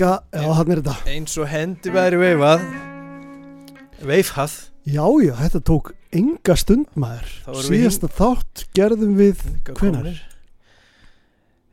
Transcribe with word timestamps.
hækka, 0.00 0.24
já 0.32 0.52
hann 0.56 0.70
er 0.72 0.80
þetta. 0.80 0.94
eins 1.12 1.34
og 1.38 1.48
hendi 1.50 1.90
væri 1.92 2.16
veifað. 2.20 2.62
Veifhað. 4.00 4.54
Já, 4.88 5.04
já, 5.20 5.34
þetta 5.36 5.60
tók 5.68 5.90
enga 6.16 6.56
stund 6.56 6.86
maður. 6.96 7.28
Síðasta 7.66 8.08
þátt 8.08 8.64
gerðum 8.74 9.16
við 9.18 9.42
komnir. 9.76 10.22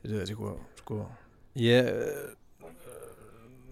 Þetta 0.03 0.19
er 0.21 0.27
sko, 0.33 0.51
sko 0.81 0.97
ég 1.57 1.87
eh, 1.87 2.33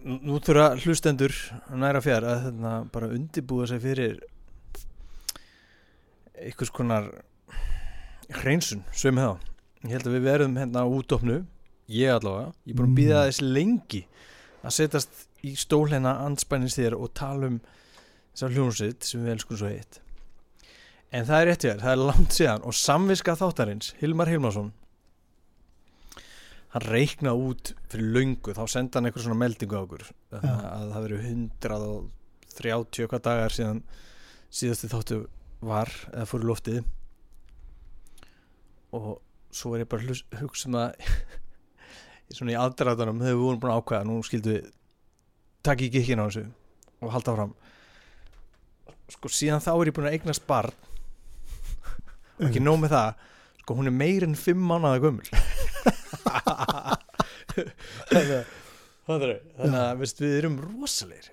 nú- 0.05 0.40
þurfa 0.40 0.70
hlustendur 0.86 1.36
næra 1.76 2.02
fjær 2.02 2.23
að 2.23 2.48
þarna 2.48 2.73
bara 2.92 3.12
undibúa 3.12 3.67
sig 3.67 3.81
fyrir 3.84 4.20
einhvers 6.40 6.72
konar 6.72 7.12
hreinsun, 8.42 8.83
sögum 8.95 9.20
þá. 9.20 9.30
Ég 9.86 9.92
held 10.00 10.08
að 10.09 10.16
við 10.17 10.23
verðum 10.31 10.58
hérna 10.58 10.81
á 10.81 10.88
útofnu 10.89 11.42
ég 11.92 12.09
allavega, 12.16 12.53
ég 12.66 12.73
er 12.73 12.80
búin 12.80 12.89
að 12.95 12.98
býða 12.98 13.20
Mm. 13.20 13.28
þess 13.30 13.42
lengi 13.45 14.06
að 14.66 14.77
setjast 14.80 15.25
í 15.45 15.53
stólina 15.59 16.17
anspænins 16.25 16.77
þér 16.77 16.97
og 16.97 17.13
tala 17.17 17.52
um 17.52 17.59
þessar 18.33 18.55
hljónsitt 18.55 19.08
sem 19.08 19.23
við 19.23 19.35
elskum 19.35 19.59
svo 19.59 19.69
heitt 19.71 20.02
en 21.16 21.27
það 21.27 21.38
er 21.38 21.47
rétt 21.49 21.63
hjá 21.66 21.69
þér, 21.69 21.83
það 21.83 21.94
er 21.94 22.02
langt 22.09 22.35
síðan 22.35 22.66
og 22.66 22.75
samviska 22.75 23.38
þáttarins, 23.39 23.93
Hilmar 24.02 24.31
Hilmarsson 24.31 24.73
hann 26.75 26.88
reikna 26.89 27.31
út 27.39 27.71
fyrir 27.91 28.11
löngu, 28.17 28.52
þá 28.52 28.66
senda 28.67 28.99
hann 28.99 29.08
eitthvað 29.08 29.27
svona 29.30 29.39
meldingu 29.39 29.77
á 29.80 29.86
okkur 29.86 30.03
að, 30.05 30.41
Já. 30.43 30.55
að 30.73 30.89
það 30.91 31.05
verið 31.05 31.30
130 31.30 33.09
hvað 33.13 33.23
dagar 33.30 33.55
síðan 33.55 33.81
síðasti 34.55 34.91
þáttu 34.91 35.21
var 35.66 35.91
eða 36.11 36.27
fór 36.30 36.43
í 36.43 36.49
loftið 36.49 36.81
og 38.95 39.09
svo 39.55 39.75
er 39.75 39.86
ég 39.86 39.91
bara 39.91 40.03
hlus, 40.03 40.25
hugsa 40.41 40.67
um 40.67 40.80
að 40.81 40.99
svona 42.34 42.56
í 42.56 42.59
aðdraðanum 42.59 43.22
þegar 43.22 43.36
við 43.36 43.44
vorum 43.44 43.62
búin 43.62 43.73
að 43.76 43.81
ákveða 43.81 44.08
nú 44.09 44.16
skildum 44.26 44.56
við 44.56 44.72
taka 45.66 45.86
ekki 45.86 46.02
ekki 46.02 46.18
á 46.18 46.26
þessu 46.26 46.45
og 47.02 47.14
halda 47.14 47.36
fram 47.38 47.54
sko 49.14 49.30
síðan 49.30 49.64
þá 49.64 49.72
er 49.76 49.90
ég 49.90 49.95
búin 49.95 50.09
að 50.09 50.17
eignast 50.17 50.45
barn. 50.50 50.73
Og 52.40 52.50
ekki 52.50 52.62
nóg 52.64 52.82
með 52.82 52.95
það. 52.95 53.12
Sko 53.62 53.78
hún 53.78 53.90
er 53.90 53.95
meir 53.95 54.26
en 54.26 54.36
fimm 54.38 54.62
mánuða 54.70 55.02
gömul. 55.04 55.28
Þannig 59.06 59.80
að 59.80 60.02
við 60.02 60.34
erum 60.39 60.60
rosalegir 60.64 61.32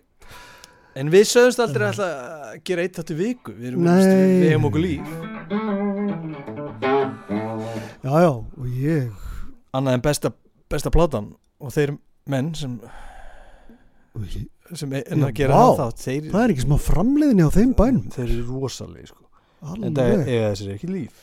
en 0.92 1.08
við 1.08 1.24
sögumst 1.24 1.60
aldrei 1.64 1.86
að 1.88 2.02
gera 2.68 2.84
eitt 2.84 2.98
þáttu 3.00 3.14
viku. 3.16 3.54
Við 3.56 3.66
erum 3.72 3.88
hefum 3.88 4.68
okkur 4.68 4.82
líf. 4.84 5.06
Já, 8.02 8.12
já, 8.20 8.32
og 8.34 8.66
ég 8.76 9.08
annað 9.72 9.96
en 9.96 10.04
besta, 10.04 10.28
besta 10.72 10.92
platan 10.94 11.26
og 11.62 11.74
þeir 11.74 11.90
menn 12.32 12.52
sem, 12.58 12.78
sem 14.74 14.94
er 14.98 15.04
að 15.18 15.34
gera 15.38 15.58
vá. 15.58 15.66
það 15.66 15.82
þátt 15.82 16.06
þeir, 16.06 16.22
Það 16.30 16.44
er 16.44 16.54
ekki 16.54 16.64
smá 16.66 16.78
framleiðinni 16.86 17.46
á 17.46 17.50
þeim 17.52 17.74
bænum 17.78 18.06
þeir 18.14 18.28
eru 18.28 18.62
rosalegir 18.62 19.12
sko. 19.12 19.22
en 19.76 19.92
það 19.92 20.02
Alveg 20.06 20.32
eiga 20.32 20.48
þessir 20.54 20.72
ekki 20.76 20.88
líf 20.90 21.22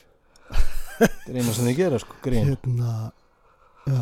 það 1.00 1.34
er 1.34 1.42
eina 1.42 1.58
sem 1.58 1.68
þeir 1.70 1.80
gera 1.84 1.98
sko, 2.06 2.14
grín 2.24 2.50
Hérna 2.54 2.94
Já 3.90 4.02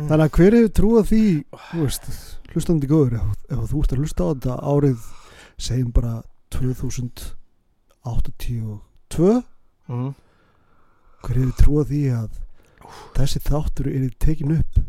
Mm. 0.00 0.08
Þannig 0.08 0.24
að 0.24 0.32
hver 0.38 0.54
hefur 0.56 0.70
trúað 0.78 1.08
því 1.10 1.18
veist, 1.76 2.04
hlustandi 2.54 2.86
góður 2.88 3.14
ef, 3.18 3.24
ef 3.52 3.58
þú 3.68 3.76
ert 3.82 3.92
að 3.92 3.98
hlusta 4.00 4.24
á 4.24 4.26
þetta 4.30 4.54
árið 4.70 5.00
segjum 5.60 5.90
bara 5.96 6.12
2082 6.56 9.34
mm. 9.90 10.10
hver 11.26 11.36
hefur 11.42 11.56
trúað 11.58 11.90
því 11.92 12.02
að 12.16 12.30
þessi 13.16 13.42
þáttur 13.46 13.90
er 13.92 14.06
tekin 14.22 14.56
upp 14.58 14.80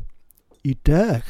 í 0.67 0.75
dag 0.88 1.25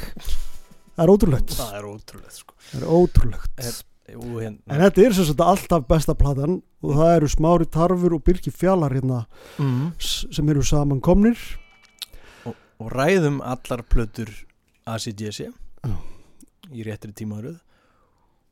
það 0.95 1.05
er 1.05 1.13
ótrúlegt 1.13 1.55
það 1.55 1.77
er 1.79 1.87
ótrúlega 1.87 2.35
sko. 2.35 2.59
það 2.69 2.81
er 2.81 2.91
ótrúlegt 2.99 3.65
Er- 3.69 3.79
Jú, 4.11 4.41
en 4.43 4.57
hérna. 4.67 4.89
þetta 4.89 5.03
er 5.05 5.13
sem 5.15 5.25
sagt 5.29 5.41
alltaf 5.45 5.83
besta 5.87 6.13
platan 6.17 6.57
og 6.83 6.95
það 6.97 7.11
eru 7.15 7.27
Smári 7.31 7.67
Tarfur 7.71 8.15
og 8.17 8.23
Birki 8.27 8.51
Fjallar 8.51 8.91
hérna 8.91 9.21
mm. 9.61 9.93
sem 10.01 10.49
eru 10.51 10.63
saman 10.67 10.99
komnir 10.99 11.39
og 12.81 12.89
ræðum 12.91 13.39
allar 13.45 13.85
plötur 13.87 14.31
ACDC 14.89 15.45
Já. 15.47 15.95
í 16.73 16.83
réttri 16.83 17.13
tímaðurð 17.15 17.61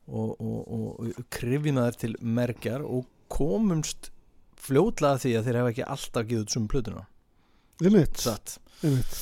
og, 0.09 0.37
og, 0.39 0.59
og 0.69 1.23
krifjum 1.33 1.81
þær 1.81 1.99
til 2.05 2.15
merkjar 2.21 2.85
og 2.85 3.09
komumst 3.29 4.11
fljótlega 4.59 5.17
að 5.17 5.23
því 5.25 5.33
að 5.37 5.47
þeir 5.49 5.59
hafa 5.59 5.73
ekki 5.73 5.87
alltaf 5.95 6.29
giðið 6.29 6.45
út 6.45 6.55
sum 6.55 6.69
plötuna 6.71 7.03
einmitt, 7.83 8.19
satt. 8.19 8.57
Einmitt. 8.83 9.17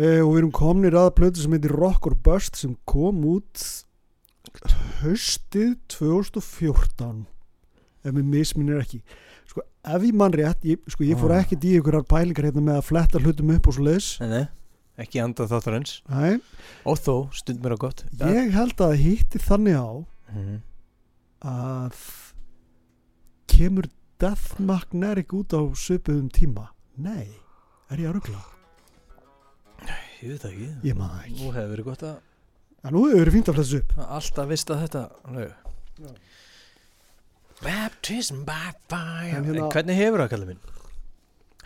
E, 0.00 0.20
og 0.22 0.32
við 0.32 0.38
erum 0.42 0.54
komnir 0.56 0.96
að 0.96 1.10
plötu 1.18 1.42
sem 1.42 1.52
heitir 1.52 1.74
Rock 1.76 2.06
or 2.08 2.16
Bust 2.16 2.56
sem 2.60 2.76
kom 2.88 3.20
út 3.28 3.66
haustið 5.02 5.76
2014 5.92 7.26
ef 8.02 8.10
mér 8.16 8.24
misminir 8.26 8.80
ekki. 8.82 9.02
Sko, 9.52 9.62
ef 9.84 10.06
ég 10.06 10.16
mann 10.16 10.32
rétt 10.34 10.64
ég, 10.66 10.80
sko, 10.90 11.04
ég 11.04 11.20
fór 11.20 11.34
Ah. 11.36 11.42
ekkert 11.44 11.64
í 11.68 11.76
einhverjar 11.76 12.08
pælingar 12.08 12.48
hérna 12.48 12.64
með 12.64 12.80
að 12.80 12.88
fletta 12.88 13.20
hlutum 13.20 13.52
upp 13.54 13.68
og 13.68 13.76
svo 13.76 13.84
leiðis 13.86 14.08
ekki 15.02 15.20
anda 15.22 15.46
þáttarins 15.48 16.00
Nei, 16.08 16.38
og 16.88 16.98
þó, 17.00 17.14
stund 17.36 17.62
mér 17.62 17.76
á 17.76 17.78
gott 17.84 18.04
ég 18.18 18.52
held 18.56 18.80
að 18.80 18.96
hitti 19.00 19.38
þannig 19.42 19.76
á 19.76 19.90
mm. 20.32 20.58
að 21.52 22.00
kemur 23.52 23.88
Death 24.22 24.60
Magnetic 24.62 25.32
út 25.34 25.50
á 25.50 25.58
svipuðum 25.74 26.28
tíma 26.30 26.68
nei, 27.02 27.26
er 27.90 27.98
ég 28.04 28.06
að 28.06 28.20
ruggla? 28.20 28.42
ég 30.22 30.28
veit 30.30 30.44
ekki 30.46 30.68
ég 30.86 30.94
maður 30.94 31.24
ekki 31.24 31.38
nú 31.40 31.48
hefur 31.56 31.72
verið 31.72 31.88
gott 31.88 32.04
að 32.06 32.20
en 32.86 32.94
nú 32.94 33.02
hefur 33.08 33.18
verið 33.24 33.34
fínt 33.34 33.50
að 33.50 33.58
þessu 33.58 33.80
upp 33.82 33.96
að 33.96 34.12
alltaf 34.18 34.48
vista 34.52 34.76
þetta 34.78 35.02
alveg. 35.26 35.56
Já. 36.02 36.12
Baptism 37.62 38.44
by 38.46 38.70
fire 38.90 39.32
En 39.32 39.40
en, 39.40 39.48
hérna- 39.50 39.72
hvernig 39.74 39.98
hefur 39.98 40.22
það 40.22 40.30
kallið 40.36 40.52
minn? 40.52 40.62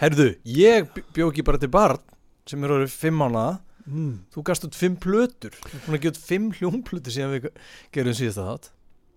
Herðu, 0.01 0.27
ég 0.57 0.89
bjó 1.17 1.29
ekki 1.29 1.45
bara 1.45 1.61
til 1.61 1.73
barn 1.77 2.01
sem 2.49 2.65
er 2.65 2.75
orðið 2.79 2.97
fimm 3.03 3.21
mánuða 3.21 3.59
mm. 3.85 4.15
þú 4.33 4.47
gast 4.49 4.65
út 4.65 4.81
fimm 4.81 4.97
plötur 4.97 5.53
þú 5.61 5.75
er 5.75 5.85
búin 5.85 5.99
að 5.99 6.07
gefa 6.07 6.17
út 6.17 6.25
fimm 6.33 6.49
hljónplötur 6.57 7.17
síðan 7.19 7.37
við 7.37 7.51
gerum 7.93 8.17
síðast 8.17 8.41
að 8.41 8.51
þátt 8.55 8.73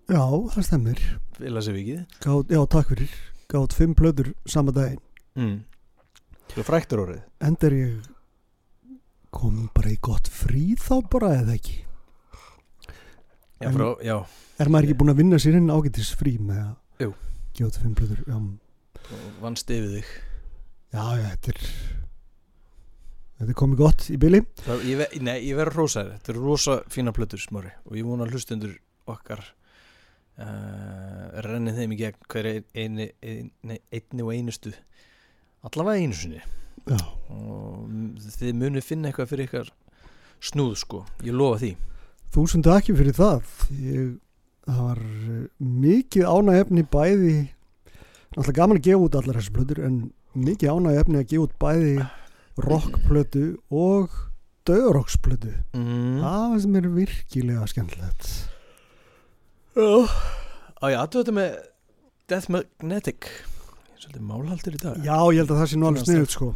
já, 0.09 0.23
það 0.53 0.63
vikið 1.77 1.99
Gátt, 2.25 2.53
já, 2.55 2.61
takk 2.75 2.93
fyrir. 2.93 3.17
Gátt 3.49 3.75
fimm 3.77 3.95
plötur 3.97 4.31
sama 4.49 4.73
daginn. 4.75 5.01
Mm. 5.39 5.59
þú 6.53 6.65
fræktur 6.65 7.03
orðið. 7.05 7.21
Enda 7.45 7.67
er 7.69 7.75
ég 7.77 8.09
komin 9.33 9.69
bara 9.75 9.91
í 9.93 9.99
gott 10.01 10.29
frí 10.33 10.73
þá 10.81 10.95
bara 11.13 11.31
eða 11.43 11.55
ekki? 11.59 11.77
Já, 13.59 13.67
En- 13.69 13.75
frá, 13.75 13.87
já, 14.03 14.15
er 14.59 14.69
maður 14.71 14.87
ekki 14.89 14.97
búin 15.01 15.13
að 15.13 15.19
vinna 15.21 15.39
sér 15.41 15.57
inn 15.59 15.69
ágætis 15.73 16.13
frí 16.17 16.37
með 16.39 16.63
að 16.63 16.75
út 17.69 17.77
fimm 17.81 17.95
þú 19.09 19.19
vannst 19.41 19.71
yfir 19.73 19.89
þig. 19.99 20.11
Já, 20.93 21.03
já, 21.19 21.25
þetta 21.35 21.53
er 21.53 21.61
þetta 23.39 23.51
er 23.53 23.57
komið 23.61 23.79
gott 23.79 24.05
í 24.11 24.17
byli 24.19 24.41
nei, 25.23 25.37
ég 25.47 25.55
verður 25.59 25.77
hrósaður 25.79 26.15
þetta 26.17 26.31
eru 26.33 26.43
rosa 26.43 26.77
fína 26.91 27.13
plötur 27.15 27.39
smári 27.39 27.71
og 27.87 27.95
ég 27.99 28.07
vona 28.07 28.27
hlustundur 28.27 28.73
okkar 29.09 29.43
uh, 30.39 31.41
renni 31.45 31.75
þeim 31.75 31.93
í 31.95 31.99
gegn 31.99 32.29
hver 32.31 32.49
eini, 32.53 33.09
eini, 33.21 33.81
einni 33.91 34.25
og 34.25 34.33
einustu. 34.33 34.73
Allavega 35.67 36.05
einu 36.05 36.17
sinni. 36.17 36.41
Já, 36.87 36.97
og 37.35 37.91
þið 38.39 38.55
munið 38.57 38.87
finna 38.87 39.09
eitthvað 39.09 39.33
fyrir 39.33 39.49
ykkar 39.49 39.71
snúð 40.39 40.77
sko, 40.79 41.03
ég 41.27 41.35
lofa 41.35 41.59
því. 41.65 41.75
Þúsundu 42.33 42.71
ekki 42.75 42.95
fyrir 42.97 43.15
það 43.17 43.53
ég, 43.73 44.09
það 44.69 44.81
var 44.85 45.01
eh, 45.01 45.45
mikið 45.57 46.29
ánægefni 46.29 46.85
bæði 46.93 47.35
náttúrulega 48.35 48.57
gaman 48.59 48.79
að 48.79 48.85
gefa 48.85 49.05
út 49.07 49.17
allar 49.19 49.39
þessar 49.39 49.55
plötur 49.57 49.83
en 49.87 49.99
mikið 50.37 50.75
ánægefni 50.75 51.21
að 51.21 51.29
gefa 51.31 51.47
út 51.47 51.55
bæði 51.63 51.95
rockplötu 52.59 53.45
og 53.73 54.13
döðrocksplötu 54.69 55.55
mm. 55.73 56.19
það 56.21 56.55
sem 56.65 56.77
er 56.77 56.89
virkilega 56.93 57.69
skemmtilegt 57.71 58.29
á 59.79 60.83
ég 60.89 60.97
aðtöðu 60.99 61.21
þetta 61.23 61.35
með 61.35 61.53
Death 62.29 62.51
Magnetic. 62.53 63.29
Svolítið 63.99 64.25
málhaldur 64.29 64.75
í 64.75 64.81
dag. 64.81 64.97
Já, 65.03 65.15
ég 65.33 65.39
held 65.41 65.53
að 65.53 65.61
það 65.61 65.69
sé 65.71 65.79
nú 65.79 65.87
alveg 65.89 66.05
sniðut 66.07 66.35
sko. 66.35 66.49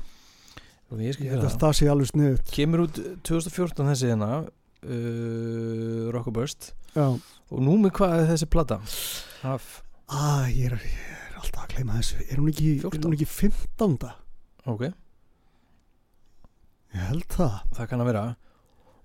Ég 0.94 1.22
ég 1.24 1.32
held 1.34 1.48
að 1.48 1.56
það 1.64 1.74
sé 1.80 1.88
alveg 1.90 2.10
sniðut 2.12 2.52
kemur 2.54 2.84
út 2.84 3.00
2014 3.26 3.88
þessi 3.90 4.12
hérna 4.12 4.30
uh, 4.44 6.04
Rock 6.14 6.30
og 6.30 6.36
Burst. 6.38 6.72
Já, 6.94 7.08
og 7.10 7.64
nú 7.66 7.80
með 7.82 7.96
hvað 7.98 8.16
er 8.20 8.30
þessi 8.30 8.50
plata? 8.54 8.78
Af, 9.50 9.70
að 10.14 10.46
ég 10.54 10.70
er, 10.70 10.78
ég 10.86 11.10
er 11.18 11.40
alltaf 11.42 11.66
að 11.66 11.74
gleyma 11.74 11.98
þessu. 11.98 12.20
Er 12.28 12.42
hún 12.44 12.52
ekki, 12.54 12.70
er 12.78 12.86
14? 12.86 13.08
hún 13.08 13.18
ekki 13.18 13.30
15. 13.32 14.14
ok, 14.76 14.86
ég 16.94 17.08
held 17.10 17.28
það. 17.34 17.60
Það 17.80 17.90
kann 17.92 18.06
að 18.06 18.12
vera 18.14 18.26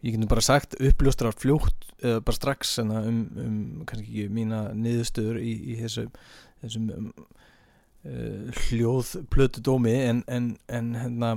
ég 0.02 0.14
getum 0.14 0.30
bara 0.30 0.44
sagt 0.44 0.76
uppljóstra 0.78 1.32
fljótt 1.34 1.88
eða 1.98 2.22
bara 2.22 2.36
strax 2.36 2.76
enna, 2.82 3.02
um, 3.08 3.24
um 3.42 3.58
kannski 3.88 4.06
ekki 4.06 4.34
mína 4.34 4.68
niðurstöður 4.76 5.40
í, 5.42 5.54
í 5.72 5.78
þessum, 5.80 6.12
þessum 6.62 6.92
um, 6.94 7.08
uh, 8.06 8.60
hljóð 8.68 9.16
plötu 9.32 9.64
dómi 9.64 9.96
en, 10.04 10.22
en, 10.30 10.52
en 10.70 10.92
hérna 10.98 11.32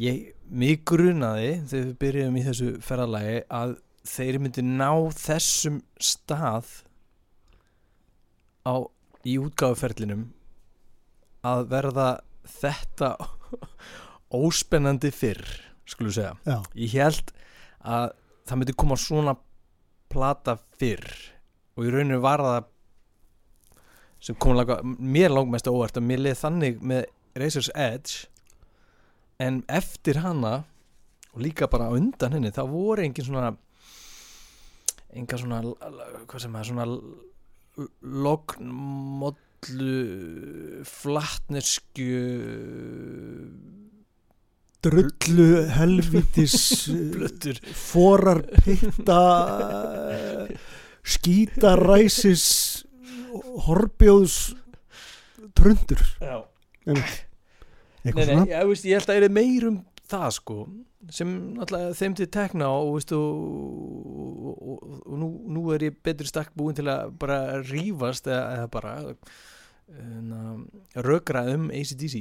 ég, 0.00 0.32
mig 0.48 0.84
grunaði 0.88 1.58
þegar 1.68 1.84
við 1.90 1.98
byrjuðum 2.04 2.40
í 2.40 2.46
þessu 2.48 2.70
ferðalagi 2.84 3.36
að 3.60 3.76
þeir 4.14 4.40
myndi 4.40 4.64
ná 4.64 4.90
þessum 5.16 5.82
stað 6.00 6.72
á, 8.64 8.80
í 9.24 9.36
útgáfuferlinum 9.40 10.30
að 11.44 11.68
verða 11.72 12.08
þetta 12.56 13.14
óspennandi 14.44 15.12
fyrr 15.12 15.44
skulum 15.88 16.14
segja. 16.16 16.32
Já, 16.48 16.58
ég 16.80 16.96
held 16.96 17.33
að 17.84 18.12
það 18.44 18.60
myndi 18.60 18.76
koma 18.80 18.98
svona 19.00 19.34
plata 20.12 20.56
fyrr. 20.78 21.08
Og 21.76 21.88
í 21.88 21.92
rauninu 21.92 22.20
var 22.22 22.42
það 22.44 22.70
sem 24.24 24.36
kom 24.40 24.56
langa, 24.56 24.78
mér 24.84 25.34
langmest 25.34 25.68
óvart 25.68 25.98
að 26.00 26.06
mér 26.08 26.22
leið 26.24 26.40
þannig 26.40 26.80
með 26.80 27.04
Razor's 27.36 27.70
Edge. 27.74 28.30
En 29.42 29.62
eftir 29.68 30.22
hana 30.24 30.62
og 31.34 31.42
líka 31.42 31.68
bara 31.70 31.90
undan 31.92 32.36
henni 32.36 32.52
það 32.54 32.72
voru 32.72 33.04
engin 33.04 33.26
svona 33.26 33.50
enga 35.14 35.38
svona 35.38 35.60
hvað 36.28 36.42
sem 36.44 36.56
er 36.58 36.68
svona 36.68 36.86
lognmollu 38.24 39.94
flatnesku 40.88 42.08
drullu 44.84 45.48
helvitis 45.74 46.56
forar 47.72 48.42
pitta 48.64 49.20
skítaræsis 51.04 52.46
Já. 56.20 56.44
Einmitt. 56.84 57.22
Nei, 58.04 58.12
nei, 58.12 58.40
ég, 58.50 58.66
veist, 58.68 58.84
ég 58.84 58.98
held 58.98 59.08
að 59.08 59.14
það 59.14 59.26
er 59.26 59.32
meir 59.32 59.68
um 59.70 59.78
það 60.04 60.26
sko 60.36 60.56
sem 61.12 61.30
náttúrulega 61.56 61.96
þeim 61.96 62.16
til 62.18 62.26
tekna 62.32 62.68
og, 62.72 62.90
veist, 62.98 63.12
og, 63.16 64.52
og, 64.52 64.84
og 65.04 65.16
nú, 65.20 65.30
nú 65.56 65.64
er 65.74 65.88
ég 65.88 65.96
betri 66.04 66.28
stakk 66.28 66.52
búin 66.56 66.76
til 66.76 66.88
að 66.92 67.14
bara 67.20 67.38
rífast 67.64 68.28
eða, 68.28 68.44
eða 68.58 68.70
bara 68.72 68.92
uh, 69.08 70.52
rökra 71.04 71.46
um 71.54 71.70
ACDC 71.72 72.20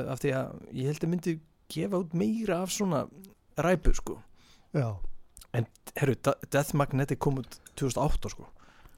af 0.00 0.24
því 0.24 0.34
að 0.36 0.58
ég 0.76 0.90
held 0.90 1.06
að 1.06 1.12
myndi 1.14 1.36
gefa 1.70 2.00
út 2.02 2.14
meira 2.14 2.62
af 2.64 2.70
svona 2.74 3.06
ræpu 3.58 3.94
sko 3.94 4.18
já. 4.74 4.96
Herru, 5.96 6.14
Da- 6.22 6.38
Death 6.52 6.74
Magnetic 6.78 7.18
kom 7.18 7.38
út 7.42 7.58
2008 7.76 8.30
sko 8.30 8.46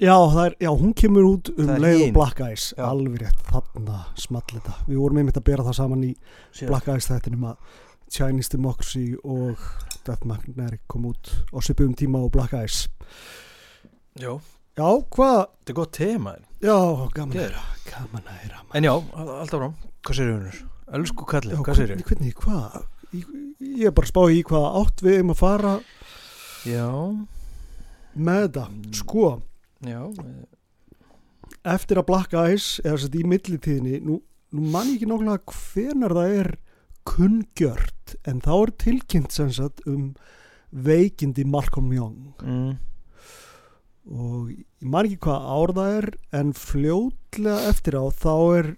Já, 0.02 0.16
er, 0.46 0.54
já, 0.60 0.69
hún 0.72 0.94
kemur 0.94 1.22
út 1.36 1.48
um 1.58 1.69
leið 1.78 2.08
og. 2.08 2.12
Black 2.16 2.40
Eyes 2.40 2.72
Já. 2.76 2.84
alveg 2.88 3.20
rétt, 3.22 3.42
þarna 3.52 4.00
small 4.19 4.42
þetta 4.50 4.74
við 4.88 4.98
vorum 4.98 5.19
einmitt 5.20 5.36
að 5.38 5.44
bera 5.46 5.62
það 5.69 5.76
saman 5.78 6.02
í 6.04 6.14
Black 6.66 6.88
Eyes 6.88 7.06
þættinum 7.08 7.44
að 7.52 7.56
Chinese 8.12 8.50
Democracy 8.52 9.14
og 9.24 9.56
Death 10.04 10.26
Magnetic 10.26 10.80
kom 10.88 11.06
út 11.12 11.30
á 11.54 11.58
svipum 11.62 11.94
tíma 11.94 12.19
og 12.24 12.32
Black 12.34 12.52
Eyes 12.52 12.88
Já, 14.19 14.32
Já, 14.76 14.88
hvað? 15.12 15.46
þetta 15.60 15.70
er 15.70 15.78
gott 15.78 15.92
tema 15.96 16.34
Já, 16.62 16.76
gaman 17.14 17.36
að 17.36 17.40
heyra 17.46 17.62
gaman 17.88 18.26
að 18.26 18.36
heyra. 18.42 18.60
En 18.74 18.84
já, 18.84 18.92
alltaf 19.16 19.58
frá, 19.60 19.70
hvað 20.02 20.19
segir 20.19 20.34
húnur? 20.36 20.60
Elsku 20.93 21.27
kallið, 21.29 21.61
hvað 21.65 21.79
segir 21.79 21.94
hvernig, 21.94 22.09
hvernig, 22.09 22.35
hvað? 22.43 22.81
Ég, 23.12 23.29
ég 23.61 23.87
er 23.89 23.94
bara 23.97 24.09
að 24.09 24.12
spá 24.12 24.23
í 24.33 24.43
hvaða 24.49 24.73
átt 24.83 25.05
við 25.05 25.21
um 25.23 25.33
að 25.35 25.41
fara 25.41 25.75
Já, 26.62 26.89
með 28.15 28.43
þetta. 28.44 28.67
Sko, 29.00 29.29
já 29.83 30.03
eftir 31.62 32.00
að 32.00 32.09
Black 32.11 32.35
Eyes 32.35 32.77
eða 32.83 32.97
þess 32.97 33.09
að 33.09 33.19
í 33.19 33.25
millitíðinni 33.31 33.99
nú, 34.03 34.19
nú 34.55 34.71
man 34.73 34.91
ég 34.91 34.99
ekki 34.99 35.09
nákvæmlega 35.11 35.56
hvenar 35.56 36.15
það 36.19 36.37
er 36.41 36.50
kunngjört 37.09 38.15
en 38.29 38.41
þá 38.44 38.53
er 38.55 38.73
tilkynnt 38.83 39.35
sem 39.35 39.50
sagt 39.55 39.83
um 39.91 40.12
veikindi 40.73 41.44
Malcolm 41.44 41.91
Young. 41.93 42.33
Mm. 42.43 42.79
og 44.12 44.50
ég 44.50 44.89
man 44.91 45.06
ekki 45.06 45.21
hvað 45.23 45.49
ár 45.55 45.73
það 45.77 45.97
er 45.99 46.09
en 46.41 46.55
fljótlega 46.59 47.69
eftir 47.71 47.99
á 47.99 48.05
þá 48.11 48.35
er 48.59 48.71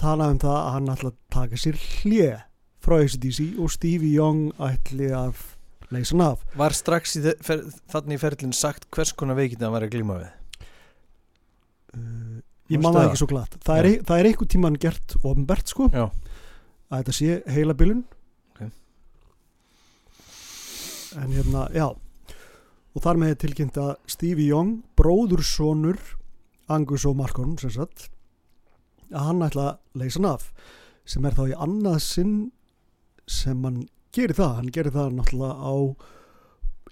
talað 0.00 0.34
um 0.34 0.38
það 0.42 0.56
að 0.58 0.70
hann 0.76 0.92
ætla 0.94 1.10
að 1.12 1.18
taka 1.36 1.60
sér 1.60 1.78
hlje 1.82 2.28
frá 2.82 2.96
ACDC 3.02 3.40
og 3.62 3.70
Stevie 3.74 4.14
Young 4.16 4.52
ætli 4.58 5.10
að 5.14 5.42
leysa 5.92 6.14
hann 6.16 6.24
af 6.26 6.44
Var 6.58 6.74
strax 6.76 7.16
í 7.18 7.22
fer, 7.44 7.62
þannig 7.92 8.16
í 8.18 8.22
ferlinn 8.22 8.54
sagt 8.56 8.88
hvers 8.94 9.12
konar 9.14 9.36
veikindi 9.38 9.64
hann 9.66 9.74
var 9.76 9.86
að 9.86 9.92
glíma 9.94 10.16
við? 10.22 10.30
uh, 11.96 12.38
ég 12.72 12.80
Manstu 12.80 12.82
man 12.86 12.94
það 12.96 13.02
það? 13.02 13.10
ekki 13.10 13.20
svo 13.22 13.30
glatt 13.34 13.58
það 13.66 13.78
er, 13.82 13.88
Já. 13.92 14.02
það 14.08 14.18
er 14.22 14.30
einhver 14.30 14.50
tíman 14.56 14.78
gert 14.86 15.16
ofnbert 15.22 15.72
sko 15.74 15.88
Já. 15.92 16.06
að 16.90 17.02
þetta 17.02 17.16
sé 17.18 17.38
heila 17.56 17.76
bilun 17.78 18.02
Ok. 18.54 18.62
en 21.22 21.36
hérna, 21.36 21.66
já 21.76 21.90
og 22.92 23.00
þar 23.04 23.20
með 23.20 23.36
tilkynnt 23.40 23.78
að 23.80 23.94
Stevie 24.10 24.50
Young 24.50 24.82
bróðursonur 25.00 26.00
Angus 26.72 27.04
og 27.08 27.16
Malcolm 27.18 27.54
sem 27.60 27.72
sagt 27.72 28.08
að 29.12 29.28
hann 29.28 29.44
ætla 29.46 29.66
að 29.68 30.00
leysa 30.02 30.20
hann 30.20 30.30
af 30.32 30.48
sem 31.04 31.26
er 31.26 31.36
þá 31.36 31.42
í 31.44 31.58
annað 31.66 31.98
sinn 32.04 32.34
sem 33.26 33.64
hann 33.66 33.84
gerir 34.14 34.36
það. 34.38 34.56
Hann 34.58 34.72
gerir 34.74 34.94
það 34.94 35.14
náttúrulega 35.16 35.54
á 35.58 35.74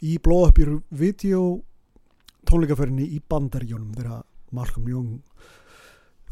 í 0.00 0.14
blóðappjur 0.25 0.76
video 0.90 1.43
tónleikaferðinni 2.49 3.08
í 3.17 3.20
bandarjónum 3.31 3.93
þegar 3.96 4.25
Malcolm 4.56 4.88
Young 4.88 5.11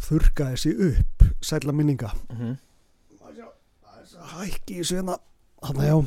þurrkaði 0.08 0.62
sig 0.62 0.80
upp 0.88 1.26
sætla 1.44 1.72
minninga. 1.72 2.12
Mm 2.30 2.38
-hmm. 2.38 2.56
hækki 4.38 4.80
í 4.80 4.84
sveina 4.84 5.18
hann 5.62 5.76
já. 5.76 6.06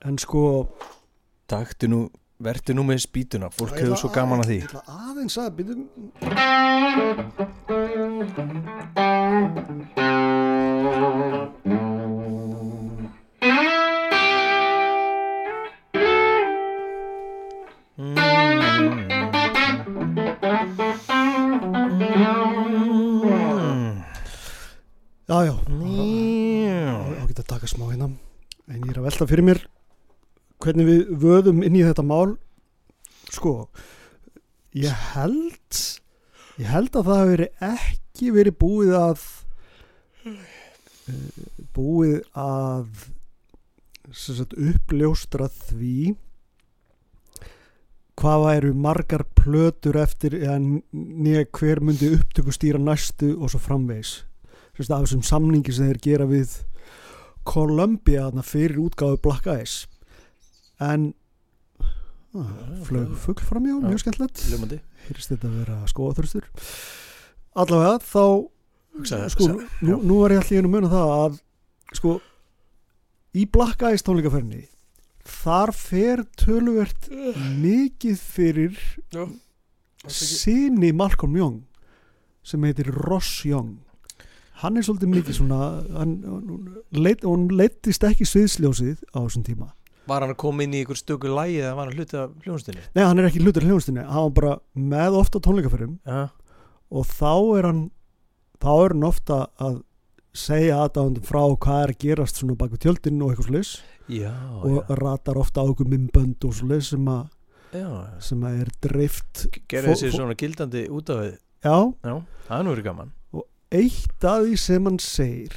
En 0.00 0.18
sko 0.18 0.68
Taktu 1.50 1.88
nú, 1.90 2.04
vertu 2.40 2.74
nú 2.76 2.84
með 2.88 3.04
spýtuna 3.04 3.50
Fólk 3.54 3.76
hefur 3.78 3.98
svo 4.00 4.10
gaman 4.14 4.42
að 4.44 4.50
því 4.50 4.58
ég 4.60 4.68
ætla 4.70 4.82
aðeins 5.10 5.36
að 5.40 5.50
byrjum 5.60 5.82
mm. 23.30 24.04
já 25.28 25.38
já 25.44 25.54
Mm. 25.70 27.16
á 27.20 27.24
geta 27.28 27.42
að 27.42 27.50
taka 27.54 27.66
smá 27.70 27.84
hérna 27.90 28.10
en 28.70 28.80
ég 28.84 28.90
er 28.92 28.98
að 29.00 29.06
velta 29.08 29.26
fyrir 29.28 29.44
mér 29.46 29.60
hvernig 30.60 30.88
við 30.88 31.12
vöðum 31.22 31.62
inn 31.66 31.78
í 31.78 31.84
þetta 31.86 32.04
mál 32.06 32.36
sko 33.30 33.54
ég 34.76 34.94
held 35.14 35.80
ég 36.60 36.68
held 36.70 36.96
að 36.98 37.10
það 37.10 37.22
hefur 37.22 37.44
ekki 37.70 38.32
verið 38.34 38.58
búið 38.60 38.96
að 38.98 39.22
eh, 40.28 41.46
búið 41.74 42.18
að 42.38 43.06
sagt, 44.12 44.56
uppljóstra 44.58 45.48
því 45.48 46.14
hvað 48.20 48.42
væru 48.44 48.72
margar 48.76 49.24
plötur 49.38 49.96
eftir 50.02 50.36
nýja 50.92 51.46
hver 51.56 51.80
myndi 51.80 52.10
upptöku 52.18 52.52
stýra 52.52 52.80
næstu 52.82 53.32
og 53.38 53.52
svo 53.52 53.62
sagt, 54.76 54.90
af 54.90 55.06
þessum 55.06 55.24
samningi 55.24 55.72
sem 55.72 55.88
þeir 55.88 56.02
gera 56.04 56.26
við 56.28 56.58
Columbia 57.48 58.28
fyrir 58.44 58.82
útgáfu 58.82 59.16
Black 59.24 59.48
Eyes 59.48 59.86
en 60.80 61.10
ah, 62.34 62.50
flög 62.86 63.12
fugl 63.20 63.44
framjá, 63.44 63.76
Já. 63.76 63.86
mjög 63.88 64.02
skemmtilegt. 64.04 64.42
Heyrist 65.06 65.32
þetta 65.32 65.48
að 65.50 65.60
vera 65.62 65.78
skóðaþurstur 65.90 66.50
allavega 67.58 67.98
þá 68.04 68.24
sko, 69.30 69.48
nú, 69.82 70.00
nú 70.02 70.18
var 70.22 70.34
ég 70.34 70.44
allir 70.44 70.66
að 70.66 70.72
muna 70.72 70.90
það 70.90 71.14
að 71.16 71.38
sko 71.98 72.16
í 73.34 73.46
Black 73.50 73.82
Eyes 73.86 74.04
tónleikaferni 74.06 74.64
þar 75.30 75.72
fer 75.76 76.24
töluvert 76.38 77.10
mikið 77.60 78.22
fyrir 78.22 78.78
síni 80.10 80.92
Malcolm 80.96 81.36
Young 81.36 81.58
sem 82.46 82.62
heitir 82.64 82.88
Ross 83.04 83.42
Young. 83.44 83.82
Hann 84.62 84.78
er 84.78 84.84
svolítið 84.84 85.10
mikið 85.12 85.36
svona 85.36 85.58
hann 85.92 86.14
leittist 87.52 88.04
ekki 88.08 88.26
sviðsljósið 88.28 89.04
á 89.12 89.18
þessum 89.24 89.44
tíma 89.46 89.70
Var 90.08 90.20
hann 90.24 90.32
að 90.32 90.36
koma 90.40 90.62
inn 90.64 90.72
í 90.74 90.80
ykkur 90.84 90.96
stöku 90.98 91.28
lægi 91.30 91.60
eða 91.60 91.74
var 91.76 91.90
hann 91.90 91.96
hluti 91.98 92.16
af 92.18 92.30
hljónstinni? 92.44 92.82
nei 92.96 93.04
hann 93.04 93.18
er 93.20 93.28
ekki 93.28 93.42
hlutur 93.44 93.62
hljónstinni 93.68 94.04
hann 94.06 94.24
var 94.30 94.34
bara 94.38 94.54
með 94.74 95.18
ofta 95.20 95.38
tónleikaferðum. 95.44 95.98
Já, 96.06 96.28
og 96.90 97.06
þá 97.06 97.58
er 97.58 97.68
hann 97.68 97.82
þá 98.60 98.70
er 98.84 98.94
hann 98.94 99.04
ofta 99.06 99.38
að 99.60 99.82
segja 100.34 100.78
aðdáðundum 100.84 101.26
frá 101.26 101.42
hvað 101.58 101.82
er 101.84 101.92
að 101.94 101.98
gerast 102.04 102.36
svona 102.40 102.56
baku 102.58 102.78
tjöldin 102.78 103.20
og 103.22 103.32
eitthvað 103.32 103.48
slis 103.50 103.70
já, 104.10 104.30
og 104.62 104.90
ratar 105.00 105.38
ofta 105.40 105.62
á 105.62 105.66
okkur 105.66 105.88
minnbönd 105.90 106.44
og 106.46 106.54
slis 106.54 106.90
sem, 106.92 107.04
að- 107.10 107.28
já. 107.74 108.20
sem 108.22 108.40
að 108.46 108.60
er 108.64 108.70
dreift 108.80 109.46
Gerði 109.68 109.94
fó- 109.96 110.12
svona 110.16 110.34
gildandi 110.38 110.84
út 110.88 111.10
af 111.10 111.22
við 111.24 111.32
já, 111.66 111.76
Já, 112.06 112.14
það 112.48 112.58
er 112.58 112.64
nú 112.64 112.74
verið 112.76 112.84
gaman. 112.90 113.12
Eitt 113.70 114.24
að 114.26 114.46
því 114.48 114.56
sem 114.58 114.84
hann 114.88 114.98
segir 114.98 115.54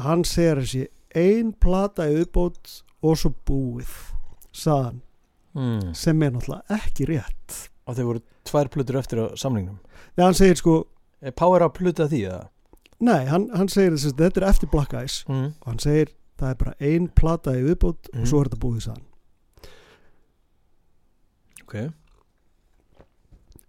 hann 0.00 0.24
segir 0.24 0.60
þessi 0.62 0.86
ein 1.16 1.52
plata 1.60 2.06
í 2.08 2.22
uppbót 2.24 2.81
og 3.02 3.16
svo 3.18 3.32
búið 3.48 3.90
saðan, 4.52 5.00
mm. 5.54 5.92
sem 5.96 6.22
er 6.22 6.30
náttúrulega 6.34 6.78
ekki 6.78 7.06
rétt 7.10 7.58
og 7.86 7.96
þeir 7.98 8.08
voru 8.08 8.22
tvær 8.46 8.68
plötur 8.72 8.98
eftir 9.00 9.18
á 9.22 9.26
samlingnum 9.38 9.78
Nei, 10.16 10.24
hann 10.26 10.34
segir 10.36 10.56
sko, 10.60 10.74
er 11.22 11.32
Power 11.32 11.62
að 11.64 11.72
pluta 11.78 12.06
því 12.10 12.20
eða? 12.28 12.48
nei, 13.02 13.24
hann, 13.26 13.48
hann 13.56 13.68
segir 13.72 13.96
þessi, 13.96 14.12
þetta 14.18 14.40
er 14.42 14.48
eftir 14.50 14.70
Black 14.70 14.92
Eyes 14.94 15.24
Mm. 15.28 15.54
og 15.60 15.66
hann 15.72 15.78
segir, 15.82 16.12
það 16.38 16.50
er 16.50 16.54
bara 16.64 16.74
ein 16.80 17.08
plata 17.08 17.50
í 17.58 17.64
uppbót 17.72 18.08
Mhm. 18.12 18.20
og 18.22 18.26
svo 18.28 18.40
er 18.42 18.48
þetta 18.50 18.62
búið 18.62 18.86
saðan 18.86 19.08
ok 21.64 21.74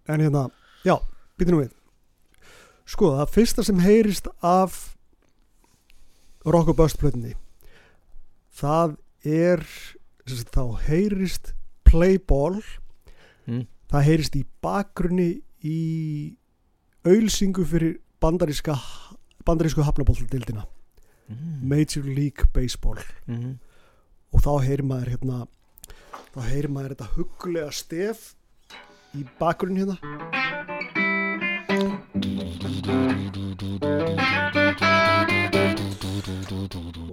En 0.06 0.20
hérna, 0.20 0.50
já, 0.84 0.98
býtum 1.40 1.62
við 1.62 1.72
Sko, 2.86 3.14
það 3.16 3.30
fyrsta 3.32 3.64
sem 3.64 3.78
heyrist 3.80 4.26
af 4.44 4.96
Rock 6.44 6.68
og 6.68 6.76
Bust 6.76 6.98
plötunni 7.00 7.32
það 8.54 8.96
er 9.24 9.62
þá 10.54 10.62
heyrist 10.86 11.52
Playball 11.84 12.60
mm. 13.46 13.64
það 13.90 14.06
heyrist 14.08 14.36
í 14.38 14.44
bakgrunni 14.64 15.30
í 15.64 15.78
auðlsingu 17.04 17.64
fyrir 17.68 17.98
bandaríska 18.20 18.76
bandarísku 19.44 19.84
hafnabóltildina 19.84 20.64
Mm. 21.24 21.62
Major 21.64 22.04
League 22.04 22.44
Baseball 22.52 22.98
Mm. 23.26 23.56
og 24.32 24.42
þá 24.44 24.60
heyrir 24.66 24.84
maður 24.84 25.08
hérna 25.14 25.46
þá 26.34 26.40
heyrir 26.50 26.68
maður 26.68 26.92
þetta 26.92 27.08
huggulega 27.16 27.72
stef 27.72 28.34
í 29.16 29.24
bakgrunni 29.40 29.80
hérna 29.80 29.96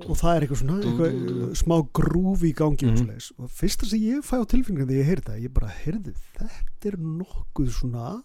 og 0.09 0.17
það 0.19 0.35
er 0.35 0.45
eitthvað 0.45 0.59
svona 0.61 0.77
eitthvað, 0.81 1.15
uh, 1.31 1.53
smá 1.61 1.75
grúfi 1.99 2.49
í 2.51 2.55
gangi 2.57 2.85
mm 2.87 2.95
-hmm. 2.95 3.31
og 3.37 3.49
fyrsta 3.49 3.85
sem 3.89 3.99
ég 3.99 4.23
fæ 4.25 4.35
á 4.41 4.45
tilfinningu 4.45 4.87
þegar 4.87 5.01
ég 5.01 5.09
heyrði 5.11 5.25
það, 5.29 5.43
ég 5.43 5.53
bara 5.53 5.67
heyrði 5.83 6.13
þetta 6.37 6.87
er 6.91 6.97
nokkuð 6.97 7.69
svona 7.71 8.23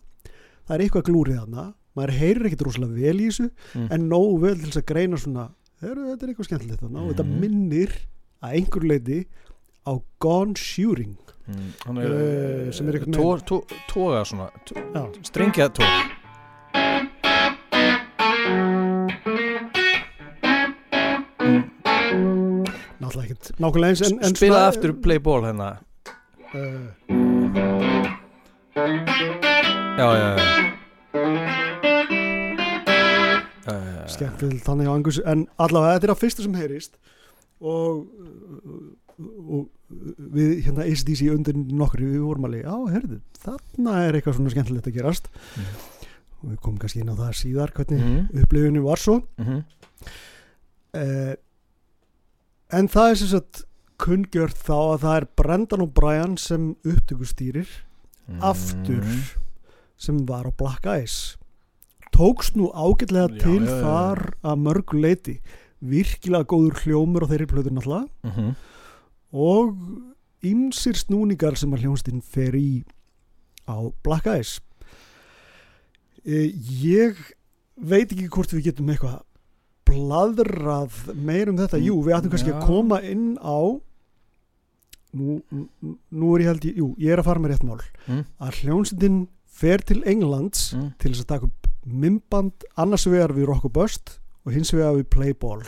það 0.66 0.74
er 0.74 0.80
eitthvað 0.86 1.06
glúrið 1.08 1.38
þarna 1.40 1.74
maður 1.96 2.10
heyrir 2.20 2.46
ekkit 2.46 2.62
rosalega 2.66 2.94
vel 2.94 3.20
í 3.20 3.26
þessu 3.30 3.50
Mm. 3.74 3.88
en 3.92 4.08
nógu 4.08 4.40
vel 4.40 4.54
til 4.56 4.68
þess 4.70 4.82
að 4.82 4.90
greina 4.92 5.16
svona 5.16 5.48
þetta 5.80 6.22
er 6.22 6.28
eitthvað 6.28 6.48
skemmtilegt 6.48 6.80
þarna 6.82 7.00
og 7.00 7.10
þetta 7.14 7.24
Mhm. 7.26 7.40
minnir 7.40 7.90
að 8.42 8.52
einhver 8.56 8.84
leiti 8.88 9.26
á 9.86 9.92
Gone 10.20 10.54
Shooting 10.56 11.16
Mm. 11.46 11.98
er, 12.02 12.72
sem 12.72 12.88
er 12.88 12.98
tó, 13.06 13.62
tóga 13.88 14.24
svona 14.26 14.50
strengja 15.22 15.68
tóga 15.70 17.06
náttúrulega 23.16 23.36
ekkit 23.36 23.60
nákvæmlega 23.64 23.90
eins 23.94 24.02
en, 24.10 24.18
en 24.28 24.34
spila 24.38 24.62
aftur 24.70 24.92
play 25.04 25.18
ball 25.18 25.44
hérna 25.48 25.70
uh, 26.54 27.96
já 29.98 30.08
já 30.20 30.36
já 30.36 30.66
Já, 33.66 33.72
já, 33.72 33.92
já. 33.98 34.06
skemmtilegt 34.14 34.62
þannig 34.66 34.86
á 34.86 34.92
angus 34.94 35.16
en 35.26 35.40
allavega 35.58 35.96
þetta 35.96 36.06
er 36.06 36.12
að 36.14 36.20
fyrsta 36.20 36.44
sem 36.44 36.54
heyrist 36.54 36.92
og, 37.58 38.04
og 39.18 39.64
við 40.36 40.52
hérna 40.68 40.84
ACDC 40.86 41.24
undir 41.34 41.56
nokkru 41.56 42.06
við 42.12 42.22
vorum 42.22 42.46
alveg, 42.46 42.62
já, 42.62 42.76
heyrðu 42.94 43.18
þarna 43.42 43.96
er 44.06 44.18
eitthvað 44.20 44.36
svona 44.38 44.52
skemmtilegt 44.54 44.86
að 44.92 44.96
gerast 45.00 45.26
Mhm. 45.56 45.74
og 46.36 46.46
við 46.52 46.60
komum 46.62 46.78
kannski 46.82 47.00
inn 47.02 47.10
á 47.10 47.16
það 47.18 47.34
síðar 47.40 47.72
hvernig 47.74 48.04
Mhm, 48.04 48.42
upplifinu 48.44 48.82
var 48.86 49.02
svo 49.02 49.16
mhm. 49.40 49.58
uh, 50.94 51.34
en 52.72 52.88
það 52.88 53.10
er 53.10 53.14
sem 53.20 53.28
sagt 53.28 53.62
kunngjört 54.02 54.56
þá 54.66 54.74
að 54.76 55.00
það 55.04 55.16
er 55.20 55.26
Brendan 55.40 55.84
og 55.86 55.92
Brian 55.94 56.36
sem 56.36 56.74
upptökustýrir 56.84 57.68
aftur 58.42 59.04
Mhm. 59.04 59.22
sem 59.96 60.26
var 60.26 60.44
á 60.44 60.52
Black 60.56 60.84
Eyes 60.86 61.36
tókst 62.12 62.56
nú 62.56 62.70
ágætlega 62.72 63.28
Já, 63.30 63.38
til 63.42 63.62
já, 63.62 63.70
já, 63.70 63.82
þar 63.82 64.34
að 64.42 64.60
mörgu 64.66 65.00
leiti 65.00 65.40
virkilega 65.82 66.44
góður 66.44 66.80
hljómur 66.82 67.22
á 67.24 67.28
þeirri 67.28 67.46
plötur 67.46 67.72
náttúrulega. 67.72 68.08
Mhm. 68.24 68.54
og 69.32 69.76
ýmsir 70.42 70.94
snúningar 70.96 71.56
sem 71.56 71.70
að 71.72 71.80
hljónstinn 71.84 72.22
fer 72.22 72.52
í 72.54 72.84
á 73.68 73.92
Black 74.02 74.26
Eyes 74.26 74.60
Eh, 76.26 76.50
ég 76.82 77.14
veit 77.78 78.10
ekki 78.10 78.26
hvort 78.28 78.50
við 78.50 78.64
getum 78.72 78.88
eitthvað 78.90 79.20
bladrað 79.86 81.14
meir 81.14 81.48
um 81.52 81.56
þetta, 81.60 81.78
jú, 81.82 81.96
við 82.04 82.16
ættum 82.18 82.32
kannski 82.34 82.52
Já. 82.52 82.58
að 82.58 82.66
koma 82.66 82.98
inn 83.06 83.36
á 83.38 83.58
nú, 85.16 85.40
nú- 85.52 85.96
er 86.36 86.42
ég 86.44 86.50
held 86.50 86.64
ég, 86.68 86.76
jú, 86.76 86.88
ég 87.00 87.12
er 87.14 87.22
að 87.22 87.28
fara 87.30 87.40
með 87.40 87.52
rétt 87.54 87.64
mál 87.64 87.80
Mm. 88.06 88.24
að 88.40 88.58
hljónstinn 88.60 89.28
fer 89.46 89.78
til 89.78 90.02
Englands 90.04 90.74
Mm. 90.74 90.92
til 90.98 91.10
þess 91.12 91.24
að 91.24 91.26
taka 91.32 91.44
upp 91.46 91.66
mymband 91.86 92.64
annars 92.76 93.06
vegar 93.06 93.32
við 93.32 93.46
Rock 93.46 93.64
og 94.44 94.52
hins 94.52 94.70
vegar 94.72 94.94
við 94.98 95.08
Playball 95.10 95.62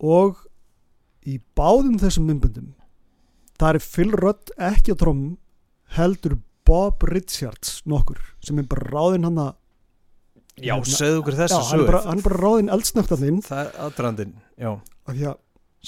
og 0.00 0.36
í 1.26 1.38
báðum 1.56 1.98
þessum 2.00 2.26
mymbandum 2.30 2.74
það 3.58 3.74
er 3.74 3.78
Phil 3.80 4.12
Rudd 4.12 4.50
ekki 4.58 4.94
á 4.94 4.96
trómum 4.96 5.36
heldur 5.96 6.38
Bob 6.64 7.02
Richards 7.08 7.82
nokkur 7.86 8.18
sem 8.44 8.58
er 8.58 8.64
bara 8.68 8.90
ráðinn 8.92 9.24
hann 9.24 9.36
að 9.42 9.54
já, 10.62 10.74
Hérna- 10.74 10.96
segðu 10.98 11.20
okkur 11.22 11.36
já, 11.52 11.58
hann, 11.58 11.64
er 11.64 11.70
sögur 11.78 11.86
bara, 11.92 12.02
hann 12.08 12.18
er 12.18 12.26
bara 12.28 12.40
ráðinn 12.44 12.72
eldsnögtarninn 12.76 13.40
það 13.46 13.60
er 13.64 13.70
aðdrandin, 13.86 14.32
já, 14.58 14.70
af 15.06 15.14
því 15.14 15.26
að 15.32 15.36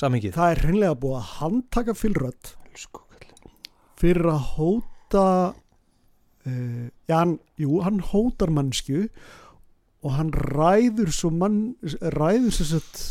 samhengið 0.00 0.34
það 0.38 0.50
er 0.54 0.62
hreinlega 0.64 0.98
búið 1.02 1.16
að 1.20 1.30
handtaka 1.40 1.94
kall. 2.94 3.52
fyrir 4.00 4.26
að 4.30 4.44
hóta 4.56 5.24
uh, 6.46 6.88
já, 7.08 7.14
hann, 7.18 7.38
jú, 7.60 7.80
hann 7.84 8.00
hótar 8.12 8.50
mannsku 8.54 9.08
og 10.02 10.14
hann 10.16 10.30
ræður 10.32 11.10
svo 11.12 11.30
mann 11.34 11.74
ræður 12.16 12.54
sér 12.56 12.70
sett 12.78 13.02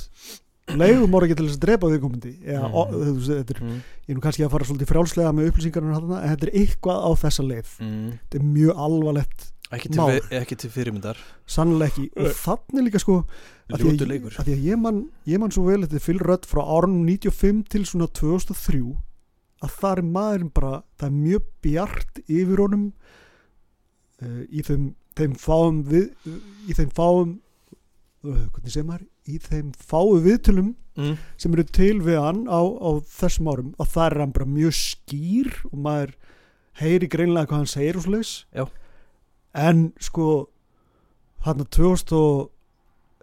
leigum 0.70 1.14
orði 1.18 1.34
til 1.38 1.48
þess 1.48 1.58
að 1.58 1.64
drepa 1.66 1.90
viðkomandi 1.90 2.32
eða, 2.46 2.68
Mhm. 2.70 2.74
mm. 2.74 3.06
þú 3.06 3.14
veist, 3.18 3.30
þetta 3.40 3.54
er, 3.56 3.62
Mm. 3.66 3.78
ég 4.10 4.16
nú 4.16 4.22
kannski 4.22 4.44
að 4.46 4.52
fara 4.54 4.66
svolítið 4.66 4.90
frjálslega 4.92 5.32
með 5.34 5.48
upplýsingarnar 5.50 6.24
en 6.24 6.30
þetta 6.36 6.48
er 6.48 6.54
eitthvað 6.62 7.00
á 7.06 7.10
þessa 7.24 7.44
leið 7.46 7.70
Mm. 7.80 8.12
þetta 8.30 8.36
er 8.40 8.46
mjög 8.46 8.74
alvarlegt, 8.86 9.52
ekki, 9.76 9.92
til, 9.94 10.02
fyr- 10.02 10.34
ekki 10.40 10.58
til 10.60 10.72
fyrirmyndar. 10.74 11.20
Sannlega 11.50 11.92
ekki. 11.94 12.08
Og 12.18 12.34
þannig 12.40 12.88
líka 12.88 13.02
sko 13.04 13.20
að 13.70 13.84
því 13.84 13.92
að, 13.94 14.16
að 14.32 14.48
því 14.48 14.56
að 14.56 14.66
ég 14.66 14.82
man, 14.82 15.04
ég 15.30 15.42
man 15.42 15.54
svo 15.54 15.68
vel 15.68 15.84
þetta 15.86 16.18
Rudd 16.26 16.48
frá 16.50 16.64
árunum 16.64 17.06
95 17.06 17.62
til 17.70 17.86
svona 17.86 18.10
2003 18.18 18.82
að 19.60 19.76
það 19.76 20.00
er 20.00 20.08
maðurinn 20.16 20.54
bara 20.56 20.74
það 21.00 21.10
er 21.10 21.16
mjög 21.18 21.48
bjart 21.66 22.22
yfir 22.26 22.64
honum 22.64 22.86
uh, 24.24 24.44
í 24.48 24.64
þeim, 24.66 24.90
þeim 25.20 25.36
fáum 25.40 25.84
við, 25.90 26.10
í 26.70 26.78
þeim 26.78 26.92
fáum 26.96 27.34
uh, 28.24 28.46
hvernig 28.54 28.74
segir 28.74 28.88
maður? 28.88 29.08
Í 29.30 29.40
þeim 29.44 29.74
fáu 29.78 30.16
viðtölum 30.24 30.74
mm. 30.98 31.16
sem 31.38 31.56
eru 31.56 31.68
til 31.76 32.00
við 32.06 32.22
hann 32.24 32.46
á, 32.50 32.62
á 32.62 32.90
þessum 33.20 33.52
árum 33.52 33.74
og 33.78 33.92
það 33.92 34.08
er 34.08 34.24
hann 34.24 34.36
bara 34.36 34.50
mjög 34.50 34.78
skýr 34.80 35.52
og 35.70 35.78
maður 35.86 36.16
heyri 36.80 37.10
greinlega 37.12 37.50
hvað 37.50 37.62
hann 37.62 37.74
segir 37.74 38.00
og 38.00 38.06
svoleiðis. 38.06 38.34
Já. 38.56 38.66
En 39.58 39.78
sko 40.04 40.26
hann 41.46 41.62
að 41.64 41.70
2000 41.80 42.16
og 42.20 42.38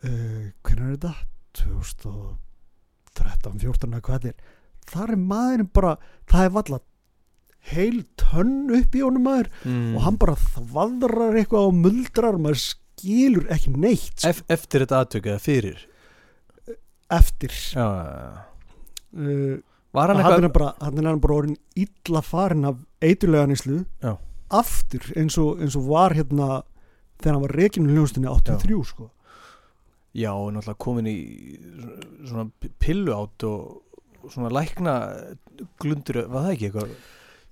uh, 0.06 0.44
hvernig 0.66 0.86
er 0.86 0.90
þetta? 0.96 1.14
2013, 1.56 3.60
14 3.62 3.94
eða 3.96 4.04
hvað 4.04 4.26
er. 4.32 4.36
Þar 4.86 5.08
er 5.14 5.20
maðurinn 5.30 5.70
bara 5.74 5.92
það 6.28 6.42
er 6.44 6.52
valla 6.56 6.78
heil 7.66 7.98
tönn 8.20 8.56
upp 8.76 8.92
í 8.94 9.00
honum 9.02 9.24
maður. 9.26 9.48
Mm. 9.66 9.94
og 9.96 10.00
hann 10.06 10.18
bara 10.22 10.36
þvadrar 10.38 11.34
eitthvað 11.40 11.68
og 11.70 11.74
muldrar 11.80 12.36
maður 12.38 12.60
skilur 12.62 13.46
ekki 13.52 13.70
neitt 13.74 14.18
sko, 14.22 14.28
Ef, 14.30 14.38
eftir 14.52 14.78
þetta 14.84 15.00
aðtöku 15.02 15.28
eða 15.32 15.42
fyrir? 15.42 15.78
Eftir. 17.16 17.52
Já, 17.74 17.86
uh, 19.16 19.54
var 19.96 20.06
hann 20.12 20.20
hann 20.20 20.26
er 20.26 20.30
eitthvað 20.36 20.56
bara, 20.58 20.70
hann 20.82 20.98
er 21.00 21.04
bara 21.22 21.38
orðin 21.40 21.58
illa 21.78 22.20
farin 22.24 22.68
af 22.68 22.76
eiturlega 23.00 23.46
nýslu 23.50 23.76
Já. 24.04 24.12
Aftur 24.50 25.06
eins 25.16 25.36
og, 25.42 25.60
eins 25.60 25.76
og 25.78 25.86
var 25.90 26.14
hérna 26.16 26.62
þegar 27.20 27.34
hann 27.38 27.44
var 27.46 27.56
reikinu 27.56 27.92
hljóðstunni 27.94 28.28
83 28.30 28.84
sko. 28.90 29.10
já, 30.16 30.30
og 30.32 30.52
náttúrulega 30.54 30.80
komin 30.80 31.06
í 31.10 31.16
svona 32.24 32.46
pillu 32.80 33.12
átt 33.16 33.44
og 33.44 33.82
svona 34.32 34.48
lækna 34.50 34.94
glundur, 35.80 36.22
var 36.28 36.46
það 36.46 36.52
ekki 36.54 36.68
eitthvað 36.70 36.94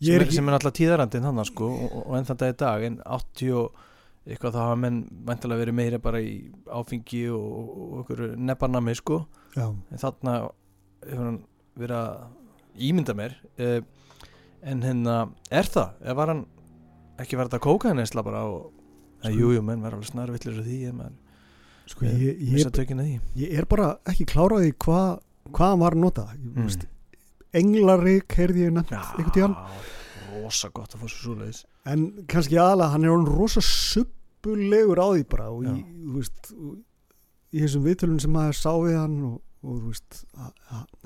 sem 0.04 0.14
er 0.14 0.24
ekki- 0.24 0.34
sem 0.38 0.48
er 0.48 0.54
náttúrulega 0.56 0.78
tíðarandinn 0.80 1.24
hann 1.28 1.44
sko, 1.44 1.68
og, 1.70 1.98
og 2.06 2.16
enn 2.18 2.24
þann 2.28 2.40
dag 2.40 2.54
í 2.54 2.56
dag 2.64 2.84
en 2.88 2.96
80 3.04 3.52
og 3.58 3.82
eitthvað 4.24 4.54
þá 4.56 4.60
hafa 4.64 4.76
menn 4.80 5.02
vantilega 5.28 5.60
verið 5.60 5.74
meira 5.76 5.98
bara 6.00 6.20
í 6.24 6.50
áfengi 6.72 7.26
og, 7.28 7.44
og, 7.60 7.98
okkur 8.02 8.22
nebbarnami 8.36 8.94
sko 8.96 9.26
Já. 9.54 9.68
en 9.68 10.00
þarna 10.00 10.36
hefur 11.04 11.24
hann 11.28 11.40
verið 11.76 11.98
að 12.00 12.80
ímynda 12.88 13.14
mér 13.18 13.34
eh, 13.60 13.80
en 14.64 14.80
hérna 14.82 15.18
er 15.52 15.68
það, 15.68 15.90
eða 16.00 16.16
var 16.16 16.32
hann 16.32 16.44
ekki 17.22 17.38
verið 17.38 17.58
að 17.58 17.64
kóka 17.66 17.92
henni 17.92 18.06
bara 18.24 18.46
og 18.50 18.72
Það, 19.24 19.36
jú, 19.40 19.50
jú, 19.56 19.60
menn 19.64 19.80
var 19.80 19.94
alveg 19.96 20.08
snarvillir 20.10 20.56
því 20.60 20.78
ég, 20.82 20.96
maður, 20.98 21.12
sko, 21.88 22.04
ég, 22.04 22.40
ég, 22.44 22.66
því 22.68 23.14
ég 23.40 23.54
er 23.56 23.66
bara 23.70 23.86
ekki 24.10 24.26
kláraði 24.28 24.74
hvað 24.84 25.14
hva 25.54 25.70
hann 25.70 25.80
var 25.80 25.96
að 25.96 26.02
nota 26.02 26.24
mm. 26.36 26.66
Mm. 26.66 26.90
Englarik 27.54 28.36
heyrði 28.36 28.66
ég 28.66 28.74
nefnt 28.74 28.92
einhvern 28.92 29.32
tíðan 29.32 29.56
rosa 30.34 30.70
gott 30.74 30.92
að 30.92 31.04
fá 31.04 31.06
svo 31.08 31.30
svoleiðis 31.30 31.62
en 31.88 32.04
kannski 32.28 32.58
aðalega 32.60 32.92
hann 32.92 33.06
er 33.06 33.14
hann 33.14 33.28
rosa 33.30 33.62
suppulegur 33.64 35.00
á 35.00 35.08
því 35.14 35.24
bara 35.32 35.48
og 35.54 35.64
í, 35.70 35.74
í 37.54 37.64
þessum 37.64 37.88
viðtölun 37.88 38.20
sem 38.20 38.34
maður 38.34 38.60
sá 38.60 38.70
við 38.74 38.98
hann 38.98 39.16
og, 39.30 39.38
og 39.64 39.80
þú 39.80 39.94
veist 39.94 40.20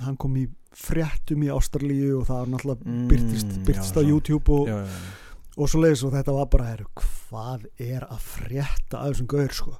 hann 0.03 0.19
kom 0.19 0.35
í 0.41 0.47
fréttum 0.75 1.47
í 1.47 1.53
Ástralíu 1.53 2.19
og 2.19 2.27
það 2.27 2.53
náttúrulega 2.53 2.89
Mm, 2.89 3.07
byrtist, 3.09 3.55
byrtist 3.67 3.95
já, 3.95 4.01
á. 4.03 4.09
YouTube 4.09 4.53
og, 4.59 4.67
já, 4.69 4.83
já. 4.83 5.28
Og 5.59 5.67
svo 5.69 5.81
leiðis 5.83 6.05
og 6.07 6.13
þetta 6.15 6.35
var 6.35 6.47
bara 6.53 6.69
er, 6.73 6.85
hvað 6.95 7.65
er 7.83 8.05
að 8.07 8.21
frétta 8.23 9.01
af 9.01 9.11
þessum 9.11 9.29
gaur 9.31 9.55
sko? 9.55 9.75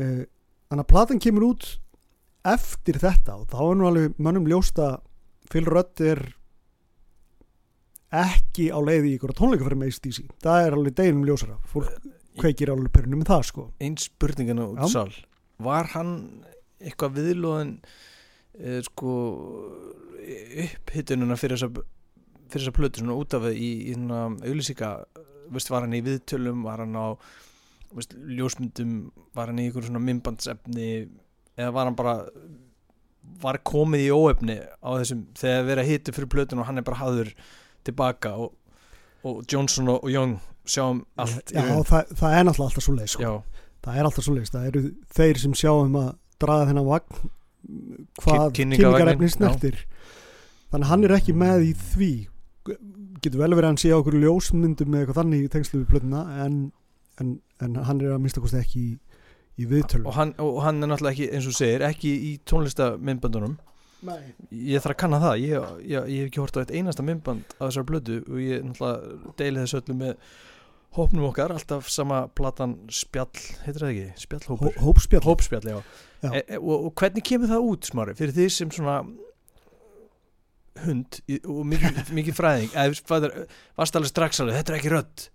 Uh, 0.00 0.24
þannig 0.70 0.82
að 0.82 0.90
platan 0.92 1.22
kemur 1.22 1.50
út 1.50 1.68
eftir 2.46 2.98
þetta 3.02 3.36
og 3.40 3.46
þá 3.52 3.60
er 3.60 3.78
nú 3.78 3.88
alveg 3.90 4.18
mönnum 4.22 4.48
ljósta 4.50 4.96
Phil 5.50 5.66
Rudd 5.68 6.02
er 6.02 6.22
ekki 8.16 8.68
á 8.70 8.78
leiði 8.80 9.12
í 9.12 9.16
ykkur 9.16 9.34
tónleika 9.36 9.66
fyrir 9.66 9.80
með 9.80 9.92
ACDC 9.92 10.20
það 10.44 10.66
er 10.66 10.76
alveg 10.76 10.98
deginum 10.98 11.26
ljósara. 11.26 11.56
Fólk 11.68 11.90
kveikir 12.40 12.72
alveg 12.72 12.92
pyrrunum 12.94 13.22
með 13.22 13.32
það 13.32 13.46
sko. 13.50 13.64
Einn 13.82 13.96
spurningin 14.00 14.62
út 14.62 14.82
Já. 14.84 14.86
sál 14.92 15.14
Var 15.66 15.90
hann 15.94 16.12
eitthvað 16.76 17.16
viðlóðin 17.16 17.72
eh, 18.60 18.80
sko 18.84 19.12
upphitununa 20.66 21.38
fyrir 21.40 21.56
þessa 21.56 21.84
fyrir 22.50 22.64
þessa 22.64 22.76
plötu 22.76 23.02
svona 23.02 23.16
út 23.18 23.36
af 23.36 23.46
það 23.46 23.58
í, 23.58 23.70
í 23.90 23.94
svona 23.96 24.20
auðlýsika, 24.42 24.90
veist, 25.54 25.72
var 25.72 25.86
hann 25.86 25.96
í 25.96 26.02
viðtölum 26.06 26.64
var 26.66 26.82
hann 26.84 26.96
á 26.98 27.06
veist, 27.96 28.14
ljósmyndum, 28.14 28.94
var 29.36 29.52
hann 29.52 29.62
í 29.62 29.68
ykkur 29.70 29.88
svona 29.88 30.02
myndbandsefni 30.04 30.90
eða 31.56 31.72
var 31.74 31.90
hann 31.90 31.98
bara 31.98 32.16
var 33.42 33.58
komið 33.66 34.06
í 34.06 34.10
óefni 34.14 34.58
á 34.62 34.88
þessum, 35.00 35.24
þegar 35.36 35.70
verið 35.70 35.82
að 35.82 35.90
hitu 35.92 36.16
fyrir 36.16 36.32
plötun 36.34 36.62
og 36.62 36.68
hann 36.68 36.80
er 36.80 36.86
bara 36.86 37.00
hafður 37.02 37.32
tilbaka 37.86 38.36
og, 38.38 38.52
og 39.26 39.42
Johnson 39.50 39.90
og, 39.94 40.06
Young 40.10 40.38
sjáum 40.66 41.04
allt 41.20 41.54
já, 41.54 41.62
það, 41.62 42.12
það 42.18 42.36
er 42.36 42.46
náttúrulega 42.46 42.70
alltaf 42.70 42.86
svo 42.86 42.94
leið 42.96 43.10
sko. 43.12 43.32
það 43.86 43.98
er 43.98 44.08
alltaf 44.08 44.26
svo 44.26 44.34
leið 44.34 44.52
það 44.54 44.68
eru 44.70 44.82
þeir 45.18 45.42
sem 45.42 45.58
sjáum 45.58 45.98
að 46.00 46.08
draga 46.42 46.70
þennan 46.70 46.88
vagn 46.88 47.30
hvað 48.22 48.48
kynningarefni 48.56 49.30
snertir. 49.32 49.82
Þannig 50.70 50.86
að 50.86 50.90
hann 50.90 51.06
er 51.06 51.14
ekki 51.16 51.34
með 51.36 51.68
í 51.68 51.72
því 51.92 52.12
getur 53.22 53.40
vel 53.40 53.52
verið 53.54 53.64
að 53.64 53.70
hann 53.72 53.80
sé 53.82 53.92
á 53.92 53.98
okkur 53.98 54.18
ljósmyndum 54.22 54.90
með 54.92 55.02
eitthvað 55.04 55.20
þannig 55.20 55.44
í 55.44 55.52
tengslu 55.52 55.80
við 55.82 55.90
plötuna 55.92 56.22
en, 56.44 56.58
en, 57.22 57.36
en 57.64 57.78
hann 57.88 58.02
er 58.02 58.16
að 58.16 58.24
mista 58.24 58.42
kosti 58.44 58.60
ekki 58.60 58.82
í, 58.82 58.90
í 59.62 59.68
viðtölum. 59.70 60.08
Og 60.10 60.18
hann, 60.18 60.34
og 60.42 60.60
hann 60.64 60.82
er 60.82 60.92
náttúrulega 60.92 61.16
ekki, 61.16 61.30
eins 61.36 61.48
og 61.50 61.56
segir, 61.58 61.86
ekki 61.86 62.12
í 62.30 62.32
tónlistamindbandunum 62.48 63.56
Nei. 64.06 64.18
ég 64.50 64.82
þarf 64.84 64.96
að 64.96 65.00
kanna 65.04 65.22
það. 65.22 65.38
Ég, 65.44 65.70
ég, 65.82 66.10
ég 66.12 66.26
hef 66.26 66.32
ekki 66.32 66.42
hort 66.42 66.58
á 66.58 66.62
eitt 66.62 66.74
einasta 66.74 67.06
myndband 67.06 67.56
á 67.56 67.62
þessar 67.68 67.88
blödu 67.88 68.20
og 68.26 68.42
ég 68.42 68.66
náttúrulega 68.66 69.32
deili 69.40 69.64
þessu 69.64 69.80
öllu 69.82 69.98
með 70.02 70.18
hópnum 70.96 71.28
okkar 71.28 71.52
alltaf 71.52 71.88
sama 71.92 72.24
platan 72.32 72.78
spjall 72.92 73.28
heitir 73.66 73.82
það 73.82 73.90
ekki, 73.92 74.04
Hó, 74.08 74.20
spjallhópur 74.24 74.78
hópspjall. 74.84 75.24
Hópspjall, 75.26 75.72
já, 75.74 75.80
Já. 76.22 76.30
E, 76.32 76.42
e, 76.48 76.58
og, 76.58 76.88
og 76.88 76.92
hvernig 76.96 77.24
kemur 77.26 77.50
það 77.50 77.66
út 77.70 77.88
smári, 77.90 78.14
fyrir 78.16 78.34
því 78.36 78.46
sem 78.52 78.70
svona 78.72 79.00
hund 80.84 81.18
og 81.46 81.62
mikið, 81.72 82.00
mikið 82.18 82.36
fræðing. 82.36 82.76
Varst 83.78 83.96
alveg 83.98 84.10
strax 84.12 84.40
alveg, 84.42 84.58
þetta 84.60 84.72
er 84.74 84.78
ekki 84.80 84.92
rödd. 84.92 85.26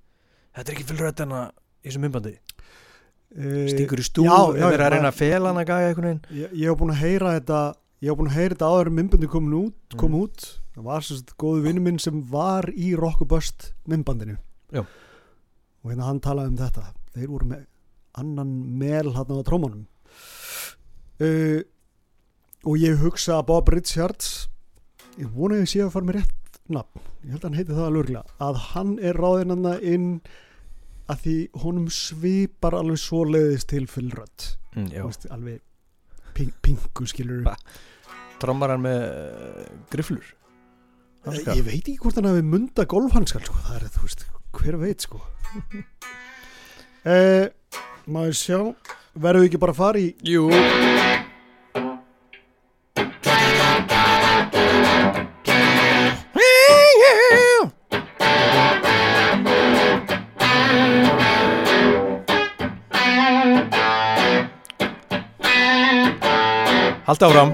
Þetta 0.55 0.67
er 0.71 0.75
ekki 0.77 0.87
fyrir 0.91 1.05
rödd 1.07 1.23
en 1.25 1.35
að 1.39 1.45
í 1.81 1.89
þessu 1.89 2.03
myndbandi, 2.05 2.37
Eh, 3.31 3.67
stingur 3.71 4.01
í 4.01 4.03
eða 4.59 4.73
er 4.75 4.81
að 4.81 4.89
já. 4.89 4.89
reyna 4.91 5.07
að 5.13 5.19
fela 5.21 5.47
hann 5.53 5.59
að 5.61 5.69
gæja 5.69 5.87
einhvern 5.91 6.07
veginn? 6.09 6.23
Ég, 6.35 6.49
ég 6.59 6.67
hef 6.67 6.79
búin 6.81 6.89
að 6.91 6.97
heyra 6.99 7.29
þetta 7.37 7.59
ég 8.03 8.09
hef 8.11 8.17
búin 8.19 8.27
að 8.27 8.35
heyra 8.35 8.55
þetta 8.57 8.67
áður 8.73 8.89
en 8.91 8.95
myndbandi 8.97 9.29
komin 9.31 9.53
út, 9.55 9.77
kom 9.95 10.11
Mm. 10.11 10.17
út. 10.25 10.47
Það 10.75 10.83
var 10.89 11.01
sagt 11.07 11.31
góðu 11.39 11.61
vinnu 11.63 11.81
minn 11.85 11.99
sem 12.03 12.17
var 12.27 12.67
í 12.75 12.89
Rockabust 12.99 13.69
myndbandinu. 13.87 14.35
Já. 14.75 14.83
og 14.83 15.91
hérna 15.93 16.09
hann 16.09 16.19
talaði 16.19 16.51
um 16.51 16.57
þetta. 16.59 16.83
Þeir 17.15 17.27
voru 17.31 17.45
með 17.53 17.63
annan 18.19 18.51
mel 18.83 19.13
hann 19.15 19.31
á 19.31 19.43
trómanum 19.47 19.87
uh, 21.21 21.61
og 22.67 22.77
ég 22.77 22.99
hugsa 23.01 23.39
að 23.39 23.45
Bob 23.47 23.69
Richards 23.73 24.49
ég 25.21 25.33
vona 25.35 25.57
að 25.57 25.63
ég 25.63 25.71
sé 25.71 25.83
að 25.85 25.93
fara 25.95 26.07
með 26.07 26.19
rétt 26.19 26.59
nafn, 26.71 27.03
ég 27.25 27.33
held 27.33 27.41
að 27.41 27.47
hann 27.49 27.59
heiti 27.59 27.75
það 27.75 27.87
alveg 27.87 28.01
örugglega, 28.01 28.37
að 28.47 28.59
hann 28.71 28.91
er 29.01 29.19
ráðinn 29.21 29.53
hann 29.55 29.85
inn 29.93 30.09
að 31.11 31.23
því 31.25 31.35
honum 31.63 31.87
svipar 31.91 32.77
alveg 32.77 33.01
svo 33.01 33.23
leiðist 33.27 33.69
til 33.71 33.83
fyllrödd 33.91 34.47
mm, 34.77 34.91
alveg 35.35 35.63
ping, 36.37 36.53
pingu 36.63 37.07
skilur 37.09 37.49
trommar 38.41 38.73
hann 38.73 38.85
með 38.85 39.01
uh, 39.03 39.65
griflur 39.91 40.23
Hanska? 41.25 41.57
ég 41.57 41.67
veit 41.67 41.81
ekki 41.81 41.99
hvort 42.01 42.17
hann 42.17 42.29
hafi 42.31 42.45
munda 42.45 42.87
golfhanskal 42.89 43.43
sko. 43.45 43.59
það 43.67 43.77
er 43.77 43.91
þú 43.93 44.05
veist, 44.07 44.25
hver 44.57 44.81
veit 44.81 45.09
sko. 45.09 45.21
Eh, 47.01 47.47
maður 48.13 48.35
sjá 48.37 48.57
verðum 49.17 49.41
við 49.41 49.47
ekki 49.47 49.59
bara 49.63 49.73
að 49.73 49.79
fara 49.79 50.01
í 50.03 50.11
Jú 50.21 50.43
Halda 67.11 67.27
áfram. 67.27 67.49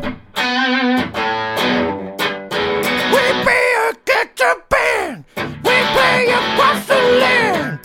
We 3.14 3.24
be 3.46 3.60
a 3.86 3.88
get 4.06 4.40
a 4.40 4.42
band. 4.70 5.18
We 5.66 5.76
play 5.96 6.22
across 6.30 6.82
the 6.86 7.00
land. 7.22 7.80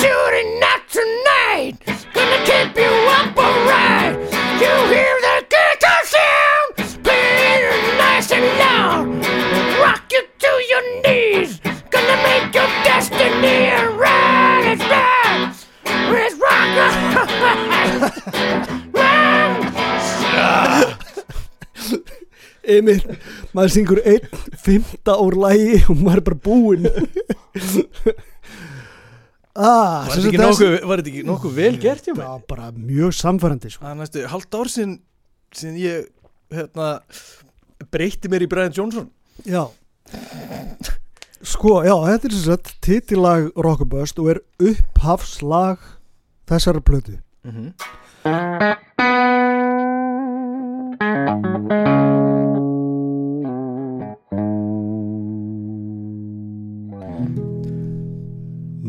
Shooting 0.00 0.52
at 0.72 0.82
tonight. 0.88 1.74
Gonna 2.14 2.40
keep 2.48 2.72
you 2.76 2.92
up 3.18 3.36
alright 3.36 4.16
You 4.62 4.72
hear 4.92 5.14
the 5.26 5.36
guitar 5.52 6.02
sound? 6.14 6.70
Playing 7.04 7.84
nice 7.98 8.30
and 8.32 8.48
loud. 8.62 9.04
Rock 9.82 10.02
you 10.12 10.22
to 10.38 10.50
your 10.70 10.84
knees. 11.02 11.50
Gonna 11.90 12.16
make 12.22 12.54
your 12.54 12.70
destiny 12.88 13.60
right. 14.00 14.64
It's 14.72 14.84
right. 14.88 15.52
It's 15.84 16.34
rock 16.40 16.72
Emil, 22.62 23.00
maður 23.54 23.72
syngur 23.74 24.00
einn 24.06 24.26
fymta 24.62 25.16
úr 25.18 25.34
lægi 25.42 25.80
og 25.90 25.96
maður 25.98 26.20
er 26.20 26.26
bara 26.28 26.40
búinn. 26.46 26.86
Ah, 29.52 30.06
Var 30.06 30.14
sem 30.14 30.22
þetta 30.22 30.28
ekki 30.30 30.38
þess- 30.40 30.60
nokkuð, 30.62 30.74
var 30.88 31.00
þetta 31.02 31.10
ekki 31.12 31.24
nokkuð 31.28 31.52
vel 31.58 31.74
gert 31.82 32.06
hjá 32.06 32.14
mig? 32.16 32.24
Já, 32.24 32.32
bara 32.48 32.70
mjög 32.72 33.12
samfærandi 33.18 33.72
sko. 33.74 33.84
Halvt 34.32 34.54
ár 34.56 34.70
síðan 34.72 34.94
síðan 35.52 35.76
ég 35.82 36.06
hérna, 36.54 36.86
breytti 37.92 38.30
mér 38.32 38.46
í 38.46 38.48
Brian 38.48 38.72
Johnson. 38.72 39.10
Já. 39.44 39.66
Sko, 41.42 41.82
já, 41.84 41.92
þetta 42.06 42.30
er 42.30 42.36
sem 42.38 42.46
sagt 42.46 42.72
titillag 42.80 43.50
Rockabust 43.58 44.18
og 44.22 44.30
er 44.36 44.40
upphafslag 44.62 45.78
þessara 46.48 46.80
plötu. 46.80 47.18
Mm 47.44 47.74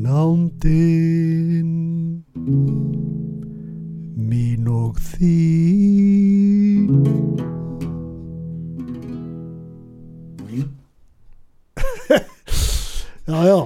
Nándin 0.03 1.69
mín 4.19 4.67
og 4.67 4.97
þín. 4.99 6.89
Já, 13.23 13.39
já. 13.47 13.59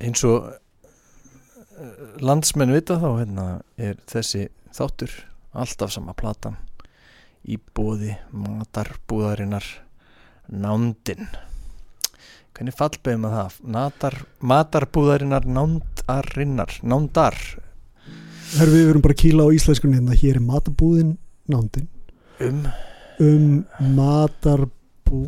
Eins 0.00 0.24
og 0.24 0.48
eh, 0.48 0.56
landsmenn 2.24 2.72
vita 2.72 2.96
þá 2.96 3.10
hérna, 3.18 3.44
er 3.76 4.00
þessi 4.08 4.48
þáttur 4.72 5.12
alltaf 5.52 5.92
sama 5.92 6.16
platan 6.16 6.56
í 7.44 7.60
bóði 7.76 8.16
matarbúðarinnar 8.32 9.66
nándin 10.48 11.28
hvernig 12.56 12.76
fallbeðum 12.76 13.26
að 13.28 13.36
það? 13.36 13.56
Natar, 13.74 14.16
matarbúðarinnar 14.40 15.46
nándarinnar 15.48 16.78
nándar. 16.86 17.36
Herfi, 18.56 18.72
við 18.72 18.88
verum 18.88 19.04
bara 19.04 19.16
að 19.16 19.22
kýla 19.24 19.46
á 19.46 19.48
íslenskunni 19.56 19.98
hérna, 19.98 20.16
hér 20.16 20.38
er 20.38 20.44
matabúðin 20.46 21.16
nándin. 21.52 21.88
Um? 22.40 22.62
Um 23.20 23.46
matarbú 23.96 25.26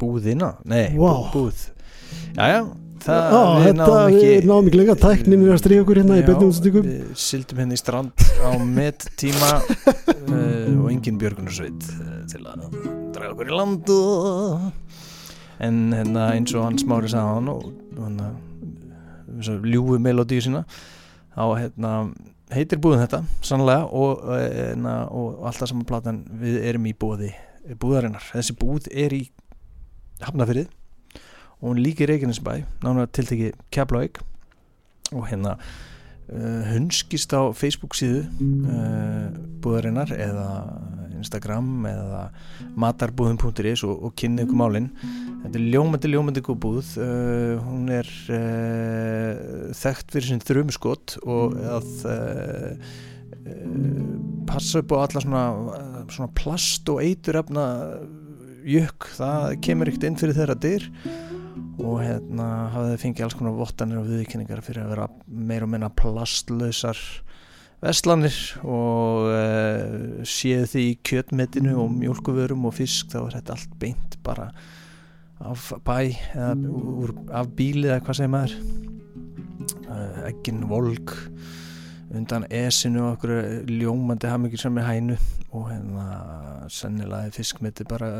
búðina? 0.00 0.56
Nei, 0.68 0.92
Vá. 0.96 1.30
bú, 1.32 1.46
búð. 1.46 1.66
Jæja, 2.36 2.60
það 3.02 3.22
Já, 3.32 3.40
við 3.40 3.66
þetta 3.66 3.86
náum 3.86 3.96
við 3.96 4.18
ekki 4.18 4.48
náum 4.50 4.68
ekki 4.68 4.80
lengra. 4.80 4.98
Tæknin 5.06 5.46
er 5.46 5.54
að 5.54 5.62
stríða 5.62 5.86
okkur 5.86 6.00
hérna 6.02 6.18
í 6.18 6.22
Já, 6.22 6.26
beinni 6.28 6.48
útsendingum 6.50 6.86
Við 6.88 7.16
sildum 7.24 7.62
henni 7.62 7.78
í 7.78 7.80
strand 7.80 8.26
á 8.44 8.50
met 8.60 9.08
tíma 9.20 9.52
uh, 9.56 10.68
og 10.82 10.86
engin 10.92 11.20
björgunarsveit 11.22 11.90
uh, 11.96 12.14
til 12.30 12.44
að 12.44 12.68
draga 13.16 13.32
okkur 13.32 13.52
í 13.52 13.60
land 13.62 13.96
og... 13.96 14.81
en 15.62 15.78
hérna 15.94 16.32
eins 16.34 16.54
og 16.56 16.66
hann 16.66 16.80
smári 16.80 17.10
sagði 17.12 17.36
hann 17.36 17.52
og 17.52 17.70
hann 18.00 18.20
ljúfu 19.66 19.98
melodíu 20.02 20.42
sína 20.44 20.64
á 21.36 21.44
hérna 21.56 21.92
heitir 22.52 22.80
búðin 22.82 23.06
þetta 23.06 23.22
sannlega 23.44 23.86
og, 23.88 24.26
uh, 24.26 24.42
hérna, 24.42 24.98
og 25.08 25.46
alltaf 25.48 25.70
saman 25.70 25.88
platan 25.88 26.22
við 26.42 26.60
erum 26.68 26.86
í 26.90 26.94
búði 26.94 27.32
búðarinnar, 27.78 28.24
þessi 28.34 28.56
búð 28.58 28.88
er 28.90 29.14
í 29.14 29.22
Hafnafyrið 30.22 30.68
og 31.62 31.70
hún 31.70 31.80
líka 31.82 32.04
í 32.04 32.10
Reykjanesbæ 32.10 32.52
nánar 32.82 33.10
tiltekki 33.14 33.52
Keflavík. 33.74 34.18
Og 35.12 35.26
hérna 35.28 35.56
uh, 35.58 36.62
hunskist 36.72 37.34
á 37.34 37.54
Facebook 37.54 37.94
síðu 37.98 38.24
uh, 38.26 39.30
búðarinnar 39.62 40.10
eða 40.16 40.48
Instagram 41.18 41.86
eða 41.86 42.22
matarbúðin.is 42.74 43.84
og, 43.86 44.08
og 44.08 44.14
kynni 44.18 44.46
ykkur 44.46 44.58
málinn 44.58 44.90
þetta 45.42 45.58
er 45.58 45.64
ljómandi 45.72 46.10
ljómandi 46.10 46.42
góð 46.44 46.58
búð. 46.62 46.90
Uh, 47.00 47.56
hún 47.66 47.88
er 47.92 48.08
uh, 48.32 49.72
þekkt 49.76 50.14
fyrir 50.14 50.28
sin 50.30 50.42
þrjumskott 50.42 51.16
og 51.22 51.56
að 51.58 51.90
uh, 52.10 52.92
passa 54.48 54.82
upp 54.82 54.94
á 54.94 55.02
alla 55.02 55.22
svona, 55.24 55.44
svona 56.12 56.30
plast 56.38 56.88
og 56.92 57.02
eiturefna 57.02 57.66
jökk, 58.62 59.08
það 59.18 59.46
kemur 59.66 59.90
ekkert 59.90 60.06
inn 60.06 60.18
fyrir 60.20 60.36
þeirra 60.36 60.56
dyr 60.62 60.84
og 61.82 61.96
hérna 62.04 62.46
hafði 62.70 63.00
fengið 63.02 63.26
alls 63.26 63.36
konar 63.38 63.56
vottanir 63.56 63.98
og 63.98 64.06
viðkynningar 64.06 64.62
fyrir 64.62 64.84
að 64.84 64.92
vera 64.94 65.08
meir 65.26 65.66
og 65.66 65.72
minna 65.72 65.88
plastlausar 65.98 67.00
veslanir 67.82 68.36
og 68.62 70.22
séð 70.28 70.68
því 70.70 70.84
í 70.92 70.94
kjötmetinu 71.10 71.74
og 71.82 71.90
mjölkuvörum 71.96 72.68
og 72.70 72.76
fisk 72.78 73.10
þá 73.10 73.18
er 73.24 73.36
þetta 73.40 73.56
allt 73.56 73.74
beint 73.82 74.16
bara 74.22 74.52
af 75.42 75.72
bæ 75.84 75.96
eða 76.34 76.52
úr, 76.70 77.14
af 77.34 77.50
bíli 77.56 77.88
eða 77.88 78.02
hvað 78.06 78.18
segir 78.18 78.32
maður? 78.32 78.56
Uh, 79.92 80.22
egin 80.30 80.64
volk 80.70 81.16
undan 82.12 82.44
esinu 82.52 83.06
og 83.06 83.16
okkur 83.16 83.32
ljómandi 83.70 84.28
hafmyggjur 84.28 84.62
sem 84.66 84.78
er 84.78 84.88
hænu 84.88 85.16
og 85.52 85.68
hérna 85.70 86.06
sennilega 86.72 87.32
fiskmeti 87.32 87.86
bara 87.88 88.10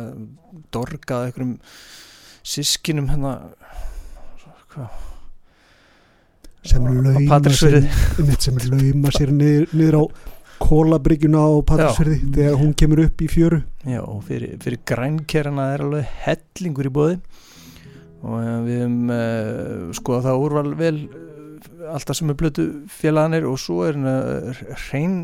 dorgað 0.72 1.28
einhverjum 1.28 1.56
sískinum 2.42 3.10
hérna 3.12 3.34
hvað? 4.72 5.00
Sem 6.62 6.84
lauma 6.86 7.40
sér, 7.50 7.80
sem 8.38 8.60
lauma 8.70 9.10
sér 9.14 9.32
niður, 9.34 9.66
niður 9.74 9.98
á 9.98 10.02
kólabryggjuna 10.62 11.42
á 11.42 11.50
Patrísfjörði 11.68 12.18
þegar 12.36 12.58
hún 12.60 12.72
kemur 12.78 13.02
upp 13.06 13.24
í 13.24 13.28
fjöru. 13.30 13.62
Já, 13.88 14.00
og 14.02 14.22
fyrir, 14.28 14.56
fyrir 14.62 14.80
grænkerana 14.88 15.72
er 15.74 15.84
alveg 15.86 16.14
hellingur 16.24 16.88
í 16.88 16.94
bóði 16.94 17.18
og 18.22 18.38
uh, 18.38 18.58
við 18.62 18.80
hefum 18.84 19.10
uh, 19.10 19.92
skoðað 19.98 20.28
það 20.28 20.44
úrval 20.46 20.74
vel 20.78 20.96
uh, 21.08 21.94
alltaf 21.96 22.18
sem 22.18 22.30
er 22.30 22.38
blötu 22.38 22.66
félaganir 22.90 23.46
og 23.50 23.58
svo 23.60 23.82
er 23.88 23.98
uh, 23.98 24.62
hrein, 24.86 25.16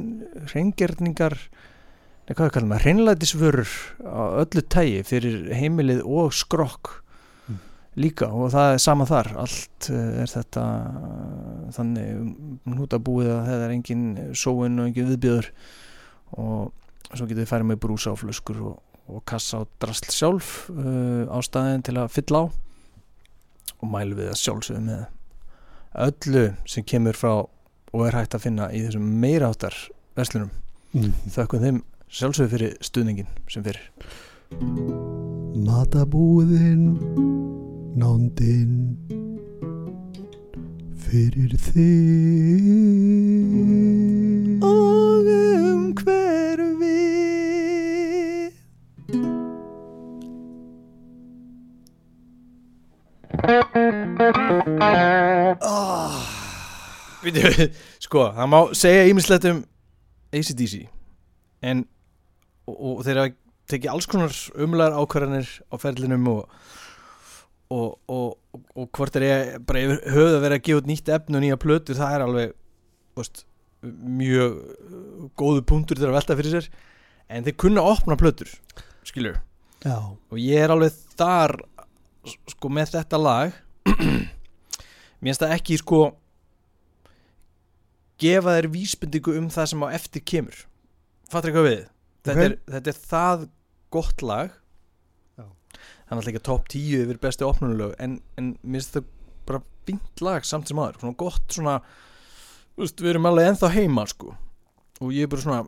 hreingerningar 0.51 1.37
nei, 1.39 2.35
hvað 2.35 2.55
kallum 2.57 2.75
við, 2.75 2.83
hreinlætisvörur 2.87 3.77
á 4.03 4.23
öllu 4.43 4.65
tægi 4.67 5.05
fyrir 5.07 5.53
heimilið 5.57 6.03
og 6.05 6.35
skrokk. 6.37 6.99
Líka 7.99 8.31
og 8.33 8.53
það 8.55 8.75
er 8.75 8.83
sama 8.83 9.07
þar. 9.09 9.33
Allt 9.45 9.91
uh, 9.93 10.23
er 10.23 10.33
þetta 10.33 10.65
uh, 10.65 11.69
þannig 11.77 12.67
hnútabúið 12.69 13.33
að 13.35 13.51
það 13.51 13.65
er 13.67 13.77
engin 13.77 14.07
sóun 14.33 14.79
og 14.79 14.91
engin 14.91 15.11
viðbjöður 15.13 15.51
og 16.39 17.15
svo 17.15 17.25
getið 17.25 17.43
þið 17.43 17.51
færið 17.53 17.71
með 17.71 17.83
brúsa 17.85 18.13
á 18.13 18.21
flöskur 18.21 18.63
og, 18.71 18.81
og 19.09 19.23
kassa 19.29 19.61
á 19.61 19.69
drasl 19.81 20.11
sjálf 20.13 20.51
uh, 20.75 21.25
á 21.29 21.39
staðin 21.45 21.85
til 21.87 21.97
að 21.97 22.13
fylla 22.17 22.45
á 22.45 22.47
og 23.79 23.93
mælu 23.93 24.19
við 24.19 24.33
að 24.33 24.41
sjálfsögðu 24.43 24.83
með 24.89 25.05
öllu 26.09 26.45
sem 26.69 26.87
kemur 26.87 27.17
frá 27.17 27.33
og 27.39 28.03
er 28.05 28.19
hægt 28.19 28.37
að 28.37 28.45
finna 28.45 28.69
í 28.75 28.83
þessum 28.85 29.07
meira 29.23 29.49
áttar 29.53 29.77
verslunum. 30.19 30.51
Mm. 30.93 31.13
þökkum 31.33 31.63
þeim 31.63 31.79
sjálfsögðu 32.09 32.53
fyrir 32.55 32.77
stuðningin 32.85 33.31
sem 33.53 33.65
fyrir. 33.65 33.89
Matabúðin 35.69 36.85
nándin 37.99 38.97
fyrir 41.03 41.53
þig 41.59 41.83
og 44.63 45.27
um 45.35 45.83
hver 45.99 46.63
við 46.79 48.53
oh. 55.65 56.19
Við, 57.25 57.37
sko, 58.03 58.31
það 58.37 58.47
má 58.53 58.61
segja 58.79 59.09
ímislegt 59.11 59.45
um 59.51 59.65
ACDC 60.31 60.75
en 61.67 61.87
og, 62.69 62.77
og 62.79 63.05
þeir 63.07 63.23
hafa 63.25 63.35
tekið 63.69 63.93
alls 63.93 64.07
konar 64.09 64.35
umlegar 64.57 64.97
ákvarðanir 64.97 65.49
á 65.69 65.75
ferlinum 65.81 66.29
og 66.33 66.43
og, 67.75 67.99
og, 68.09 68.39
og, 68.75 68.87
hvort 68.97 69.17
er 69.19 69.27
ég 69.27 69.67
bara 69.69 69.83
yfir 69.85 69.99
höfð 70.15 70.37
að 70.39 70.45
vera 70.47 70.59
að 70.59 70.65
gefa 70.69 70.81
út 70.83 70.89
nýtt 70.89 71.11
efni 71.13 71.39
og 71.39 71.45
nýja 71.45 71.59
plötu 71.61 71.97
það 71.99 72.15
er 72.15 72.25
alveg 72.25 72.55
veist, 73.19 73.43
mjög 73.83 74.55
uh, 74.57 75.27
góðu 75.39 75.65
punktur 75.69 76.01
til 76.01 76.09
að 76.09 76.17
velta 76.17 76.37
fyrir 76.39 76.57
sér. 76.57 76.71
En 77.29 77.45
þeir 77.45 77.59
kunna 77.61 77.85
opna 77.85 78.17
plötur 78.19 78.55
skilur 79.07 79.37
Já, 79.85 79.99
og 80.01 80.41
ég 80.41 80.65
er 80.65 80.73
alveg 80.75 80.97
þar 81.19 81.55
sko 82.51 82.71
með 82.73 82.97
þetta 82.97 83.21
lag. 83.21 83.53
Mér 85.21 85.29
finnst 85.31 85.45
það 85.45 85.55
ekki 85.55 85.79
sko 85.79 86.01
gefa 88.19 88.57
þér 88.57 88.71
vísbendingu 88.73 89.37
um 89.39 89.47
það 89.55 89.71
sem 89.71 89.85
á 89.87 89.89
eftir 89.95 90.25
kemur. 90.27 90.65
Fattur 91.31 91.53
eitthvað 91.53 91.69
við 91.69 91.79
þetta, 91.85 92.35
Ok. 92.35 92.43
er, 92.43 92.57
þetta 92.75 92.91
er 92.93 92.99
það 93.13 93.47
gott 93.95 94.25
lag. 94.27 94.57
Það 96.09 96.13
er 96.15 96.19
alltaf 96.19 96.33
ekki 96.33 96.45
top 96.49 96.69
10 96.73 97.03
yfir 97.05 97.21
bestu 97.23 97.47
opnunulög 97.49 97.95
en, 98.03 98.19
en 98.41 98.53
mér 98.63 98.81
finnst 98.81 98.97
það 98.97 99.09
bara 99.49 99.63
fínt 99.89 100.23
lag 100.25 100.45
samt 100.45 100.69
sem 100.69 100.81
aður 100.81 101.01
svona 101.03 101.19
gott 101.21 101.57
svona 101.57 101.75
veist, 102.79 103.01
við 103.01 103.15
erum 103.15 103.29
alveg 103.31 103.51
ennþá 103.53 103.71
heima 103.75 104.05
sko. 104.09 104.35
Og 105.03 105.13
ég 105.15 105.27
er 105.27 105.31
bara 105.33 105.45
svona 105.45 105.61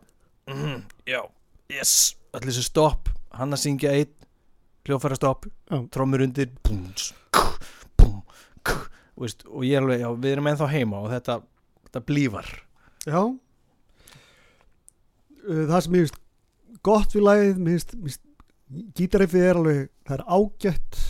mm, 0.50 0.80
já, 1.08 1.20
yes, 1.72 1.94
allir 2.34 2.50
þessi 2.52 2.66
stopp 2.68 3.10
hann 3.36 3.54
að 3.54 3.62
syngja 3.64 3.92
einn 3.94 4.16
hljófæra 4.88 5.16
stopp, 5.18 5.44
Já. 5.68 5.76
trommur 5.92 6.22
undir 6.24 6.48
búm, 6.64 6.86
kk, 6.96 7.42
búm, 8.00 8.16
og, 8.64 8.86
veist, 9.20 9.44
og 9.46 9.62
ég 9.68 9.76
er 9.76 9.84
alveg, 9.84 10.00
já, 10.02 10.08
við 10.16 10.32
erum 10.32 10.48
ennþá 10.50 10.68
heima 10.72 11.02
og 11.04 11.10
þetta, 11.12 11.36
þetta 11.86 12.02
blífar. 12.08 12.48
Já. 13.04 13.20
Uh, 15.44 15.64
Það 15.68 15.84
sem 15.84 15.98
ég 15.98 16.08
finnst 16.08 16.18
gott 16.86 17.14
við 17.14 17.26
lagið 17.26 17.60
mér 17.60 17.76
finnst 17.76 18.24
gítarriffið 18.98 19.46
er 19.48 19.60
alveg 19.60 19.80
það 20.06 20.18
er 20.18 20.24
ágætt 20.36 21.00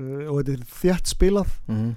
uh, 0.00 0.24
og 0.30 0.40
þetta 0.40 0.52
er 0.56 0.64
þjætt 0.80 1.12
spilað 1.12 1.52
mm 1.66 1.76
-hmm. 1.76 1.94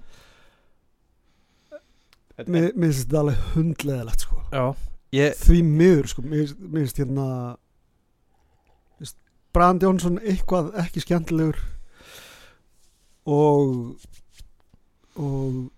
mér 2.47 2.69
finnst 2.75 3.05
þetta 3.07 3.19
alveg 3.23 3.41
hundleðilegt 3.55 4.21
sko 4.27 4.43
já, 4.51 4.65
ég 5.11 5.35
því 5.41 5.63
miður 5.63 6.07
sko 6.07 6.21
mér 6.21 6.53
finnst- 6.75 7.01
hérna 7.01 7.57
Brand 9.53 9.81
Jónsson 9.83 10.19
eitthvað 10.21 10.75
ekki 10.77 11.01
skemmtilegur 11.01 11.57
og 13.25 13.97
og 15.15 15.71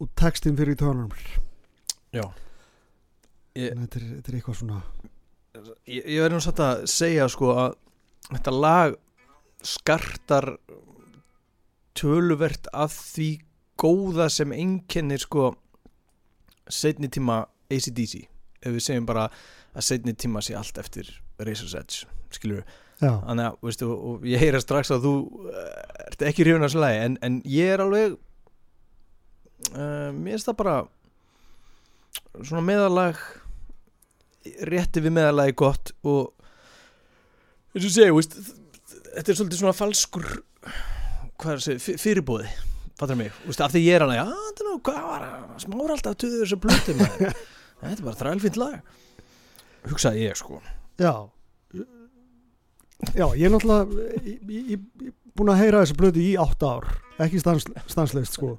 og 0.00 0.08
textin 0.18 0.56
fyrir 0.58 0.74
í 0.74 0.78
tónum 0.80 1.10
Já. 2.12 2.26
Ég- 3.56 3.72
þetta 3.74 3.98
er, 3.98 4.04
þetta 4.18 4.28
er 4.28 4.36
eitthvað 4.38 4.58
svona 4.58 4.82
ég, 5.86 6.04
ég 6.04 6.20
verður 6.20 6.36
nú 6.36 6.40
satt 6.44 6.60
að 6.60 6.84
segja 6.90 7.28
sko 7.28 7.52
að 7.54 7.74
þetta 8.30 8.54
lag 8.54 8.96
skartar 9.64 10.54
töluvert 11.96 12.68
af 12.74 12.94
því 13.14 13.28
góða 13.80 14.28
sem 14.32 14.52
einkennir 14.54 15.22
sko 15.22 15.52
setni 16.70 17.10
tíma 17.12 17.44
ACDC 17.72 18.24
ef 18.64 18.72
við 18.72 18.84
segjum 18.86 19.08
bara 19.08 19.28
að 19.74 19.86
setni 19.88 20.14
tíma 20.16 20.42
sé 20.44 20.56
allt 20.58 20.78
eftir 20.80 21.10
Razor's 21.40 21.74
Edge 21.78 22.08
skilur 22.34 22.64
við, 23.02 23.20
þannig 23.26 23.48
að 23.48 23.56
veistu, 23.66 23.88
ég 24.30 24.42
heyra 24.42 24.60
strax 24.62 24.92
að 24.94 25.06
þú 25.08 25.14
uh, 25.50 25.62
ert 26.06 26.26
ekki 26.30 26.46
hrifun 26.46 26.64
af 26.64 26.70
þessu 26.70 26.82
lagi 26.82 27.00
en, 27.04 27.16
en 27.26 27.40
ég 27.50 27.72
er 27.74 27.82
alveg 27.84 28.14
uh, 29.74 30.10
mér 30.14 30.36
finnst 30.36 30.50
það 30.50 30.60
bara 30.62 30.76
svona 32.42 32.64
meðalag 32.66 33.20
rétti 34.68 35.02
við 35.02 35.16
meðalagi 35.16 35.56
gott 35.58 35.94
og 36.06 36.33
eins 37.74 37.88
og 37.88 37.94
segi, 37.94 38.12
veist, 38.14 38.38
þetta 39.14 39.26
er 39.32 39.40
svolítið 39.40 39.62
svona 39.62 39.76
falskur 39.76 40.28
hvað 41.34 41.50
er 41.50 41.58
að 41.58 41.66
segja, 41.66 41.98
fyrirbóði 42.00 42.52
fattur 42.98 43.18
mig, 43.18 43.34
veist, 43.44 43.62
af 43.64 43.74
því 43.74 43.82
ég 43.88 43.98
er 43.98 44.06
hana 44.06 44.20
já, 44.20 44.24
þetta 44.30 44.64
er 44.64 44.70
nú, 44.70 44.76
hvað 44.86 45.02
var 45.08 45.26
smára 45.62 45.96
alltaf 45.96 46.18
tuður 46.22 46.44
þessu 46.44 46.60
blötu 46.62 46.94
þetta 47.84 48.00
er 48.00 48.06
bara 48.06 48.20
þrælfint 48.20 48.60
lag. 48.60 48.92
Hugsaði 49.84 50.28
ég 50.28 50.38
sko. 50.38 50.60
Já. 51.00 51.12
Já, 53.12 53.26
ég 53.36 53.44
er 53.48 53.52
náttúrulega 53.52 54.04
ég, 54.24 54.38
ég, 54.48 54.70
ég, 55.02 55.16
búin 55.36 55.52
að 55.52 55.60
heyra 55.60 55.82
þessu 55.82 55.98
blödu 55.98 56.22
í 56.22 56.30
átta 56.40 56.76
ár. 56.78 56.88
Ekki 57.24 57.42
stans, 57.42 57.66
stanslist 57.90 58.38
sko. 58.38 58.54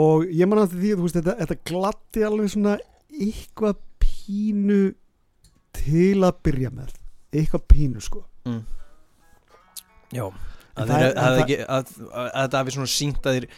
Og 0.00 0.30
ég 0.30 0.48
man 0.48 0.62
að 0.62 0.78
því 0.78 0.94
veist 1.02 1.18
þetta, 1.18 1.36
þetta 1.42 1.58
glatti 1.72 2.24
alveg 2.24 2.52
svona 2.54 2.78
eitthvað 3.10 3.82
pínu 4.00 4.82
til 5.76 6.16
að 6.26 6.40
byrja 6.46 6.72
með 6.72 6.94
eitthvað 7.32 7.66
pínu 7.70 8.00
sko 8.04 8.24
mm. 8.48 8.62
já, 10.16 10.24
að, 10.76 11.92
þetta 12.06 12.60
hafi 12.62 12.74
svona 12.76 12.90
sínt 12.90 13.26
að 13.26 13.38
þeir 13.40 13.48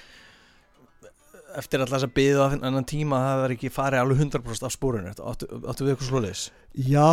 eftir 1.61 1.83
alltaf 1.85 1.99
þess 2.01 2.07
að 2.09 2.15
byggja 2.17 2.45
á 2.45 2.47
annan 2.65 2.87
tíma 2.89 3.19
að 3.19 3.27
það 3.29 3.41
var 3.43 3.55
ekki 3.57 3.71
farið 3.73 4.03
alveg 4.03 4.21
100% 4.25 4.67
af 4.69 4.73
spórinu 4.73 5.11
áttu, 5.13 5.49
áttu 5.69 5.85
við 5.85 5.95
eitthvað 5.95 6.09
svoleiðis 6.11 6.45
Já, 6.89 7.11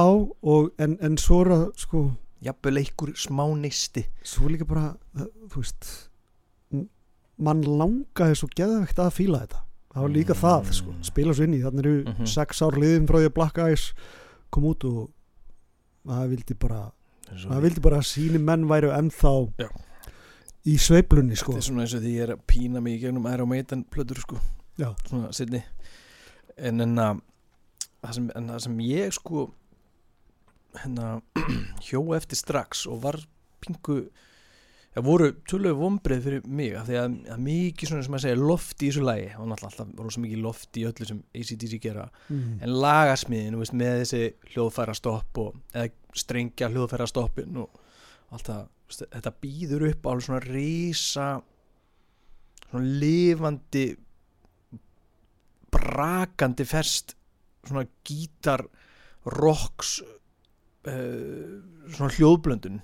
og 0.54 0.70
en, 0.80 0.94
en 1.04 1.18
svo 1.20 1.42
er 1.44 1.52
að 1.58 1.66
sko 1.84 2.04
jafnvel 2.48 2.80
einhver 2.80 3.12
smá 3.20 3.44
neisti 3.60 4.06
svo 4.24 4.48
líka 4.48 4.68
bara, 4.70 4.94
þú 5.52 5.60
veist 5.60 5.90
mann 7.40 7.64
langaði 7.68 8.36
svo 8.40 8.48
geðvegt 8.56 9.00
að 9.00 9.12
fíla 9.16 9.42
þetta 9.44 9.60
það 9.90 10.04
var 10.06 10.12
líka 10.16 10.36
Mm. 10.36 10.42
það, 10.44 10.72
sko, 10.80 10.96
spila 11.08 11.34
svo 11.36 11.44
inn 11.48 11.54
í 11.58 11.62
þannig 11.64 11.86
eru 11.86 11.94
Mhm. 12.14 12.28
sex 12.28 12.62
ár 12.62 12.76
liðin 12.80 13.08
frá 13.08 13.18
því 13.20 13.28
að 13.30 13.34
Black 13.36 13.58
Eyes 13.58 13.94
kom 14.52 14.64
út 14.72 14.84
og 14.86 15.10
það 16.10 16.34
vildi 16.34 16.58
bara 16.60 16.82
það 17.30 17.66
vildi 17.68 17.86
bara 17.86 18.02
að 18.02 18.10
síni 18.10 18.42
menn 18.42 18.68
væru 18.70 18.92
ennþá 18.96 19.34
Já. 19.62 19.70
í 20.70 20.78
sveiflunni, 20.82 21.38
sko 21.40 21.54
þetta 21.54 21.64
er 21.64 21.68
svona 21.70 21.86
eins 21.86 21.98
og 21.98 22.06
því 22.06 22.14
ég 22.16 22.26
er 22.26 22.36
að 22.36 22.46
pína 22.50 22.84
mig 22.84 22.98
í 22.98 23.04
gegnum 23.04 23.30
æra 23.30 23.46
og 23.46 23.52
meitan 23.52 23.86
plötur 23.86 24.22
sko 24.24 24.40
Já. 24.80 24.94
svona 25.06 25.34
setni 25.36 25.64
en 26.58 26.82
en 26.82 26.98
en 27.00 28.50
það 28.50 28.64
sem 28.66 28.80
ég 28.88 29.14
sko 29.16 29.50
hérna 30.80 31.20
hjó 31.88 32.02
eftir 32.18 32.40
strax 32.40 32.86
og 32.90 33.04
var 33.06 33.20
pingu 33.64 34.02
það 34.90 35.06
voru 35.06 35.30
tölögu 35.48 35.80
vombrið 35.80 36.24
fyrir 36.26 36.46
mig 36.50 36.74
af 36.78 36.88
því 36.88 36.98
að, 37.00 37.16
að 37.34 37.42
mikið 37.46 37.92
svona 37.92 38.06
sem 38.06 38.18
að 38.18 38.24
segja 38.26 38.40
loft 38.42 38.82
í 38.82 38.90
þessu 38.90 39.04
lagi 39.06 39.28
og 39.36 39.50
náttúrulega 39.50 39.84
alltaf 39.86 40.04
rosa 40.06 40.24
mikið 40.24 40.44
loft 40.46 40.80
í 40.80 40.86
öllu 40.90 41.08
sem 41.10 41.22
ACDC 41.38 41.76
gera 41.84 42.08
mm. 42.28 42.56
en 42.66 42.76
lagarsmiðin 42.86 43.56
þú 43.56 43.62
veist, 43.62 43.76
með 43.82 44.00
þessi 44.04 44.54
hljóðfæra 44.54 44.96
stopp 44.98 45.42
og, 45.44 45.60
eða 45.76 45.92
strengja 46.18 46.70
hljóðfæra 46.72 47.08
stoppin 47.10 47.62
og 47.62 47.80
allt 48.34 48.50
það 48.50 48.66
þú 48.66 48.92
veist, 48.92 49.06
þetta 49.14 49.34
býður 49.44 49.88
upp 49.90 50.10
á 50.10 50.12
svona 50.18 50.42
rísa 50.46 51.28
svona 52.70 53.00
lifandi 53.02 53.86
brakandi 55.70 56.66
ferst 56.66 57.16
svona 57.68 57.86
gítar 58.08 58.66
rocks 59.30 60.00
uh, 60.02 61.60
svona 61.92 62.14
hljóðblöndun. 62.16 62.80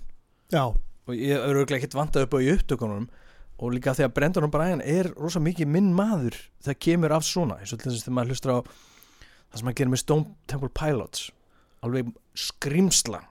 Já, 0.53 0.69
og 0.69 1.13
ég 1.15 1.37
er 1.37 1.55
auðvitað 1.55 1.79
ekkert 1.79 1.97
vantað 1.97 2.27
upp 2.27 2.35
á 2.37 2.39
í 2.43 2.51
upptökunum 2.53 3.07
og 3.55 3.71
líka 3.71 3.93
að 3.95 4.11
Brendan 4.13 4.49
O'Brien 4.49 4.83
er 4.83 5.13
rosa 5.15 5.39
mikið 5.39 5.69
minn 5.71 5.93
maður 5.95 6.35
það 6.65 6.81
kemur 6.87 7.15
af 7.15 7.23
svona 7.23 7.61
eins 7.61 7.71
og 7.71 7.79
þess 7.79 8.01
að 8.01 8.03
þegar 8.03 8.17
maður 8.17 8.33
hlustar 8.33 8.51
á 8.51 8.59
það 8.65 9.57
sem 9.59 9.67
maður 9.67 9.77
gerir 9.79 9.93
með 9.93 10.01
Stone 10.03 10.25
Temple 10.51 10.71
Pilots 10.75 11.29
alveg 11.83 12.11
skrimsla 12.37 13.21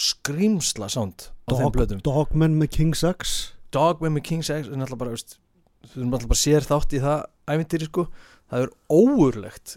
skrimsla 0.00 0.88
sound 0.92 1.28
á 1.46 1.52
þeim 1.52 1.64
Dog, 1.66 1.74
blöðum. 1.76 2.02
Dogman 2.06 2.58
með 2.60 2.70
King 2.78 2.96
Sax. 2.96 3.52
Dogman 3.74 4.16
með 4.16 4.26
King's 4.28 4.50
X 4.52 4.68
er 4.68 4.78
náttúrulega 4.78 5.00
bara 5.02 5.16
veist, 5.16 5.36
þú 5.90 6.00
erum 6.00 6.14
alltaf 6.16 6.30
bara 6.32 6.42
sér 6.42 6.66
þátt 6.66 6.96
í 6.96 7.02
það 7.02 7.24
ævintýri 7.52 7.88
sko, 7.88 8.06
það 8.52 8.66
er 8.66 8.72
óurlegt 8.92 9.76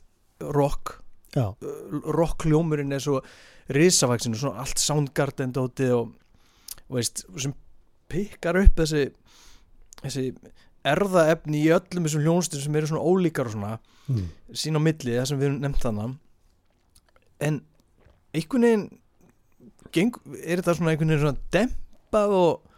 rock 0.56 1.00
Já, 1.36 1.50
rockljómurinn 2.16 2.96
er 2.96 3.04
svo 3.04 3.20
risavaksin 3.76 4.36
og 4.38 4.40
svona 4.40 4.64
allt 4.64 4.80
Soundgarden 4.80 5.52
dótið 5.56 5.96
og, 5.98 6.14
og 6.88 7.00
veist, 7.00 7.26
sem 7.42 7.56
pikkar 8.12 8.62
upp 8.62 8.80
þessi 8.80 9.10
þessi 10.00 10.30
erðaefni 10.86 11.64
í 11.66 11.72
öllum 11.74 12.06
þessum 12.06 12.24
hljónstum 12.24 12.62
sem 12.62 12.78
eru 12.78 12.92
svona 12.92 13.04
ólíkar 13.04 13.50
og 13.50 13.56
svona 13.56 13.74
mm. 14.12 14.28
sín 14.56 14.78
á 14.78 14.82
milli 14.86 15.18
það 15.18 15.30
sem 15.32 15.42
við 15.42 15.58
nefnt 15.64 15.84
þannig 15.84 16.16
en 17.48 17.60
einhvern 18.36 18.68
veginn 18.68 18.86
geng, 19.96 20.20
er 20.44 20.62
þetta 20.62 20.78
svona 20.78 20.94
einhvern 20.94 21.14
veginn 21.14 21.24
svona 21.24 21.50
dempað 21.56 22.36
og 22.36 22.72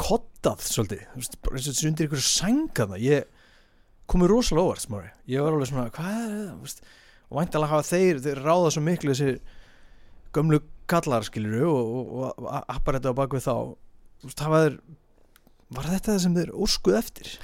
kottað 0.00 0.64
svolítið, 0.64 1.04
þetta 1.18 1.76
sé 1.76 1.88
undir 1.90 2.06
einhverju 2.06 2.26
sængaða, 2.26 3.00
ég 3.04 3.28
komið 4.10 4.32
rosalega 4.32 4.66
óvart 4.66 4.84
smári, 4.84 5.10
ég 5.30 5.44
var 5.44 5.54
alveg 5.54 5.70
svona 5.70 5.90
hvað 5.94 6.14
er 6.16 6.30
það, 6.34 6.54
veist, 6.64 6.82
og 7.30 7.38
væntalega 7.38 7.74
hafa 7.74 7.88
þeir 7.90 8.22
þeir 8.24 8.40
ráða 8.46 8.72
svo 8.74 8.82
miklu 8.86 9.14
þessi 9.14 9.58
gömlu 10.34 10.62
kallar 10.90 11.26
skiluru 11.26 11.68
og, 11.68 11.92
og, 12.00 12.40
og 12.42 12.48
apparetta 12.74 13.12
á 13.14 13.18
bakvið 13.18 13.44
þá. 13.46 13.54
Veist, 14.24 14.42
þeir 14.42 14.80
var 15.70 15.90
þetta 15.92 16.14
það 16.14 16.22
sem 16.24 16.38
þeir 16.40 16.54
óskuð 16.66 16.98
eftir 16.98 17.34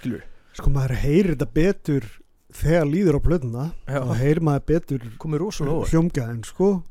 skiluru, 0.00 0.24
Sko 0.58 0.72
maður 0.74 0.96
heyrir 1.04 1.36
þetta 1.36 1.50
betur 1.54 2.08
þegar 2.52 2.86
líður 2.88 3.18
á 3.18 3.20
plötuna 3.20 3.64
Já. 3.88 4.00
og 4.02 4.14
heyrir 4.16 4.40
maður 4.40 4.64
betur 4.66 5.00
hljómgæðin 5.20 6.44
sko 6.48 6.82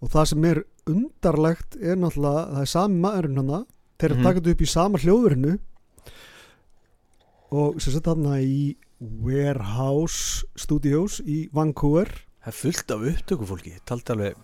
og 0.00 0.08
það 0.10 0.24
sem 0.30 0.44
er 0.44 0.62
undarlegt 0.86 1.76
er 1.80 1.96
náttúrulega 1.96 2.44
það 2.54 2.60
er 2.60 2.70
sami 2.74 3.00
maðurinn 3.00 3.36
hana 3.42 3.64
þeir 3.98 4.10
eru 4.10 4.14
Mhm. 4.14 4.20
að 4.20 4.28
taka 4.30 4.40
þetta 4.40 4.50
upp 4.54 4.60
í 4.60 4.68
sama 4.68 4.98
hljóðurinu 4.98 5.58
og 7.50 7.80
sem 7.82 7.92
sett 7.92 8.06
þarna 8.06 8.38
í 8.44 8.76
Warehouse 9.00 10.44
Studios 10.60 11.20
í 11.24 11.48
Vancouver 11.52 12.06
Það 12.40 12.46
er 12.52 12.56
fullt 12.56 12.90
af 12.94 13.02
upptökufólki, 13.10 13.72
taldi 13.84 14.12
alveg 14.14 14.34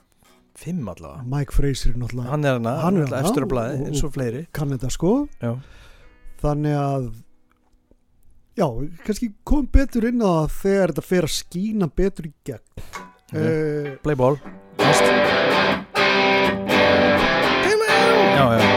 fimm 0.57 0.89
allavega. 0.89 1.23
Mike 1.25 1.53
Fraser 1.53 1.91
er 1.95 1.97
náttúrulega 2.01 2.29
Hann 2.33 2.45
er 2.45 2.59
Hann 2.59 2.65
hann 2.65 2.99
á 3.05 3.49
blaði, 3.49 3.81
og- 3.81 3.87
eins 3.89 4.03
og 4.05 4.13
fleiri. 4.13 4.47
kann 4.53 4.69
þetta 4.71 4.91
sko 4.91 5.29
Já. 5.41 5.57
þannig 6.43 6.77
að 6.77 7.15
já, 8.57 8.69
kannski 9.05 9.33
kom 9.45 9.67
betur 9.73 10.09
inn 10.09 10.25
á 10.25 10.49
það 10.49 10.57
þegar 10.61 10.95
þetta 10.95 11.07
fer 11.11 11.29
að 11.29 11.37
skína 11.37 11.91
betur 12.03 12.31
í 12.31 12.33
gegn 12.47 12.63
okay. 13.33 13.97
Play 14.03 14.17
ball. 14.17 14.39
Næst. 14.79 15.03
Já, 18.37 18.45
já. 18.59 18.76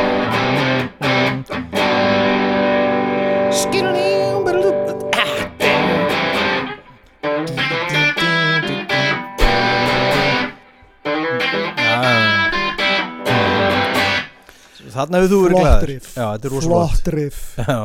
Þarna 14.93 15.19
hefur 15.21 15.31
þú 15.31 15.39
verið 15.43 15.59
glæður. 15.59 15.91
Já, 15.99 16.25
þetta 16.33 16.47
er 16.49 16.53
rosa 16.55 16.69
flott 16.69 17.07
riff. 17.15 17.39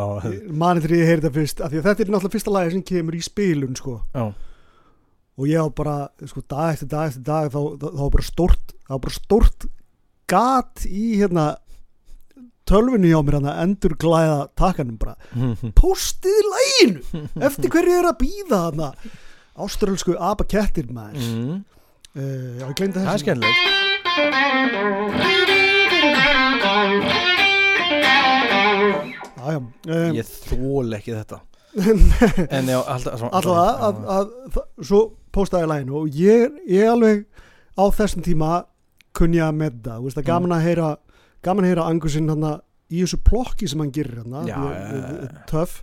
Manið 0.63 0.83
þegar 0.87 0.97
ég 0.99 1.09
heyrði 1.11 1.25
þetta 1.25 1.37
fyrst 1.39 1.59
af 1.65 1.69
því 1.73 1.79
að 1.81 1.87
þetta 1.89 2.03
er 2.05 2.09
náttúrulega 2.15 2.35
fyrsta 2.37 2.55
lagi 2.55 2.69
sem 2.75 2.85
kemur 2.91 3.15
í 3.19 3.23
spilun 3.25 3.75
sko. 3.79 3.95
og 5.35 5.45
ég 5.51 5.59
á 5.59 5.67
bara 5.75 5.97
sko, 6.31 6.41
dag 6.47 6.69
eftir 6.77 6.89
dag 6.93 7.07
eftir 7.11 7.25
dag 7.27 7.45
þá, 7.51 7.61
þá, 7.83 7.87
þá 7.99 8.05
bara 8.15 8.27
stort 8.29 8.67
þá 8.87 8.95
bara 9.03 9.15
stort 9.19 9.61
gat 10.31 10.77
í 10.87 11.07
hérna 11.19 11.47
tölvunni 12.69 13.09
hjá 13.11 13.21
mér 13.21 13.37
hann 13.41 13.51
að 13.51 13.63
endur 13.67 13.95
glæða 14.01 14.39
takanum 14.57 14.99
bara 15.01 15.15
postið 15.81 16.43
læginu 16.55 17.01
eftir 17.45 17.69
hverju 17.75 17.95
er 17.99 18.07
að 18.13 18.21
býða 18.23 18.59
hann 18.69 18.81
áströlsku 19.55 20.13
abakettir 20.19 20.87
maður. 20.91 21.23
Mm. 21.31 21.65
uh, 22.15 22.23
já 22.63 22.67
ég 22.71 22.77
glemdi 22.79 22.99
Það 23.05 23.15
er 23.15 23.19
þessu 23.27 25.54
skemmtilegt. 26.13 27.09
já, 29.39 29.53
já. 29.53 29.59
Um, 29.59 30.15
Ég 30.17 30.31
þól 30.49 30.97
ekki 30.99 31.15
þetta. 31.17 31.41
En 32.55 32.69
já, 32.71 32.79
alltaf 32.79 33.25
að, 34.15 34.29
svo 34.87 35.01
postaði 35.35 35.65
ég 35.67 35.71
læginu 35.73 35.97
og 36.05 36.19
ég, 36.21 36.55
ég 36.71 36.87
alveg 36.93 37.25
á 37.75 37.85
þessum 37.97 38.23
tíma 38.23 38.51
kunni 39.15 39.41
ég 39.41 39.49
að 39.49 39.59
þú 39.99 40.07
veist 40.09 40.21
að 40.23 40.29
gaman 40.31 40.55
að 40.55 40.65
heyra 40.69 40.93
gaman 41.45 41.67
að 41.67 41.73
heyra 41.73 41.89
angusinn 41.91 42.31
hann 42.31 42.47
í 42.95 43.03
þessu 43.03 43.19
plokki 43.27 43.67
sem 43.71 43.83
hann 43.83 43.93
gerir 43.95 44.23
hann 44.23 44.47
Já, 44.47 44.57
já. 44.71 45.29
töff 45.51 45.81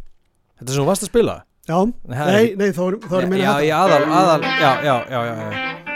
Þetta 0.62 0.70
er 0.70 0.76
sem 0.78 0.84
þú 0.84 0.90
varst 0.94 1.06
að 1.08 1.12
spila? 1.12 1.38
já, 1.68 1.78
Nei, 2.08 2.46
nei, 2.58 2.70
þá 2.74 2.82
er, 2.88 2.98
þá 3.04 3.16
er 3.20 3.28
Já, 3.28 3.52
þetta 3.52 3.68
já, 3.68 3.78
aðal, 3.84 4.04
aðal, 4.22 4.42
já, 4.48 4.72
já, 4.88 4.96
já, 5.12 5.20
já, 5.28 5.34
já. 5.38 5.91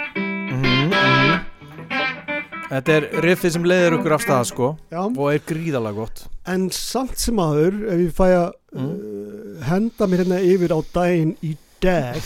Þetta 2.75 2.95
er 2.99 3.05
riffið 3.23 3.53
sem 3.55 3.65
leiðir 3.69 3.95
okkur 3.99 4.15
af 4.17 4.23
staða 4.25 4.45
sko 4.49 4.69
já, 4.91 4.99
og 5.05 5.25
er 5.31 5.43
gríðalega 5.47 5.95
gott. 5.99 6.23
En 6.51 6.67
samt 6.75 7.17
sem 7.21 7.39
aður 7.39 7.77
ef 7.93 7.99
ég 8.07 8.13
fæ 8.17 8.27
að 8.35 8.53
Mm. 8.75 8.89
uh, 8.91 9.59
henda 9.69 10.03
mér 10.11 10.19
hérna 10.25 10.37
yfir 10.43 10.73
á 10.75 10.79
daginn 10.91 11.29
í 11.47 11.53
dag 11.79 12.17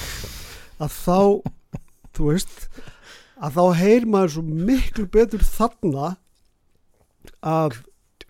að 0.81 0.95
þá 0.95 1.19
þú 2.17 2.29
veist 2.31 2.55
að 3.37 3.53
þá 3.59 3.65
heyr 3.77 4.07
maður 4.09 4.31
svo 4.33 4.41
miklu 4.47 5.05
betur 5.13 5.43
þarna 5.45 6.07
að 7.45 7.77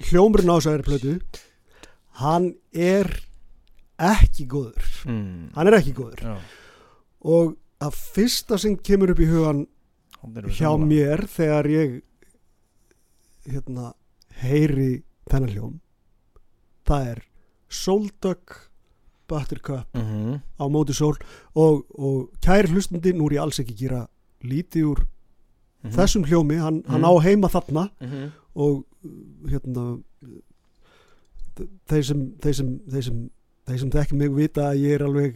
hljómurinn 0.10 0.52
á 0.52 0.58
þessari 0.60 0.84
plötu 0.90 1.14
hann 2.20 2.50
er 2.76 3.08
ekki 4.00 4.44
góður. 4.52 4.84
Mm. 5.08 5.50
hann 5.56 5.68
er 5.72 5.80
ekki 5.80 5.96
góður. 5.96 6.20
Já, 6.20 6.36
og 7.24 7.56
að 7.80 7.98
fyrsta 8.18 8.60
sem 8.60 8.76
kemur 8.84 9.14
upp 9.16 9.24
í 9.24 9.30
hugan 9.32 9.64
hjá 10.52 10.76
mér 10.76 11.24
þegar 11.32 11.72
ég 11.72 12.02
hérna 13.48 13.94
heyri 14.42 15.04
þennan 15.30 15.50
hljóm 15.54 15.80
það 16.90 17.08
er 17.14 17.22
Soldug 17.70 18.56
Buttercup 19.30 19.86
Mhm. 19.94 20.42
á 20.58 20.64
móti 20.70 20.94
sól 20.94 21.16
og, 21.56 21.86
og 22.00 22.32
kæri 22.42 22.68
hlustandi, 22.72 23.14
nú 23.14 23.28
er 23.30 23.36
ég 23.38 23.42
alls 23.44 23.60
ekki 23.60 23.74
að 23.76 23.78
gera 23.84 24.08
lítið 24.44 24.84
úr 24.90 25.06
Mhm. 25.84 25.92
þessum 25.96 26.26
hljómi, 26.26 26.58
hann, 26.60 26.84
hann 26.88 27.02
Mhm. 27.02 27.06
á 27.08 27.14
heima 27.24 27.48
þarna 27.48 27.90
Mhm. 28.02 28.32
og 28.56 28.86
hérna 29.48 30.02
þeir 31.90 32.04
sem 32.06 32.24
þeir 32.42 32.54
sem, 32.56 32.80
þeir 32.90 33.04
sem, 33.04 33.20
þeir 33.68 33.80
sem 33.80 33.90
þekki 33.92 34.18
mig 34.18 34.32
vita 34.36 34.62
að 34.72 34.80
ég 34.84 34.96
er 34.96 35.06
alveg 35.06 35.36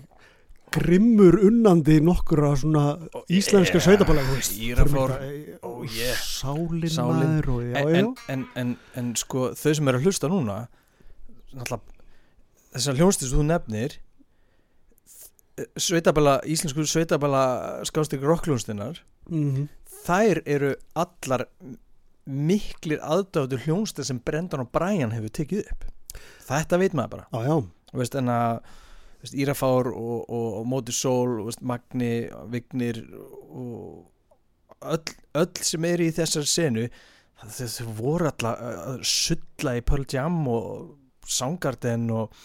grimmur 0.73 1.37
unnandi 1.47 1.99
nokkura 2.03 2.53
svona 2.59 2.83
íslenska 3.29 3.77
Yeah, 3.77 3.85
sveitabala 3.87 4.23
Írafár. 4.57 5.13
Oh, 5.61 5.83
yeah. 5.85 6.17
sálin, 6.17 6.89
Sálin. 6.89 7.27
maður 7.27 7.49
og 7.53 7.61
já, 7.67 7.83
en, 7.99 8.09
en, 8.29 8.45
en, 8.55 8.73
en, 8.99 9.11
sko 9.19 9.51
þau 9.57 9.73
sem 9.77 9.91
eru 9.91 10.01
að 10.01 10.07
hlusta 10.09 10.31
núna 10.31 10.57
þessar 12.73 12.97
hljónstir 12.97 13.29
sem 13.29 13.37
þú 13.37 13.45
nefnir 13.51 13.99
sveitabala, 15.77 16.39
íslensku 16.49 16.85
sveitabala 16.89 17.45
skástik 17.85 18.25
rockljónstinnar 18.25 19.03
mm 19.29 19.69
þær 20.03 20.41
eru 20.49 20.73
allar 20.99 21.45
miklir 22.27 22.99
aðdáður 22.99 23.61
hljónstir 23.63 24.03
sem 24.03 24.17
Brendan 24.19 24.65
og 24.65 24.71
Brian 24.75 25.13
hefur 25.15 25.31
tekið 25.31 25.61
upp 25.71 25.85
þetta 26.49 26.79
veit 26.81 26.95
maður 26.97 27.13
bara 27.13 27.27
Þú 27.93 28.01
veist, 28.01 28.15
en 28.17 28.31
að 28.33 28.57
Írafár 29.31 29.87
og, 29.93 30.25
og, 30.27 30.47
og 30.59 30.65
Móti 30.67 30.91
Sól 30.91 31.39
og 31.45 31.53
Magni, 31.63 32.27
Vignir 32.51 32.99
og 33.47 34.09
öll, 34.83 35.15
öll 35.39 35.63
sem 35.63 35.85
eru 35.87 36.09
í 36.09 36.15
þessar 36.15 36.47
senu 36.49 36.89
þau 37.43 37.93
voru 37.97 38.29
alltaf 38.29 38.59
að 38.59 38.99
sulla 39.07 39.77
í 39.77 39.85
Pearl 39.85 40.05
Jam 40.09 40.43
og 40.51 40.93
Soundgarden 41.27 42.09
og, 42.13 42.43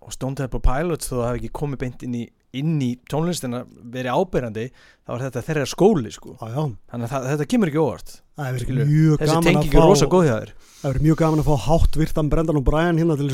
og 0.00 0.12
Stone 0.14 0.36
Temple 0.38 0.60
Pilots 0.64 1.08
þó 1.10 1.14
það 1.18 1.28
hafi 1.28 1.40
ekki 1.42 1.54
komið 1.60 1.82
beint 1.82 2.04
inn 2.06 2.18
í, 2.18 2.24
inn 2.56 2.76
í 2.84 2.90
tónlistina 3.10 3.62
verið 3.66 4.16
ábyrjandi 4.16 4.66
þá 4.72 5.10
var 5.12 5.24
þetta 5.26 5.44
þeirra 5.48 5.70
skóli 5.72 6.12
sko. 6.12 6.36
Já, 6.40 6.52
já. 6.52 6.62
þannig 6.92 7.08
að 7.08 7.14
það, 7.14 7.30
þetta 7.32 7.48
kemur 7.52 7.72
ekki 7.72 7.82
óvart 7.82 8.14
er 8.36 8.60
þessi 8.60 9.40
tengingu 9.48 9.80
er 9.80 9.88
rosa 9.88 10.10
góð 10.12 10.28
hjá 10.28 10.34
þér. 10.34 10.54
Það 10.82 10.90
er 10.90 11.02
mjög 11.06 11.20
gaman 11.22 11.42
að 11.42 11.50
fá 11.50 11.66
hátt 11.70 11.98
virtan 12.00 12.32
Brendan 12.32 12.60
og 12.60 12.66
Brian 12.66 13.00
hérna 13.00 13.16
til 13.16 13.30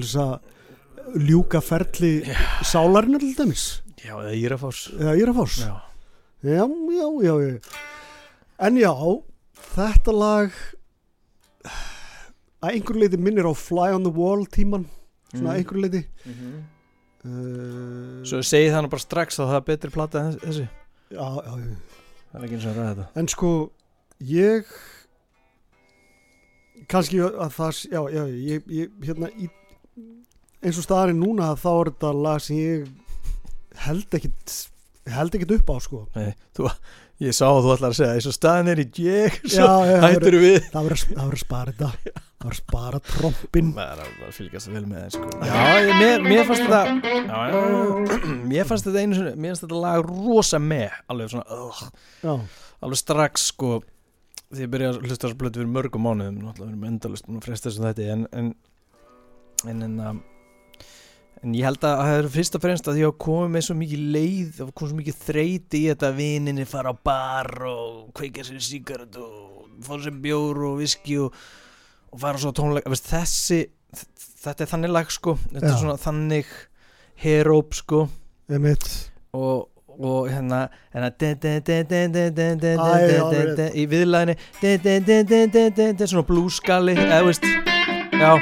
þess 0.00 0.20
að 0.22 0.34
ljúka 1.28 1.60
ferli 1.64 2.12
sálarinnar 2.66 3.20
til 3.22 3.34
dæmis 3.38 3.64
já, 4.02 4.14
eða 4.18 4.34
Írafárs 4.38 4.80
eða 4.98 5.16
Írafárs 5.20 5.58
já, 5.62 5.72
Já, 6.42 6.66
já, 6.66 7.34
já. 7.38 7.58
En 8.58 8.76
já, 8.76 8.90
þetta 9.76 10.10
lag 10.14 10.50
að 12.62 12.72
einhverju 12.76 13.00
leiti 13.04 13.18
minnir 13.22 13.46
á 13.46 13.54
Fly 13.54 13.92
on 13.94 14.02
the 14.06 14.10
Wall 14.10 14.42
tíman, 14.50 14.88
svona 15.32 15.52
Mm. 15.52 15.56
einhverju 15.58 15.82
leiti. 15.84 16.02
Mhm. 16.26 16.64
Uh, 17.24 18.24
Svo 18.26 18.42
segi 18.42 18.70
það 18.74 18.82
nú 18.82 18.90
bara 18.90 19.00
strax 19.06 19.38
að 19.38 19.46
það 19.52 19.56
er 19.60 19.66
betri 19.70 19.90
plata 19.94 20.18
en 20.18 20.32
þessi 20.42 20.64
já, 21.14 21.22
já, 21.22 21.52
já. 21.62 21.76
Það 22.32 22.40
er 22.40 22.44
ekki 22.48 22.56
eins 22.58 22.66
og 22.66 22.76
ræða 22.76 22.90
þetta 22.96 23.06
En 23.22 23.28
sko, 23.28 23.50
ég, 24.20 24.64
kannski 26.90 27.20
að 27.22 27.52
það, 27.54 27.78
já, 27.92 28.00
já, 28.16 28.24
ég, 28.50 28.66
ég 28.80 28.90
hérna, 29.06 29.30
í, 29.38 29.48
eins 30.62 30.78
og 30.78 30.86
staðarinn 30.86 31.22
núna 31.22 31.52
þá 31.58 31.70
er 31.74 31.92
þetta 31.92 32.12
lag 32.22 32.42
sem 32.44 32.56
ég 32.60 32.90
held 33.86 34.18
ekkit, 34.18 34.58
held 35.10 35.34
ekkit 35.38 35.56
upp 35.58 35.72
á, 35.72 35.76
sko. 35.82 36.04
Nei, 36.16 36.32
þú, 36.56 36.68
Ég 37.22 37.34
sá 37.36 37.44
að 37.46 37.60
þú 37.62 37.70
ætlar 37.76 37.92
að 37.92 37.98
segja 38.00 38.14
eins 38.16 38.26
og 38.26 38.34
staðin 38.34 38.68
er 38.72 38.80
í 38.82 38.84
ég 39.04 39.34
það 39.46 39.90
hættur 40.02 40.36
við 40.42 40.56
það 40.72 40.86
verður 40.88 40.96
að- 40.96 41.12
það 41.12 41.26
verður 41.28 41.36
að 41.36 41.42
spara 41.42 41.72
þetta, 41.72 41.90
það 41.92 42.46
verður 42.46 42.56
að 42.56 42.58
spara 42.58 43.00
trompin. 43.06 43.68
er 43.68 43.76
bara 43.76 44.06
að 44.26 44.32
fylgjast 44.38 44.70
vel 44.72 44.82
með 44.90 44.98
það 45.04 45.12
sko. 45.14 45.28
já, 45.46 45.60
ég, 45.86 45.92
mér, 46.00 46.24
mér 46.26 46.48
fannst 46.48 46.64
þetta 46.64 46.82
já, 47.12 47.38
já, 47.52 48.32
mér 48.50 48.66
fannst 48.72 48.88
þetta 48.88 49.04
einu 49.04 49.18
sinni 49.20 49.34
mér 49.36 49.52
fannst 49.52 49.66
þetta 49.68 49.82
lag 49.84 50.10
rosa 50.10 50.58
með 50.58 50.98
alveg 51.14 51.30
svona, 51.30 51.46
uh, 51.46 51.84
Já, 52.24 52.34
alveg 52.82 53.02
strax 53.04 53.46
sko, 53.52 53.70
því 54.50 54.66
ég 54.66 54.72
byrja 54.74 54.90
að 54.90 55.00
hlusta 55.06 55.28
þessu 55.28 55.38
blötu 55.44 55.62
fyrir 55.62 55.72
mörgum 55.76 56.02
mánuðum, 56.08 56.42
náttúrulega 56.42 56.72
við 56.72 56.74
erum 56.74 56.88
endalust 56.90 57.30
og 57.30 57.44
fresta 57.46 57.70
þessu 57.70 57.86
þetta 57.86 58.08
en 58.16 58.26
en, 58.32 58.50
en, 59.68 59.82
en, 59.86 59.98
um, 60.10 60.22
en 61.42 61.54
ég 61.58 61.66
held 61.66 61.82
að 61.82 62.00
það 62.00 62.16
er 62.20 62.28
fyrst 62.36 62.56
og 62.56 62.62
fremst 62.62 62.88
að 62.88 62.98
því 62.98 63.04
að 63.08 63.16
komið 63.24 63.48
með 63.52 63.64
svo 63.66 63.74
mikið 63.78 64.02
leið 64.14 64.52
það 64.58 64.68
kom 64.78 64.90
svo 64.90 64.98
mikið 65.00 65.16
þreyti 65.24 65.80
í 65.80 65.88
þetta 65.90 66.10
að 66.10 66.20
vininni 66.20 66.66
fara 66.70 66.92
á 66.94 66.96
bar 67.10 67.50
og 67.66 67.88
kveika 68.18 68.46
sér 68.46 68.62
sígaret 68.62 69.18
og 69.18 69.82
fá 69.82 69.92
sér 69.98 70.14
bjór 70.22 70.56
og 70.68 70.78
viski 70.82 71.18
og, 71.22 71.34
og 72.12 72.22
fara 72.22 72.38
svo 72.38 72.54
tónleika 72.54 72.94
þessi, 72.94 73.60
þetta 74.44 74.64
er 74.64 74.72
þannig 74.76 74.94
lag 74.94 75.10
sko 75.12 75.36
þetta 75.48 75.66
Já. 75.66 75.72
er 75.72 75.82
svona 75.82 75.98
þannig 76.04 76.54
heróp 77.22 77.70
sko 77.78 78.06
emitt. 78.52 78.86
og, 79.34 79.68
og 79.98 80.30
hérna, 80.30 80.68
hérna 80.94 81.10
í 83.74 83.90
viðlæðinni 83.90 84.38
svona 86.06 86.28
blúskali 86.30 86.94
eða 86.94 87.24
veist 87.26 87.46
já 88.22 88.36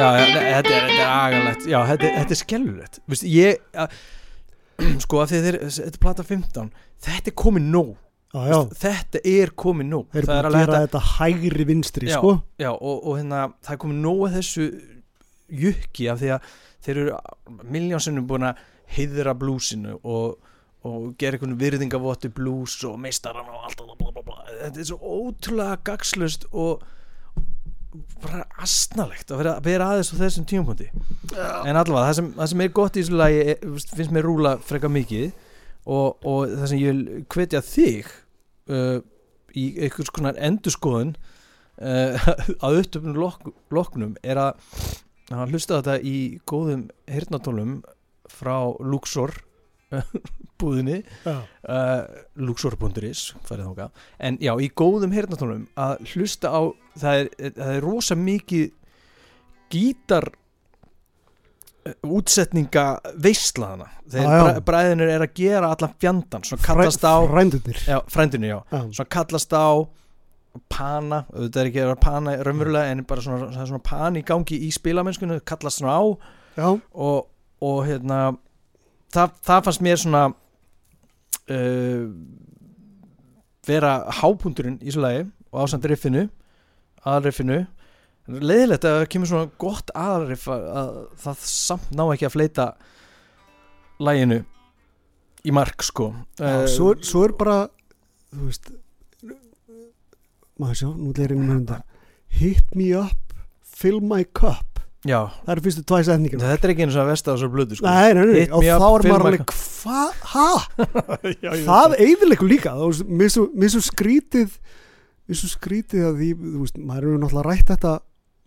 já, 0.00 0.08
þetta 0.40 0.74
er, 0.76 0.90
agalegt. 1.06 1.66
Já, 1.68 1.78
þetta, 1.90 2.12
þetta 2.18 2.36
er 2.36 2.40
skellulegt 2.40 3.00
Vist, 3.10 3.26
ég, 3.28 3.60
að, 3.84 3.98
sko 5.04 5.20
að 5.22 5.34
þeir, 5.34 5.58
þetta 5.66 5.90
er 5.92 6.00
plata 6.04 6.26
15 6.26 6.70
þetta 7.00 7.32
er 7.32 7.36
komið 7.40 7.68
nóg. 7.74 7.92
Já, 8.30 8.40
já, 8.46 8.58
þetta 8.78 9.20
er 9.26 9.50
komið 9.58 9.88
nóg. 9.90 10.10
Þeir 10.12 10.20
eru 10.20 10.30
Það 10.30 10.38
er 10.38 10.46
búin 10.46 10.58
að 10.58 10.64
gera 10.64 10.82
þetta 10.84 11.00
hægri 11.16 11.64
vinstri, 11.66 12.10
Já. 12.10 12.18
sko. 12.18 12.34
Já, 12.62 12.68
og, 12.70 12.98
og 13.00 13.16
hérna, 13.18 13.40
það 13.64 13.74
er 13.74 13.80
komið 13.84 14.02
nóg 14.04 14.20
að 14.28 14.36
þessu 14.36 14.66
jukki 15.60 16.06
af 16.12 16.20
því 16.20 16.30
að 16.36 16.52
þeir 16.84 17.00
eru 17.02 17.64
miljónsinnum 17.74 18.28
búin 18.30 18.46
að 18.50 18.62
heiðra 18.94 19.34
blúsinu 19.38 19.96
og, 19.98 20.38
og 20.86 21.10
gera 21.20 21.38
einhvern 21.38 21.58
virðingavotti 21.60 22.30
blús 22.34 22.78
og 22.88 22.96
meistaran 23.02 23.50
og 23.50 23.66
allt 23.66 23.82
þetta 24.60 24.80
er 24.80 24.88
svo 24.88 24.98
ótrúlega 25.00 25.78
gagslust 25.86 26.46
og 26.50 26.84
bara 28.22 28.44
astnalegt 28.62 29.32
að 29.32 29.40
vera, 29.42 29.54
vera 29.64 29.88
aðeins 29.92 30.12
á 30.14 30.20
þessum 30.20 30.46
tímapunkti. 30.50 30.88
En 31.34 31.78
allavega, 31.80 32.06
það 32.10 32.16
sem, 32.20 32.30
það 32.36 32.50
sem 32.52 32.64
er 32.64 32.72
gott 32.78 32.96
í 32.96 33.02
þessu 33.02 33.18
lagi 33.18 33.40
er- 33.54 33.64
finnst 33.96 34.14
mér 34.14 34.28
rúla 34.28 34.52
freka 34.62 34.90
mikið 34.92 35.26
og, 35.90 36.20
og 36.22 36.54
það 36.54 36.66
sem 36.70 36.82
ég 36.82 36.94
vil 36.94 37.24
hvetja 37.34 37.62
þig 37.66 38.10
uh, 38.70 38.98
í 39.58 39.66
einhvers 39.82 40.12
konar 40.14 40.38
endurskoðun 40.38 41.14
uh, 41.16 42.30
að 42.66 42.80
upptöfnum 42.84 43.18
lok, 43.18 43.50
loknum 43.74 44.14
er 44.22 44.38
að 44.38 44.74
að 45.30 45.52
hlusta 45.54 45.78
þetta 45.78 46.00
í 46.02 46.16
góðum 46.50 46.88
heyrnatólum 47.10 47.76
frá 48.30 48.56
Luxor 48.82 49.30
búðinni. 50.60 51.00
Uh, 51.24 52.04
Luxor.is 52.40 53.22
en 54.18 54.38
já, 54.42 54.52
í 54.60 54.68
góðum 54.76 55.14
heyrnatólum 55.14 55.64
að 55.80 56.04
hlusta 56.12 56.52
á 56.52 56.60
það 57.00 57.22
er, 57.22 57.32
það 57.56 57.72
er 57.76 57.84
rosa 57.84 58.16
mikið 58.18 58.66
gítar 59.70 60.28
uh, 60.30 61.94
útsetninga 62.10 62.86
veislaðana 63.22 63.88
þegar 64.10 64.44
bræ, 64.44 64.60
bræðinur 64.68 65.14
er 65.14 65.24
að 65.26 65.34
gera 65.40 65.72
allan 65.74 65.96
fjandan 66.02 66.44
svona 66.46 66.66
kallast 66.66 67.06
á 67.06 67.16
Frændunir. 67.30 67.80
já, 67.86 67.98
frændinu 68.10 68.52
já. 68.52 68.58
Já, 68.70 68.80
svona 68.90 69.10
kallast 69.16 69.56
á 69.56 69.68
pana, 70.70 71.24
auðvitað 71.30 71.60
er 71.62 71.68
ekki 71.70 71.80
að 71.80 71.88
vera 71.92 72.02
pana 72.02 72.32
raunverulega 72.42 72.90
en 72.90 73.04
bara 73.06 73.22
svona, 73.22 73.50
er 73.54 73.68
svona 73.70 73.84
pan 73.86 74.16
í 74.18 74.24
gangi 74.26 74.58
í 74.66 74.70
spilamennskunni, 74.74 75.38
kallast 75.46 75.78
svona 75.78 75.94
á. 75.94 76.04
Já, 76.58 76.68
og, 76.74 77.28
og 77.62 77.84
hérna 77.86 78.20
það, 79.14 79.34
það 79.46 79.64
fannst 79.66 79.82
mér 79.86 80.00
svona 80.00 80.22
uh, 80.30 82.04
vera 83.66 83.92
hápunturinn 84.20 84.78
í 84.82 84.92
svo 84.94 85.02
lagi 85.04 85.26
og 85.50 85.64
ásand 85.64 85.86
riffinu 85.90 86.26
aðriffinu 87.10 87.60
leiðilegt 88.30 88.84
að 88.86 88.96
það 89.00 89.08
kemur 89.14 89.30
svona 89.30 89.50
gott 89.60 89.90
aðriff 89.98 90.46
að, 90.52 90.64
að 90.80 90.90
það 91.24 91.44
samt 91.50 91.90
ná 91.98 92.04
ekki 92.14 92.28
að 92.28 92.34
fleita 92.36 92.66
læginu 94.00 94.40
í 95.48 95.54
mark 95.56 95.82
sko 95.86 96.10
já 96.38 96.46
Eh, 96.50 96.66
svo, 96.70 96.92
er- 96.94 97.02
svo 97.06 97.24
er 97.26 97.32
bara, 97.40 97.56
þú 98.30 98.46
veist, 98.50 98.70
maður 100.60 100.78
sjá, 100.82 100.88
nú 100.92 101.12
er 101.16 101.32
ég 101.34 101.40
með 101.40 101.54
þetta. 101.62 101.78
Hit 102.40 102.74
me 102.76 102.90
up, 103.00 103.32
fill 103.64 104.00
my 104.04 104.22
cup. 104.36 104.69
Já, 105.06 105.20
Það 105.46 105.54
eru 105.54 105.64
fyrstu 105.64 105.84
tvæ 105.88 106.02
setningar. 106.08 106.42
þetta 106.44 106.66
er 106.68 106.74
ekki 106.74 106.84
eins 106.86 106.98
og 106.98 107.02
að 107.04 107.10
versta 107.14 107.32
á 107.32 107.36
svo 107.40 107.48
blödu 107.52 107.78
sko. 107.78 107.86
Nei, 107.86 108.12
nei, 108.18 108.24
nei, 108.30 108.44
og 108.50 108.66
þá 108.66 108.86
er 108.90 109.06
maður 109.08 109.26
alveg, 109.30 109.54
hvað, 109.80 110.10
hæ? 110.34 110.48
það 111.70 111.96
eiðilegur 112.04 112.50
líka. 112.50 112.76
Mér 113.08 113.32
svo- 113.32 113.86
skrítið 113.86 114.58
mér 115.30 115.38
svo 115.38 115.50
skrítið 115.52 116.06
að 116.08 116.20
því 116.20 116.30
þú 116.42 116.60
veist, 116.64 116.78
maður 116.82 117.06
eru 117.06 117.18
náttúrulega 117.22 117.46
rætt 117.46 117.68
þetta 117.70 117.92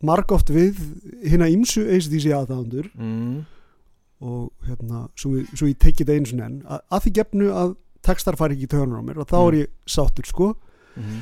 margóft 0.04 0.50
við 0.52 0.80
hérna 1.24 1.48
ímsu 1.48 1.86
ACDC 1.88 2.34
aðdáðandur 2.36 2.90
mm. 2.92 3.38
og 4.28 4.68
hérna, 4.68 5.06
svo, 5.16 5.38
svo 5.56 5.70
ég 5.70 5.80
tekið 5.80 6.10
það 6.10 6.18
einu 6.20 6.32
sinni 6.32 6.46
enn. 6.50 6.58
Að, 6.68 6.82
að 6.92 7.06
því 7.06 7.14
gefnu 7.20 7.52
að 7.56 7.76
textar 8.04 8.36
fari 8.40 8.58
ekki 8.58 8.68
í 8.68 8.72
töðunar 8.74 9.00
á 9.00 9.08
mér 9.08 9.22
og 9.24 9.30
þá 9.32 9.38
er 9.40 9.60
ég 9.62 9.72
sáttur 9.88 10.28
sko. 10.28 10.50
Mm. 10.94 11.22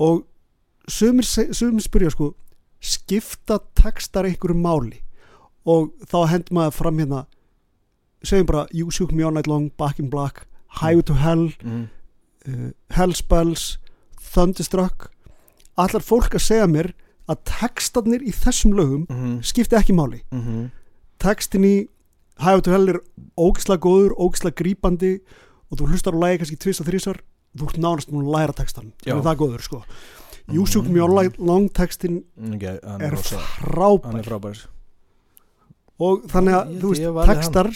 og 0.00 0.22
sumir 0.88 1.26
spyrja 1.84 2.14
sko 2.14 2.30
skipta 2.82 3.60
textar 3.78 4.26
einhverju 4.26 4.56
máli 4.58 4.98
og 5.64 5.92
þá 6.10 6.16
hendur 6.32 6.56
maður 6.58 6.74
fram 6.80 6.98
hérna 6.98 7.20
segjum 8.26 8.48
bara 8.50 8.66
You 8.74 8.90
Shook 8.90 9.12
Me 9.14 9.22
All 9.26 9.34
Night 9.34 9.46
Long, 9.50 9.70
Back 9.78 9.98
in 10.02 10.10
Black 10.10 10.44
Highway 10.80 11.02
to 11.02 11.14
Hell, 11.14 11.50
Mm. 11.62 11.88
uh, 12.48 12.70
Hellspells 12.96 13.78
Thunderstruck 14.32 15.10
allar 15.78 16.02
fólk 16.04 16.34
að 16.36 16.42
segja 16.46 16.66
mér 16.70 16.92
að 17.30 17.38
textarnir 17.48 18.22
í 18.26 18.32
þessum 18.34 18.74
lögum 18.74 19.06
Mm. 19.08 19.40
skipta 19.42 19.78
ekki 19.78 19.94
máli 19.94 20.22
Mm. 20.32 20.70
textin 21.18 21.64
í 21.64 21.88
Highway 22.42 22.60
to 22.62 22.70
Hell 22.70 22.88
er 22.88 23.00
ógislega 23.38 23.78
góður, 23.80 24.16
ógislega 24.18 24.56
grípandi 24.58 25.20
og 25.70 25.78
þú 25.78 25.86
hlustar 25.92 26.14
á 26.14 26.18
lagi 26.18 26.38
kannski 26.42 26.58
tvist 26.58 26.80
og 26.80 26.86
þrísar 26.86 27.20
þú 27.56 27.68
ert 27.68 27.78
nánast 27.78 28.10
múin 28.10 28.26
að 28.26 28.32
læra 28.34 28.52
textan 28.56 28.92
það 29.04 29.18
er 29.18 29.22
það 29.22 29.36
góður 29.38 29.62
sko 29.62 29.84
You 30.50 30.66
Shook 30.66 30.88
Me 30.90 31.00
All 31.04 31.14
Night 31.14 31.38
Long 31.38 31.68
textin 31.70 32.22
Okay, 32.54 32.78
er 32.82 33.16
frábær. 33.16 34.62
og 36.02 36.24
þannig 36.32 36.56
að 36.58 36.72
þú 36.82 36.90
veist, 36.90 37.28
textar, 37.30 37.70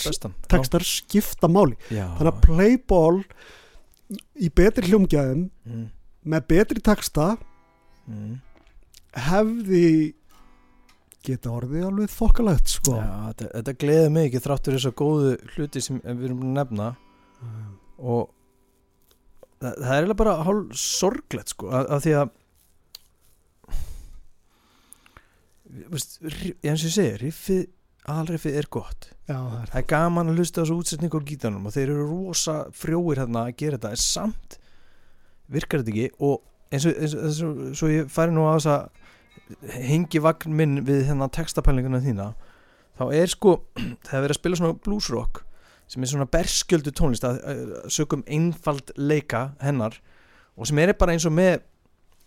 textar 0.50 0.86
skipta 0.86 1.48
máli. 1.52 1.76
Já. 1.94 2.08
þannig 2.18 2.32
að 2.32 2.40
Playball 2.42 3.20
í 4.42 4.50
betri 4.50 4.90
hljómgæðum 4.90 5.50
mm. 5.66 5.84
með 6.26 6.48
betri 6.48 6.82
texta 6.82 7.36
Mm. 8.06 8.36
hefði 9.18 10.14
geta 11.26 11.50
orðið 11.50 11.86
alveg 11.88 12.12
þokkalegt 12.14 12.70
sko. 12.70 12.92
Já, 13.00 13.32
þetta, 13.32 13.48
þetta 13.56 13.72
gleði 13.82 14.10
mig 14.14 14.28
ekki 14.28 14.42
þráttur 14.44 14.76
þess 14.76 14.86
að 14.90 14.96
góðu 15.00 15.32
hluti 15.56 15.82
sem 15.82 15.98
við 16.04 16.28
erum 16.28 16.38
búin 16.44 16.52
að 16.52 16.60
nefna. 16.60 16.88
Og 17.98 18.28
það, 19.58 19.72
það 19.82 19.96
er 19.96 20.14
bara 20.22 20.36
hálf 20.46 20.78
sorglegt 20.78 21.54
sko 21.54 21.72
að, 21.72 21.88
að 21.96 22.04
því 22.06 22.14
að 22.20 22.30
veist, 25.92 26.18
eins 26.22 26.82
og 26.82 26.88
ég 26.88 26.94
segi, 26.94 27.16
riffið 27.22 27.64
aðalriffið 28.06 28.58
er 28.60 28.68
gott. 28.70 29.08
Já, 29.26 29.36
það 29.36 29.56
er 29.60 29.70
það 29.72 29.80
er 29.80 29.88
gaman 29.90 30.30
að 30.30 30.40
hlusta 30.40 30.62
þessu 30.62 30.76
útsetningu 30.80 31.18
á 31.18 31.26
gítarnum 31.26 31.66
og 31.66 31.74
þeir 31.74 31.88
eru 31.88 32.04
rosa 32.06 32.56
frjóir 32.76 33.22
hérna 33.22 33.46
að 33.46 33.56
gera 33.62 33.80
þetta 33.80 33.94
en 33.96 34.02
samt 34.02 34.58
virkar 35.50 35.82
þetta 35.82 35.94
ekki 35.94 36.26
og 36.26 36.36
eins 36.70 36.86
og, 36.86 37.00
eins 37.00 37.16
og, 37.16 37.24
eins 37.26 37.40
og 37.42 37.78
svo 37.78 37.90
ég 37.90 38.12
færi 38.12 38.34
nú 38.34 38.46
að 38.50 38.68
hengi 39.70 40.22
vagn 40.22 40.54
minn 40.58 40.78
við 40.86 41.04
hérna 41.10 41.28
textapælinguna 41.34 42.02
þína 42.02 42.30
þá 42.98 43.04
er 43.14 43.30
sko, 43.30 43.58
það 44.06 44.16
er 44.18 44.24
verið 44.24 44.36
að 44.36 44.40
spila 44.40 44.60
svona 44.60 44.80
bluesrock 44.86 45.42
sem 45.86 46.02
er 46.02 46.10
svona 46.10 46.30
berskjöldu 46.30 46.92
tónlist 46.94 47.26
að, 47.26 47.38
að 47.46 47.90
sögum 47.94 48.24
einfald 48.26 48.90
leika 48.98 49.48
hennar 49.62 50.00
og 50.56 50.66
sem 50.66 50.80
er 50.82 50.94
bara 50.98 51.14
eins 51.14 51.26
og 51.28 51.34
með 51.36 51.60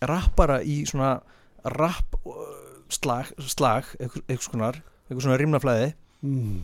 rappara 0.08 0.60
í 0.64 0.80
svona 0.88 1.18
rapp 1.76 2.16
slag, 2.94 3.32
slag 3.38 3.88
eitthvað, 3.98 4.44
skonar, 4.44 4.78
eitthvað 5.08 5.24
svona 5.26 5.40
rimnaflæði 5.40 5.88
mm. 6.26 6.60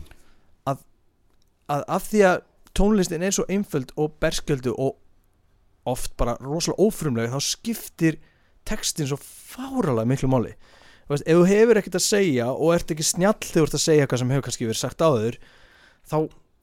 að 0.67 1.83
af 1.91 2.07
því 2.07 2.23
að 2.29 2.37
tónlistin 2.77 3.25
er 3.25 3.35
svo 3.35 3.43
einföld 3.51 3.91
og 3.99 4.15
berskjöldu 4.21 4.71
og 4.77 4.95
oft 5.87 6.13
bara 6.19 6.37
rosalega 6.43 6.83
ófrumlega 6.83 7.33
þá 7.33 7.43
skiptir 7.43 8.19
textin 8.67 9.07
svo 9.09 9.17
fáralega 9.19 10.07
miklu 10.07 10.29
máli 10.31 10.53
veist, 11.07 11.23
ef 11.23 11.39
þú 11.39 11.45
hefur 11.47 11.79
ekkert 11.81 11.99
að 11.99 12.07
segja 12.07 12.49
og 12.51 12.73
ert 12.75 12.91
ekki 12.93 13.07
snjall 13.07 13.39
þegar 13.39 13.61
þú 13.61 13.67
ert 13.67 13.77
að 13.79 13.85
segja 13.85 14.05
eitthvað 14.05 14.23
sem 14.23 14.33
hefur 14.35 14.47
kannski 14.47 14.67
verið 14.67 14.81
sagt 14.81 15.03
áður 15.03 15.39
þá 16.07 16.17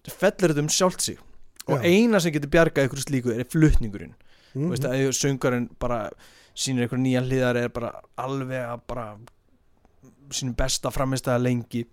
fellur 0.09 0.53
þetta 0.53 0.65
um 0.65 0.73
sjálft 0.73 1.05
sig 1.05 1.21
og 1.65 1.81
Já. 1.81 1.89
eina 1.89 2.21
sem 2.21 2.33
getur 2.33 2.53
bjargað 2.53 2.91
ykkur 2.91 3.05
slíku 3.05 3.33
er 3.33 3.49
flutningurinn 3.49 4.13
Mm. 4.55 4.69
Þú 4.69 4.71
veist, 4.71 4.87
að 4.87 5.01
ef 5.03 5.17
söngarinn 5.19 5.69
bara 5.83 6.01
sýnir 6.55 6.87
einhver 6.87 7.01
nýja 7.03 7.23
hliðar 7.25 7.59
er 7.59 7.73
bara 7.75 7.91
alveg 8.21 8.63
að 8.63 8.83
bara 8.91 9.07
sínum 10.39 10.57
besta 10.59 10.91
framistæða 10.95 11.43
lengi. 11.43 11.85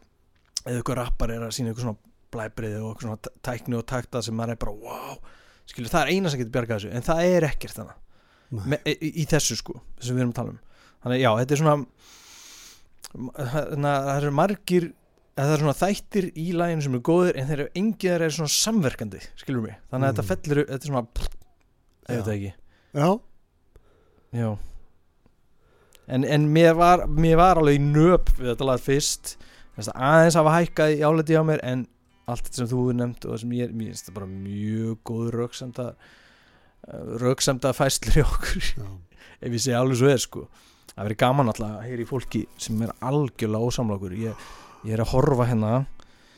Eða 0.65 0.77
einhver 0.81 0.97
rappar 1.01 1.31
er 1.33 1.41
að 1.47 1.53
sína 1.57 1.71
einhver 1.71 1.85
svona 1.87 1.97
blæbriði 2.31 2.79
og 2.81 2.91
einhver 2.91 3.07
svona 3.07 3.17
tæ- 3.25 3.37
tækni 3.49 3.77
og 3.79 3.85
takta 3.89 4.21
sem 4.21 4.35
maður 4.37 4.55
er 4.55 4.61
bara 4.61 4.75
wow. 4.77 5.17
Skilur 5.71 5.89
það 5.93 6.01
er 6.05 6.11
eina 6.15 6.29
sem 6.33 6.39
getur 6.41 6.53
bjargað 6.57 6.79
þessu 6.81 6.91
en 6.97 7.05
það 7.07 7.23
er 7.31 7.47
ekkert 7.47 7.77
þannig 7.79 7.97
í, 8.91 9.09
í 9.23 9.25
þessu 9.31 9.55
sko 9.59 9.77
sem 10.03 10.15
við 10.15 10.21
erum 10.25 10.33
að 10.33 10.39
tala 10.41 10.53
um. 10.55 10.59
Þannig 11.05 11.21
já 11.23 11.29
þetta 11.39 11.55
er 11.55 11.61
svona 11.61 11.75
að 13.41 13.85
það 13.85 14.17
eru 14.17 14.31
margir 14.37 14.85
að 15.31 15.45
það 15.47 15.53
er 15.55 15.61
svona 15.63 15.77
þættir 15.81 16.25
í 16.37 16.45
læginu 16.55 16.83
sem 16.85 16.95
eru 16.97 17.03
góðir 17.07 17.37
en 17.39 17.47
þeir 17.49 17.59
eru 17.63 17.71
engið 17.81 18.11
þeir 18.13 18.25
eru 18.27 18.35
svona 18.37 18.53
samverkandi 18.55 19.21
skilur 19.39 19.63
mig, 19.65 19.77
þannig 19.91 20.07
að 20.07 20.11
Mm. 20.11 20.17
þetta 20.17 20.27
fellur 20.31 20.61
þetta 20.67 20.75
er 20.85 20.91
svona, 20.91 21.03
veit 22.07 22.17
Já. 22.17 22.23
það 22.27 22.35
ekki. 22.35 22.53
Já, 22.93 23.09
Já 24.31 24.49
En, 26.07 26.25
en 26.25 26.47
mér, 26.53 26.73
var, 26.75 27.05
mér 27.07 27.37
var 27.39 27.61
alveg 27.61 27.81
nöp 27.83 28.31
við 28.37 28.53
þetta 28.53 28.67
lag 28.67 28.81
fyrst. 28.81 29.35
Aðeins 29.77 30.37
hafa 30.37 30.55
hækkað 30.57 30.95
í 30.97 31.03
áleti 31.05 31.37
á 31.37 31.43
mér 31.47 31.61
en 31.65 31.85
allt 32.29 32.47
þetta 32.47 32.61
sem 32.61 32.71
þú 32.71 32.81
hefur 32.81 32.97
nefnt 32.99 33.25
og 33.25 33.33
það 33.33 33.43
sem 33.43 33.53
ég, 33.57 33.71
mér 33.75 33.91
finnst 33.91 34.09
það 34.09 34.17
bara 34.17 34.31
mjög 34.31 34.97
góð 35.07 35.29
röksemda 35.35 35.87
röksemda 37.21 37.71
fæslur 37.77 38.17
í 38.17 38.23
okkur 38.25 38.67
ef 39.45 39.47
ég 39.47 39.61
segi 39.61 39.77
alveg 39.77 39.99
svo 39.99 40.11
er 40.11 40.21
sko. 40.21 40.45
Það 40.91 41.07
verið 41.07 41.21
gaman 41.23 41.51
alltaf 41.51 41.77
að 41.77 41.87
heyra 41.87 42.03
í 42.03 42.09
fólki 42.09 42.41
sem 42.59 42.81
er 42.83 42.93
algjörlega 43.07 43.69
ósamla 43.69 43.97
okkur. 43.97 44.15
Ég, 44.19 44.47
ég 44.87 44.95
er 44.95 45.03
að 45.03 45.13
horfa 45.13 45.47
hérna 45.49 45.73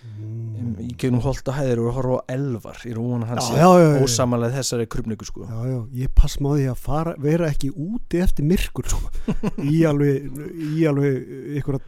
Mm. 0.04 0.74
í 0.84 0.94
gegnum 1.00 1.22
holta 1.24 1.54
hæðir 1.56 1.80
og 1.84 1.96
horfa 1.98 2.18
á 2.20 2.36
elvar 2.36 2.82
í 2.88 2.92
rúan 2.96 3.24
já, 3.24 3.30
hans 3.32 3.48
já. 3.56 3.68
ósamalega 4.04 4.58
þessari 4.58 4.88
krupningu 4.92 5.28
sko 5.28 5.48
já, 5.48 5.60
já, 5.70 5.78
ég 6.04 6.12
pass 6.16 6.40
máði 6.44 6.68
að 6.72 6.82
fara, 6.84 7.14
vera 7.24 7.48
ekki 7.52 7.72
úti 7.72 8.20
eftir 8.24 8.48
myrkur 8.48 8.90
sko. 8.92 9.12
í 9.74 9.82
alveg 9.88 10.28
í 10.76 10.86
alveg 10.90 11.58
ykkur 11.62 11.80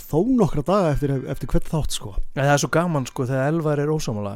þó 0.00 0.18
nokkra 0.38 0.64
daga 0.66 0.92
eftir, 0.94 1.14
eftir 1.34 1.50
hvert 1.50 1.70
þátt 1.70 1.96
sko. 1.98 2.14
En 2.34 2.44
það 2.44 2.52
er 2.54 2.62
svo 2.64 2.72
gaman 2.78 3.08
sko 3.10 3.28
þegar 3.30 3.52
elvar 3.52 3.82
er 3.82 3.94
ósámála 3.94 4.34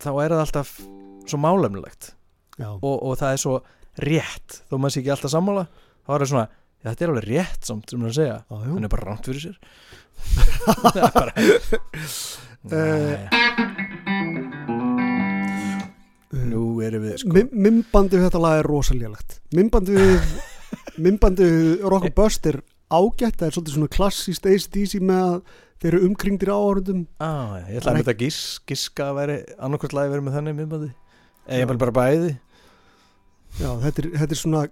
þá 0.00 0.10
er 0.12 0.34
það 0.34 0.44
alltaf 0.44 0.72
svo 1.30 1.40
málefnilegt 1.40 2.14
og, 2.66 2.94
og 2.94 3.14
það 3.20 3.34
er 3.34 3.42
svo 3.44 3.58
rétt 4.00 4.60
þó 4.68 4.76
maður 4.78 4.96
sé 4.96 5.02
ekki 5.02 5.14
alltaf 5.14 5.34
sammála 5.34 5.66
þá 5.70 6.12
er 6.14 6.24
það 6.24 6.30
svona, 6.32 6.46
já, 6.80 6.88
þetta 6.90 7.06
er 7.06 7.14
alveg 7.14 7.28
rétt 7.30 7.70
samt 7.70 7.92
sem 7.92 8.06
að 8.06 8.16
segja, 8.18 8.38
já, 8.44 8.60
hann 8.66 8.86
er 8.86 8.92
bara 8.92 9.08
rámt 9.08 9.30
fyrir 9.30 9.44
sér 9.44 9.58
það 10.66 11.00
er 11.00 11.12
bara 11.16 11.32
Nei, 12.70 13.16
nú 16.50 16.64
erum 16.84 17.06
við 17.06 17.22
sko. 17.22 17.44
Mimbandi 17.50 18.18
við 18.18 18.26
þetta 18.26 18.42
lag 18.42 18.58
er 18.60 18.68
rosalélegt. 18.68 19.38
Mimbandi 19.56 19.96
við 19.96 20.18
Mimbandi 21.00 21.46
við 21.48 21.86
Rock 21.88 22.10
and 22.10 22.16
Bust 22.18 22.46
er 22.50 22.60
ágætt 22.90 23.40
það 23.40 23.46
er 23.46 23.56
svolítið 23.56 23.76
svona 23.76 23.94
klassíst 23.96 24.46
ACDC 24.50 25.00
með 25.00 25.22
að 25.24 25.36
þeir 25.80 25.90
eru 25.92 26.02
umkringdir 26.10 26.52
áhörundum 26.52 27.04
ah, 27.22 27.56
ég 27.70 27.80
ætla 27.80 27.94
að 27.94 28.00
mynda 28.00 28.12
að 28.12 28.24
gís, 28.26 28.40
giska 28.68 29.06
að 29.08 29.18
veri 29.20 29.36
annarkvært 29.56 29.96
lagi 29.96 30.12
verið 30.12 30.26
með 30.26 30.36
þannig 30.36 30.58
minnbandi 30.58 30.90
eða 31.46 31.60
ég 31.62 31.80
bara 31.80 31.96
bæði. 31.96 32.32
Já, 33.58 33.70
þetta 33.86 34.02
er, 34.02 34.10
þetta 34.20 34.36
er 34.36 34.40
svona 34.40 34.64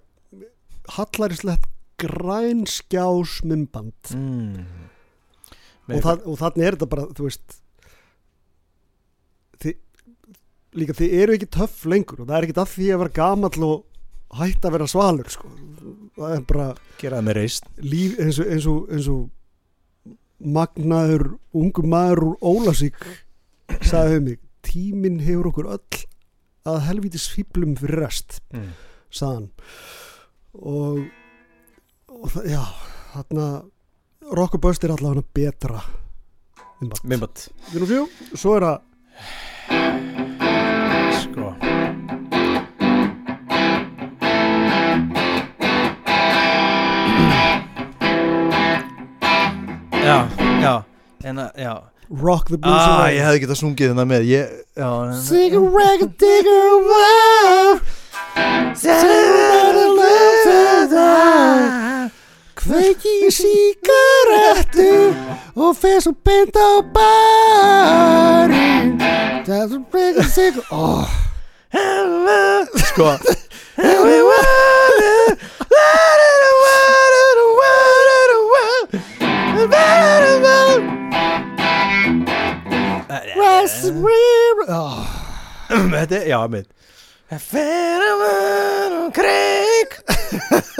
hallaríslegt 0.98 1.70
grænskjás 1.98 3.40
mimband. 3.48 4.12
Mm. 4.14 4.77
Og, 5.88 6.02
það, 6.04 6.22
og 6.24 6.38
þannig 6.42 6.66
er 6.66 6.76
þetta 6.76 6.90
bara 6.92 7.06
þú 7.16 7.28
veist 7.28 7.58
þið, 9.62 9.76
líka 10.80 10.96
þið 10.98 11.14
eru 11.22 11.36
ekki 11.36 11.50
töff 11.58 11.84
lengur 11.88 12.22
og 12.22 12.28
það 12.28 12.36
er 12.38 12.48
ekki 12.48 12.58
að 12.58 12.74
því 12.74 12.90
að 12.92 13.02
vera 13.04 13.16
gamall 13.18 13.68
og 13.68 13.84
hætta 14.38 14.68
að 14.68 14.76
vera 14.76 14.90
svalur 14.90 15.32
sko. 15.32 15.50
það 16.18 16.34
er 16.34 16.44
bara 16.50 16.68
gera 17.00 17.20
það 17.20 17.28
með 17.28 17.38
reist 17.38 17.70
líf 17.80 18.18
eins 18.20 18.40
og, 18.42 18.52
eins 18.52 18.68
og, 18.68 18.92
eins 18.92 19.08
og 19.12 19.24
magnaður 20.58 21.30
ungu 21.58 21.84
maður 21.88 22.24
úr 22.28 22.36
Ólasík 22.44 23.00
sagði 23.80 24.20
um 24.20 24.28
mig 24.28 24.44
tíminn 24.68 25.22
hefur 25.24 25.50
okkur 25.52 25.72
öll 25.78 26.04
að 26.68 26.84
helvítis 26.88 27.28
fýblum 27.32 27.76
fyrir 27.78 28.04
rest 28.04 28.38
mm. 28.52 28.70
sagðan 29.14 29.48
og, 30.52 31.00
og 32.12 32.30
það, 32.34 32.48
já 32.52 32.62
þarna 33.14 33.48
Rock 34.32 34.54
og 34.54 34.60
Bust 34.60 34.84
er 34.84 34.92
allavega 34.92 35.22
betra 35.34 35.78
erum 37.80 37.88
fjú, 37.88 38.02
svo 38.36 38.56
er 38.58 38.62
það 38.66 38.78
sko. 41.16 41.46
Já, 49.98 50.18
já 50.60 50.74
en 51.24 51.38
að, 51.38 51.50
já. 51.56 51.74
Rock 52.08 52.48
the 52.48 52.56
Blues 52.56 52.72
ah, 52.72 52.98
Away. 52.98 53.16
ég 53.16 53.24
hefði 53.24 53.40
getað 53.46 53.60
sungið 53.62 53.90
þetta 53.94 54.06
með 54.08 54.28
ég, 54.28 54.52
já, 54.76 54.90
Sing 55.24 55.56
a 55.56 55.60
rag 55.64 56.04
a 56.04 56.08
digger 56.20 56.76
wow 56.88 57.80
kveiki 62.58 63.14
í 63.26 63.30
síkarettu 63.34 64.90
og 65.56 65.76
fer 65.78 66.00
svo 66.04 66.12
beint 66.26 66.56
á 66.58 66.82
barinn 66.96 68.90
það 69.46 69.58
er 69.58 69.66
svo 69.72 69.80
beint 69.92 70.18
að 70.22 70.28
sig 70.34 70.54
oh. 70.70 71.06
sko 72.90 73.06
oh. 73.12 73.18
Þetta 85.68 86.77
er, 87.30 87.36
já, 87.36 87.36
mitt 87.36 87.42
Færaman 87.44 88.92
og 89.06 89.12
kreik 89.12 89.98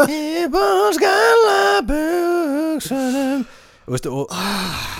í 0.08 0.46
bónskallabugsunum 0.52 3.44
og, 3.88 3.92
veistu, 3.92 4.08
og 4.12 4.28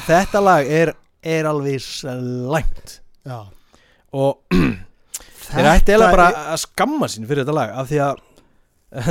þetta 0.07 0.41
lag 0.45 0.67
er, 0.69 0.93
er 1.23 1.45
alveg 1.49 1.81
slæmt 1.85 3.01
Já. 3.25 3.45
og 4.13 4.39
þeir 5.49 5.67
ætti 5.75 5.93
eða 5.97 6.11
bara 6.13 6.29
að 6.55 6.61
skamma 6.65 7.07
sín 7.09 7.27
fyrir 7.29 7.43
þetta 7.45 7.57
lag 7.57 7.71
af 7.81 7.87
því 7.89 7.99
að 8.05 8.17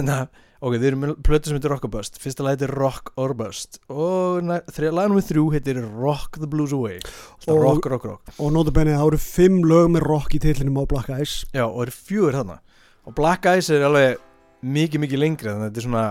na, 0.05 0.17
ok, 0.61 0.73
við 0.75 0.85
erum 0.91 1.03
með 1.05 1.13
plötu 1.27 1.49
sem 1.51 1.57
heitir 1.59 1.71
Rock 1.73 1.85
or 1.87 1.91
Bust. 1.93 2.19
Fyrsta 2.21 2.43
lag 2.45 2.55
heitir 2.57 2.73
Rock 2.73 3.11
or 3.19 3.33
Bust. 3.37 3.79
Og 3.93 4.41
þrjá 4.73 4.91
lag 4.93 5.09
nummið 5.11 5.27
þrjú 5.31 5.45
heitir 5.53 5.81
Rock 5.85 6.39
the 6.41 6.47
Blues 6.49 6.73
Away. 6.73 6.99
Og- 7.47 7.61
rock, 7.63 7.85
rock, 7.85 8.05
rock. 8.05 8.33
og 8.39 8.51
notabenni 8.55 8.95
það 8.95 9.07
eru 9.11 9.17
fimm 9.21 9.59
lög 9.63 9.91
með 9.95 10.07
rock 10.07 10.33
í 10.35 10.39
titlinum 10.43 10.79
á 10.81 10.83
Black 10.89 11.09
Eyes 11.13 11.45
Já, 11.53 11.65
og 11.67 11.77
það 11.77 11.85
eru 11.87 11.97
fjögur 11.97 12.39
þarna. 12.39 12.59
Og 13.07 13.15
Black 13.15 13.45
Eyes 13.45 13.69
er 13.69 13.85
alveg 13.87 14.17
mikið, 14.63 15.03
mikið 15.05 15.21
lengri 15.21 15.49
þannig 15.51 15.67
að 15.67 15.69
þetta 15.69 15.83
er 15.83 15.87
svona 15.87 16.07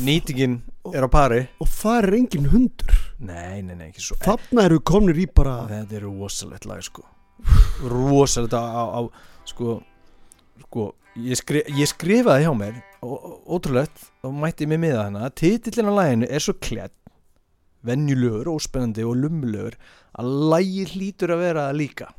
nýtingin 0.00 0.54
er 0.96 1.04
á 1.04 1.08
pari. 1.12 1.40
og 1.60 1.68
það 1.68 1.98
er 2.02 2.14
engin 2.18 2.48
hundur. 2.48 2.94
Nei, 3.20 3.60
nei, 3.62 3.74
nei, 3.74 3.88
ekki 3.90 4.00
svo. 4.00 4.16
Þarna 4.24 4.64
eru 4.64 4.80
komnir 4.80 5.18
í 5.20 5.26
bara 5.28 5.66
Þetta 5.68 5.98
er 5.98 6.06
rosalegt 6.08 6.64
lag, 6.66 6.80
sko. 6.82 7.04
Rosalegt 7.84 8.54
á, 8.56 8.62
á, 8.64 8.84
á 8.96 9.00
sko, 9.44 9.82
sko 10.64 10.94
ég, 11.20 11.36
skri, 11.38 11.62
ég 11.76 11.90
skrifaði 11.90 12.46
hjá 12.46 12.52
mér 12.56 12.80
ótrúlegt 13.04 14.06
og 14.24 14.34
mætti 14.34 14.68
mig 14.70 14.80
með 14.82 14.98
hana. 15.02 15.30
Titillin 15.30 15.90
á 15.90 15.94
laginu 15.94 16.28
er 16.28 16.44
svo 16.44 16.56
klett 16.58 16.96
venjulegur, 17.84 18.48
óspennandi 18.54 19.04
og 19.04 19.18
lummulegur 19.20 19.76
að 20.16 20.30
lagi 20.52 20.86
hlýtur 20.94 21.34
að 21.34 21.42
vera 21.44 21.64
líka. 21.76 22.10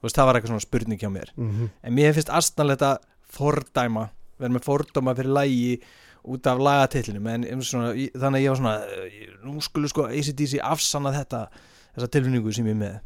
Þú 0.00 0.08
veist, 0.08 0.16
það 0.16 0.28
var 0.28 0.38
eitthvað 0.38 0.52
svona 0.54 0.64
spurning 0.64 1.00
hjá 1.00 1.10
mér. 1.12 1.32
Mm 1.36 1.50
-hmm. 1.50 1.68
en 1.82 1.94
mér 1.94 2.12
finnst 2.12 2.30
astanlegt 2.30 2.82
að 2.82 2.98
fordæma 3.28 4.08
vera 4.38 4.52
með 4.52 4.66
fordæma 4.66 5.14
fyrir 5.14 5.34
lægi 5.34 5.82
út 6.24 6.46
af 6.46 6.58
lagatillinu 6.58 7.30
en 7.30 7.62
svona, 7.62 7.92
þannig 7.92 8.38
að 8.38 8.44
ég 8.44 8.48
var 8.48 8.56
svona 8.56 8.76
nú 9.44 9.60
skulle 9.60 9.88
sko 9.88 10.06
ACDC 10.08 10.58
afsanna 10.62 11.12
þetta 11.12 11.48
þessa 11.94 12.10
tilfinningu 12.10 12.52
sem 12.52 12.66
ég 12.66 12.78
með. 12.78 13.00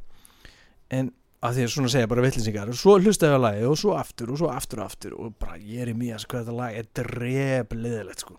En 0.90 1.10
að 1.38 1.58
því 1.58 1.64
að 1.64 1.72
svona 1.74 1.90
segja 1.92 2.10
bara 2.10 2.22
vittlinsingar 2.24 2.70
svo 2.74 2.96
hlustaði 2.98 3.30
ég 3.30 3.38
á 3.38 3.46
lagi 3.46 3.66
og 3.68 3.76
svo 3.78 3.92
aftur 3.94 4.32
og 4.34 4.40
svo 4.40 4.48
aftur 4.50 4.82
og 4.82 4.88
aftur 4.88 5.12
og 5.14 5.34
bara 5.38 5.58
ég 5.58 5.84
er 5.84 5.92
í 5.92 5.96
mjög 5.98 6.24
hvað 6.26 6.48
þetta 6.48 6.56
lag 6.58 6.78
er 6.78 6.88
drefliðilegt 6.98 8.24
sko. 8.24 8.38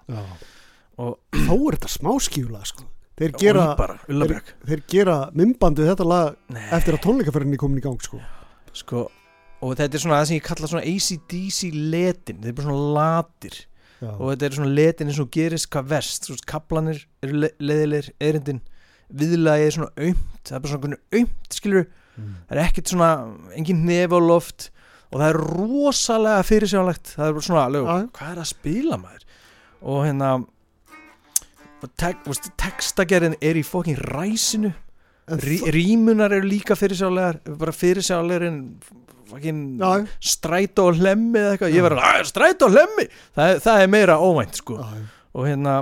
Og 0.99 1.13
þá 1.31 1.53
er 1.55 1.77
þetta 1.77 1.93
smáskífulag 1.95 2.67
sko. 2.67 2.89
þeir 3.19 3.33
og 3.35 3.39
gera, 3.43 3.63
bara, 3.79 3.95
ullabjörg 4.07 4.51
þeir 4.67 4.83
gera 4.91 5.15
mymbandi 5.35 5.87
þetta 5.87 6.07
lag 6.07 6.35
Nei, 6.51 6.65
eftir 6.75 6.95
að 6.95 7.05
tónleikaferðinni 7.07 7.59
komin 7.59 7.79
í 7.79 7.83
gang 7.83 8.03
sko. 8.03 8.19
sko 8.71 9.07
og 9.59 9.75
þetta 9.75 9.97
er 9.97 10.03
svona 10.03 10.19
það 10.21 10.29
sem 10.29 10.37
ég 10.37 10.45
kalla 10.47 10.69
svona 10.71 10.87
ACDC 10.87 11.71
letin. 11.75 12.39
Þeir 12.39 12.51
eru 12.51 12.57
bara 12.59 12.67
svona 12.69 12.93
latir. 12.95 13.57
Já. 13.99 14.13
og 14.15 14.29
þetta 14.31 14.45
er 14.47 14.53
svona 14.55 14.75
letin 14.77 15.09
eins 15.11 15.17
og 15.19 15.31
gerist 15.35 15.67
hvað 15.73 15.89
verst. 15.91 16.27
Svo 16.29 16.37
kaplanir 16.47 17.01
eru 17.25 17.41
le 17.43 17.49
leðilegir 17.59 18.13
erindin, 18.23 18.61
viðlagi 19.11 19.65
er 19.65 19.75
svona 19.75 19.89
aumt. 20.05 20.37
Það 20.47 20.55
er 20.55 20.63
bara 20.63 20.73
svona 20.73 20.99
aumt 21.19 21.57
skilur 21.57 21.89
Mm. 22.17 22.33
það 22.49 22.57
er 22.57 22.61
ekkert 22.65 22.91
svona, 22.91 23.09
engin 23.55 23.85
nef 23.85 24.11
á 24.11 24.19
loft 24.19 24.69
og 25.11 25.19
það 25.21 25.29
er 25.29 25.37
rosalega 25.59 26.43
fyrirsjánlegt 26.45 27.13
það 27.15 27.27
er 27.29 27.35
bara 27.37 27.47
svona, 27.47 27.67
lög, 27.73 27.85
Já. 27.87 28.09
hvað 28.17 28.31
er 28.33 28.41
að 28.43 28.49
spila 28.53 28.97
maður? 29.01 29.23
Og 29.81 30.01
hérna 30.05 30.31
og 31.79 31.89
textagerðin 32.59 33.37
er 33.41 33.55
í 33.55 33.63
fokkin 33.63 33.95
ræsinu. 34.11 34.73
Rí, 35.29 35.59
rímunar 35.71 36.33
eru 36.33 36.47
líka 36.49 36.75
fyrirsjálegar 36.75 37.37
bara 37.59 37.71
fyrirsjálegar 37.75 38.47
en 38.49 38.59
Já, 39.29 39.91
strætó 40.25 40.87
og 40.89 40.97
hlemmi 40.97 41.37
eða 41.37 41.51
eitthvað, 41.53 41.73
ég 41.77 41.83
verður 41.85 41.99
að 42.01 42.23
strætó 42.31 42.65
og 42.65 42.73
hlemmi 42.73 43.03
það, 43.37 43.51
er- 43.53 43.59
það 43.61 43.81
er 43.83 43.91
meira 43.93 44.15
óvænt 44.17 44.55
sko. 44.57 44.77
Já, 44.81 44.87
já. 44.97 45.03
og 45.35 45.45
hérna, 45.47 45.75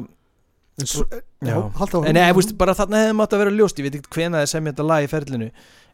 En 0.80 0.86
svo, 0.86 1.06
já, 1.10 1.22
Já. 1.48 1.72
halda 1.80 1.98
á 1.98 2.06
en 2.06 2.16
eða, 2.22 2.34
veist, 2.36 2.52
bara 2.60 2.74
þarna 2.76 3.00
hefði 3.02 3.16
mátt 3.18 3.32
að 3.34 3.40
vera 3.42 3.50
ljóst, 3.56 3.80
ég 3.80 3.84
veit 3.88 3.96
ekki 3.98 4.12
hvena 4.14 4.42
það 4.44 4.50
sem 4.52 4.66
þetta 4.68 4.84
lag 4.86 5.02
í 5.02 5.08
ferlinu, 5.10 5.48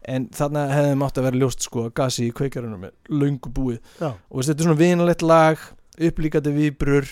en 0.10 0.28
þarna 0.36 0.66
hefði 0.72 0.95
mátt 0.99 1.20
að 1.20 1.28
vera 1.30 1.41
ljóst 1.43 1.66
sko 1.66 1.88
að 1.88 1.95
gasi 1.99 2.28
í 2.28 2.36
kveikarunum 2.36 2.88
er 2.89 2.93
löngu 3.10 3.51
búið. 3.54 3.80
Já, 3.99 4.12
og 4.14 4.39
veist, 4.39 4.49
þetta 4.51 4.64
er 4.64 4.70
svona 4.70 4.82
vinalegt 4.82 5.26
lag 5.26 5.68
upplíkandi 5.93 6.56
vibrur 6.56 7.10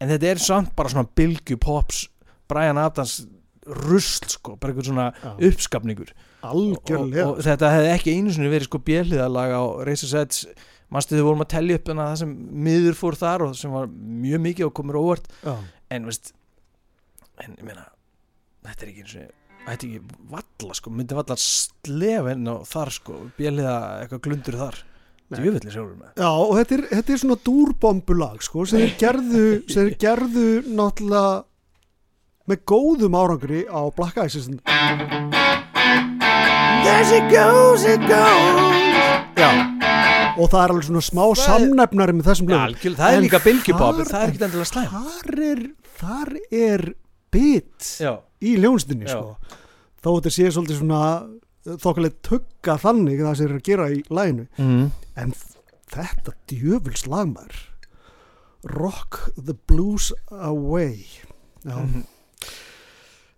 en 0.00 0.12
þetta 0.12 0.30
er 0.30 0.42
samt 0.42 0.76
bara 0.78 0.92
svona 0.92 1.10
bylgju 1.18 1.58
pops 1.62 2.06
Brian 2.50 2.78
Adams 2.78 3.24
rusl 3.66 4.28
sko, 4.30 4.54
bara 4.60 4.72
eitthvað 4.72 4.90
svona 4.92 5.08
já. 5.10 5.30
uppskapningur. 5.48 6.12
Og, 6.14 6.48
algjörlega. 6.52 7.26
Og 7.32 7.40
þetta 7.42 7.70
hefði 7.74 7.92
ekki 7.96 8.14
einu 8.14 8.34
sinni 8.34 8.52
verið 8.52 8.68
sko 8.68 8.80
björliðalag 8.86 9.54
á 9.58 9.62
Razor's 9.88 10.14
Edge. 10.20 10.58
Mannstu 10.94 11.18
þau 11.18 11.24
vorum 11.32 11.42
að 11.42 11.50
tellja 11.56 11.80
upp 11.80 11.88
hana 11.90 12.10
það 12.12 12.20
sem 12.20 12.34
miður 12.66 12.94
fór 12.94 13.16
þar 13.18 13.48
og 13.48 13.56
sem 13.58 13.72
var 13.74 13.88
mjög 13.90 14.44
mikið 14.44 14.68
og 14.68 14.76
komur 14.78 15.00
óvart. 15.00 15.26
Já. 15.42 15.56
en 15.90 16.06
veist 16.06 16.32
en 17.42 17.56
ég 17.58 17.66
meina 17.66 17.84
þetta 18.66 18.86
er 18.86 18.92
ekki 18.92 19.04
eins 19.04 19.16
og 19.20 19.34
þetta 19.66 19.86
er 19.86 19.88
ekki 19.90 20.00
valla 20.30 20.74
sko. 20.78 20.90
Myndi 20.94 21.16
valla 21.18 21.36
slefa 21.42 22.32
inn 22.36 22.46
á 22.48 22.56
þar 22.66 22.90
sko. 22.94 23.16
Björliða 23.38 23.74
eitthvað 24.04 24.22
glundur 24.28 24.60
þar. 24.62 24.78
Nei. 25.26 25.40
djöfulli 25.42 25.72
sjálfur 25.74 25.96
með. 25.98 26.10
Já, 26.22 26.28
og 26.30 26.52
þetta 26.54 26.74
er, 26.76 26.82
þetta 26.92 27.12
er 27.12 27.18
svona 27.18 27.36
dúrbombulag 27.48 28.44
sko, 28.46 28.62
sem 28.70 28.78
þeir 28.84 28.92
gerðu, 29.00 29.40
sem 29.74 29.88
þeir 29.88 29.96
gerðu 30.04 30.44
náttúrulega 30.78 31.32
með 32.46 32.60
góðum 32.70 33.16
árangri 33.18 33.64
á 33.66 33.80
Black 33.96 34.20
Eyes 34.22 34.36
sem- 34.38 34.60
There 36.86 37.04
she 37.10 37.18
goes, 37.26 37.82
it 37.90 37.98
goes. 38.06 38.70
Já, 39.36 39.50
og 40.38 40.46
það 40.52 40.60
er 40.62 40.70
alveg 40.76 40.86
svona 40.86 41.02
smá 41.04 41.22
Það 41.24 41.32
er- 41.34 41.42
samnefnari 41.42 42.14
með 42.20 42.28
þessum 42.30 42.48
já 42.48 42.56
lögum 42.62 42.94
það 42.96 43.10
er 43.10 43.16
En 43.18 43.22
líka 43.26 43.40
þar- 43.42 44.06
það 44.06 44.22
er 44.22 44.30
ekki 44.30 44.46
endilega 44.46 44.70
slæm 44.70 44.88
þar 44.94 45.42
er, 45.50 45.60
þar 45.98 46.30
er 46.54 46.94
bit. 47.34 47.90
Já, 47.98 48.12
í 48.42 48.56
ljónstinni 48.60 49.08
sko. 49.08 49.36
þó 50.02 50.08
þetta 50.18 50.32
sé 50.34 50.50
svolítið 50.52 50.80
svona 50.82 51.02
þokkalegt 51.82 52.18
tugga 52.26 52.76
þannig 52.78 53.22
það 53.24 53.36
sem 53.38 53.48
er 53.48 53.54
að 53.56 53.64
gera 53.70 53.86
í 53.90 54.02
læginu 54.08 54.44
mm. 54.58 54.90
en 55.22 55.32
þetta 55.94 56.34
djöfuls 56.50 57.06
lagmar 57.10 57.54
Rock 58.66 59.30
the 59.38 59.54
Blues 59.66 60.12
Away 60.30 61.04
Já, 61.66 61.76
Mhm. 61.82 62.04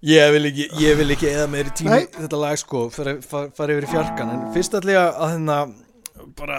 Ég 0.04 0.30
vil 0.30 0.44
ekki, 0.46 0.64
ég 0.78 0.94
vil 0.94 1.10
ekki 1.10 1.26
eða 1.26 1.46
meiri 1.50 1.72
tíma 1.74 1.96
Nei. 1.96 2.04
þetta 2.06 2.38
lag 2.38 2.58
sko 2.60 2.84
fara, 2.94 3.16
fara, 3.24 3.48
fara 3.56 3.74
yfir 3.74 3.86
í 3.88 3.90
fjarkan 3.90 4.28
en 4.30 4.42
fyrst 4.54 4.76
allega 4.78 5.08
að 5.10 5.32
hérna 5.32 5.56
bara 6.38 6.58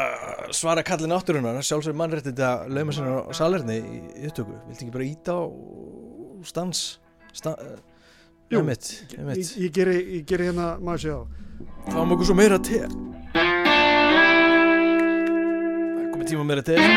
svara 0.51 0.83
kalli 0.83 1.07
náttúrunar 1.07 1.61
sjálfsögur 1.63 1.95
mannréttindi 2.01 2.43
að 2.43 2.65
lauma 2.75 2.95
sinna 2.97 3.21
á 3.23 3.31
salerni 3.37 3.77
í, 3.79 4.01
upptöku, 4.27 4.57
viltu 4.67 4.83
ekki 4.83 4.91
bara 4.97 5.07
íta 5.07 5.37
á 5.39 5.43
stans 6.49 6.81
sta, 7.31 7.53
Jú. 8.49 8.59
emitt, 8.59 9.05
ég, 9.11 9.19
emitt 9.19 9.55
ég, 9.57 9.71
geri, 9.71 9.95
ég 10.15 10.23
geri 10.25 10.43
hérna 10.49 10.77
maður 10.81 10.99
sjá 11.03 11.15
fáum 11.93 12.11
okkur 12.15 12.25
svo 12.31 12.35
meira 12.39 12.57
te 12.57 12.79
Það 12.81 12.89
er 15.99 16.07
komið 16.15 16.27
tíma 16.31 16.41
á 16.41 16.47
meira 16.49 16.63
te 16.65 16.73
Já. 16.79 16.87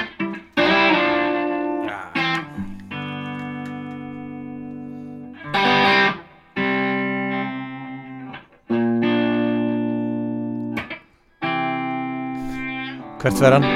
Hvert 13.21 13.39
fer 13.39 13.53
hann? 13.59 13.67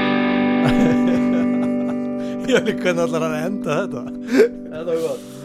Ég 2.47 2.63
vil 2.63 2.77
hvernig 2.79 3.01
allar 3.05 3.21
hann 3.27 3.35
að 3.37 3.45
enda 3.45 3.71
þetta 3.83 4.01
Þetta 4.27 4.85
var 4.87 4.97
gott 5.05 5.36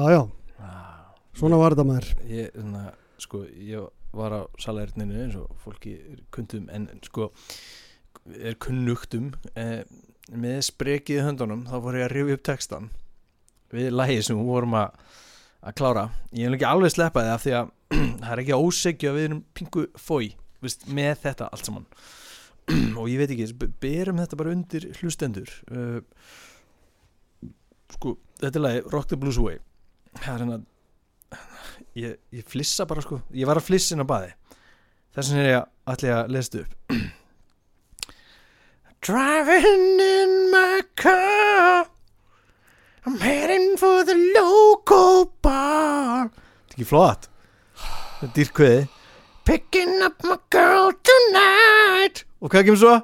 Já, 0.00 0.10
já, 0.14 0.20
svona 1.36 1.58
var 1.60 1.74
þetta 1.74 1.84
maður. 1.84 2.06
Ég, 2.32 2.52
svona, 2.54 2.84
sko, 3.20 3.42
ég 3.52 3.88
var 4.16 4.32
á 4.32 4.40
salerninu 4.58 5.18
eins 5.26 5.36
og 5.38 5.50
fólki 5.60 5.92
er 6.00 6.22
kundum 6.32 6.70
en 6.72 6.88
sko 7.04 7.28
er 8.40 8.56
kunnugtum 8.60 9.28
eh, 9.54 9.82
með 10.32 10.62
sprekið 10.70 11.20
höndunum 11.26 11.66
þá 11.68 11.76
fór 11.84 11.98
ég 12.00 12.06
að 12.08 12.14
rifja 12.14 12.38
upp 12.38 12.46
textan 12.48 12.88
við 13.74 13.92
lægi 13.92 14.24
sem 14.26 14.40
við 14.40 14.48
vorum 14.50 14.78
að 14.80 14.96
að 15.60 15.76
klára, 15.76 16.06
ég 16.32 16.48
vil 16.48 16.56
ekki 16.56 16.68
alveg 16.70 16.94
sleppa 16.94 17.20
það 17.26 17.34
af 17.34 17.42
því 17.44 17.54
að 17.58 17.72
það 18.24 18.30
er 18.32 18.42
ekki 18.42 18.54
að 18.56 18.66
ósegja 18.66 19.12
við 19.12 19.26
erum 19.28 19.42
pingu 19.52 19.86
fói 20.00 20.30
veist, 20.64 20.86
með 20.88 21.12
þetta 21.26 21.50
allt 21.52 21.68
saman. 21.68 21.88
Og 23.00 23.10
ég 23.12 23.20
veit 23.20 23.34
ekki, 23.34 23.48
be- 23.60 23.72
berum 23.84 24.20
þetta 24.22 24.38
bara 24.40 24.54
undir 24.56 24.86
hlustendur. 25.00 25.52
Uh, 25.68 26.00
sko 27.92 28.14
þetta 28.40 28.56
er 28.56 28.64
lagi 28.64 28.86
Rock 28.88 29.10
the 29.12 29.20
Blues 29.20 29.36
Away 29.40 29.60
það 30.18 30.32
er 30.32 30.42
hérna 30.42 30.60
ég, 31.98 32.18
ég 32.34 32.44
flissa 32.48 32.86
bara 32.88 33.04
sko. 33.04 33.20
Ég 33.34 33.48
var 33.48 33.60
að 33.60 33.68
flissa 33.68 33.94
inn 33.94 34.04
á 34.04 34.08
baði. 34.08 34.34
Þess 35.14 35.32
vegna 35.32 35.42
er 35.42 35.50
ég 35.50 35.66
allir 35.92 36.14
að 36.16 36.34
lesa 36.36 36.62
upp. 36.64 36.74
Driving 39.06 40.00
in 40.04 40.34
my 40.52 40.82
car. 40.96 41.88
I'm 43.06 43.18
heading 43.18 43.76
for 43.80 44.04
the 44.04 44.14
local 44.36 45.30
bar. 45.42 46.28
Þetta 46.28 46.74
er 46.74 46.76
ekki 46.76 46.88
flott. 46.90 47.30
Það 47.80 48.26
er 48.28 48.34
dýrkveði 48.36 48.88
Picking 49.48 50.02
up 50.04 50.20
my 50.22 50.36
girl 50.52 50.92
tonight. 51.02 52.26
Og 52.44 52.52
hvað 52.52 52.68
kemur 52.68 52.78
svo? 52.78 52.98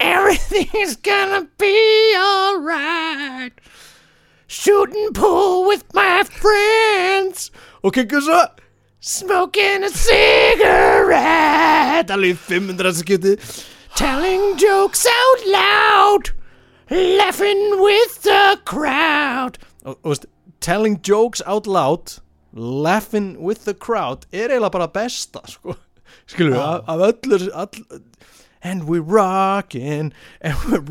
Everything's 0.00 0.96
gonna 0.96 1.46
be 1.60 1.72
alright 2.18 3.60
Shooting 4.52 5.12
pool 5.14 5.68
with 5.68 5.84
my 5.94 6.24
friends. 6.24 7.52
Og 7.86 7.92
hvað 7.94 8.08
kemur 8.10 8.24
svo? 8.26 8.38
Smoking 8.98 9.84
a 9.86 9.90
cigarette. 9.94 11.30
Alveg 12.10 12.34
500 12.34 12.98
skipti 12.98 13.36
Telling 13.94 14.58
jokes 14.58 15.06
out 15.06 15.40
loud. 15.54 16.32
Laughing 16.90 17.78
with 17.78 18.22
the 18.26 18.58
crowd. 18.64 19.62
Og, 19.84 19.94
og 20.02 20.10
veist, 20.10 20.26
Telling 20.60 20.98
jokes 21.08 21.42
out 21.46 21.66
loud 21.68 22.18
Laughing 22.52 23.38
with 23.38 23.64
the 23.64 23.74
crowd 23.74 24.26
Er 24.32 24.50
eiginlega 24.50 24.68
bara 24.74 24.88
besta 24.90 25.46
sko. 25.46 25.74
Skilur 26.26 26.56
við, 26.56 26.62
af, 26.66 26.80
af 26.88 26.98
öllur 27.12 27.46
all, 27.54 27.68
And 28.62 28.82
we're 28.90 29.06
rocking 29.14 30.12
And 30.40 30.54
we're 30.66 30.82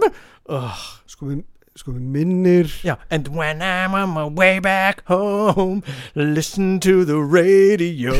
rolling 0.00 0.14
oh, 0.50 0.84
sko 1.10 1.28
við, 1.30 1.42
sko 1.78 1.94
við 1.94 2.06
minnir 2.14 2.70
Já, 2.86 2.96
and 3.10 3.28
when 3.34 3.62
I'm 3.62 3.94
on 3.94 4.14
my 4.14 4.26
way 4.26 4.60
back 4.60 5.04
home 5.08 5.82
Listen 6.14 6.80
to 6.80 7.04
the 7.04 7.18
radio. 7.20 8.14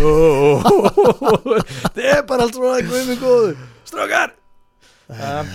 Það 1.95 2.05
er 2.05 2.23
bara 2.29 2.47
allt 2.47 2.59
svona 2.59 2.85
Guð 2.87 3.09
mig 3.09 3.19
góður. 3.23 3.57
Strákar! 3.89 4.37
Um, 5.11 5.49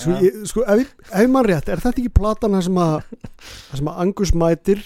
sko, 0.00 0.14
ég, 0.24 0.36
sko 0.48 0.62
ef, 0.64 0.94
ef 1.12 1.28
mann 1.28 1.44
rétt, 1.44 1.66
er 1.68 1.82
þetta 1.82 2.00
ekki 2.00 2.14
platan 2.16 2.54
það 2.56 2.62
sem 2.70 2.78
að, 2.80 2.94
það 3.42 3.80
sem 3.82 3.90
að 3.92 3.98
Angus 4.04 4.32
mætir 4.32 4.80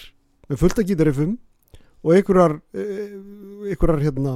með 0.50 0.58
fullt 0.58 0.80
að 0.82 0.88
gítarifum 0.90 1.36
og 2.02 2.16
einhverjar 2.16 2.56
eh, 2.74 3.12
einhverjar 3.70 4.02
hérna 4.02 4.34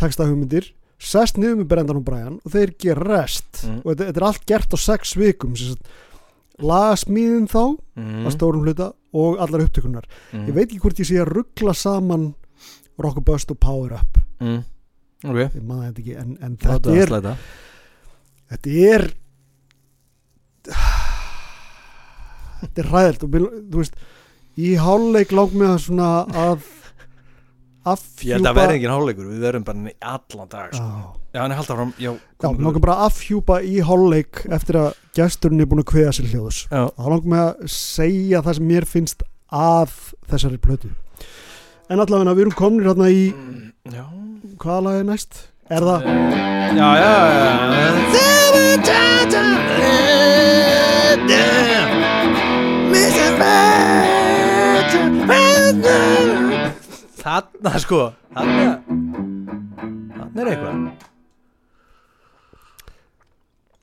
textahugmyndir 0.00 0.72
sest 0.98 1.36
niður 1.40 1.58
með 1.60 1.68
Brendan 1.72 1.98
og 2.00 2.04
Brian 2.06 2.36
og 2.44 2.52
þeir 2.54 2.72
gera 2.80 3.06
rest. 3.20 3.62
Mm. 3.66 3.78
og 3.84 3.88
þetta, 3.92 4.06
þetta 4.08 4.20
er 4.22 4.26
allt 4.30 4.46
gert 4.48 4.72
á 4.72 4.78
sex 4.80 5.12
vikum 5.18 5.56
lagasmíðin 6.56 7.48
þá 7.52 7.60
mm, 8.00 8.22
að 8.24 8.32
stórum 8.32 8.62
hluta 8.64 8.86
og 9.16 9.36
allar 9.44 9.66
upptökunar 9.66 10.06
mm, 10.32 10.46
ég 10.48 10.54
veit 10.56 10.64
ekki 10.70 10.80
hvort 10.80 11.00
ég 11.02 11.08
sé 11.10 11.18
að 11.20 11.28
ruggla 11.34 11.74
saman 11.76 12.30
Rock 12.96 13.18
and 13.20 13.26
Bust 13.28 13.50
og 13.52 13.58
Power 13.60 13.92
Up. 13.98 14.16
Mm, 14.40 14.62
Ok, 15.26 15.36
ég 15.36 15.62
maður 15.64 15.90
þetta 15.90 16.00
ekki 16.02 16.14
en, 16.20 16.32
en 16.44 16.56
þetta 16.60 16.92
er 16.96 17.10
slæta. 17.12 17.32
þetta 18.52 18.70
er 18.94 19.04
þetta 22.62 22.82
er 22.82 22.90
ræðilt 22.92 23.24
og 23.26 23.36
þú 23.36 23.80
veist 23.82 23.96
í 24.56 24.72
háluleik 24.80 25.32
lang 25.36 25.52
með 25.56 25.72
það 25.74 25.82
svona 25.86 26.10
að 26.46 26.66
Ég 28.26 28.34
held 28.34 28.48
að 28.50 28.58
verði 28.58 28.78
engin 28.80 28.90
háleikur, 28.90 29.28
við 29.30 29.44
verðum 29.46 29.64
bara 29.66 29.92
allan 30.10 30.48
dag 30.50 30.74
sko. 30.74 30.88
Já, 31.30 31.40
hann 31.42 31.52
er 31.52 31.58
haldið 31.60 31.74
áfram 31.76 31.92
Já, 32.00 32.12
langar 32.42 32.82
bara 32.82 32.96
afhjúpa 33.06 33.58
í 33.62 33.78
háluleik 33.84 34.42
eftir 34.56 34.78
að 34.80 34.88
gesturinn 35.18 35.62
er 35.62 35.68
búin 35.70 35.82
að 35.84 35.90
kveða 35.92 36.14
sér 36.16 36.30
hljóðus 36.32 36.60
Já, 36.70 36.82
þá 36.96 37.04
langar 37.12 37.28
mig 37.32 37.42
að 37.44 37.52
segja 37.76 38.42
það 38.46 38.58
sem 38.58 38.70
mér 38.72 38.88
finnst 38.88 39.26
að 39.52 39.92
þessari 40.30 40.58
plötu. 40.62 40.90
En 41.86 42.02
allavega 42.02 42.34
við 42.34 42.46
erum 42.48 42.58
komnir 42.58 42.88
hérna 42.90 43.08
í 43.12 43.28
já. 43.94 44.04
Hvaða 44.58 44.80
lag 44.88 45.00
er 45.02 45.06
næst? 45.12 45.32
Er 45.70 45.82
það? 45.86 46.00
Já, 46.76 46.88
já, 46.98 47.14
já 47.36 48.16
Þarna 57.26 57.70
sko. 57.82 58.00
Þarna. 58.36 58.66
Þarna 60.14 60.42
er 60.44 60.50
eitthvað. 60.52 60.82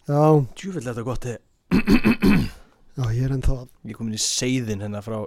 Já, 0.08 0.22
Djúvill 0.60 0.84
þetta 0.86 1.04
gott 1.04 1.28
þið. 1.28 1.42
Já, 2.94 3.04
ég 3.10 3.24
er 3.26 3.34
ennþá 3.34 3.56
Ég 3.90 3.98
kom 3.98 4.08
inn 4.08 4.16
í 4.16 4.22
seiðin 4.22 4.84
hérna 4.86 5.00
frá 5.02 5.18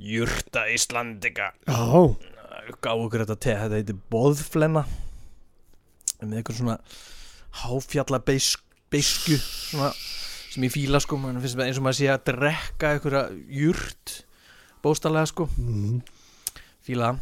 Jurta 0.00 0.62
Íslandika 0.72 1.50
Já, 1.68 1.76
Gá 2.80 2.90
okkur 2.94 3.22
þetta 3.26 3.36
te 3.36 3.56
Þetta 3.60 3.78
heitir 3.82 3.98
Boðflenna. 4.10 4.86
Með 6.24 6.38
eitthvað 6.40 6.60
svona 6.62 6.78
Háfjalla 7.60 8.22
beisku 8.24 9.36
Svona 9.44 9.92
sem 10.54 10.64
ég 10.68 10.70
fíla 10.70 11.00
sko. 11.02 11.18
Man 11.18 11.40
finnst 11.42 11.58
eins 11.58 11.78
og 11.80 11.84
maður 11.86 11.98
sé 11.98 12.10
að 12.12 12.26
drekka 12.30 12.94
einhverja 12.94 13.24
jurt 13.50 14.20
Bóstalega 14.84 15.26
sko. 15.26 15.48
Mm, 15.58 16.02
Fíla 16.84 17.14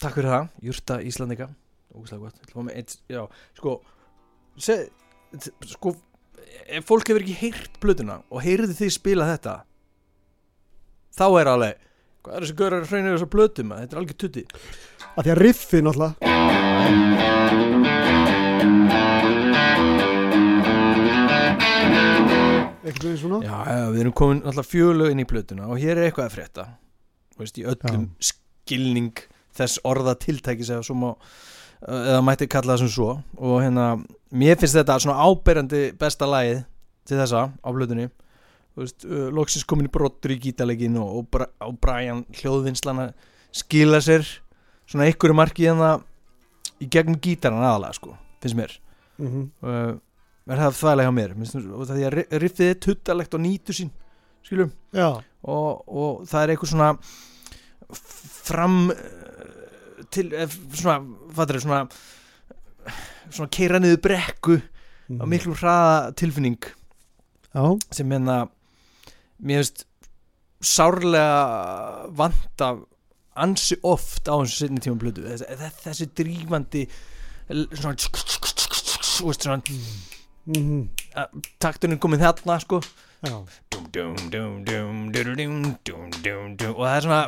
Takk 0.00 0.16
fyrir 0.16 0.32
það 0.32 0.46
Jurta 0.66 0.96
Íslandika 1.06 1.46
Ógæslega 1.94 2.22
gott. 2.22 2.38
Ég 2.38 2.46
ætla 2.46 2.54
að 2.54 2.56
fá 2.56 2.66
með 2.66 2.78
eitt 2.80 2.96
Já 3.10 3.22
Sko 3.58 3.74
se, 4.58 4.76
Sko 5.74 5.94
Ef 6.70 6.86
fólk 6.88 7.10
hefur 7.10 7.22
ekki 7.24 7.36
heyrt 7.44 7.78
plötuna 7.82 8.20
Og 8.30 8.42
heyrði 8.44 8.74
þið 8.80 8.94
spila 8.96 9.28
þetta 9.30 9.54
Þá 11.18 11.26
er 11.42 11.52
alveg 11.54 11.86
Hvað 12.20 12.36
er 12.36 12.44
þessi 12.44 12.58
gaurar 12.58 12.88
hraunir 12.90 13.14
þessar 13.16 13.32
plötum 13.32 13.70
Þetta 13.78 13.96
er 13.96 14.02
algjör 14.02 14.18
tutti. 14.24 14.42
Að 15.14 15.22
því 15.24 15.30
að 15.36 15.42
riffið 15.46 15.86
náttúrulega 15.86 17.30
Ekkert 22.90 23.04
við 23.06 23.16
svona 23.22 23.38
Já, 23.44 23.56
já, 23.70 23.86
við 23.94 24.02
erum 24.02 24.14
komin 24.18 24.42
alltaf 24.48 24.68
fjölög 24.70 25.12
inn 25.14 25.22
í 25.22 25.26
plötuna 25.28 25.68
og 25.70 25.78
hér 25.80 25.98
er 26.00 26.08
eitthvað 26.08 26.26
að 26.26 26.34
frétta. 26.34 26.64
Þú 27.34 27.42
veist, 27.44 27.58
í 27.60 27.66
öllum 27.70 28.06
skilning 28.70 29.26
þess 29.58 29.82
orða 29.84 30.14
tiltækis 30.14 30.70
eða 30.70 30.86
má 30.94 31.10
eða 31.80 32.20
mætti 32.22 32.48
kalla 32.50 32.74
það 32.74 32.82
sem 32.84 32.92
svo. 32.94 33.12
Og 33.40 33.62
hérna, 33.64 33.84
mér 34.30 34.58
finnst 34.60 34.76
þetta 34.76 34.98
svona 35.00 35.26
áberandi 35.26 35.84
besta 35.98 36.28
lagið 36.28 36.64
til 37.08 37.18
þessa 37.18 37.48
á 37.50 37.68
veist, 38.80 39.04
uh, 39.04 39.28
loksins 39.34 39.66
komin 39.68 39.88
í 39.88 39.92
brottur 39.92 40.34
í 40.34 40.38
gítalegin 40.40 40.98
og, 41.00 41.22
og, 41.22 41.46
og 41.66 41.78
Brian 41.82 42.22
hljóðvinslana 42.38 43.10
skila 43.52 44.00
sér 44.04 44.26
svona 44.88 45.08
einhverju 45.08 45.36
marki 45.36 45.66
hérna 45.66 45.96
í 46.80 46.88
gegnum 46.90 47.18
gítaran 47.20 47.64
aðalega 47.64 47.98
sko, 47.98 48.14
finnst 48.40 48.56
mér. 48.56 48.76
Mm 49.18 49.28
-hmm. 49.28 49.48
uh, 49.66 49.98
er 50.48 50.62
það 50.62 50.78
þvælega 50.78 51.08
hjá 51.08 51.14
mér? 51.18 51.34
Og 51.74 51.88
það 51.88 52.14
ri- 52.14 52.38
riffið 52.44 52.70
er 52.70 52.80
tuttalegt 52.80 53.34
og 53.34 53.40
nýtur 53.40 53.76
sín 53.76 53.90
skilum 54.42 54.72
og, 55.42 55.88
og 55.88 56.24
það 56.28 56.42
er 56.42 56.48
eitthvað 56.48 56.70
svona 56.70 56.98
fram 57.94 58.90
eh, 58.90 60.02
til 60.10 60.32
eh, 60.34 60.50
svona, 60.74 61.00
fattur 61.36 61.58
er 61.58 61.64
svona 61.64 61.84
svona 63.30 63.50
keira 63.52 63.80
niður 63.80 64.02
brekku 64.04 64.58
á 64.58 65.22
mm. 65.22 65.28
miklu 65.30 65.54
hraða 65.58 66.12
tilfinning 66.18 66.60
Já, 67.50 67.64
sem 67.90 68.12
hérna 68.12 68.44
mér 69.42 69.64
finnst 69.64 69.86
sárlega 70.60 72.06
vanta 72.14 72.74
ansi 73.40 73.78
oft 73.86 74.28
á 74.28 74.34
þessu 74.38 74.66
sinni 74.66 74.82
tíma 74.82 75.00
blödu 75.00 75.24
þessi, 75.26 75.70
þessi 75.84 76.08
drífandi 76.20 76.86
svona, 77.74 77.96
svona 77.98 79.60
mm 79.60 80.88
takturinn 81.60 81.96
er 81.96 82.02
komið 82.02 82.24
þarna 82.24 82.58
sko 82.62 82.80
og 86.72 86.84
það 86.84 86.94
er 86.94 87.04
svona 87.06 87.20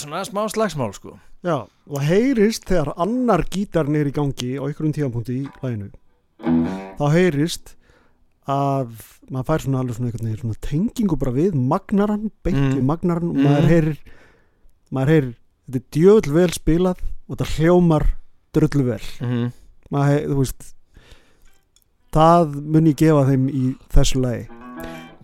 svona 0.00 0.22
smá 0.24 0.44
slagsmál 0.52 0.94
sko. 0.96 1.16
Já, 1.44 1.56
og 1.64 1.96
það 1.96 2.06
heyrist 2.10 2.68
þegar 2.68 2.94
annar 3.00 3.44
gítarn 3.52 3.96
er 3.96 4.08
í 4.08 4.14
gangi 4.14 4.54
á 4.60 4.64
ykkurum 4.68 4.94
tífampunkti 4.96 5.42
í 5.42 5.44
læginu 5.62 5.90
þá 7.00 7.04
heyrist 7.14 7.74
að 8.50 8.92
maður 9.30 9.46
fær 9.50 9.64
svona 9.64 9.82
alveg 9.82 9.96
svona, 9.96 10.10
eitthvað, 10.10 10.40
svona 10.40 10.60
tengingu 10.64 11.18
bara 11.20 11.34
við 11.36 11.56
magnaran, 11.56 12.30
beint 12.44 12.58
við 12.58 12.80
mm. 12.80 12.88
magnaran 12.88 13.30
og 13.30 13.36
mm. 13.36 13.46
maður 13.46 13.70
heyrir 13.70 14.00
maður 14.90 15.12
heyrir, 15.14 15.32
þetta 15.68 15.80
er 15.80 15.88
djöðlvel 15.96 16.50
spilað 16.56 17.02
og 17.04 17.34
þetta 17.36 17.50
hljómar 17.54 18.06
dröðlvel 18.56 19.02
mm. 19.22 19.50
maður 19.92 20.14
heyrir, 20.14 20.30
þú 20.32 20.40
veist 20.40 20.72
það 22.16 22.56
mun 22.58 22.90
ég 22.90 22.98
gefa 23.04 23.28
þeim 23.28 23.46
í 23.52 23.66
þessu 23.94 24.24
lagi 24.24 24.48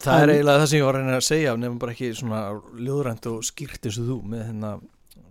það 0.02 0.20
er 0.22 0.28
En- 0.28 0.34
eiginlega 0.36 0.60
það 0.62 0.68
sem 0.72 0.78
ég 0.80 0.84
var 0.86 0.94
að 0.98 1.02
reyna 1.04 1.16
að 1.20 1.26
segja 1.30 1.56
nefnum 1.56 1.78
bara 1.82 1.92
ekki 1.96 2.10
svona 2.18 2.40
ljóðrænt 2.86 3.26
og 3.32 3.42
skýrt 3.48 3.86
eins 3.88 3.98
og 4.02 4.08
þú 4.10 4.16
með 4.32 4.44
hérna 4.50 4.74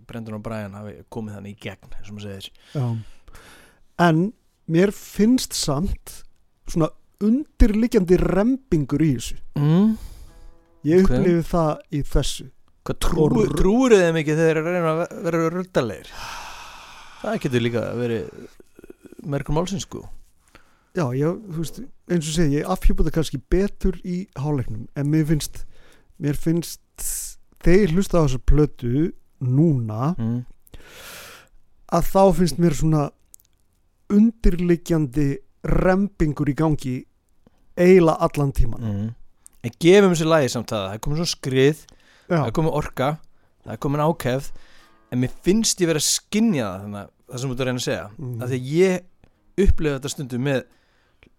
Brendan 0.06 0.36
og 0.38 0.42
Brian 0.46 0.74
hafi 0.78 0.96
komið 1.10 1.36
þannig 1.38 1.54
í 1.56 1.60
gegn 1.66 1.94
eins 1.96 2.10
og 2.10 2.14
maður 2.16 2.26
segir. 2.26 2.50
Já. 2.74 2.86
en 4.06 4.32
mér 4.68 4.92
finnst 4.94 5.52
samt 5.56 6.22
svona 6.68 6.88
undirliggjandi 7.22 8.18
rempingur 8.20 9.02
í 9.02 9.12
þessu. 9.16 9.38
Mm. 9.56 9.96
ég 10.86 11.02
upplifi 11.06 11.42
það 11.48 11.72
í 11.90 12.02
þessu. 12.06 12.50
Trú, 13.02 13.46
trúur 13.58 13.90
þeim 13.98 14.14
ekki 14.20 14.34
þegar 14.38 14.60
þeir 14.62 14.76
reyna 14.76 14.90
að 14.92 14.98
ve- 15.00 15.22
vera 15.24 15.38
röldalegir 15.50 16.10
Það 17.22 17.38
getur 17.42 17.64
líka 17.64 17.80
verið 17.98 18.28
merkur 19.26 19.56
málsins 19.56 19.82
sko 19.88 20.04
já, 20.96 21.04
ég, 21.18 21.38
þú 21.52 21.60
veist, 21.60 21.80
eins 22.10 22.28
og 22.30 22.34
segi 22.38 22.58
ég 22.60 22.70
afhjúpa 22.72 23.04
það 23.06 23.16
kannski 23.18 23.40
betur 23.52 23.98
í 24.04 24.18
háleiknum 24.40 24.86
en 24.96 25.10
mér 25.12 25.26
finnst 25.28 25.64
mér 26.22 26.38
finnst 26.40 26.80
þegar 27.62 27.82
ég 27.84 27.94
hlusta 27.96 28.18
á 28.18 28.24
þessar 28.24 28.44
plötu 28.48 29.12
núna 29.44 30.14
mm. 30.16 30.38
að 31.92 32.08
þá 32.12 32.22
finnst 32.38 32.58
mér 32.62 32.76
svona 32.78 33.04
undirliggjandi 34.12 35.28
rempingur 35.66 36.48
í 36.50 36.54
gangi 36.56 36.96
eiginlega 37.76 38.22
allan 38.28 38.52
tíman 38.56 38.82
Mm. 38.86 39.06
En 39.66 39.72
gefum 39.82 40.12
þessi 40.14 40.26
lagi 40.28 40.48
samt 40.52 40.70
það 40.70 40.82
Það 40.86 40.92
er 40.94 41.00
komin 41.02 41.16
svona 41.18 41.32
skrið, 41.32 41.78
það 42.28 42.36
já, 42.38 42.46
er 42.46 42.52
komin 42.54 42.74
orka 42.78 43.08
Það 43.64 43.72
er 43.74 43.80
komin 43.82 44.02
ákefð 44.04 44.50
En 45.10 45.20
mér 45.22 45.32
finnst 45.42 45.80
ég 45.82 45.88
vera 45.90 45.98
að 46.02 46.06
skinja 46.06 46.66
það 46.68 46.84
þannig, 46.84 47.00
að- 47.00 47.10
Það 47.26 47.40
sem 47.42 47.50
þú 47.50 47.54
ert 47.56 47.60
að 47.60 47.66
reyna 47.66 47.80
að 47.80 47.86
segja 47.88 48.04
Mhm. 48.16 48.36
að 48.42 48.48
Því 48.52 48.56
að 48.60 48.68
ég 48.76 49.66
upplifa 49.66 49.96
þetta 49.98 50.12
stundum 50.14 50.42
með 50.46 50.62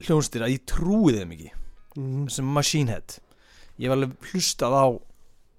hljónstir 0.06 0.46
að 0.46 0.54
ég 0.58 0.66
trúi 0.70 1.16
þeim 1.18 1.32
ekki. 1.38 1.52
Mhm. 1.98 2.28
sem 2.30 2.46
Machine 2.46 2.92
Head. 2.94 3.18
Ég 3.80 3.90
var 3.90 3.98
alveg 3.98 4.32
hlustað 4.32 4.74
á 4.78 4.86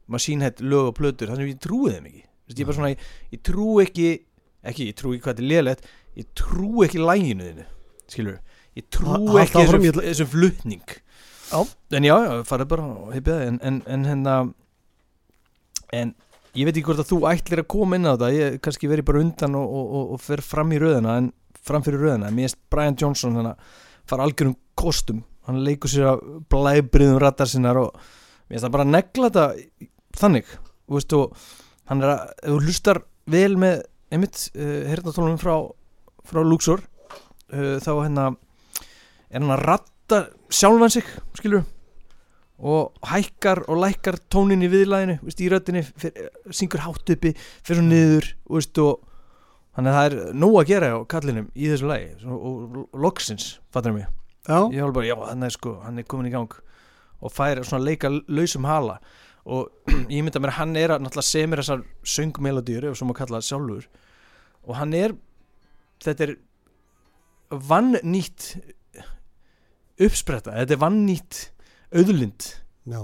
Machine 0.09 0.43
Head 0.47 0.61
lög 0.63 0.93
og 0.93 0.95
plötur 0.95 1.29
þannig 1.33 1.49
að 1.49 1.55
ég 1.55 1.61
trúi 1.65 1.91
þeim 1.95 2.07
ekki. 2.07 2.23
Þú 2.23 2.49
veist, 2.49 2.59
ég, 2.63 2.67
bara 2.67 2.77
svona, 2.79 2.91
ég, 2.95 2.99
ég 3.33 3.43
trú 3.43 3.67
ekki 3.83 4.07
ekki, 4.69 4.87
ég 4.91 4.95
trú 4.99 5.13
ekki 5.15 5.23
hvað 5.25 5.35
þetta 5.37 5.45
er 5.45 5.51
lélegt 5.53 5.85
ég 6.19 6.27
trú 6.35 6.83
ekki 6.85 6.99
læginu 6.99 7.45
þinu 7.47 7.67
skilur, 8.11 8.39
ég 8.75 8.87
trú 8.91 9.07
Ha- 9.13 9.43
ekki 9.45 9.63
þessum, 9.63 9.85
ég 9.87 9.99
þessum 10.01 10.31
flutning. 10.33 10.83
Já. 11.49 11.61
en 11.97 12.05
já, 12.05 12.15
já, 12.27 12.33
farið 12.45 12.69
bara 12.69 12.83
og 12.83 13.13
heipið 13.15 13.33
það 13.33 13.45
en, 13.47 13.59
en, 13.63 13.77
en 13.87 14.05
hérna 14.05 14.35
en 15.97 16.15
ég 16.59 16.67
veit 16.69 16.75
ekki 16.77 16.85
hvort 16.91 17.01
að 17.05 17.11
þú 17.13 17.19
ætlir 17.31 17.63
að 17.63 17.69
koma 17.73 17.97
inn 17.97 18.09
á 18.09 18.13
þetta 18.17 18.31
ég 18.35 18.59
kannski 18.65 18.91
verið 18.91 19.07
bara 19.09 19.23
undan 19.23 19.55
og, 19.57 19.69
og, 19.79 19.93
og, 20.01 20.11
og 20.17 20.21
fer 20.25 20.43
fram 20.45 20.75
í 20.75 20.81
röðina 20.83 21.15
en 21.23 21.31
fram 21.69 21.85
fyrir 21.87 22.03
röðina, 22.03 22.33
mér 22.33 22.49
finnst 22.49 22.61
Brian 22.73 22.99
Johnson 22.99 23.39
þannig 23.39 23.55
að 23.55 23.87
fara 24.09 24.27
algjörum 24.27 24.57
kostum. 24.79 25.23
Hann 25.49 25.63
leikur 25.65 25.91
sér 25.91 26.13
að 26.13 26.25
blæbriðum 26.53 27.21
rattar 27.23 27.49
sinnar 27.51 27.81
og 27.81 27.95
mér 27.95 28.57
finnst 28.57 28.67
það 28.67 28.75
bara 28.77 28.87
að 28.87 28.95
negla 28.97 29.31
þetta 29.31 30.19
þannig. 30.19 30.53
Veist, 30.89 31.15
og 31.17 31.37
hann 31.89 32.05
er 32.05 32.15
að, 32.15 32.35
ef 32.43 32.53
þú 32.53 32.61
hlustar 32.65 33.03
vel 33.29 33.55
með 33.61 33.81
einmitt 34.13 34.45
uh, 34.57 34.85
hernatónum 34.89 35.41
frá, 35.41 35.57
frá 36.29 36.41
Luxor 36.45 36.85
uh, 37.53 37.77
þá 37.85 37.91
hérna 38.05 38.29
er 39.29 39.43
hann 39.43 39.53
að 39.53 39.65
ratta 39.67 40.23
sjálfan 40.49 40.93
sig 40.93 41.11
skilur 41.37 41.67
og 42.59 42.97
hækkar 43.07 43.63
og 43.71 43.83
lækkar 43.85 44.19
tónin 44.33 44.65
í 44.67 44.71
viðlæðinu 44.73 45.19
veist, 45.23 45.43
í 45.45 45.51
röddinni, 45.53 45.85
fyr, 45.85 46.17
syngur 46.51 46.83
hátt 46.87 47.13
uppi 47.15 47.35
fyrir 47.37 47.79
svo 47.79 47.85
niður 47.87 48.31
og, 48.49 48.57
veist, 48.57 48.81
og 48.83 49.05
þannig 49.79 49.93
að 49.93 49.97
það 49.97 50.09
er 50.09 50.39
nóg 50.43 50.57
að 50.59 50.71
gera 50.73 50.91
á 50.91 50.99
kallinum 51.07 51.51
í 51.55 51.69
þessu 51.71 51.87
lagi 51.87 52.09
svo, 52.19 52.37
og, 52.37 52.79
og 52.83 53.03
loksins, 53.05 53.45
fattur 53.71 53.95
mig. 53.95 54.09
Já, 54.49 54.59
ég 54.75 54.83
var 54.83 54.95
bara, 54.97 55.07
já, 55.07 55.15
hann 55.29 55.47
er 55.47 55.55
sko, 55.55 55.75
hann 55.85 56.01
er 56.01 56.07
komin 56.09 56.27
í 56.27 56.33
gang 56.35 56.57
og 57.19 57.35
fær 57.35 57.61
svona 57.63 57.87
leika 57.87 58.11
lausum 58.11 58.67
hala. 58.67 58.97
Og 59.47 59.71
ég 60.11 60.25
mynda 60.27 60.43
mér 60.43 60.51
að 60.51 60.59
hann 60.59 60.75
er 60.81 60.97
að 60.97 61.05
náttúrulega 61.05 61.31
semur 61.31 61.63
þessar 61.63 61.85
söngmelodýr 62.17 62.89
ef 62.91 62.99
svo 62.99 63.07
má 63.07 63.15
kalla 63.21 63.39
það 63.39 63.47
sjálfur. 63.53 63.87
Og 64.67 64.75
hann 64.81 64.97
er 64.99 65.15
þetta 66.03 66.27
er 66.27 66.35
vannýtt 67.71 68.49
uppspretta, 69.99 70.59
þetta 70.59 70.75
er 70.75 70.83
vannýtt 70.83 71.39
auðlind 71.95 72.51
já, 72.91 73.01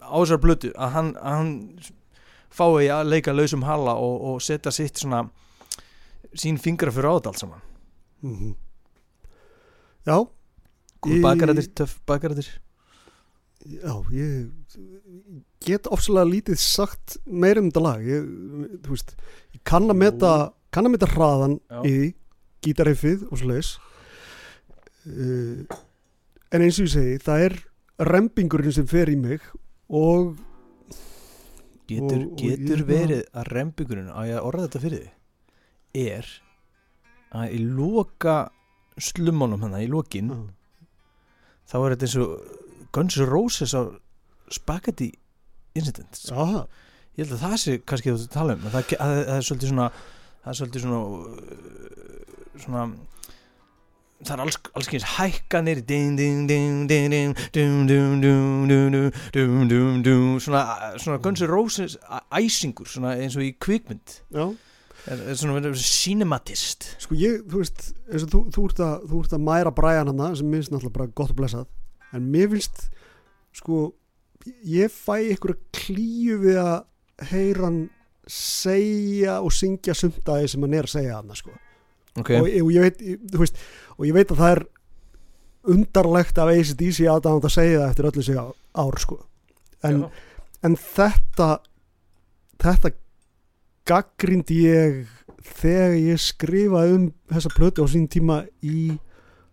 á 0.00 0.16
þessar 0.16 0.40
blötu 0.40 0.72
að 0.72 0.96
hann, 0.96 1.12
að 1.20 1.36
hann 1.36 1.52
fái 2.52 2.88
að 2.96 3.12
leika 3.12 3.36
lausum 3.36 3.68
hala 3.68 3.94
og, 4.00 4.16
og 4.32 4.42
setja 4.44 4.72
sitt 4.74 5.04
svona 5.04 5.26
sín 6.38 6.58
fingra 6.60 6.90
fyrir 6.94 7.10
á 7.10 7.14
þetta 7.18 7.30
allt 7.32 7.38
saman. 7.42 7.62
Mhm. 8.22 8.54
já. 10.06 10.16
Kúl 11.02 11.16
Í- 11.18 11.22
bakarættir, 11.22 11.66
töff 11.74 11.98
bakarættir 12.06 12.48
Já, 13.62 13.94
ég 14.10 14.50
get 15.64 15.86
ofsalega 15.86 16.26
lítið 16.26 16.56
sagt 16.58 17.16
meira 17.26 17.60
um 17.62 17.68
þetta 17.70 17.82
lag. 17.82 18.00
Ég, 18.02 18.24
þú 18.82 18.90
veist, 18.90 19.12
ég 19.54 19.60
kann 19.64 19.86
að 19.90 19.96
meta 20.00 20.52
kann 20.72 20.86
að 20.86 20.90
meta 20.96 21.06
hraðan 21.06 21.60
Já. 21.70 21.82
í 21.86 21.92
því 21.92 22.08
gítariffið 22.62 23.22
og 23.30 23.38
svo 23.38 23.48
leis 23.52 23.78
uh, 25.06 25.62
en 26.52 26.62
eins 26.64 26.78
og 26.80 26.86
ég 26.88 26.92
segi 26.94 27.18
það 27.22 27.44
er 27.46 27.56
rempingurinn 28.08 28.72
sem 28.74 28.86
fer 28.90 29.10
í 29.12 29.16
mig 29.18 29.40
og 29.88 30.36
Getur, 31.90 32.18
Og- 32.22 32.32
og 32.32 32.38
getur 32.38 32.78
ég- 32.78 32.86
verið 32.88 33.22
að 33.34 33.48
rembingurinn 33.52 34.10
að 34.14 34.30
ég 34.32 34.42
orða 34.46 34.66
þetta 34.68 34.80
fyrir 34.86 35.02
þig 35.02 35.10
er 35.94 36.28
að 37.32 37.54
í 37.56 37.60
loka 37.64 38.36
slumónum 39.00 39.62
hérna, 39.64 39.82
í 39.82 39.88
lokin 39.90 40.32
mm. 40.32 40.48
þá 41.68 41.76
er 41.80 41.94
þetta 41.94 42.08
eins 42.08 42.18
og 42.20 42.88
Guns 42.92 43.18
N' 43.18 43.28
Roses 43.28 43.72
á 43.72 43.88
Spaghetti 44.52 45.12
Incident 45.78 46.18
ah. 46.36 46.66
ég 47.16 47.24
held 47.24 47.38
að 47.38 47.46
það 47.46 47.56
sé 47.62 47.78
kannski 47.88 48.12
þú 48.12 48.28
tala 48.32 48.58
um 48.58 48.66
að 48.68 48.76
það, 48.76 48.92
að, 48.98 49.14
að 49.14 49.24
það 49.30 49.38
er 49.38 49.48
svolítið 49.48 49.72
svona 49.72 49.88
það 50.42 50.52
er 50.52 50.60
svolítið 50.60 50.84
svona 50.84 51.00
uh, 51.06 51.24
svona 52.64 52.84
það 54.22 54.34
er 54.34 54.42
alls, 54.44 54.58
alls 54.78 54.90
kynns 54.92 55.08
hækkanir 55.16 55.80
svona, 60.44 60.66
svona 61.00 61.22
Guns 61.24 61.40
N' 61.40 61.50
Roses 61.50 61.96
æsingur 62.28 62.92
svona 62.92 63.16
eins 63.16 63.40
og 63.40 63.48
í 63.48 63.54
kvikmynd 63.56 64.20
já 64.28 64.46
svona 65.34 65.72
cinematist 65.74 66.84
sko 67.02 67.16
ég, 67.18 67.40
þú 67.50 67.62
veist, 67.62 67.80
þú, 68.06 68.42
þú, 68.54 68.66
ert 68.68 68.82
að, 68.86 69.06
þú 69.10 69.22
ert 69.24 69.32
að 69.36 69.46
mæra 69.48 69.72
Brian 69.74 70.10
hana 70.12 70.28
sem 70.38 70.46
minnst 70.50 70.70
náttúrulega 70.70 70.94
bara 70.98 71.10
gott 71.18 71.32
og 71.34 71.40
blessað 71.40 71.66
en 72.14 72.28
mér 72.30 72.52
finnst 72.52 72.84
sko, 73.58 73.80
ég 74.68 74.92
fæ 74.94 75.16
ykkur 75.34 75.56
klíu 75.74 76.38
við 76.44 76.60
að 76.62 77.28
heyra 77.32 77.66
hann 77.66 77.80
segja 78.30 79.40
og 79.42 79.50
syngja 79.54 79.94
sumtaði 79.98 80.48
sem 80.52 80.62
hann 80.62 80.76
er 80.78 80.86
að 80.86 80.94
segja 80.94 81.18
hana 81.18 81.34
sko. 81.36 81.50
ok, 82.20 82.30
og, 82.38 82.46
og, 82.46 82.70
ég 82.72 82.86
veit, 82.86 83.02
ég- 83.02 83.36
veist, 83.40 83.58
og 83.98 84.06
ég 84.06 84.14
veit 84.16 84.30
að 84.30 84.38
það 84.44 84.54
er 84.56 84.62
undarlegt 85.72 86.38
af 86.42 86.50
ACDC 86.50 87.04
aðdáðan 87.10 87.46
að 87.46 87.54
segja 87.54 87.80
það 87.82 87.90
eftir 87.90 88.08
öllu 88.10 88.24
sig 88.26 88.38
ár 88.38 88.98
sko. 89.02 89.18
en, 89.86 90.04
en 90.62 90.76
þetta 90.78 91.50
þetta 92.62 92.92
gaggrindi 93.88 94.58
ég 94.66 95.02
þegar 95.42 95.94
ég 95.98 96.20
skrifaði 96.22 96.96
um 96.98 97.06
þessa 97.32 97.52
plötu 97.56 97.84
á 97.84 97.86
sín 97.90 98.08
tíma 98.10 98.42
í 98.62 98.92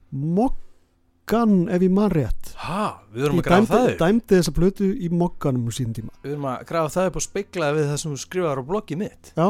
Mokkan 0.10 1.68
ef 1.70 1.84
ég 1.86 1.92
man 1.94 2.10
rétt. 2.14 2.54
Ha, 2.66 3.04
við 3.14 3.28
erum 3.28 3.40
ég 3.40 3.46
að 3.46 3.50
grafa 3.52 3.76
það 3.76 3.90
upp. 3.92 4.00
dæmdi 4.02 4.40
þessa 4.40 4.54
plötu 4.56 4.90
í 4.98 5.10
Mokkanum 5.14 5.70
á 5.70 5.72
sín 5.74 5.94
tíma. 5.98 6.14
Við 6.24 6.34
erum 6.36 6.48
að 6.50 6.66
grafa 6.72 6.94
það 6.96 7.12
upp 7.12 7.20
og 7.22 7.26
speikla 7.26 7.70
við 7.78 7.90
það 7.92 8.02
sem 8.04 8.16
þú 8.16 8.22
skrifaðar 8.24 8.62
á 8.62 8.70
bloggið 8.70 9.02
mitt. 9.04 9.32
Já, 9.38 9.48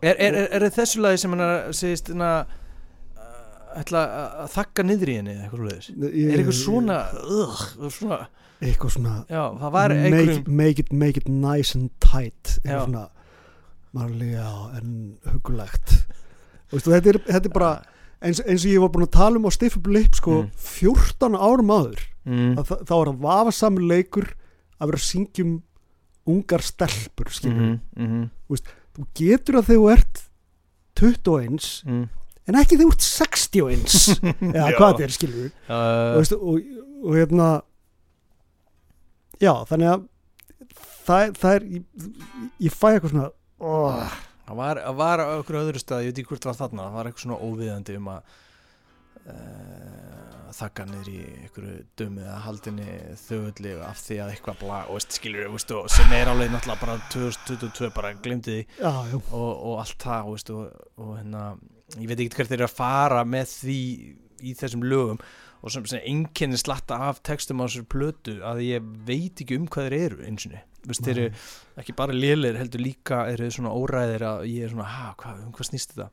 Er, 0.00 0.16
er, 0.16 0.32
er, 0.32 0.62
er 0.64 0.72
þessu 0.72 1.02
lagi 1.04 1.18
sem 1.20 1.34
hann 1.36 1.74
segist 1.76 2.06
hérna, 2.08 2.28
uh, 3.20 3.80
ætla 3.82 4.04
að 4.40 4.46
þakka 4.54 4.84
niður 4.88 5.10
í 5.12 5.16
henni 5.18 5.34
eitthvað 5.36 5.66
ég, 5.74 5.90
Er 6.24 6.38
eitthvað 6.40 6.56
svona, 6.56 6.96
ugh, 7.20 7.64
svona 7.92 8.20
eitthvað 8.64 8.94
svona 8.96 9.12
Já, 9.28 9.42
make, 9.60 10.48
make, 10.48 10.80
it, 10.80 10.92
make 10.92 11.20
it 11.20 11.28
nice 11.28 11.76
and 11.76 11.90
tight. 12.00 12.56
Já. 12.64 12.80
eitthvað 12.80 13.19
svona 13.90 14.06
marlega 14.06 14.50
en 14.78 14.90
hugulegt 15.32 15.96
og 16.70 16.76
veistu, 16.76 16.90
þetta, 16.92 17.08
er, 17.10 17.18
þetta 17.26 17.48
er 17.50 17.54
bara 17.54 17.70
eins, 18.22 18.40
eins 18.44 18.64
og 18.66 18.70
ég 18.70 18.80
var 18.84 18.92
búin 18.94 19.06
að 19.06 19.14
tala 19.16 19.40
um 19.40 19.48
á 19.48 19.52
Stiff 19.54 19.76
Up 19.80 19.86
Lip 19.90 20.14
sko, 20.14 20.42
Mm. 20.44 20.50
14 20.54 21.34
árum 21.36 21.72
áður 21.74 22.02
mm, 22.24 22.54
þá 22.60 22.72
er 22.76 23.10
það 23.10 23.16
vafasamur 23.24 23.82
leikur 23.90 24.28
að 24.80 24.90
vera 24.92 25.00
að 25.00 25.06
syngjum 25.08 25.56
ungar 26.30 26.62
stelpur 26.62 27.30
mm, 27.48 27.80
mm, 27.96 28.28
þú 28.94 29.06
getur 29.18 29.58
að 29.60 29.72
þú 29.72 29.78
ert 29.96 30.22
21 31.00 31.58
mm. 31.88 32.04
en 32.46 32.60
ekki 32.60 32.78
þú 32.78 32.90
ert 32.92 33.02
61 33.02 33.98
eða 34.54 34.70
Já. 34.70 34.76
hvað 34.78 35.02
er 35.06 35.14
skilur 35.16 35.50
uh, 35.66 36.20
og, 36.20 36.32
og, 36.38 36.70
og 37.02 37.16
hérna 37.18 37.50
já 39.40 39.52
þannig 39.66 39.90
að 39.94 40.06
það, 41.08 41.34
það 41.40 41.54
er 41.56 41.68
ég, 41.74 41.84
ég 42.68 42.74
fæ 42.76 42.88
eitthvað 42.94 43.14
svona 43.14 43.28
oh, 43.60 44.18
Það 44.50 44.58
var, 44.58 44.78
var 44.98 45.20
á 45.22 45.26
okkur 45.38 45.60
öðru 45.60 45.78
stað, 45.78 46.00
ég 46.02 46.10
veit 46.10 46.16
ekki 46.18 46.32
hvort 46.32 46.42
það 46.42 46.50
var 46.50 46.60
þarna 46.64 46.84
það 46.86 46.94
var 46.96 47.08
eitthvað 47.08 47.24
svona 47.24 47.36
óviðandi 47.46 47.98
um 48.00 48.08
að 48.10 48.30
uh, 49.30 50.30
þakka 50.56 50.86
niður 50.88 51.10
í 51.12 51.18
einhverju 51.44 51.74
dömu 52.00 52.24
eða 52.24 52.38
haldinni 52.48 52.96
þögulli 53.20 53.74
af 53.86 54.00
því 54.02 54.18
að 54.24 54.32
eitthvað 54.32 54.58
bla 54.64 54.80
og 54.88 54.98
veist, 54.98 55.14
skilur, 55.20 55.50
veist, 55.54 55.74
og 55.76 55.86
sem 55.94 56.16
er 56.16 56.32
alveg 56.32 56.50
náttúrulega 56.50 56.82
bara 56.82 56.96
2022 57.14 57.92
bara 57.94 58.10
já, 58.80 58.90
og, 58.90 59.52
og 59.52 59.76
allt 59.84 60.02
það 60.02 60.32
veist, 60.32 60.50
og, 60.56 60.88
og 60.98 61.12
hérna, 61.20 61.44
ég 62.00 62.10
veit 62.10 62.24
ekki 62.24 62.40
hvert 62.40 62.50
þeir 62.50 62.58
eru 62.58 62.68
að 62.70 62.76
fara 62.80 63.22
með 63.36 63.54
því 63.54 63.78
í 64.40 64.56
þessum 64.58 64.82
lögum 64.88 65.22
og 65.60 65.72
sem, 65.72 65.84
sem 65.88 66.02
einkenni 66.08 66.58
slatta 66.60 66.98
af 67.10 67.20
textum 67.26 67.60
á 67.60 67.66
þessu 67.68 67.84
plötu 67.90 68.38
að 68.46 68.62
ég 68.64 68.90
veit 69.06 69.42
ekki 69.42 69.58
um 69.60 69.68
hvað 69.70 69.88
þeir 69.90 69.98
eru 70.06 70.26
eins 70.28 70.48
og 70.48 70.58
Vist, 70.88 71.04
þeir 71.04 71.18
eru 71.26 71.40
ekki 71.82 71.92
bara 71.96 72.14
lélir 72.16 72.56
heldur 72.56 72.80
líka 72.80 73.26
eru 73.28 73.50
svona 73.52 73.72
óræðir 73.76 74.24
að 74.24 74.46
ég 74.48 74.64
er 74.64 74.72
svona 74.72 74.88
ha, 74.88 75.10
hvað, 75.20 75.42
um 75.44 75.50
hvað 75.56 75.68
snýst 75.68 75.92
þetta? 75.92 76.06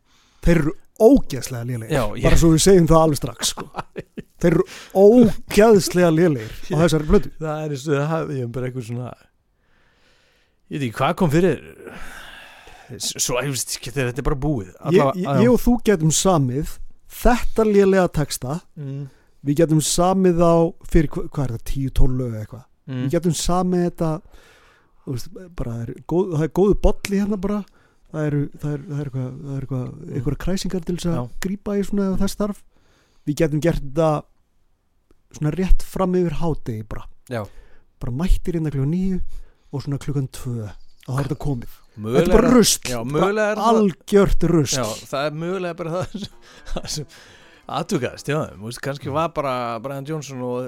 Þeir 0.44 0.60
eru 0.62 0.74
ógeðslega 1.08 1.68
lélegir. 1.70 1.94
Já, 1.96 2.04
ég- 2.18 2.28
bara 2.28 2.40
svo 2.42 2.50
við 2.52 2.64
segjum 2.66 2.90
það 2.92 3.06
alveg 3.06 3.22
strax 3.22 3.54
sko. 3.54 3.66
þeir 4.42 4.58
eru 4.58 4.66
ógeðslega 5.00 6.12
lélegir 6.14 6.54
á 6.68 6.76
þessari 6.84 7.10
blödu 7.10 7.32
það 7.40 7.64
er 7.64 7.76
eins 7.78 7.88
og 7.88 7.96
það 7.96 8.12
hafði 8.12 8.40
ég 8.42 8.52
bara 8.58 8.70
eitthvað 8.70 8.88
svona 8.92 9.12
ég 10.68 10.76
veit 10.76 10.88
ekki 10.90 10.98
hvað 11.00 11.18
kom 11.22 11.34
fyrir 11.34 11.64
svo 13.08 13.40
þegar 13.40 14.12
þetta 14.12 14.22
er 14.22 14.28
bara 14.28 14.40
búið. 14.40 14.74
Ég, 14.96 15.10
ég, 15.20 15.32
ég 15.44 15.52
og 15.52 15.60
þú 15.64 15.78
getum 15.88 16.12
samið 16.14 16.76
þetta 17.18 17.66
lélega 17.68 18.12
texta 18.20 18.60
mm, 18.76 19.08
við 19.46 19.56
getum 19.62 19.82
samið 19.82 20.42
á 20.42 20.56
fyrir 20.90 21.10
hva- 21.14 21.28
hvað 21.30 21.44
er 21.44 21.52
það, 21.58 21.64
10-12 21.72 22.18
lög 22.18 22.38
eitthvað? 22.42 22.64
Mm, 22.88 23.02
við 23.04 23.12
getum 23.18 23.36
samið 23.38 23.84
þetta 23.90 24.12
veist, 25.08 25.28
er, 25.38 25.94
góð, 26.08 26.32
það 26.38 26.44
er 26.48 26.54
góðu 26.62 26.78
bolli 26.82 27.20
hérna 27.22 27.38
bara. 27.42 27.60
Það 28.08 28.26
eru, 28.30 28.42
er, 28.64 28.82
er 28.88 29.04
eitthvað, 29.04 29.32
er 29.52 29.62
eitthvað, 29.62 29.88
eitthvað 30.16 30.38
kræsingar 30.46 30.84
til 30.88 30.96
þess 30.96 31.10
að 31.12 31.16
Já. 31.18 31.24
grípa 31.44 31.76
í 31.78 31.84
svona 31.84 32.06
þess 32.22 32.38
þarf 32.40 32.62
við 33.28 33.36
getum 33.42 33.60
gert 33.66 33.82
þetta 33.84 34.12
svona 35.38 35.52
rétt 35.58 35.84
fram 35.84 36.16
yfir 36.16 36.38
hádegi 36.40 36.86
bara. 36.88 37.04
Já. 37.28 37.44
bara 38.00 38.14
mættir 38.16 38.56
inn 38.56 38.68
að 38.70 38.78
klukkan 38.78 38.94
nýju 38.94 39.18
og 39.74 39.82
svona 39.84 39.98
klukkan 40.00 40.28
tvö. 40.32 40.68
Að 41.08 41.12
það 41.12 41.20
er 41.20 41.28
þetta 41.28 41.40
komið. 41.44 41.76
Þetta 41.98 42.04
mögulega 42.04 42.24
er 42.28 42.36
bara 42.38 42.52
rusl, 42.54 42.80
já, 42.92 42.98
bara 43.12 43.46
algjört 43.72 44.44
rusl. 44.52 44.78
Já, 44.78 44.86
það 45.12 45.26
er 45.28 45.38
mögulega 45.42 45.78
bara 45.80 46.04
það 46.06 46.88
sem 46.96 47.06
aðtugast, 47.68 48.30
já, 48.32 48.40
veist, 48.62 48.82
kannski 48.84 49.12
var 49.14 49.34
bara 49.36 49.80
Brian 49.84 50.08
Johnson 50.08 50.44
og, 50.48 50.68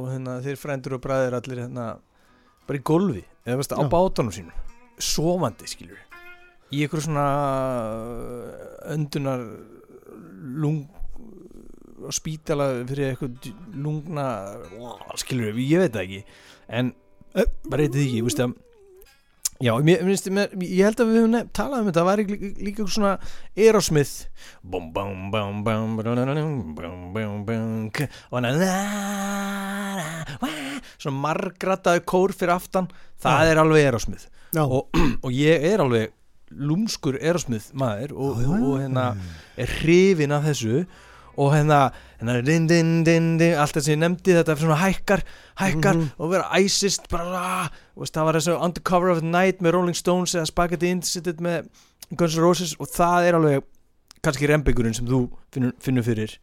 og 0.00 0.10
hérna, 0.12 0.38
þeir 0.44 0.60
frændur 0.60 0.96
og 0.98 1.04
bræðir 1.04 1.38
allir 1.38 1.62
hérna 1.64 1.86
bara 2.66 2.80
í 2.80 2.84
golfi, 2.86 3.24
eða 3.46 3.60
veist, 3.60 3.74
á 3.74 3.82
bátunum 3.90 4.34
sínum 4.34 4.52
sofandi, 5.02 5.68
skilur 5.68 5.98
í 6.72 6.82
einhverju 6.82 7.06
svona 7.06 7.26
öndunar 8.94 9.42
lung 10.56 10.86
spítala 12.14 12.70
fyrir 12.86 13.12
eitthvað 13.12 13.50
lungna 13.74 14.28
skilur 15.18 15.54
við, 15.56 15.74
ég 15.74 15.84
veit 15.84 15.94
það 15.96 16.06
ekki 16.06 16.22
en 16.80 16.94
Eh. 17.36 17.44
eitthvað 17.68 17.84
ekki, 18.00 18.20
þú 18.22 18.28
veist 18.30 18.38
að 18.40 18.52
Já, 19.62 19.72
mér, 19.80 20.02
mér, 20.04 20.50
ég 20.60 20.84
held 20.84 21.00
að 21.00 21.08
við 21.08 21.18
höfum 21.20 21.32
nefnt 21.32 21.52
talað 21.56 21.80
um 21.80 21.86
þetta 21.88 22.02
það 22.02 22.08
væri 22.10 22.24
líka, 22.28 22.48
líka 22.66 22.86
svona 22.92 23.12
Aerosmith. 23.56 24.26
Svona 31.00 31.22
margrataðu 31.22 32.04
kór 32.08 32.34
fyrir 32.36 32.56
aftan. 32.56 32.90
Það 33.22 33.40
já. 33.40 33.54
er 33.54 33.62
alveg 33.62 33.88
Aerosmith. 33.88 34.28
Og, 34.66 34.82
og 35.24 35.30
ég 35.32 35.66
er 35.72 35.84
alveg 35.84 36.14
lúmskur 36.56 37.16
Aerosmith 37.18 37.72
maður 37.74 38.14
og, 38.14 38.44
og, 38.44 38.54
og 38.60 38.80
hérna 38.84 39.08
er 39.56 39.72
hrifin 39.80 40.36
af 40.36 40.46
þessu 40.50 40.84
og 41.36 41.52
hérna, 41.52 41.92
hérna 42.20 42.42
din, 42.44 42.66
din, 42.66 43.04
din, 43.04 43.36
din, 43.38 43.54
allt 43.60 43.74
það 43.76 43.84
sem 43.86 43.94
ég 43.96 44.02
nefndi 44.02 44.34
þetta 44.38 44.52
er 44.54 44.60
svona 44.62 44.78
hækkar, 44.80 45.22
hækkar 45.60 45.94
Mhm. 45.96 46.10
og 46.18 46.30
vera 46.30 46.48
æsist 46.58 47.08
bara, 47.10 47.68
veist, 47.96 48.14
það 48.14 48.24
var 48.24 48.34
þessu 48.40 48.56
Undercover 48.64 49.10
of 49.10 49.20
the 49.20 49.28
Night 49.30 49.60
með 49.60 49.72
Rolling 49.76 49.96
Stones 49.96 50.34
eða 50.34 50.46
Spaghetti 50.46 50.88
Incident 50.90 51.40
með 51.40 51.68
Guns 52.16 52.36
N' 52.36 52.42
Roses 52.42 52.74
og 52.80 52.88
það 52.88 53.28
er 53.28 53.34
alveg 53.40 53.62
kannski 54.22 54.48
rembingurinn 54.48 54.94
sem 54.94 55.06
þú 55.06 55.28
finnur, 55.52 55.72
finnur 55.78 56.02
fyrir 56.06 56.36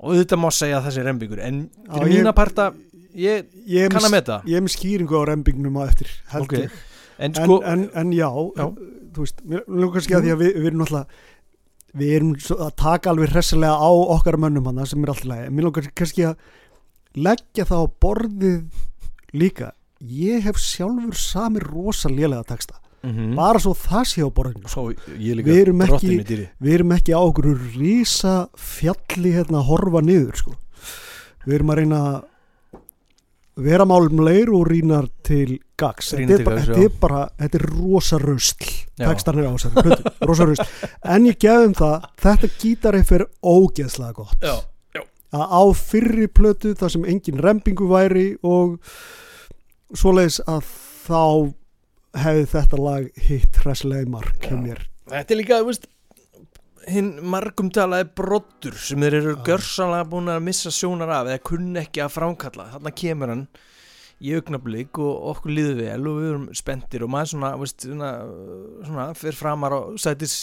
og 0.00 0.12
auðvitað 0.14 0.38
má 0.42 0.50
segja 0.54 0.78
að 0.80 0.84
það 0.88 0.94
sé 0.96 1.04
rembingur 1.04 1.40
en 1.42 1.70
fyrir 1.92 2.08
ég- 2.08 2.22
mína 2.22 2.32
parta 2.34 2.72
ég 3.14 3.44
ég 3.66 3.90
kann 3.90 4.02
að 4.06 4.10
meta 4.14 4.42
ég 4.46 4.56
er 4.56 4.62
með 4.62 4.74
skýringu 4.76 5.14
á 5.18 5.22
rembingnum 5.28 5.76
á 5.76 5.82
eftir 5.88 6.08
held 6.32 6.42
Ok. 6.44 6.52
ég 6.52 6.70
en 7.18 7.32
en, 7.32 7.34
sko, 7.34 7.62
en, 7.66 7.90
en 7.94 8.12
já, 8.12 8.28
Já. 8.56 8.66
þú 9.12 9.18
veist 9.24 9.40
mér 9.44 9.62
langar 9.66 9.94
kannski 9.98 10.14
að 10.14 10.22
því 10.22 10.30
að 10.34 10.38
við, 10.38 10.52
við 10.56 10.66
erum 10.70 10.78
náttúrulega 10.84 11.06
við 11.98 12.12
erum 12.18 12.32
að 12.38 12.72
taka 12.80 13.10
alveg 13.12 13.32
hressilega 13.34 13.76
á 13.78 13.90
okkar 14.16 14.38
mönnum 14.40 14.66
hana 14.70 14.86
sem 14.86 15.02
er 15.04 15.12
alltaf 15.12 15.28
lægi 15.30 15.50
mér 15.54 15.66
langar 15.68 15.88
kannski 15.98 16.26
að 16.28 16.36
leggja 17.18 17.64
það 17.68 17.82
á 17.82 17.86
borðið 18.04 18.62
líka. 19.34 19.72
Ég 20.00 20.44
hef 20.46 20.56
sjálfur 20.62 21.16
sami 21.18 21.58
rosa 21.64 22.08
lélega 22.08 22.44
texta. 22.46 22.78
Mm 23.02 23.34
bara 23.38 23.58
svo 23.62 23.74
það 23.78 24.04
sé 24.10 24.22
á 24.26 24.30
borðinu. 24.34 24.66
Svo 24.70 24.88
ég 24.90 25.36
líka 25.38 25.46
Við 25.52 25.60
erum 25.62 25.80
ekki- 25.82 26.16
við 26.60 26.72
erum 26.74 26.92
ekki 26.96 27.12
á 27.14 27.20
okkur 27.22 27.46
rísa 27.76 28.48
fjalli 28.58 29.30
hérna 29.36 29.60
að 29.62 29.68
horfa 29.70 30.00
niður 30.02 30.36
sko. 30.36 30.54
við 31.46 31.54
erum 31.54 31.70
að 31.70 31.76
reyna 31.78 31.98
að 32.08 32.24
vera 33.64 33.86
málumleir 33.88 34.50
og 34.54 34.68
rýnar 34.70 35.08
til 35.26 35.58
gags 35.78 36.12
Rýna 36.14 36.36
þetta 36.36 36.38
til 36.38 36.52
er, 36.52 36.62
þetta 36.62 36.78
já. 36.78 36.88
er 36.88 36.96
bara 37.02 37.20
þetta 37.40 37.58
er 37.58 37.66
rosa 37.72 38.18
Já. 38.98 39.04
tekstarnir 39.06 39.48
á 39.48 39.52
þessari 39.54 39.84
plötu, 39.86 40.12
rosa 40.30 40.48
rusl 40.48 40.64
en 41.14 41.28
ég 41.28 41.38
gefum 41.42 41.76
það, 41.78 42.08
þetta 42.24 42.50
gítari 42.62 43.04
fyrir 43.08 43.28
ógeðslega 43.42 44.16
gott 44.18 44.46
já, 44.46 44.56
að 45.34 45.54
á 45.58 45.62
fyrri 45.78 46.28
plötu 46.30 46.74
þar 46.78 46.94
sem 46.94 47.06
engin 47.10 47.42
rempingu 47.44 47.88
væri 47.90 48.28
og 48.46 48.78
svoleiðis 49.96 50.40
að 50.46 50.66
þá 51.08 51.24
hefði 52.18 52.46
þetta 52.54 52.82
lag 52.82 53.08
hitt 53.28 53.62
Já. 54.54 54.62
mér 54.62 54.86
Þetta 55.08 55.32
er 55.32 55.38
líka, 55.40 55.58
þú 55.62 55.70
veist 55.70 55.86
hinn 56.88 57.10
margum 57.22 57.68
talaði 57.74 58.08
brottur 58.18 58.76
sem 58.80 59.00
þeir 59.04 59.16
eru 59.20 59.34
Já. 59.36 59.42
gjörsanlega 59.50 60.08
búin 60.12 60.30
að 60.32 60.44
missa 60.48 60.70
sjónar 60.74 61.10
af 61.12 61.26
eða 61.30 61.42
kunni 61.50 61.80
ekki 61.82 62.02
að 62.04 62.14
framkalla 62.16 62.68
þarna 62.74 62.92
kemur 63.02 63.32
hann 63.34 63.44
í 64.18 64.32
augnablík 64.34 64.98
og 64.98 65.28
okkur 65.32 65.52
líður 65.54 65.76
vel 65.82 66.08
og 66.10 66.16
við 66.18 66.28
erum 66.32 66.46
spenntir 66.58 67.04
og 67.06 67.12
maður 67.14 67.32
svona, 67.34 67.50
veist, 67.60 67.84
svona, 67.86 68.08
svona 68.88 69.04
fyrir 69.14 69.36
framar 69.38 69.76
á 69.76 69.80
sætis 70.00 70.34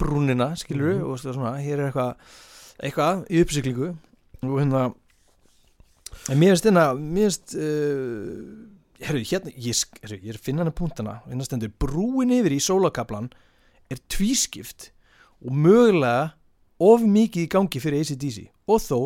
brúnina, 0.00 0.52
skilur 0.56 0.92
við 0.92 1.00
Mhm. 1.00 1.10
og 1.10 1.18
svona, 1.18 1.56
hér 1.60 1.78
er 1.80 1.90
eitthvað 1.90 2.14
eitthvað 2.80 3.24
í 3.28 3.40
uppsiklingu 3.44 3.88
og 4.42 4.54
hérna 4.60 4.84
en 6.30 6.38
mér 6.40 6.54
finnst 6.54 6.64
hérna 6.68 6.84
mér 6.96 7.26
finnst 7.28 7.54
uh, 7.54 8.30
herru, 9.04 9.20
hérna, 9.24 9.52
ég, 9.56 9.82
herru, 10.02 10.16
ég 10.22 10.30
er 10.32 10.38
að 10.38 10.46
finna 10.46 10.62
hana 10.64 10.72
punktana 10.76 11.18
hérna 11.26 11.44
stendur 11.44 11.72
brúin 11.80 12.32
yfir 12.32 12.52
í 12.56 12.60
sólakablan 12.62 13.28
er 13.90 13.98
tvískipt 14.08 14.90
og 15.46 15.56
mögulega 15.66 16.30
of 16.80 17.04
mikið 17.04 17.46
í 17.46 17.50
gangi 17.52 17.82
fyrir 17.82 18.04
ACDC 18.04 18.48
og 18.70 18.80
þó 18.84 18.98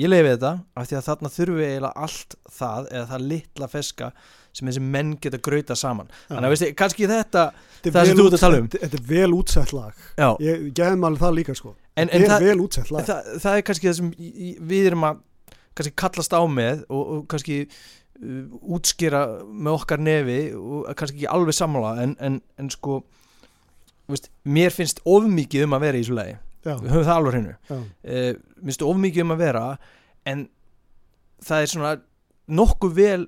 ég 0.00 0.08
leiði 0.08 0.34
þetta 0.34 0.52
af 0.76 0.88
því 0.88 0.98
að 0.98 1.08
þarna 1.08 1.30
þurfi 1.32 1.66
eiginlega 1.66 2.06
allt 2.06 2.36
það 2.58 2.88
eða 2.92 3.08
það 3.10 3.26
litla 3.32 3.68
feska 3.68 4.12
sem 4.52 4.68
þessi 4.68 4.82
menn 4.84 5.14
geta 5.20 5.40
grauta 5.40 5.76
saman. 5.78 6.10
Þannig 6.28 6.48
að 6.48 6.52
veistu, 6.54 6.68
kannski 6.76 7.08
þetta 7.08 7.44
Það 7.82 8.08
sem 8.08 8.18
þú 8.18 8.26
ert 8.28 8.36
að 8.36 8.44
tala 8.44 8.60
um. 8.60 8.68
Þetta 8.72 8.98
er 8.98 9.06
vel 9.08 9.32
útsett 9.34 9.72
lag. 9.74 10.02
Já, 10.18 10.28
Ég 10.44 10.66
gefum 10.76 11.06
alveg 11.08 11.24
það 11.24 11.34
líka 11.38 11.56
sko. 11.58 11.72
En, 11.96 12.08
en 12.08 12.24
er 12.24 12.30
það, 12.30 12.92
lag. 12.94 13.08
það, 13.08 13.30
það 13.42 13.56
er 13.56 13.64
kannski 13.68 13.88
það 13.88 13.96
sem 13.98 14.12
við 14.70 14.90
erum 14.92 15.08
að 15.08 15.24
kannski 15.72 15.94
kallast 16.04 16.36
á 16.36 16.42
með 16.48 16.84
og, 16.92 17.02
og 17.02 17.24
kannski 17.32 17.58
uh, 17.66 18.44
útskýra 18.76 19.24
með 19.48 19.78
okkar 19.80 20.04
nefi 20.04 20.38
og 20.56 20.86
kannski 21.00 21.22
ekki 21.22 21.32
alveg 21.32 21.56
sammála 21.56 21.96
en, 22.04 22.14
en, 22.20 22.38
en 22.60 22.70
sko 22.72 23.02
veist, 24.12 24.30
mér 24.44 24.70
finnst 24.74 25.00
ofmikið 25.08 25.64
um 25.66 25.76
að 25.76 25.84
vera 25.86 25.98
í 25.98 26.04
þessu 26.04 26.16
lagi 26.18 26.36
Já, 26.62 26.74
við 26.78 26.90
höfum 26.92 27.06
það 27.08 27.16
alveg 27.18 27.32
hreinu 27.34 27.54
já, 27.70 27.76
uh, 27.76 28.32
minnst 28.62 28.82
ofmikið 28.86 29.24
um 29.26 29.34
að 29.34 29.40
vera 29.42 29.62
en 30.30 30.44
það 31.42 31.62
er 31.64 31.70
svona 31.72 31.92
nokkuð 32.60 32.92
vel 33.00 33.22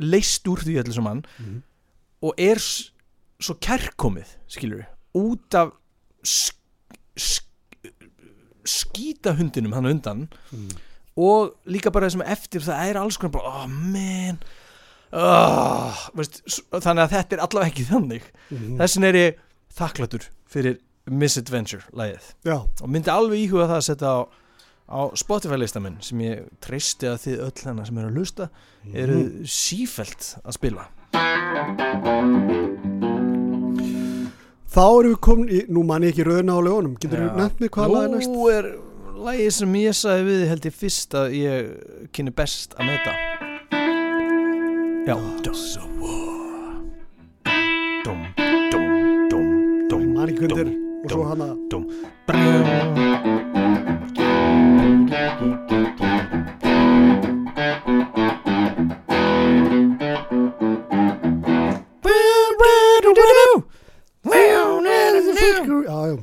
leist 0.00 0.48
úr 0.48 0.62
því 0.64 0.78
öllu 0.84 0.94
saman 0.96 1.24
Mhm. 1.38 1.58
og 2.22 2.34
er 2.40 2.60
svo 2.60 3.54
kærkomið 3.60 4.36
skilur 4.48 4.86
út 5.16 5.54
af 5.60 5.72
sk 6.24 6.56
sk 7.16 7.44
skýta 8.64 9.32
hundinum 9.36 9.72
hann 9.72 9.86
undan 9.88 10.28
Mhm. 10.52 10.68
og 11.16 11.54
líka 11.66 11.90
bara 11.92 12.06
þessum 12.08 12.22
eftir 12.26 12.60
það 12.60 12.88
er 12.90 12.96
alls 13.00 13.16
konar 13.16 13.32
bara, 13.32 13.64
oh 13.64 13.66
man 13.66 14.38
oh, 15.12 16.08
veist, 16.14 16.42
þannig 16.70 17.02
að 17.08 17.14
þetta 17.16 17.36
er 17.36 17.42
allavega 17.44 17.70
ekki 17.72 17.86
þannig 17.88 18.22
Mhm. 18.50 18.76
þessin 18.78 19.04
er 19.08 19.14
ég 19.14 19.34
þakklatur 19.78 20.28
fyrir 20.50 20.78
Misadventure 21.10 21.82
lagið 21.96 22.26
Já, 22.46 22.58
og 22.82 22.88
myndi 22.88 23.10
alveg 23.10 23.46
íhuga 23.46 23.66
það 23.70 23.76
að 23.80 23.86
setja 23.88 24.10
á, 24.14 24.18
á 24.90 25.00
Spotify 25.18 25.56
lista 25.58 25.80
minn 25.82 25.96
sem 26.04 26.20
ég 26.22 26.44
treysti 26.62 27.08
að 27.10 27.22
þið 27.24 27.40
öll 27.48 27.64
hennar 27.64 27.86
sem 27.88 27.98
eru 28.02 28.10
að 28.12 28.18
hlusta 28.20 28.48
eru 28.94 29.16
Mhm. 29.24 29.44
sífelt 29.46 30.34
að 30.44 30.52
spila 30.58 30.86
Þá 34.70 34.82
erum 34.86 35.10
við 35.10 35.20
komin 35.26 35.48
í, 35.50 35.60
nú 35.68 35.82
man 35.86 36.04
ég 36.06 36.12
ekki 36.14 36.24
röðina 36.28 36.54
á 36.54 36.60
lögunum 36.62 36.94
Getur 37.02 37.24
Já. 37.24 37.32
nefnt 37.36 37.60
mig 37.60 37.70
hvað 37.74 37.90
lag 37.90 38.04
er 38.06 38.12
næst? 38.14 38.30
Nú 38.30 38.44
er 38.54 38.68
lagið 39.20 39.50
sem 39.56 39.72
ég 39.80 39.96
sagði 39.98 40.26
við 40.30 40.44
held 40.52 40.68
ég 40.70 40.76
fyrst 40.78 41.16
að 41.18 41.34
ég 41.40 42.08
kynni 42.14 42.30
best 42.38 42.76
að 42.78 42.92
meta 42.92 43.12
Já 45.08 45.16
Dogs 45.42 45.76
of 45.80 45.90
War 45.98 46.29
margundir 50.20 50.68
og 51.04 51.10
svo 51.10 51.22
hana 51.24 51.46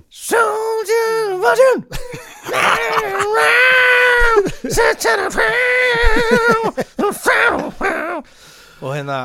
Soldier 0.10 1.38
Vajun 1.42 1.80
og 8.82 8.96
hérna 8.96 9.20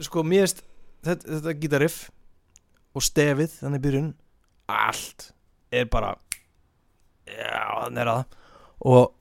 sko 0.00 0.22
mér 0.24 0.48
þetta, 1.04 1.24
þetta 1.28 1.52
gítariff 1.60 2.08
og 2.96 3.04
stefið 3.04 3.58
þannig 3.60 3.84
byrjun. 3.84 4.10
Allt 4.68 5.30
er 5.72 5.88
bara 5.90 6.14
já 7.28 7.64
þannig 7.84 8.02
er 8.02 8.10
það 8.10 8.36
og, 8.88 9.14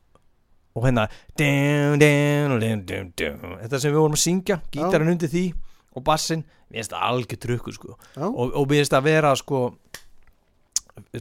og 0.78 0.86
hérna 0.86 1.08
dun, 1.40 2.00
dun, 2.00 3.12
dun, 3.18 3.42
þetta 3.64 3.82
sem 3.82 3.92
við 3.92 4.00
vorum 4.00 4.16
að 4.16 4.24
syngja 4.24 4.60
gítarinn 4.72 5.12
undir 5.12 5.32
því 5.32 5.46
og 5.98 6.06
bassin 6.08 6.46
mér 6.68 6.82
finnst 6.82 6.94
það 6.94 7.06
algjör 7.10 7.42
trukku 7.44 7.74
sko. 7.76 7.98
Já. 8.16 8.26
og, 8.28 8.54
og 8.54 8.68
mér 8.68 8.82
finnst 8.82 8.96
það 8.96 9.02
að 9.02 9.10
vera 9.10 9.36
sko 9.40 9.62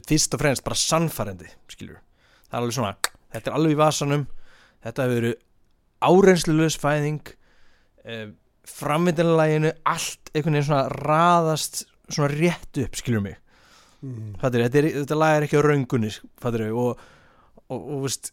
fyrst 0.07 0.35
og 0.35 0.41
fremst 0.41 0.65
bara 0.65 0.79
sannfærandi 0.79 1.51
skilur, 1.71 1.99
það 2.47 2.57
er 2.57 2.61
alveg 2.61 2.77
svona 2.77 2.95
þetta 3.33 3.51
er 3.51 3.57
alveg 3.57 3.75
í 3.75 3.79
vasanum. 3.79 4.25
Þetta 4.85 5.05
hefur 5.05 5.19
verið 5.19 5.37
áreynslulegs 6.07 6.77
fæðing 6.79 7.31
eh, 8.05 8.27
framvindanleginu 8.67 9.71
allt 9.87 10.31
einhvern 10.33 10.57
veginn 10.57 10.67
svona 10.67 10.85
raðast 10.93 11.85
svona 12.09 12.31
rétt 12.33 12.81
upp, 12.83 12.97
skilur 12.99 13.23
mig. 13.25 13.37
Mm. 13.97 14.35
fattir, 14.37 14.61
þetta, 14.67 14.77
er, 14.77 14.87
þetta 14.99 15.15
lag 15.17 15.35
er 15.35 15.47
ekki 15.47 15.57
á 15.57 15.65
röngunni 15.65 16.11
fattir, 16.37 16.67
og, 16.69 16.99
og, 17.65 17.77
og 17.77 18.03
veist, 18.03 18.29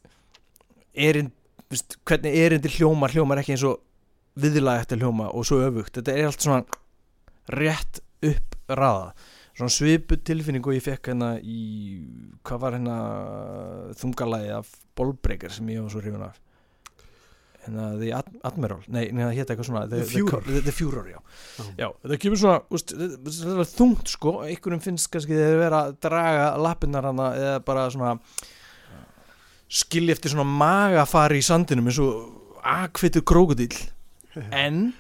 erind, 0.93 1.33
veist, 1.73 1.97
hvernig 2.05 2.37
erindi 2.37 2.73
hljómar 2.75 3.15
hljómar 3.15 3.41
ekki 3.41 3.55
eins 3.55 3.65
og 3.65 3.81
viðlag 4.37 4.83
eftir 4.83 5.01
hljóma 5.01 5.31
og 5.33 5.47
svo 5.49 5.63
öfugt. 5.65 5.95
Þetta 5.97 6.19
er 6.19 6.29
allt 6.29 6.45
svona 6.45 6.61
rétt 7.55 8.03
upp 8.25 8.59
raða 8.69 9.15
svona 9.55 9.71
svipu 9.71 10.19
tilfinning 10.19 10.65
og 10.67 10.75
ég 10.75 10.83
fekk 10.83 11.13
hérna 11.13 11.35
í 11.39 11.61
hvað 12.47 12.63
var 12.63 12.77
hérna 12.77 12.97
þungalagi 14.01 14.51
af 14.57 14.73
Ballbreaker 14.99 15.53
sem 15.55 15.69
ég 15.71 15.85
var 15.85 15.93
svo 15.95 16.03
hrifun 16.03 16.27
af 16.27 16.41
The 17.67 18.11
Ad- 18.19 18.35
Admiral. 18.45 18.83
Nei, 18.93 19.07
það 19.13 19.33
hétt 19.39 19.53
eitthvað 19.53 19.69
svona 19.71 19.85
The 19.91 20.03
Führer. 20.09 20.45
The, 20.49 20.63
the 20.67 20.75
Führer, 20.75 21.07
já. 21.15 21.21
Já. 21.59 21.65
já 21.79 21.87
þetta 22.05 22.19
kemur 22.25 22.41
svona 22.43 22.59
úst, 22.77 22.95
þetta 22.95 23.55
er 23.65 23.71
þungt 23.73 24.13
sko. 24.13 24.35
Einhverjum 24.45 24.83
finnst 24.85 25.11
kannski 25.13 25.37
þegar 25.39 25.63
vera 25.63 25.81
að 25.89 25.97
draga 26.05 26.49
lappinnar 26.61 27.09
hana 27.11 27.29
eða 27.39 27.55
bara 27.65 27.87
svona 27.95 28.15
skilja 29.75 30.15
eftir 30.15 30.35
svona 30.35 30.47
magafari 30.47 31.41
í 31.41 31.47
sandinum 31.47 31.89
eins 31.91 32.01
og 32.05 32.61
akvitu 32.65 33.23
krókudíl 33.27 33.73
en 34.65 34.93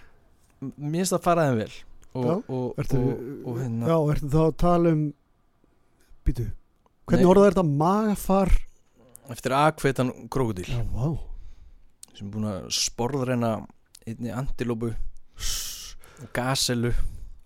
mér 0.78 1.02
finnst 1.04 1.14
það 1.16 1.24
faraðin 1.28 1.60
vel. 1.64 1.74
Og, 2.14 2.24
Já, 2.24 2.34
og, 2.54 2.66
Ertu, 2.78 2.98
og, 3.42 3.56
hérna 3.58 3.88
já, 3.90 3.96
ertu 4.14 4.28
þá 4.30 4.40
að 4.44 4.52
tala 4.62 4.90
um 4.94 5.00
býtu, 6.24 6.44
hvernig 7.10 7.26
orðað 7.26 7.48
er 7.48 7.56
þetta 7.56 7.78
magafar? 7.82 8.52
Eftir 9.34 9.54
akvitan 9.58 10.12
krókudíl 10.30 10.68
já, 10.70 10.78
vá 10.94 11.08
sem 12.14 12.28
er 12.28 12.32
búin 12.34 12.48
að 12.50 12.70
sporðreina 12.76 13.52
einni 14.06 14.32
antilópu 14.34 14.92
og 14.94 16.30
gaselu. 16.36 16.94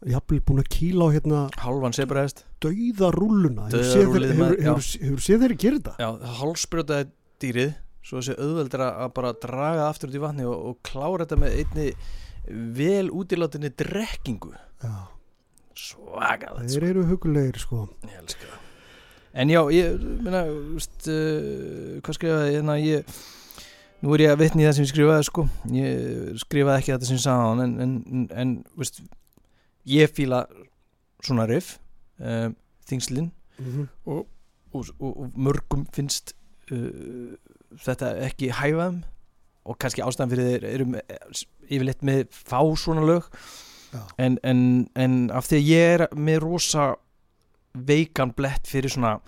Jafnvel 0.09 0.39
búin 0.47 0.63
að 0.63 0.71
kýla 0.77 1.09
á 1.11 1.15
hérna 1.17 1.43
halvan 1.59 1.97
sebraðist. 1.97 2.45
dauða 2.63 3.11
rúlluna 3.15 3.67
hefur, 3.73 4.23
hefur, 4.23 4.55
hefur, 4.63 4.85
hefur 5.03 5.23
séð 5.25 5.45
þeirri 5.45 5.59
gera 5.59 5.81
þetta? 5.81 5.95
Já, 5.99 6.35
hálsbrjótaði 6.39 7.09
dýrið 7.43 7.73
svo 8.09 8.21
þessi 8.21 8.37
auðveldur 8.39 8.85
að 8.87 9.11
bara 9.19 9.35
draga 9.43 9.81
það 9.83 9.89
aftur 9.89 10.11
út 10.11 10.19
í 10.19 10.23
vatni 10.23 10.47
og, 10.49 10.59
og 10.71 10.79
klára 10.87 11.27
þetta 11.27 11.41
með 11.43 11.57
einni 11.63 11.89
vel 12.79 13.11
útilátinni 13.13 13.73
drekkingu. 13.83 14.55
Já, 14.85 14.95
svakað 15.77 16.63
þeir 16.65 16.89
eru 16.93 17.05
hugulegir 17.11 17.61
sko. 17.63 17.85
Ég 18.09 18.23
elska 18.23 18.47
það. 18.47 18.65
En 19.39 19.53
já, 19.53 19.61
ég 19.71 20.07
veist, 20.73 21.03
uh, 21.11 21.99
hvað 22.03 22.17
skrifaði 22.17 22.49
ég, 22.49 22.55
hérna, 22.57 22.79
ég 22.81 23.19
nú 24.03 24.15
er 24.15 24.25
ég 24.25 24.33
að 24.33 24.43
vitni 24.45 24.65
í 24.65 24.69
það 24.69 24.77
sem 24.77 24.87
ég 24.87 24.93
skrifaði 24.93 25.27
sko. 25.29 25.45
Ég 25.75 26.41
skrifaði 26.45 26.83
ekki 26.83 26.95
þetta 26.95 27.09
sem 27.09 27.19
ég 27.19 27.25
sagði 27.25 27.45
á 27.45 27.49
hann 27.51 27.63
en, 27.65 27.77
en, 27.85 28.25
en 28.43 28.55
veist, 28.79 29.01
ég 29.89 30.13
fíla 30.15 30.45
svona 31.25 31.47
riff 31.51 31.79
um, 32.23 32.55
þingslinn 32.89 33.31
mm 33.59 33.71
-hmm. 33.71 33.87
og, 34.07 34.27
og, 34.73 34.93
og 35.01 35.33
mörgum 35.35 35.87
finnst 35.93 36.35
uh, 36.71 37.35
þetta 37.85 38.15
ekki 38.29 38.53
hæfaðum 38.55 39.03
og 39.69 39.79
kannski 39.79 40.03
ástæðan 40.03 40.31
fyrir 40.31 40.47
þeir 40.49 40.69
eru 40.69 40.87
yfirleitt 41.69 42.03
með 42.03 42.23
fá 42.33 42.61
svona 42.77 43.05
lög. 43.05 43.27
En, 44.19 44.39
en, 44.45 44.89
en 44.97 45.31
af 45.33 45.49
því 45.49 45.57
að 45.57 45.69
ég 45.69 45.93
er 45.97 46.07
með 46.17 46.41
rosa 46.45 46.95
veikan 47.73 48.33
blett 48.37 48.69
fyrir 48.69 48.93
svona 48.93 49.21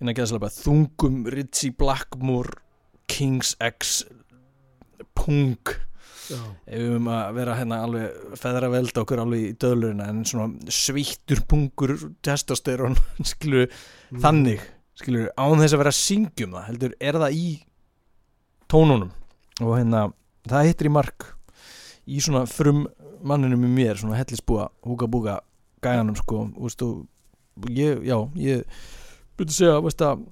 þungum 0.00 1.26
Ritchie 1.26 1.74
Blackmore 1.78 2.58
Kings 3.10 3.54
X 3.62 4.00
punk. 5.18 5.74
Ef 6.30 6.78
við 6.78 6.92
um 6.94 7.08
að 7.10 7.32
vera 7.40 7.56
hérna 7.58 7.80
alveg 7.82 8.36
feðra 8.38 8.68
velda 8.70 9.02
okkur 9.02 9.22
alveg 9.24 9.48
í 9.48 9.54
döðlurina 9.58 10.06
en 10.12 10.20
svona 10.28 10.70
svíttur 10.70 11.40
punkur 11.50 11.96
testosterón 12.22 12.94
skilur 13.32 13.66
Mm. 14.10 14.20
þannig 14.24 14.62
skilur 14.98 15.28
án 15.38 15.60
þess 15.62 15.74
að 15.74 15.80
vera 15.84 15.90
að 15.92 15.98
syngjum 16.00 16.54
það 16.56 16.64
heldur 16.66 16.94
er 16.98 17.18
það 17.22 17.36
í 17.38 17.50
tónunum. 18.70 19.12
Og 19.62 19.76
hérna 19.76 20.00
það 20.50 20.66
hittir 20.70 20.88
í 20.88 20.92
mark 20.94 21.26
í 22.10 22.18
svona 22.24 22.42
frum 22.50 22.84
manninum 23.22 23.66
í 23.68 23.70
mér 23.70 24.00
svona 24.00 24.18
hellisbúa 24.18 24.66
húka 24.86 25.06
búka 25.10 25.36
gæjanum 25.84 26.16
sko. 26.18 26.46
Úst, 26.58 26.82
og 26.82 27.70
ég, 27.70 28.02
já, 28.06 28.16
ég 28.40 28.64
byrja 29.38 29.50
að 29.50 29.58
segja 29.60 29.78
veist, 29.84 30.02
að, 30.06 30.24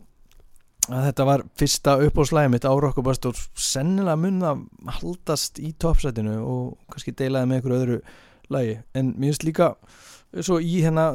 að 0.88 1.04
þetta 1.08 1.24
var 1.28 1.42
fyrsta 1.60 1.96
uppáðslæði 2.06 2.50
mitt 2.54 2.64
á 2.64 2.72
Rockabast 2.80 3.26
og 3.28 3.36
sennilega 3.60 4.16
mun 4.16 4.38
að 4.42 4.62
haldast 5.00 5.58
í 5.60 5.74
toppsætinu 5.80 6.38
og 6.40 6.78
kannski 6.92 7.12
deilaði 7.18 7.50
með 7.50 7.58
einhverju 7.60 7.80
öðru 7.82 7.98
lagi 8.50 8.78
en 8.96 9.10
mér 9.18 9.32
finnst 9.34 9.44
líka 9.44 9.72
svo 10.40 10.58
í 10.60 10.78
hérna 10.84 11.10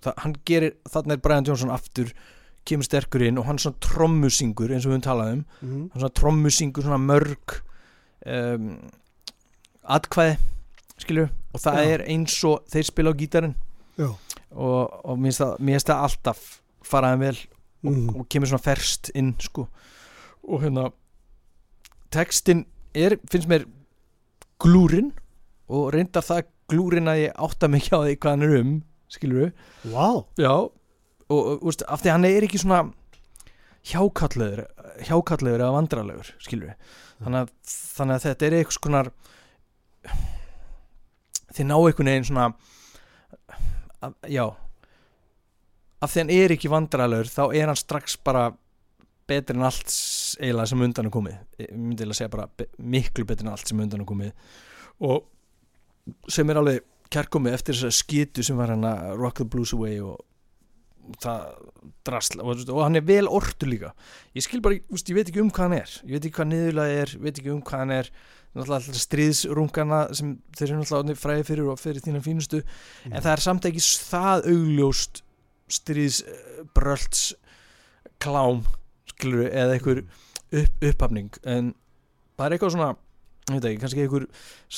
það, 0.00 0.14
hann 0.22 0.34
gerir 0.48 0.74
þarna 0.90 1.16
er 1.16 1.22
Brian 1.24 1.44
Johnson 1.48 1.72
aftur 1.74 2.12
kemur 2.68 2.86
sterkur 2.86 3.24
inn 3.26 3.38
og 3.40 3.46
hann 3.48 3.58
er 3.58 3.64
svona 3.64 3.80
trommusingur 3.84 4.72
eins 4.74 4.86
og 4.86 4.92
við 4.92 4.98
höfum 4.98 5.06
talað 5.08 5.32
um 5.34 5.44
Mhm. 5.60 5.80
hann 5.90 5.96
er 5.96 6.00
svona 6.04 6.18
trommusingur, 6.20 6.82
svona 6.84 7.00
mörg 7.02 7.60
um, 8.26 8.78
atkvæði 9.84 10.36
skilur, 11.00 11.30
og 11.54 11.60
það 11.60 11.78
Já. 11.80 11.90
er 11.94 12.00
eins 12.12 12.44
og 12.44 12.64
þeir 12.70 12.84
spila 12.84 13.10
á 13.10 13.14
gítarinn 13.16 13.54
já, 13.98 14.08
og, 14.52 15.00
og 15.04 15.18
mér 15.18 15.32
finnst 15.32 15.86
það, 15.90 16.04
alltaf 16.06 16.44
faraðan 16.86 17.20
vel 17.26 17.36
og, 17.36 17.92
Mhm. 17.92 18.08
og 18.20 18.28
kemur 18.28 18.46
svona 18.50 18.62
ferst 18.64 19.10
inn 19.14 19.34
sko. 19.40 19.68
Og 20.48 20.60
hérna 20.62 20.90
textin 22.12 22.66
er, 22.94 23.16
finnst 23.30 23.48
mér 23.48 23.64
glúrin 24.60 25.12
og 25.68 25.92
reyndar 25.94 26.22
það 26.26 26.44
glúrin 26.68 27.08
að 27.08 27.28
ég 27.28 27.36
átta 27.38 27.68
ekki 27.70 27.94
á 27.94 28.00
því 28.04 28.16
hvað 28.18 28.30
hann 28.30 28.42
er 28.42 28.56
um 28.60 28.72
skilur 29.10 29.40
við, 29.40 29.52
vá. 29.94 30.24
Já 30.38 30.52
og, 31.30 31.62
úst, 31.62 31.82
af 31.88 32.02
því 32.02 32.10
hann 32.10 32.24
er 32.24 32.42
ekki 32.46 32.58
svona 32.58 32.92
hjákallegur 33.90 34.66
hjákallegur 35.06 35.62
eða 35.62 35.72
vandralegur 35.78 36.32
skilur 36.42 36.68
við 36.68 37.24
þannig 37.24 37.40
að, 37.40 37.50
þannig 37.96 38.14
að 38.18 38.24
þetta 38.26 38.46
er 38.46 38.56
eitthvað 38.58 38.80
konar 38.84 39.10
þið 41.54 41.66
ná 41.70 41.76
einhvern 41.78 42.10
veginn 42.10 42.28
svona 42.28 42.46
að, 44.06 44.16
já. 44.32 44.44
Af 46.00 46.12
því 46.12 46.22
hann 46.22 46.34
er 46.34 46.54
ekki 46.56 46.72
vandralegur 46.72 47.30
þá 47.30 47.42
er 47.48 47.68
hann 47.68 47.78
strax 47.78 48.16
bara 48.24 48.48
betri 49.30 49.56
en 49.56 49.66
allt 49.68 49.90
eiginlega 50.40 50.70
sem 50.70 50.86
undan 50.86 51.10
er 51.10 51.14
komið. 51.14 51.36
Ég 51.60 51.74
myndi 51.74 52.02
eiginlega 52.02 52.18
segja 52.18 52.32
bara 52.32 52.48
be, 52.48 52.66
miklu 52.80 53.26
betri 53.28 53.46
en 53.46 53.52
allt 53.52 53.68
sem 53.70 53.82
undan 53.82 54.02
er 54.02 54.08
komið. 54.08 54.56
Og 55.06 55.28
sem 56.32 56.50
er 56.50 56.60
alveg 56.60 56.82
kærkomið 57.10 57.56
eftir 57.58 57.76
þess 57.76 57.90
að 57.90 57.98
skitu 57.98 58.46
sem 58.46 58.58
var 58.58 58.72
hann 58.74 58.86
að 58.86 59.14
Rock 59.18 59.40
the 59.42 59.46
Blues 59.50 59.74
Away 59.76 60.00
og 60.02 60.18
það 61.20 61.46
drasla 62.06 62.44
og, 62.44 62.60
og 62.70 62.82
hann 62.84 62.98
er 62.98 63.06
vel 63.06 63.28
ortu 63.30 63.68
líka. 63.68 63.92
Ég 64.36 64.46
skil 64.46 64.62
bara, 64.64 64.78
ég 64.78 65.16
veit 65.16 65.30
ekki 65.30 65.42
um 65.42 65.50
hvað 65.50 65.68
hann 65.68 65.78
er. 65.80 65.96
Ég 66.04 66.16
veit 66.16 66.28
ekki 66.28 66.36
hvað 66.38 66.52
niðurlega 66.52 67.00
er, 67.04 67.14
ég 67.16 67.24
veit 67.26 67.40
ekki 67.40 67.54
um 67.54 67.64
hvað 67.66 67.84
hann 67.84 67.96
er 67.96 68.12
alltaf 68.58 68.88
stríðsrungana 68.98 70.00
sem 70.16 70.34
þeir 70.58 70.72
eru 70.74 70.86
orðnir 70.98 71.18
fræði 71.18 71.46
fyrir 71.46 71.70
og 71.70 71.78
fyrir 71.78 72.02
þína 72.02 72.22
fínustu. 72.24 72.62
En 73.06 73.20
það 73.20 73.32
er 73.32 73.44
samt 73.44 73.68
ekki 73.70 73.84
það 74.10 74.48
augljóst 74.50 75.22
stríðsbrölds 75.70 77.28
klám 78.20 78.64
skilur 79.10 79.46
eða 79.48 79.76
einhver 79.76 80.02
upp, 80.02 80.82
upphafning 80.82 81.30
en 81.44 81.72
það 82.36 82.46
er 82.46 82.56
eitthvað 82.56 82.74
svona 82.74 82.90
ekki, 83.50 83.80
kannski 83.82 84.04
einhver 84.04 84.26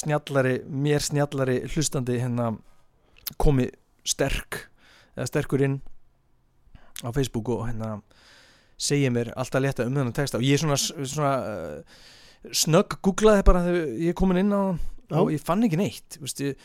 snjallari 0.03 0.57
mér 0.69 1.05
snjallari 1.05 1.61
hlustandi 1.73 2.19
hérna 2.21 2.53
komi 3.41 3.69
sterk 4.09 4.67
eða 5.17 5.29
sterkur 5.31 5.65
inn 5.65 5.81
á 7.03 7.09
Facebook 7.15 7.51
og 7.55 7.67
hérna 7.69 7.97
segja 8.83 9.13
mér 9.15 9.33
alltaf 9.39 9.63
létta 9.63 9.87
um 9.87 9.97
þennan 9.97 10.17
texta 10.17 10.41
og 10.41 10.47
ég 10.47 10.61
svona, 10.61 10.79
svona 10.79 11.35
uh, 11.41 12.03
snögg 12.51 12.99
googlaði 13.05 13.45
bara 13.47 13.63
þegar 13.67 13.93
ég 14.03 14.13
er 14.13 14.19
komin 14.19 14.41
inn 14.43 14.55
á 14.55 14.61
hann 14.61 14.81
Já. 15.13 15.21
og 15.21 15.31
ég 15.35 15.45
fann 15.45 15.63
ekki 15.67 15.79
neitt 15.79 16.19
ég, 16.19 16.59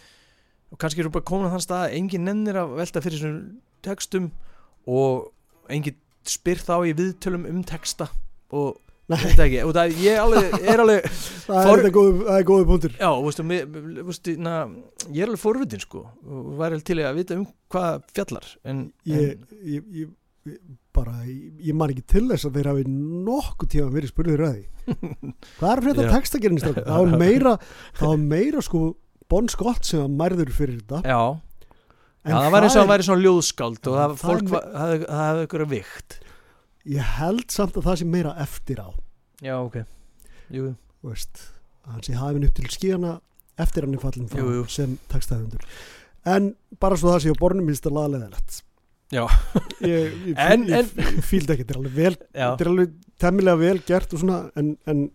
og 0.71 0.81
kannski 0.81 1.03
eru 1.03 1.13
bara 1.13 1.27
komin 1.27 1.49
að 1.49 1.57
þann 1.57 1.65
stað 1.67 1.85
að 1.85 1.95
engin 1.99 2.27
nennir 2.27 2.59
að 2.61 2.75
velta 2.79 3.03
fyrir 3.03 3.21
þessum 3.21 3.39
textum 3.85 4.31
og 4.87 5.29
engin 5.71 5.97
spyr 6.27 6.61
þá 6.63 6.75
í 6.87 6.95
viðtölum 6.97 7.47
um 7.49 7.63
texta 7.67 8.09
og 8.55 8.79
þetta 9.07 9.45
ekki, 9.45 9.59
og 9.63 9.73
það 9.75 10.01
ég 10.03 10.19
alveg, 10.19 10.55
er 10.73 10.83
alveg 10.83 11.05
það 11.45 11.61
er 11.61 11.81
þetta 11.81 11.93
góð, 11.95 12.09
það 12.25 12.39
er 12.39 12.47
góði 12.49 12.67
punktur 12.71 12.97
já, 12.97 13.09
veistu, 13.23 13.45
mér, 13.47 13.77
veistu, 14.09 14.35
na, 14.43 14.55
ég 15.07 15.21
er 15.21 15.29
alveg 15.29 15.43
forvitin 15.43 15.83
sko 15.83 16.03
og 16.07 16.49
væri 16.59 16.81
til 16.87 16.99
að 17.03 17.21
vita 17.21 17.37
um 17.37 17.45
hvað 17.71 18.01
fjallar 18.17 18.49
en, 18.67 18.87
ég, 19.07 19.45
ég, 19.63 19.87
ég, 20.01 20.11
ég 20.47 20.57
bara, 20.97 21.13
ég, 21.27 21.73
man 21.77 21.93
ekki 21.93 22.03
til 22.13 22.23
þess 22.31 22.47
að 22.49 22.57
þeir 22.59 22.69
hafi 22.71 22.85
nokkuð 23.27 23.69
tíma 23.73 23.89
verið 23.93 24.11
spurður 24.13 24.43
að 24.47 24.55
því. 24.55 24.63
Hvað 25.59 25.71
er 25.73 25.81
fyrir 25.85 25.99
þetta 25.99 26.15
textagerinn 26.15 26.61
það 26.63 26.87
var 26.93 27.13
meira, 27.21 27.53
meira 28.23 28.63
sko 28.65 28.81
Bon 29.31 29.49
Scott 29.51 29.87
sem 29.87 30.01
var 30.03 30.13
mærður 30.21 30.53
fyrir 30.55 30.79
þetta. 30.81 31.01
Já, 31.03 31.21
já, 32.27 32.33
það 32.37 32.49
var 32.55 32.67
eins 32.67 32.73
og 32.73 32.79
er- 32.79 32.83
hann 32.85 32.93
væri 32.93 33.07
svona 33.09 33.25
ljóðskáld 33.25 33.91
og 33.91 34.17
það, 34.23 34.41
er- 34.87 35.05
hafði 35.19 35.45
ykkur 35.49 35.65
vikt. 35.75 36.17
Ég 36.87 37.13
held 37.19 37.45
samt 37.51 37.75
að 37.77 37.89
það 37.89 38.01
sé 38.01 38.07
meira 38.07 38.33
eftir 38.43 38.79
á. 38.79 38.89
Já, 39.43 39.55
ok. 39.59 39.81
Jú, 40.55 40.71
þú 41.03 41.11
veist, 41.11 41.41
að 41.91 42.13
hafinn 42.21 42.47
upp 42.47 42.55
til 42.57 42.69
skíana 42.71 43.17
eftir 43.57 43.85
hann 43.85 43.95
er 43.97 44.01
fallin 44.03 44.29
frá 44.31 44.41
Jú, 44.41 44.53
jú. 44.59 44.63
sem 44.69 44.95
textahundur 45.11 45.63
en 46.27 46.51
bara 46.81 46.97
svo 46.99 47.13
það 47.13 47.23
sé 47.25 47.33
á 47.33 47.39
bornum 47.39 47.67
minnst 47.67 47.87
að 47.89 47.97
laðleðilegt 47.97 48.57
Já. 48.59 48.66
Ég, 49.11 50.15
ég, 50.27 50.33
En- 50.37 50.65
ég, 50.67 50.73
ég, 50.97 51.13
ég 51.15 51.23
fíld 51.23 51.49
ekki, 51.53 51.63
þetta 51.63 51.75
er 51.75 51.79
alveg 51.81 51.95
vel 51.95 52.15
þetta 52.17 52.65
er 52.65 52.71
alveg 52.73 52.95
temmilega 53.23 53.61
vel 53.61 53.79
gert 53.87 54.13
og 54.13 54.19
svona 54.23 54.39
en, 54.59 54.73
en 54.91 55.05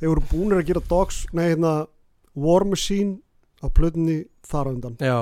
þeir 0.00 0.10
voru 0.12 0.24
búinir 0.32 0.58
að 0.62 0.66
gera 0.72 0.82
dogs, 0.90 1.20
nei 1.36 1.44
hérna 1.52 1.74
War 2.34 2.64
Machine 2.66 3.18
á 3.62 3.70
plötunni 3.70 4.24
þar 4.48 4.66
á 4.66 4.70
undan. 4.74 4.96
Já. 4.98 5.20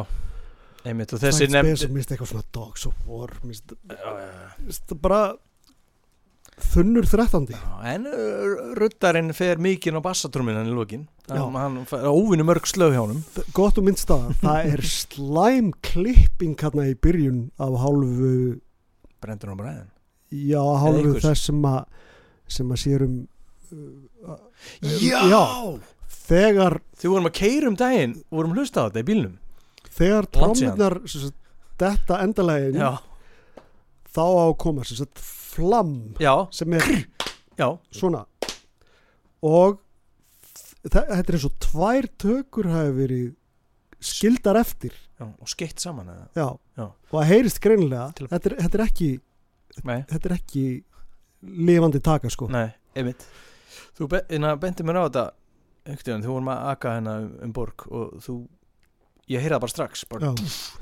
Einmitt 0.89 1.13
og 1.13 1.21
þessi 1.21 1.49
nefnd 1.53 1.77
Space, 1.77 1.93
minnst 1.93 2.13
eitthvað 2.15 2.31
svona 2.33 2.47
dogs 2.57 2.87
of 2.89 2.95
war 3.05 3.35
minnst, 3.45 3.75
Já, 3.91 3.99
já, 4.01 4.27
já. 4.31 4.51
minnst 4.65 4.95
bara 5.05 5.21
þunnur 6.65 7.09
þrettandi. 7.11 7.59
En 7.91 8.09
uh, 8.09 8.73
ruddarinn 8.79 9.33
fer 9.37 9.61
mikinn 9.63 9.99
á 9.99 10.05
bassatrúminan 10.05 10.69
í 10.71 10.75
lokin. 10.77 11.07
Já. 11.31 11.39
hann, 11.45 11.55
hann 11.57 11.79
fær 11.87 12.09
óvinni 12.11 12.45
mörg 12.47 12.67
slög 12.67 12.97
hjá 12.97 13.05
honum. 13.05 13.21
Gott 13.57 13.79
og 13.79 13.87
minnst 13.87 14.11
það, 14.11 14.33
það 14.43 14.73
er 14.75 14.83
slæm 14.91 15.71
klipping 15.87 16.57
hérna 16.59 16.89
í 16.91 16.97
byrjun 16.99 17.45
af 17.63 17.77
hálfu 17.85 18.35
brendur 19.21 19.53
hann 19.53 19.61
bara 19.61 19.75
eðin 19.75 19.91
já, 20.51 20.61
hálfu 20.83 21.15
þess 21.21 21.49
sem 21.51 21.67
að 21.69 21.81
sem 22.51 22.73
að 22.75 22.83
sér 22.83 23.05
um 23.07 23.17
uh, 23.71 24.39
Já! 24.83 25.21
já, 25.31 25.43
þegar 26.27 26.81
Þið 27.01 27.13
vorum 27.15 27.29
að 27.31 27.37
keira 27.39 27.71
um 27.71 27.77
daginn 27.81 28.17
og 28.29 28.41
vorum 28.41 28.55
að 28.55 28.61
hlusta 28.61 28.83
á 28.83 28.87
þetta 28.89 29.01
í 29.01 29.07
bílnum. 29.09 29.37
þegar 29.97 30.27
sagt, 31.09 31.37
detta 31.81 32.19
endalegin 32.25 32.77
Já, 32.77 32.91
þá 34.13 34.21
á 34.21 34.45
að 34.45 34.57
flamm 35.51 36.15
já, 36.23 36.35
sem 36.55 36.73
er 36.79 36.85
já. 37.59 37.69
svona. 37.93 38.25
Og 39.43 39.79
þe- 40.85 41.07
þetta 41.09 41.29
er 41.29 41.37
eins 41.39 41.47
og 41.49 41.57
tvær 41.65 42.09
tökur 42.21 42.69
hafi 42.73 42.93
verið 42.97 43.29
skildar 44.01 44.57
eftir. 44.61 44.95
Já, 45.21 45.27
og 45.29 45.49
skeitt 45.53 45.81
saman 45.83 46.09
og 47.13 47.17
það 47.21 47.27
heyrist 47.29 47.61
greinilega 47.61 48.07
Til- 48.17 48.29
þetta 48.31 48.47
er, 48.51 48.55
þetta 48.65 48.79
er 48.79 48.85
ekki 48.87 49.11
Nei, 49.85 49.99
þetta 50.09 50.27
er 50.31 50.35
ekki 50.39 50.63
lifandi 51.69 52.01
taka 52.03 52.31
sko. 52.33 52.49
Nei, 52.51 52.71
Þú 53.97 54.09
be 54.11 54.21
bendi 54.61 54.83
mér 54.83 54.99
á 54.99 55.03
þetta 55.09 55.25
veginn, 56.11 56.25
þú 56.25 56.33
vorum 56.35 56.49
að 56.53 56.65
aka 56.73 56.95
hérna 56.97 57.15
um, 57.21 57.29
um 57.45 57.53
borg 57.53 57.85
og 57.91 58.17
þú, 58.25 58.35
ég 59.31 59.41
heyrði 59.45 59.55
það 59.57 59.61
bara 59.65 59.75
strax 59.75 60.05
bara, 60.11 60.21
Já. 60.31 60.35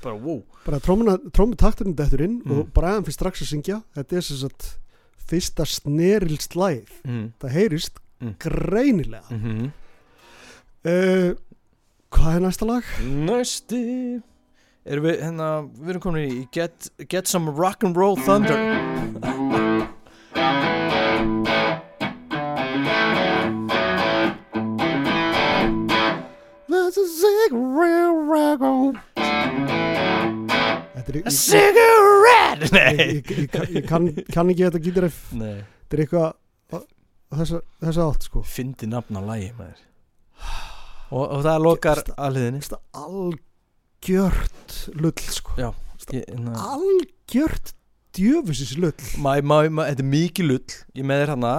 bara 0.02 0.16
wow 0.16 0.42
bara 0.66 0.78
trómutakturinn 0.80 1.96
dettur 1.98 2.20
inn 2.24 2.38
Mm. 2.44 2.50
og 2.58 2.62
Brian 2.76 3.04
fyrir 3.04 3.14
strax 3.18 3.34
að 3.44 3.50
syngja 3.52 3.78
þetta 3.96 4.12
er 4.16 4.20
sem 4.28 4.36
sagt 4.44 4.62
fyrsta 5.28 5.64
snerilst 5.68 6.52
læð 6.56 6.88
mm. 7.04 7.26
það 7.40 7.50
heyrist 7.58 7.94
Mm. 8.20 8.32
greinilega 8.42 9.28
Mm 9.30 9.40
-hmm. 9.44 9.66
uh, 10.90 11.30
hvað 12.10 12.34
er 12.34 12.40
næsta 12.40 12.64
lag? 12.66 12.82
Næsti 13.04 13.82
Erum 14.88 15.04
við, 15.04 15.20
hérna, 15.22 15.48
við 15.78 15.88
erum 15.90 16.00
komin 16.00 16.30
í 16.30 16.48
Get, 16.52 16.88
get 17.08 17.28
some 17.28 17.50
rock 17.50 17.84
and 17.84 17.96
roll 17.96 18.16
thunder 18.16 18.56
There's 26.88 27.04
a 27.04 27.08
cigarette 27.20 29.02
Þetta 30.94 31.10
er 31.12 31.18
A 31.28 31.32
cigarette! 31.36 32.70
Nei, 32.72 32.94
ég, 32.96 33.28
ég, 33.28 33.58
ég 33.74 33.84
kann, 33.84 34.06
kann 34.32 34.48
ekki 34.48 34.64
þetta 34.64 34.80
gítarif 34.86 35.18
Nei. 35.36 35.58
þetta 35.82 35.98
er 35.98 36.02
eitthvað 36.06 36.86
þessa, 37.42 37.60
þessa 37.84 38.06
átt 38.08 38.24
sko. 38.30 38.40
Fyndi 38.54 38.88
nafn 38.88 39.20
á 39.20 39.22
lægi 39.26 39.50
maður. 39.58 39.84
Og, 41.12 41.26
og 41.26 41.44
það 41.44 41.60
lokar 41.66 42.00
aðliðinni 42.14 42.64
Þetta 42.64 42.80
er 42.80 43.04
algjört 43.04 44.80
lull 45.04 45.28
sko. 45.36 45.60
Já, 45.60 45.68
algjört 46.72 47.74
djöfusis 48.16 48.72
lull 48.80 48.96
mæ, 49.20 49.34
mæ, 49.44 49.58
mæ, 49.68 49.84
þetta 49.90 50.06
er 50.06 50.12
mikið 50.16 50.52
lull. 50.54 50.80
Ég 50.96 51.12
með 51.12 51.26
þér 51.26 51.36
hana 51.36 51.54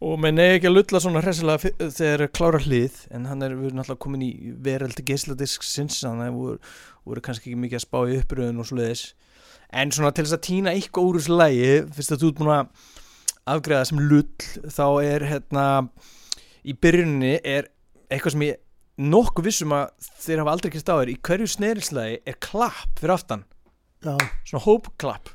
og 0.00 0.20
menn 0.22 0.40
er 0.40 0.56
ekki 0.56 0.70
að 0.70 0.76
lulla 0.78 1.00
svona 1.02 1.20
hressilega 1.24 1.72
þegar 1.92 2.24
er 2.24 2.32
klára 2.32 2.60
hlið. 2.64 3.02
En 3.12 3.26
hann 3.28 3.44
er, 3.44 3.52
erum 3.52 3.76
náttúrulega 3.76 4.00
komin 4.00 4.24
í 4.24 4.30
veraldi 4.64 5.04
geisladisk 5.10 5.66
sinns 5.66 6.00
þannig 6.00 6.30
að 6.30 6.38
voru, 6.38 6.56
voru 7.08 7.24
kannski 7.26 7.50
ekki 7.50 7.60
mikið 7.66 7.80
að 7.80 7.84
spá 7.84 7.98
í 8.06 8.16
uppröðun 8.20 8.62
og 8.62 8.70
svoleiðis. 8.70 9.04
En 9.76 9.92
svona 9.94 10.14
til 10.16 10.24
þess 10.24 10.38
að 10.38 10.46
týna 10.48 10.72
eitthvað 10.74 11.10
úr 11.10 11.20
þessu 11.20 11.36
lægi 11.36 11.74
fyrst 11.98 12.14
að 12.16 12.24
þú 12.24 12.30
ert 12.30 12.40
búin 12.40 12.54
að 12.54 12.88
afgreða 13.50 13.90
sem 13.90 14.00
lull 14.10 14.72
þá 14.72 14.86
er 15.04 15.26
hérna 15.30 15.66
í 16.64 16.74
byrjuninni 16.76 17.36
er 17.44 17.70
eitthvað 18.10 18.34
sem 18.34 18.46
ég 18.48 18.58
nokkuð 19.00 19.46
vissum 19.46 19.76
að 19.76 20.10
þeir 20.24 20.42
hafa 20.42 20.56
aldrei 20.56 20.72
kist 20.74 20.90
á 20.90 20.94
þér 20.96 21.12
í 21.12 21.20
hverju 21.28 21.52
snerilslægi 21.54 22.18
er 22.28 22.40
klapp 22.42 22.98
fyrir 23.00 23.14
aftan? 23.14 23.46
Já, 24.00 24.16
svona 24.48 24.64
hópklapp. 24.64 25.30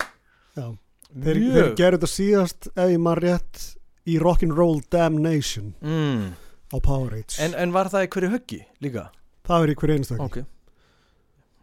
Þeir, 0.56 1.40
þeir 1.40 1.72
gerðu 1.78 1.98
þetta 2.00 2.12
síðast 2.12 2.70
ef 2.74 2.92
ég 2.92 3.02
maður 3.02 3.28
rétt 3.30 3.66
í 4.06 4.18
Rock'n'Roll 4.22 4.82
Damnation 4.94 5.74
mm. 5.82 6.34
á 6.74 6.78
Powerade 6.78 7.38
en, 7.42 7.56
en 7.58 7.74
var 7.76 7.90
það 7.94 8.08
í 8.08 8.12
hverju 8.16 8.32
höggi 8.36 8.62
líka? 8.86 9.10
það 9.48 9.66
er 9.66 9.74
í 9.74 9.78
hverju 9.82 10.00
einstak 10.00 10.26
ok. 10.26 10.38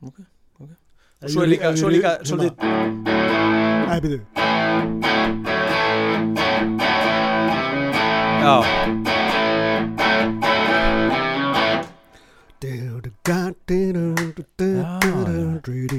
Ok, 0.03 0.19
ok. 0.59 0.71
Og 1.23 1.35
svo 1.35 1.45
er 1.45 1.53
líka, 1.55 1.75
svo 1.79 1.91
er 1.91 1.95
líka 1.99 2.17
svolítið 2.27 2.55
Æ, 3.93 3.95
býðu 4.03 4.21
já, 8.43 8.57
Já, 12.63 12.79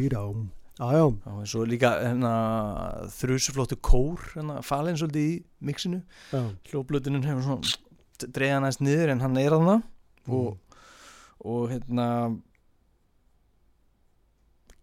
já, 0.03 0.52
já, 0.81 1.03
og 1.05 1.43
svo 1.45 1.65
líka 1.69 1.91
hérna, 2.01 2.31
þrjusuflóttu 3.13 3.77
kór 3.85 4.23
hérna, 4.33 4.61
falin 4.65 4.97
svolítið 4.97 5.27
í 5.27 5.35
mixinu. 5.69 5.99
Já. 6.33 6.41
hljóflutunin 6.71 7.27
hefur 7.27 7.43
svona 7.45 8.31
dreigða 8.33 8.61
næst 8.63 8.81
niður 8.81 9.11
en 9.13 9.21
hann 9.21 9.37
er 9.37 9.53
þarna. 9.53 9.75
Og, 10.33 10.57
og 11.43 11.69
hérna 11.69 12.07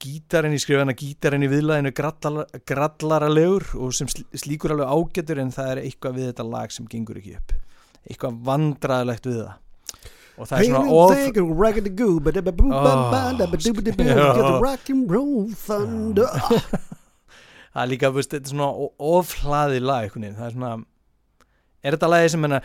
gítarinn 0.01 0.55
í 0.57 0.61
skrifana 0.63 0.95
gítarinn 0.97 1.45
í 1.45 1.51
viðlæðinu 1.53 1.93
grallara, 1.97 2.45
grallaralegur 2.69 3.67
og 3.81 3.93
sem 3.97 4.09
sl- 4.09 4.25
slíkur 4.33 4.73
alveg 4.77 4.89
ágætur 4.95 5.43
en 5.43 5.51
það 5.53 5.73
er 5.75 5.83
eitthvað 5.85 6.17
við 6.17 6.31
þetta 6.31 6.47
lag 6.55 6.73
sem 6.73 6.87
gengur 6.89 7.19
ekki 7.21 7.35
upp. 7.37 7.53
Eitthvað 8.09 8.39
vandræðilegt 8.49 9.29
við 9.29 9.43
það 9.43 9.59
og 10.41 10.49
það 10.49 10.57
er 10.57 10.65
svona 10.71 10.95
of 10.97 11.11
Thunder. 15.67 16.31
Það 17.71 17.83
er 17.85 17.91
líka, 17.93 18.09
þetta 18.17 18.39
er 18.41 18.49
svona 18.51 18.67
o- 18.83 18.95
ofhlaðið 19.15 19.85
lag 19.87 20.09
það 20.35 20.47
er 20.49 20.55
svona 20.57 20.71
er 21.87 21.95
þetta 21.95 22.09
lagið 22.11 22.33
sem 22.33 22.43
hennar 22.49 22.65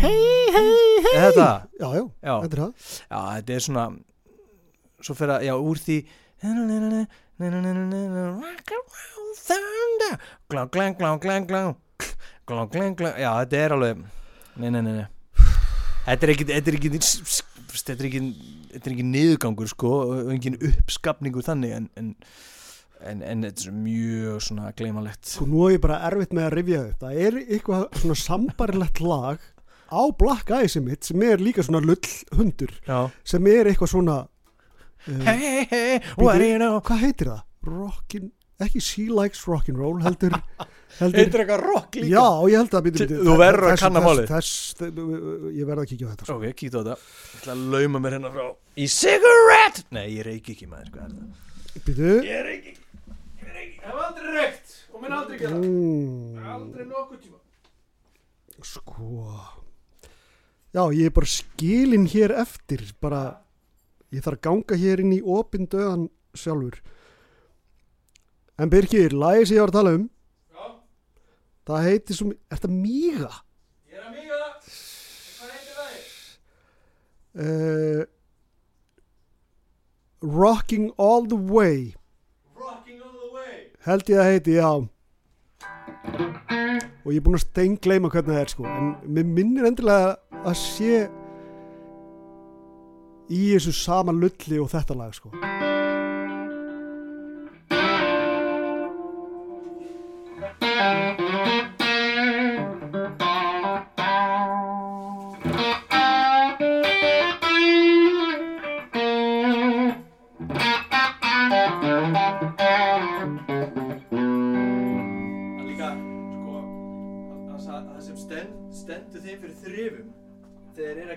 Hey, 0.00 0.24
hey, 0.56 0.72
hey! 1.06 1.12
Er 1.12 1.22
þetta? 1.28 1.46
Já, 1.78 1.86
já, 1.94 2.02
Já, 2.26 2.34
þetta 2.42 2.56
er 2.56 2.62
það. 2.64 2.90
Já, 3.06 3.20
þetta 3.36 3.56
er 3.58 3.64
svona 3.68 3.84
svo 5.06 5.16
fyrir 5.20 5.34
að, 5.36 5.46
já, 5.46 5.54
úr 5.70 5.80
því 5.86 5.98
glá, 10.50 10.62
glá, 10.72 10.86
glá, 10.98 11.10
glá, 11.22 11.36
glá 11.46 11.62
glá, 12.46 12.62
glá, 12.70 12.84
glá, 12.98 13.10
já, 13.22 13.30
þetta 13.42 13.62
er 13.64 13.74
alveg 13.76 14.04
nei, 14.56 14.70
nei, 14.70 14.82
nei, 14.82 14.92
nei. 15.02 15.06
Þetta 16.06 16.26
er 16.26 16.32
ekki, 16.32 16.44
þetta 16.52 16.70
er 16.70 16.76
ekki 16.78 16.90
þetta 16.96 17.96
er 17.96 18.08
ekki, 18.08 18.20
þetta 18.74 18.86
er 18.90 18.92
ekki 18.94 19.06
niðurgangur 19.08 19.70
sko, 19.70 19.90
og 20.06 20.30
engin 20.34 20.58
uppskapningur 20.68 21.44
þannig 21.46 21.74
en, 21.76 21.88
en, 21.98 22.12
en, 23.02 23.24
en 23.26 23.42
þetta 23.48 23.66
er 23.68 23.74
mjög 23.82 24.44
svona 24.46 24.70
gleymalegt 24.78 25.32
Sko 25.34 25.48
nú 25.50 25.66
er 25.66 25.76
ég 25.76 25.82
bara 25.82 25.98
erfitt 26.08 26.36
með 26.36 26.48
að 26.48 26.54
rifja 26.60 26.84
upp. 26.86 27.02
Það 27.02 27.20
er 27.26 27.38
eitthvað 27.42 27.84
svona 28.02 28.18
sambarilegt 28.22 29.02
lag 29.02 29.42
á 29.86 30.02
Black 30.18 30.50
Eyes 30.54 30.78
mitt 30.82 31.06
sem 31.06 31.22
er 31.26 31.42
líka 31.42 31.62
svona 31.66 31.82
lull 31.84 32.14
hundur 32.38 32.72
Já. 32.86 33.10
sem 33.26 33.50
er 33.50 33.70
eitthvað 33.70 33.92
svona 33.96 34.16
uh, 34.26 35.20
Hey, 35.26 35.36
hey, 35.38 35.66
hey, 35.70 36.00
what 36.18 36.38
do 36.40 36.46
you 36.48 36.58
know? 36.58 36.80
hvað 36.82 37.04
heitir 37.04 37.30
það? 37.34 37.42
Rockin, 37.66 38.30
ekki 38.64 38.80
She 38.80 39.04
Likes 39.12 39.42
Rock'n'Roll 39.48 40.00
heldur, 40.04 40.32
heldur 41.00 41.20
Heitir 41.20 41.42
eitthvað 41.42 41.62
rock 41.66 41.98
líka? 41.98 42.08
Já, 42.14 42.24
ég 42.52 42.56
held 42.62 42.76
að 42.78 42.86
Til- 42.86 42.92
bíddu, 43.06 43.18
þú 43.26 43.36
verður 43.42 43.72
að 43.72 43.80
kanna 43.82 44.02
þess, 44.30 44.52
ég 44.80 45.68
verð 45.68 45.82
að 45.82 45.88
kíkja 45.92 46.08
á 46.08 46.10
þetta 46.14 46.28
sko. 46.30 46.36
Ok, 46.40 46.46
kýta 46.62 46.80
á 46.80 46.82
þetta. 46.82 46.96
Ég 46.96 47.40
ætla 47.42 47.56
að 47.56 47.66
lauma 47.76 48.02
mér 48.06 48.16
hérna 48.16 48.32
frá 48.32 48.46
Í 48.76 48.86
cigarette! 48.96 49.84
Nei, 49.96 50.06
ég 50.16 50.24
reyki 50.30 50.56
ekki 50.56 50.68
maður 50.70 50.90
það? 50.96 51.18
Býtu 51.86 52.12
Ég 52.24 52.42
reyki 52.48 52.72
Ég 52.72 53.52
reyki. 53.52 53.76
Ekki 53.76 53.84
Hef 53.86 54.00
aldrei 54.06 54.32
reykt 54.38 54.74
Og 54.96 55.02
minn 55.04 55.14
aldrei 55.16 55.38
gera 55.42 55.58
mm, 55.60 56.40
Aldrei 56.56 56.86
nokkuð 56.88 57.20
tíma. 57.26 57.38
Sko. 58.64 59.36
Já, 60.76 60.82
ég 60.92 61.06
er 61.08 61.12
bara 61.16 61.28
skilin 61.28 62.06
hér 62.10 62.32
eftir 62.40 62.82
bara, 63.00 63.20
ég 64.12 64.24
þarf 64.24 64.38
að 64.40 64.44
ganga 64.48 64.78
hér 64.80 65.02
inn 65.04 65.12
í 65.16 65.20
opin 65.22 65.68
döðan 65.72 66.06
sjálfur 66.36 66.80
en 68.56 68.70
Birkir, 68.72 69.12
lagið 69.12 69.48
sem 69.48 69.58
ég 69.58 69.64
var 69.64 69.72
að 69.72 69.78
tala 69.80 69.96
um 69.98 70.04
Já 70.06 70.66
það 71.66 71.86
heitir 71.88 72.14
svo, 72.18 72.30
er 72.30 72.58
þetta 72.58 72.70
Míga? 72.72 73.32
Ég 73.90 73.98
er 73.98 74.04
að 74.06 74.12
míga. 74.14 74.42
Hvað 75.36 75.48
heitir 75.54 75.74
það? 75.80 75.94
Uh, 77.46 78.02
Rocking 80.26 80.92
All 80.96 81.26
The 81.28 81.36
Way. 81.36 81.94
Rocking 82.56 83.02
all 83.02 83.12
the 83.12 83.32
way. 83.34 83.66
Held 83.86 84.08
ég 84.10 84.22
að 84.22 84.30
heiti, 84.30 84.56
já. 84.60 84.70
Og 87.06 87.12
ég 87.12 87.20
er 87.20 87.26
búinn 87.26 87.38
að 87.38 87.44
steingleima 87.44 88.10
hvernig 88.10 88.32
það 88.32 88.42
er 88.42 88.54
sko. 88.54 88.66
En 88.70 88.96
mér 89.06 89.26
minnir 89.36 89.68
endilega 89.68 90.16
að 90.46 90.58
sé 90.62 91.04
í 93.26 93.46
þessu 93.52 93.74
sama 93.74 94.14
lulli 94.14 94.62
og 94.62 94.70
þetta 94.70 94.94
lag 94.94 95.14
sko 95.14 95.34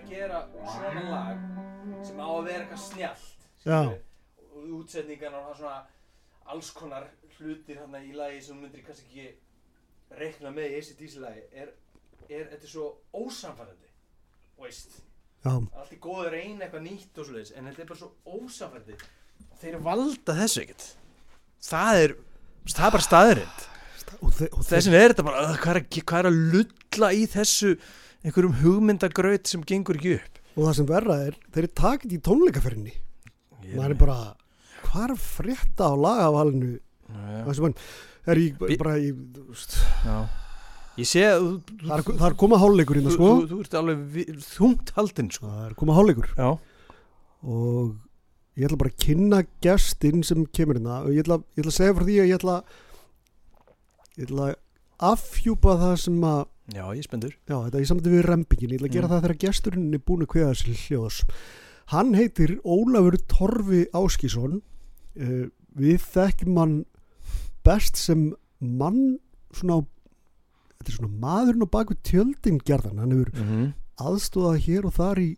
að 0.09 0.15
gera 0.15 0.39
svona 0.65 1.03
lag 1.13 2.05
sem 2.05 2.21
á 2.21 2.27
að 2.29 2.47
vera 2.47 2.63
eitthvað 2.65 2.81
og 4.49 4.71
útsetningarna 4.79 5.41
og 5.49 5.57
svona 5.59 5.83
alls 6.49 6.71
konar 6.73 7.05
hlutir 7.37 7.77
hérna 7.77 8.01
í 8.03 8.15
lagi 8.17 8.41
sem 8.43 8.57
myndir 8.57 8.83
kannski 8.87 9.05
ekki 9.09 10.17
reikna 10.19 10.51
með 10.55 10.73
í 10.73 10.79
ACDC 10.79 11.19
lagi 11.21 11.43
er, 11.53 11.69
er 12.29 12.49
þetta 12.49 12.65
er 12.65 12.71
svo 12.73 12.87
ósamfærandi 13.13 13.91
veist, 14.59 14.97
allt 15.45 15.93
í 15.93 16.01
góðu 16.01 16.25
að 16.25 16.33
reyna 16.35 16.65
eitthvað 16.65 16.85
nýtt 16.87 17.21
og 17.21 17.29
svoleiðis 17.29 17.53
en 17.55 17.69
þetta 17.69 17.85
er 17.85 17.91
bara 17.93 18.01
svo 18.01 18.11
ósamfærandi 18.25 18.97
þeir 19.59 19.79
valda 19.83 20.35
þessu 20.39 20.63
ekkert. 20.63 20.85
Það 21.69 22.01
er, 22.01 22.13
það 22.71 22.85
er 22.87 22.93
bara 22.95 23.05
staðurind 23.05 23.65
og, 24.19 24.29
og 24.49 24.61
Þessin 24.65 24.95
er 24.97 25.13
þetta 25.13 25.25
bara, 25.27 25.41
"Ugh, 25.45 25.57
hvað 25.61 25.75
er, 25.75 25.81
að, 25.83 26.03
hvað 26.09 26.19
er 26.23 26.29
að 26.29 26.39
lulla 26.55 27.09
í 27.13 27.25
þessu 27.29 27.73
einhverjum 28.23 28.57
hugmyndagraut 28.63 29.47
sem 29.47 29.63
gengur 29.67 29.99
ekki 29.99 30.17
upp. 30.17 30.41
Og 30.57 30.65
það 30.65 30.75
sem 30.79 30.89
verra 30.89 31.21
er 31.29 31.37
þeir 31.53 31.63
eru 31.63 31.71
takit 31.79 32.15
í 32.15 32.19
tónleikaferðinni 32.25 32.95
er 33.77 33.95
bara, 33.99 34.17
hvað 34.87 35.05
er 35.05 35.13
að 35.13 35.23
frétta 35.23 35.89
á 35.89 35.93
lagavalinu? 35.93 36.75
Já, 37.09 37.41
það 37.45 37.55
sem 37.57 37.67
hann 37.67 37.79
er 38.29 38.41
í, 38.41 38.45
bara 38.79 38.97
í 39.01 39.09
þú 39.13 39.57
já. 40.05 40.17
Ég 40.99 41.07
sé 41.07 41.23
að 41.29 41.39
þú, 41.39 41.49
þú, 41.69 41.87
það 41.87 42.05
það 42.09 42.27
er 42.27 42.35
komað 42.41 42.61
hálfleikur 42.63 42.97
þú, 42.97 43.01
hérna 43.01 43.15
sko. 43.15 43.29
þú, 43.29 43.47
þú 43.49 43.59
ert 43.63 43.77
alveg 43.79 44.43
þungt 44.49 44.93
haldinn 44.97 45.31
sko. 45.33 45.49
það 45.53 45.65
er 45.65 45.75
komað 45.79 45.99
hálfleikur. 45.99 46.31
Já, 46.35 46.49
og 47.55 48.59
ég 48.59 48.67
ætla 48.67 48.81
bara 48.81 48.93
að 48.93 49.03
kynna 49.05 49.41
gestinn 49.63 50.25
sem 50.27 50.45
kemur 50.55 50.79
hérna. 50.79 51.01
Og 51.05 51.15
ég 51.15 51.23
ætla, 51.23 51.39
ég 51.55 51.63
ætla 51.63 51.73
að 51.73 51.77
segja 51.79 51.95
frá 51.95 52.07
því 52.09 52.17
að 52.19 52.29
ég 52.29 52.41
ætla 52.41 52.57
ég 54.19 54.27
ætla 54.27 54.49
afhjúpa 54.99 55.75
það 55.79 55.95
sem 56.03 56.19
að 56.27 56.41
já, 56.75 56.83
ég 56.95 57.03
spendur 57.07 57.33
já, 57.47 57.55
þetta 57.65 57.77
er 57.79 57.83
í 57.85 57.89
samtíð 57.89 58.13
við 58.17 58.25
rempingin, 58.27 58.69
ég 58.73 58.79
ætla 58.79 58.89
að 58.89 58.93
gera 58.97 59.07
Mm. 59.07 59.13
það 59.13 59.21
þegar 59.23 59.37
gesturinn 59.43 59.93
er 59.93 60.01
búin 60.05 60.21
að 60.25 60.31
kveða 60.33 60.55
sér 60.59 60.81
hljóðs 60.85 61.19
hann 61.93 62.13
heitir 62.13 62.51
Ólafur 62.63 63.17
Torfi 63.31 63.85
Áskísson 63.93 64.59
uh, 65.19 65.45
við 65.79 66.01
þekkjum 66.13 66.57
hann 66.61 66.75
best 67.65 67.95
sem 67.97 68.33
mann 68.59 69.19
svona 69.53 69.79
þetta 70.79 70.91
er 70.91 70.97
svona 70.99 71.19
maðurinn 71.23 71.65
á 71.65 71.69
baku 71.73 71.95
tjöldin 72.03 72.59
gerðan, 72.63 72.99
hann 72.99 73.11
hefur 73.11 73.31
mm 73.33 73.47
-hmm. 73.49 73.73
aðstóðað 73.99 74.61
hér 74.67 74.85
og 74.85 74.93
þar 74.93 75.19
í 75.19 75.29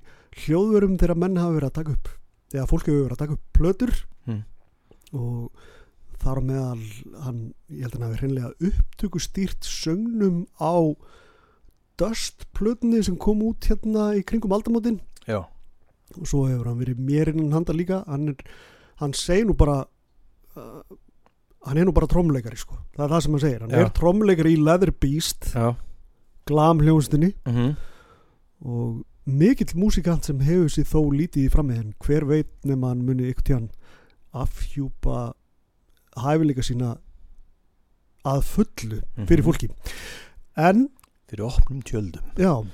hljóðverum 0.46 0.98
þegar 1.00 1.18
menn 1.18 1.38
hafa 1.38 1.54
verið 1.56 1.70
að 1.70 1.78
taka 1.80 1.92
upp 1.96 2.10
eða 2.54 2.68
fólk 2.68 2.86
hefur 2.88 3.04
verið 3.08 3.16
að 3.16 3.24
taka 3.24 3.34
upp 3.34 3.46
plötur 3.54 3.94
Mm. 4.28 4.44
og 5.18 5.52
þar 6.22 6.42
meðal 6.46 6.84
hann, 7.26 7.40
ég 7.70 7.86
held 7.86 7.96
að 7.96 8.00
hann 8.00 8.08
hafi 8.08 8.22
hreinlega 8.22 8.72
upptöku 8.72 9.22
stýrt 9.22 9.68
sögnum 9.68 10.46
á 10.62 10.96
Dust 12.00 12.48
plötunni 12.58 13.04
sem 13.06 13.18
kom 13.22 13.44
út 13.46 13.68
hérna 13.70 14.12
í 14.18 14.24
kringum 14.26 14.54
aldamótin. 14.56 15.02
Já, 15.28 15.44
og 16.18 16.26
svo 16.26 16.48
hefur 16.48 16.72
hann 16.72 16.80
verið 16.80 17.02
mér 17.04 17.30
innan 17.34 17.60
handa 17.60 17.76
líka. 17.78 18.02
Hann, 18.08 18.32
er, 18.32 18.40
hann 19.04 19.14
segir 19.14 19.46
nú 19.50 19.54
bara 19.60 19.84
uh, 20.58 20.82
hann 21.68 21.78
er 21.78 21.86
nú 21.86 21.94
bara 21.94 22.10
trommleikari 22.10 22.58
sko, 22.58 22.80
það 22.96 23.06
er 23.06 23.14
það 23.14 23.24
sem 23.26 23.36
hann 23.36 23.44
segir. 23.46 23.62
Hann 23.66 23.76
Já. 23.76 23.84
er 23.84 23.94
trommleikari 24.00 24.56
í 24.56 24.62
Leather 24.62 24.94
Beast 25.04 25.52
já. 25.54 25.76
glam 26.50 26.82
hljónstinni 26.82 27.34
mm 27.46 27.54
-hmm. 27.54 27.76
og 28.66 29.04
mikill 29.26 29.76
músikant 29.78 30.26
sem 30.26 30.40
hefur 30.40 30.70
sér 30.70 30.88
þó 30.90 31.12
lítið 31.14 31.46
í 31.46 31.52
frammiðin 31.54 31.94
hver 32.00 32.26
veit 32.26 32.52
nema 32.66 32.90
hann 32.90 33.06
muni 33.06 33.30
ykkur 33.30 33.44
tíðan 33.44 33.70
afhjúpa 34.34 35.34
hæfileika 36.18 36.62
sína 36.66 36.98
að 38.26 38.42
fullu 38.46 39.02
fyrir 39.26 39.42
Mhm. 39.44 39.48
fólki. 39.48 39.70
En 40.58 40.90
Fyrir 41.32 41.46
opnum 41.48 41.82
tjöldum. 41.82 42.22
Já 42.36 42.66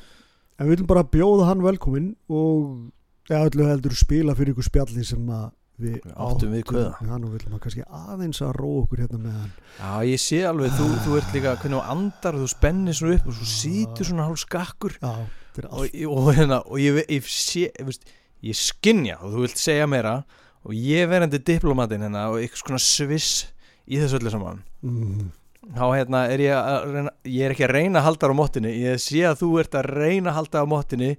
en 0.59 0.65
við 0.67 0.71
viljum 0.77 0.87
bara 0.87 1.03
bjóða 1.03 1.45
hann 1.45 1.61
velkomin 1.61 2.15
og 2.29 2.91
ja, 3.29 3.43
öllu 3.45 3.67
heldur 3.67 3.93
spila 3.93 4.33
fyrir 4.33 4.53
ykkur 4.55 4.63
spjalli 4.65 5.03
sem 5.05 5.19
að 5.29 5.51
við 5.79 6.01
Við 6.01 6.13
áttum 6.17 6.49
við 6.55 6.63
kveða. 6.65 6.95
já, 7.05 7.17
nú 7.21 7.29
viljum 7.29 7.53
að 7.53 7.59
kannski 7.61 7.83
aðeins 7.85 8.41
að 8.41 8.55
róa 8.57 8.81
okkur 8.83 8.97
hérna 8.97 9.19
með 9.21 9.31
hann. 9.37 9.51
Já, 9.77 10.01
ég 10.09 10.19
sé 10.19 10.39
alveg, 10.49 10.71
þú, 10.71 10.87
þú 11.05 11.17
ert 11.17 11.33
líka 11.35 11.55
hvernig 11.61 11.77
þú 11.77 11.89
andar 11.91 12.33
og 12.33 12.41
þú 12.41 12.49
spennir 12.49 12.93
svona 12.97 13.13
upp 13.19 13.27
og 13.27 13.33
svo 13.33 13.45
sítur 13.45 14.05
svona 14.09 14.25
hálf 14.25 14.39
skakkur. 14.41 14.97
Já, 14.97 15.13
og, 15.13 15.69
allt. 15.69 16.05
og, 16.09 16.33
hérna, 16.33 16.57
og 16.65 16.77
ég, 16.79 17.05
ég 17.07 17.21
ég, 17.21 17.99
ég 18.41 18.55
skinja 18.55 19.21
og 19.21 19.33
þú 19.33 19.39
vilt 19.45 19.57
segja 19.57 19.85
meira 19.87 20.23
og 20.67 20.75
ég 20.75 21.07
verandi 21.09 21.39
diplomatinn 21.47 22.03
hérna 22.03 22.27
og 22.31 22.41
eitthvað 22.41 22.63
svona 22.65 22.81
sviss 22.83 23.45
í 23.87 23.99
þessu 24.01 24.19
öllu 24.19 24.33
saman. 24.33 24.59
Mm, 24.83 25.29
þá 25.77 25.85
hérna 25.95 26.23
er 26.31 26.43
ég 26.43 26.53
að 26.57 26.87
reyna, 26.91 27.13
ég 27.27 27.47
er 27.47 27.55
ekki 27.55 27.67
að 27.67 27.73
reyna 27.75 28.01
að 28.01 28.07
halda 28.09 28.29
á 28.31 28.39
móttinni 28.39 28.73
ég 28.75 29.01
sé 29.03 29.23
að 29.27 29.41
þú 29.41 29.49
ert 29.63 29.77
að 29.79 29.89
reyna 29.95 30.31
að 30.31 30.37
halda 30.41 30.63
á 30.63 30.65
móttinni 30.69 31.11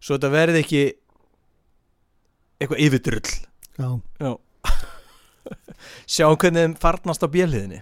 svo 0.00 0.16
þetta 0.16 0.32
verði 0.32 0.64
ekki 0.64 0.82
eitthvað 2.60 2.82
yfirdrull 2.86 3.30
já, 3.80 3.90
Já. 4.20 4.32
Sjáum 6.16 6.36
hvernig 6.40 6.66
þeim 6.66 6.76
farnast 6.82 7.24
á 7.24 7.28
bjölliðinni 7.32 7.80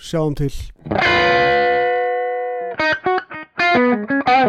sjáum 0.00 0.34
til 0.34 0.50
Já, 4.40 4.48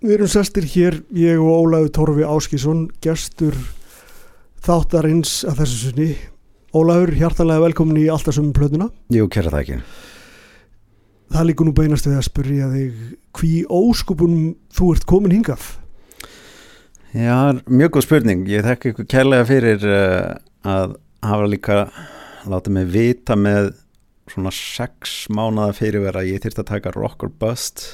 við 0.00 0.14
erum 0.14 0.30
sestir 0.32 0.64
hér 0.72 0.96
ég 1.12 1.36
og 1.36 1.66
Ólafur 1.66 1.92
Torfi 1.92 2.24
Áskísson 2.24 2.88
gestur 3.04 3.52
þáttarins 4.64 5.44
að 5.44 5.60
þessu 5.60 5.76
sinni 5.82 6.16
Ólafur, 6.72 7.12
hjartalega 7.12 7.60
velkomin 7.66 8.00
í 8.00 8.08
alltaf 8.08 8.32
sömum 8.38 8.56
plötuna 8.56 8.88
Jú, 9.12 9.28
kæra 9.28 9.52
það 9.52 9.60
ekki. 9.60 9.76
Það 11.36 11.44
líkur 11.50 11.68
nú 11.68 11.76
beinast 11.76 12.08
við 12.08 12.16
að 12.22 12.28
spyrja 12.30 12.72
þig 12.72 13.04
hví 13.36 13.68
óskupunum 13.68 14.56
þú 14.72 14.84
ert 14.96 15.04
komin 15.12 15.36
hingað 15.36 15.60
Já, 17.12 17.52
mjög 17.68 17.98
góð 17.98 18.06
spurning. 18.06 18.48
Ég 18.48 18.64
þekki 18.64 18.94
ykkur 18.94 19.04
kærlega 19.12 19.44
fyrir 19.44 19.82
uh, 19.84 20.40
að 20.64 20.96
hafa 21.20 21.44
líka 21.52 21.92
látið 22.50 22.76
mig 22.76 22.90
vita 22.92 23.36
með 23.38 23.72
svona 24.30 24.52
sex 24.54 25.26
mánada 25.32 25.74
fyrirvera 25.76 26.24
ég 26.26 26.42
þyrfti 26.42 26.62
að 26.62 26.70
taka 26.70 26.94
rock 26.96 27.26
or 27.26 27.32
bust. 27.42 27.84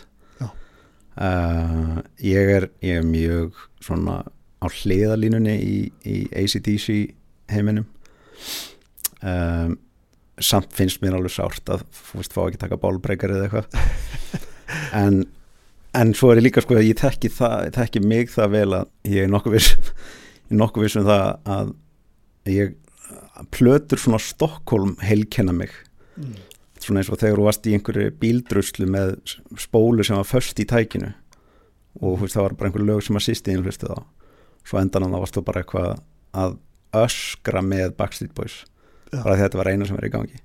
Uh, 1.19 1.99
ég, 2.23 2.47
er, 2.47 2.69
ég 2.85 3.01
er 3.01 3.07
mjög 3.07 3.57
svona 3.83 4.20
á 4.62 4.66
hliðalínunni 4.70 5.57
í, 5.59 5.79
í 6.07 6.19
ACDC 6.31 6.87
heiminum. 7.51 7.89
Um, 9.19 9.75
samt 10.39 10.70
finnst 10.79 11.03
mér 11.03 11.16
alveg 11.19 11.35
sárt 11.35 11.73
að 11.75 11.83
þú 11.91 12.20
veist, 12.20 12.37
fá 12.37 12.45
ekki 12.45 12.61
taka 12.62 12.79
bólbreykar 12.81 13.35
eða 13.35 13.49
eitthvað. 13.49 13.75
En, 14.93 15.23
en 15.97 16.11
svo 16.12 16.29
er 16.29 16.39
ég 16.43 16.45
líka 16.45 16.61
sko 16.61 16.77
að 16.77 16.91
ég 16.91 16.99
þekki, 17.01 17.31
það, 17.33 17.55
ég 17.65 17.73
þekki 17.73 18.01
mig 18.05 18.31
það 18.35 18.51
vel 18.53 18.66
að 18.77 18.91
ég 19.09 19.25
er 19.25 19.31
nokkuð 19.33 19.55
viss 19.55 19.95
nokkuð 20.61 20.85
viss 20.85 20.99
um 21.01 21.07
það 21.09 21.49
að 21.55 21.70
ég 22.53 22.75
plötur 23.55 24.01
svona 24.01 24.20
Stokkólm 24.23 24.97
heilkenna 25.05 25.55
mig. 25.55 25.70
Mm. 26.19 26.35
svona 26.82 27.02
eins 27.02 27.10
og 27.10 27.19
þegar 27.20 27.39
þú 27.39 27.44
varst 27.47 27.66
í 27.66 27.73
einhverju 27.77 28.12
bíldruslu 28.23 28.86
með 28.90 29.16
spólu 29.59 30.05
sem 30.06 30.16
var 30.19 30.27
först 30.27 30.60
í 30.62 30.66
tækinu 30.66 31.12
og 32.01 32.20
veist, 32.23 32.36
það 32.36 32.44
var 32.44 32.55
bara 32.59 32.70
einhver 32.70 32.85
lög 32.86 33.02
sem 33.02 33.19
að 33.19 33.24
sýstiðin 33.27 33.65
hlustu 33.66 33.90
þá 33.90 33.98
svo 34.69 34.81
endan 34.81 35.06
á 35.06 35.09
það 35.09 35.23
varst 35.24 35.39
þú 35.39 35.43
bara 35.48 35.62
eitthvað 35.62 35.89
að 36.39 36.59
öskra 37.02 37.62
með 37.65 37.94
Backstreet 37.98 38.35
Boys 38.36 38.60
Já. 39.12 39.23
bara 39.24 39.39
þetta 39.40 39.60
var 39.60 39.73
eina 39.73 39.89
sem 39.89 39.98
er 39.98 40.06
í 40.09 40.12
gangi. 40.12 40.39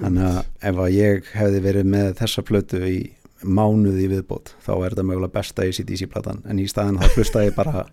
Þannig 0.00 0.24
að 0.26 0.40
ef 0.70 0.80
að 0.84 0.94
ég 0.94 1.28
hefði 1.38 1.60
verið 1.68 1.90
með 1.92 2.08
þessa 2.18 2.44
plötu 2.46 2.80
í 2.88 2.98
mánuði 3.44 4.06
í 4.06 4.10
viðbót 4.10 4.54
þá 4.64 4.72
er 4.74 4.94
þetta 4.94 5.06
mögulega 5.06 5.36
besta 5.36 5.66
ACDC 5.66 6.08
platan. 6.10 6.42
En 6.48 6.58
í 6.58 6.66
staðin 6.70 6.98
þá 6.98 7.18
hlusta 7.18 7.44
ég 7.44 7.56
bara 7.56 7.84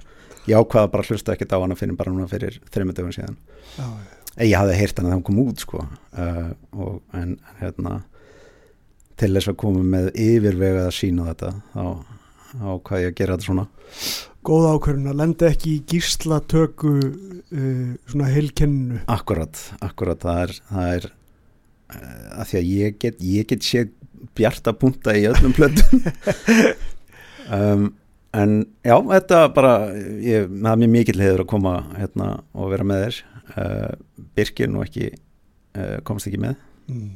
ég 0.49 0.57
ákvaða 0.57 0.91
bara 0.93 1.05
að 1.05 1.13
hlusta 1.13 1.35
ekkert 1.35 1.53
á 1.53 1.61
hana 1.61 1.77
fyrir 1.77 1.99
bara 1.99 2.13
núna 2.13 2.31
fyrir 2.31 2.57
þreymur 2.73 2.97
dögum 2.97 3.13
síðan. 3.15 3.37
Já, 3.77 3.85
Eh, 4.37 4.47
ég 4.47 4.55
hafði 4.55 4.79
heyrt 4.79 4.99
hann 4.99 5.09
að 5.09 5.17
það 5.17 5.23
kom 5.27 5.43
út 5.43 5.61
sko. 5.65 5.83
Uh, 6.15 6.49
og, 6.71 6.97
en, 7.17 7.35
hérna 7.59 7.99
til 9.19 9.31
þess 9.35 9.51
að 9.51 9.59
koma 9.61 9.83
með 9.85 10.09
yfirvegað 10.17 10.87
að 10.87 10.97
sína 10.97 11.27
þetta 11.29 11.51
þá, 11.73 11.85
þá 12.55 12.67
hvað 12.87 13.03
ég 13.03 13.11
að 13.11 13.17
gera 13.19 13.35
þetta 13.35 13.47
svona. 13.49 13.65
Góð 14.41 14.67
ákvörðun 14.71 15.11
að 15.11 15.19
lenda 15.19 15.49
ekki 15.51 15.73
í 15.75 15.81
gíslatöku 15.91 16.93
uh, 16.97 17.89
svona 18.09 18.29
heilkennu 18.31 19.01
akkurat, 19.11 19.65
akkurat. 19.83 20.23
Það 20.23 20.45
er, 20.45 20.55
það 20.71 20.93
er 20.95 21.09
uh, 21.11 22.23
að 22.39 22.45
því 22.53 22.61
að 22.61 22.71
ég 22.71 23.01
get, 23.03 23.25
ég 23.35 23.51
get 23.51 23.67
séð 23.67 23.91
bjarta 24.37 24.73
punta 24.77 25.17
í 25.17 25.27
öllum 25.27 25.57
plötum. 25.57 26.01
Um, 27.51 27.89
en 28.37 28.53
já, 28.85 28.95
þetta 29.09 29.39
bara 29.55 29.71
ég, 30.23 30.47
það 30.47 30.71
er 30.71 30.79
mér 30.83 30.91
mikill 30.93 31.19
hefur 31.21 31.43
að 31.43 31.49
koma 31.51 31.73
hérna 31.97 32.29
og 32.55 32.71
vera 32.71 32.85
með 32.87 33.03
þér. 33.05 33.19
Uh, 33.51 34.23
Birkir 34.37 34.69
nú 34.71 34.83
ekki 34.85 35.09
uh, 35.11 35.97
komst 36.07 36.29
ekki 36.29 36.39
með. 36.39 36.55
Mm. 36.91 37.09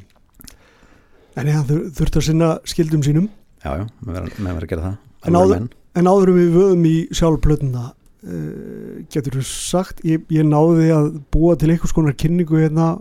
en 1.39 1.51
já, 1.51 1.59
þur, 1.67 1.83
þurftu 1.95 2.21
að 2.21 2.27
sinna 2.29 2.49
skildum 2.67 3.03
sínum. 3.05 3.29
Já, 3.63 3.71
já, 3.81 3.85
með 4.05 4.19
verður 4.19 4.67
að 4.67 4.71
gera 4.73 4.85
það. 4.89 4.97
En 5.25 5.39
áður- 5.39 5.69
en 5.95 6.09
áður 6.11 6.31
en 6.33 6.37
við 6.41 6.51
vöðum 6.59 6.85
í 6.89 6.95
sjálfplötuna 7.15 7.85
uh, 7.89 9.01
getur 9.15 9.39
þú 9.39 9.45
sagt 9.47 10.03
ég, 10.07 10.25
ég 10.35 10.47
náði 10.47 10.91
að 10.95 11.09
búa 11.33 11.55
til 11.59 11.71
einhvers 11.71 11.95
konar 11.95 12.17
kynningu 12.19 12.59
hérna 12.61 12.95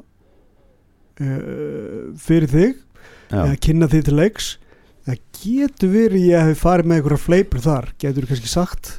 fyrir 2.19 2.49
þig 2.51 2.70
já, 3.31 3.36
eða 3.45 3.59
kynna 3.62 3.86
þig 3.93 4.01
til 4.09 4.15
leiks 4.19 4.47
getur 5.44 5.92
verið 5.92 6.28
ég 6.30 6.50
hef 6.50 6.64
farið 6.64 6.90
með 6.90 7.00
einhverja 7.00 7.24
fleipur 7.24 7.64
þar 7.64 7.90
getur 8.00 8.24
þú 8.24 8.32
kannski 8.32 8.50
sagt? 8.52 8.90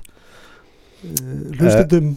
Uh, 1.06 1.52
hlustundum 1.60 2.16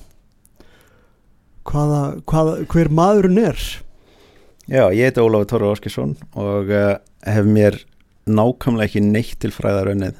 hvaða, 1.69 2.03
hvaða, 2.29 2.57
hver 2.73 2.93
maðurinn 2.95 3.43
er? 3.43 3.67
Já, 4.69 4.85
ég 4.93 5.09
heiti 5.09 5.25
Ólafur 5.25 5.49
Tóra 5.49 5.73
Óskisson 5.73 6.17
og 6.37 6.73
uh, 6.73 6.97
hef 7.25 7.49
mér 7.49 7.79
nákvæmlega 8.29 8.89
ekki 8.89 9.05
neitt 9.05 9.39
til 9.41 9.53
fræðar 9.55 9.93
önnið 9.95 10.19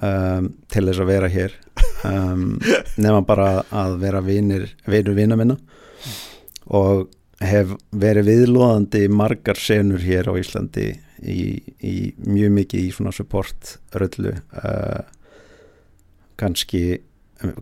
um, 0.00 0.50
til 0.72 0.86
þess 0.88 1.02
að 1.02 1.10
vera 1.12 1.30
hér 1.32 1.56
um, 2.08 2.44
nema 3.04 3.20
bara 3.28 3.50
að 3.68 3.98
vera 4.04 4.22
vinir 4.24 4.70
vinur 4.88 5.18
vina 5.18 5.38
minna 5.40 5.58
og 6.70 7.10
hef 7.44 7.72
verið 7.96 8.28
viðlóðandi 8.30 9.06
margar 9.12 9.60
senur 9.60 10.02
hér 10.04 10.28
á 10.28 10.34
Íslandi 10.40 10.92
í, 11.22 11.60
í 11.84 11.94
mjög 12.26 12.52
mikið 12.56 12.88
í 12.88 12.90
svona 12.94 13.12
support 13.14 13.78
röllu 13.96 14.34
uh, 14.34 15.04
kannski 16.40 17.00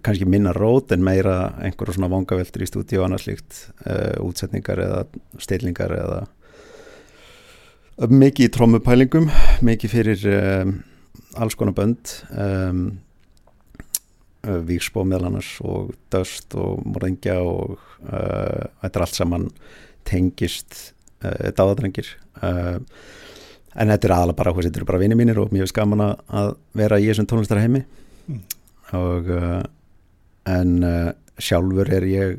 kannski 0.03 0.27
minna 0.27 0.53
rót 0.57 0.93
en 0.93 1.05
meira 1.07 1.53
einhverjum 1.63 2.01
svona 2.01 2.11
vangaveltur 2.11 2.65
í 2.65 2.69
stúdíu 2.69 3.03
og 3.03 3.09
annað 3.09 3.25
slíkt 3.27 3.61
uh, 3.87 4.19
útsetningar 4.27 4.83
eða 4.83 5.05
stillingar 5.39 5.95
eða 5.95 6.23
mikið 7.99 8.47
í 8.47 8.53
trommupælingum 8.55 9.29
mikið 9.67 9.95
fyrir 9.95 10.25
um, 10.33 10.73
alls 11.39 11.57
konar 11.59 11.77
bönd 11.79 12.13
um, 12.31 12.83
uh, 14.47 14.61
Víksbó 14.67 15.05
meðal 15.07 15.31
annars 15.31 15.51
og 15.63 15.95
Döst 16.13 16.55
og 16.59 16.83
Morðingja 16.87 17.39
og 17.43 17.79
uh, 18.07 18.67
þetta 18.83 18.93
er 18.93 19.07
allt 19.07 19.19
saman 19.19 19.49
tengist 20.09 20.81
uh, 21.23 21.51
dáðadrengir 21.55 22.11
uh, 22.43 22.79
en 23.77 23.89
þetta 23.93 24.09
er 24.09 24.15
aðalega 24.17 24.37
bara, 24.41 24.53
þetta 24.55 24.81
eru 24.81 24.89
bara 24.89 25.01
vinið 25.03 25.21
mínir 25.21 25.39
og 25.43 25.53
mjög 25.55 25.69
skaman 25.73 26.01
að- 26.01 26.21
að 26.41 26.51
vera 26.75 26.99
í 27.01 27.09
þessum 27.11 27.27
tónlistarheimi. 27.31 27.85
Mm. 28.29 28.41
og 28.99 29.29
uh, 29.33 29.63
en 30.49 30.85
uh, 30.85 31.13
sjálfur 31.39 31.89
er 31.93 32.03
ég 32.09 32.39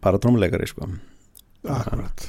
bara 0.00 0.18
trómuleikari 0.18 0.66
sko. 0.68 0.88
Akkurat. 1.68 2.28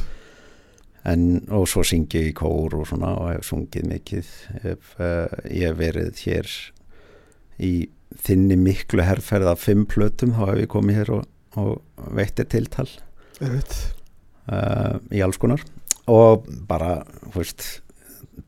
En, 1.07 1.41
og 1.55 1.63
svo 1.71 1.83
syngi 1.87 2.19
ég 2.19 2.27
í 2.31 2.35
kór 2.35 2.73
og 2.75 2.87
svona 2.89 3.13
og 3.15 3.29
hef 3.31 3.45
sungið 3.47 3.85
mikið. 3.87 4.31
Hef, 4.65 4.93
uh, 4.99 5.27
ég 5.47 5.69
hef 5.71 5.77
verið 5.79 6.19
hér 6.25 6.49
í 7.63 7.71
þinni 8.25 8.57
miklu 8.59 9.03
herrferð 9.05 9.51
af 9.53 9.61
fimm 9.63 9.85
plötum 9.87 10.33
þá 10.35 10.43
hef 10.51 10.59
ég 10.65 10.71
komið 10.73 10.99
hér 10.99 11.11
og, 11.19 11.25
og 11.61 12.09
veittir 12.17 12.47
tiltal. 12.51 12.87
Uh, 14.49 14.97
í 15.13 15.21
alls 15.23 15.37
konar. 15.39 15.61
Og 16.09 16.47
bara, 16.67 17.03
þú 17.29 17.35
veist 17.37 17.67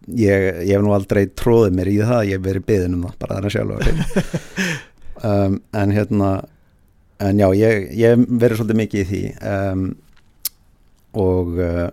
ég, 0.07 0.47
ég 0.65 0.71
hef 0.75 0.85
nú 0.85 0.95
aldrei 0.95 1.25
tróðið 1.37 1.77
mér 1.77 1.91
í 1.91 1.97
það, 2.01 2.23
ég 2.29 2.39
hef 2.39 2.45
verið 2.47 2.67
byðin 2.71 2.97
um 2.97 3.07
það 3.07 3.17
bara 3.21 3.39
þannig 3.39 3.55
sjálf 3.55 3.81
um, 5.31 5.59
en 5.81 5.95
hérna 5.97 6.31
en 7.21 7.41
já, 7.41 7.47
ég, 7.57 7.89
ég 7.97 8.15
hef 8.15 8.23
verið 8.41 8.61
svolítið 8.61 8.81
mikið 8.81 9.01
í 9.01 9.09
því 9.11 9.23
um, 9.51 9.83
og 11.21 11.59
uh, 11.59 11.89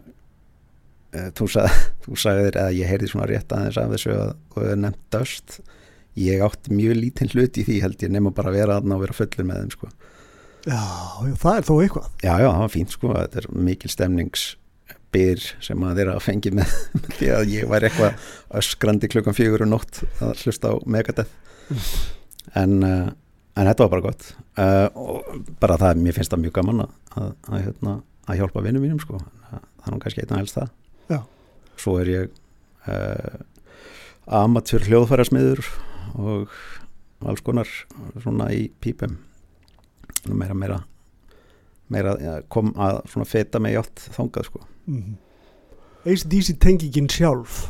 uh, 1.14 1.30
þú, 1.36 1.48
sag, 1.52 1.80
þú 2.06 2.20
sagðir 2.20 2.60
að 2.60 2.76
ég 2.78 2.92
heyrði 2.92 3.10
svona 3.12 3.28
rétt 3.30 3.54
aðeins 3.54 3.80
af 3.80 3.92
þessu 3.94 4.14
að 4.14 4.30
þú 4.52 4.62
hefur 4.62 4.80
nefnt 4.84 5.02
döst. 5.14 5.58
Ég 6.18 6.42
átti 6.42 6.74
mjög 6.74 6.96
lítinn 6.98 7.32
hlut 7.34 7.58
í 7.60 7.64
því 7.66 7.80
held 7.84 8.00
ég 8.02 8.14
nema 8.14 8.32
bara 8.34 8.50
að 8.50 8.58
vera 8.58 8.78
aðna 8.80 8.96
og 8.96 9.04
vera 9.04 9.14
fullur 9.14 9.46
með 9.46 9.60
þeim 9.60 9.74
sko. 9.76 9.90
já, 10.66 10.80
það 11.38 11.52
er 11.52 11.68
þó 11.68 11.74
eitthvað. 11.76 12.08
Já, 12.24 12.32
já, 12.32 12.48
það 12.48 12.62
var 12.64 12.72
fínt 12.74 12.96
sko, 12.96 13.12
þetta 13.14 13.42
er 13.42 13.50
mikil 13.68 13.92
stemningsbyr 15.08 15.40
sem 15.62 15.84
að 15.84 15.98
þeirra 15.98 16.20
fengi 16.20 16.50
með, 16.52 16.72
því 17.18 17.28
að 17.32 17.52
ég 17.52 17.68
væri 17.68 17.88
eitthvað 17.88 18.14
öskrandi 18.58 19.08
klukkan 19.08 19.34
fjögur 19.34 19.64
og 19.64 19.70
nótt 19.70 20.02
að 20.20 20.42
hlusta 20.44 20.72
á 20.72 20.74
Megadeth. 20.86 21.30
En, 22.54 22.82
uh, 22.82 23.08
en 23.56 23.66
þetta 23.66 23.84
var 23.84 23.90
bara 23.90 24.06
gott. 24.08 24.34
Uh, 24.56 24.88
og 24.94 25.44
bara 25.60 25.78
það, 25.78 26.02
mér 26.02 26.16
finnst 26.16 26.32
það 26.32 26.44
mjög 26.44 26.54
gaman 26.58 26.84
að, 26.84 26.92
að, 27.14 27.32
að, 27.48 27.62
hérna, 27.66 27.94
að 28.26 28.38
hjálpa 28.40 28.64
vinnum 28.64 28.82
mínum 28.84 29.00
sko, 29.00 29.20
er 29.52 29.92
nú 29.92 30.00
kannski 30.02 30.24
einna 30.24 30.42
helst 30.42 30.58
það 30.58 30.68
Já. 31.08 31.22
Svo 31.78 31.94
er 32.02 32.08
ég 32.12 32.32
uh, 32.88 33.38
amatjör 34.26 34.84
hljóðfærasmiður 34.88 35.64
og 36.18 36.52
alls 37.24 37.40
konar 37.44 37.68
svona 38.20 38.50
í 38.52 38.68
pípum. 38.82 39.16
Meira 40.28 40.56
meira 40.56 40.82
meira 41.88 42.40
kom 42.52 42.74
að 42.76 42.98
svona 43.08 43.24
feta 43.28 43.60
mig 43.62 43.78
átt 43.80 44.02
þangað 44.12 44.50
sko 44.50 44.66
mm. 44.88 45.16
ACDC 46.08 46.56
tengingin 46.62 47.10
sjálf? 47.12 47.68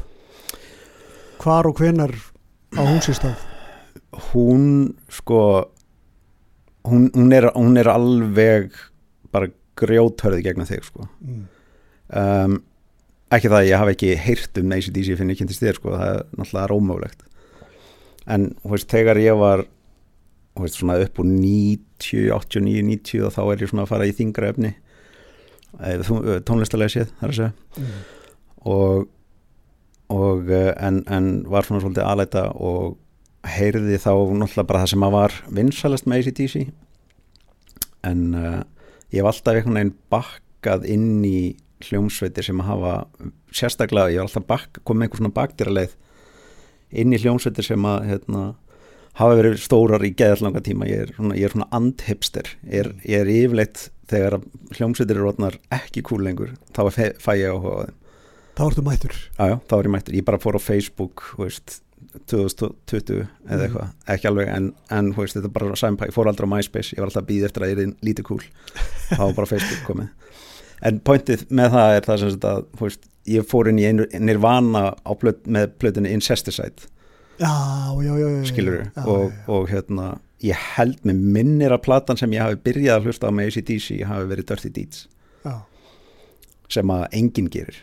Hvar 1.43 1.69
og 1.71 1.79
hvenar 1.79 2.15
á 2.79 2.83
hún 2.83 3.03
sér 3.05 3.19
stað? 3.19 3.45
Hún 4.31 4.95
sko 5.13 5.43
hún, 6.89 7.11
hún, 7.15 7.33
er, 7.33 7.51
hún 7.55 7.77
er 7.79 7.91
alveg 7.93 8.73
bara 9.33 9.51
grjóthörði 9.79 10.43
gegna 10.47 10.67
þig 10.67 10.87
sko. 10.89 11.07
Mm. 11.23 11.47
um, 12.17 12.59
ekki 13.35 13.51
það 13.51 13.61
að 13.61 13.69
ég 13.69 13.83
hafi 13.83 13.95
ekki 13.95 14.13
heyrt 14.25 14.61
um 14.63 14.75
ACDC 14.75 15.17
finn 15.19 15.33
ég 15.33 15.41
kynntist 15.41 15.63
þér 15.63 15.79
sko 15.79 15.93
það 15.93 16.13
er 16.15 16.23
náttúrulega 16.33 16.69
rómögulegt 16.73 17.27
en 18.29 18.47
þú 18.63 18.73
veist 18.73 18.93
þegar 18.93 19.21
ég 19.21 19.37
var 19.41 19.65
þú 20.57 20.65
veist 20.65 20.79
svona 20.81 20.97
upp 21.05 21.21
úr 21.21 21.29
90 21.29 22.33
89, 22.35 22.87
90 22.89 23.27
og 23.29 23.35
þá 23.37 23.43
er 23.45 23.65
ég 23.65 23.73
svona 23.73 23.85
að 23.85 23.93
fara 23.93 24.09
í 24.09 24.15
þingra 24.17 24.53
efni 24.55 24.73
tónlistarlega 26.49 26.95
séð 26.95 27.13
þar 27.21 27.33
að 27.33 27.39
segja 27.41 27.53
Mm. 27.79 27.99
og, 28.73 29.05
og 30.11 30.49
en, 30.51 31.05
en 31.07 31.29
var 31.47 31.67
svona 31.67 31.83
svolítið 31.85 32.07
aðlæta 32.09 32.45
og 32.57 32.97
heyrði 33.47 34.01
þá 34.03 34.11
náttúrulega 34.35 34.67
bara 34.67 34.83
það 34.83 34.93
sem 34.95 35.07
að 35.07 35.15
var 35.15 35.37
vinsalast 35.61 36.09
með 36.11 36.19
ACDC 36.25 36.57
en 38.09 38.25
uh, 38.35 38.61
ég 39.13 39.21
hef 39.21 39.31
alltaf 39.31 39.55
einhvern 39.55 39.79
veginn 39.79 39.95
bakkað 40.13 40.87
inn 40.91 41.25
í 41.25 41.57
hljómsveitir 41.87 42.49
sem 42.49 42.59
að 42.61 42.71
hafa 42.73 42.95
sérstaklega, 43.55 44.11
ég 44.13 44.23
hef 44.25 44.35
alltaf 44.35 44.67
komið 44.83 44.99
með 44.99 45.07
einhver 45.07 45.23
svona 45.23 45.37
bakdýraleið 45.37 45.95
inn 46.99 47.15
í 47.15 47.21
hljómsveitir 47.23 47.69
sem 47.69 47.87
að 47.87 48.09
hérna, 48.11 48.43
hafa 49.15 49.37
verið 49.39 49.57
stórar 49.63 50.05
í 50.05 50.15
geðallanga 50.15 50.61
tíma. 50.63 50.87
Ég 50.87 51.01
er 51.07 51.13
svona, 51.17 51.35
er 51.49 51.51
svona 51.55 51.69
andhipster. 51.73 52.49
Ég 52.67 52.85
er, 52.85 52.93
ég 53.05 53.21
er 53.25 53.27
yfirleitt 53.27 53.89
þegar 54.09 54.39
hljómsveitir 54.77 55.17
eru 55.17 55.29
orðnar 55.33 55.59
ekki 55.75 56.03
cool 56.03 56.23
lengur 56.25 56.55
þá 56.77 56.83
fæ 57.21 57.33
ég 57.37 57.51
áhuga 57.53 57.75
á 57.75 57.85
þeim. 57.89 57.95
Þá 58.59 58.63
ertu 58.69 58.83
mættur. 58.83 59.15
Já, 59.39 59.45
já, 59.53 59.57
þá 59.69 59.75
er 59.79 59.85
ég 59.87 59.93
mættur, 59.95 60.15
ég 60.19 60.25
bara 60.25 60.39
fór 60.43 60.57
á 60.59 60.61
Facebook 60.63 61.23
veist, 61.39 61.81
2020 62.27 63.27
eða 63.49 63.59
Mhm. 63.59 63.61
eitthvað, 63.67 63.91
ekki 64.09 64.29
alveg 64.29 64.49
en, 64.55 64.73
en 64.91 65.13
veist, 65.15 65.37
þetta 65.37 65.45
er 65.45 65.55
bara 65.55 65.77
sæmpa, 65.77 66.07
ég 66.09 66.15
fór 66.15 66.27
aldrei 66.31 66.47
á 66.49 66.53
MySpace. 66.55 66.95
Ég 66.95 66.99
var 66.99 67.09
alltaf 67.11 67.23
að 67.23 67.29
býða 67.29 67.45
eftir 67.51 67.63
að 67.63 67.71
ég 67.75 67.79
er 67.85 67.93
lítið 68.09 68.25
cool. 68.25 68.43
Þá 69.13 69.19
var 69.23 69.33
bara 69.35 69.47
Facebook 69.47 69.85
komið. 69.87 70.09
En 70.89 71.01
pointið 71.01 71.47
með 71.51 71.71
það 71.75 71.97
er 71.97 72.03
það 72.09 72.19
sem 72.19 72.41
að 72.49 72.65
veist, 72.81 73.09
ég 73.27 73.47
fór 73.51 73.69
inn 73.69 73.79
í 73.83 73.87
einu 73.89 74.07
nirvana 74.19 74.85
á 74.95 75.13
plöt, 75.19 75.45
með 75.47 75.73
plötunni 75.79 76.13
Incesticide 76.15 76.87
skilur 78.49 78.81
já, 78.83 79.05
og, 79.05 79.35
og 79.51 79.69
hérna 79.71 80.17
ég 80.45 80.59
held 80.77 80.99
með 81.07 81.23
minnir 81.37 81.75
að 81.75 81.85
platan 81.87 82.19
sem 82.19 82.33
ég 82.35 82.45
hafi 82.45 82.61
byrjað 82.69 83.01
að 83.01 83.09
hlusta 83.09 83.31
á 83.31 83.33
með 83.35 83.51
ACDC 83.51 84.03
hafi 84.07 84.31
verið 84.31 84.49
Dirty 84.51 84.71
Deeds. 84.75 85.07
Já, 85.43 85.55
sem 86.73 86.93
að 86.95 87.07
enginn 87.19 87.51
gerir. 87.53 87.81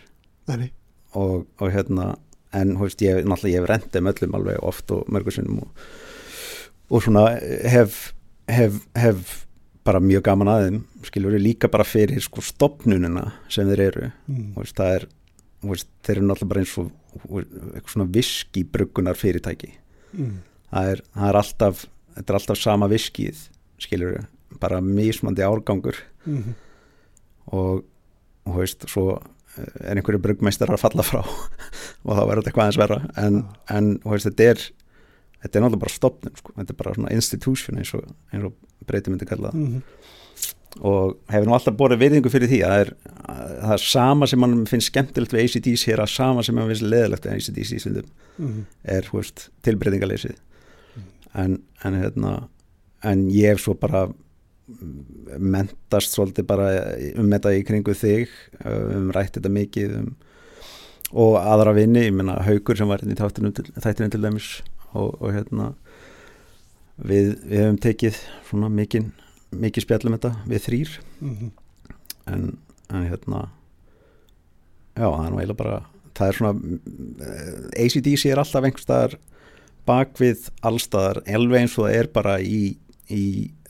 Og, 1.16 1.46
og 1.60 1.72
hérna 1.74 2.14
en 2.56 2.76
þú 2.78 2.88
veist, 2.88 3.04
ég, 3.04 3.24
náttúrulega 3.28 3.54
ég 3.54 3.64
hef 3.64 3.70
rendið 3.72 4.06
með 4.06 4.20
öllum 4.22 4.38
alveg 4.40 4.68
oft 4.70 4.94
og 4.96 5.10
mörgur 5.12 5.36
sinnum 5.36 5.64
og, 5.66 5.88
og 6.92 7.04
svona 7.04 7.26
hef, 7.72 8.14
hef, 8.52 8.80
hef 8.96 9.34
bara 9.86 10.02
mjög 10.02 10.24
gaman 10.26 10.52
að 10.52 10.64
þeim 10.66 10.80
skilur 11.06 11.38
líka 11.42 11.70
bara 11.72 11.86
fyrir 11.88 12.24
sko 12.24 12.44
stopnunina 12.46 13.28
sem 13.52 13.68
þeir 13.70 13.84
eru. 13.90 14.12
Mm. 14.30 14.48
þú 14.56 14.64
veist, 14.64 14.80
það 14.80 14.96
er 14.96 15.08
þú 15.10 15.25
veist, 15.74 15.88
þeir 16.04 16.18
eru 16.18 16.28
náttúrulega 16.30 16.52
bara 16.54 16.62
eins 16.62 16.78
og 16.78 16.92
eitthvað 17.42 17.94
svona 17.96 18.12
viski 18.12 18.64
bruggunar 18.64 19.16
fyrirtæki 19.20 19.74
Mm. 20.16 20.38
það 20.72 20.90
er, 20.94 21.00
það 21.16 21.28
er 21.30 21.36
alltaf 21.42 21.80
þetta 22.16 22.30
er 22.32 22.38
alltaf 22.40 22.58
sama 22.62 22.88
viskið 22.88 23.40
skilur 23.84 24.22
bara 24.62 24.78
mismandi 24.82 25.44
árgangur 25.44 25.98
Mm. 26.26 26.54
og 27.52 27.84
og 28.46 28.54
þú 28.54 28.60
veist, 28.62 28.86
svo 28.92 29.04
er 29.58 29.98
einhverju 29.98 30.20
brugmeistar 30.22 30.70
að 30.70 30.80
falla 30.84 31.04
frá 31.04 31.22
og 32.06 32.12
þá 32.14 32.22
verður 32.28 32.42
þetta 32.44 32.50
eitthvað 32.52 32.66
aðeins 32.66 32.82
verra 32.84 32.98
en, 33.18 33.38
en 33.74 33.92
þú 34.04 34.12
veist, 34.14 34.28
þetta 34.30 34.44
er 34.52 34.64
þetta 35.46 35.58
er 35.60 35.64
náttúrulega 35.66 35.84
bara 35.86 35.96
stopnum, 35.96 36.36
sko. 36.40 36.54
þetta 36.58 36.74
er 36.74 36.80
bara 36.84 36.94
svona 36.96 37.12
institution 37.16 37.78
eins 37.82 37.94
og, 37.98 38.06
eins 38.34 38.46
og 38.50 38.54
breyti 38.88 39.12
myndi 39.14 39.26
kalla 39.30 39.52
það 39.52 39.62
Mm. 39.66 39.82
Og 40.82 41.16
hefur 41.32 41.48
nú 41.48 41.54
alltaf 41.56 41.78
borið 41.80 42.02
virðingu 42.02 42.32
fyrir 42.34 42.50
því 42.52 42.60
það 42.66 42.82
er, 42.84 42.90
það 43.62 43.74
er 43.78 43.84
sama 43.86 44.28
sem 44.28 44.42
mann 44.44 44.66
finnst 44.68 44.92
skemmtilegt 44.92 45.34
við 45.36 45.46
ACDC 45.46 45.86
er 45.94 46.02
að 46.04 46.12
sama 46.12 46.44
sem 46.44 46.56
mann 46.58 46.68
finnst 46.72 46.84
leðilegt 46.84 47.28
við 47.30 47.38
ACDC 47.40 47.80
stundum 47.86 48.14
Mm. 48.36 48.66
er 48.84 49.06
þú 49.08 49.22
veist, 49.22 49.46
tilbreytingaleysið 49.64 50.34
en, 51.40 51.54
en 51.88 51.94
hérna 51.96 52.32
en 53.08 53.22
ég 53.32 53.62
svo 53.64 53.78
bara 53.80 54.02
mm, 54.10 55.38
mentast 55.40 56.12
svolítið 56.18 56.44
bara 56.50 56.66
um 57.16 57.30
þetta 57.32 57.54
í 57.56 57.62
kringu 57.64 57.96
þig 57.96 58.34
um 58.68 59.08
rætt 59.16 59.38
þetta 59.38 59.54
mikið 59.56 59.96
um, 60.02 60.10
og 61.16 61.38
aðra 61.40 61.72
vinni, 61.78 62.10
ég 62.10 62.18
menna 62.18 62.42
Haukur 62.44 62.76
sem 62.76 62.92
var 62.92 63.00
hérna 63.06 63.16
í 63.16 63.22
þættinu 63.22 63.54
til, 63.56 63.70
þættinu 63.72 64.12
til 64.12 64.24
dæmis 64.26 64.50
og, 64.92 65.16
og 65.22 65.32
hérna 65.32 65.70
við, 67.00 67.38
við 67.48 67.62
hefum 67.62 67.80
tekið 67.88 68.20
svona 68.50 68.72
mikið, 68.82 69.08
mikið 69.56 69.86
spjallum 69.86 70.18
þetta 70.18 70.34
við 70.50 70.66
þrýr 70.70 70.96
Mm. 71.22 71.52
en, 72.28 72.58
en 72.90 73.06
hérna 73.08 73.50
já, 74.96 75.06
það 75.06 75.26
er 75.26 75.32
nú 75.32 75.40
eiginlega 75.40 75.60
bara 75.60 75.78
það 76.16 76.28
er 76.28 76.38
svona 76.40 76.54
eh, 77.26 77.86
ACDC 77.86 78.26
er 78.32 78.42
alltaf 78.42 78.68
einhvers 78.68 78.86
staðar 78.88 79.18
bak 79.86 80.16
við 80.18 80.50
allstaðar, 80.66 81.22
alveg 81.30 81.62
eins 81.66 81.78
og 81.78 81.88
það 81.88 81.98
er 82.00 82.10
bara 82.16 82.38
í, 82.42 82.62
í 83.12 83.24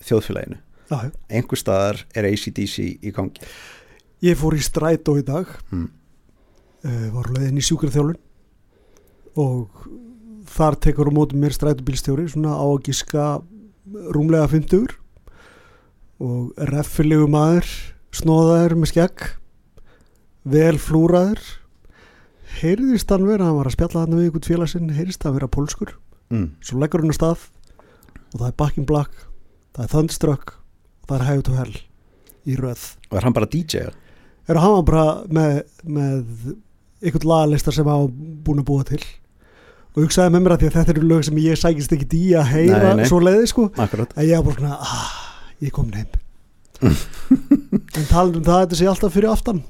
þjóðfélaginu 0.05 0.59
já, 0.89 0.97
já. 1.07 1.11
einhvers 1.29 1.65
staðar 1.65 2.03
er 2.15 2.29
ACDC 2.31 2.75
í 3.01 3.13
gangi 3.15 3.49
ég 4.25 4.39
fór 4.39 4.57
í 4.57 4.63
strætó 4.63 5.17
í 5.19 5.25
dag 5.27 5.49
mm. 5.71 5.87
uh, 6.85 7.07
var 7.17 7.31
leiðin 7.35 7.59
í 7.61 7.65
sjúkraþjálun 7.65 8.19
og 9.41 9.87
þar 10.55 10.77
tekur 10.79 11.11
á 11.11 11.17
mótum 11.17 11.41
mér 11.43 11.55
strætóbílstjóri 11.55 12.29
svona 12.31 12.55
á 12.55 12.63
að 12.63 12.85
giska 12.87 13.25
rúmlega 14.15 14.47
50 14.53 14.93
og 16.23 16.53
reffilegu 16.71 17.27
maður 17.31 17.67
snóðaður 18.15 18.77
með 18.79 18.91
skegg 18.93 19.25
vel 20.47 20.77
flúraður. 20.79 21.41
Heyrðist 22.61 23.11
hann 23.11 23.25
vera, 23.27 23.49
hann 23.49 23.57
var 23.59 23.67
að 23.67 23.75
spjalla 23.75 24.05
hann 24.05 24.15
við 24.15 24.29
ykkur 24.29 24.45
félagsinn, 24.53 24.93
heyrðist 24.95 25.25
hann 25.27 25.35
vera 25.35 25.51
pólskur. 25.51 25.95
Mm. 26.33 26.55
svo 26.65 26.79
leggur 26.81 27.03
hann 27.03 27.11
að 27.13 27.19
stað 27.19 27.41
og 28.33 28.39
það 28.39 28.47
er 28.47 28.53
Back 28.57 28.77
in 28.81 28.85
Black 28.89 29.11
það 29.75 29.83
er 29.83 29.89
Thunderstruck 29.91 30.53
og 30.55 31.09
það 31.11 31.19
er 31.19 31.25
Highway 31.27 31.43
to 31.45 31.57
Hell 31.59 31.75
í 32.49 32.55
röð. 32.57 32.85
Og 33.11 33.19
er 33.19 33.27
hann 33.27 33.35
bara 33.35 33.49
DJ 33.51 33.83
er 34.49 34.59
hann 34.61 34.85
bara 34.87 35.03
með, 35.29 35.59
með 35.85 36.55
einhvern 37.05 37.29
lagalistar 37.29 37.75
sem 37.77 37.89
hann 37.89 38.09
búin 38.45 38.63
að 38.63 38.67
búa 38.71 38.87
til? 38.87 39.01
Og 39.95 40.03
hugsaði 40.03 40.33
með 40.33 40.43
mér 40.43 40.55
að 40.57 40.65
að 40.67 40.75
þetta 40.79 40.95
eru 40.95 41.07
lög 41.11 41.23
sem 41.27 41.37
ég 41.39 41.59
sækist 41.61 41.93
ekki 41.95 42.19
í 42.19 42.33
að 42.35 42.49
heyra 42.51 42.89
Nei, 42.89 43.03
nei. 43.03 43.07
svo 43.09 43.21
leiði 43.23 43.45
sko. 43.51 43.67
Akkurat. 43.79 44.11
Að 44.17 44.27
ég 44.27 44.41
var 44.41 44.49
bara 44.49 44.57
svona 44.59 44.79
ah, 44.81 45.13
ég 45.63 45.71
kom 45.75 45.91
heim. 45.95 46.07
En 46.81 48.07
talað 48.09 48.41
um 48.41 48.43
það 48.45 48.61
þetta 48.65 48.79
sé 48.81 48.87
alltaf 48.91 49.13
fyrir 49.15 49.31
aftan. 49.31 49.61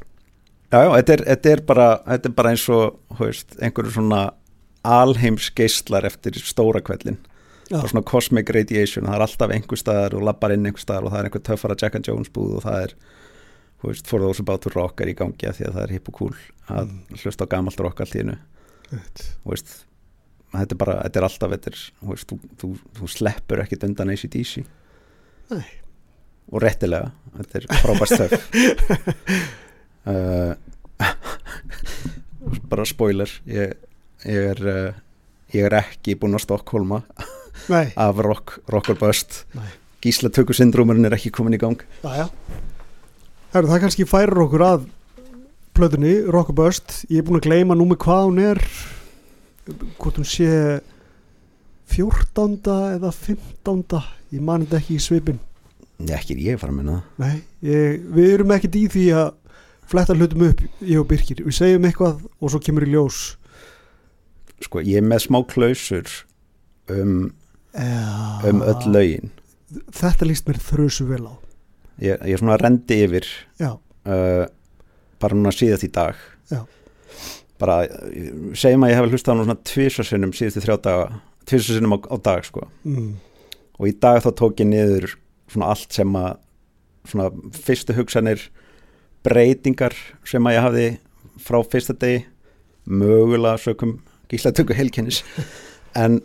Já, 0.74 0.80
já, 0.82 0.90
þetta 0.98 1.14
er, 1.14 1.22
þetta 1.30 1.52
er, 1.54 1.62
bara, 1.70 1.88
þetta 2.10 2.30
er 2.32 2.34
bara 2.40 2.52
eins 2.56 2.64
og 2.74 3.20
veist, 3.20 3.54
einhverju 3.62 3.94
svona 3.96 4.22
alheims 4.86 5.52
geislar 5.56 6.06
eftir 6.10 6.36
stóra 6.42 6.82
kveldin 6.84 7.20
bara 7.70 7.90
svona 7.90 8.04
cosmic 8.06 8.50
radiation 8.54 9.06
það 9.08 9.16
er 9.18 9.24
alltaf 9.26 9.54
einhver 9.56 9.80
staðar 9.82 10.14
og 10.18 10.26
lappar 10.28 10.54
inn 10.54 10.66
einhver 10.68 10.84
staðar 10.84 11.08
og 11.08 11.14
það 11.14 11.20
er 11.24 11.30
einhver 11.30 11.44
töffara 11.48 11.78
Jack 11.82 11.96
and 11.98 12.06
Jones 12.10 12.30
búð 12.34 12.58
og 12.60 12.66
það 12.66 12.82
er 12.84 12.94
veist, 13.86 14.06
for 14.10 14.22
those 14.22 14.44
about 14.44 14.62
to 14.66 14.74
rock 14.76 15.02
er 15.02 15.10
í 15.10 15.16
gangi 15.18 15.48
af 15.50 15.58
því 15.58 15.66
að 15.70 15.78
það 15.78 15.84
er 15.88 15.94
hip 15.96 16.12
og 16.12 16.18
cool 16.20 16.36
að 16.70 16.92
Mm. 16.92 17.18
hlusta 17.24 17.46
á 17.46 17.52
gamalt 17.56 17.80
rock 17.82 18.02
allt 18.02 18.14
í 18.18 18.22
hennu 18.22 18.38
þetta 20.54 20.72
er 20.72 20.80
bara, 20.80 20.96
þetta 21.06 21.20
er 21.22 21.28
alltaf 21.30 21.54
þetta 21.56 21.72
er, 21.72 21.80
veist, 22.12 22.30
þú, 22.30 22.38
þú, 22.62 22.70
þú 23.00 23.10
sleppur 23.16 23.62
ekkit 23.66 23.86
undan 23.90 24.14
ACDC 24.14 24.66
Nei. 25.52 25.66
og 26.52 26.62
réttilega 26.64 27.12
þetta 27.38 27.60
er 27.62 27.70
frábært 27.84 28.16
stöf. 28.16 28.34
Uh, 30.06 30.54
bara 32.70 32.84
spoiler 32.86 33.32
ég, 33.50 33.72
ég 34.22 34.50
er 34.52 34.60
uh, 34.70 35.00
ég 35.50 35.66
er 35.66 35.74
ekki 35.80 36.14
búinn 36.20 36.38
að 36.38 36.44
Stokkólma 36.44 37.00
af 38.06 38.22
rock, 38.22 38.60
rocker 38.70 38.98
bust 39.00 39.44
Nei. 39.58 39.72
gísla 40.06 40.30
tökur 40.30 40.54
syndrómurinn 40.54 41.10
er 41.10 41.16
ekki 41.18 41.32
komin 41.34 41.58
í 41.58 41.62
gang. 41.62 41.82
Heru, 42.06 43.66
það 43.72 43.82
kannski 43.88 44.06
færir 44.06 44.44
okkur 44.46 44.66
að 44.68 44.86
plötunni, 45.76 46.20
Rock 46.32 46.54
og 46.54 46.60
Bust 46.60 47.02
ég 47.10 47.20
er 47.20 47.26
búin 47.28 47.42
að 47.42 47.50
gleyma 47.50 47.76
númi 47.76 47.98
hvað 48.00 48.30
hún 48.30 48.42
er 48.44 48.62
hvort 49.98 50.20
hún 50.22 50.28
sé 50.30 50.48
14. 51.94 52.56
eða 52.98 53.12
15. 53.14 54.00
ég 54.34 54.42
man 54.42 54.66
þetta 54.66 54.82
ekki 54.82 54.98
í 54.98 55.04
svipin 55.04 55.42
ekki 56.12 56.36
ég 56.44 56.60
fara 56.60 56.76
minna 56.76 57.02
það 57.16 57.42
við 57.62 58.32
erum 58.34 58.54
ekkert 58.56 58.76
í 58.76 58.88
því 58.92 59.06
að 59.16 59.30
fletta 59.90 60.16
hlutum 60.18 60.46
upp, 60.50 60.62
ég 60.82 61.00
og 61.02 61.08
Birkir. 61.10 61.42
Við 61.46 61.58
segjum 61.60 61.88
eitthvað 61.88 62.22
og 62.40 62.52
svo 62.52 62.62
kemur 62.64 62.86
í 62.88 62.94
ljós. 62.94 63.24
Sko, 64.66 64.82
ég 64.82 65.02
er 65.02 65.06
með 65.06 65.26
smá 65.28 65.42
klausur 65.50 66.10
um, 66.92 67.28
ja, 67.76 68.14
um 68.50 68.64
öll 68.66 68.94
lögin. 68.94 69.34
Þetta 69.94 70.30
líst 70.30 70.48
mér 70.50 70.62
þrjusu 70.64 71.10
vel 71.10 71.26
á. 71.28 71.34
Ég, 72.04 72.16
ég 72.18 72.36
er 72.36 72.42
svona 72.42 72.56
að 72.56 72.64
rendi 72.66 73.02
yfir 73.06 73.28
uh, 73.62 74.46
bara 75.22 75.38
núna 75.38 75.54
síðast 75.56 75.88
í 75.88 75.92
dag. 75.94 76.18
Já. 76.52 76.62
bara, 77.58 77.80
eh, 77.88 78.34
segjum 78.54 78.84
að 78.86 78.92
ég 78.92 79.00
hef 79.00 79.06
hlustað 79.10 79.40
á 79.40 79.42
svona 79.42 79.56
tvisarsinnum 79.66 80.34
síðustu 80.36 80.62
þrjá 80.62 80.76
daga 80.86 81.06
tvisarsinnum 81.50 81.96
á, 81.96 82.00
á 82.12 82.18
dag 82.22 82.46
sko. 82.48 82.68
Mm, 82.88 83.16
og 83.80 83.90
í 83.90 83.94
dag 84.02 84.22
þá 84.24 84.30
tók 84.38 84.62
ég 84.64 84.70
niður 84.70 85.16
svona 85.52 85.72
allt 85.74 85.94
sem 85.94 86.16
að 86.20 86.38
svona 87.06 87.30
fyrstu 87.54 87.96
hugsanir 87.98 88.48
breytingar 89.26 89.96
sem 90.28 90.46
að 90.48 90.58
ég 90.58 90.66
hafði 90.66 90.88
frá 91.42 91.60
fyrsta 91.66 91.96
degi 92.02 92.24
mögulega 92.86 93.60
sökum 93.62 94.00
gíslatöku 94.30 94.76
helkennis 94.78 95.22
en 96.04 96.20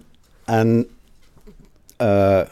en 0.51 0.85
uh, 2.01 2.43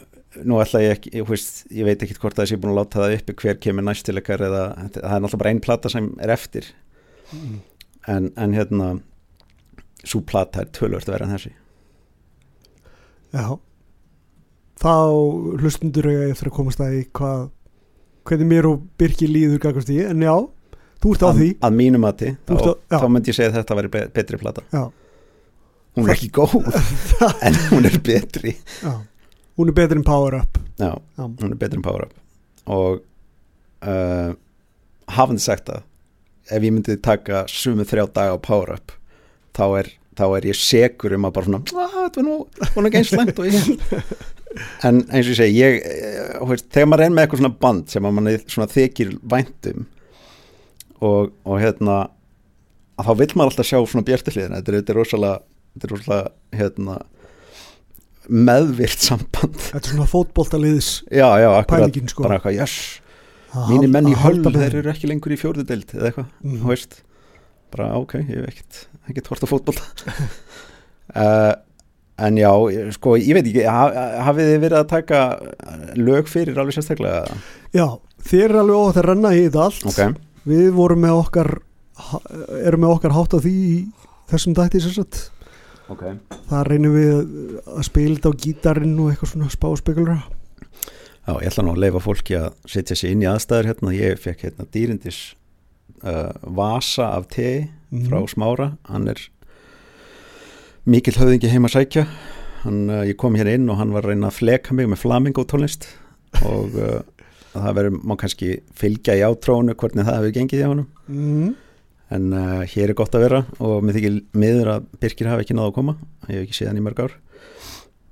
nú 0.45 0.61
ætla 0.63 0.83
ég 0.85 0.97
ekki 0.97 1.13
ég, 1.19 1.27
veist, 1.29 1.65
ég 1.75 1.89
veit 1.89 2.03
ekki 2.05 2.17
hvort 2.21 2.37
að 2.37 2.47
þessi 2.47 2.59
er 2.59 2.63
búin 2.63 2.75
að 2.75 2.81
láta 2.83 3.03
það 3.03 3.17
uppi 3.19 3.37
hver 3.43 3.61
kemur 3.65 3.87
næstileikar 3.89 4.45
eða 4.49 4.65
það 4.77 4.99
er 5.03 5.25
náttúrulega 5.25 5.43
bara 5.43 5.55
einn 5.55 5.65
plata 5.65 5.93
sem 5.93 6.13
er 6.23 6.33
eftir. 6.33 6.69
Mm. 7.29 7.57
en, 8.09 8.31
en 8.41 8.55
hérna 8.57 8.87
svo 10.01 10.23
plata 10.25 10.63
er 10.63 10.71
tölvört 10.73 11.11
verið 11.11 11.27
en 11.27 11.35
þessi 11.37 11.51
já. 13.35 13.47
Þá 14.79 14.93
hlustundur 15.59 16.07
ég 16.13 16.31
eftir 16.33 16.51
að 16.53 16.55
komast 16.61 16.81
að 16.85 16.95
í 17.01 17.03
hvað 17.19 17.49
hvernig 18.29 18.47
mér 18.53 18.69
og 18.71 18.85
Birkir 19.01 19.31
líður 19.33 19.59
gagast 19.65 19.91
í 19.91 19.99
en 20.05 20.23
já, 20.23 20.35
þú 21.03 21.15
ert 21.17 21.25
á 21.25 21.29
að, 21.33 21.41
því. 21.41 21.49
að 21.67 21.77
mínum 21.81 22.07
Þú 22.47 22.59
ert 22.59 22.65
þá, 22.69 22.99
þá 23.03 23.07
myndi 23.15 23.33
ég 23.33 23.39
segja 23.39 23.51
að 23.51 23.57
þetta 23.59 23.79
væri 23.81 23.91
be- 23.97 24.09
betri 24.15 24.39
plata. 24.43 24.63
Já. 24.73 24.85
hún 25.99 26.07
er 26.07 26.15
ekki 26.15 26.29
góð 26.37 26.55
en 27.49 27.57
hún 27.73 27.89
er 27.89 27.97
betri. 28.07 28.53
Já. 28.85 28.93
hún 29.59 29.73
er 29.73 29.75
betri 29.81 29.99
en 29.99 30.05
Power 30.07 30.37
Up. 30.43 30.59
Já, 30.79 30.93
já, 30.95 31.25
hún 31.27 31.51
er 31.51 31.59
betri 31.59 31.81
en 31.81 31.83
Power 31.89 32.05
Up. 32.07 32.13
Og 32.69 33.01
uh, 33.83 34.35
hafandi 35.09 35.43
sagt 35.43 35.67
það 35.73 35.83
ef 36.55 36.63
ég 36.65 36.73
myndi 36.73 36.95
taka 37.05 37.43
sumu 37.51 37.85
þrjá 37.85 38.07
daga 38.15 38.37
á 38.37 38.39
Power 38.41 38.77
Up 38.77 38.93
þá 39.59 39.65
er, 39.83 39.91
þá 40.19 40.25
er 40.39 40.49
ég 40.51 40.59
segur 40.59 41.15
um 41.17 41.29
að 41.29 41.37
bara 41.39 41.49
svona 41.49 41.63
"Ah, 41.79 41.97
þetta 42.09 42.21
var 42.23 42.27
nú, 42.27 42.37
er 42.85 42.91
ekki 42.91 43.01
eins 43.03 43.13
slæmt 43.15 43.39
og 43.39 43.49
ég 43.49 43.57
held." 43.59 43.81
en 44.89 45.01
eins 45.13 45.27
og 45.29 45.33
ég 45.33 45.39
segi 45.39 45.59
ég, 45.63 45.79
eh, 45.87 46.39
veist, 46.51 46.69
þegar 46.75 46.91
maður 46.91 47.05
er 47.07 47.15
með 47.15 47.25
eitthvað 47.25 47.43
svona 47.43 47.59
band 47.65 47.93
sem 47.93 48.09
svona 48.49 48.71
þykir 48.73 49.13
væntum 49.35 49.87
og, 51.01 51.33
og 51.47 51.61
hérna 51.63 51.99
að 52.99 53.07
þá 53.11 53.13
vill 53.21 53.31
maður 53.39 53.53
alltaf 53.53 53.69
sjá 53.69 53.79
svona 53.87 54.07
bjartiliðina 54.09 54.59
þetta 54.59 54.73
þetta 54.81 54.95
er 54.95 54.99
rosalega, 54.99 55.41
þetta 55.75 55.87
er 55.89 55.93
rosalega 55.95 56.59
hérna, 56.59 56.97
meðvirt 58.29 59.05
samband. 59.05 59.61
Þetta 59.71 59.85
er 59.85 59.93
svona 59.95 60.09
fótboltaliðs 60.11 60.89
já, 61.07 61.29
já, 61.41 61.49
akkurat, 61.63 62.01
sko. 62.13 62.27
Bara 62.27 62.41
eitthvað, 62.41 62.59
yes 62.59 62.75
Að 63.57 63.71
mínir 63.73 63.89
menn 63.95 64.11
í 64.11 64.17
með 64.53 64.59
þeir 64.67 64.75
eru 64.83 64.91
ekki 64.93 65.09
lengur 65.09 65.33
í 65.33 65.39
fjórðu 65.41 65.65
deild 65.69 65.95
eða 65.95 66.11
eitthvað, 66.11 66.27
Mhm. 66.45 66.59
þú 66.61 66.69
veist 66.69 66.99
bara 67.75 67.89
ok, 68.01 68.19
ég 68.23 68.35
hef 68.35 68.51
ekkert 68.53 68.83
ekkert 69.09 69.31
hvort 69.31 69.47
að 69.47 69.53
fótbolta. 69.53 70.17
Uh, 71.15 71.55
en 72.27 72.41
já, 72.41 72.51
sko 72.97 73.15
ég 73.21 73.33
veit 73.39 73.47
ekki, 73.47 73.65
ha- 73.69 74.25
hafið 74.29 74.53
þið 74.53 74.61
verið 74.67 74.81
að 74.83 74.91
taka 74.93 75.23
lög 75.99 76.29
fyrir 76.31 76.59
alveg 76.61 76.77
sérstaklega? 76.79 77.39
Já, 77.77 77.87
þér 78.29 78.47
er 78.51 78.61
alveg 78.65 78.83
ótt 78.83 79.01
að 79.01 79.09
renna 79.13 79.33
í 79.37 79.47
þetta 79.47 79.65
allt. 79.69 79.89
Ok, 79.93 80.21
við 80.49 80.69
vorum 80.77 81.05
með 81.07 81.19
okkar 81.23 81.53
erum 82.63 82.85
með 82.85 82.95
okkar 82.95 83.17
hátt 83.17 83.35
á 83.35 83.39
því 83.43 83.55
í 83.59 83.77
þessum 84.31 84.55
dætti 84.59 84.83
sem 84.85 84.95
sagt. 85.01 85.25
Ok. 85.89 86.03
Það 86.51 86.67
reynum 86.69 86.95
við 86.99 87.15
að 87.65 87.87
spila 87.89 88.19
þetta 88.19 88.31
á 88.31 88.41
gítarinn 88.45 88.99
og 89.01 89.09
eitthvað 89.13 89.31
svona 89.33 89.47
spáspekulra 89.55 90.17
Já, 91.29 91.33
ég 91.41 91.49
ætla 91.51 91.65
nú 91.65 91.73
að 91.75 91.81
leifa 91.85 92.01
fólki 92.01 92.37
að 92.37 92.51
setja 92.69 92.97
sig 92.97 93.13
inn 93.13 93.25
í 93.25 93.29
aðstæður 93.29 93.69
hérna, 93.71 93.95
ég 93.97 94.21
fekk 94.21 94.45
hérna 94.47 94.67
dýrindis 94.73 95.19
uh, 96.03 96.33
vasa 96.43 97.13
af 97.17 97.29
te 97.33 97.69
frá 98.09 98.21
Smára, 98.29 98.73
hann 98.89 99.09
er 99.09 99.21
mikill 100.89 101.17
höfðingi 101.17 101.51
heima 101.53 101.71
sækja. 101.73 102.07
Hann, 102.65 102.89
uh, 102.91 103.05
ég 103.09 103.17
kom 103.21 103.37
hér 103.39 103.51
inn 103.55 103.69
og 103.71 103.79
hann 103.81 103.95
var 103.95 104.07
að 104.07 104.15
reyna 104.15 104.31
að 104.31 104.41
fleka 104.41 104.77
mig 104.77 104.89
með 104.91 105.03
flamingo 105.05 105.45
tónlist 105.49 105.89
og 106.45 106.77
uh, 106.77 107.01
það 107.55 107.79
verður, 107.79 108.03
má 108.05 108.15
kannski 108.21 108.51
fylgja 108.77 109.17
í 109.19 109.25
átrónu 109.27 109.77
hvernig 109.79 110.07
það 110.07 110.19
hefur 110.19 110.37
gengið 110.37 110.63
hjá 110.63 110.69
honum. 110.73 110.89
Mm. 111.09 111.55
en 112.15 112.33
uh, 112.33 112.63
hér 112.69 112.93
er 112.93 112.97
gott 112.97 113.17
að 113.17 113.25
vera 113.27 113.43
og 113.65 113.83
mér 113.85 113.99
þykir 113.99 114.19
miður 114.37 114.73
að 114.75 114.89
Birkir 115.01 115.31
hafi 115.31 115.45
ekki 115.45 115.57
náða 115.57 115.71
að 115.73 115.77
koma. 115.81 115.97
Ég 116.29 116.35
hef 116.35 116.47
ekki 116.47 116.59
séð 116.59 116.71
hann 116.73 116.81
í 116.81 116.85
mörg 116.85 117.03
ár. 117.05 117.17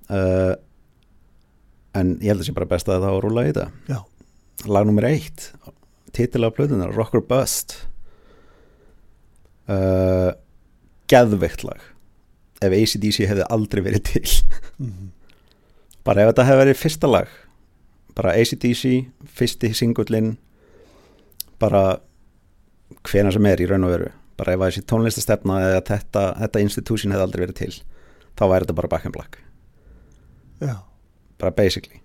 Uh, 0.07 0.55
en 1.97 2.17
ég 2.21 2.31
held 2.33 2.43
að 2.43 2.51
sé 2.51 2.57
bara 2.57 2.69
best 2.71 2.91
að 2.91 3.01
það 3.01 3.09
á 3.09 3.17
að 3.17 3.23
rúla 3.25 3.47
í 3.47 3.51
þetta. 3.51 3.71
Já. 3.91 3.99
lag 4.73 4.87
nummer 4.89 5.05
eitt 5.09 5.51
titil 6.17 6.47
af 6.49 6.57
plötunar, 6.57 6.95
Rock 6.97 7.15
or 7.17 7.25
Bust. 7.25 7.77
Uh, 9.67 10.33
geðveikt 11.11 11.65
lag 11.67 11.83
ef 12.65 12.73
ACDC 12.73 13.27
hefði 13.29 13.47
aldrei 13.53 13.83
verið 13.85 14.05
til. 14.13 14.37
Mm. 14.81 15.11
bara 16.07 16.23
ef 16.23 16.31
þetta 16.31 16.47
hefði 16.47 16.63
verið 16.63 16.79
fyrsta 16.79 17.09
lag 17.11 17.33
bara 18.17 18.35
ACDC, 18.39 19.09
fyrsti 19.37 19.73
singullin 19.77 20.37
bara 21.61 21.99
hvena 23.09 23.33
sem 23.35 23.49
er 23.51 23.61
í 23.61 23.69
raun 23.69 23.85
og 23.89 23.93
veru 23.93 24.13
bara 24.37 24.55
ef 24.55 24.65
þessi 24.67 24.85
tónlistastefna 24.89 25.59
eða 25.65 25.83
þetta, 25.91 26.25
þetta 26.45 26.65
institution 26.65 27.15
hefði 27.15 27.27
aldrei 27.27 27.45
verið 27.47 27.61
til 27.61 27.73
þá 28.37 28.45
væri 28.53 28.67
þetta 28.67 28.79
bara 28.79 28.93
back 28.93 29.09
and 29.09 29.17
black. 29.17 29.39
Já, 30.61 30.77
bara 31.41 31.53
basically 31.57 32.01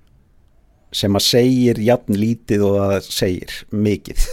sem 0.95 1.15
að 1.15 1.26
segir 1.26 1.80
jafn 1.81 2.18
lítið 2.19 2.65
og 2.68 2.80
að 2.84 2.97
segir 3.07 3.53
mikið. 3.72 4.26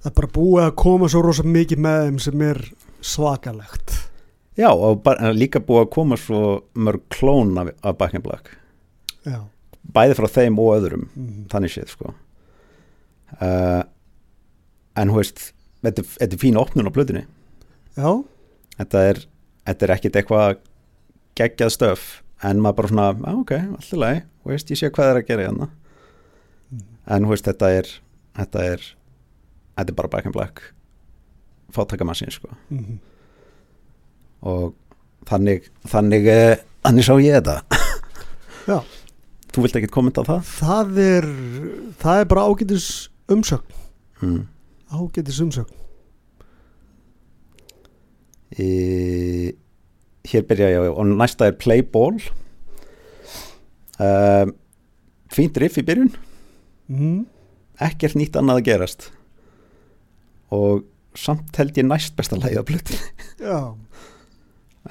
Það 0.00 0.10
er 0.10 0.16
bara 0.16 0.32
búið 0.32 0.64
að 0.64 0.76
koma 0.80 1.10
svo 1.12 1.20
rosa 1.24 1.44
mikið 1.44 1.82
með 1.84 2.04
þeim 2.06 2.20
sem 2.24 2.44
er 2.46 2.60
svakalegt. 3.04 3.96
Já 4.60 4.70
og 4.72 5.02
bara, 5.04 5.32
líka 5.36 5.60
búið 5.64 5.84
að 5.84 5.92
koma 5.94 6.18
svo 6.20 6.42
mörg 6.72 7.04
klón 7.12 7.52
af, 7.60 7.72
af 7.84 7.98
back 8.00 8.16
and 8.16 8.24
black. 8.24 8.54
Já, 9.28 9.44
bæði 9.84 10.16
frá 10.16 10.28
þeim 10.32 10.58
og 10.60 10.72
öðrum 10.78 11.06
mm. 11.12 11.44
þannig 11.52 11.74
séð 11.74 11.92
sko. 11.92 12.14
Uh, 13.36 13.82
en 14.98 15.12
hú 15.12 15.20
veist 15.20 15.50
þetta, 15.84 16.04
þetta 16.16 16.32
er 16.32 16.40
fín 16.40 16.58
opnun 16.60 16.88
á 16.88 16.96
plötunni. 16.96 17.26
Já, 17.96 18.10
þetta 18.78 19.04
er, 19.12 19.22
þetta 19.68 19.86
er 19.86 19.94
ekkit 19.96 20.18
eitthvað 20.20 20.58
geggjað 21.38 21.76
stöf 21.76 22.08
en 22.42 22.60
maður 22.62 22.76
bara 22.80 22.88
svona, 22.92 23.06
á 23.26 23.32
ok, 23.36 23.52
allt 23.76 23.92
í 23.92 23.98
lagi 24.00 24.20
þú 24.44 24.52
veist, 24.54 24.70
ég 24.72 24.78
sé 24.80 24.90
hvað 24.94 25.10
er 25.14 25.20
að 25.22 25.28
gera 25.32 25.46
hérna 25.48 25.70
Mm. 26.70 26.82
en 27.16 27.24
veist, 27.26 27.44
þetta 27.48 27.68
er 27.80 27.88
þetta 28.38 28.60
er, 28.76 28.82
þetta 29.74 29.90
er 29.90 29.96
bara 29.98 30.08
back 30.12 30.26
and 30.28 30.34
black 30.36 30.60
fátakamassin 31.74 32.30
sko 32.30 32.46
mm. 32.70 33.00
og 34.46 34.76
þannig 35.26 35.66
þannig, 35.90 36.28
eh, 36.30 36.62
þannig 36.86 37.04
sá 37.08 37.14
ég 37.18 37.34
þetta 37.40 37.56
Já. 38.70 38.78
þú 39.50 39.64
vilt 39.66 39.80
ekkit 39.80 39.90
kommenta 39.96 40.22
á 40.22 40.30
það? 40.30 40.46
það 40.60 41.02
er 41.08 41.26
það 42.04 42.20
er 42.22 42.30
bara 42.30 42.46
ágætis 42.46 42.86
umsögn 43.28 43.78
Mm. 44.22 44.46
ágætis 44.94 45.38
umsögn 45.42 45.74
í, 48.58 49.52
hér 50.28 50.46
byrja 50.48 50.70
ég 50.74 50.88
og 50.90 51.06
næsta 51.14 51.48
er 51.48 51.58
play 51.60 51.82
ball. 51.82 52.18
Um, 54.00 54.54
fínt 55.32 55.58
riff 55.60 55.78
í 55.80 55.86
byrjun. 55.86 56.12
Mm. 56.90 57.26
ekkert 57.80 58.16
nýtt 58.18 58.36
annað 58.36 58.60
að 58.60 58.66
gerast. 58.68 59.06
Og 60.52 60.82
samt 61.16 61.56
held 61.58 61.78
ég 61.78 61.86
næst 61.86 62.16
besta 62.18 62.36
plötu 62.36 62.96
já, 63.38 63.74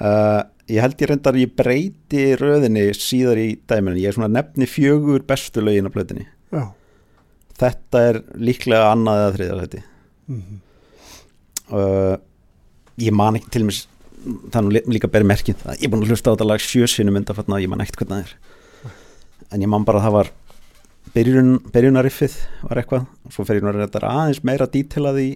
uh, 0.00 0.42
ég 0.68 0.80
held 0.80 1.00
ég 1.00 1.10
reyndar 1.10 1.38
ég 1.38 1.54
breyti 1.56 2.24
röðinni 2.40 2.88
síðar 2.96 3.38
í 3.40 3.60
dæminu. 3.68 4.00
Ég 4.00 4.10
er 4.10 4.16
svona 4.16 4.32
nefni 4.32 4.66
fjögur 4.66 5.24
bestu 5.28 5.62
lögin 5.62 5.88
á 5.88 5.94
plötunni. 5.94 6.26
Já. 6.50 6.72
Þetta 7.60 8.02
er 8.08 8.22
líklega 8.40 8.90
annað 8.94 9.22
eða 9.22 9.32
þriðar 9.36 9.62
þetta 9.64 9.80
mm. 10.30 10.60
uh, 11.76 12.14
ég 13.00 13.16
man 13.16 13.36
ekki 13.36 13.52
til 13.52 13.66
mér 13.68 13.80
það 14.24 14.58
er 14.60 14.64
nú 14.66 14.72
lí- 14.74 14.86
líka 14.96 15.08
beri 15.10 15.24
merkin 15.28 15.56
ég 15.56 15.84
er 15.86 15.90
búin 15.92 16.02
að 16.04 16.12
hlusta 16.12 16.30
á 16.30 16.34
þetta 16.34 16.46
lag 16.50 16.60
sjösinu 16.64 17.12
myndafatna 17.14 17.60
ég 17.62 17.70
man 17.72 17.80
ekkert 17.84 18.02
hvernig 18.04 18.16
það 18.16 18.26
er. 18.26 18.34
En 19.50 19.62
ég 19.64 19.70
man 19.72 19.84
bara 19.88 19.98
að 19.98 20.06
það 20.08 20.16
var 20.18 20.30
byrjun, 21.14 21.52
byrjunariffið 21.74 22.34
var 22.68 22.80
eitthvað. 22.82 23.06
Og 23.26 23.32
svo 23.34 23.46
fer 23.48 23.58
ég 23.58 23.64
nú 23.64 23.72
að 23.72 23.80
þetta 23.86 24.02
aðeins 24.10 24.42
meira 24.46 24.66
dítilað 24.70 25.18
í, 25.24 25.30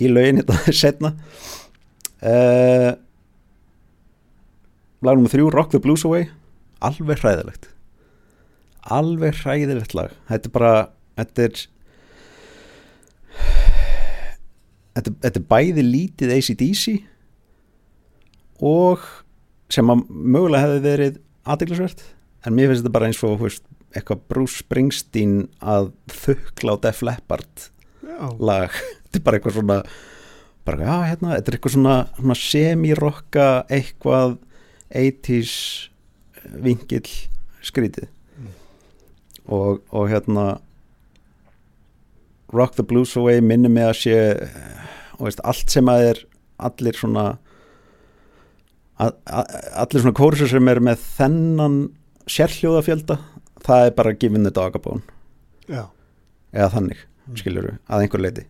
í 0.00 0.08
lögin 0.10 0.40
þetta 0.42 0.72
setna 0.82 1.12
uh, 2.24 2.90
lag 5.04 5.14
nummer 5.18 5.30
þrjú 5.30 5.52
Rock 5.52 5.70
the 5.76 5.82
Blues 5.84 6.04
Away. 6.08 6.26
Alveg 6.84 7.20
hræðilegt. 7.22 7.68
Alveg 8.92 9.36
hræðilegt 9.44 9.94
lag. 9.96 10.10
Þetta 10.28 10.48
er 10.50 10.54
bara 10.58 10.72
þetta 11.20 11.46
er 11.48 11.62
þetta, 14.94 15.12
þetta 15.24 15.40
er 15.40 15.46
bæði 15.54 15.84
lítið 15.86 16.32
ACDC 16.38 16.84
og 18.62 19.04
sem 19.72 19.90
að 19.90 20.04
mögulega 20.08 20.66
hefði 20.66 20.82
verið 20.84 21.20
aðdeglisvert 21.44 22.02
en 22.44 22.56
mér 22.56 22.70
finnst 22.70 22.84
þetta 22.84 22.94
bara 22.94 23.10
eins 23.10 23.22
og 23.26 23.38
veist, 23.42 23.64
eitthvað 23.94 24.24
Bruce 24.30 24.62
Springsteen 24.62 25.36
að 25.60 25.92
þukla 26.12 26.76
á 26.76 26.82
Def 26.88 27.02
Leppard 27.06 27.68
já, 28.04 28.26
lag. 28.38 28.74
Þetta 29.04 29.20
er 29.20 29.24
bara 29.26 29.38
eitthvað 29.38 29.58
svona 29.58 29.78
bara, 30.64 30.80
já, 30.80 30.94
hérna, 31.10 31.34
þetta 31.36 31.50
er 31.50 31.56
eitthvað 31.58 31.74
svona, 31.74 31.94
svona 32.16 32.36
semi-rocka 32.40 33.48
eitthvað 33.72 34.38
80s 34.96 35.54
vingill 36.64 37.10
skrítið. 37.64 38.08
Og, 39.44 39.82
og 39.92 40.08
hérna 40.08 40.46
Rock 42.54 42.78
the 42.78 42.86
Blues 42.86 43.12
Away 43.20 43.42
minnir 43.44 43.72
mig 43.72 43.84
að 43.84 43.98
sé 44.00 44.16
og 45.18 45.28
veist, 45.28 45.42
allt 45.44 45.70
sem 45.70 45.88
að 45.90 46.08
er 46.08 46.22
allir 46.64 46.96
svona 46.96 47.26
að, 49.00 49.14
að, 49.26 49.54
allir 49.84 50.04
svona 50.04 50.18
kórusur 50.18 50.50
sem 50.50 50.70
er 50.72 50.80
með 50.84 51.04
þennan 51.18 51.78
sérhljóðafjölda 52.30 53.18
það 53.64 53.86
er 53.88 53.94
bara 53.96 54.14
a 54.78 54.82
bone. 54.82 55.02
Já. 55.64 55.86
eða 56.52 56.68
þannig, 56.74 56.98
skiljuru, 57.40 57.78
að 57.88 58.04
einhver 58.04 58.20
leiti. 58.20 58.44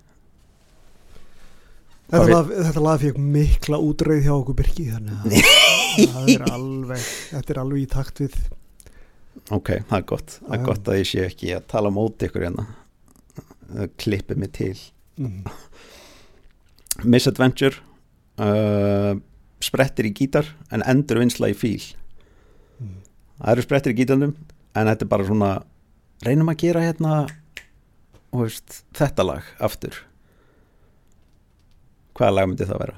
Þetta, 2.10 2.26
lag, 2.28 2.50
þetta 2.50 2.82
lag 2.84 3.00
fekk 3.00 3.20
mikla 3.22 3.78
útreið 3.80 4.26
hjá 4.26 4.34
okkur 4.34 4.56
Birki 4.58 4.90
þannig 4.90 5.22
að 5.24 6.26
er 6.34 6.44
alveg 6.52 7.06
þetta 7.30 7.54
er 7.54 7.60
alveg 7.62 7.80
í 7.80 7.86
takt 7.90 8.20
við 8.20 8.36
ok, 9.50 9.70
það 9.88 9.96
er 9.98 10.06
gott, 10.08 10.34
það 10.40 10.56
er 10.56 10.64
gott 10.68 10.90
að 10.90 10.98
ég 11.00 11.08
sé 11.10 11.24
ekki 11.24 11.52
að 11.56 11.68
tala 11.72 11.92
móti 11.94 12.28
ykkur 12.28 12.46
hérna. 12.46 12.66
Það 13.64 13.94
klippið 14.04 14.40
mig 14.40 14.52
til. 14.54 14.74
Mm. 15.18 15.48
Misadventure 17.10 17.80
uh, 18.38 19.16
sprettir 19.64 20.08
í 20.08 20.14
gítar 20.16 20.48
en 20.74 20.84
endur 20.90 21.20
vinsla 21.22 21.50
í 21.52 21.56
fíl 21.58 21.82
Mm. 22.74 22.96
það 23.38 23.50
eru 23.52 23.62
sprettir 23.62 23.92
í 23.94 23.96
gítarnum 24.00 24.32
en 24.74 24.88
þetta 24.90 25.04
er 25.06 25.10
bara 25.12 25.24
svona 25.28 25.50
reynum 26.26 26.48
að 26.50 26.56
gera 26.64 26.80
hérna 26.82 27.12
veist, 28.34 28.80
þetta 28.98 29.22
lag 29.28 29.44
aftur 29.62 30.00
hvaða 32.18 32.34
lag 32.34 32.48
myndi 32.50 32.66
það 32.66 32.82
vera? 32.82 32.96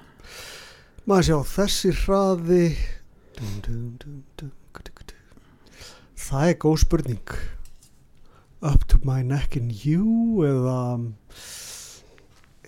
maður 1.06 1.28
sjá 1.28 1.36
þessi 1.52 1.93
hraði 2.01 2.62
það 6.26 6.48
er 6.48 6.56
góð 6.64 6.78
spurning 6.86 7.34
up 8.64 8.86
to 8.88 8.98
my 9.05 9.20
neck 9.22 9.56
in 9.60 9.68
you 9.84 10.40
eða 10.48 10.80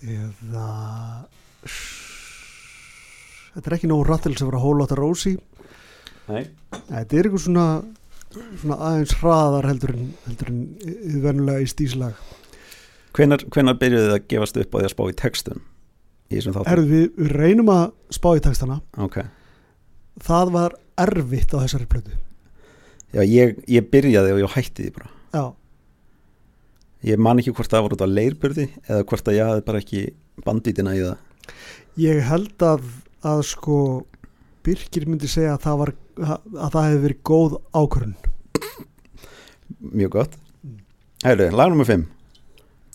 eða 0.05 0.69
þetta 3.59 3.71
er 3.71 3.77
ekki 3.77 3.89
nóg 3.91 4.03
rattil 4.07 4.35
sem 4.37 4.49
var 4.49 4.57
að 4.59 4.65
hóla 4.65 4.85
átta 4.87 4.97
rósi 4.99 5.35
Nei. 6.29 6.43
þetta 6.89 7.17
er 7.19 7.27
eitthvað 7.27 7.43
svona, 7.45 7.65
svona 8.61 8.77
aðeins 8.89 9.15
hraðar 9.19 9.67
heldur 9.69 9.95
en, 9.95 10.11
heldur 10.27 10.53
en 10.53 10.61
vennulega 11.25 11.65
í 11.65 11.69
stíslag 11.69 12.19
Hvenar, 13.17 13.43
hvenar 13.51 13.77
byrjuðu 13.81 14.05
þið 14.05 14.15
að 14.15 14.25
gefast 14.31 14.57
upp 14.61 14.73
á 14.73 14.77
því 14.77 14.85
að 14.85 14.91
spá 14.93 15.03
í 15.09 15.13
textum? 15.17 15.61
Herðu, 16.29 16.83
við, 16.85 17.05
við 17.17 17.31
reynum 17.33 17.71
að 17.73 17.85
spá 18.13 18.27
í 18.37 18.41
textana. 18.45 18.75
Ok, 19.01 19.15
það 20.21 20.51
var 20.53 20.75
erfitt 21.01 21.55
á 21.57 21.61
þessari 21.63 21.87
plötu. 21.89 22.13
Já 23.17 23.23
ég, 23.25 23.55
ég 23.65 23.87
byrjaði 23.89 24.35
og 24.35 24.43
ég 24.43 24.53
hætti 24.53 24.85
því 24.85 24.93
bara. 24.99 25.09
Já, 25.33 25.43
Ég 27.07 27.19
man 27.21 27.39
ekki 27.39 27.53
hvort 27.55 27.71
það 27.71 27.85
voru 27.85 27.95
út 27.95 28.03
á 28.03 28.09
leirbyrði 28.11 28.65
eða 28.89 29.03
hvort 29.07 29.29
að 29.31 29.37
ég 29.37 29.49
hafði 29.49 29.65
bara 29.69 29.79
ekki 29.79 30.01
bandvítina 30.43 30.95
í 30.97 31.03
það. 31.05 31.53
Ég 31.99 32.19
held 32.27 32.65
að 32.67 32.89
að 33.27 33.43
sko 33.49 33.77
Birkir 34.65 35.05
myndi 35.07 35.29
segja 35.31 35.55
að 35.55 35.63
það 35.63 35.77
var 35.81 35.91
að 36.19 36.73
það 36.73 36.83
hefði 36.85 37.03
verið 37.05 37.21
góð 37.29 37.55
ákvörun 37.71 38.17
Mjög 39.79 40.11
gott. 40.11 40.33
Mm. 40.65 40.79
Hæru, 41.23 41.47
lag 41.55 41.71
nummer 41.71 41.87
5 41.87 42.03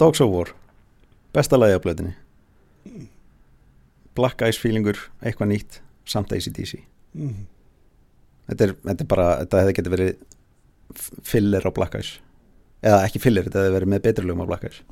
Dogs 0.00 0.20
of 0.20 0.32
War. 0.32 0.50
Besta 1.32 1.58
lagi 1.60 1.78
á 1.78 1.80
blöðinni 1.80 2.14
Black 4.14 4.44
Ice 4.46 4.60
feelingur, 4.62 4.98
eitthvað 5.24 5.50
nýtt 5.50 5.80
samt 6.06 6.32
ACDC 6.36 6.76
mm. 7.16 7.46
þetta 8.50 8.68
er, 8.68 8.76
þetta 8.84 9.06
er 9.06 9.10
bara, 9.10 9.28
þetta 9.42 9.62
hefði 9.64 9.76
getið 9.78 9.96
verið 9.96 10.12
filler 11.24 11.64
á 11.64 11.70
Black 11.74 11.96
Ice. 11.98 12.20
Eða 12.84 13.04
ekki 13.06 13.22
filler, 13.22 13.46
þetta 13.46 13.62
hefði 13.62 13.76
verið 13.78 13.92
með 13.94 14.04
betri 14.04 14.26
lögum 14.28 14.44
á 14.44 14.50
Black 14.50 14.68
Ice. 14.68 14.84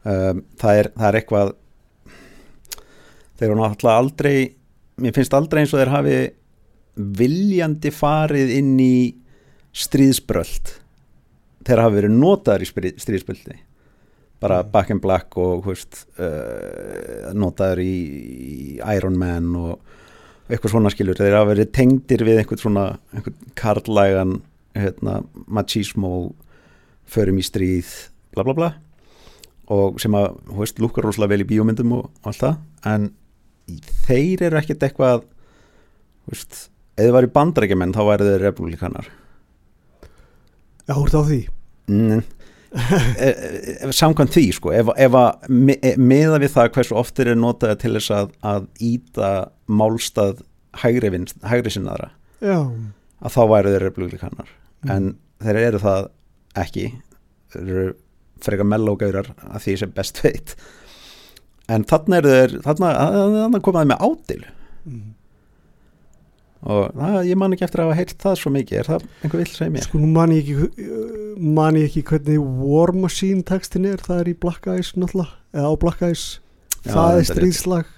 Um, 0.00 0.44
það, 0.56 0.80
er, 0.80 0.88
það 0.96 1.08
er 1.10 1.18
eitthvað 1.20 1.52
þeir 3.40 3.48
eru 3.48 3.58
náttúrulega 3.62 4.04
aldrei 4.04 4.36
mér 5.00 5.16
finnst 5.16 5.34
aldrei 5.34 5.62
eins 5.64 5.72
og 5.74 5.80
þeir 5.80 5.94
hafi 5.94 6.18
viljandi 7.20 7.92
farið 7.94 8.52
inn 8.58 8.76
í 8.84 8.94
stríðsbröld 9.72 10.76
þeir 11.66 11.84
hafi 11.84 12.00
verið 12.00 12.16
notaðar 12.16 12.64
í 12.64 12.70
stríðsbröldi 12.70 13.60
bara 14.40 14.62
Mm. 14.62 14.70
Back 14.72 14.90
in 14.90 15.00
Black 15.00 15.36
og 15.36 15.64
hú 15.64 15.74
veist, 15.74 16.06
uh, 16.18 17.32
notaður 17.36 17.82
í, 17.84 17.94
í 18.80 18.80
Iron 18.96 19.18
Man 19.18 19.54
og 19.56 19.80
eitthvað 20.50 20.72
svona 20.72 20.90
skilur, 20.90 21.18
þeir 21.18 21.36
hafa 21.36 21.52
verið 21.52 21.72
tengdir 21.76 22.24
við 22.26 22.40
einhvern 22.40 22.62
svona, 22.62 22.84
einhvern 23.14 23.52
karlægan 23.54 24.40
hérna, 24.74 25.20
machismo 25.46 26.32
förum 27.10 27.38
í 27.38 27.44
stríð 27.44 27.92
bla 28.34 28.46
bla 28.46 28.54
bla. 28.56 28.70
Og 29.70 30.00
sem 30.02 30.14
að, 30.18 30.32
hú 30.50 30.64
veist, 30.64 30.80
lúkar 30.82 31.06
rosalega 31.06 31.36
vel 31.36 31.44
í 31.44 31.50
bíómyndum 31.52 31.92
og 32.00 32.10
allt 32.26 32.40
það, 32.40 32.56
en 32.90 33.10
þeir 34.06 34.44
eru 34.48 34.60
ekkert 34.60 34.84
eitthvað 34.86 35.24
veist, 36.30 36.66
ef 36.96 37.06
þið 37.06 37.14
var 37.16 37.26
í 37.26 37.32
bandarækjumenn 37.38 37.94
þá 37.96 38.02
væri 38.08 38.28
þeir 38.28 38.44
republikanar 38.46 39.08
já, 40.86 40.94
úr 40.96 41.10
þá 41.12 41.20
því. 41.30 41.40
Mm. 41.90 42.22
Eh, 42.70 43.26
eh, 43.26 43.90
samkvæmt 43.90 44.30
því 44.30 44.44
sko 44.54 44.70
ef, 44.70 44.92
ef 44.94 45.16
að 45.18 45.48
me, 45.50 45.74
eh, 45.82 45.96
meða 45.98 46.38
við 46.38 46.52
það 46.54 46.68
hversu 46.76 46.94
oft 47.00 47.16
þeir 47.18 47.32
eru 47.32 47.40
notaði 47.42 47.80
til 47.82 47.90
þess 47.96 48.12
að, 48.14 48.30
að 48.46 48.68
íta 48.86 49.30
málstað 49.66 50.44
hægri, 50.84 51.10
vinst, 51.10 51.40
hægri 51.42 51.72
sinnaðra 51.74 52.12
já, 52.38 52.60
að 52.62 53.34
þá 53.34 53.42
væru 53.50 53.74
þeir 53.74 53.86
republikanar 53.88 54.54
Mm. 54.80 54.90
en 54.94 55.08
þeir 55.44 55.58
eru 55.60 55.80
það 55.82 56.06
ekki. 56.60 56.86
Þeir 57.52 57.72
eru 57.74 57.88
frekar 58.40 58.68
mellógaurar 58.68 59.32
að 59.36 59.64
því 59.66 59.74
sem 59.82 59.90
best 59.96 60.20
veit 60.24 60.54
en 61.70 61.86
þarna 61.88 62.20
þeir 62.26 62.56
þarna, 62.64 62.90
þarna 63.36 63.62
komaði 63.66 63.90
með 63.92 64.04
ádil 64.06 64.40
mm. 64.90 65.06
og 66.66 66.82
það, 66.98 67.18
ég 67.30 67.40
man 67.42 67.56
ekki 67.56 67.66
eftir 67.68 67.84
að 67.84 67.90
hafa 67.90 68.00
heilt 68.00 68.26
það 68.26 68.36
svo 68.42 68.52
mikið. 68.56 68.80
Er 68.80 68.90
það 68.90 69.06
einhver 69.20 69.42
vill 69.42 69.54
segja 69.54 69.74
mér? 69.76 69.86
sko 69.86 70.02
nú 70.02 70.10
man 70.16 70.34
ég 70.34 70.42
ekki 70.44 70.88
uh, 70.88 71.38
man 71.60 71.80
ég 71.80 71.88
ekki 71.90 72.04
hvernig 72.10 72.50
War 72.64 72.94
Machine 72.96 73.46
textin 73.46 73.88
er, 73.90 74.02
það 74.04 74.24
er 74.24 74.34
í 74.34 74.36
Black 74.44 74.68
Eyes 74.70 74.92
náttúrulega, 74.96 75.40
eða 75.56 75.72
á 75.72 75.74
Black 75.86 76.04
Eyes. 76.08 76.26
Já, 76.80 76.92
það 76.96 77.16
er 77.20 77.26
stríðslag. 77.28 77.96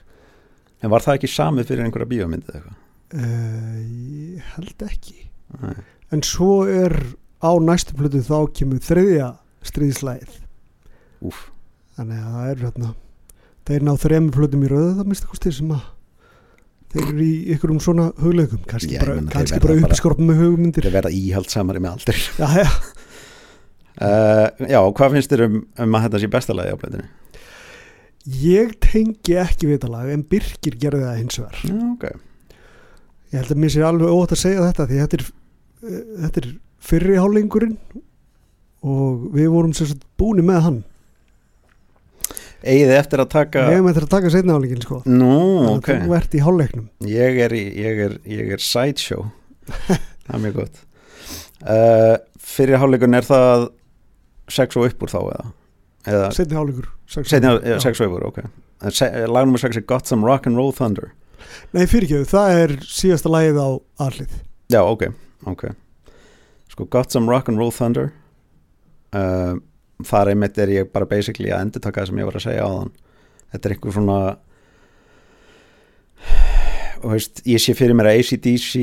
En 0.82 0.90
var 0.90 1.04
það 1.04 1.20
ekki 1.20 1.30
samið 1.30 1.68
fyrir 1.70 1.86
einhverja 1.86 2.10
bíómyndið 2.10 2.56
eitthvað? 2.58 2.78
uh, 3.12 3.76
ég 4.32 4.54
held 4.56 4.86
ekki. 4.88 5.28
Nei. 5.60 5.76
en 6.12 6.22
svo 6.24 6.62
er 6.64 6.94
á 7.44 7.52
næstu 7.60 7.96
plötu 7.98 8.22
þá 8.24 8.38
kemur 8.56 8.80
þriðja 8.82 9.32
stríðslægið 9.68 10.38
Úf, 11.28 11.50
þannig 11.96 12.22
að 12.22 12.36
það 12.36 12.50
er 12.52 12.62
hérna 12.66 12.92
þeir 13.68 13.84
ná 13.86 13.92
þremur 14.02 14.34
plötum 14.36 14.64
í 14.66 14.70
röðu 14.72 14.94
það 14.98 15.10
minnst 15.12 15.28
kosti 15.30 15.52
sem 15.54 15.70
að 15.76 15.82
þeir 16.92 17.04
eru 17.08 17.24
í 17.24 17.34
ykkur 17.54 17.70
um 17.72 17.80
svona 17.80 18.08
hugleikum. 18.20 18.60
Kannski 18.68 18.96
Já, 18.98 19.00
bara, 19.04 19.14
bara 19.32 19.60
bara- 19.64 19.86
uppskorp 19.88 20.18
með 20.20 20.42
hugmyndir. 20.42 20.84
Þeir 20.84 20.96
verða 20.98 21.12
íhald 21.16 21.48
samari 21.52 21.80
með 21.80 21.94
aldur 21.96 22.18
já, 22.42 22.48
já. 22.60 22.68
uh, 24.02 24.46
Já, 24.68 24.78
hvað 24.98 25.14
finnst 25.16 25.32
þér 25.32 25.44
um, 25.48 25.56
um 25.86 25.96
að 25.98 26.06
þetta 26.08 26.20
sé 26.24 26.30
besta 26.36 26.56
lagi 26.58 26.74
á 26.74 26.80
blöðinu? 26.82 27.08
ég 28.22 28.76
tengi 28.78 29.34
ekki 29.42 29.66
við 29.66 29.80
þetta 29.80 29.88
lag 29.90 30.10
en 30.12 30.20
Birkir 30.30 30.76
gerði 30.78 31.00
það 31.08 31.16
hins 31.18 31.38
vegar. 31.40 31.56
Já, 31.66 31.78
ok. 31.90 32.04
Ég 33.32 33.40
held 33.40 33.50
að 33.56 33.60
mér 33.64 33.72
sé 33.74 33.80
alveg 33.82 34.12
ótt 34.14 34.34
að 34.36 34.40
segja 34.44 34.66
þetta 34.68 34.84
því 34.92 35.00
þetta 35.00 35.18
er, 35.18 35.24
uh, 35.82 35.96
þetta 36.26 36.42
er 36.44 36.48
fyrri 36.92 37.16
hálingurinn 37.18 37.74
og 38.86 39.24
við 39.34 39.48
vorum 39.54 39.72
sagt 39.74 40.04
búni 40.18 40.44
með 40.46 40.60
hann 40.68 40.78
Egið 42.62 42.88
þið 42.92 42.96
eftir 43.00 43.22
að 43.24 43.30
taka 43.32 43.62
hefum 43.68 43.88
eftir 43.90 44.04
að 44.06 44.12
taka 44.14 44.30
setna 44.30 44.54
hálingin 44.56 44.82
sko. 44.84 45.00
Nú, 45.10 45.30
ok. 45.76 45.88
þú 46.04 46.12
ert 46.18 46.34
í 46.38 46.42
hálfleiknum. 46.44 46.84
Ég 47.10 47.40
er, 47.46 47.54
í, 47.58 47.62
ég 47.82 48.02
er, 48.06 48.12
ég 48.30 48.52
er 48.54 48.62
sideshow. 48.62 49.24
Það 50.26 50.36
er 50.36 50.42
mjög 50.44 50.58
gott. 50.60 50.82
Uh, 51.62 52.14
Fyrir 52.52 52.78
hálfleikun 52.82 53.18
er 53.18 53.26
það 53.26 53.66
sex 54.52 54.78
og 54.78 54.86
uppúr 54.90 55.10
þá 55.10 55.18
eða? 55.22 55.50
eða 56.12 56.30
setni 56.34 56.56
hálfleikur 56.58 56.88
sex- 57.10 57.30
Seinni, 57.30 57.50
Já. 57.66 57.76
sex 57.82 58.00
og 58.02 58.10
uppúr, 58.10 58.24
ok. 58.30 58.38
En 58.82 58.94
se- 58.94 59.10
Lag 59.30 59.46
nummer 59.46 59.62
sex 59.62 59.76
er 59.78 59.84
Got 59.86 60.06
Some 60.10 60.26
Rock 60.26 60.46
and 60.50 60.58
Roll 60.58 60.72
Thunder. 60.74 61.12
Nei 61.74 61.84
fyrirgjöðu, 61.90 62.26
það 62.30 62.56
er 62.62 62.72
síðasta 62.86 63.30
lagið 63.30 63.58
á 63.62 63.68
allið 64.06 64.34
Já, 64.72 64.80
ok, 64.86 65.04
ok. 65.50 65.64
Sko, 66.72 66.86
Got 66.90 67.10
Some 67.14 67.30
Rock 67.30 67.50
and 67.50 67.58
Roll 67.62 67.70
Thunder 67.74 68.12
uh, 69.14 69.54
Þar 70.08 70.32
einmitt 70.32 70.58
er 70.62 70.72
ég 70.72 70.92
bara 70.92 71.08
basically 71.08 71.52
að 71.52 71.66
endur 71.66 71.84
taka 71.84 72.02
það 72.02 72.10
sem 72.10 72.22
ég 72.22 72.28
var 72.28 72.38
að 72.38 72.46
segja 72.46 72.66
á 72.66 72.70
þann 72.72 72.92
Þetta 73.52 73.68
er 73.68 73.74
einhver 73.74 73.94
svona 73.96 74.18
veist, 77.02 77.42
ég 77.48 77.60
sé 77.60 77.74
fyrir 77.76 77.96
mér 77.98 78.12
að 78.12 78.22
ACDC 78.22 78.82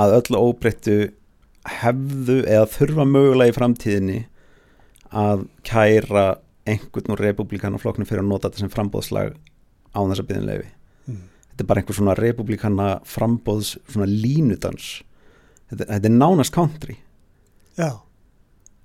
að 0.00 0.16
öllu 0.18 0.40
óbreyttu 0.40 0.98
hefðu 1.80 2.40
eða 2.48 2.68
þurfa 2.72 3.06
mögulega 3.06 3.52
í 3.52 3.56
framtíðinni 3.56 4.20
að 5.10 5.44
kæra 5.66 6.24
einhvern 6.68 7.14
úr 7.14 7.22
republikanaflokknum 7.26 8.08
fyrir 8.08 8.24
að 8.24 8.30
nota 8.30 8.48
þetta 8.48 8.64
sem 8.64 8.72
frambóðslag 8.72 9.34
á 9.92 9.98
þess 10.00 10.22
að 10.22 10.28
byggðin 10.30 10.48
leifi 10.48 10.68
mm. 11.10 11.22
þetta 11.50 11.64
er 11.64 11.70
bara 11.70 11.82
einhver 11.82 11.98
svona 11.98 12.16
republikana 12.18 12.88
frambóðs 13.08 13.74
svona 13.90 14.08
línudans. 14.10 14.90
Þetta, 15.70 15.86
þetta 15.92 16.08
er 16.08 16.16
nánast 16.16 16.54
country. 16.54 16.96
Já, 17.78 18.00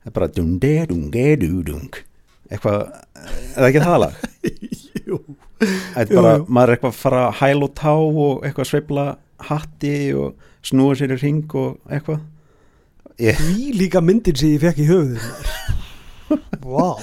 þetta 0.05 0.11
er 0.11 0.15
bara 0.19 0.31
dunde 0.35 0.73
dunde 0.91 1.25
dudung 1.41 1.97
eitthvað, 2.45 2.83
er 3.25 3.57
það 3.57 3.69
ekki 3.71 3.83
það 3.83 3.99
lag? 4.03 4.19
jú 5.07 5.19
þetta 5.65 6.05
er 6.05 6.11
Jú, 6.11 6.19
bara, 6.19 6.33
jú. 6.37 6.45
maður 6.47 6.67
er 6.69 6.75
eitthvað 6.75 6.93
að 6.93 7.01
fara 7.01 7.23
hæl 7.39 7.65
og 7.65 7.73
tá 7.79 7.93
og 7.95 8.45
eitthvað 8.45 8.69
sveifla 8.69 9.05
hatti 9.49 9.95
og 10.15 10.47
snúa 10.65 10.95
sér 10.99 11.15
í 11.15 11.19
ring 11.21 11.55
og 11.57 11.77
eitthvað 11.89 12.21
ég, 13.21 13.39
því 13.39 13.69
líka 13.79 14.01
myndin 14.03 14.37
sem 14.37 14.53
ég 14.55 14.63
fekk 14.63 14.81
í 14.83 14.89
höfuðin 14.89 16.63
wow. 16.65 16.99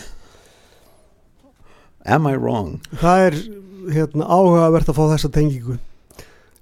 am 2.14 2.28
I 2.30 2.36
wrong? 2.38 2.78
það 3.02 3.26
er 3.28 3.38
hérna, 3.96 4.28
áhugavert 4.30 4.90
að 4.92 4.98
fá 4.98 5.04
þessa 5.14 5.32
tengingu 5.34 5.78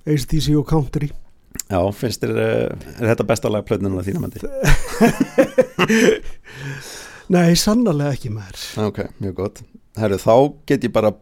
ACDC 0.08 0.54
og 0.56 0.64
Country 0.70 1.10
Já, 1.70 1.78
finnst 1.94 2.24
þér, 2.24 2.38
eh, 2.42 2.88
er 2.98 3.12
þetta 3.12 3.26
besta 3.28 3.50
lag 3.52 3.66
plötnuna 3.66 4.02
þína 4.02 4.22
mandi? 4.24 4.40
Nei, 7.34 7.54
sannarlega 7.54 8.16
ekki 8.16 8.32
maður. 8.34 8.64
Ok, 8.88 8.98
mjög 9.22 9.36
gott. 9.38 9.60
Herru, 10.00 10.18
þá 10.18 10.34
get 10.66 10.86
ég 10.86 10.92
bara 10.94 11.12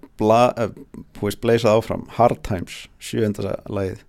veist, 1.20 1.40
bleysað 1.42 1.76
áfram. 1.76 2.06
Hard 2.16 2.40
Times, 2.46 2.86
sjöunda 3.00 3.58
lagið. 3.68 4.00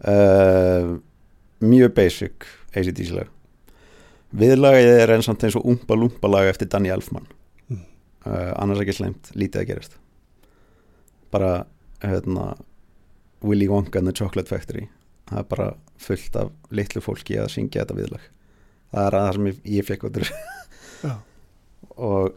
Uh, 0.00 0.98
Mjög 1.60 1.92
basic 1.94 2.46
ACDC 2.72 3.12
lag. 3.14 3.28
Viðlagið 4.34 5.02
er 5.02 5.12
eins 5.14 5.28
og 5.28 5.42
eins 5.44 5.58
og 5.58 5.66
umba 5.68 5.98
lumba 5.98 6.30
lag 6.30 6.48
eftir 6.50 6.70
Danny 6.72 6.90
Elfman. 6.90 7.26
Mm. 7.70 7.84
uh, 8.26 8.52
annars 8.58 8.82
ekki 8.82 8.96
sleimt, 8.96 9.30
lítið 9.38 9.62
að 9.62 9.68
gerast. 9.70 9.98
Bara 11.30 11.52
hérna, 12.02 12.56
Willy 13.46 13.68
Wonka 13.70 14.00
and 14.00 14.10
the 14.10 14.16
Chocolate 14.16 14.50
Factory 14.50 14.88
það 15.30 15.40
er 15.42 15.48
bara 15.54 15.70
fullt 16.00 16.36
af 16.40 16.52
litlu 16.74 17.02
fólki 17.04 17.38
að 17.40 17.50
syngja 17.54 17.84
þetta 17.84 17.98
viðlag. 17.98 18.28
Það 18.90 19.06
er 19.06 19.16
að 19.16 19.26
það 19.26 19.34
sem 19.36 19.50
ég, 19.50 19.58
ég 19.78 19.88
fekk 19.88 20.06
út 20.08 20.22
og 22.10 22.36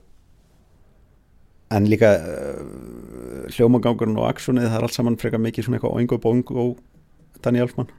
en 1.74 1.88
líka 1.90 2.10
uh, 2.20 3.46
hljómagangurinn 3.54 4.20
og 4.20 4.28
aksjónið 4.30 4.68
það 4.70 4.78
er 4.78 4.88
allt 4.88 4.98
saman 4.98 5.20
frekar 5.20 5.42
mikið 5.42 5.68
svona 5.68 5.80
eitthvað 5.80 5.98
oingo 6.00 6.20
bongo 6.22 6.66
Danny 7.44 7.64
Elfman. 7.64 7.90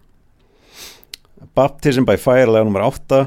Baptism 1.55 2.07
by 2.09 2.16
Fire 2.21 2.47
lag 2.49 2.65
nummer 2.66 2.87
8 2.87 3.25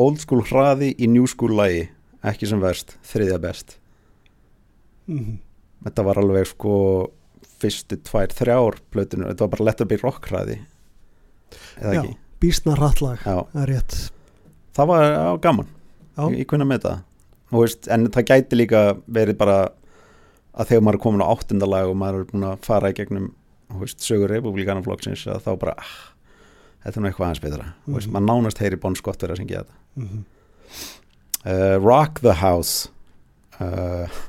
Old 0.00 0.20
School 0.22 0.42
hraði 0.48 0.90
í 0.98 1.08
New 1.10 1.28
School 1.30 1.54
lagi 1.56 1.86
ekki 2.26 2.48
sem 2.48 2.60
verst, 2.60 2.96
þriðja 3.06 3.38
best. 3.40 3.76
Mm. 5.10 5.40
þetta 5.82 6.02
var 6.06 6.20
alveg 6.20 6.46
sko 6.46 6.74
fyrstu 7.60 7.96
tvær, 8.06 8.30
þrjár 8.30 8.76
plötunur, 8.92 9.32
þetta 9.32 9.46
var 9.46 9.52
bara 9.56 9.66
Let 9.66 9.80
There 9.80 9.90
Be 9.90 9.98
Rock 9.98 10.28
hraði 10.30 10.60
Já, 11.80 11.90
ekki? 11.92 12.16
bísna 12.40 12.74
rattlag 12.78 13.20
Það 13.24 13.62
er 13.62 13.72
rétt. 13.74 13.98
Það 14.76 14.90
var 14.92 15.06
á, 15.12 15.32
gaman. 15.42 15.68
Já. 16.16 16.24
ég, 16.34 16.46
kunna 16.48 16.66
með 16.68 16.86
það? 16.86 17.02
Veist, 17.50 17.88
en 17.90 18.06
það 18.14 18.28
gæti 18.30 18.58
líka 18.58 18.80
verið 19.10 19.38
bara 19.40 19.58
að 20.54 20.70
þegar 20.70 20.84
maður 20.86 20.98
er 20.98 21.02
komin 21.04 21.24
á 21.24 21.30
áttundalag 21.32 21.90
og 21.90 21.98
maður 21.98 22.22
er 22.22 22.30
búin 22.30 22.46
að 22.46 22.64
fara 22.66 22.90
í 22.92 22.96
gegnum 22.98 23.28
veist, 23.80 24.02
sögur 24.04 24.30
republikana 24.30 24.82
flokksins 24.84 25.26
að 25.30 25.44
þá 25.46 25.50
bara, 25.62 25.74
ah, 25.78 25.94
þetta 26.84 26.96
er 26.98 27.02
nú 27.02 27.10
eitthvað 27.10 27.26
aðeins 27.28 27.44
betra. 27.44 27.68
Mm 27.86 27.98
veist, 27.98 28.12
maður 28.14 28.26
nánast 28.28 28.62
heyri 28.62 28.80
Bon 28.82 28.98
Scott 28.98 29.22
verið 29.22 29.36
að 29.36 29.42
syngja 29.42 29.62
þetta. 29.62 29.78
Mm. 30.00 30.24
uh, 31.44 31.76
Rock 31.82 32.22
the 32.24 32.36
House 32.40 32.90
uh, 33.58 34.20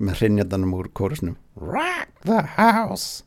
með 0.00 0.22
hrinjandanum 0.22 0.76
úr 0.80 0.90
kórusnum. 0.96 1.36
Rock 1.60 2.24
the 2.24 2.44
House 2.56 3.24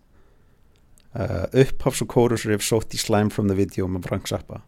uh, 1.15 1.45
upphafs 1.63 2.03
og 2.05 2.11
kórusrif 2.13 2.65
sótt 2.65 2.95
í 2.95 3.01
Slime 3.01 3.33
from 3.33 3.51
the 3.51 3.57
Video 3.57 3.89
með 3.91 4.09
Frank 4.09 4.31
Zappa. 4.31 4.61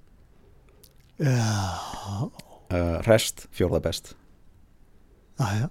Uh, 1.19 2.27
rest 3.05 3.47
fjórða 3.55 3.81
best. 3.85 4.15
Aðja 5.39 5.69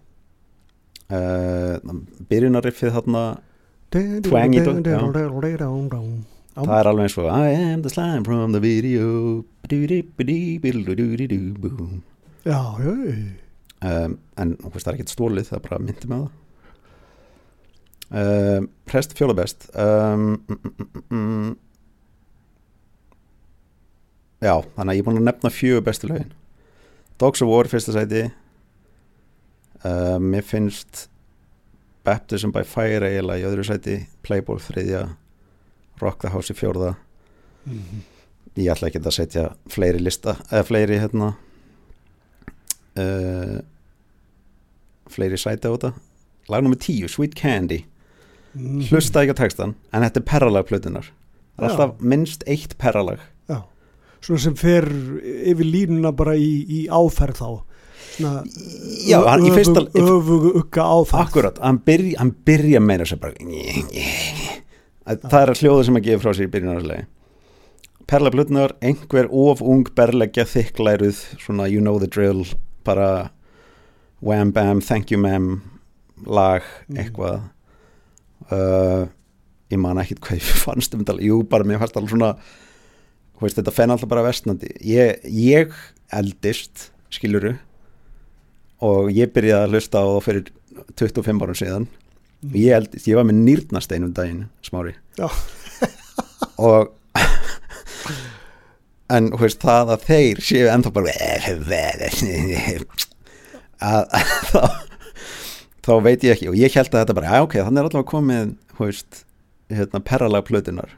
eh, 1.12 1.76
byrjunarriffið 2.30 2.94
þarna 2.96 3.24
twang 4.24 4.54
í 4.56 4.62
dög 4.64 4.80
það 6.54 6.78
er 6.78 6.90
alveg 6.90 7.08
eins 7.08 7.18
og 7.18 7.28
I 7.30 7.54
am 7.72 7.82
the 7.82 7.90
slime 7.90 8.22
from 8.26 8.54
the 8.54 8.60
video. 8.62 9.44
Já 12.44 12.60
um, 13.84 14.18
en 14.38 14.56
hún 14.60 14.72
veist 14.72 14.86
það 14.86 14.92
er 14.92 14.98
ekkert 14.98 15.14
stólið 15.14 15.48
það 15.50 15.58
er 15.58 15.64
bara 15.68 15.80
myndið 15.82 16.10
með 16.12 16.24
það 16.24 16.32
um, 18.10 18.68
rest 18.92 19.14
fjóla 19.18 19.34
best. 19.34 19.68
Um, 19.74 20.44
mm, 20.48 20.58
mm, 20.60 20.86
mm, 20.86 21.02
mm. 21.10 21.56
já, 24.44 24.54
þannig 24.76 24.90
að 24.90 24.96
ég 24.96 25.02
er 25.02 25.08
búin 25.08 25.20
að 25.22 25.28
nefna 25.30 25.52
fjögur 25.52 25.84
bestu 25.86 26.10
lögin. 26.10 26.32
Dogs 27.18 27.42
of 27.42 27.50
War 27.50 27.70
fyrsta 27.70 27.94
sæti. 27.94 28.26
Uh, 29.84 30.18
mér 30.20 30.44
finnst 30.46 31.08
Baptism 32.04 32.52
by 32.52 32.64
Fire 32.68 33.08
eiginlega 33.08 33.44
í 33.44 33.48
öðru 33.48 33.64
sæti. 33.66 34.00
Playboy 34.24 34.60
þriðja. 34.60 35.06
Rock 36.02 36.24
the 36.24 36.32
House 36.34 36.52
í 36.52 36.58
fjórða. 36.58 36.96
Mhm. 37.64 38.02
ég 38.60 38.70
ætla 38.70 38.86
ekki 38.90 39.00
að 39.00 39.14
setja 39.16 39.44
fleiri 39.72 39.98
lista 39.98 40.36
eða 40.52 40.66
fleiri 40.68 40.98
hérna 41.00 41.30
uh, 43.00 43.56
fleiri 45.10 45.38
sæti 45.40 45.66
á 45.66 45.72
þetta. 45.72 45.90
Lag 46.52 46.62
nummer 46.62 46.78
10, 46.78 47.08
Sweet 47.08 47.34
Candy 47.34 47.80
Mhm. 48.54 48.80
hlusta 48.90 49.22
ekki 49.24 49.34
á 49.34 49.40
textan 49.42 49.74
en 49.92 50.02
þetta 50.02 50.20
er 50.20 50.26
perralag 50.30 50.66
plötunar 50.68 51.06
það 51.58 51.64
er 51.64 51.68
Já. 51.68 51.70
alltaf 51.70 52.00
minnst 52.00 52.42
eitt 52.46 52.76
perralag. 52.78 53.18
Já, 53.48 53.62
svona 54.22 54.40
sem 54.40 54.54
fer 54.54 54.84
yfir 54.84 55.64
línuna 55.66 56.12
bara 56.16 56.34
í, 56.34 56.64
í 56.68 56.86
áferð 56.88 57.36
þá. 57.38 57.62
Svona 58.14 58.44
Já, 59.08 59.18
hann 59.26 59.42
í 59.46 59.50
fyrsta- 59.50 59.88
öfugu 59.90 60.52
ugga 60.60 60.82
áferð. 60.82 61.20
Akkurat, 61.26 61.58
hann 61.58 61.78
byrja, 61.78 62.18
hann 62.18 62.34
byrja 62.46 62.80
meira 62.80 63.04
sem 63.06 63.18
bara 63.18 63.32
Að 65.06 65.20
það 65.28 65.42
er 65.42 65.50
að 65.52 65.60
hljóða 65.60 65.84
sem 65.84 65.96
að 65.98 66.04
gefa 66.06 66.22
frá 66.24 66.32
sér 66.34 66.46
í 66.48 66.52
byrjunarslegi 66.54 67.06
perla 68.06 68.30
plötunar, 68.30 68.72
einhver 68.82 69.28
of 69.32 69.62
ung 69.62 69.84
berleggja 69.96 70.44
þykklæruð 70.44 71.18
svona 71.40 71.66
you 71.70 71.80
know 71.80 71.98
the 71.98 72.06
drill 72.06 72.44
bara 72.84 73.30
wham 74.20 74.50
bam, 74.52 74.80
thank 74.80 75.10
you 75.10 75.18
ma'am 75.18 75.62
lag, 76.26 76.62
Mm. 76.88 77.50
Uh, 78.52 79.06
ég 79.72 79.80
man 79.80 80.00
ekkit 80.02 80.22
hvað 80.24 80.40
ég 80.40 80.50
fannst 80.66 80.94
um 80.96 81.04
þetta 81.04 81.18
jú, 81.24 81.42
bara 81.48 81.66
mér 81.68 81.80
fannst 81.82 81.96
alveg 82.00 82.14
svona 82.14 82.34
veist, 83.40 83.58
þetta 83.58 83.74
fenn 83.74 83.94
alltaf 83.94 84.10
bara 84.10 84.26
vestnandi 84.26 84.72
ég, 84.84 85.22
ég 85.24 85.74
eldist 86.14 86.90
skiluru 87.14 87.54
og 88.84 89.10
ég 89.14 89.32
byrjaði 89.32 89.68
að 89.68 89.76
hlusta 89.76 90.02
á 90.02 90.06
það 90.06 90.24
fyrir 90.26 90.50
25 90.98 91.44
árum 91.44 91.58
síðan. 91.58 91.86
Mm. 92.44 92.56
ég 92.60 92.76
eldist, 92.76 93.08
ég 93.08 93.16
var 93.16 93.26
með 93.28 93.40
nýrnastein 93.46 94.04
um 94.04 94.12
daginn 94.16 94.46
smári. 94.64 94.94
Og 96.68 96.90
en 99.14 99.30
veist, 99.38 99.62
það 99.62 99.94
að 99.94 100.06
þeir 100.08 100.42
séu 100.44 100.68
ennþá 100.72 100.92
bara 100.94 101.14
að 103.94 104.04
þá 104.50 104.60
þá 105.84 105.92
veit 106.04 106.24
ég 106.24 106.34
ekki 106.36 106.50
og 106.50 106.58
ég 106.58 106.74
held 106.74 106.90
að 106.94 107.02
þetta 107.02 107.16
bara, 107.18 107.30
já 107.36 107.44
ok, 107.46 107.56
þannig 107.60 107.80
er 107.82 107.88
alltaf 107.90 108.06
komið 108.10 108.52
þú 108.74 108.86
veist, 108.88 109.22
hérna, 109.72 110.00
perralag 110.10 110.46
plötunar 110.48 110.94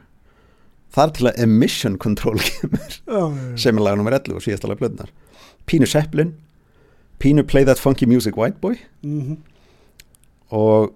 þar 0.95 1.11
til 1.17 1.27
að 1.29 1.39
emission 1.43 1.97
control 2.01 2.39
kemur 2.49 2.97
já. 2.97 3.21
sem 3.59 3.75
er 3.77 3.83
lag 3.83 3.97
nummer 3.99 4.15
11 4.15 4.37
og 4.39 4.45
síðasta 4.45 4.71
lag 4.71 4.79
plötunar 4.79 5.11
Pínu 5.67 5.89
Seppelin 5.89 6.35
Pínu 7.19 7.43
Play 7.49 7.65
That 7.67 7.81
Funky 7.81 8.05
Music 8.05 8.37
White 8.37 8.61
Boy. 8.61 8.77
Mhm. 9.03 9.37
og 10.53 10.93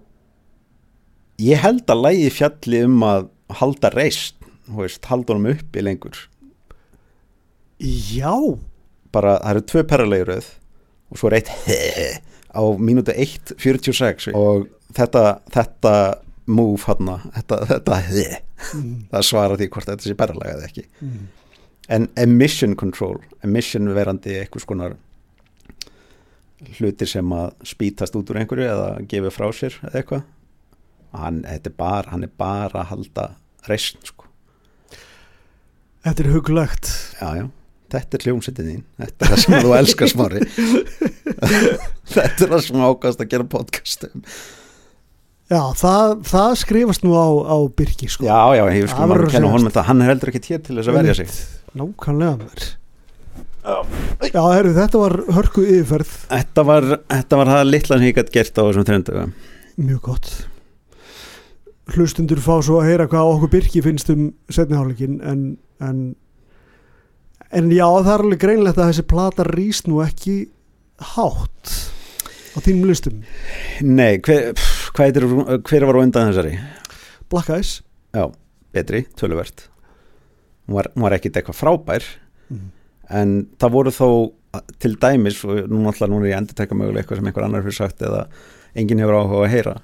ég 1.42 1.58
held 1.60 1.82
að 1.90 2.04
lægi 2.06 2.28
fjalli 2.32 2.84
um 2.86 3.02
að 3.04 3.26
halda 3.58 3.90
reist 3.92 4.36
þú 4.68 4.78
veist, 4.84 5.04
halda 5.10 5.34
honum 5.34 5.50
uppi 5.52 5.82
lengur. 5.82 6.14
Já, 7.82 8.32
bara, 9.12 9.34
það 9.42 9.50
eru 9.50 9.62
tvö 9.72 9.82
perraleguröð 9.90 10.50
og 11.10 11.18
svo 11.20 11.28
er 11.28 11.40
eitt 11.40 11.50
á 12.52 12.62
mínútu 12.78 13.12
1.46 13.16 14.32
og 14.34 14.68
þetta, 14.94 15.40
þetta 15.52 15.94
move 16.46 16.82
hann 16.86 17.08
þetta, 17.36 17.60
þetta 17.70 18.00
Mhm. 18.62 19.08
það 19.10 19.22
svara 19.26 19.56
því 19.58 19.66
hvort 19.74 19.88
þetta 19.90 20.04
sé 20.06 20.14
perralega 20.14 20.52
eða 20.56 20.66
ekki 20.68 20.84
Mhm. 21.00 21.24
en 21.88 22.08
emission 22.16 22.76
control 22.76 23.18
emission 23.42 23.88
verandi 23.94 24.36
eitthvað 24.38 24.62
skonar 24.66 24.94
hlutir 26.78 27.08
sem 27.10 27.32
að 27.34 27.52
spítast 27.66 28.14
út 28.14 28.30
úr 28.30 28.38
einhverju 28.38 28.68
eða 28.70 28.90
gefa 29.10 29.32
frá 29.34 29.48
sér 29.52 29.74
eða 29.82 29.98
eitthvað 30.02 30.22
hann, 31.12 31.40
er 31.66 31.74
bara, 31.76 32.10
hann 32.10 32.22
er 32.24 32.30
bara 32.38 32.84
að 32.84 32.90
halda 32.92 33.24
reist 33.68 33.98
sko. 34.06 34.24
þetta 36.04 36.24
er 36.24 36.30
hugulegt 36.36 36.86
já, 37.20 37.28
já, 37.42 37.48
þetta 37.92 38.18
er 38.18 38.26
hljómsittin 38.26 38.68
þín. 38.70 38.82
Þetta 39.02 39.26
er 39.26 39.32
það 39.32 39.44
sem 39.44 39.56
þú 39.66 39.76
elskar 39.78 40.10
smári. 40.12 40.42
Þetta 42.16 42.44
er 42.46 42.50
það 42.50 42.60
sem 42.66 42.82
ákast 42.82 43.22
að 43.22 43.30
gera 43.32 43.48
podcast 43.52 44.04
um. 44.08 44.26
Já, 45.52 45.60
það, 45.76 46.12
það 46.24 46.52
skrifast 46.62 47.02
nú 47.04 47.12
á, 47.12 47.28
á 47.44 47.56
Birki 47.76 48.08
sko. 48.08 48.24
já, 48.24 48.40
já, 48.56 48.62
ég 48.72 48.86
Það 48.86 48.92
sko 48.94 49.08
maður 49.10 49.26
að 49.26 49.34
kenna 49.34 49.50
honum 49.52 49.68
þetta 49.68 49.82
hann 49.88 50.00
er 50.00 50.08
heldur 50.12 50.30
ekki 50.32 50.40
hér 50.48 50.62
til 50.64 50.76
þess 50.78 50.88
að 50.92 50.96
verja 50.96 51.16
sig. 51.18 51.34
Nákvæmlega 51.76 52.38
mér 52.40 52.70
Já, 53.62 54.40
herru, 54.50 54.72
þetta 54.74 55.00
var 55.02 55.12
hörku 55.36 55.62
yfirferð. 55.62 56.14
Þetta 56.30 56.64
var, 56.66 56.86
þetta 57.12 57.38
var 57.38 57.50
það 57.52 57.68
litlan 57.68 58.00
sem 58.00 58.08
ég 58.08 58.16
gætt 58.16 58.32
gert 58.34 58.58
á 58.58 58.62
þessum 58.64 58.86
trendu 58.88 59.26
Mjög 59.82 60.00
gott. 60.08 60.32
Hlustundur 61.92 62.40
fá 62.42 62.56
svo 62.64 62.80
að 62.80 62.88
heyra 62.90 63.06
hvað 63.10 63.30
okkur 63.36 63.52
Birki 63.52 63.82
finnst 63.84 64.10
um 64.14 64.32
setniháleikin 64.52 65.20
en, 65.26 65.44
en 65.84 66.02
en 67.52 67.70
já, 67.72 67.86
það 67.86 68.12
er 68.14 68.24
alveg 68.26 68.42
greinlegt 68.42 68.80
að 68.80 68.90
þessi 68.90 69.06
plata 69.12 69.46
rýst 69.48 69.88
nú 69.90 70.02
ekki 70.04 70.36
hátt 71.14 71.74
á 72.52 72.58
þínum 72.60 72.90
listum. 72.90 73.22
Nei, 73.84 74.20
hver, 74.24 74.52
heitir, 74.98 75.26
hver 75.68 75.88
var 75.88 75.98
á 75.98 76.02
undan 76.04 76.30
þessari? 76.30 76.56
Black 77.32 77.52
Eyes. 77.52 77.78
Já, 78.12 78.26
betri, 78.76 79.06
töluvert. 79.16 79.68
Hún 80.68 80.78
var, 80.78 80.90
hún 80.94 81.06
var 81.06 81.16
ekkit 81.16 81.40
eitthvað 81.40 81.58
frábær. 81.58 82.06
Mm. 82.52 82.70
en 83.12 83.32
það 83.60 83.72
voru 83.72 83.92
þó 83.92 84.08
til 84.82 84.96
dæmis 85.00 85.40
og 85.46 85.68
nú 85.70 85.80
náttúrulega 85.84 86.12
núna 86.12 86.26
er 86.26 86.32
ég 86.32 86.38
endur 86.40 86.56
tekka 86.58 86.76
mögulega 86.76 87.02
eitthvað 87.02 87.20
sem 87.20 87.28
einhver 87.30 87.46
annar 87.46 87.64
fyrir 87.64 87.76
sagt 87.78 88.04
eða 88.04 88.22
enginn 88.78 89.00
hefur 89.02 89.18
áhuga 89.18 89.46
að 89.46 89.52
heyra. 89.54 89.74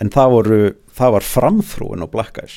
En 0.00 0.12
það 0.12 0.32
voru, 0.34 0.58
það 0.98 1.14
var 1.16 1.26
framþrúin 1.30 2.04
á 2.04 2.12
Black 2.12 2.40
Eyes. 2.42 2.56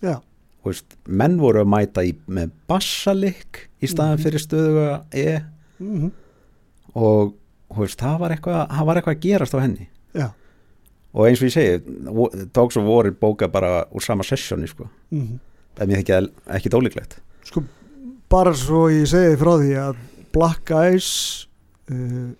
Já. 0.00 0.16
Veist, 0.64 0.84
menn 1.08 1.38
voru 1.40 1.62
að 1.62 1.68
mæta 1.72 2.02
í, 2.04 2.12
með 2.28 2.50
bassalik 2.68 3.68
í 3.80 3.86
staðan 3.88 4.18
Mhm. 4.18 4.22
fyrir 4.24 4.42
stöðuga 4.44 5.04
E 5.12 5.40
mm 5.80 6.10
og 6.94 7.34
þú 7.70 7.84
veist, 7.84 8.00
það 8.02 8.18
var 8.18 8.30
eitthvað 8.34 8.68
það 8.68 8.86
var 8.86 8.96
eitthvað 8.98 9.14
að 9.16 9.20
gerast 9.24 9.54
á 9.54 9.58
henni 9.62 9.86
Já. 10.14 10.26
og 11.14 11.26
eins 11.28 11.38
og 11.40 11.46
ég 11.48 11.54
segi, 11.54 11.82
of 12.76 12.84
War 12.84 13.06
er 13.06 13.12
bókað 13.12 13.52
bara 13.52 13.84
úr 13.94 14.02
sama 14.02 14.22
sessjóni 14.26 14.66
sko. 14.68 14.88
mm 15.10 15.38
það 15.76 15.82
er 15.82 15.86
mér 15.86 16.02
ekki, 16.02 16.30
ekki 16.58 16.68
dólíklegt 16.74 17.16
Sko, 17.46 17.62
bara 18.28 18.52
svo 18.52 18.88
ég 18.90 19.06
segi 19.06 19.36
frá 19.38 19.54
því 19.62 19.70
að 19.78 19.96
Black 20.32 20.70
Eyes 20.70 21.46
uh, 21.90 22.32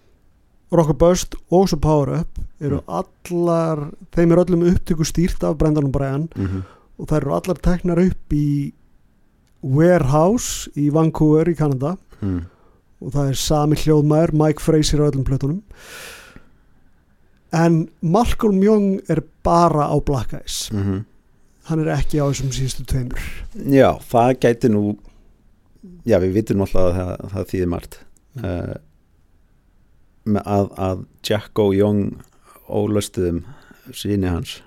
Rock 0.72 0.98
Bust 0.98 1.34
og 1.51 1.68
svo 1.70 1.78
Power 1.80 2.20
Up 2.20 2.38
eru 2.60 2.82
Mm. 2.82 3.05
allar 3.30 3.90
þeim 4.12 4.32
er 4.32 4.44
öllum 4.44 4.66
upptöku 4.74 5.05
stýrt 5.06 5.42
af 5.47 5.56
Brendan 5.59 5.90
Bryan 5.92 6.28
mm 6.36 6.47
-hmm. 6.47 6.62
Og 7.01 7.09
þær 7.10 7.20
eru 7.22 7.35
allar 7.39 7.60
teknar 7.64 8.02
upp 8.05 8.36
í 8.36 8.47
Warehouse 9.64 10.70
í 10.77 10.89
Vancouver 10.93 11.51
í 11.51 11.56
Kanada. 11.59 11.97
Mm. 12.20 12.44
og 13.01 13.14
það 13.14 13.28
er 13.31 13.36
sami 13.40 13.77
hljóðmæður 13.81 14.35
Mike 14.36 14.60
Fraser 14.60 15.01
á 15.01 15.09
öllum 15.09 15.24
plötunum. 15.24 15.62
En 17.56 17.86
Malcolm 18.05 18.59
Young 18.60 19.01
er 19.09 19.22
bara 19.43 19.89
á 19.89 19.97
Black 20.05 20.35
Eyes. 20.36 20.68
Mm 20.68 21.06
hann 21.70 21.85
er 21.85 21.93
ekki 21.94 22.20
á 22.20 22.27
þessum 22.27 22.52
síðustu 22.55 22.85
tveimur. 22.89 23.27
Já, 23.70 23.94
það 24.10 24.32
gæti 24.43 24.70
nú 24.72 24.85
já, 26.09 26.18
við 26.22 26.40
vitum 26.40 26.64
alltaf 26.64 26.89
að 26.89 26.97
það, 26.97 27.12
það 27.35 27.51
þýðir 27.52 27.70
margt. 27.74 27.98
Uh, 28.40 28.74
með 30.31 30.51
að, 30.56 30.66
að 30.89 31.05
Jacko 31.27 31.68
Young 31.74 32.02
ólöstuðum 32.70 33.44
síni 33.97 34.31
hans 34.31 34.60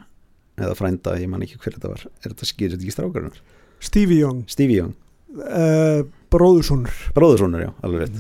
eða 0.59 0.75
frænda, 0.77 1.15
ég 1.21 1.30
man 1.31 1.43
ekki 1.45 1.59
hver 1.61 1.77
þetta 1.77 1.91
var. 1.91 2.05
Er 2.21 2.34
þetta 2.34 2.49
skýrið 2.49 2.81
ekki 2.81 2.95
strákarinnar? 2.95 3.39
Stevie 3.84 4.21
Young, 4.21 4.43
Stevie 4.51 4.80
Young, 4.80 4.93
uh, 5.41 6.03
bróðursonur. 6.34 6.99
Bróðursonur, 7.17 7.65
já, 7.65 7.71
alveg 7.84 8.05
rétt. 8.05 8.19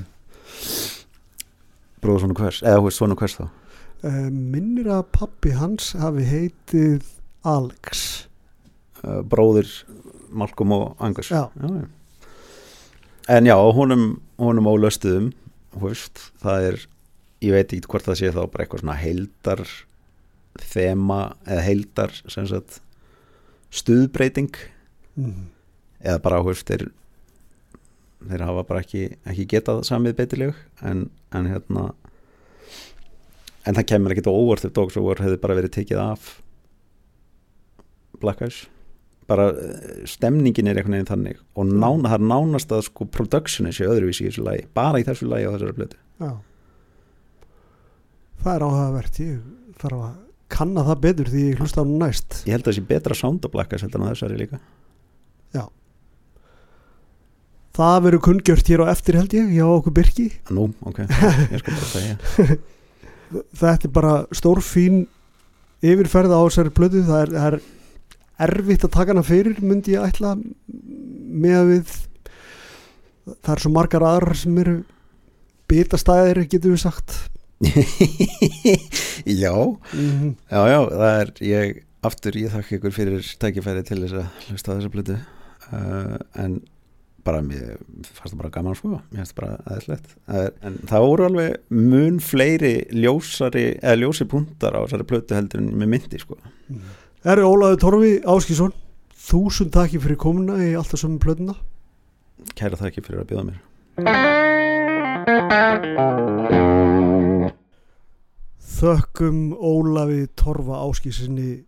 Bróðursonur 2.03 2.39
hvers, 2.41 2.61
eða 2.65 2.81
hú 2.81 2.87
veist 2.89 2.99
svona 2.99 3.17
hvers 3.19 3.37
þá? 3.39 3.45
Uh, 4.03 4.29
minnir 4.31 4.89
að 4.91 5.05
pappi 5.15 5.53
hans 5.55 5.93
hafi 5.99 6.25
heitið 6.27 7.05
Alex. 7.47 8.25
Uh, 9.03 9.21
bróður 9.23 9.69
Malcolm 10.33 10.73
og 10.75 11.03
Angus. 11.03 11.29
Já. 11.31 11.47
já. 11.55 11.85
en 13.29 13.47
já, 13.47 13.55
honum, 13.77 14.09
honum 14.41 14.67
ólöstuðum 14.73 15.31
þú 15.73 15.87
veist, 15.87 16.21
það 16.43 16.67
er 16.69 16.83
ég 17.43 17.55
veit 17.55 17.73
ekki 17.75 17.89
hvort 17.91 18.07
það 18.07 18.19
sé 18.19 18.31
þá 18.33 18.41
bara 18.43 18.65
eitthvað 18.65 18.83
svona 18.83 18.99
heildar 18.99 19.63
þema 20.61 21.21
eða 21.47 21.65
heildar 21.65 22.13
sem 22.27 22.47
sagt 22.49 22.81
stuðbreyting 23.73 24.53
mm. 25.17 25.47
eða 26.03 26.19
bara, 26.21 26.43
veist, 26.45 26.67
þeir 26.69 26.91
þeir 28.23 28.45
hafa 28.47 28.63
bara 28.67 28.83
ekki, 28.83 29.07
ekki 29.27 29.47
getað 29.55 29.83
samið 29.87 30.17
beitileg 30.19 30.59
en, 30.85 31.07
en 31.35 31.49
hérna 31.49 31.89
en 33.67 33.77
það 33.77 33.89
kemur 33.93 34.13
ekkit 34.15 34.29
óvart 34.31 34.67
ef 34.67 34.75
Dogs 34.75 34.97
of 34.99 35.05
War 35.07 35.21
hefði 35.23 35.41
bara 35.43 35.57
verið 35.59 35.75
tekið 35.77 36.01
af 36.03 36.29
Black 38.23 38.43
Eyes. 38.43 38.63
Bara 39.27 39.49
eh, 39.55 40.03
stemningin 40.07 40.69
er 40.69 40.79
einhvern 40.79 40.97
veginn 40.97 41.09
þannig 41.09 41.39
og 41.59 41.69
nán, 41.71 42.03
það 42.05 42.17
er 42.17 42.25
nánast 42.31 42.73
að 42.75 42.85
sko 42.89 43.07
productionin 43.11 43.75
sé 43.75 43.87
öðruvísi 43.87 44.25
í 44.25 44.29
þessu 44.29 44.43
lagi, 44.47 44.65
bara 44.75 44.99
í 44.99 45.07
þessu 45.07 45.29
lagi 45.31 45.47
á 45.47 45.53
þessari 45.55 45.77
blötu 45.79 45.99
Já. 46.19 46.33
Það 48.43 48.53
er 48.53 48.65
áhugavert 48.67 49.19
ég 49.23 49.37
þarf 49.79 50.03
að 50.09 50.17
kanna 50.53 50.85
það 50.85 51.03
betur 51.07 51.33
því 51.33 51.47
ég 51.49 51.59
hlusta 51.61 51.81
á 51.81 51.83
hann 51.83 51.97
næst. 52.01 52.43
Ég 52.47 52.55
held 52.55 52.63
að 52.63 52.71
það 52.71 52.77
sé 52.77 52.85
betra 52.93 53.17
sound 53.17 53.45
á 53.45 53.53
Black 53.53 53.73
Eyes 53.73 53.85
heldur 53.85 54.03
en 54.03 54.13
þessari 54.13 54.39
líka. 54.39 54.61
Það 57.73 57.95
verður 58.05 58.21
kunngjört 58.27 58.67
hér 58.69 58.83
á 58.85 58.91
eftir 58.91 59.15
held 59.17 59.31
ég 59.33 59.47
hjá 59.55 59.65
okkur 59.65 59.93
Birki. 59.97 60.27
Nú, 60.53 60.67
ok, 60.85 60.99
ég 61.53 61.61
skal 61.63 61.73
bara 61.73 61.87
segja. 61.89 62.57
Þetta 63.33 63.87
er 63.87 63.93
bara 63.95 64.11
stórfín 64.29 64.99
yfirferð 65.81 66.35
á 66.37 66.45
þessari 66.45 66.73
plötu. 66.77 67.01
Það 67.07 67.23
er, 67.23 67.31
það 67.33 67.47
er 67.47 67.57
erfitt 68.45 68.85
að 68.85 68.93
taka 68.93 69.15
hana 69.15 69.25
fyrir 69.25 69.57
myndi 69.65 69.95
ég 69.95 70.05
ætla 70.05 70.35
með 70.37 71.57
að 71.57 71.71
við 71.71 71.95
það 73.31 73.51
er 73.55 73.63
svo 73.65 73.73
margar 73.73 74.05
aðrar 74.05 74.37
sem 74.37 74.61
eru 74.61 74.77
bitastæðir 75.71 76.43
getur 76.51 76.75
við 76.75 76.83
sagt 76.83 77.17
já, 79.43 79.53
mm 79.53 80.11
-hmm. 80.11 80.35
já, 80.51 80.61
já, 80.67 80.79
það 80.89 81.21
er 81.21 81.29
ég, 81.39 81.83
aftur 82.01 82.37
ég 82.37 82.51
þakka 82.51 82.75
ykkur 82.75 82.91
fyrir 82.91 83.33
tækifæri 83.39 83.83
til 83.83 84.01
þess 84.03 84.13
að 84.13 84.27
hlusta 84.49 84.75
þessa 84.75 84.93
blötu 84.93 85.17
uh, 85.71 86.17
en 86.35 86.61
bara 87.23 87.41
mér 87.41 87.77
fannst 88.03 88.33
það 88.33 88.39
bara 88.41 88.49
gaman 88.49 88.75
sko. 88.75 88.99
Mér 89.11 89.23
fannst 89.23 89.35
það 89.35 89.41
bara 89.41 89.57
aðeinslegt 89.65 90.15
en 90.67 90.79
það 90.89 91.05
voru 91.07 91.27
alveg 91.29 91.55
mun 91.69 92.19
fleiri 92.19 92.73
ljósari, 92.91 93.65
eða 93.79 93.99
ljósi 94.01 94.27
puntar 94.27 94.75
á 94.75 94.83
þessari 94.83 95.07
blötu 95.07 95.37
heldur 95.37 95.63
en 95.63 95.71
með 95.71 95.93
myndi 95.95 96.19
sko. 96.19 96.39
Það 97.23 97.31
eru 97.37 97.51
Ólaður 97.51 97.79
Torfi 97.79 98.13
Áskísson 98.27 98.73
þúsund 99.29 99.71
takki 99.71 100.01
fyrir 100.03 100.19
komuna 100.19 100.59
í 100.59 100.73
alltaf 100.75 100.99
sömu 100.99 101.21
plötuna. 101.23 101.55
Kæra 102.59 102.75
þakki 102.75 103.05
fyrir 103.05 103.23
að 103.23 103.31
bjóða 103.31 103.47
mér 103.53 104.62
þökkum 108.73 109.53
Ólafi 109.53 110.25
Torfa 110.39 110.79
Áskísinni 110.87 111.63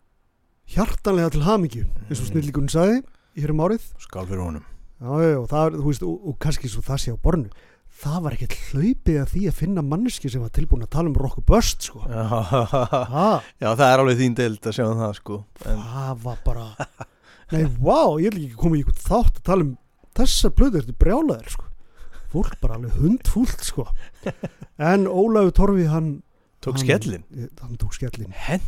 hjartanlega 0.74 1.30
til 1.36 1.44
hamingju 1.46 1.84
eins 2.08 2.22
og 2.24 2.32
snillíkunni 2.32 2.74
sagði 2.74 3.04
hér 3.38 3.54
um 3.54 3.62
árið. 3.68 3.86
Skál 4.02 4.26
fyrir 4.26 4.42
honum. 4.42 4.66
Já, 4.96 5.12
og, 5.38 5.48
það, 5.52 5.64
er, 5.68 5.80
veist, 5.86 6.04
og, 6.08 6.16
og 6.26 6.38
kannski 6.42 6.72
svo 6.72 6.82
það 6.86 7.02
sé 7.04 7.14
á 7.14 7.18
bornu 7.20 7.50
það 8.02 8.18
var 8.26 8.36
ekkert 8.36 8.56
hlaupið 8.72 9.20
að 9.22 9.30
því 9.32 9.44
að 9.50 9.60
finna 9.60 9.84
manneski 9.86 10.32
sem 10.32 10.44
var 10.44 10.52
tilbúin 10.56 10.84
að 10.86 10.92
tala 10.96 11.12
um 11.12 11.20
rock 11.20 11.40
og 11.40 11.48
bust 11.48 11.88
sko. 11.88 12.02
já, 12.10 12.24
já, 13.62 13.70
það 13.70 13.86
er 13.88 14.04
alveg 14.04 14.20
þín 14.20 14.38
deild 14.40 14.68
að 14.68 14.76
sjá 14.80 14.86
um 14.88 15.00
það 15.04 15.14
sko 15.20 15.40
en, 15.64 15.86
það 15.94 16.26
var 16.26 16.42
bara 16.48 16.66
nei, 17.54 17.64
vá, 17.80 18.02
ég 18.24 18.34
vil 18.34 18.48
ekki 18.48 18.60
koma 18.60 18.80
í 18.80 18.84
einhvern 18.84 19.06
þátt 19.06 19.40
að 19.40 19.48
tala 19.52 19.68
um 19.68 19.72
þessa 20.16 20.52
plöðu 20.56 20.82
ertu 20.82 20.96
brjálaðir 21.00 21.56
sko. 21.56 21.70
Fólk 22.36 22.56
bara 22.62 22.78
alveg 22.80 22.96
hundfúlt 23.02 23.64
sko. 23.66 23.88
en 24.78 25.08
Ólafur 25.08 25.54
Torfi 25.62 25.88
hann 25.92 26.12
tók 26.62 26.76
hann- 26.78 26.84
skellin 26.86 27.24
hann 27.62 27.78
tók 27.82 27.94
skellin 27.98 28.32
Hen, 28.48 28.62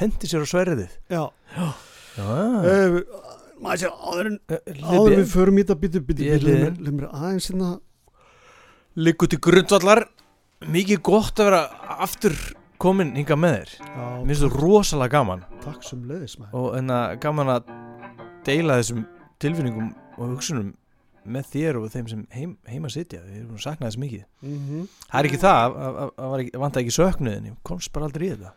hendi 0.00 0.26
sér 0.30 0.44
á 0.44 0.48
sverðið? 0.50 0.96
Já, 1.12 1.22
já, 1.56 1.68
uh, 2.24 3.00
maður 3.60 3.82
sé 3.84 3.90
áður 3.92 4.30
en 4.32 4.38
áður 4.48 4.70
en 4.72 4.80
Libi, 5.04 5.20
við 5.20 5.28
förum 5.34 5.58
í 5.60 5.64
þetta 5.64 5.78
byttu 5.84 6.02
liðinn. 6.24 6.80
leið 6.80 6.94
mér 6.96 7.10
aðeins 7.12 7.50
hérna. 7.50 7.70
Liggur 9.00 9.28
til 9.30 9.38
grundvallar. 9.38 10.00
Mikið 10.60 10.98
gott 11.06 11.38
að 11.40 11.46
vera 11.48 11.60
aftur 12.04 12.34
komin 12.80 13.14
hinga 13.16 13.36
með 13.38 13.54
þér. 13.60 13.70
Mér 14.26 14.26
finnst 14.32 14.42
þú 14.44 14.50
rosalega 14.60 15.12
gaman. 15.14 15.44
Takk 15.64 15.84
sem 15.86 16.02
leiðis 16.08 16.34
maður. 16.40 16.56
Og 16.60 16.74
en 16.80 16.90
að 16.96 17.14
gaman 17.22 17.52
að 17.54 17.70
deila 18.48 18.76
þessum 18.80 19.04
tilfinningum 19.40 19.92
og 20.18 20.34
hugsunum 20.34 20.74
með 21.24 21.50
þér 21.52 21.78
og 21.80 21.90
þeim 21.92 22.08
sem 22.10 22.24
heim, 22.34 22.56
heima 22.68 22.90
sitja 22.92 23.20
við 23.24 23.42
erum 23.42 23.58
að 23.58 23.66
sakna 23.66 23.88
þess 23.88 24.00
mikið. 24.00 24.24
Mm 24.42 24.56
-hmm. 24.68 24.88
það 25.06 25.20
er 25.20 25.28
ekki 25.28 25.42
það, 25.44 25.76
að- 26.04 26.58
vanta 26.64 26.80
ekki 26.80 26.96
söknuðin 26.96 27.56
komst 27.62 27.92
bara 27.92 28.08
aldrei 28.08 28.26
í 28.26 28.32
þetta. 28.34 28.52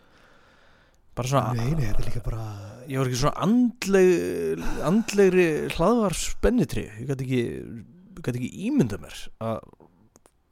Bara 1.13 1.29
svona 1.29 1.53
nei, 1.53 1.75
nei, 1.77 1.85
þetta 1.85 2.01
er 2.01 2.07
líka 2.09 2.23
bara 2.25 2.43
ég 2.89 2.97
var 2.97 3.07
ekki 3.07 3.21
svona 3.21 3.45
andleg 3.45 4.63
andlegri 4.81 5.47
hlaðvar 5.75 6.15
spennitri 6.17 6.87
ég 6.89 7.05
gæti 7.11 7.27
ekki, 7.27 7.43
ekki 8.33 8.49
ímynda 8.67 8.97
mér 8.97 9.19
að 9.39 9.59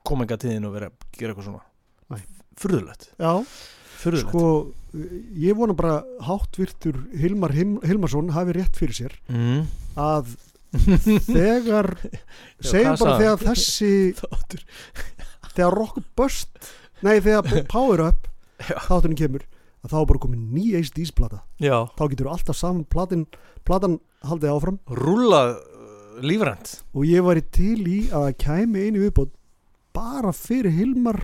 koma 0.05 0.25
að 0.25 0.43
tíðin 0.45 0.67
og 0.69 0.75
vera 0.75 0.91
að 0.91 1.17
gera 1.17 1.33
eitthvað 1.33 1.49
svona 1.49 2.21
furðulegt. 2.61 3.11
Sko 4.21 4.43
ég 5.39 5.55
vona 5.55 5.75
bara 5.77 6.01
háttvirtur 6.25 6.97
Hilmar 7.15 7.53
Hilmarsson 7.55 8.31
hafi 8.35 8.55
rétt 8.57 8.77
fyrir 8.77 8.97
sér 8.97 9.13
mm. 9.31 9.67
að 10.01 10.33
þegar 10.71 11.89
segjum 12.63 12.99
bara 13.01 13.15
þegar 13.19 13.41
þessi 13.43 13.89
þáttur. 14.21 14.61
þegar 15.51 15.75
Rock 15.75 15.99
Bust 16.15 16.71
nei 17.03 17.17
þegar 17.19 17.65
Power 17.73 18.05
Up 18.11 18.29
þátturinn 18.61 19.17
kemur 19.19 19.43
að 19.81 19.93
þá 19.95 19.97
er 20.03 20.07
bara 20.11 20.21
komin 20.21 20.43
ný 20.53 20.67
ACD's 20.77 21.09
plata. 21.17 21.39
Já, 21.57 21.89
þá 21.97 22.03
getur 22.11 22.29
alltaf 22.29 22.57
saman 22.59 22.83
platin, 22.85 23.23
platan 23.65 23.95
haldið 24.29 24.51
áfram. 24.53 24.77
Rúlað 24.93 25.55
lífrænt. 26.21 26.75
Og 26.93 27.07
ég 27.09 27.25
væri 27.25 27.41
til 27.49 27.79
í 27.89 27.99
að 28.13 28.27
kæmi 28.43 28.83
einu 28.85 29.01
viðbót 29.07 29.33
bara 29.97 30.29
fyrir 30.37 30.75
Hilmar 30.77 31.23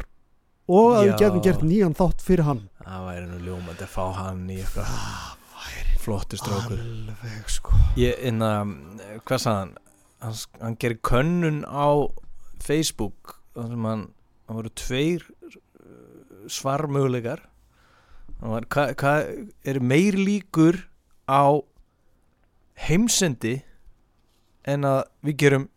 og 0.67 0.97
að 0.97 1.03
við 1.11 1.13
getum 1.21 1.43
gert 1.45 1.61
nýjan 1.63 1.93
þátt 1.95 2.25
fyrir 2.25 2.47
hann. 2.49 2.63
Það 2.81 3.05
væri 3.11 3.27
nú 3.29 3.37
ljómandi 3.45 3.85
að 3.85 3.93
fá 3.93 4.05
hann 4.23 4.41
í 4.49 4.57
eitthvað 4.63 5.36
flottur 6.07 6.39
strákur. 6.39 6.79
Alveg 6.79 7.51
sko. 7.51 7.75
Ég, 7.99 8.15
inna, 8.29 8.53
um, 8.63 8.73
hvað 9.27 9.43
sagðan 9.43 9.73
hann, 10.23 10.39
hann 10.61 10.77
gerir 10.79 11.01
könnun 11.05 11.61
á 11.67 12.07
Facebook 12.63 13.37
þannig 13.57 13.77
að 13.77 13.91
hann 13.91 14.59
voru 14.59 14.73
tveir 14.79 15.25
uh, 15.51 16.45
svarmögulegar 16.47 17.43
hvað 18.37 18.67
hva, 18.69 18.85
hva 19.01 19.13
er 19.65 19.79
meir 19.81 20.17
líkur 20.17 20.79
á 21.27 21.57
heimsendi 22.87 23.57
en 24.67 24.85
að 24.85 25.01
við 25.25 25.39
gerum 25.43 25.67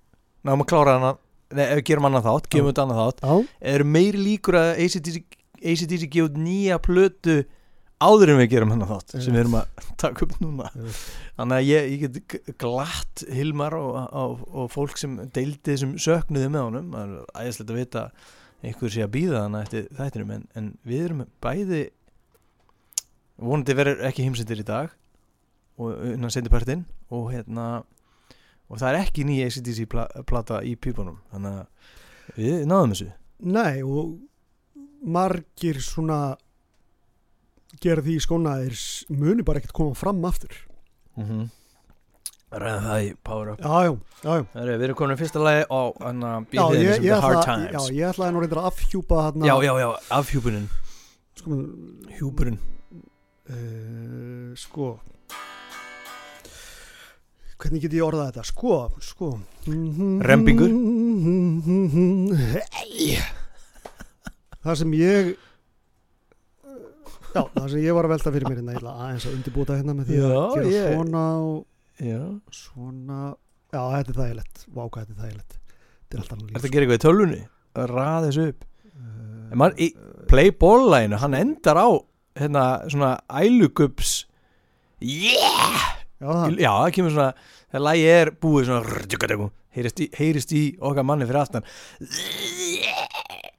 náum 0.45 0.63
að 0.63 0.71
klára 0.73 0.97
hana 0.99 1.13
eða 1.51 1.79
við 1.81 1.87
gerum 1.89 2.07
annað 2.07 2.27
þátt, 2.29 2.51
gefum 2.53 2.67
við 2.67 2.75
þetta 2.75 2.85
annað 2.85 3.01
þátt. 3.01 3.55
Er 3.73 3.85
meir 3.85 4.19
líkur 4.21 4.59
að 4.61 4.69
ACDC 4.85 6.05
gefur 6.13 6.37
nýja 6.39 6.79
plötu 6.83 7.41
áður 8.01 8.33
en 8.33 8.41
við 8.41 8.51
gerum 8.55 8.73
hann 8.73 8.85
að 8.85 8.93
þátt 8.95 9.15
sem 9.17 9.35
við 9.35 9.43
erum 9.43 9.57
að 9.61 9.87
taka 10.01 10.27
upp 10.27 10.35
núna. 10.41 10.71
Þannig 11.37 11.57
að 11.57 11.69
ég, 11.69 11.89
ég 11.93 12.05
get 12.05 12.51
glatt 12.61 13.25
hilmar 13.29 13.77
og, 13.77 13.97
og, 14.23 14.45
og 14.51 14.69
fólk 14.73 15.01
sem 15.01 15.17
deildi 15.35 15.75
þessum 15.75 15.97
söknuði 16.01 16.51
með 16.53 16.67
honum. 16.67 16.93
Það 16.95 17.15
er 17.17 17.45
æðislegt 17.45 17.73
að 17.75 17.81
vita 17.81 18.05
einhver 18.61 18.93
sé 18.93 19.05
að 19.05 19.15
býða 19.17 19.45
þannig 19.45 19.67
eftir 19.67 19.87
þættinum 19.97 20.35
en, 20.37 20.47
en 20.57 20.73
við 20.87 21.05
erum 21.07 21.23
bæði 21.45 21.85
vonandi 23.41 23.77
verður 23.77 24.05
ekki 24.09 24.27
heimsendir 24.27 24.61
í 24.61 24.67
dag 24.69 24.91
og 25.81 25.95
unnan 26.11 26.33
sendipartinn 26.33 26.85
og 27.09 27.31
hérna 27.33 27.69
og 28.71 28.79
það 28.79 28.91
er 28.91 28.99
ekki 29.01 29.25
nýja 29.27 29.49
ACDC 29.49 29.87
plata 30.29 30.61
í 30.67 30.77
pípunum. 30.79 31.19
Þannig 31.33 31.63
að 31.63 32.37
við 32.37 32.67
náðum 32.69 32.93
þessu. 32.95 33.09
Nei 33.51 33.81
og 33.83 34.19
margir 35.01 35.81
svona 35.83 36.21
gera 37.79 38.03
því 38.03 38.17
skóna 38.25 38.57
að 38.57 38.67
þeir 38.67 38.77
muni 39.23 39.43
bara 39.47 39.59
ekkert 39.61 39.77
koma 39.77 39.95
fram 39.95 40.25
aftur. 40.25 40.55
Mm 41.17 41.27
-hmm. 41.27 41.49
Ræða 42.51 42.81
það 42.83 43.05
í 43.05 43.15
Power 43.23 43.49
Up. 43.53 43.61
Jájú, 43.63 43.95
jájú 44.25 44.45
er, 44.59 44.71
Við 44.75 44.85
erum 44.89 44.97
komin 44.99 45.15
í 45.15 45.21
fyrsta 45.21 45.39
lagi 45.39 45.63
á 45.71 45.81
hérna, 46.03 46.31
Be 46.51 46.59
There 46.59 46.97
in 46.97 47.03
the 47.03 47.21
Hard 47.23 47.45
Times. 47.47 47.71
Já, 47.71 47.81
ég 47.95 48.11
ætlaði 48.11 48.33
nú 48.35 48.41
reyndar 48.43 48.59
að 48.59 48.67
afhjúpa 48.73 49.17
hana, 49.23 49.47
Já, 49.47 49.55
já, 49.63 49.73
já, 49.79 49.89
afhjúpunin. 50.11 50.67
Sko, 51.39 51.51
Hjúpunin 52.19 52.59
uh, 52.59 53.55
eh, 53.55 54.51
Sko. 54.59 54.99
Hvernig 57.61 57.83
get 57.85 57.93
ég 57.93 58.01
orðað 58.03 58.33
þetta? 58.33 58.43
Sko, 58.49 58.89
sko. 59.05 59.27
Mhm. 59.69 60.23
Rempingur 60.25 60.71
Ei 62.83 63.19
Það 64.61 64.77
sem 64.83 64.93
ég 64.99 65.31
Já, 67.31 67.45
það 67.55 67.67
sem 67.71 67.85
ég 67.85 67.95
var 67.95 68.07
að 68.07 68.13
velta 68.15 68.33
fyrir 68.35 68.49
mér 68.49 68.59
hérna, 68.59 68.73
ég 68.75 68.81
ætla 68.81 68.93
aðeins 69.05 69.27
að 69.29 69.35
undirbúta 69.37 69.77
hérna 69.79 69.95
með 69.95 70.09
því 70.09 70.17
já, 70.19 70.31
að 70.31 70.55
gera 70.57 70.71
ég... 70.73 70.89
svona 70.97 71.23
og 71.45 72.09
já. 72.09 72.23
svona, 72.59 73.19
já 73.71 73.81
þetta 73.93 74.13
er 74.13 74.19
þægilegt, 74.19 74.65
váka 74.79 75.05
þetta 75.05 75.15
er 75.15 75.21
þægilegt, 75.21 75.61
þetta 76.01 76.17
er 76.17 76.25
alltaf 76.25 76.41
líf. 76.41 76.51
Þetta 76.57 76.73
gerir 76.75 76.87
eitthvað 76.87 76.99
í 76.99 77.05
tölunni, 77.05 77.41
að 77.77 77.87
raða 77.93 78.25
þessu 78.27 78.49
upp, 78.51 78.67
uh, 78.91 79.15
en 79.47 79.63
maður 79.63 79.87
í 79.87 79.89
playballæginu, 80.33 81.23
hann 81.23 81.39
endar 81.39 81.83
á 81.83 81.89
hérna 82.41 82.67
svona 82.91 83.13
ælugups, 83.45 84.17
yeah, 85.05 85.87
já 86.19 86.29
það, 86.33 86.59
já, 86.59 86.71
það 86.73 86.93
kemur 86.99 87.17
svona, 87.17 87.49
þegar 87.71 87.87
lægi 87.87 88.13
er 88.17 88.35
búið 88.43 88.71
svona, 88.73 89.51
heyrist 89.71 90.03
í, 90.03 90.11
heyrist 90.19 90.59
í 90.59 90.67
okkar 90.83 91.07
manni 91.07 91.31
fyrir 91.31 91.45
aftan, 91.45 91.73
yeah, 92.03 93.51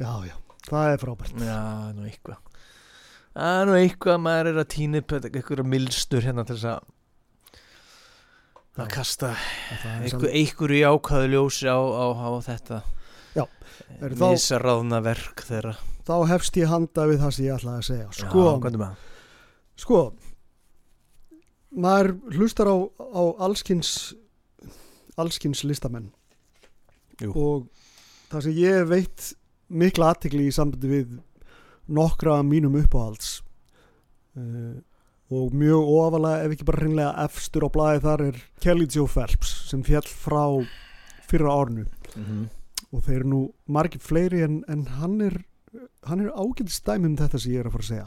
já 0.00 0.12
já 0.32 0.36
frábært. 1.02 1.40
Já, 1.42 1.58
nú 1.96 2.06
eitthvað. 2.08 2.44
Það 3.38 3.58
er 3.62 3.68
nú 3.68 3.74
eitthvað 3.78 4.22
maður 4.24 4.50
er 4.52 4.60
að 4.62 4.70
týna 4.74 5.02
upp 5.02 5.16
eitthvað 5.18 5.66
milstur 5.68 6.24
hérna 6.26 6.44
til 6.48 6.56
þess 6.58 6.70
að 6.74 6.94
að 8.78 8.90
kasta 8.94 9.32
Það 9.82 9.86
er 9.90 10.04
eitthvað 10.38 10.74
í 10.78 10.80
ákvæðu 10.86 11.30
ljósi 11.32 11.66
á, 11.66 11.78
á, 11.78 12.06
á 12.14 12.30
þetta. 12.46 12.78
Mísaráðna 14.18 15.00
verk 15.02 15.42
þeirra. 15.46 15.74
Þá 16.06 16.14
hefst 16.30 16.56
ég 16.58 16.70
handa 16.70 17.06
við 17.08 17.20
það 17.22 17.34
sem 17.34 17.46
ég 17.46 17.56
ætlaði 17.56 17.78
að 17.78 17.86
segja. 17.88 18.08
Sko, 18.16 18.44
Já, 18.44 18.54
er 18.68 18.78
það? 18.82 19.02
sko 19.78 19.98
maður 21.78 22.14
hlustar 22.34 22.70
á, 22.70 22.76
á 22.98 23.22
allskins 23.46 23.92
allskins 25.18 25.64
listamenn. 25.66 26.12
Jú. 27.18 27.32
og 27.34 27.66
það 28.30 28.44
sem 28.46 28.58
ég 28.60 28.84
veit 28.86 29.24
mikla 29.68 30.12
aðtekli 30.12 30.48
í 30.48 30.54
sambandi 30.54 30.90
við 30.90 31.16
nokkra 31.88 32.40
mínum 32.44 32.76
uppáhalds. 32.80 33.38
Uh, 34.38 34.78
og 35.28 35.52
mjög 35.56 35.88
ofalega 35.92 36.44
ef 36.44 36.54
ekki 36.54 36.68
bara 36.68 36.82
hreinlega 36.82 37.24
efstur 37.26 37.66
á 37.66 37.70
blaði 37.72 38.04
þar 38.04 38.22
er 38.30 38.36
Kelly 38.64 38.86
Joe 38.88 39.08
Phelps 39.10 39.50
sem 39.68 39.82
fjall 39.84 40.06
frá 40.08 40.44
fyrra 41.28 41.52
árnu 41.52 41.84
Mm 42.16 42.46
og 42.94 43.04
þeir 43.04 43.20
eru 43.20 43.30
nú 43.30 43.40
margir 43.68 44.00
fleiri 44.00 44.42
en, 44.44 44.60
en 44.68 44.86
hann 44.98 45.20
er 45.24 45.42
hann 46.08 46.22
er 46.24 46.32
ágætist 46.32 46.86
dæmi 46.86 47.10
um 47.10 47.16
þetta 47.18 47.40
sem 47.40 47.52
ég 47.52 47.62
er 47.62 47.68
að 47.68 47.74
fara 47.74 47.84
að 47.84 47.90
segja. 47.90 48.06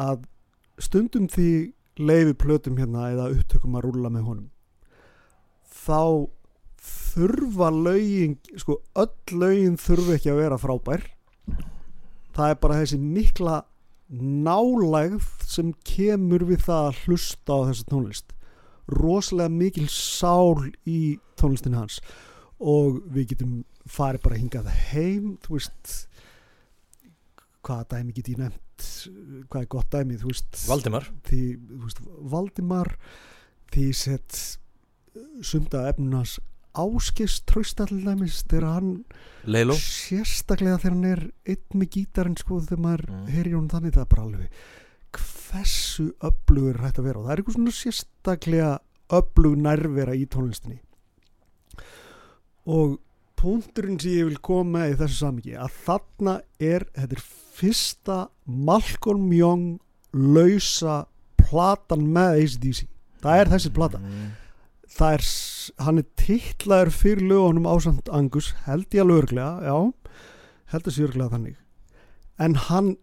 Að 0.00 0.22
stundum 0.80 1.26
því 1.28 1.50
leifi 1.98 2.36
plötum 2.38 2.78
hérna 2.78 3.10
eða 3.12 3.28
upptökum 3.34 3.76
að 3.76 3.88
rúlla 3.88 4.12
með 4.14 4.28
honum 4.30 4.48
þá 5.68 6.30
þurfa 7.18 7.70
lögin 7.74 8.36
sko 8.60 8.78
öll 8.98 9.38
lögin 9.40 9.78
þurfa 9.80 10.16
ekki 10.16 10.32
að 10.32 10.40
vera 10.42 10.60
frábær. 10.60 11.04
Það 12.36 12.52
er 12.52 12.60
bara 12.62 12.80
þessi 12.82 12.98
mikla 13.02 13.62
nálægð 14.08 15.26
sem 15.44 15.72
kemur 15.84 16.46
við 16.48 16.64
það 16.68 16.88
að 16.88 17.00
hlusta 17.04 17.56
á 17.58 17.66
þessu 17.68 17.88
tónlist. 17.90 18.34
Rosalega 18.88 19.52
mikil 19.52 19.88
sál 19.92 20.70
í 20.88 21.18
tónlistin 21.36 21.76
hans. 21.76 21.98
Og 22.58 23.02
við 23.12 23.34
getum 23.34 23.58
farið 23.88 24.24
bara 24.24 24.38
hingað 24.38 24.70
heim 24.92 25.36
þú 25.44 25.58
veist 25.58 25.96
hvaða 27.66 27.98
dæmi 27.98 28.14
get 28.16 28.30
ég 28.32 28.40
nefnt? 28.40 28.86
Hvað 29.50 29.60
er 29.60 29.70
gott 29.74 29.90
dæmi 29.92 30.18
þú 30.20 30.30
veist? 30.32 30.62
Valdimar. 30.68 31.08
Því, 31.28 31.42
þú 31.68 31.82
veist, 31.84 32.02
Valdimar 32.32 32.94
því 33.74 33.86
sett 33.96 34.40
sunda 35.44 35.88
efnunars 35.90 36.38
áskist 36.78 37.44
tröstallæmis 37.50 38.42
þegar 38.48 38.66
hann 38.78 38.90
Leilo 39.48 39.74
sérstaklega 39.80 40.78
þegar 40.82 40.94
hann 40.96 41.08
er 41.12 41.22
einn 41.54 41.80
með 41.80 41.90
gítarinn 41.96 42.36
sko 42.40 42.60
þegar 42.64 42.82
maður 42.84 43.06
Mm. 43.10 43.26
heyri 43.34 43.54
hún 43.56 43.68
þannig 43.72 43.94
það 43.96 44.04
er 44.04 44.10
bara 44.14 44.26
alveg 44.26 44.50
hversu 45.18 46.06
öflugur 46.28 46.80
hægt 46.82 46.98
að 47.00 47.06
vera 47.08 47.18
og 47.18 47.24
það 47.26 47.32
er 47.32 47.40
eitthvað 47.42 47.56
svona 47.58 47.76
sérstaklega 47.78 48.70
öflug 49.18 49.54
nærvera 49.64 50.14
í 50.14 50.26
tónlistinni. 50.28 50.78
Og 52.68 52.98
punkturinn 53.38 53.98
sem 54.02 54.10
ég 54.18 54.26
vil 54.28 54.40
koma 54.44 54.86
í 54.90 54.96
þessu 54.98 55.20
samingi 55.22 55.54
að 55.56 55.76
þarna 55.86 56.34
er 56.60 56.84
þetta 56.96 57.16
er 57.16 57.22
fyrsta 57.58 58.18
Malcolm 58.46 59.30
Young 59.32 59.78
lausa 60.12 61.06
platan 61.40 62.04
með 62.12 62.42
ACDC 62.42 62.82
það 63.22 63.40
er 63.42 63.50
þessi 63.54 63.72
plata. 63.74 64.00
Mm. 64.02 64.28
Það 64.98 65.14
er, 65.16 65.28
hann 65.84 66.00
er 66.02 66.08
titlaður 66.18 66.90
fyrir 66.94 67.28
lögunum 67.30 67.68
ásand 67.70 68.10
Angus 68.14 68.52
held 68.66 68.88
ég 68.94 69.04
alveg 69.04 69.22
örglega, 69.22 69.62
já 69.62 69.76
held 70.72 70.90
sé 70.92 71.06
örglega 71.06 71.34
þannig. 71.36 71.56
En 72.38 72.58
hann 72.68 72.96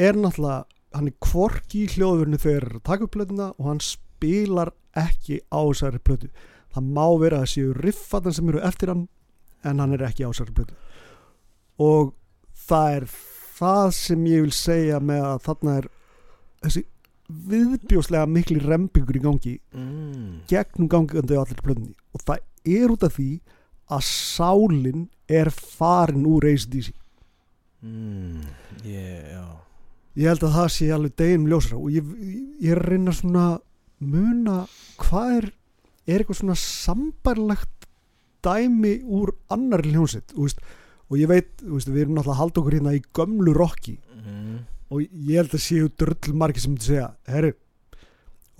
er 0.00 0.16
náttúrulega 0.18 0.64
hann 0.94 1.10
er 1.10 1.16
kvorki 1.22 1.84
í 1.84 1.90
hljóðurinu 1.90 2.38
þegar 2.38 2.64
þeir 2.64 2.68
eru 2.68 2.78
að 2.78 2.88
taka 2.88 3.06
upp 3.06 3.14
plötuna 3.16 3.48
og 3.58 3.68
hann 3.68 3.82
spilar 3.82 4.70
ekki 4.98 5.40
á 5.50 5.60
þessari 5.60 6.00
plötu. 6.06 6.30
Það 6.74 6.90
má 6.96 7.06
vera 7.22 7.42
að 7.42 7.50
séu 7.54 7.74
riffatna 7.76 8.32
sem 8.34 8.50
eru 8.50 8.62
eftir 8.66 8.92
hann 8.92 9.06
en 9.66 9.82
hann 9.82 9.94
er 9.96 10.06
ekki 10.06 10.26
á 10.26 10.30
þessari 10.30 10.54
plötu. 10.54 10.78
Og 11.82 12.14
það 12.68 12.98
er 13.00 13.08
það 13.58 13.88
sem 13.98 14.26
ég 14.30 14.46
vil 14.46 14.54
segja 14.54 15.00
með 15.02 15.26
að 15.32 15.44
þarna 15.48 15.76
er 15.80 15.90
þessi 16.62 16.84
viðbjóslega 17.28 18.26
mikli 18.28 18.58
rembingur 18.60 19.16
í 19.16 19.22
gangi 19.24 19.54
Mm. 19.74 20.42
gegnum 20.50 20.88
gangandi 20.88 21.34
á 21.36 21.40
allir 21.44 21.62
plötunni 21.64 21.94
og 22.14 22.20
það 22.20 22.38
er 22.64 22.92
út 22.92 23.02
af 23.06 23.16
því 23.16 23.40
að 23.90 24.02
sálin 24.08 25.08
er 25.28 25.50
farin 25.50 26.26
úr 26.26 26.44
ACDC 26.52 26.92
Mm. 27.84 28.40
Yeah, 28.84 29.60
ég 30.16 30.28
held 30.30 30.40
að 30.46 30.54
það 30.56 30.68
sé 30.72 30.86
alveg 30.94 31.16
deginum 31.20 31.50
ljósara 31.52 31.76
og 31.76 31.90
ég, 31.92 32.06
ég 32.64 32.78
reyna 32.80 33.12
svona 33.12 33.58
muna 34.00 34.66
hvað 34.96 35.34
er 35.36 35.46
er 36.06 36.20
eitthvað 36.22 36.38
svona 36.40 36.56
sambærlegt 36.60 37.86
dæmi 38.44 39.02
úr 39.04 39.34
annar 39.52 39.84
hljónsitt 39.84 40.32
og, 40.36 40.52
ég 41.16 41.28
veit, 41.28 41.52
veist, 41.60 41.88
við 41.88 42.04
erum 42.06 42.16
náttúrulega 42.18 42.34
að 42.36 42.40
halda 42.42 42.60
okkur 42.62 42.76
hérna 42.78 42.96
í 42.96 43.02
gömlu 43.16 43.54
rocki 43.56 43.98
mm. 44.16 44.58
Og 44.94 45.02
ég 45.02 45.36
held 45.40 45.54
að 45.58 45.64
séu 45.66 45.90
dröll 45.98 46.34
margir 46.38 46.62
sem 46.64 46.76
segja, 46.78 47.10
herri 47.26 47.52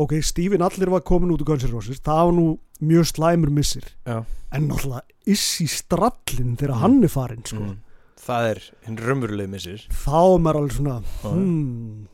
ok, 0.02 0.16
Stephen 0.26 0.64
Allir 0.66 0.90
var 0.90 1.04
komin 1.06 1.30
út 1.30 1.42
úr 1.44 1.52
Guns 1.52 1.64
N' 1.68 1.70
Roses 1.72 2.00
það 2.02 2.24
var 2.26 2.34
nú 2.34 2.46
mjög 2.82 3.06
slæmur 3.12 3.52
missir 3.54 3.84
Já. 4.04 4.24
en 4.50 4.66
náttúrulega 4.68 5.04
issi 5.30 5.68
strallin 5.70 6.56
þegar 6.58 6.74
Mm. 6.74 6.80
hann 6.82 7.04
er 7.04 7.08
farin 7.12 7.44
sko. 7.46 7.60
mm. 7.62 7.76
Það 8.24 8.48
er 8.50 8.58
hinn 8.86 8.96
raunverulegi 8.98 9.50
missir 9.52 9.86
þá 9.92 10.18
er 10.34 10.42
maður 10.42 10.58
alveg 10.62 10.76
svona 10.78 10.96
hmm. 11.22 12.08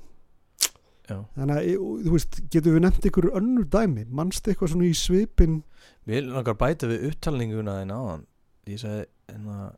Þannig 1.11 1.57
að 1.57 1.65
ég- 1.67 1.81
þú 2.07 2.11
veist, 2.15 2.37
getur 2.55 2.75
við 2.77 2.83
nefnt 2.85 3.07
ykkur 3.09 3.27
önnur 3.35 3.65
dæmi 3.67 4.05
mannst 4.15 4.47
eitthvað 4.47 4.71
svona 4.75 4.87
í 4.87 4.95
svipin 4.95 5.63
Við 6.07 6.29
langar 6.31 6.55
bæta 6.55 6.87
við 6.87 7.09
upptalninguna 7.11 7.81
þín 7.81 7.95
áðan 7.97 8.23
Ég 8.71 8.79
sagði, 8.79 9.07
en 9.35 9.47
að 9.51 9.73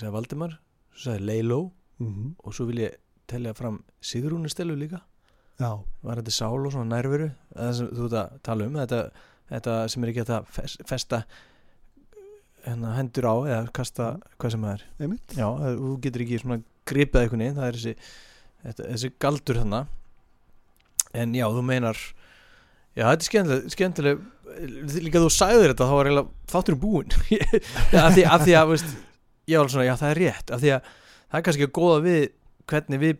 sagði 0.00 0.12
Valdimar 0.16 0.56
svo 0.94 1.12
sagði 1.12 1.26
Leiló 1.28 1.60
mm 2.02 2.34
og 2.42 2.54
svo 2.54 2.66
vil 2.66 2.80
ég 2.86 2.96
telja 3.30 3.54
fram 3.56 3.80
Sigrúni 4.04 4.50
Stelu 4.52 4.76
líka. 4.78 5.02
Já, 5.58 5.72
var 6.06 6.20
þetta 6.20 6.34
sál 6.36 6.54
og 6.62 6.70
svona 6.72 6.86
nærveru? 6.92 7.30
Það 7.54 7.72
sem 7.78 7.88
þú 7.98 8.06
ert 8.08 8.16
að 8.20 8.34
tala 8.46 8.66
um 8.68 8.76
þetta, 8.78 9.00
þetta 9.50 9.76
sem 9.92 10.04
er 10.06 10.12
ekki 10.12 10.24
að 10.26 10.50
fes- 10.54 10.78
festa 10.86 11.22
hérna, 12.66 12.92
hendur 12.98 13.26
á 13.26 13.34
eða 13.48 13.60
kasta 13.74 14.08
hvað 14.38 14.54
sem 14.54 14.66
það 14.68 14.74
er. 14.76 14.84
Já, 15.38 15.46
það, 15.48 15.78
þú 15.82 15.92
getur 16.04 16.24
ekki 16.24 16.40
svona 16.42 16.60
gripið 16.88 17.20
einhvern 17.22 17.42
veginn, 17.44 17.58
það 17.58 17.68
er 17.68 17.78
þessi, 17.78 17.94
þetta, 18.64 18.88
þessi 18.92 19.10
galdur 19.24 19.60
þarna. 19.62 19.82
En 21.18 21.34
já, 21.36 21.46
þú 21.48 21.64
meinar 21.64 21.98
já, 22.94 23.04
þetta 23.08 23.18
er 23.18 23.28
skemmtileg, 23.28 23.68
skemmtileg 23.74 24.24
líka 25.08 25.22
þú 25.22 25.30
sagðir 25.32 25.72
þetta, 25.72 25.88
þá 25.88 25.94
var 25.98 26.10
eiginlega 26.10 26.52
þáttur 26.54 26.78
búinn. 26.80 27.12
Já, 27.94 28.00
af 28.06 28.14
því, 28.16 28.54
að 28.58 28.70
veist, 28.72 28.94
var 29.48 29.70
svona, 29.72 29.84
já 29.86 29.94
það 30.00 30.10
er 30.14 30.20
rétt. 30.22 30.52
Af 30.54 30.62
því 30.62 30.72
að 30.74 30.88
það 31.28 31.38
er 31.38 31.44
kannski 31.48 31.66
að 31.68 31.74
góða 31.78 31.98
við 32.06 32.22
hvernig 32.68 33.00
við 33.02 33.16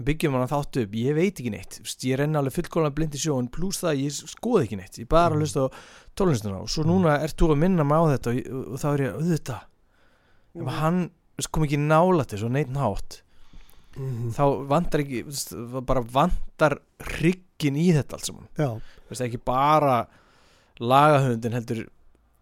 byggjum 0.00 0.32
hann 0.38 0.48
þáttu 0.48 0.82
upp 0.86 0.94
ég 0.96 1.14
veit 1.16 1.34
ekki 1.40 1.50
neitt, 1.52 1.80
ég 2.08 2.16
renna 2.16 2.40
alveg 2.40 2.54
fullkóla 2.56 2.88
blind 2.96 3.12
í 3.16 3.20
sjóun 3.20 3.50
pluss 3.52 3.82
það 3.82 3.90
að 3.90 4.02
ég 4.06 4.14
skoði 4.32 4.62
ekki 4.64 4.78
neitt. 4.80 4.98
Ég 5.02 5.08
bara 5.08 5.34
Mm. 5.34 5.42
hlusta 5.42 5.64
á 5.64 5.72
tólunstuna 6.16 6.60
og 6.62 6.68
svo 6.72 6.84
núna 6.88 7.18
ert 7.20 7.36
þú 7.36 7.50
að 7.52 7.58
minna 7.60 7.84
mig 7.84 7.98
á 8.00 8.04
þetta 8.16 8.30
og, 8.30 8.38
og, 8.72 8.78
þá 8.80 8.86
er 8.94 9.02
ég 9.04 9.18
auðvitað 9.18 9.60
ef 10.60 10.70
hann 10.80 11.10
veist, 11.36 11.50
kom 11.52 11.64
ekki 11.64 11.78
nála 11.78 12.24
til 12.26 12.38
svo 12.38 12.48
neitt 12.48 12.72
nátt 12.72 13.20
Mhm. 13.96 14.30
þá 14.32 14.66
vantar 14.70 15.00
ekki 15.02 15.24
bara 15.84 16.00
vantar 16.00 16.78
hryggin 17.00 17.76
í 17.76 17.90
þetta 17.92 18.12
allt 18.14 18.24
saman. 18.24 18.48
Ekki 19.10 19.40
bara 19.44 20.06
lagahöndin 20.80 21.52
heldur 21.52 21.88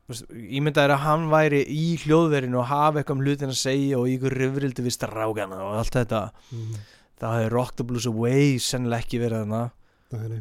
veist, 0.09 0.29
ímyndaður 0.33 0.95
að 0.97 1.03
hann 1.05 1.27
væri 1.33 1.65
í 1.73 1.89
hljóðverinu 2.05 2.61
og 2.61 2.71
hafa 2.71 3.01
eitthvað 3.01 3.19
um 3.19 3.25
hlutin 3.27 3.53
að 3.53 3.61
segja 3.63 3.99
og 4.01 4.13
ykkur 4.13 4.39
rifrildi 4.41 4.85
við 4.87 4.97
strákana 4.97 5.61
og 5.65 5.81
allt 5.83 5.99
þetta. 5.99 6.23
Mm. 6.53 6.79
það 7.19 7.37
hefði 7.37 7.51
Rock 7.57 7.77
the 7.77 7.89
Blues 7.89 8.07
Away 8.09 8.57
sennilega 8.63 9.07
ekki 9.07 9.21
verið 9.25 9.45
þarna. 9.45 9.67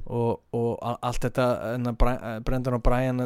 Og, 0.07 0.37
og 0.55 0.69
allt 0.79 1.25
þetta 1.25 1.45
enna, 1.73 1.91
Brendan 2.39 2.77
og 2.77 2.83
Brian 2.85 3.19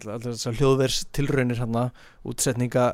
þessar 0.00 0.56
hljóðvers 0.56 1.02
tilraunir 1.12 1.60
hann 1.60 1.76
útsetninga 2.24 2.86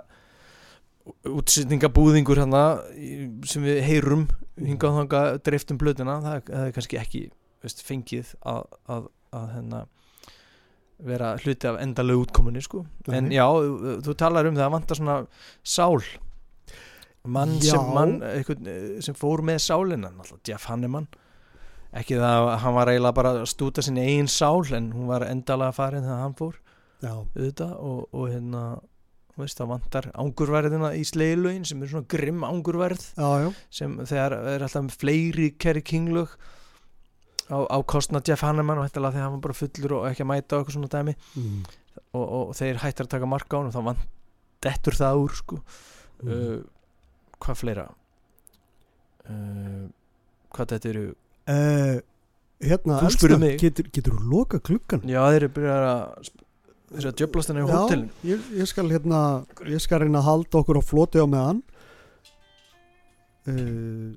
útsetningabúðingur 1.29 2.41
sem 2.41 3.65
við 3.65 3.81
heyrum 3.85 4.25
hingað 4.57 4.99
þanga 4.99 5.23
dreiftum 5.45 5.81
blöðuna 5.81 6.17
það 6.25 6.53
er 6.61 6.73
kannski 6.77 7.01
ekki 7.01 7.23
veist, 7.65 7.83
fengið 7.85 8.33
að, 8.41 8.65
að, 8.89 9.11
að 9.37 9.51
hérna, 9.57 9.83
vera 11.03 11.37
hluti 11.41 11.67
af 11.69 11.81
endalegu 11.83 12.25
útkomunni 12.27 12.63
sko. 12.63 12.85
En 13.11 13.31
já, 13.31 13.45
þú- 13.49 14.01
þú 14.05 14.15
talar 14.17 14.47
um 14.47 14.55
það 14.55 14.67
að 14.69 14.75
vantar 14.77 14.97
svona 14.97 15.27
sál. 15.65 16.01
Mann 17.27 17.59
Já. 17.59 17.71
sem, 17.73 17.95
mann, 17.95 18.21
einhvern, 18.23 18.67
eh, 18.69 19.01
sem 19.01 19.15
fór 19.15 19.41
með 19.41 19.57
náttúrulega 20.13 20.45
Jeff 20.49 20.67
Hanneman. 20.67 21.07
Ekki 21.95 22.17
það 22.19 22.49
að 22.51 22.59
hann 22.59 22.75
var 22.75 22.87
eiginlega 22.89 23.15
bara 23.15 23.31
að 23.35 23.47
stúta 23.47 23.83
sinni 23.83 24.01
eigin 24.05 24.27
sál 24.29 24.73
en 24.75 24.93
hún 24.93 25.07
var 25.07 25.23
endalega 25.23 25.73
farin 25.73 26.03
þegar 26.03 26.21
hann 26.21 26.35
fór. 26.35 26.55
Auðvitað 27.03 27.73
og, 27.81 28.09
og 28.13 28.29
hérna 28.31 28.81
veist 29.37 29.59
það 29.59 29.69
vantar 29.69 30.07
ángurverðina 30.15 30.93
í 30.95 31.03
slegilögin 31.05 31.65
sem 31.67 31.83
er 31.83 31.89
svona 31.91 32.07
grimm 32.09 32.45
ángurverð 32.47 33.03
já, 33.17 33.31
já, 33.43 33.49
sem 33.71 33.97
þegar 34.07 34.33
er 34.55 34.63
alltaf 34.63 34.95
fleiri 35.01 35.49
Kerry 35.59 35.83
King 35.83 36.09
lög 36.15 36.37
á, 37.53 37.59
á 37.69 37.79
kostna 37.85 38.23
Jeff 38.25 38.43
Hanneman 38.47 38.79
og 38.81 38.87
hættilega 38.89 39.17
þegar 39.17 39.27
hann 39.29 39.35
var 39.39 39.45
bara 39.49 39.59
fullur 39.59 39.93
og 39.99 40.07
ekki 40.11 40.25
að 40.25 40.31
mæta 40.31 40.57
og 40.57 40.63
eitthvað 40.63 40.77
svona 40.79 40.93
dæmi 40.95 41.15
mm. 41.37 41.59
og, 42.17 42.25
og 42.39 42.55
þeir 42.57 42.81
hættar 42.85 43.09
að 43.09 43.13
taka 43.17 43.29
marka 43.29 43.57
á 43.57 43.59
hann 43.61 43.69
og 43.73 43.75
þá 43.77 43.83
vant 43.91 44.07
dettur 44.65 44.97
það 45.03 45.25
úr 45.27 45.37
sko 45.43 45.61
Mm. 46.25 46.31
uh, 46.31 46.61
hvað 47.43 47.57
fleira 47.59 47.83
uh, 49.29 49.85
hvað 50.55 50.75
þetta 50.77 50.89
eru 50.95 51.05
Uh, 51.45 51.99
hérna, 52.65 52.95
Þú 53.03 53.09
elskan, 53.11 53.35
mig. 53.43 53.59
getur, 53.61 53.89
getur 53.93 54.15
þú 54.17 54.29
loka 54.31 54.57
klukkan? 54.65 55.03
já 55.05 55.19
þeir 55.27 55.35
eru 55.43 55.49
byrjað 55.59 55.83
að 55.91 56.31
þess 56.95 57.09
að 57.11 57.17
djöblast 57.19 57.51
henni 57.53 57.61
á 57.61 57.69
Já, 57.69 57.75
hótelin 57.75 58.07
ég, 58.25 58.47
ég 58.63 58.71
skal 58.71 58.87
hérna 58.89 59.19
ég 59.69 59.83
skal 59.85 60.01
reyna 60.01 60.23
að 60.23 60.29
halda 60.31 60.63
okkur 60.63 60.81
á 60.81 60.83
floti 60.89 61.21
á 61.21 61.27
meðan 61.29 61.61
uh, 63.51 64.15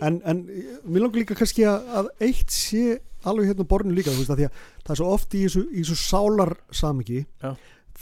en, 0.00 0.20
en 0.24 0.42
mér 0.84 1.04
langar 1.04 1.20
líka 1.20 1.36
kannski 1.38 1.64
að, 1.68 1.84
að 2.00 2.10
eitt 2.28 2.54
sé 2.54 2.98
alveg 3.28 3.52
hérna 3.52 3.66
borðinu 3.68 3.96
líka 3.96 4.14
veist, 4.14 4.32
að 4.32 4.42
því 4.42 4.48
að 4.48 4.58
það 4.82 4.94
er 4.94 5.00
svo 5.00 5.12
oft 5.14 5.36
í 5.36 5.44
þessu, 5.44 5.62
í 5.70 5.84
þessu 5.84 5.98
sálar 6.00 6.54
samingi 6.74 7.22
Já. 7.42 7.52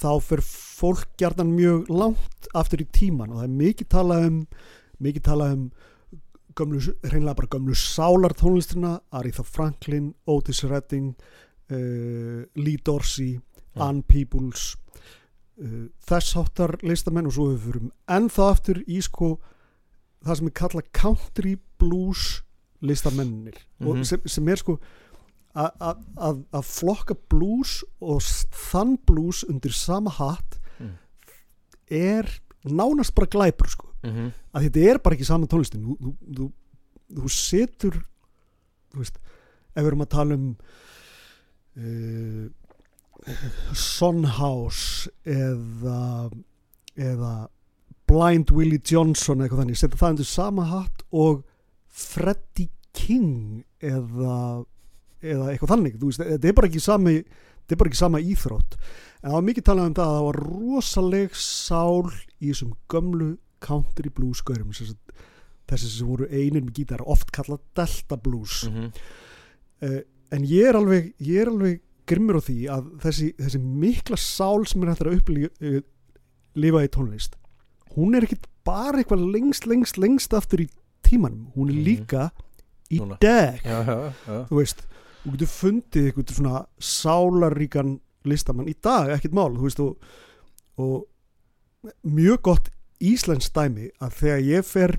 þá 0.01 0.11
fer 0.24 0.43
fólk 0.47 1.07
gjarnan 1.20 1.53
mjög 1.53 1.91
langt 1.93 2.51
aftur 2.57 2.85
í 2.85 2.89
tíman 2.95 3.35
og 3.35 3.43
það 3.43 3.49
er 3.49 3.57
mikið 3.61 3.91
talað 3.97 4.27
um 4.31 4.41
mikið 5.01 5.27
talað 5.28 5.55
um 5.57 5.69
gömlu, 6.57 6.81
hreinlega 7.07 7.39
bara 7.39 7.53
gömlu 7.55 7.77
sálartónlistina 7.78 8.97
Aretha 9.16 9.45
Franklin, 9.47 10.11
Otis 10.27 10.65
Redding 10.65 11.15
uh, 11.15 12.43
Lee 12.57 12.81
Dorsey 12.85 13.37
Já. 13.37 13.87
Ann 13.87 14.03
Peebles 14.03 14.74
uh, 15.61 15.87
þess 16.09 16.37
háttar 16.39 16.77
listamenn 16.82 17.31
og 17.31 17.37
svo 17.37 17.51
við 17.53 17.65
fyrum 17.69 17.95
ennþá 18.11 18.51
aftur 18.51 18.82
í 18.89 19.01
sko 19.05 19.37
það 20.25 20.37
sem 20.37 20.47
er 20.47 20.57
kallað 20.61 20.91
country 20.93 21.57
blues 21.79 22.43
listamennir 22.83 23.57
Mhm. 23.81 23.89
og 23.89 24.07
sem, 24.07 24.21
sem 24.27 24.49
er 24.49 24.57
sko 24.57 24.79
að 25.57 26.65
flokka 26.65 27.15
blues 27.29 27.81
og 28.01 28.21
þann 28.71 28.97
blues 29.07 29.45
undir 29.49 29.73
sama 29.73 30.11
hatt 30.11 30.59
Mm. 30.81 30.95
er 31.91 32.41
nánast 32.65 33.15
bara 33.15 33.27
glæpur 33.27 33.69
sko 33.69 33.87
mm 34.03 34.11
-hmm. 34.11 34.33
að 34.55 34.63
þetta 34.65 34.91
er 34.91 34.99
bara 34.99 35.15
ekki 35.17 35.25
saman 35.25 35.49
tónlistin 35.49 35.83
þú, 35.85 35.97
þú, 36.01 36.15
þú, 36.37 36.53
þú 37.15 37.29
setur 37.31 37.93
þú 38.93 38.99
veist, 38.99 39.19
ef 39.77 39.83
við 39.83 39.87
erum 39.87 40.01
að 40.01 40.09
tala 40.09 40.35
um 40.35 40.57
uh, 41.77 42.49
Son 43.75 44.25
House 44.25 45.09
eða 45.27 46.31
eða 46.97 47.49
Blind 48.11 48.51
Willie 48.55 48.82
Johnson 48.82 49.41
eitthvað 49.45 49.65
þannig, 49.65 49.78
setja 49.78 50.01
það 50.01 50.16
undir 50.16 50.28
sama 50.28 50.66
hatt 50.66 51.05
og 51.15 51.45
Freddie 51.91 52.70
King 52.97 53.62
eða 53.78 54.65
eða 55.20 55.51
eitthvað 55.53 55.73
þannig, 55.74 55.97
þú 56.01 56.11
veist, 56.11 56.24
þetta 56.24 56.49
er 56.49 56.57
bara 56.57 56.70
ekki 56.70 56.82
sami 56.82 57.15
þetta 57.20 57.77
er 57.77 57.81
bara 57.82 57.91
ekki 57.93 58.01
sama 58.01 58.20
íþrótt. 58.24 58.77
En 59.20 59.28
það 59.28 59.37
var 59.37 59.47
mikið 59.47 59.66
talað 59.69 59.91
um 59.91 59.97
það 59.99 60.11
að 60.11 60.16
það 60.16 60.27
var 60.27 60.39
rosaleg 60.47 61.37
sál 61.37 62.07
í 62.41 62.49
þessum 62.49 62.73
gömlu 62.91 63.31
country 63.61 64.12
blues 64.16 64.41
gaurum 64.43 64.73
þessi 65.70 65.91
sem 65.93 66.09
voru 66.09 66.27
einir 66.32 66.65
með 66.65 66.81
gítar 66.81 67.05
oft 67.07 67.28
kallað 67.31 67.61
delta 67.78 68.16
blues. 68.19 68.65
Mm 68.66 68.78
-hmm. 68.81 69.05
uh, 69.87 70.01
en 70.35 70.45
ég 70.49 70.66
er 70.66 70.78
alveg 70.81 71.12
ég 71.19 71.45
er 71.45 71.53
alveg 71.53 71.82
grimmur 72.11 72.41
á 72.41 72.43
því 72.43 72.59
að 72.66 72.89
þessi, 73.05 73.28
þessi 73.39 73.61
mikla 73.61 74.16
sál 74.16 74.66
sem 74.66 74.82
er 74.82 74.89
hægt 74.91 75.07
að 75.07 75.19
upplifa 75.20 75.82
lifa 76.59 76.82
í 76.82 76.89
tónlist 76.91 77.37
hún 77.97 78.15
er 78.17 78.23
ekkit 78.27 78.47
bara 78.65 78.99
eitthvað 79.03 79.25
lengst, 79.33 79.67
lengst, 79.67 79.99
lengst 79.99 80.35
aftur 80.37 80.61
í 80.65 80.69
tímanum, 81.03 81.51
hún 81.57 81.71
er 81.71 81.75
Mhm. 81.75 81.85
líka 81.85 82.31
í 82.91 82.99
Núna. 83.01 83.17
dag 83.21 83.61
já, 83.62 83.85
já, 83.87 84.47
þú 84.49 84.57
veist, 84.61 84.83
þú 85.25 85.31
getur 85.33 85.47
fundið 85.47 86.07
eitthvað 86.12 86.35
svona 86.35 86.67
sálaríkan 86.81 88.01
listamann 88.25 88.69
í 88.69 88.75
dag, 88.83 89.09
ekkert 89.09 89.33
mál 89.33 89.55
þú 89.57 89.62
veist, 89.62 89.81
og, 89.81 89.97
og 90.79 91.07
mjög 92.05 92.43
gott 92.43 92.69
íslensk 93.01 93.53
dæmi 93.57 93.91
að 94.01 94.11
þegar 94.21 94.43
ég 94.45 94.65
fer 94.65 94.99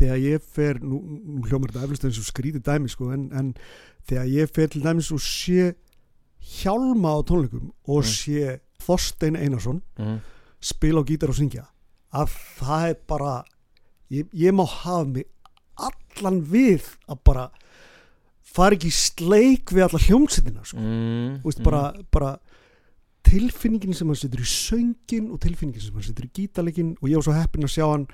þegar 0.00 0.16
ég 0.18 0.40
fer 0.42 0.78
nú, 0.80 0.98
nú 1.04 1.42
hljómar 1.44 1.70
þetta 1.70 1.84
eflust 1.84 2.04
eins 2.08 2.18
og 2.18 2.24
skrítið 2.24 2.62
dæmi 2.64 2.88
sko, 2.90 3.10
en, 3.12 3.28
en 3.36 3.54
þegar 4.08 4.26
ég 4.32 4.50
fer 4.50 4.66
til 4.72 4.82
dæmis 4.82 5.12
og 5.12 5.20
sé 5.20 5.74
hjálma 6.40 7.12
á 7.14 7.18
tónleikum 7.28 7.70
og 7.86 8.02
Mm. 8.02 8.08
sé 8.08 8.60
Þorstein 8.80 9.36
Einarsson 9.36 9.82
Mm 9.98 10.20
spila 10.60 11.02
á 11.02 11.08
gítar 11.08 11.32
og 11.32 11.38
syngja 11.38 11.66
að 12.10 12.34
það 12.58 12.86
er 12.90 12.98
bara 13.08 13.34
ég, 14.10 14.28
ég 14.34 14.54
má 14.54 14.64
hafa 14.66 15.06
mig 15.08 15.26
allan 15.80 16.40
við 16.44 16.86
að 17.08 17.20
bara 17.24 17.48
fara 18.50 18.76
ekki 18.76 18.90
sleik 18.92 19.70
við 19.72 19.86
alla 19.86 20.00
hljómsveitina 20.02 20.64
sko. 20.66 20.78
-hmm. 20.78 21.40
Þú 21.42 21.50
veist, 21.50 21.62
bara, 21.62 21.82
bara 22.10 22.32
tilfinningin 23.22 23.94
sem 23.94 24.08
hann 24.08 24.18
setur 24.18 24.42
í 24.42 24.48
söngin 24.48 25.30
og 25.30 25.40
tilfinningin 25.40 25.82
sem 25.82 25.94
hann 25.94 26.06
setur 26.06 26.26
í 26.26 26.32
gítarleikin 26.34 26.96
og 27.00 27.08
ég 27.08 27.20
var 27.20 27.26
svo 27.28 27.36
heppin 27.36 27.66
að 27.66 27.74
sjá 27.76 27.86
hann 27.86 28.06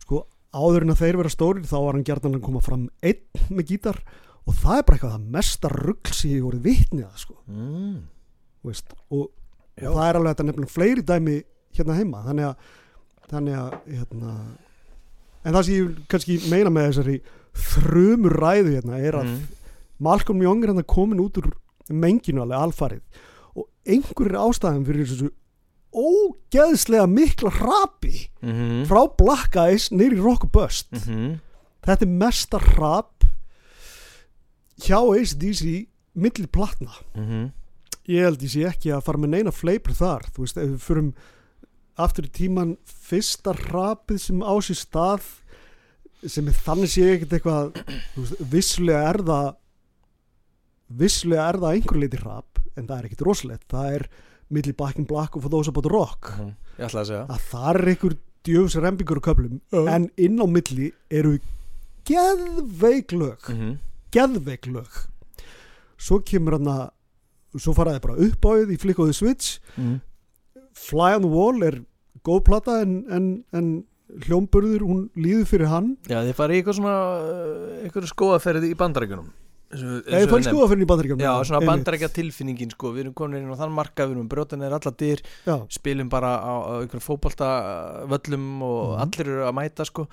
sko, 0.00 0.26
áður 0.52 0.86
en 0.86 0.94
að 0.94 1.02
þeir 1.02 1.16
vera 1.20 1.32
stórir 1.32 1.68
þá 1.68 1.78
var 1.82 1.98
hann 1.98 2.06
gjarnan 2.06 2.38
að 2.38 2.46
koma 2.46 2.62
fram 2.64 2.88
einn 3.02 3.22
með 3.56 3.74
gítar 3.74 3.98
og 4.46 4.54
það 4.54 4.78
er 4.78 4.86
bara 4.86 4.96
eitthvað 4.96 5.16
það 5.16 5.32
mesta 5.36 5.68
rugl 5.68 6.12
sem 6.12 6.30
ég 6.30 6.42
voru 6.46 6.58
vitnið 6.62 7.06
að 7.06 7.18
sko, 7.24 7.36
mm. 7.46 7.98
þú 8.62 8.70
veist, 8.72 8.94
og, 9.10 9.24
og 9.82 9.96
það 9.98 10.06
er 10.08 10.18
alveg 10.18 10.32
þetta 10.32 10.46
nefnilega 10.48 10.76
fleiri 10.76 11.02
dæmi 11.02 11.36
hérna 11.76 11.96
heima 11.98 12.22
þannig 12.26 12.48
að, 12.50 12.70
þannig 13.32 13.58
að 13.58 13.76
hérna, 13.96 14.36
en 15.44 15.56
það 15.56 15.66
sem 15.66 15.74
ég 15.74 16.00
kannski 16.12 16.38
meina 16.52 16.70
með 16.70 16.88
þessari 16.90 17.18
þrumur 17.72 18.38
ræðu 18.42 18.76
hérna 18.78 19.00
er 19.00 19.20
að 19.22 19.28
Mm. 19.32 19.42
Malcolm 20.02 20.40
Young 20.42 20.64
er 20.64 20.72
hann 20.72 20.82
komin 20.88 21.20
út 21.22 21.36
úr 21.38 21.52
menginu 21.92 22.42
alveg 22.42 22.58
alfarið 22.58 23.02
og 23.54 23.68
einhverjir 23.86 24.38
ástæðum 24.40 24.86
fyrir 24.88 25.06
þessu 25.06 25.28
ógeðslega 25.92 27.06
mikla 27.06 27.52
hrapi 27.52 28.28
mhm, 28.40 28.84
frá 28.88 29.04
Black 29.18 29.56
Eyes 29.60 29.90
nýri 29.92 30.18
Rock 30.18 30.48
Bust. 30.52 30.88
Mhm, 30.96 31.36
þetta 31.84 32.06
er 32.06 32.14
mesta 32.22 32.58
hrap 32.58 33.26
hjá 34.82 34.98
ACDC 34.98 35.86
milli 36.14 36.48
platna. 36.48 36.92
Mhm. 37.14 37.52
Ég 38.08 38.24
held 38.26 38.42
ég 38.42 38.50
sé 38.50 38.64
ekki 38.66 38.90
að 38.90 39.04
fara 39.06 39.18
með 39.22 39.34
neina 39.36 39.52
fleipur 39.54 39.94
þar 39.94 40.26
þú 40.32 40.42
veist, 40.42 40.56
ef 40.58 40.68
við 40.72 40.80
förum 40.82 41.12
aftur 42.00 42.26
í 42.28 42.32
tíman 42.32 42.76
fyrsta 42.88 43.52
hrapið 43.56 44.20
sem 44.22 44.40
á 44.44 44.52
sér 44.64 44.78
stað 44.80 45.26
sem 46.30 46.46
er 46.48 46.54
þannig 46.54 46.90
sé 46.92 47.06
ekkert 47.16 47.32
eitthvað 47.36 48.46
vissulega 48.52 49.08
er 49.10 49.18
það 49.26 49.48
vissulega 51.02 51.46
er 51.50 51.58
það 51.62 51.76
einhver 51.76 52.00
leiti 52.02 52.20
hrap 52.22 52.60
en 52.76 52.86
það 52.88 52.98
er 52.98 53.08
ekkert 53.08 53.24
rosalegt. 53.26 53.64
Það 53.68 53.96
er 53.98 54.04
milli 54.52 54.74
Back 54.76 54.98
in 55.00 55.06
Black 55.08 55.36
og 55.36 55.42
For 55.44 55.52
Those 55.52 55.72
About 55.72 55.88
Rock. 55.92 56.30
Ég 56.78 56.86
ætla 56.86 57.02
að 57.02 57.08
segja. 57.10 57.24
Að 57.32 57.46
það 57.50 57.68
er 57.72 57.88
einhver 57.92 58.16
djöfus 58.42 58.76
rembingur 58.82 59.20
og 59.20 59.26
köflum 59.28 59.86
en 59.92 60.08
inn 60.20 60.40
á 60.40 60.46
milli 60.50 60.90
eru 61.10 61.36
geðveik 62.08 63.12
lög. 63.16 63.48
Mhm, 63.52 63.76
geðveik 64.12 64.66
lög. 64.72 64.88
Svo 65.96 66.18
kemur 66.26 66.58
hann 66.58 66.66
að 66.72 67.60
svo 67.60 67.74
faraði 67.76 68.00
bara 68.02 68.16
upp 68.26 68.48
á 68.48 68.50
því 68.64 68.74
í 68.76 68.80
Flick 68.80 68.98
of 68.98 69.06
the 69.06 69.14
Switch. 69.16 69.58
Mhm. 69.76 70.00
Fly 70.74 71.14
on 71.16 71.22
the 71.22 71.28
Wall 71.32 71.62
er 71.62 71.80
góð 72.24 72.44
plata 72.44 72.80
en, 72.82 73.04
en, 73.10 73.44
en 73.52 73.84
hljómburður 74.26 74.82
hún 74.84 75.06
líður 75.16 75.46
fyrir 75.48 75.70
hann. 75.72 75.96
Já, 76.08 76.20
þið 76.26 76.34
farið 76.36 76.54
í 76.54 76.60
eitthvað 76.62 76.76
svona 76.78 76.96
uh, 77.22 77.78
eitthvað 77.86 78.10
skóaferði 78.12 78.72
í 78.72 78.76
bandarækjunum 78.78 79.30
eða 79.72 80.18
ég 80.20 80.28
fór 80.28 80.42
í 80.42 80.44
skoðaferðin 80.44 80.84
í 80.84 80.88
bandaríkjum 80.90 81.20
Já, 81.24 81.30
svona 81.48 81.60
bandarækja 81.64 82.10
tilfinningin 82.12 82.74
sko, 82.74 82.90
við 82.92 83.06
erum 83.06 83.14
komin 83.16 83.38
inn 83.40 83.54
á 83.54 83.56
þann 83.56 83.72
marka, 83.72 84.04
við 84.04 84.18
erum 84.18 84.26
brjótan 84.28 84.60
er 84.66 84.74
allar 84.76 84.92
dyr, 85.00 85.22
já, 85.48 85.54
spilum 85.72 86.10
bara 86.12 86.34
á, 86.44 86.52
á 86.60 86.72
einhverjum 86.82 87.06
fótbolta 87.06 87.48
völlum 88.10 88.44
og 88.68 88.82
Mhm. 88.92 89.00
allir 89.00 89.30
eru 89.32 89.46
að 89.48 89.54
mæta 89.56 89.86
sko. 89.88 90.04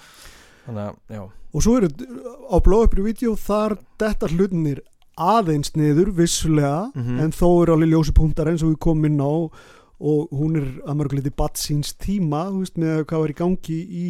Þannig 0.65 0.95
já, 1.11 1.21
og 1.27 1.61
svo 1.65 1.75
eru 1.75 1.89
á 1.91 2.55
blow-upri 2.63 3.03
vídeo 3.03 3.35
þar 3.35 3.75
detta 3.99 4.27
hlutinir 4.31 4.79
aðeins 5.19 5.75
niður 5.75 6.13
vissulega 6.15 6.93
Mhm. 6.95 7.19
en 7.19 7.31
þó 7.35 7.63
eru 7.63 7.75
alveg 7.75 7.91
ljósi 7.91 8.13
punktar 8.15 8.47
eins 8.47 8.63
og 8.63 8.71
við 8.71 8.79
komum 8.79 9.05
inn 9.11 9.19
á 9.19 9.51
og 9.99 10.31
hún 10.31 10.55
er 10.59 10.67
að 10.87 10.99
mörguleiti 11.01 11.31
batt 11.35 11.59
síns 11.59 11.91
tíma 11.99 12.45
veist 12.53 12.77
með 12.79 13.03
hvað 13.09 13.25
er 13.25 13.33
í 13.33 13.37
gangi 13.39 13.79
í 13.79 14.09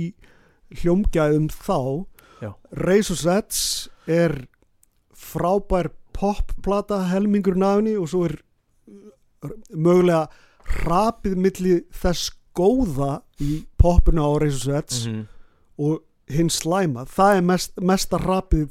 hljómgæðum 0.81 1.49
þá. 1.49 1.79
Já. 2.39 2.51
Razor's 2.77 3.25
Edge 3.25 3.89
er 4.05 4.35
frábær 5.17 5.91
popplata 6.15 7.01
helmingur 7.09 7.57
nafni 7.59 7.95
og 7.97 8.09
svo 8.11 8.27
er 8.29 8.37
mögulega 9.73 10.27
hrapið 10.79 11.39
milli 11.39 11.75
þess 11.95 12.35
góða 12.57 13.19
í 13.41 13.63
popuna 13.79 14.27
á 14.27 14.31
Razor's 14.41 14.69
Edge 14.69 15.09
mhm, 15.09 15.25
og 15.81 16.03
hinn 16.29 16.51
slæma. 16.53 17.07
Það 17.09 17.39
er 17.39 17.47
mest, 17.49 17.79
mesta 17.81 18.19
rapið 18.21 18.69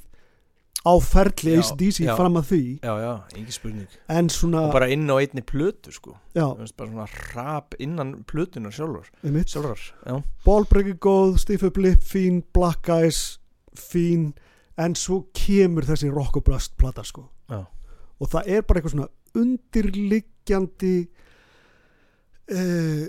á 0.86 0.92
ferli 1.02 1.56
ACDC 1.58 2.06
fram 2.16 2.38
að 2.38 2.50
því. 2.52 2.62
Já, 2.86 2.92
já, 3.02 3.12
engin 3.34 3.54
spurning. 3.54 3.96
En 4.14 4.30
svona 4.32 4.66
og 4.68 4.74
bara 4.76 4.90
inn 4.94 5.08
á 5.10 5.16
einni 5.18 5.42
plötu 5.42 5.92
sko. 5.94 6.14
Veist, 6.34 6.76
bara 6.78 6.90
svona 6.92 7.08
rap 7.34 7.74
innan 7.82 8.24
plötunar 8.28 8.74
sjálfur 8.74 9.08
sjálfur, 9.22 9.82
já, 10.06 10.20
Ballbreaker 10.46 10.98
góð, 11.02 11.38
Stiff 11.42 11.66
Up 11.66 11.80
Lip 11.82 12.04
fín, 12.06 12.42
Black 12.54 12.88
Eyes 12.88 13.40
fín, 13.74 14.32
en 14.78 14.94
svo 14.94 15.24
kemur 15.34 15.86
þessi 15.88 16.12
Rock 16.14 16.38
og 16.38 16.46
Blast 16.46 16.76
plata 16.78 17.04
sko. 17.04 17.28
Já. 17.48 17.64
og 18.18 18.30
það 18.32 18.48
er 18.50 18.62
bara 18.66 18.80
eitthvað 18.80 18.94
svona 18.94 19.08
undirliggjandi 19.38 20.94
uh, 22.54 23.04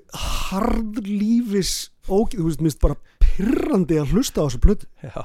harðlífis 0.49 1.73
ógið, 2.09 2.39
þú 2.39 2.47
veist, 2.49 2.63
minnst 2.65 2.81
bara 2.83 2.97
pirrandi 3.23 3.99
að 4.01 4.15
hlusta 4.15 4.43
á 4.43 4.47
þessu 4.47 4.61
plötu. 4.63 4.89
Já, 5.03 5.23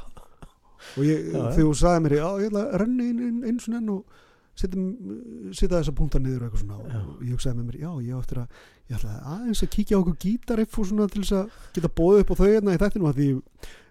og 0.95 1.09
ég, 1.09 1.31
Já, 1.31 1.41
þegar 1.41 1.59
þú 1.61 1.75
sagði 1.81 2.05
mér 2.05 2.17
já, 2.19 2.29
ég 2.41 2.53
ætla 2.53 2.63
að 2.65 2.79
renni 2.85 3.09
inn, 3.11 3.25
inn, 3.29 3.41
einu 3.45 3.65
svona 3.65 3.81
enn 3.81 3.93
og 3.95 4.21
setja, 4.55 5.69
þessa 5.73 5.95
punktar 5.99 6.23
niður 6.23 6.47
og 6.47 6.57
og 6.63 7.23
ég 7.25 7.35
hugsaði 7.35 7.59
með 7.59 7.67
mér, 7.69 7.79
já, 7.83 7.91
ég 8.07 8.19
eftir 8.21 8.41
að 8.45 8.95
ætla 8.95 9.15
aðeins 9.35 9.63
að 9.65 9.71
kíkja 9.75 9.99
á 9.99 10.01
okkur 10.01 10.17
gítariff 10.23 10.79
og 10.79 10.89
svona 10.89 11.11
til 11.11 11.23
þess 11.25 11.37
að 11.41 11.61
geta 11.75 11.91
bóðið 11.99 12.25
upp 12.25 12.33
á 12.33 12.39
þau 12.39 12.49
hérna 12.49 12.75
í 12.75 12.81
þættinu 12.83 13.09
að 13.11 13.21
því, 13.21 13.29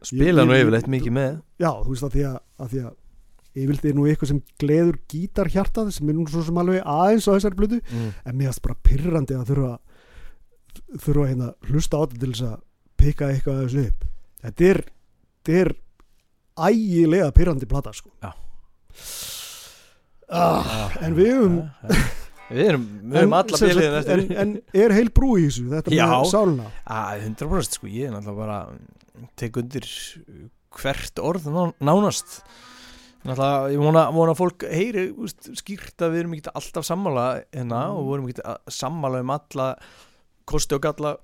spila 0.09 0.45
nú 0.45 0.57
yfirleitt 0.57 0.91
mikið 0.93 1.15
með. 1.17 1.39
Já, 1.59 1.71
þú 1.83 1.95
veist 1.95 2.07
að 2.07 2.15
því 2.15 2.25
að, 2.29 2.37
að 2.63 2.73
því 2.73 2.83
að 2.83 2.93
yfirleitt 3.53 3.87
er 3.89 3.97
nú 3.97 4.05
eitthvað 4.09 4.31
sem 4.31 4.41
gleður 4.61 4.99
gítarhjartað 5.11 5.91
sem 5.93 6.09
er 6.09 6.17
nú 6.17 6.25
svo 6.29 6.43
sem 6.45 6.61
alveg 6.61 6.85
aðeins 6.93 7.27
á 7.29 7.35
þessari 7.35 7.59
blödu 7.59 7.79
mm. 7.83 8.07
en 8.23 8.37
mér 8.37 8.49
finnst 8.49 8.63
bara 8.65 8.79
pirrandi 8.87 9.37
að 9.37 9.51
þurfa 9.51 9.73
þurfa 11.03 11.27
hérna 11.29 11.49
að 11.51 11.69
hlusta 11.69 11.99
á 11.99 12.01
þetta 12.03 12.21
til 12.23 12.31
þess 12.31 12.45
að 12.47 12.55
pikka 13.03 13.29
eitthvað 13.29 13.59
af 13.59 13.67
þessu 13.67 13.83
upp. 13.89 14.05
Þetta 14.43 14.69
er, 14.69 14.79
þetta 15.43 15.59
er 15.59 15.73
ægilega 16.57 17.31
pirrandi 17.35 17.65
plata 17.69 17.93
sko 17.93 18.09
Já. 18.23 18.33
ah, 20.29 20.93
en 21.03 21.15
við 21.17 21.31
höfum 21.33 21.55
já. 21.61 22.01
við 22.53 22.65
erum, 22.69 22.83
við 23.09 23.19
erum 23.21 23.33
en, 23.33 23.39
alla 23.39 23.59
eftir 23.99 24.11
en, 24.13 24.33
en 24.43 24.51
er 24.85 24.93
heil 24.97 25.09
brú 25.15 25.31
í 25.41 25.47
þessu 25.47 25.69
þetta 25.71 25.95
Já. 25.95 26.05
með 26.11 26.27
sáluna 26.33 26.67
að 26.97 27.23
100% 27.29 27.79
sko, 27.79 27.89
ég 27.91 28.09
er 28.09 28.13
náttúrulega 28.15 28.43
bara 28.43 28.59
tek 29.39 29.57
undir 29.61 29.87
hvert 30.73 31.21
orð 31.21 31.49
ná- 31.53 31.73
nánast 31.85 32.39
náttúrulega, 33.23 33.73
ég 33.73 33.81
vona, 33.83 34.05
vona 34.13 34.33
fólk 34.37 34.65
heyri 34.69 35.07
úst, 35.15 35.51
skýrt 35.59 36.01
að 36.03 36.15
við 36.15 36.23
erum 36.25 36.33
ekki 36.37 36.53
alltaf 36.59 36.87
sammála 36.89 37.27
hérna 37.53 37.83
Mm. 37.89 37.97
og 37.99 38.07
við 38.09 38.15
erum 38.17 38.31
ekki 38.33 38.73
sammála 38.79 39.21
um 39.23 39.31
alla 39.37 39.67
kosti 40.49 40.75
og 40.75 40.81
galla 40.83 41.15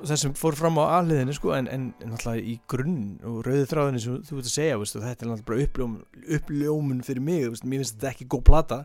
þess 0.00 0.24
sem 0.24 0.34
fór 0.38 0.56
fram 0.58 0.78
á 0.80 1.00
aðliðinni 1.00 1.34
sko, 1.36 1.52
en, 1.56 1.68
en, 1.70 1.86
náttúrulega 2.00 2.44
í 2.52 2.54
grunn 2.70 3.00
og 3.26 3.40
rauði 3.46 3.66
þráðinni 3.70 4.02
sem 4.02 4.18
þú 4.26 4.38
veit 4.38 4.48
að 4.48 4.54
segja 4.54 4.78
veist, 4.80 4.96
þetta 4.96 5.26
er 5.26 5.30
náttúrulega 5.30 5.74
bara 5.76 6.36
uppljómun, 6.38 7.02
fyrir 7.06 7.24
mig, 7.24 7.44
veist, 7.52 7.66
mér 7.68 7.82
finnst 7.82 7.98
þetta 7.98 8.12
ekki 8.14 8.28
góð 8.32 8.44
plata. 8.48 8.80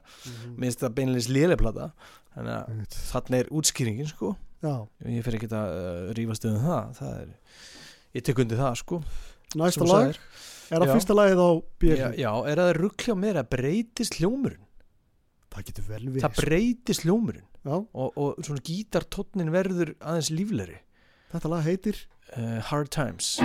Mér 0.56 0.68
finnst 0.68 0.82
þetta 0.82 0.98
beinleins 0.99 1.30
léleg 1.32 1.61
plata. 1.61 1.90
Þannig 2.36 2.56
að 2.56 2.73
Einmitt. 2.73 2.99
þarna 3.11 3.40
er 3.40 3.52
útskýringin 3.56 4.11
sko. 4.11 4.34
Já, 4.65 4.73
ég 5.07 5.26
fer 5.26 5.38
ekki 5.38 5.49
að 5.53 5.73
uh, 5.80 6.11
rífast 6.18 6.48
um 6.49 6.60
það. 6.64 6.91
Það 6.99 7.18
er, 7.22 7.34
ég 8.18 8.27
tek 8.27 8.44
undir 8.44 8.61
það 8.61 8.77
sko. 8.82 9.02
Næsta 9.56 9.88
lag. 9.88 9.95
sagðir. 9.95 10.22
er 10.65 10.82
það 10.82 10.90
Já. 10.90 10.95
fyrsta 10.98 11.15
lagið 11.15 11.41
á 11.45 11.49
já, 11.49 11.60
björn 11.84 12.15
já, 12.19 12.32
er 12.52 12.61
það 12.64 12.72
ruggljá 12.80 13.18
mér 13.22 13.40
að 13.40 13.52
breytist 13.53 14.18
hljómurinn? 14.19 14.64
Það 15.56 15.68
getur 15.69 15.86
vel 15.88 16.07
við 16.10 16.26
það 16.26 16.40
breytist 16.41 17.06
hljómurinn. 17.06 17.48
Já, 17.65 17.76
og, 17.77 18.18
og 18.22 18.41
svona 18.45 18.61
gítartónnin 18.65 19.53
verður 19.53 19.94
aðeins 20.03 20.32
líflegri 20.34 20.82
þetta 21.34 21.52
lag 21.52 21.65
heitir? 21.65 22.06
Uh, 22.35 22.60
Hard 22.69 22.89
Times. 22.91 23.38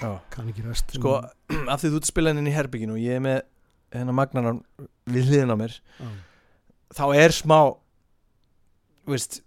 Já. 0.00 0.18
Kann 0.30 0.48
ekki 0.50 0.64
rest 0.66 0.92
sko, 0.96 1.16
af 1.72 1.80
því 1.80 1.90
þú 1.90 1.98
ert 1.98 2.06
að 2.06 2.10
spila 2.10 2.32
henni 2.32 2.52
í 2.52 2.56
herbygginu 2.56 2.96
og 2.96 3.02
ég 3.02 3.18
er 3.18 3.24
með 3.24 3.38
hennar 3.96 4.16
magnaran 4.18 4.60
við 5.08 5.30
hliðin 5.30 5.54
á 5.54 5.56
mér 5.56 5.76
já, 6.02 6.08
þá 6.98 7.04
er 7.16 7.34
smá 7.34 7.58
veist 9.08 9.40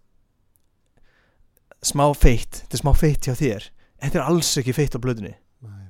smá 1.85 2.07
feitt, 2.17 2.63
þetta 2.63 2.77
er 2.79 2.81
smá 2.81 2.91
feitt 2.97 3.27
hjá 3.27 3.35
þér 3.37 3.67
þetta 3.99 4.19
er 4.19 4.25
alls 4.25 4.51
ekki 4.61 4.75
feitt 4.75 4.95
á 4.95 4.99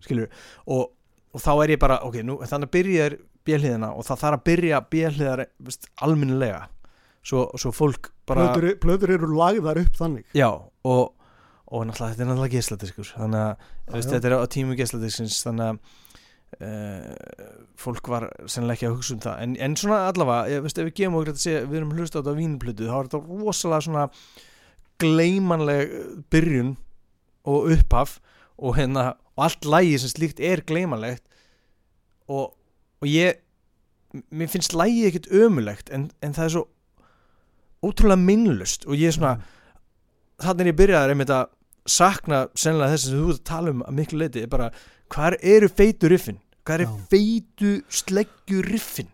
skilur, 0.03 0.29
og, 0.71 0.89
og 1.35 1.43
þá 1.43 1.51
er 1.63 1.75
ég 1.75 1.81
bara 1.81 1.99
ok, 2.07 2.21
nú, 2.25 2.39
þannig 2.47 2.71
byrjar 2.73 3.17
björliðina 3.47 3.93
og 3.95 4.05
það 4.07 4.21
þarf 4.23 4.39
að 4.39 4.45
byrja 4.49 4.81
björliðar 4.93 5.45
alminnilega 6.05 6.65
svo, 7.25 7.45
svo 7.59 7.71
fólk 7.75 8.11
bara 8.29 8.49
plöður, 8.55 8.75
plöður 8.83 9.15
eru 9.17 9.31
lagðar 9.35 9.81
upp 9.83 9.95
þannig. 9.99 10.27
Já, 10.37 10.49
og, 10.49 11.15
og 11.69 11.87
náttúrulega 11.87 12.15
þetta 12.15 12.25
er 12.25 12.29
náttúrulega 12.31 12.57
geisladiskur 12.57 13.13
þannig 13.15 13.45
að 13.45 13.55
Já, 13.55 13.95
veist, 13.95 14.11
þetta 14.13 14.29
er 14.29 14.37
á 14.37 14.53
tímu 14.55 14.77
geisladiskins 14.79 15.39
þannig 15.45 15.69
að 15.69 15.79
uh, 16.69 17.55
fólk 17.79 18.11
var 18.11 18.27
sennilega 18.45 18.77
ekki 18.77 18.89
að 18.89 18.97
hugsa 18.97 19.15
um 19.15 19.23
það. 19.25 19.39
En, 19.45 19.55
en 19.67 19.79
svona 19.79 20.03
allavega, 20.09 20.51
ég, 20.53 20.65
veist, 20.65 20.81
ef 20.81 20.89
við 20.89 20.99
gefum 21.01 21.17
okkur 21.19 21.33
að 21.33 21.41
segja, 21.45 21.63
við 21.65 21.81
erum 21.81 21.95
hlusta 21.97 22.19
á 22.19 22.21
þetta 22.21 22.35
á 22.35 22.39
vínplötu 22.39 22.89
þá 22.89 22.95
er 22.99 23.09
þetta 23.09 23.41
rosalega 23.43 23.87
svona 23.87 24.05
gleymanleg 24.99 25.97
byrjun 26.33 26.75
og 27.47 27.69
upphaf 27.73 28.17
og 28.57 28.75
hérna 28.77 29.13
og 29.35 29.45
allt 29.45 29.65
lægi 29.65 29.99
sem 30.01 30.11
slíkt 30.11 30.41
er 30.43 30.63
gleymanlegt 30.67 31.23
og, 32.27 32.55
og 33.01 33.07
ég 33.07 33.39
mér 34.31 34.49
finnst 34.51 34.73
lægi 34.73 35.05
ekkert 35.07 35.29
ömulegt 35.31 35.93
en, 35.93 36.09
en 36.21 36.33
það 36.35 36.45
er 36.45 36.53
svo 36.55 36.65
ótrúlega 37.85 38.19
minnlust 38.19 38.85
og 38.85 38.97
ég 38.97 39.11
er 39.11 39.15
svona 39.15 39.37
þannig 40.43 40.65
er 40.65 40.71
ég 40.73 40.79
byrjaði 40.81 41.15
einmitt 41.15 41.33
að 41.33 41.47
sakna 41.89 42.41
sennilega 42.57 42.95
þess 42.95 43.07
að 43.07 43.15
þú 43.15 43.29
ert 43.29 43.39
að 43.39 43.47
tala 43.49 43.73
um 43.73 43.85
að 43.85 43.97
miklu 43.99 44.19
leiti 44.21 44.43
er 44.43 44.51
bara, 44.51 44.69
hvar 45.09 45.35
eru 45.39 45.69
feitu 45.71 46.11
riffin? 46.11 46.37
Hvar 46.67 46.83
er 46.83 46.91
feitu 47.09 47.71
sleggju 47.89 48.61
riffin? 48.67 49.09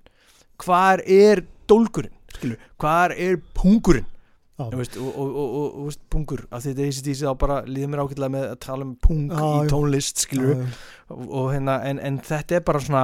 Hvar 0.60 1.04
er 1.06 1.46
dólgurinn? 1.70 2.14
Skilur, 2.36 2.60
hvar 2.82 3.14
er 3.16 3.38
pungurinn 3.56 4.10
veist, 4.56 4.96
og, 4.98 5.10
og, 5.10 5.34
og, 5.36 5.66
og, 5.66 5.82
veist, 5.90 6.04
pungur. 6.12 6.46
Af 6.50 6.64
því 6.64 6.74
þetta 6.74 6.86
ACDC 6.90 7.24
þá 7.26 7.34
bara 7.42 7.58
líður 7.68 7.92
mér 7.92 8.04
ágætlega 8.06 8.34
með 8.36 8.46
að 8.54 8.62
tala 8.64 8.88
um 8.88 8.94
pung 9.04 9.26
Já, 9.28 9.44
í 9.44 9.72
tónlist 9.72 10.24
skilur 10.24 10.54
Já, 10.56 10.70
og, 11.12 11.26
og 11.26 11.50
hérna, 11.52 11.80
en, 11.90 12.00
en 12.00 12.20
þetta 12.24 12.60
er 12.60 12.66
bara 12.70 12.82
svona 12.84 13.04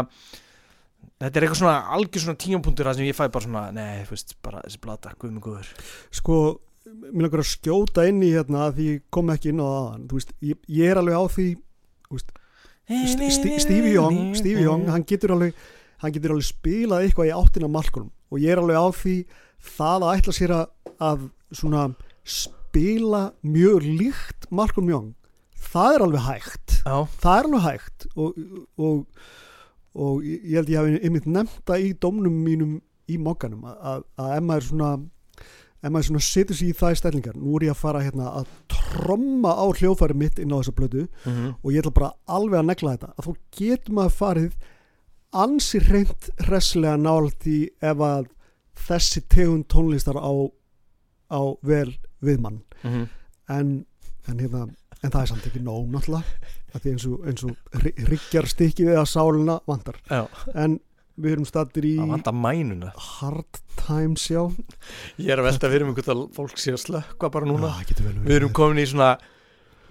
þetta 1.22 1.32
er 1.32 1.46
eitthvað 1.46 1.62
svona 1.62 1.78
algjör 1.98 2.26
svona 2.26 2.42
tímapunktur 2.46 2.88
þar 2.90 2.98
sem 2.98 3.10
ég 3.10 3.18
fæ 3.18 3.26
bara 3.28 3.46
svona, 3.46 3.64
nei, 3.76 4.04
veist, 4.10 4.36
bara 4.46 4.62
þessi 4.66 4.82
blata, 4.86 5.12
guð 5.20 5.34
mig 5.36 5.46
góður. 5.46 5.74
Sko, 6.22 6.38
mér 7.12 7.28
langar 7.28 7.44
að 7.44 7.52
skjóta 7.52 8.08
inn 8.10 8.24
í 8.26 8.32
hérna 8.34 8.66
að 8.70 8.80
því 8.80 8.88
ég 8.88 9.04
kom 9.14 9.34
ekki 9.34 9.52
inn 9.52 9.62
á 9.62 9.68
aðan, 9.68 10.08
ég, 10.48 10.64
ég 10.72 10.94
er 10.94 11.02
alveg 11.02 11.20
á 11.20 11.26
því 11.36 11.50
St 12.12 13.30
St 13.32 13.60
Stevie 13.64 13.94
Young, 13.94 14.34
Stevie 14.36 14.66
Young, 14.66 14.90
hann 14.92 15.06
getur 15.08 15.36
alveg 15.36 15.56
hann 16.02 16.14
getur 16.16 16.34
alveg 16.34 16.48
spilað 16.48 17.06
eitthvað 17.06 17.30
í 17.30 17.36
áttina 17.36 17.70
Malcolm. 17.72 18.10
Og 18.32 18.42
ég 18.42 18.54
er 18.54 18.62
alveg 18.62 18.80
á 18.80 18.88
því 18.96 19.16
það 19.78 20.08
að 20.08 20.16
ætla 20.18 20.36
sér 20.36 20.54
að, 20.56 20.66
að 20.98 21.28
svona 21.52 21.90
spila 22.24 23.32
mjög 23.44 23.86
líkt 23.86 24.50
Malcolm 24.52 24.90
Young. 24.90 25.14
Það 25.72 25.96
er 25.96 26.06
alveg 26.06 26.26
hægt. 26.26 26.76
Já, 26.86 26.98
það 27.22 27.38
er 27.38 27.50
alveg 27.50 27.66
hægt. 27.68 28.06
Og, 28.16 28.44
og, 28.78 29.26
og 29.94 30.26
ég 30.26 30.58
held 30.60 30.72
ég 30.72 30.80
hafi 30.82 31.02
einmitt 31.02 31.28
nefnt 31.30 31.64
það 31.68 31.88
í 31.88 31.92
dómnum 32.02 32.38
mínum 32.46 32.78
í 33.12 33.18
mokkanum 33.20 33.66
að, 33.68 34.06
ef 34.18 34.46
maður 34.46 34.68
svona 34.70 34.92
ef 35.82 35.90
maður 35.90 36.08
svona 36.12 36.24
setur 36.26 36.58
sér 36.58 36.70
í 36.70 36.78
það 36.78 36.94
í 36.94 37.00
stellingar. 37.00 37.40
Nú 37.40 37.56
er 37.58 37.68
ég 37.68 37.74
að 37.74 37.82
fara 37.82 38.04
hérna 38.06 38.34
að 38.42 38.52
tromma 38.72 39.56
á 39.58 39.66
hljófæri 39.74 40.18
mitt 40.18 40.42
inn 40.42 40.54
á 40.54 40.60
þessa 40.60 40.76
blödu 40.78 41.08
mhm, 41.08 41.56
og 41.58 41.74
ég 41.74 41.82
ætla 41.82 41.96
bara 41.98 42.12
alveg 42.30 42.62
að 42.62 42.70
negla 42.70 42.94
þetta. 42.96 43.12
Að 43.18 43.28
þá 43.28 43.34
getur 43.58 43.98
maður 43.98 44.18
farið 44.20 44.60
ansi 45.42 45.82
reynd 45.88 46.30
hresslega 46.46 46.98
nált 47.00 47.48
í 47.50 47.60
ef 47.82 48.06
að 48.06 48.30
þessi 48.82 49.24
tegund 49.32 49.68
tónlistar 49.72 50.20
á, 50.20 50.32
á 51.32 51.42
vel 51.64 51.90
við 52.22 52.44
mann. 52.44 52.62
Mhm. 52.84 53.08
en, 53.52 53.74
en 54.28 54.40
hérna 54.40 54.68
en 55.02 55.10
það 55.10 55.22
er 55.24 55.30
samt 55.32 55.48
ekki 55.50 55.62
nóg 55.66 55.90
náttúrulega 55.92 56.24
af 56.76 56.84
því 56.84 56.94
eins 56.94 57.06
og, 57.10 57.26
eins 57.28 57.44
og 57.48 57.82
ryggjar 58.08 58.48
stykki 58.48 58.86
við 58.88 59.00
að 59.02 59.10
sálina 59.12 59.58
vantar. 59.68 59.98
Já, 60.08 60.24
en 60.56 60.78
við 61.22 61.36
erum 61.36 61.48
stattir 61.50 61.88
í 61.90 61.96
það 62.00 63.02
hard 63.20 63.60
times 63.82 64.30
já. 64.32 64.42
Ég 65.20 65.34
er 65.34 65.42
að 65.42 65.50
velta 65.50 65.72
fyrir 65.74 65.88
mig 65.88 65.98
hvort 66.00 66.14
að 66.14 66.24
fólk 66.38 66.62
sé 66.62 66.76
að 66.76 66.84
slökka 66.86 67.32
bara 67.34 67.50
núna. 67.50 67.74
Já, 67.82 67.98
verið. 68.00 68.24
Við 68.28 68.40
erum 68.40 68.56
komin 68.62 68.82
í 68.84 68.88
svona 68.90 69.12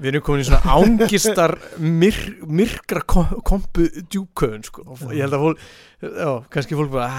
Við 0.00 0.14
erum 0.14 0.22
komin 0.24 0.40
í 0.40 0.46
svona 0.48 0.76
ángistar 0.78 1.52
myr, 1.76 2.16
myrkra 2.48 3.02
kom, 3.04 3.34
kompu 3.44 3.84
djúköðun 4.08 4.62
sko. 4.64 4.86
ég 5.12 5.26
held 5.26 5.36
að 5.36 5.42
fólk 5.44 5.66
já, 6.00 6.30
kannski 6.54 6.78
fólk 6.78 6.94
bara 6.94 7.10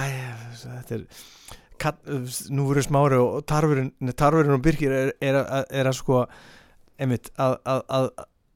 þetta 0.64 0.98
er 0.98 1.03
nú 2.53 2.67
verður 2.69 2.87
smári 2.87 3.19
og 3.21 3.45
tarfurinn, 3.49 3.93
tarfurinn 4.17 4.57
og 4.57 4.65
byrkir 4.65 4.93
er, 4.95 5.13
er, 5.21 5.39
er, 5.41 5.69
er 5.81 5.89
að 5.89 5.97
sko 5.99 6.25
einmitt 7.01 7.31
að, 7.41 7.55
að, 7.65 7.81
að, 7.97 8.09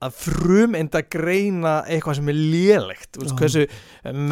að 0.05 0.17
frum 0.21 0.75
enda 0.77 1.01
greina 1.01 1.77
eitthvað 1.89 2.19
sem 2.19 2.33
er 2.33 2.41
lélegt. 2.41 3.21
Já. 3.21 3.35
hversu 3.39 3.65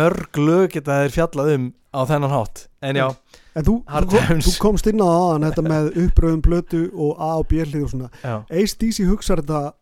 mörg 0.02 0.42
lög 0.42 0.68
geta 0.76 1.02
þeir 1.04 1.16
fjallað 1.18 1.54
um 1.58 1.70
á 1.94 2.02
þennan 2.10 2.34
hátt. 2.34 2.66
En 2.84 2.98
já, 2.98 3.06
en 3.54 3.68
þú, 3.68 3.78
Hard 3.90 4.10
times. 4.14 4.48
þú 4.48 4.56
komst 4.62 4.90
inn 4.90 5.02
á 5.02 5.08
aðan 5.08 5.48
þetta 5.50 5.66
með 5.68 5.90
uppröðum 6.08 6.44
blötu 6.46 6.84
og 6.94 7.22
A 7.22 7.32
og 7.42 7.48
B 7.52 7.62
hlið 7.64 7.86
og 7.86 7.94
svona. 7.94 8.12
ACDC 8.50 9.06
hugsar 9.10 9.44
þetta 9.44 9.74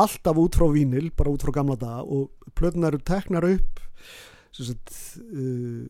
alltaf 0.00 0.38
út 0.38 0.58
frá 0.58 0.68
vínil 0.70 1.10
bara 1.18 1.32
út 1.32 1.42
frá 1.42 1.54
gamla 1.54 1.78
daga 1.78 2.04
og 2.06 2.52
plötunar 2.58 2.94
eru 2.94 3.02
teknar 3.06 3.46
upp 3.46 3.80
sem 4.54 4.66
sagt, 4.72 4.92
uh, 5.30 5.86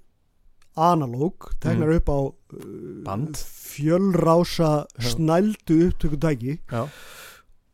analóg 0.81 1.51
teknar 1.62 1.93
upp 2.01 2.09
á 2.11 2.19
uh, 2.20 2.35
Mm. 2.51 3.05
Band. 3.07 3.36
fjölrása 3.39 4.86
snældu 4.98 5.77
upptökutæki 5.86 6.57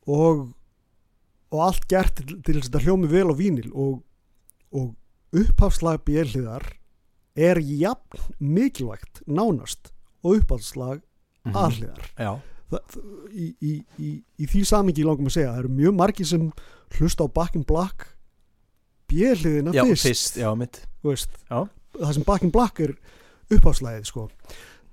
og, 0.06 0.50
og 1.50 1.62
allt 1.64 1.86
gert 1.88 2.12
til, 2.18 2.42
til 2.44 2.58
þess 2.58 2.66
að 2.68 2.74
þetta 2.74 2.82
hljómi 2.84 3.08
vel 3.08 3.30
á 3.32 3.34
vínil 3.38 3.70
og, 3.72 4.02
og 4.76 4.92
upphafslag 5.32 6.02
björliðar 6.04 6.66
er 7.36 7.58
jafn 7.64 8.20
mikilvægt 8.38 9.22
nánast 9.26 9.90
og 10.22 10.36
upphafslag 10.42 11.00
mhm. 11.46 11.56
aðliðar 11.56 12.12
já, 12.20 12.34
Þa, 12.70 12.78
þ- 12.92 13.32
í, 13.32 13.46
í, 13.62 13.72
í, 14.02 14.12
í 14.42 14.46
því 14.50 14.64
samingi 14.66 15.04
langum 15.06 15.28
að 15.30 15.36
segja 15.38 15.52
það 15.54 15.62
eru 15.64 15.74
mjög 15.80 15.96
margir 16.02 16.26
sem 16.28 16.46
hlusta 16.98 17.24
á 17.24 17.28
Back 17.32 17.56
in 17.56 17.64
Black 17.64 18.08
björliðina 19.08 19.72
já, 19.72 19.84
fyrst, 19.86 20.06
fyrst, 20.10 20.38
já, 20.42 20.50
veist. 21.06 21.36
Það 22.00 22.12
sem 22.18 22.24
Back 22.26 22.42
in 22.42 22.50
Black 22.54 22.80
er 22.80 22.92
upphafslæðið 23.50 24.04
sko. 24.10 24.28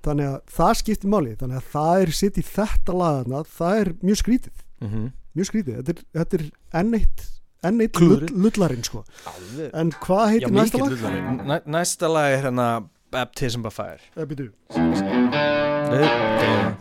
þannig 0.04 0.28
að 0.34 0.40
það 0.58 0.74
skiptir 0.82 1.10
máli 1.14 1.32
þannig 1.40 1.58
að 1.62 1.68
það 1.74 1.96
er 2.04 2.10
sitt 2.12 2.36
í 2.38 2.44
þetta 2.44 2.92
lagana 3.00 3.40
það 3.58 3.74
er 3.84 3.90
mjög 4.04 4.18
skrítið 4.24 4.56
mm 4.82 5.06
mjög 5.34 5.48
skrítið, 5.50 5.74
þetta 5.80 5.92
er, 5.96 6.00
þetta 6.20 6.34
er 6.38 6.44
enn 6.80 6.92
eitt 6.94 7.20
enn 7.66 7.80
eitt 7.82 7.96
Klúðrið. 7.98 8.30
lull, 8.36 8.42
lullarinn 8.44 8.84
sko. 8.86 9.00
Alveg 9.32 9.70
en 9.80 9.90
hvað 10.04 10.22
Já, 10.22 10.30
heitir 10.34 10.52
næsta 10.54 10.78
mikill 10.78 11.02
lag? 11.02 11.14
Næ, 11.48 11.56
Næsta 11.74 12.06
lag 12.12 12.28
er 12.36 12.42
hérna 12.44 12.68
Baptism 13.10 13.62
by 13.66 13.72
Fire 13.74 14.04
Eh, 14.14 14.26
bíddu, 14.30 14.46
Ba- 14.70 14.78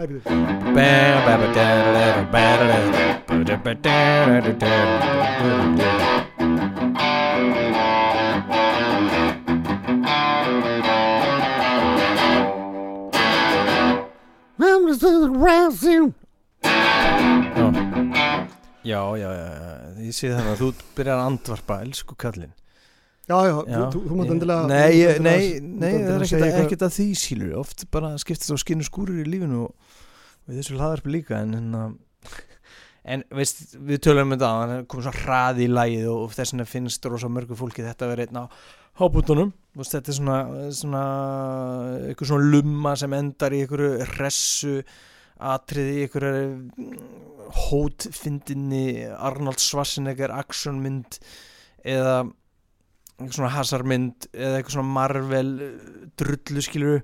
eh, 0.02 0.06
bíddu. 0.06 0.20
ba- 0.26 0.32
Já, 18.92 19.00
já, 19.18 19.28
já, 19.32 19.46
ég 20.04 20.16
sé 20.16 20.30
þannig 20.34 20.52
að 20.54 20.60
þú 20.62 20.70
byrjar 20.98 21.16
að 21.22 21.28
andvarpa, 21.30 21.80
elsku 21.86 22.16
kallinn. 22.20 22.52
Já, 23.30 23.36
já, 23.46 23.52
Já, 23.70 23.82
þú, 23.94 24.00
þú, 24.02 24.16
mátt 24.18 24.30
endilega 24.34 24.62
Nei, 24.66 24.94
ég, 24.98 25.18
nei, 25.22 25.42
nei, 25.62 25.92
það 26.02 26.14
er 26.16 26.24
ekkert, 26.26 26.42
eitthvað- 26.42 26.64
ekkert 26.66 26.82
að 26.88 26.94
því 26.96 27.04
sílur 27.20 27.52
Oft 27.60 27.84
bara 27.94 28.08
skiptist 28.18 28.50
á 28.50 28.58
skinnu 28.58 28.82
skúrir 28.88 29.20
í 29.22 29.26
lífinu 29.30 29.60
og 29.68 30.00
við 30.50 30.58
þessu 30.58 30.74
hlaðarpi 30.74 31.12
líka 31.14 31.38
en, 31.38 31.54
en, 31.54 31.94
en 33.14 33.22
veist, 33.30 33.62
við 33.78 34.02
tölum 34.08 34.26
um 34.26 34.34
þetta 34.34 34.50
að 34.50 34.72
það 34.72 34.82
komið 34.90 35.06
svo 35.06 35.14
hraði 35.22 35.64
í 35.68 35.70
lægið 35.70 36.08
og 36.16 36.34
þess 36.34 36.54
vegna 36.56 36.66
finnst 36.72 37.08
rosa 37.12 37.30
mörgu 37.30 37.58
fólki 37.62 37.86
þetta 37.86 38.08
að 38.08 38.12
vera 38.16 38.26
einn 38.26 38.42
á 38.42 38.44
hábútunum 39.00 39.54
Vist, 39.78 39.94
þetta 39.94 40.12
er 40.12 40.18
svona, 40.18 40.38
svona 40.82 41.04
eitthvað 42.10 42.32
svona 42.34 42.50
lumma 42.56 42.96
sem 43.00 43.14
endar 43.22 43.54
í 43.54 43.62
einhverju 43.62 44.02
hressu 44.16 44.74
atriði 45.38 46.02
einhverju 46.08 46.42
hótfindinni 47.68 48.84
Arnold 49.16 49.60
Schwarzenegger 49.62 50.32
actionmynd 50.34 51.18
eða 51.84 52.20
eitthvað 53.18 53.36
svona 53.38 53.52
hasarmynd 53.56 54.28
eða 54.32 54.60
eitthvað 54.60 54.76
svona 54.76 54.94
Marvel 54.98 55.50
eh, 55.62 55.74
drullu 56.18 56.62
skilur 56.64 57.02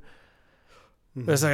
Mhm. 1.18 1.24
veist 1.26 1.42
það 1.42 1.50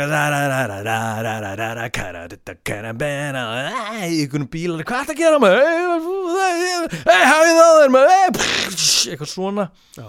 í 4.12 4.18
einhvern 4.24 4.48
bílar 4.52 4.82
hvað 4.84 4.98
er 4.98 5.06
það 5.06 5.14
að 5.14 5.20
gera 5.22 5.38
maður? 5.40 6.96
Hei 7.06 7.22
hafið 7.30 7.54
það 7.60 7.78
þér 7.78 7.92
maður? 7.94 8.42
Eitthvað 9.14 9.30
svona. 9.30 9.64
Já. 9.96 10.06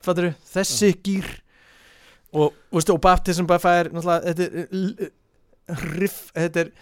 fattur 0.00 0.26
þessi 0.54 0.90
gýr 1.06 1.28
og, 2.32 2.54
veistu, 2.72 2.94
og 2.96 3.02
Baptism 3.04 3.46
by 3.46 3.58
Fire 3.62 3.92
þetta 3.92 4.48
er 4.48 5.12
riff 6.00 6.32
þetta 6.34 6.64
er 6.64 6.72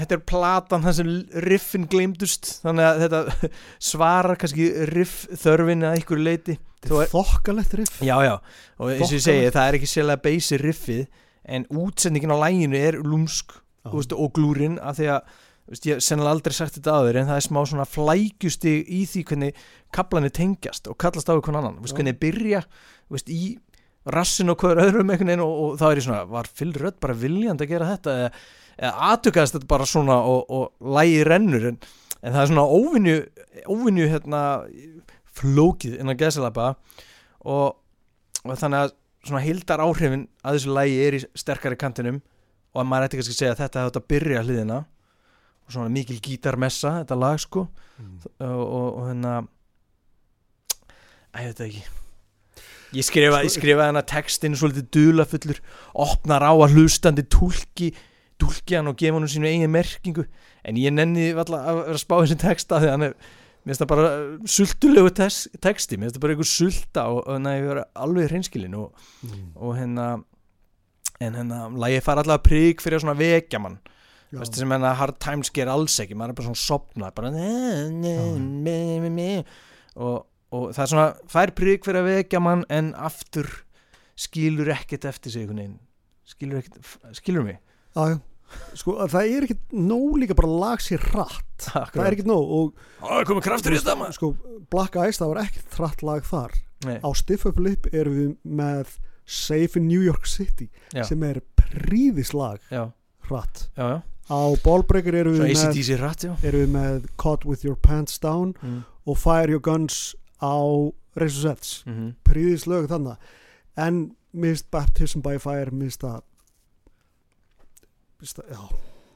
þetta 0.00 0.16
er 0.16 0.24
platan 0.32 0.84
þar 0.86 0.98
sem 0.98 1.10
riffin 1.44 1.88
gleymdust 1.90 2.50
þannig 2.64 2.88
að 2.88 3.00
þetta 3.04 3.50
svarar 3.90 4.40
kannski 4.40 4.68
riff 4.92 5.26
þörfin 5.42 5.88
að 5.88 5.98
einhverju 5.98 6.28
leiti 6.28 6.58
Þetta 6.82 7.02
er 7.04 7.10
þokkalegt 7.12 7.74
riff. 7.78 7.98
Já, 8.02 8.16
já, 8.26 8.32
og 8.82 8.88
eins 8.90 9.06
og 9.06 9.14
ég 9.14 9.22
segi, 9.22 9.50
það 9.54 9.68
er 9.68 9.76
ekki 9.78 9.90
sérlega 9.90 10.22
beysi 10.24 10.56
riffið 10.58 11.02
en 11.54 11.66
útsendingin 11.70 12.34
á 12.34 12.42
læginu 12.42 12.78
er 12.78 12.98
lúmsk 13.06 13.54
þú 13.86 13.98
veist, 13.98 14.14
og 14.16 14.32
glúrin 14.36 14.78
af 14.82 14.98
því 14.98 15.08
að 15.14 15.36
veist, 15.72 15.86
ég 15.86 16.02
sennilega 16.02 16.36
aldrei 16.36 16.56
sagt 16.56 16.78
þetta 16.78 16.96
aður 16.98 17.18
en 17.20 17.28
það 17.30 17.38
er 17.38 17.46
smá 17.46 17.60
svona 17.70 17.86
flækjusti 17.88 18.74
í 18.82 19.02
því 19.10 19.24
hvernig 19.30 19.60
kaplanir 19.94 20.34
tengjast 20.34 20.90
og 20.90 20.98
kallast 21.02 21.30
á 21.30 21.34
einhvern 21.34 21.60
annan, 21.60 21.78
veist, 21.82 21.96
hvernig 21.98 22.18
byrja 22.22 22.64
í 23.30 23.42
rassin 24.12 24.50
og 24.50 24.58
hverju 24.58 24.82
öðrum 24.88 25.14
og, 25.14 25.52
og 25.52 25.78
þá 25.78 25.86
er 25.90 26.00
ég 26.00 26.06
svona, 26.08 26.24
var 26.30 26.50
Phil 26.50 26.72
Rudd 26.74 26.98
bara 27.02 27.14
viljandi 27.18 27.66
að 27.66 27.74
gera 27.76 27.90
þetta 27.92 28.16
eða, 28.18 28.32
eða 28.78 28.92
aðtökaðast 29.12 29.56
þetta 29.58 29.68
bara 29.70 29.86
svona 29.88 30.16
og, 30.28 30.44
og 30.50 30.92
lægi 30.96 31.22
rennur 31.28 31.66
en, 31.72 31.78
en 32.22 32.32
það 32.34 32.42
er 32.44 32.50
svona 32.52 32.66
óvinju 32.78 33.16
óvinju 33.76 34.08
hérna 34.12 34.42
flókið 35.38 35.98
innan 36.00 36.18
gæsalapa 36.20 36.72
og, 37.44 37.76
og 38.44 38.58
þannig 38.58 38.86
að 38.86 38.94
svona 39.22 39.42
hildar 39.44 39.82
áhrifin 39.84 40.26
að 40.42 40.56
þessu 40.58 40.74
lægi 40.76 40.96
er 41.06 41.16
í 41.18 41.22
sterkari 41.38 41.78
kantinum 41.78 42.20
og 42.72 42.80
að 42.82 42.88
maður 42.90 43.06
ætti 43.08 43.18
kannski 43.20 43.34
að 43.36 43.40
segja 43.42 43.52
að 43.54 43.60
þetta 43.62 43.80
hefði 43.82 43.90
átt 43.92 44.00
að 44.00 44.08
byrja 44.12 44.42
hliðina 44.46 44.78
og 45.62 45.74
svona 45.76 45.92
mikil 45.94 46.18
gítarmessa 46.24 46.96
þetta 47.02 47.20
lag 47.22 47.40
sko 47.44 47.68
Mm. 48.02 48.14
og, 48.40 48.62
og, 48.96 49.02
hérna 49.06 49.32
ég 51.38 51.50
veit 51.50 51.58
það 51.60 51.66
ekki 51.68 51.82
ég 52.98 53.06
skrifa, 53.06 53.36
Sko- 53.36 53.46
ég 53.46 53.52
skrifa 53.54 53.84
hana 53.90 54.02
textin 54.08 54.56
svolítið 54.58 54.86
dulafullur 54.96 55.60
opnar 56.04 56.42
á 56.42 56.52
að 56.56 56.74
hlustandi 56.76 57.22
túlki 57.30 57.92
dúlki 58.42 58.78
hann 58.78 58.90
og 58.90 58.98
gefa 59.00 59.18
hann 59.18 59.30
sínu 59.30 59.48
eigin 59.50 59.72
merkingu 59.72 60.26
en 60.66 60.80
ég 60.80 60.94
nenni 60.94 61.30
alltaf 61.32 61.62
að 61.62 61.80
vera 61.80 61.96
að 61.96 62.02
spá 62.02 62.18
þessi 62.18 62.38
texta 62.42 62.82
því 62.82 62.92
hann 62.92 63.06
er 63.08 63.16
mér 63.62 63.70
finnst 63.70 63.82
það 63.84 63.90
bara 63.92 64.10
sultulegu 64.56 65.10
texti 65.14 65.98
mér 65.98 66.08
finnst 66.08 66.16
það 66.16 66.24
bara 66.24 66.34
einhver 66.34 66.50
sulta 66.50 67.06
og, 67.14 67.20
og 67.30 67.40
næ, 67.44 67.52
ég 67.60 67.68
vera 67.68 67.84
alveg 68.04 68.30
hreinskilin 68.32 68.74
og, 68.78 69.04
mm. 69.22 69.44
og 69.62 69.76
hérna 69.78 70.06
en 71.22 71.38
hérna, 71.38 71.60
lagið 71.84 72.02
fara 72.02 72.24
alltaf 72.24 72.42
prík 72.48 72.82
fyrir 72.82 72.98
að 72.98 73.04
svona 73.06 73.18
vekja 73.20 73.62
mann 73.62 73.78
Já. 74.32 74.40
Veistu, 74.40 74.62
sem 74.62 74.74
hérna 74.74 74.94
hard 74.98 75.18
times 75.22 75.52
ger 75.54 75.70
alls 75.70 75.98
ekki 76.02 76.16
maður 76.18 76.34
er 76.34 76.38
bara 76.40 76.48
svona 76.48 76.62
sopnað 76.64 77.14
bara 77.20 77.32
ne, 77.34 77.52
ne, 77.92 78.16
me, 78.64 78.76
me, 79.04 79.12
me. 79.12 79.30
Og, 79.94 80.24
og 80.50 80.70
það 80.72 80.84
er 80.84 80.92
svona 80.94 81.08
fær 81.30 81.54
prík 81.54 81.86
fyrir 81.86 82.02
að 82.02 82.10
vekja 82.16 82.42
mann 82.42 82.66
en 82.72 82.90
aftur 82.98 83.50
skilur 84.18 84.72
ekkert 84.74 85.06
eftir 85.12 85.36
sig 85.36 85.46
skilur 86.32 86.62
ekkert, 86.62 86.96
skilur 87.14 87.46
mig 87.46 87.60
Já, 87.92 88.08
já. 88.08 88.20
Sko, 88.78 88.96
að 89.04 89.14
það 89.14 89.36
er 89.36 89.46
ekkit 89.46 89.76
nóg 89.76 90.18
líka 90.22 90.36
bara 90.38 90.50
lag 90.64 90.82
sér 90.82 91.02
hratt. 91.12 91.48
Það 91.62 92.04
er 92.06 92.16
ekkit 92.16 92.30
nóg 92.30 92.52
og 92.58 92.84
það 93.00 93.24
komið 93.30 93.46
kraftur 93.46 93.76
í 93.76 93.80
maður? 93.86 94.16
Sko, 94.18 94.30
Black 94.72 94.98
Ice, 95.06 95.18
það 95.20 95.32
var 95.32 95.42
ekkit 95.44 95.78
hratt 95.78 96.04
lag 96.06 96.28
þar. 96.28 96.56
Nei, 96.86 96.98
á 96.98 97.08
Stiff 97.14 97.46
Up 97.46 97.60
Lip 97.62 97.86
erum 97.94 98.16
við 98.18 98.30
með 98.42 98.96
Safe 99.24 99.78
in 99.78 99.86
New 99.86 100.02
York 100.02 100.26
City 100.26 100.68
já, 100.92 101.04
sem 101.06 101.22
er 101.22 101.40
príðislag 101.58 102.58
já, 102.70 102.88
hratt. 103.28 103.68
Já, 103.76 103.84
já. 103.86 103.98
á 104.02 104.40
Ballbreaker 104.64 105.14
erum 105.14 105.36
svo 105.38 105.46
við, 105.46 105.62
með, 105.62 106.26
já. 106.26 106.32
erum 106.42 106.64
við 106.64 106.72
með 106.74 107.06
Caught 107.22 107.46
With 107.46 107.64
Your 107.64 107.78
Pants 107.78 108.18
Down 108.18 108.56
mm. 108.60 108.82
og 109.06 109.20
Fire 109.22 109.54
Your 109.54 109.62
Guns 109.62 110.16
á 110.42 110.58
Razor's 111.14 111.46
Edge 111.46 111.82
Mm 111.86 111.94
-hmm. 111.94 112.14
príðislög 112.24 112.88
þannig 112.88 113.16
en 113.76 114.16
mist 114.32 114.70
Baptism 114.70 115.20
by 115.20 115.38
Fire 115.38 115.70
mist 115.70 116.00
það 116.02 116.20
mist 118.22 118.38
það, 118.38 118.52
já 118.54 118.62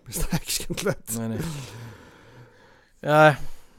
mist 0.07 0.23
það 0.25 0.33
ekki 0.41 0.55
skemmtilegt. 0.57 1.13
Nei, 1.15 1.27
nei. 1.31 1.41
já, 3.07 3.21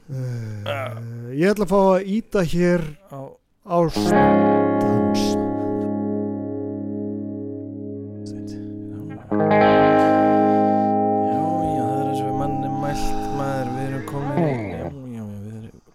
uh, 0.07 1.33
ég 1.35 1.51
ætla 1.51 1.67
að 1.67 1.71
fá 1.73 1.79
að 1.81 2.11
íta 2.15 2.43
hér 2.47 2.85
á 3.11 3.19
á 3.67 3.77
stans 3.91 5.25
Já, 11.27 11.43
já, 11.75 11.83
það 11.83 11.99
er 11.99 12.07
eins 12.07 12.21
og 12.21 12.27
við 12.29 12.37
manni 12.39 12.69
mælt 12.79 13.25
maður, 13.35 13.73
við 13.73 13.83
erum 13.89 14.05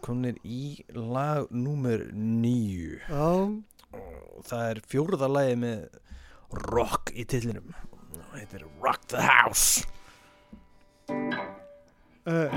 komin 0.02 0.36
í, 0.44 0.64
lag 0.92 1.48
númer 1.56 2.04
nýju 2.12 3.00
já, 3.00 3.30
og 3.96 4.44
það 4.50 4.66
er 4.68 4.82
fjóruða 4.92 5.32
lagi 5.32 5.56
með 5.64 5.88
rock 6.68 7.14
í 7.16 7.24
tillinum 7.24 7.72
og 8.32 8.38
þetta 8.38 8.56
er 8.56 8.64
Rock 8.80 9.06
the 9.08 9.20
House. 9.20 9.84
Uh, 12.24 12.48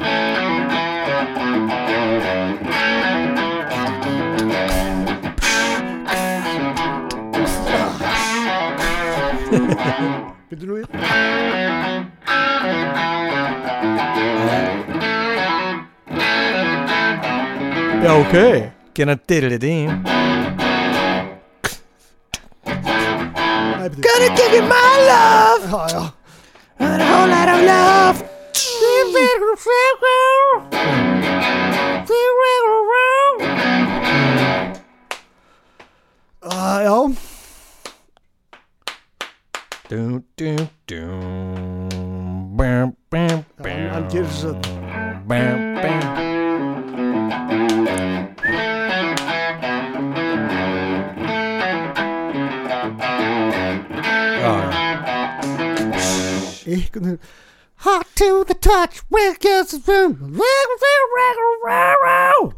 Byrju 10.49 10.67
nú 10.69 10.75
við 10.77 10.85
Já, 18.05 18.11
ok 18.13 18.35
Gonna 18.95 19.17
diddle 19.27 19.55
it 19.55 19.63
in 19.63 20.44
Nei, 23.85 23.91
byrju 23.93 24.01
Gonna 24.01 24.29
give 24.35 24.53
you 24.53 24.63
my 24.63 24.97
love 25.11 25.63
Já, 25.71 25.87
já 25.87 26.11
And 26.79 27.01
a 27.01 27.05
whole 27.05 27.29
lot 27.29 27.49
of 27.49 27.61
love 27.61 28.23
uh, 36.41 36.79
Já, 36.83 37.07
Du, 39.87 40.23
du, 40.35 40.55
du. 40.87 41.01
Bam, 42.57 42.95
bam, 43.11 43.29
Já, 43.29 43.43
hann- 43.63 43.89
hann 43.93 44.07
gerir 44.09 44.25
þess 44.25 44.43
að 44.45 44.55
Bam, 45.27 45.75
bam. 45.81 46.01
Einhvern 56.75 57.09
veginn. 57.09 57.21
Hot 57.83 58.07
to 58.15 58.43
the 58.47 58.55
touch, 58.55 59.01
room 59.87 60.15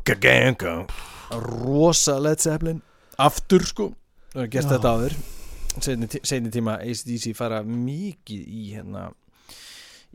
Gaganga. 0.06 0.76
Rosa 1.32 2.20
Led 2.20 2.40
Zeppelin. 2.40 2.82
Aftur 3.18 3.66
sko. 3.66 3.92
Það 4.34 4.44
er 4.44 4.52
gert 4.54 4.70
þetta 4.72 4.94
áður. 4.94 5.18
Seinni 5.82 6.52
tíma 6.54 6.78
ACDC 6.82 7.34
fara 7.38 7.64
mikið 7.66 8.44
í 8.46 8.68
hérna 8.76 9.10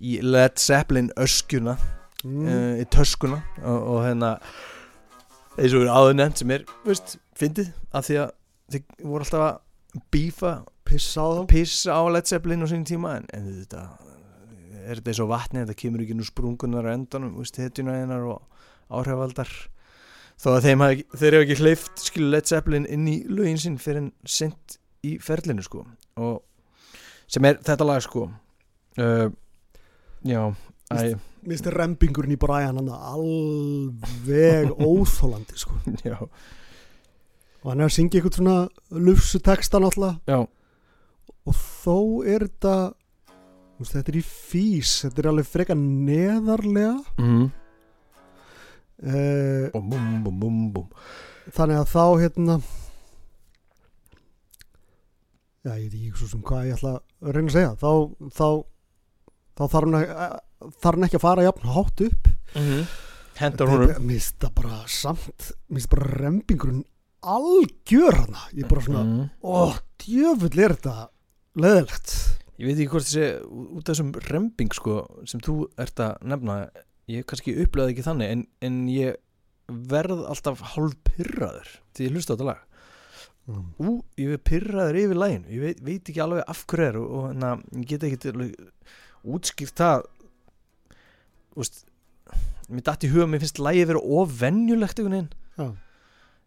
í 0.02 0.18
Led 0.24 0.58
Zeppelin 0.58 1.10
öskjuna 1.20 1.76
mm. 2.24 2.46
uh, 2.46 2.78
í 2.82 2.86
töskuna 2.90 3.42
og, 3.62 3.78
og 3.78 3.98
hérna 4.06 4.36
eins 5.58 5.74
og 5.76 5.84
við 5.84 5.92
áður 5.92 6.16
nefnt 6.18 6.42
sem 6.42 6.54
er 6.54 6.64
veist, 6.86 7.16
fyndið 7.38 7.72
af 7.92 8.08
því 8.08 8.18
að 8.22 8.32
þið 8.72 8.86
voru 9.04 9.26
alltaf 9.26 9.44
að 9.46 9.60
bífa 10.12 10.62
Pissa 10.88 11.24
á 11.24 11.28
þá. 11.36 11.42
pissa 11.50 11.96
á 11.96 12.02
Led 12.10 12.28
Zeppelin 12.28 12.64
á 12.64 12.68
sinni 12.68 12.88
tíma 12.88 13.16
en, 13.20 13.28
en 13.32 13.50
þetta 13.62 13.82
er 14.82 14.98
þetta 14.98 15.12
eins 15.12 15.20
og 15.22 15.30
vatni 15.30 15.62
þetta 15.62 15.78
kemur 15.78 16.02
ekki 16.04 16.16
nú 16.18 16.26
sprungunar 16.26 16.88
á 16.90 16.94
endanum 16.96 17.36
einar 17.38 18.24
og 18.26 18.42
áhrifaldar 18.92 19.50
þó 20.42 20.48
að 20.56 20.64
þeim 20.66 20.84
hafi, 20.84 21.04
þeir 21.14 21.28
eru 21.32 21.44
ekki 21.46 21.58
hleyft 21.60 22.06
skilu 22.06 22.30
Led 22.32 22.48
Zeppelin 22.50 22.88
inn 22.90 23.08
í 23.10 23.18
lögin 23.30 23.60
sinn 23.60 23.78
fyrir 23.80 24.02
en 24.04 24.12
sent 24.26 24.78
í 25.06 25.16
ferlinu 25.22 25.64
sko. 25.64 25.84
Og 26.22 26.40
sem 27.30 27.46
er 27.48 27.60
þetta 27.64 27.86
lag 27.86 28.02
sko. 28.04 28.28
Uh, 29.00 29.28
já 30.26 30.42
æ, 30.92 31.14
Minnst 31.42 31.66
rempingurinn 31.74 32.36
í 32.36 32.38
Brian 32.38 32.78
hann 32.78 32.90
alveg 32.92 34.74
óþólandi 34.78 35.58
sko. 35.58 35.78
já, 36.06 36.18
og 37.62 37.70
hann 37.70 37.82
er 37.82 37.88
að 37.88 37.94
syngja 37.96 38.18
eitthvað 38.20 38.38
svona 38.40 38.56
lufsu 39.06 39.38
texta 39.42 39.80
náttúrulega. 39.82 40.18
Já. 40.26 40.42
Og 41.46 41.54
þó 41.58 41.96
er 42.26 42.46
þetta 42.46 42.76
veist, 43.78 43.96
þetta 43.96 44.12
er 44.12 44.18
í 44.18 44.24
fís 44.26 44.94
þetta 45.06 45.22
er 45.22 45.28
alveg 45.32 45.50
freka 45.50 45.76
neðarlega. 45.78 46.96
Mm. 47.18 47.50
og 49.74 49.86
bum 49.90 50.10
bum 50.22 50.36
bum 50.38 50.58
bum 50.70 50.84
þannig 51.50 51.80
að 51.80 51.88
þá 51.90 52.04
hérna 52.20 52.54
já 55.62 55.72
ég 55.74 55.88
veit 55.88 55.96
ekki 55.96 56.20
svo 56.20 56.28
sem 56.30 56.44
hvað 56.46 56.68
ég 56.68 56.76
ætla 56.76 56.92
að 56.98 57.32
reyna 57.36 57.50
að 57.50 57.56
segja. 57.56 57.72
Þá, 57.78 57.90
þá, 58.38 58.46
þá 59.58 59.64
þarf 59.64 59.86
hann, 59.86 59.96
að, 59.98 60.36
þarf 60.82 60.96
hann 60.96 61.08
ekki 61.08 61.18
að 61.18 61.24
fara 61.26 61.46
jafn 61.46 61.72
hátt 61.76 62.04
upp. 62.06 62.30
Hendar 63.38 63.70
honum. 63.72 63.92
mér 64.06 64.18
finnst 64.20 64.38
það 64.42 64.54
bara 64.58 64.78
samt 64.92 65.46
finnst 65.72 65.90
bara 65.90 66.08
rempingurinn 66.20 66.82
algjör 67.22 68.18
hana 68.18 68.44
ég 68.52 68.68
bara 68.70 68.84
svona, 68.84 69.02
mm. 69.06 69.26
ó, 69.46 69.78
djöfull 70.02 70.62
er 70.62 70.76
þetta 70.76 70.96
leðilegt 71.62 72.14
Ég 72.62 72.68
veit 72.68 72.78
ekki 72.78 72.92
hvort 72.92 73.06
þessi 73.08 73.22
út 73.48 73.82
af 73.82 73.88
þessum 73.88 74.10
remping 74.28 74.74
sko 74.76 74.96
sem 75.26 75.40
þú 75.42 75.64
ert 75.82 75.98
að 76.04 76.26
nefna. 76.30 76.56
Ég 77.10 77.24
kannski 77.26 77.56
upplegaði 77.58 77.96
ekki 77.96 78.04
þannig 78.06 78.34
en, 78.34 78.44
en 78.62 78.76
ég 78.92 79.16
verð 79.90 80.20
alltaf 80.30 80.60
hálf 80.74 80.94
pyrraður 81.08 81.72
því 81.96 82.06
ég 82.06 82.14
hlusta 82.14 82.30
á 82.30 82.34
þetta 82.36 82.46
lag. 82.46 82.60
Mm. 83.50 83.64
Ú, 83.82 83.96
ég 84.20 84.36
er 84.36 84.42
pyrraður 84.46 85.00
yfir 85.00 85.18
laginu. 85.18 85.50
Ég 85.50 85.64
veit, 85.66 85.80
veit 85.82 86.12
ekki 86.12 86.22
alveg 86.22 86.44
af 86.54 86.62
hverju 86.70 86.86
er 86.86 87.00
og, 87.00 87.08
og 87.18 87.40
na, 87.42 87.54
ég 87.80 87.88
get 87.90 88.06
ekki 88.06 88.30
alveg 88.30 88.54
útskýrt 89.34 89.82
það. 89.82 90.06
Úst, 91.58 91.82
mér 92.70 92.86
datt 92.86 93.08
í 93.08 93.10
huga 93.10 93.26
mér 93.32 93.42
finnst 93.42 93.58
lagið 93.58 93.90
vera 93.90 94.06
ofvenjulegt 94.20 95.02
einhvern 95.02 95.18
veginn. 95.18 95.32
Já, 95.58 95.66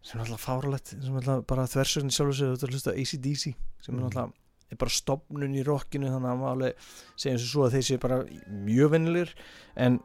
sem 0.06 0.20
er 0.20 0.26
alltaf 0.26 0.46
fáralegt 0.46 0.94
sem 0.94 1.12
er 1.14 1.22
alltaf 1.22 1.46
bara 1.50 1.68
þversögn 1.70 2.12
sjálfur 2.14 2.38
sig 2.38 2.50
þú 2.50 2.58
ert 2.58 2.66
að 2.68 2.76
hlusta 2.76 2.96
ACDC 2.96 3.46
sem 3.82 3.96
er 3.96 4.02
Mm. 4.02 4.10
alltaf 4.10 4.34
er 4.72 4.80
bara 4.82 4.94
stopnun 4.94 5.56
í 5.56 5.64
rockinu 5.66 6.10
þannig 6.10 6.32
að 6.32 6.42
maður 6.42 6.56
alveg 6.56 6.90
segja 7.16 7.36
eins 7.36 7.46
og 7.46 7.52
svo 7.52 7.66
að 7.66 7.76
þeir 7.76 7.88
séu 7.88 8.02
bara 8.02 8.20
mjög 8.66 8.92
vennilegir 8.96 9.34
en 9.76 10.00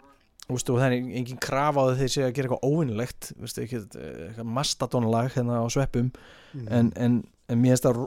ústu, 0.50 0.74
það 0.76 0.86
er 0.86 0.96
engin 1.20 1.40
krafa 1.40 1.80
á 1.80 1.84
að 1.88 2.00
þeir 2.02 2.12
séu 2.12 2.24
að 2.26 2.34
gera 2.36 2.48
eitthvað 2.48 2.68
óvinnilegt 2.68 3.30
ekki, 3.64 3.82
eitthvað 3.94 4.52
mastadónlag 4.58 5.32
hérna 5.36 5.62
á 5.62 5.66
sveppum 5.72 6.10
mm. 6.10 6.68
en, 6.68 6.92
en, 6.96 7.18
en 7.48 7.60
mér 7.60 7.76
finnst 7.76 7.88
það 7.88 8.02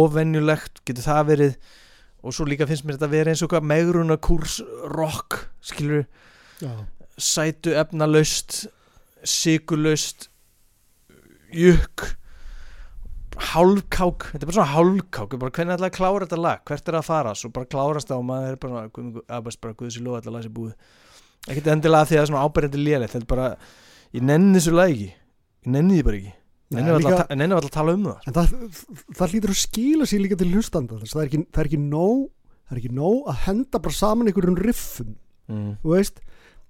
ofennjulegt 0.00 0.82
getur 0.86 1.08
það 1.08 1.22
verið 1.32 1.56
og 2.22 2.36
svo 2.36 2.46
líka 2.46 2.68
finnst 2.70 2.86
mér 2.86 2.98
þetta 2.98 3.08
að 3.10 3.16
vera 3.16 3.32
eins 3.32 3.42
og 3.42 3.50
eitthvað 3.50 3.70
megruna 3.72 4.18
kurs 4.22 4.60
rock 4.94 5.40
skilur 5.64 6.06
já, 6.62 6.72
sætu 7.18 7.74
efnalaust 7.78 8.62
sigurlaust 9.26 10.30
jökk 11.56 12.04
hálfkák 13.52 14.26
þetta 14.32 14.42
er 14.42 14.48
bara 14.50 14.56
svona 14.58 14.72
hálfkák 14.72 15.38
bara 15.40 15.54
hvernig 15.56 15.76
ætlaði 15.76 15.90
að 15.90 15.96
klára 15.96 16.26
þetta 16.26 16.40
lag, 16.42 16.60
hvert 16.68 16.90
er 16.90 16.98
að 16.98 17.06
fara? 17.06 17.32
Svo 17.38 17.52
bara 17.54 17.70
klárast 17.72 18.10
það 18.10 18.20
og 18.20 18.28
maður 18.28 18.50
er 18.50 18.60
bara 18.62 18.82
guð- 18.92 19.24
að 19.24 19.48
bara, 19.48 19.78
guðs 19.80 19.96
í 19.98 20.04
lofa 20.04 20.20
allar 20.20 20.36
lag 20.36 20.44
sér 20.44 20.54
búið. 20.58 20.74
Ekkert 21.48 21.72
endilega 21.72 22.06
því 22.06 22.14
að 22.14 22.20
það 22.20 22.22
er 22.22 22.30
svona 22.30 22.44
ábærandi 22.46 22.82
lélegt 22.82 23.16
þetta 23.16 23.24
er 23.24 23.32
bara, 23.32 23.48
ég 24.12 24.22
nenni 24.28 24.58
þessu 24.58 24.76
lag 24.76 24.92
ekki. 24.92 25.10
Ég 25.62 25.72
nenni 25.76 25.98
því 25.98 26.06
bara 26.06 26.20
ekki. 26.20 26.34
Nenni 26.72 26.88
Nei, 26.88 26.94
alltaf 26.96 27.28
að 27.28 27.66
að 27.66 27.72
tala 27.74 27.92
um 27.92 28.04
það 28.06 28.28
En 28.28 28.36
það, 28.36 28.52
það 29.18 29.32
hlýtur 29.34 29.52
að 29.52 29.58
skila 29.60 30.06
sér 30.08 30.22
líka 30.24 30.38
til 30.40 30.52
hlustanda 30.52 30.96
að 30.96 31.10
það 31.10 31.22
er 31.22 31.28
ekki, 31.28 31.40
það 31.52 31.62
er 31.62 31.68
ekki 31.68 31.80
nóg 31.82 32.22
það 32.62 32.72
er 32.72 32.80
ekki 32.80 32.92
nóg 32.96 33.28
að 33.28 33.40
henda 33.46 33.80
bara 33.84 33.96
saman 33.98 34.30
einhverjum 34.30 34.56
riffum, 34.56 35.10
mm. 35.52 35.72
þú 35.82 35.92
veist 35.92 36.22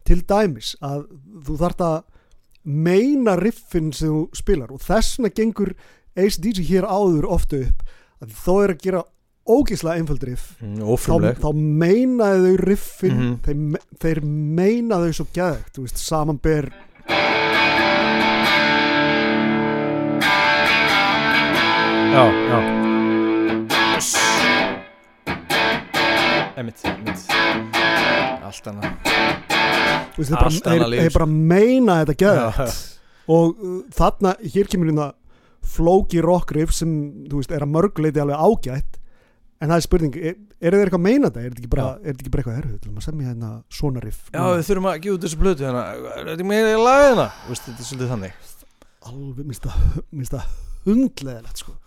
til 0.09 0.19
dæmis 0.27 0.73
að 0.83 1.05
þú 1.47 1.59
þarft 1.61 1.85
að 1.87 1.97
meina 2.65 3.37
riffin 3.37 3.93
sem 3.93 4.09
þú 4.09 4.29
spilar 4.37 4.71
og 4.73 4.81
þess 4.85 5.19
vegna 5.19 5.35
gengur 5.35 5.73
ACDC 6.17 6.63
hér 6.69 6.85
áður 6.87 7.27
ofta 7.33 7.57
upp 7.67 7.83
að 8.23 8.37
þó 8.45 8.55
er 8.65 8.75
að 8.75 8.83
gera 8.85 9.03
ógeðslega 9.49 9.99
einföld 9.99 10.23
riff 10.29 10.53
Mm, 10.63 10.79
þá, 10.79 11.35
þá 11.43 11.49
meinaði 11.57 12.53
þau 12.53 12.57
riffin 12.69 13.17
Mhm. 13.19 13.39
þeir, 13.43 13.57
me- 13.57 13.85
þeir 13.99 14.21
meinaði 14.23 15.11
þau 15.11 15.19
svo 15.19 15.27
gæðegt 15.35 15.99
samanber 15.99 16.71
já, 22.13 22.25
já. 22.51 22.59
Emitt, 26.57 26.85
emitt 26.85 27.25
allt 28.45 28.67
annað 28.69 29.52
þú 30.13 30.23
veist, 30.23 30.31
þeir, 30.31 30.39
bara, 30.39 30.55
þeir, 30.57 30.87
þeir 31.03 31.17
bara 31.17 31.29
meina 31.33 31.99
þetta 32.03 32.17
gæðegt 32.23 32.63
Já. 32.63 32.81
og 33.37 33.61
uh, 33.63 33.77
þarna, 33.99 34.35
hér 34.55 34.73
kemur 34.73 34.91
hérna 34.91 35.11
flóki 35.73 36.23
rockriff 36.25 36.75
sem 36.77 36.97
þú 37.31 37.41
veist, 37.41 37.55
er 37.55 37.65
að 37.65 37.73
mörguleiti 37.77 38.23
alveg 38.23 38.43
ágætt. 38.43 38.99
En 39.63 39.71
það 39.71 39.77
er 39.79 39.85
spurning, 39.85 40.17
er, 40.19 40.39
er 40.59 40.75
þeir 40.75 40.89
eitthvað 40.89 40.99
að 40.99 41.05
meina 41.07 41.29
þetta? 41.29 41.43
Er 41.43 41.53
þetta 41.53 41.63
ekki 41.63 41.71
bara, 41.71 41.85
er 41.95 42.09
þetta 42.09 42.25
ekki 42.25 42.33
bara 42.35 42.43
eitthvað 42.43 42.57
erfið 42.59 42.81
til 42.83 42.95
að 42.97 43.05
semja 43.07 43.29
hérna 43.29 43.51
svona 43.71 44.03
riff. 44.03 44.25
Já, 44.35 44.43
við 44.49 44.65
þurfum 44.67 44.89
að 44.91 44.99
gefa 45.05 45.15
út 45.15 45.27
þessu 45.29 45.39
plötu 45.39 45.69
hérna. 45.69 45.85
Er 46.17 46.33
þetta 46.33 46.49
meira 46.51 46.73
í 46.73 46.81
lagina 46.83 47.29
Vist, 47.47 47.69
þetta 47.69 47.85
er 47.85 47.89
svolítið 47.93 48.13
þannig. 48.17 48.51
Alveg, 49.13 49.47
minnst 49.47 49.69
það 49.69 50.03
minnst 50.11 50.35
það 50.35 50.59
hundleðilegt 50.89 51.63
sko 51.63 51.79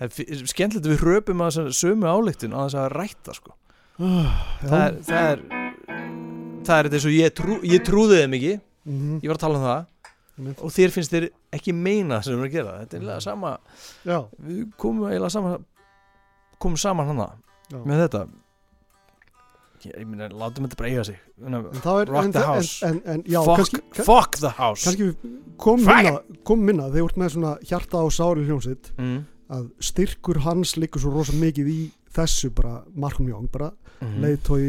að 0.00 0.88
við 0.88 1.02
hröpum 1.04 1.44
að 1.44 1.70
sömu 1.76 2.08
áleiktun 2.10 2.56
á 2.56 2.66
þess 2.66 2.80
að 2.80 2.90
rætta 2.96 3.36
sko. 3.36 3.54
uh, 4.00 4.34
það, 4.64 4.80
er, 4.80 5.00
það 5.06 5.30
er 5.30 6.29
það 6.70 6.78
er 6.78 6.88
þetta 6.88 6.98
eins 7.00 7.08
og 7.10 7.16
ég, 7.16 7.32
trú, 7.40 7.56
ég 7.66 7.86
trúði 7.86 8.20
þeim 8.22 8.36
ekki. 8.38 8.58
Mm 8.88 9.16
ég 9.20 9.28
var 9.28 9.38
að 9.38 9.44
tala 9.44 9.58
um 9.60 9.66
það. 9.68 9.88
Og 10.64 10.72
þér 10.72 10.92
finnst 10.94 11.12
þér 11.12 11.26
ekki 11.52 11.74
meina 11.76 12.20
sem 12.24 12.32
við 12.32 12.38
erum 12.38 12.46
að 12.46 12.54
gera. 12.54 12.76
Þetta 12.80 12.96
er 12.96 13.00
eiginlega 13.00 13.24
sama 13.24 13.56
já, 14.08 14.18
við 14.46 14.60
komum 14.80 15.08
eiginlega 15.10 15.34
saman 15.34 15.66
komum 16.60 16.80
saman 16.80 17.10
hana 17.10 17.26
já. 17.68 17.80
með 17.84 18.04
þetta. 18.04 18.22
Ég, 19.80 19.92
ég 19.96 20.06
meina, 20.08 20.28
látum 20.36 20.66
þetta 20.66 20.76
bara 20.76 20.88
eiga 20.92 21.02
sig 21.08 21.20
En 21.40 21.56
er, 21.56 21.62
Rock 21.64 22.24
en, 22.26 22.32
the 22.34 22.40
en, 22.40 22.48
house. 22.50 22.72
en, 22.84 22.98
en, 23.08 23.22
já, 23.24 23.38
fuck, 23.40 23.56
kannski, 23.62 23.78
kann- 23.80 24.04
fuck 24.04 24.36
the 24.36 24.50
house. 24.58 24.84
kannski 24.84 25.06
við 25.08 25.36
komum 25.56 25.86
minna, 25.88 26.20
komum 26.44 26.66
minna. 26.68 26.88
Þegar 26.92 27.00
þú 27.00 27.08
ert 27.08 27.20
með 27.22 27.32
svona 27.36 27.52
hjarta 27.64 28.02
á 28.04 28.06
sári 28.12 28.44
hljónsitt 28.44 28.90
mm. 28.98 29.18
að 29.56 29.70
styrkur 29.90 30.42
hans 30.44 30.76
liggur 30.76 31.00
svo 31.00 31.14
rosa 31.14 31.36
mikið 31.36 31.72
í 31.72 31.80
þessu 32.12 32.52
bara 32.52 32.82
Malcolm 32.92 33.30
Young 33.30 33.48
bara 33.52 33.70
mm. 34.00 34.18
leiðtói 34.24 34.64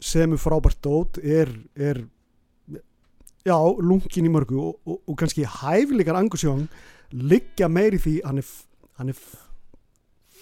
sem 0.00 0.32
er 0.32 0.40
frábært 0.40 0.80
dót 0.84 1.20
er, 1.20 1.52
er 1.76 2.02
já, 3.44 3.56
lungin 3.56 4.28
í 4.28 4.32
mörgu 4.32 4.58
og, 4.60 4.74
og, 4.84 4.98
og 5.06 5.20
kannski 5.20 5.46
hæfileikar 5.48 6.18
Angus 6.18 6.44
Young 6.44 6.66
liggja 7.12 7.68
meir 7.68 7.96
í 7.96 8.02
því 8.02 8.16
hann 8.24 8.40
er, 8.42 8.50
hann 9.00 9.12
er 9.12 9.22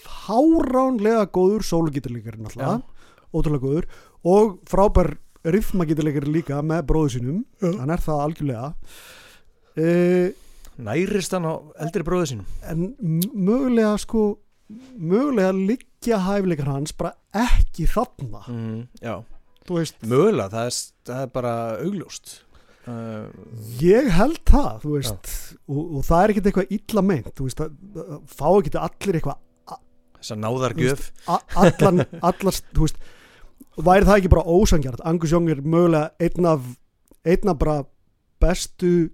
fáránlega 0.05 1.29
góður 1.33 1.65
sólugítarleikari 1.67 2.43
náttúrulega, 2.43 2.83
ótrúlega 3.33 3.65
góður 3.65 3.89
og 4.29 4.59
frábær 4.69 5.15
rithmagítarleikari 5.49 6.33
líka 6.33 6.61
með 6.65 6.85
bróðu 6.91 7.15
sínum 7.17 7.41
hann 7.63 7.95
er 7.95 8.03
það 8.03 8.25
algjörlega. 8.25 8.69
Uh, 9.79 10.35
nærist 10.83 11.35
hann 11.35 11.47
á 11.47 11.55
eldri 11.85 12.05
bróðu 12.07 12.33
sínum? 12.33 12.47
en 12.67 12.93
mögulega 13.33 13.95
sko 14.03 14.29
mögulega 14.99 15.55
liggja 15.55 16.21
hæfileikar 16.27 16.73
hans 16.75 16.93
bara 16.93 17.15
ekki 17.33 17.87
þarna. 17.89 18.43
Mm. 18.51 18.81
já, 19.01 19.23
mögulega 20.09 20.49
það 20.55 20.69
er, 20.71 20.77
það 21.11 21.23
er 21.25 21.33
bara 21.35 21.55
augljóst. 21.85 22.35
Uh, 22.89 23.27
Ég 23.83 24.09
held 24.17 24.41
það, 24.49 24.79
þú 24.85 24.95
veist 24.95 25.33
og, 25.69 25.81
og 25.99 26.05
það 26.09 26.23
er 26.23 26.33
ekkert 26.33 26.47
eitthvað 26.49 26.71
illa 26.79 27.03
meint 27.05 27.29
þú 27.37 27.49
veist, 27.49 27.61
að, 27.61 27.75
að 28.05 28.23
fá 28.33 28.47
ekkert 28.49 28.79
allir 28.81 29.19
eitthvað 29.19 29.43
þess 30.19 30.33
að 30.35 30.41
náðargjöf. 30.47 31.03
allan, 31.63 32.05
allar, 32.31 32.61
þú 32.73 32.87
veist 32.87 33.03
væri 33.79 34.09
það 34.09 34.17
ekki 34.23 34.31
bara 34.33 34.47
ósangjart 34.57 35.05
Angus 35.07 35.35
Young 35.35 35.51
er 35.53 35.61
mögulega 35.63 36.15
einn 36.25 36.49
af 36.49 36.65
einn 37.29 37.53
af 37.53 37.59
bara 37.61 37.77
bestu 38.41 39.11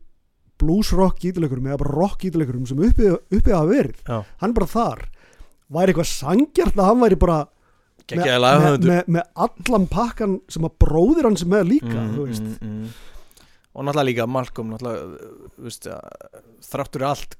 blues 0.60 0.92
rock 0.94 1.18
gítilegurum 1.24 1.66
eða 1.66 1.80
bara 1.82 1.96
rock 1.98 2.22
gítilegurum 2.22 2.66
sem 2.68 2.78
uppið, 2.78 3.16
uppið 3.34 3.56
hafa 3.56 3.68
verið. 3.72 3.98
Já. 4.06 4.18
hann 4.40 4.54
bara 4.54 4.70
þar. 4.70 5.02
Væri 5.74 5.92
eitthvað 5.92 6.10
sangjart 6.12 6.78
að 6.78 6.88
hann 6.92 7.02
væri 7.02 7.18
bara 7.20 7.38
með, 8.04 8.12
geggjaði 8.12 8.34
með, 8.34 8.44
lagahöfundur 8.44 8.92
með, 8.92 9.02
með 9.16 9.44
allan 9.46 9.86
pakkan 9.92 10.36
sem 10.52 10.68
að 10.68 10.76
bróðir 10.84 11.28
hans 11.28 11.44
með 11.48 11.66
líka 11.70 11.94
mm, 11.94 12.12
þú 12.14 12.26
veist 12.28 12.48
mm, 12.48 12.68
mm. 12.68 13.46
og 13.72 13.86
náttúrulega 13.86 14.08
líka 14.10 14.28
Malcolm 14.30 14.74
náttúrulega, 14.74 15.30
veist, 15.64 15.88
þráttur 16.68 17.06
allt 17.10 17.38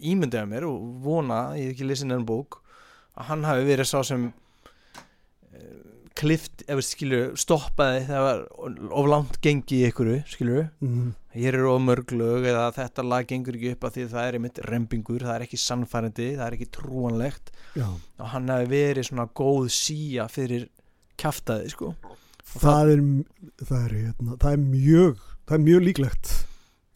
ímyndaði 0.00 0.48
mér 0.48 0.68
og 0.68 0.84
vona, 1.04 1.40
ég 1.58 1.70
hef 1.70 1.74
ekki 1.74 1.90
lesið 1.90 2.12
nefnum 2.12 2.28
bók 2.30 2.60
að 3.18 3.32
hann 3.32 3.48
hafi 3.48 3.66
verið 3.68 3.90
sá 3.90 3.98
sem 4.06 4.30
klift, 6.18 6.64
eða 6.66 6.84
skilur 6.84 7.32
stoppaði 7.38 8.04
þegar 8.08 8.24
var 8.26 8.42
of 8.98 9.08
langt 9.08 9.38
gengi 9.44 9.78
í 9.78 9.88
ykkur, 9.88 10.10
skilur 10.28 10.66
mm, 10.82 11.12
hér 11.36 11.58
eru 11.60 11.70
of 11.72 11.82
mörg 11.84 12.14
lög 12.16 12.48
eða 12.50 12.66
þetta 12.76 13.06
lag 13.06 13.28
gengur 13.30 13.56
ekki 13.58 13.74
upp 13.76 13.86
að 13.86 13.96
því 13.96 14.06
það 14.12 14.26
er 14.26 14.38
einmitt 14.38 14.60
rempingur, 14.66 15.24
það 15.26 15.36
er 15.36 15.46
ekki 15.46 15.60
sannfærandi, 15.62 16.28
það 16.36 16.46
er 16.46 16.58
ekki 16.58 16.70
trúanlegt. 16.76 17.52
Já. 17.78 17.86
Og 17.88 18.30
hann 18.34 18.50
hafi 18.52 18.70
verið 18.72 19.10
svona 19.10 19.28
góð 19.40 19.70
síja 19.74 20.26
fyrir 20.32 20.68
kjaftaði 21.20 21.72
sko. 21.72 21.94
Það 22.50 22.94
er, 22.96 23.02
það 23.62 23.82
er, 23.84 23.98
hérna, 24.04 24.38
það 24.42 24.56
er 24.56 24.64
mjög 24.64 25.26
það 25.50 25.56
er 25.56 25.66
mjög 25.66 25.82
líklegt. 25.88 26.32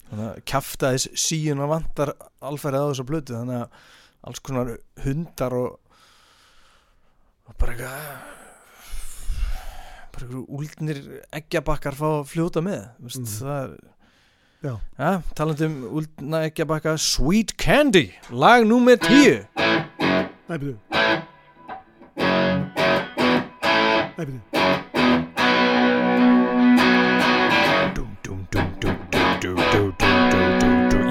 Þannig 0.06 0.28
að 0.28 0.42
kjaftaðis 0.50 1.08
síuna 1.18 1.66
vantar 1.66 2.12
alfærið 2.44 2.86
á 2.86 2.88
þessu 2.92 3.06
blötu 3.08 3.34
þannig 3.34 3.64
að 3.64 3.80
alls 4.24 4.42
konar 4.46 4.70
hundar 5.04 5.56
og, 5.58 5.96
og 7.50 7.56
bara 7.60 7.74
eitthvað 7.74 8.43
bara 10.14 10.26
einhverju 10.26 10.46
úldnir 10.48 11.22
eggjabakkar 11.34 11.94
fá 11.98 12.06
að 12.20 12.28
fljóta 12.30 12.60
með 12.62 12.86
mm. 13.02 13.26
það 13.38 13.76
Já. 14.64 14.78
ja, 14.96 15.20
talandum 15.36 15.84
úldna 15.92 16.46
eggjabakka 16.48 16.96
Sweet 16.96 17.52
Candy, 17.60 18.14
lag 18.30 18.64
nummer 18.64 18.96
10 18.96 19.44
Nei, 20.48 20.58
byrju 20.58 20.78
Nei, 24.16 24.24
byrju 24.24 24.40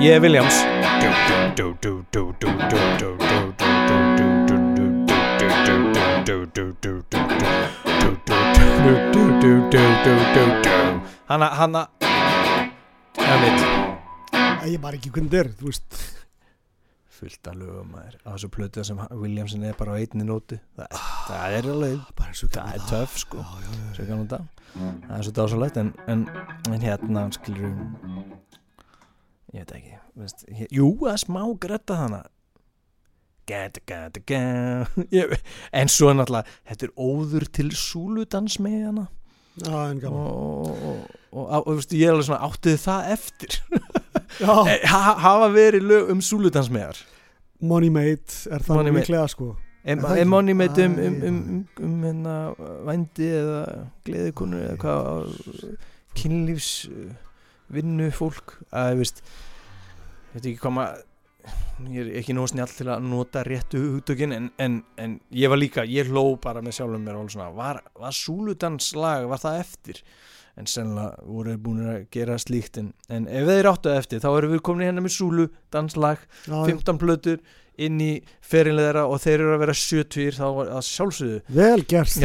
Ég 0.03 0.11
er 0.17 0.19
Williams 0.19 0.63
Ég 0.63 1.03
er 1.03 1.19
Williams 1.19 1.43
Hanna, 11.27 11.47
hanna. 11.59 11.81
Það 13.19 13.41
veit 13.43 13.63
Æ, 14.33 14.65
Ég 14.71 14.79
bara 14.79 14.95
ekki 14.95 15.11
hvernig 15.11 15.35
er, 15.41 15.49
þú 15.59 15.67
veist. 15.67 15.99
Fullt 17.13 17.49
að 17.51 17.59
lögum 17.59 17.91
maður. 17.91 18.15
Á 18.23 18.29
þessu 18.33 18.49
plötu 18.55 18.85
sem 18.87 19.01
Williamson 19.11 19.65
er 19.67 19.75
bara 19.79 19.95
á 19.95 19.99
einni 19.99 20.23
nótu. 20.27 20.59
Það, 20.79 20.87
það 21.27 21.57
er 21.57 21.69
alveg 21.73 21.97
Það 22.55 22.71
er 22.73 22.85
töff 22.89 23.17
sko. 23.25 23.43
Já, 23.43 23.51
já, 23.63 23.71
já, 23.73 23.89
Svo 23.97 24.07
kannan 24.07 24.29
það. 24.31 24.47
Það 24.73 25.17
er 25.17 25.25
svo 25.27 25.33
dásalegt 25.37 25.77
en, 25.77 25.91
en, 26.09 26.23
en 26.71 26.81
hérna 26.81 27.27
skilur 27.35 27.73
Ég 29.53 29.59
veit 29.61 29.73
ekki 29.77 29.97
veist, 30.17 30.47
hér, 30.49 30.71
Jú, 30.73 30.87
það 31.03 31.11
er 31.13 31.21
smá 31.21 31.41
gretta 31.61 31.97
þannig 31.99 32.31
en 35.79 35.91
svo 35.91 36.13
náttúrulega 36.15 36.47
þetta 36.69 36.87
er 36.87 36.93
óður 36.95 37.47
til 37.53 37.69
súludans 37.77 38.59
með 38.63 38.79
hana. 38.89 39.07
Og 41.33 41.83
ég 41.93 42.07
er 42.07 42.13
alveg 42.15 42.25
svona 42.29 42.45
áttið 42.47 42.79
það 42.87 43.11
eftir? 43.17 43.59
Eh, 44.33 44.81
hafa 44.89 45.45
verið 45.53 45.83
lög 45.85 46.07
um 46.09 46.21
súludans 46.25 46.65
með 46.73 46.87
þar 46.87 47.01
Money 47.63 47.91
Mate 47.93 48.49
er 48.49 48.63
það 48.65 48.89
miklega 48.95 49.27
sko. 49.31 49.51
En 49.85 50.01
Money 50.31 50.55
Mate 50.57 50.85
um, 50.87 50.95
um, 50.97 51.23
um, 51.27 51.67
um 51.85 52.03
hérna, 52.03 52.35
vændi 52.87 53.27
eða 53.29 53.61
gleðikonu 54.07 54.57
eða 54.63 54.77
hvað 54.81 55.29
kynlífsvinnu 56.19 58.07
fólk? 58.15 58.47
Að 58.71 58.89
ég 58.93 58.97
veist 59.03 59.17
þetta 60.33 60.43
er 60.43 60.49
ekki 60.53 60.63
komað 60.63 60.89
ég 61.91 62.03
er 62.03 62.11
ekki 62.21 62.33
nóg 62.35 62.47
snjall 62.51 62.71
til 62.71 62.87
að 62.91 63.05
nota 63.07 63.43
réttu 63.45 63.79
hugtökin 63.81 64.33
en, 64.35 64.49
en, 64.61 64.73
en 65.01 65.15
ég 65.35 65.51
var 65.51 65.59
líka, 65.59 65.85
ég 65.87 66.11
hló 66.11 66.35
bara 66.41 66.61
með 66.63 66.73
sjálfum 66.79 67.03
mér 67.03 67.17
svona, 67.31 67.49
var, 67.55 67.81
var 67.99 68.13
súludanslag, 68.15 69.27
var 69.31 69.41
það 69.41 69.59
eftir? 69.63 70.03
En 70.53 70.67
sennilega 70.69 71.17
voru 71.25 71.55
búin 71.57 71.87
að 71.89 72.03
gera 72.13 72.35
slíkt 72.37 72.77
en, 72.77 72.91
en 73.09 73.25
ef 73.25 73.47
þeir 73.49 73.71
áttu 73.71 73.89
eftir 73.89 74.21
þá 74.21 74.29
erum 74.35 74.51
við 74.53 74.61
komin 74.67 74.85
hérna 74.85 75.01
með 75.01 75.15
súludanslag 75.15 76.21
Já, 76.45 76.59
15 76.69 76.99
plötur 77.01 77.39
inn 77.81 77.97
í 78.05 78.11
ferinlega 78.45 78.91
þeirra 78.91 79.07
og 79.09 79.17
þeir 79.23 79.39
eru 79.39 79.55
að 79.55 79.63
vera 79.63 79.75
70 79.81 80.37
þá 80.37 80.45
var 80.59 80.69
það 80.75 80.83
sjálfsögðu. 80.91 81.39
Vel 81.57 81.81
gert 81.89 82.13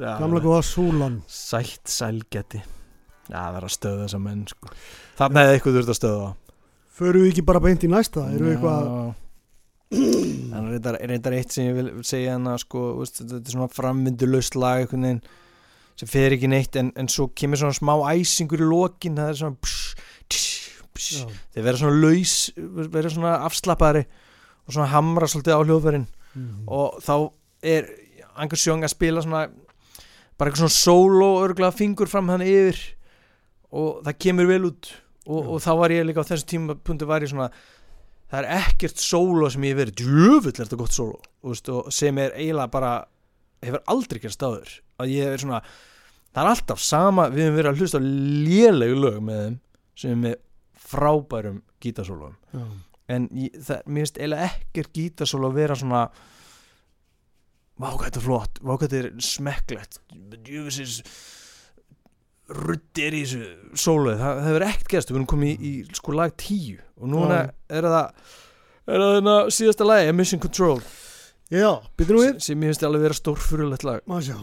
er 0.00 0.16
gamla 0.22 0.40
góða 0.40 0.64
súlan. 0.64 1.20
Sætt 1.28 1.92
sælgæti 1.92 2.64
Já, 3.26 3.38
það 3.38 3.60
er 3.60 3.68
að 3.68 3.76
stöða 3.76 4.02
þessa 4.04 4.20
menn 4.22 4.42
sko. 4.50 4.74
Þannig 5.18 5.42
hefði 5.42 5.56
eitthvað 5.56 5.78
þurft 5.78 5.94
að 5.94 6.00
stöða 6.00 6.34
förum 6.96 7.24
við 7.26 7.32
ekki 7.34 7.46
bara 7.46 7.62
beint 7.62 7.84
í 7.84 7.90
næsta? 7.92 8.26
Erum 8.32 8.50
við 8.50 8.56
eitthvað 8.56 9.14
En 10.56 10.70
reyndar, 10.72 10.96
reyndar 11.06 11.36
eitt 11.36 11.54
sem 11.54 11.68
ég 11.68 11.76
vil 11.76 11.90
segja 12.06 12.34
hana 12.34 12.56
sko, 12.58 12.88
veist, 13.00 13.20
þetta 13.22 13.38
er 13.38 13.54
svona 13.54 13.68
framvindulöst 13.70 14.56
lag 14.58 14.86
veginn 14.90 15.20
sem 15.96 16.10
fer 16.10 16.34
ekki 16.34 16.48
neitt 16.50 16.76
en, 16.76 16.90
en 16.98 17.08
svo 17.08 17.28
kemur 17.38 17.60
svona 17.60 17.76
smá 17.76 17.94
æsingur 18.10 18.64
í 18.64 18.66
lokin 18.68 19.16
það 19.16 19.30
er 19.30 19.38
svona 19.38 19.60
pss, 19.64 20.08
tss, 20.26 20.80
pss, 20.96 21.38
þeir 21.54 21.68
vera 21.68 21.80
svona 21.80 22.00
laus 22.02 22.34
vera 22.96 23.12
svona 23.12 23.36
afslappari 23.46 24.02
og 24.66 24.74
svona 24.74 24.90
hamra 24.92 25.30
svolítið 25.30 25.56
á 25.56 25.60
hljóðverðin 25.62 26.08
mhm. 26.08 26.66
og 26.66 26.98
þá 27.06 27.14
er 27.76 27.88
Angus 28.36 28.66
Young 28.66 28.84
að 28.84 28.92
spila 28.92 29.24
svona 29.24 29.46
bara 30.36 30.50
eitthvað 30.50 30.66
svona 30.66 30.76
solo 30.76 31.30
örgulega 31.46 31.78
fingur 31.78 32.10
fram 32.10 32.34
hann 32.34 32.44
yfir 32.44 32.82
og 33.74 34.04
það 34.06 34.20
kemur 34.26 34.50
vel 34.50 34.62
út. 34.70 34.92
Og, 35.26 35.40
og 35.56 35.58
þá 35.64 35.72
var 35.80 35.94
ég 35.94 36.06
líka 36.06 36.22
á 36.22 36.28
þessu 36.28 36.46
tímapunktu 36.52 37.08
var 37.08 37.24
ég 37.24 37.32
svona 37.32 37.48
það 38.30 38.38
er 38.40 38.48
ekkert 38.60 39.02
solo 39.02 39.48
sem 39.50 39.64
ég 39.66 39.74
hef 39.74 39.80
verið 39.80 40.00
djöfull 40.02 40.52
er 40.52 40.60
þetta 40.60 40.78
gott 40.78 40.94
solo 40.94 41.18
veist, 41.46 41.70
sem 41.94 42.18
er 42.22 42.34
eiginlega 42.38 42.70
bara 42.70 42.92
hefur 43.66 43.82
aldrei 43.90 44.22
gerst 44.22 44.42
áður. 44.46 44.70
Að 45.02 45.14
ég 45.16 45.34
er 45.34 45.42
svona 45.42 45.60
það 46.36 46.42
er 46.42 46.50
alltaf 46.52 46.82
sama, 46.84 47.28
við 47.32 47.46
hefum 47.46 47.58
verið 47.58 47.70
að 47.72 47.82
hlusta 47.82 48.02
lélegu 48.02 48.98
lög 49.00 49.22
með 49.24 49.42
þeim 49.42 49.58
sem 49.96 50.12
er 50.12 50.20
með 50.22 50.42
frábærum 50.86 51.60
gítasólum 51.82 52.36
já. 52.52 52.64
en 53.14 53.28
ég, 53.34 53.54
það, 53.64 53.84
mér 53.86 54.04
finnst 54.04 54.20
eiginlega 54.20 54.50
ekkert 54.50 54.92
gítasólu 54.96 55.50
að 55.50 55.58
vera 55.60 55.78
svona 55.78 56.02
vá 57.76 57.88
hvað 57.88 58.04
þetta 58.06 58.20
er 58.20 58.26
flott 58.26 58.60
vá 58.60 58.72
hvað 58.74 58.84
þetta 58.86 59.00
er 59.00 59.26
smekklegt 59.30 59.98
djöfisins 60.46 61.00
ruddir 62.46 63.14
í 63.16 63.22
þessu 63.24 63.76
sóluð 63.78 64.20
það, 64.20 64.40
það 64.40 64.48
hefur 64.48 64.64
ekkert 64.68 64.90
gerst, 64.92 65.10
við 65.10 65.18
erum 65.18 65.30
komið 65.30 65.54
í, 65.56 65.70
í 65.70 65.96
sko 65.98 66.14
lag 66.14 66.34
10 66.38 66.76
og 67.02 67.10
núna 67.10 67.40
Já. 67.40 67.54
er 67.78 67.88
það 67.90 68.04
er 68.86 69.02
það 69.02 69.16
þarna 69.16 69.34
síðasta 69.50 69.88
lagi 69.88 70.12
Mission 70.14 70.42
Control. 70.42 70.78
Já, 71.50 71.70
byrjum 71.98 72.22
við. 72.22 72.38
Sem 72.42 72.62
ég 72.62 72.72
finnst 72.72 72.86
alveg 72.86 73.06
vera 73.06 73.18
stórfurulegt 73.18 73.86
lag. 73.86 74.02
Má 74.06 74.18
sjá. 74.22 74.38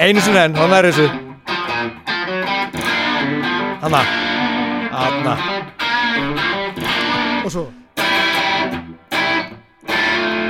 Einu 0.00 0.22
sinni 0.24 0.40
enn, 0.40 0.56
hann 0.56 0.74
er 0.78 0.90
þessu. 0.90 1.10
Hanna 3.80 4.29
Hanna 5.00 5.34
og 7.44 7.50
svo? 7.54 7.64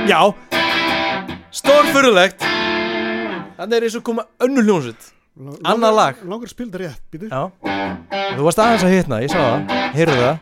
Já. 0.09 0.21
Stórfurulegt 1.51 2.43
Þannig 3.57 3.75
er 3.77 3.85
eins 3.87 3.95
og 3.99 4.03
koma 4.07 4.25
Lang- 5.37 5.59
Annað 5.63 5.79
langar- 5.79 5.95
lag. 5.95 6.15
langar 6.33 6.47
þetta 6.71 6.81
rétt, 6.81 7.01
býtu 7.13 7.29
Já. 7.31 7.51
Þú 8.35 8.41
varst 8.47 8.59
aðeins 8.59 8.83
að 8.87 8.95
hitna, 8.97 9.21
ég 9.23 9.31
sá 9.31 9.39
það. 9.39 9.59
Heyrðu 9.95 10.17
það? 10.21 10.35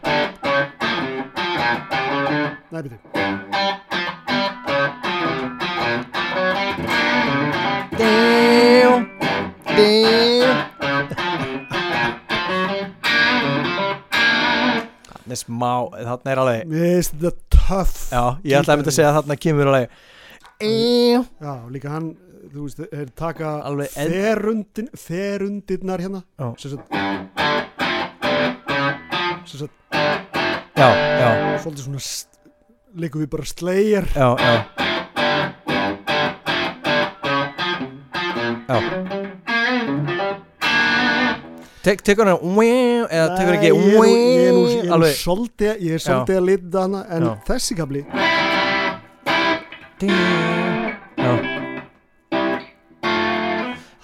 Nei, 2.72 2.82
býtu 2.82 2.98
Þannig 15.30 15.38
er 15.38 15.46
smá, 15.46 15.74
þarna 15.94 16.32
er 16.34 16.40
alveg 16.42 16.62
mér 16.72 16.86
finnst 16.90 17.12
þetta 17.22 17.32
töff 17.54 17.98
Já, 18.10 18.22
ég 18.50 18.56
ætlaði 18.58 18.74
að 18.74 18.80
mynda 18.80 18.90
að 18.90 18.96
segja 18.96 19.10
að 19.12 19.18
þarna 19.20 19.36
kemur 19.44 19.70
alveg 19.70 19.86
já, 21.46 21.52
líka 21.70 21.92
hann 21.94 22.08
þú 22.50 22.64
veist, 22.66 22.80
er 22.90 23.12
taka 23.22 23.52
Alveg 23.70 23.94
en- 23.94 24.10
ferundin, 24.16 24.90
ferundirnar 24.98 26.02
hérna. 26.02 26.24
Já. 26.40 26.48
sem 26.58 26.72
sagt 26.72 26.90
sem 29.46 29.60
sagt 29.60 29.76
Já, 30.80 30.90
já, 31.22 31.30
svolítið 31.62 31.86
svona 31.86 32.02
st- 32.02 32.42
leikum 32.98 33.22
við 33.22 33.30
bara 33.30 33.46
slegir 33.46 34.10
já, 34.16 34.34
já. 34.34 34.66
Já. 38.70 38.78
Tek, 41.80 42.02
tekur 42.04 42.28
hann 42.28 42.58
eða 43.08 43.38
tekur 43.40 43.56
ekki 43.56 43.70
ég 43.70 43.74
er 43.74 43.80
nú, 43.80 44.04
ég 44.04 44.48
er 44.50 44.54
nú, 44.54 44.64
ég 44.90 45.06
er 45.10 45.18
svolítið, 45.20 45.72
ég 45.86 45.94
er 45.98 46.04
svolítið 46.06 46.38
að 46.42 46.46
lita 46.50 46.82
hana 46.86 47.02
en 47.10 47.24
Já. 47.30 47.34
þessi 47.50 47.78
kapli 47.78 48.06
Já, 51.20 51.32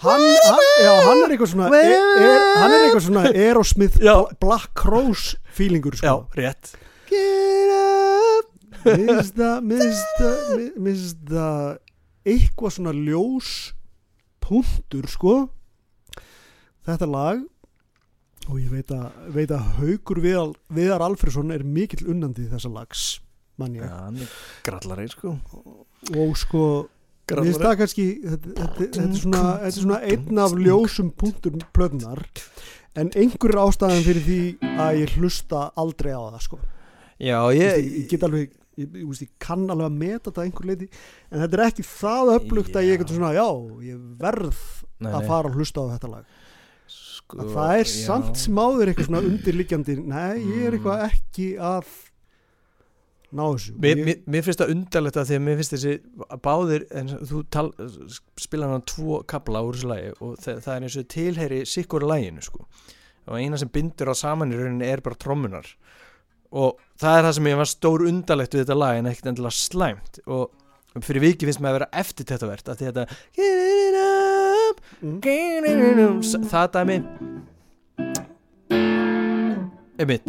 hann, 0.06 0.22
hann, 0.46 0.66
já, 0.84 0.94
hann 1.08 1.22
er 1.24 1.32
eitthvað 1.34 1.52
svona 1.54 1.70
er, 1.74 1.94
er, 1.96 2.42
hann 2.60 2.74
er 2.76 2.84
eitthvað 2.86 3.06
svona 3.08 3.24
Aerosmith 3.32 3.96
Já. 4.04 4.14
Bla- 4.20 4.38
Black 4.44 4.74
Cross 4.78 5.36
feelingur 5.56 5.96
já, 5.98 6.02
sko. 6.02 6.28
rétt. 6.38 6.74
Get 7.10 7.72
up 7.72 8.52
Mista, 8.86 9.50
mista, 9.66 10.30
mi- 10.58 10.74
mista 10.90 11.48
eitthvað 12.28 12.76
svona 12.76 12.94
ljós 12.94 13.72
punktur 14.46 15.08
sko. 15.10 15.38
Þetta 16.86 17.08
lag 17.10 17.40
og 18.50 18.58
ég 18.62 18.72
veit 18.72 18.92
að, 18.94 19.06
veit 19.34 19.54
að 19.54 19.70
Haukur 19.80 20.22
Viðar, 20.24 20.52
Viðar 20.76 21.06
Alfredsson 21.06 21.54
er 21.56 21.66
mikill 21.66 22.06
unnandi 22.14 22.48
þessa 22.52 22.72
lags 22.74 23.06
mann 23.60 23.78
ég. 23.78 23.86
Hann 23.90 24.20
er 24.22 24.36
grallari, 24.66 25.08
sko. 25.12 25.36
Og 26.14 26.36
sko 26.38 26.66
kannski, 27.26 28.06
þetta, 28.22 28.52
þetta, 28.54 28.76
þetta, 28.78 29.06
er 29.06 29.16
svona, 29.18 29.72
svona 29.74 30.02
einn 30.06 30.42
af 30.42 30.54
ljósum 30.60 31.10
punktur 31.18 31.56
plötunar 31.74 32.22
en 32.96 33.10
einhver 33.18 33.56
er 33.56 33.64
ástæðan 33.64 34.06
fyrir 34.06 34.26
því 34.28 34.42
að 34.76 35.00
ég 35.02 35.16
hlusta 35.18 35.64
aldrei 35.76 36.14
á 36.14 36.22
það 36.36 36.46
sko. 36.46 36.60
Já, 37.18 37.40
ég, 37.56 37.66
ég, 37.66 37.90
ég 37.98 38.08
get 38.12 38.24
alveg, 38.28 38.54
ég, 38.78 38.86
ég, 38.86 39.08
veist, 39.08 39.26
ég 39.26 39.34
kann 39.42 39.66
alveg 39.72 39.90
að 39.90 40.00
meta 40.04 40.30
þetta 40.30 40.44
að 40.44 40.50
einhver 40.50 40.70
leiti 40.70 40.90
en 41.32 41.42
þetta 41.42 41.58
er 41.58 41.66
ekki 41.66 41.88
það 41.90 42.34
upplugt 42.36 42.78
að 42.78 42.90
ég 42.92 43.02
get 43.02 43.14
svona, 43.16 43.34
já, 43.36 43.48
ég 43.88 44.02
verð 44.22 44.62
nei, 45.00 45.10
að 45.10 45.22
nei, 45.22 45.30
fara 45.32 45.52
að 45.52 45.60
hlusta 45.60 45.86
á 45.88 45.92
þetta 45.96 46.12
lag 46.14 46.42
sko, 47.26 47.40
að 47.42 47.54
það 47.56 47.78
er 47.78 47.88
já. 47.90 47.94
samt 48.06 48.42
sem 48.42 48.60
áður 48.60 48.92
eitthvað 48.92 49.08
svona 49.10 49.24
undirliggjandi, 49.30 49.96
nei, 50.06 50.36
ég 50.42 50.68
er 50.68 50.78
eitthvað 50.78 51.06
ekki 51.10 51.48
að 51.58 51.94
ná 53.36 53.44
þessu. 53.44 53.76
Mér, 53.82 54.02
mér, 54.08 54.20
mér 54.32 54.46
finnst 54.46 54.62
það 54.62 54.74
undarlegt 54.76 55.20
að 55.20 55.30
því 55.30 55.38
að 55.38 55.46
mér 55.46 55.58
finnst 55.60 55.76
þessi 55.76 55.96
báðir, 56.46 56.86
en 57.02 57.14
þú 57.32 57.42
tal, 57.54 57.66
spila 58.42 58.70
hann 58.72 58.86
tvo 58.88 59.22
kabla 59.30 59.64
úr 59.66 59.80
þessu 59.80 59.92
lagi 59.92 60.12
og 60.20 60.36
það, 60.44 60.62
það 60.66 60.76
er 60.76 60.88
eins 60.88 61.00
og 61.00 61.08
tilheyri 61.16 61.64
sikkur 61.70 62.06
læginu 62.06 62.46
sko. 62.46 62.68
og 63.26 63.40
eina 63.42 63.58
sem 63.58 63.72
bindur 63.74 64.12
á 64.14 64.16
saman 64.16 64.54
í 64.54 64.58
rauninni 64.60 64.86
er 64.86 65.02
bara 65.02 65.18
trommunar. 65.18 65.66
Og 66.56 66.78
það 67.02 67.18
er 67.18 67.26
það 67.26 67.34
sem 67.40 67.50
ég 67.50 67.58
var 67.58 67.70
stór 67.72 68.06
undarlegt 68.06 68.54
við 68.54 68.62
þetta 68.62 68.78
lag 68.78 69.00
en 69.00 69.10
ekkert 69.10 69.32
endilega 69.32 69.58
slæmt. 69.58 70.20
Og 70.30 71.02
fyrir 71.02 71.24
viki 71.26 71.50
finnst 71.50 71.64
mér 71.64 71.74
að 71.74 71.78
vera 71.80 71.90
eftir 72.04 72.30
þetta 72.30 72.52
verðt 72.52 72.70
að 72.72 72.84
þetta 72.86 73.08
mm, 75.02 76.22
það 76.50 76.72
dæmi. 76.76 77.00
Einmitt. 79.96 80.28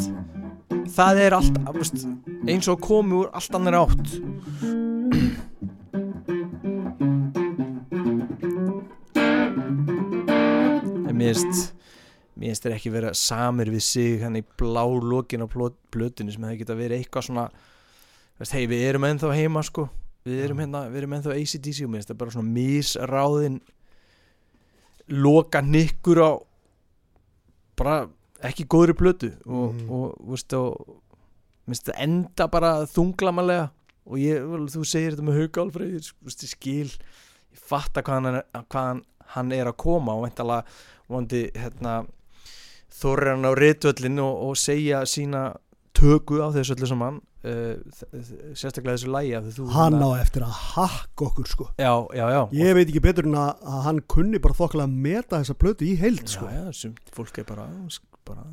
Það 0.94 1.20
er 1.24 1.34
allt 1.34 1.56
veist, 1.74 2.04
eins 2.46 2.68
og 2.70 2.78
komi 2.84 3.16
úr 3.18 3.30
allt 3.34 3.56
annar 3.58 3.80
átt. 3.80 4.12
En 11.06 11.16
mér 11.16 11.34
finnst 11.34 11.72
mér 12.36 12.52
finnst 12.52 12.66
þeir 12.66 12.76
ekki 12.76 12.92
vera 12.94 13.14
samir 13.16 13.72
við 13.74 13.82
sig 13.88 14.22
hann 14.22 14.38
í 14.38 14.44
blá 14.60 14.84
lokin 14.86 15.42
á 15.42 15.48
plötunni 15.50 16.34
sem 16.34 16.46
hefði 16.46 16.62
geta 16.62 16.78
verið 16.78 17.00
eitthvað 17.00 17.28
svona 17.30 17.46
veist, 18.38 18.54
hei 18.54 18.66
við 18.70 18.86
erum 18.92 19.08
ennþá 19.08 19.32
heima 19.34 19.64
sko. 19.66 19.88
Við 20.26 20.44
erum 20.44 20.62
hérna, 20.62 20.86
við 20.90 21.02
erum 21.02 21.18
ennþá 21.18 21.34
ACDC 21.34 21.82
og 21.86 21.90
mér 21.90 22.04
finnst 22.04 22.12
það 22.12 22.22
bara 22.22 22.36
svona 22.36 22.54
misráðin 22.54 23.58
loka 25.08 25.60
nikkur 25.62 26.18
á 26.22 26.30
bara 27.76 28.06
ekki 28.46 28.66
góðri 28.66 28.94
plötu 28.96 29.32
og, 29.46 29.74
Mhm. 29.74 29.90
og, 29.90 30.14
veist, 30.30 30.52
og 30.52 31.00
það 31.68 31.94
enda 31.98 32.46
bara 32.48 32.86
þunglamalega 32.86 33.70
og 34.06 34.18
ég, 34.18 34.42
vel, 34.50 34.66
þú 34.70 34.84
segir 34.86 35.12
þetta 35.16 35.26
með 35.26 35.40
Hauk 35.40 35.58
Alfreð 35.58 35.94
ég, 35.96 36.12
veist, 36.22 36.46
skil, 36.48 36.90
ég 37.52 37.58
fatta 37.58 38.02
hvað 38.02 38.22
hann, 38.22 38.42
hvað 38.70 38.86
hann, 38.86 39.02
hann 39.34 39.52
er 39.52 39.66
að 39.66 39.76
koma 39.76 40.14
og 40.14 40.22
vantala 40.28 40.64
vondi 41.08 41.50
hérna, 41.54 42.06
þorri 42.90 43.30
hann 43.34 43.44
á 43.44 43.52
ritvöllin 43.54 44.18
og, 44.22 44.50
og 44.50 44.56
segja 44.56 45.02
sína 45.04 45.56
töku 45.94 46.38
á 46.42 46.50
þessu 46.54 46.74
öllu 46.76 46.86
saman 46.86 47.20
sérstaklega 48.56 48.96
þessu 48.96 49.10
lægi 49.12 49.32
hann 49.74 49.98
á 50.02 50.10
eftir 50.20 50.44
að 50.46 50.54
hakka 50.74 51.26
okkur 51.30 51.48
sko. 51.50 51.66
Já, 51.80 51.92
já, 52.16 52.24
já. 52.34 52.40
Ég 52.58 52.74
veit 52.78 52.86
ekki 52.90 53.02
betur 53.04 53.28
en 53.28 53.36
að, 53.40 53.64
að 53.66 53.82
hann 53.88 54.00
kunni 54.14 54.40
bara 54.42 54.56
þokkilega 54.58 54.88
að 54.90 54.96
meta 55.08 55.40
þessa 55.42 55.58
plötu 55.60 55.88
í 55.88 55.94
heild 56.00 56.24
sko. 56.32 56.48
já, 56.50 56.64
já, 56.66 56.72
sem 56.82 56.94
fólk 57.16 57.38
er 57.42 57.48
bara, 57.48 57.66
bara 58.28 58.46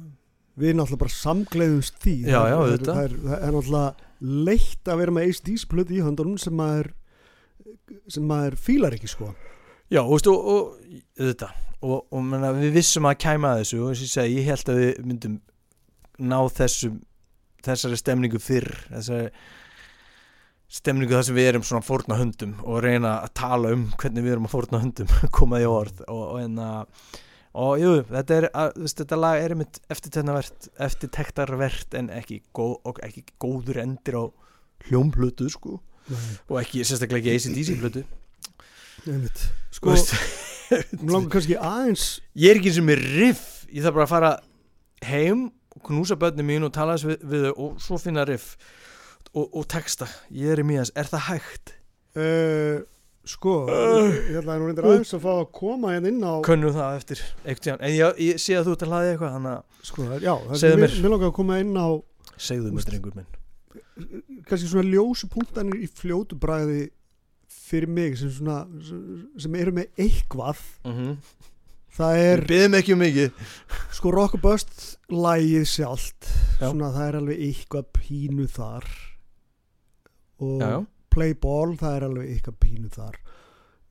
við 0.59 0.75
náttúrulega 0.77 1.01
bara 1.05 1.15
samgleðumst 1.17 1.95
því. 2.03 2.15
Já, 2.27 2.37
Það 2.37 2.49
já, 2.49 2.53
er- 2.53 2.59
auðvitað. 2.63 2.93
það 2.93 3.03
er, 3.07 3.15
það 3.23 3.47
er 3.47 3.55
náttúrulega 3.57 4.43
leitt 4.49 4.91
að 4.93 4.99
vera 5.03 5.15
með 5.17 5.29
ACDC 5.31 5.65
plötu 5.71 5.95
í 5.97 6.03
höndunum 6.05 6.37
sem 6.39 6.53
maður 6.55 6.91
sem 8.13 8.23
maður 8.27 8.55
fílar 8.59 8.95
ekki 8.95 9.09
sko. 9.11 9.31
Já, 9.91 10.01
og, 10.03 10.13
veistu, 10.15 10.31
og, 10.33 10.45
og 10.53 11.17
þetta 11.19 11.49
og, 11.83 11.97
og 12.15 12.21
menna, 12.25 12.53
við 12.55 12.77
vissum 12.77 13.05
að 13.09 13.17
kæma 13.25 13.49
að 13.53 13.63
þessu 13.63 13.79
og 13.83 13.89
eins 13.91 13.99
og 13.99 14.05
ég 14.07 14.13
segi, 14.13 14.37
ég 14.39 14.47
held 14.47 14.69
að 14.71 14.79
við 14.79 15.01
myndum 15.09 15.33
ná 16.31 16.37
þessum 16.55 17.01
þessari 17.65 17.99
stemningu 17.99 18.41
fyrr 18.43 18.71
þessari 18.89 19.29
stemningu 20.73 21.13
þar 21.13 21.27
sem 21.27 21.37
við 21.37 21.49
erum 21.51 21.65
svona 21.67 21.85
fórna 21.85 22.17
hundum 22.17 22.55
og 22.65 22.81
reyna 22.85 23.19
að 23.21 23.35
tala 23.37 23.73
um 23.75 23.85
hvernig 23.99 24.25
við 24.25 24.35
erum 24.35 24.47
að 24.49 24.55
fórna 24.55 24.81
hundum 24.81 25.13
komaði 25.37 25.67
í 25.67 25.69
orð 25.69 26.01
og, 26.07 26.23
og, 26.23 26.39
en, 26.41 26.57
að, 26.63 27.19
og 27.63 27.73
jú, 27.83 27.91
þetta 28.09 28.37
er 28.39 28.47
að, 28.49 28.71
veist, 28.81 29.01
þetta 29.03 29.19
lag 29.21 29.41
er 29.43 29.55
einmitt 29.55 29.81
eftirtektarvert 29.93 30.69
eftirtektarvert 30.87 31.97
en 31.99 32.09
ekki, 32.17 32.41
góð, 32.57 32.75
og 32.89 33.01
ekki 33.05 33.25
góður 33.43 33.83
endir 33.83 34.17
á 34.17 34.23
hljómplutu 34.89 35.49
sko 35.53 35.77
og 36.49 36.57
ekki, 36.59 36.83
sérstaklega 36.83 37.31
ekki 37.31 37.37
ACDC 37.37 37.77
plötu 37.79 38.03
Einmitt. 39.03 39.45
sko, 39.73 39.93
mér 41.03 41.13
langar 41.13 41.35
kannski 41.37 41.59
aðeins 41.59 42.07
ég 42.33 42.49
er 42.49 42.59
ekki 42.59 42.73
eins 42.73 42.81
og 42.81 42.89
með 42.89 43.05
riff 43.13 43.45
ég 43.69 43.85
þarf 43.85 43.99
bara 43.99 44.07
að 44.07 44.13
fara 44.15 44.33
heim 45.05 45.51
knúsa 45.87 46.17
börnum 46.19 46.49
mín 46.49 46.65
og 46.67 46.73
tala 46.75 46.97
þess 46.97 47.09
við, 47.11 47.45
þau 47.47 47.53
og 47.67 47.83
svo 47.83 47.99
finna 48.01 48.25
riff 48.29 48.55
og, 49.33 49.47
og 49.49 49.67
texta, 49.71 50.07
ég 50.31 50.53
er 50.53 50.63
í 50.63 50.67
mjög 50.67 50.91
er 50.95 51.09
það 51.11 51.27
hægt? 51.29 51.75
uh, 52.15 52.81
sko 53.25 53.53
Uh. 53.71 54.09
ég 54.29 54.39
ætla 54.41 54.57
nú 54.59 54.67
reyndir 54.67 54.87
aðeins 54.89 55.13
að 55.15 55.23
fá 55.23 55.31
að 55.33 55.45
koma 55.55 55.93
hérna 55.93 56.11
inn 56.11 56.25
á 56.27 56.33
Könnum 56.43 56.73
það 56.75 56.97
eftir 56.99 57.21
en 57.77 57.93
ég, 57.93 58.19
ég 58.19 58.41
sé 58.41 58.57
að 58.59 58.67
þú 58.67 58.75
ert 58.75 58.83
að 58.83 58.91
hlaði 58.91 59.13
eitthvað 59.13 59.37
þannig 59.37 59.53
að 59.53 59.87
sko, 59.89 60.07
já, 60.19 60.33
það 60.49 60.65
er 60.69 60.81
mér. 60.83 60.97
langar 61.07 61.29
að 61.29 61.37
koma 61.39 61.59
inn 61.63 61.77
á 61.79 61.87
segðu 62.35 62.73
mér 62.73 62.83
Úst. 62.83 62.91
drengur 62.91 63.15
minn 63.15 63.31
kannski 64.49 64.67
svona 64.67 64.89
ljósu 64.89 65.29
punktanir 65.31 65.79
í 65.79 65.87
fljótu 65.87 66.37
bræði 66.41 66.89
fyrir 67.53 67.89
mig 67.89 68.17
sem 68.19 68.31
svona 68.33 68.63
sem 69.39 69.55
eru 69.55 69.73
með 69.75 70.03
eitthvað 70.03 70.59
mm 70.83 70.93
-hmm. 70.97 71.17
Það 71.97 72.21
er 72.21 72.43
Við 72.43 72.53
byggðum 72.53 72.77
ekki 72.79 72.95
um 72.95 73.03
mikið. 73.03 73.43
Sko 73.93 74.13
Rockabust 74.15 74.79
lægið 75.13 75.67
sjálft 75.69 76.31
Já. 76.59 76.67
svona 76.69 76.93
það 76.95 77.07
er 77.07 77.19
alveg 77.21 77.45
eitthvað 77.49 77.91
pínu 77.99 78.47
þar. 78.51 78.89
Og 80.43 80.57
Já, 80.59 80.69
já, 80.73 80.79
Play 81.13 81.37
Ball 81.37 81.77
það 81.77 81.99
er 81.99 82.07
alveg 82.09 82.33
eitthvað 82.33 82.59
pínu 82.65 82.91
þar. 82.93 83.21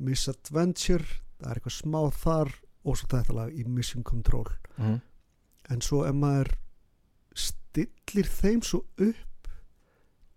Misadventure 0.02 1.06
það 1.38 1.48
er 1.50 1.62
eitthvað 1.62 1.78
smá 1.78 2.02
þar. 2.24 2.52
Og 2.82 2.98
svo 2.98 3.06
þetta 3.12 3.34
lag 3.36 3.50
í 3.54 3.62
Mission 3.70 4.02
Control. 4.02 4.48
Mm 4.74 4.98
en 5.70 5.82
svo 5.84 6.02
ef 6.08 6.16
maður 6.16 6.52
stillir 7.38 8.28
þeim 8.28 8.62
svo 8.66 8.82
upp 9.00 9.50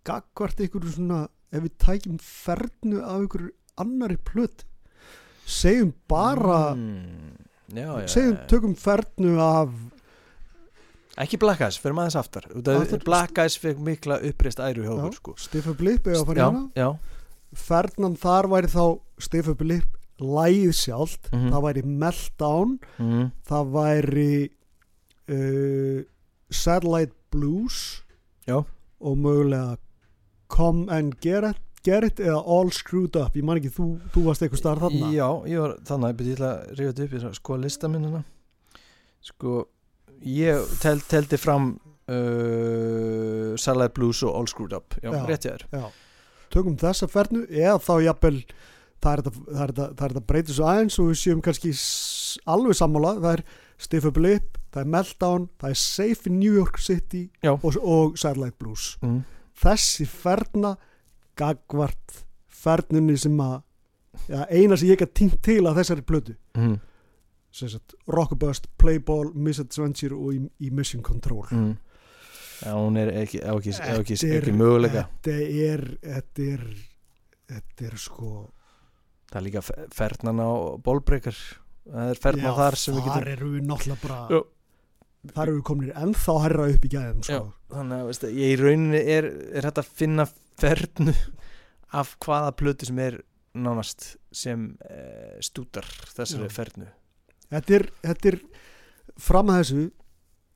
gagvart 0.05 0.61
ykkur 0.63 0.85
svona 0.93 1.25
ef 1.51 1.65
við 1.65 1.75
tækjum 1.81 2.19
fernu 2.21 3.01
af 3.03 3.25
ykkur 3.25 3.49
annari 3.81 4.17
plöt 4.29 4.65
segjum 5.49 5.93
bara 6.09 6.75
mm. 6.77 7.44
Já, 7.73 7.99
já, 8.01 8.07
segjum, 8.07 8.37
tökum 8.47 8.75
fernu 8.75 9.39
af 9.41 9.69
Ekki 11.17 11.37
Black 11.39 11.61
Eyes, 11.63 11.77
fyrir 11.79 11.95
maður 11.95 12.11
þess 12.11 12.19
aftar 12.19 12.45
Aftur- 12.51 13.03
Black 13.07 13.37
Eyes 13.39 13.55
fekk 13.57 13.77
mikla 13.79 14.17
uppreist 14.27 14.59
æru 14.59 14.83
hjá 14.83 14.91
Já. 14.91 14.97
okkur 14.99 15.13
sko. 15.15 15.33
Stiffa 15.39 15.73
Blip 15.79 16.03
eða 16.11 16.21
að 16.21 16.25
fara 16.27 16.49
já, 16.75 16.89
fernan 17.55 18.17
þar 18.19 18.49
væri 18.51 18.67
þá 18.73 18.99
Stiffa 19.23 19.53
Blip 19.55 19.85
lægið 20.19 20.73
sjálft 20.75 21.29
Mhm. 21.31 21.49
það 21.51 21.63
væri 21.67 21.83
Meltdown 21.85 22.79
mm. 22.99 23.31
það 23.47 23.71
væri 23.71 24.49
uh, 25.29 26.03
Satellite 26.51 27.13
Blues 27.31 28.03
Já. 28.47 28.61
og 29.01 29.17
mögulega 29.17 29.77
Come 30.49 30.89
and 30.91 31.15
Get 31.21 31.43
It, 31.43 31.57
get 31.85 32.07
it 32.07 32.21
eða 32.23 32.41
All 32.41 32.71
Screwed 32.75 33.17
Up? 33.21 33.37
Ég 33.37 33.45
man 33.47 33.61
ekki, 33.61 33.71
þú, 33.75 33.89
þú 34.13 34.25
varst 34.27 34.45
eitthvað 34.45 34.61
starf 34.63 34.85
þarna? 34.87 35.11
Já, 35.15 35.27
ég 35.51 35.61
var 35.63 35.77
þannig 35.87 36.25
ég 36.25 36.37
ætla 36.39 36.51
að 36.51 36.73
rífa 36.79 36.91
þetta 36.91 37.05
upp 37.05 37.15
ég 37.15 37.27
ætla 37.29 37.55
að 37.55 37.65
lista 37.65 37.91
minnuna 37.91 38.23
sko 39.25 39.55
ég 40.25 40.77
tel, 40.81 40.99
teldi 41.09 41.39
fram 41.41 41.73
uh, 42.11 43.53
Satellite 43.57 43.95
Blues 43.97 44.21
og 44.25 44.37
All 44.37 44.47
Screwed 44.49 44.73
Up. 44.77 44.97
Já, 45.01 45.11
Já. 45.11 45.25
rétt 45.25 45.45
ég 45.45 45.53
er 45.53 45.67
Já. 45.71 45.89
tökum 46.53 46.77
þessa 46.77 47.09
fernu 47.11 47.45
eða 47.49 47.77
þá 47.81 47.93
jafnvel 48.05 48.39
það 49.05 49.13
er 49.19 49.73
þetta, 49.99 50.25
breytir 50.25 50.55
svo 50.55 50.65
aðeins 50.69 50.97
og 51.01 51.11
við 51.11 51.19
séum 51.21 51.41
kannski 51.45 51.73
alveg 52.49 52.77
sammála. 52.79 53.15
Það 53.21 53.31
er 53.35 53.43
Stiffa 53.85 54.11
Blip, 54.15 54.57
það 54.71 54.81
er 54.81 54.91
Meltdown 54.93 55.47
það 55.61 55.69
er 55.73 55.79
Safe 55.81 56.29
in 56.29 56.39
New 56.39 56.53
York 56.55 56.79
City 56.79 57.25
og, 57.43 57.65
og 57.81 58.17
Satellite 58.17 58.57
Blues. 58.61 58.95
Mm. 59.03 59.23
þessi 59.55 60.07
ferna 60.09 60.75
gagvart 61.37 62.21
fernunni 62.49 63.17
sem 63.21 63.37
að 63.43 63.61
ja, 64.31 64.45
eina 64.49 64.77
sem 64.77 64.89
ég 64.89 64.97
ekki 64.99 65.11
týnt 65.21 65.41
til 65.45 65.61
að 65.67 65.81
þessari 65.81 66.05
plötu 66.07 66.35
Mm. 66.55 66.77
Rockabust, 68.11 68.65
Playball, 68.77 69.29
Misadventure 69.33 70.15
og 70.15 70.33
í, 70.35 70.39
í 70.67 70.71
Mission 70.75 71.03
Control 71.03 71.45
Mm. 71.51 71.75
Já, 72.65 72.71
hún 72.71 72.95
er 72.97 73.09
ekki, 73.19 73.41
ekki, 73.43 73.71
ekki, 73.75 74.15
ekki 74.37 74.51
möguleika 74.55 75.01
þetta 75.23 75.33
er 75.67 75.81
þetta 76.01 76.45
er, 76.53 76.61
þetta 77.51 77.87
er 77.89 77.97
sko 77.99 78.29
það 79.29 79.39
er 79.41 79.43
líka 79.49 79.61
fe- 79.67 79.87
fernan 79.91 80.39
á 80.39 80.49
bólbreykar 80.79 81.35
það 81.35 82.11
er 82.13 82.21
fernan 82.23 82.47
Já, 82.47 82.55
þar 82.61 82.77
sem 82.79 82.95
við 82.95 83.03
þar 83.09 83.17
getum 83.19 83.33
eru 83.33 83.49
við 83.57 83.65
náttúrulega 83.67 84.07
bara 84.07 84.19
Já. 84.31 84.39
þar 85.35 85.43
eru 85.51 85.57
við 85.59 85.65
kominir 85.67 85.99
ennþá 86.05 86.35
herra 86.45 86.69
upp 86.71 86.85
í 86.87 86.93
gæðum 86.95 87.23
sko. 87.27 87.33
Já. 87.33 87.75
þannig 87.75 87.99
að 87.99 88.07
veist, 88.11 88.23
ég 88.39 88.53
í 88.55 88.59
rauninni 88.63 89.03
er, 89.17 89.27
er 89.59 89.67
hægt 89.69 89.83
að 89.83 89.91
finna 89.99 90.27
fernu 90.59 91.13
af 91.95 92.15
hvaða 92.23 92.51
plötu 92.59 92.89
sem 92.89 92.99
er 92.99 93.19
nánast 93.55 94.15
sem 94.35 94.73
e, 94.83 95.39
stútar 95.43 95.87
þessari 96.11 96.49
Já. 96.49 96.55
fernu. 96.57 96.89
Þetta, 97.53 97.77
er, 97.77 97.85
þetta 98.03 98.31
er 98.31 98.39
fram 99.21 99.51
að 99.53 99.61
þessu 99.61 99.85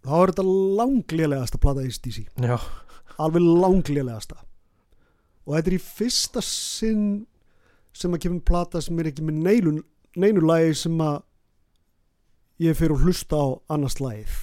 þá 0.04 0.14
er 0.20 0.32
þetta 0.34 0.46
langlélegasta 0.80 1.62
plata 1.62 1.86
í 1.86 1.94
stísi 1.94 2.26
alveg 3.20 3.46
langlélegasta 3.46 4.40
og 5.46 5.56
þetta 5.56 5.72
er 5.72 5.78
í 5.78 5.82
fyrsta 5.84 6.44
sinn 6.46 7.08
sem 7.96 8.14
að 8.16 8.24
kemur 8.26 8.46
plata 8.48 8.82
sem 8.84 9.00
er 9.02 9.10
ekki 9.12 9.26
með 9.26 9.42
neinu, 9.48 9.74
neinu 10.20 10.44
lagi 10.46 10.76
sem 10.84 11.00
að 11.04 11.22
ég 12.64 12.78
fyrir 12.78 12.96
að 12.96 13.08
hlusta 13.08 13.40
á 13.40 13.48
annars 13.74 13.98
lagið. 14.04 14.36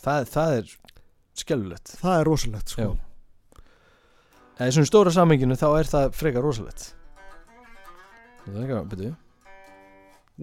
Það, 0.00 0.26
það 0.32 0.56
er 0.56 0.74
skelfulegt 1.36 1.94
það 2.00 2.18
er 2.18 2.28
rosalegt 2.30 2.72
sko. 2.72 2.86
Já. 2.86 3.09
Það 4.60 4.68
er 4.68 4.74
svona 4.76 4.88
stóra 4.90 5.10
samenginu 5.14 5.56
þá 5.56 5.68
er 5.72 5.88
það 5.88 6.10
frekar 6.12 6.42
rosalegt. 6.44 6.82
Það 8.44 8.58
er 8.58 8.64
ekki 8.66 8.74
að 8.76 8.90
byrju. 8.90 9.12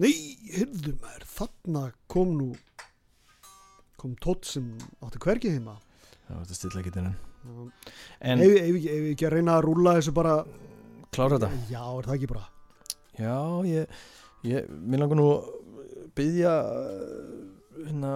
Nei, 0.02 0.16
heyrðu 0.56 0.94
maður 0.98 1.26
þarna 1.36 1.82
kom 2.10 2.32
nú 2.34 2.48
kom 4.02 4.16
tótt 4.18 4.50
sem 4.50 4.72
átti 5.06 5.22
hvergi 5.22 5.52
heima. 5.54 5.76
Já, 6.26 6.32
þetta 6.34 6.58
stilla 6.58 6.82
ekki 6.82 6.96
þennan 6.96 7.14
en 7.46 7.70
En 8.18 8.42
ef, 8.42 8.56
ef, 8.58 8.74
ef, 8.74 8.90
ef 8.96 9.06
ekki 9.12 9.28
að 9.28 9.34
reyna 9.36 9.54
að 9.54 9.64
rúla 9.68 9.94
þessu 10.00 10.16
bara 10.18 10.34
klára 11.14 11.38
þetta. 11.38 11.62
Já, 11.70 11.82
er 11.86 12.10
það 12.10 12.16
ekki 12.16 12.30
bara? 12.34 12.44
Já, 13.22 13.38
ég, 13.70 13.98
ég 14.50 14.68
Mér 14.82 15.04
langar 15.04 15.22
nú 15.22 15.28
byggja 16.18 16.58
hérna 17.86 18.12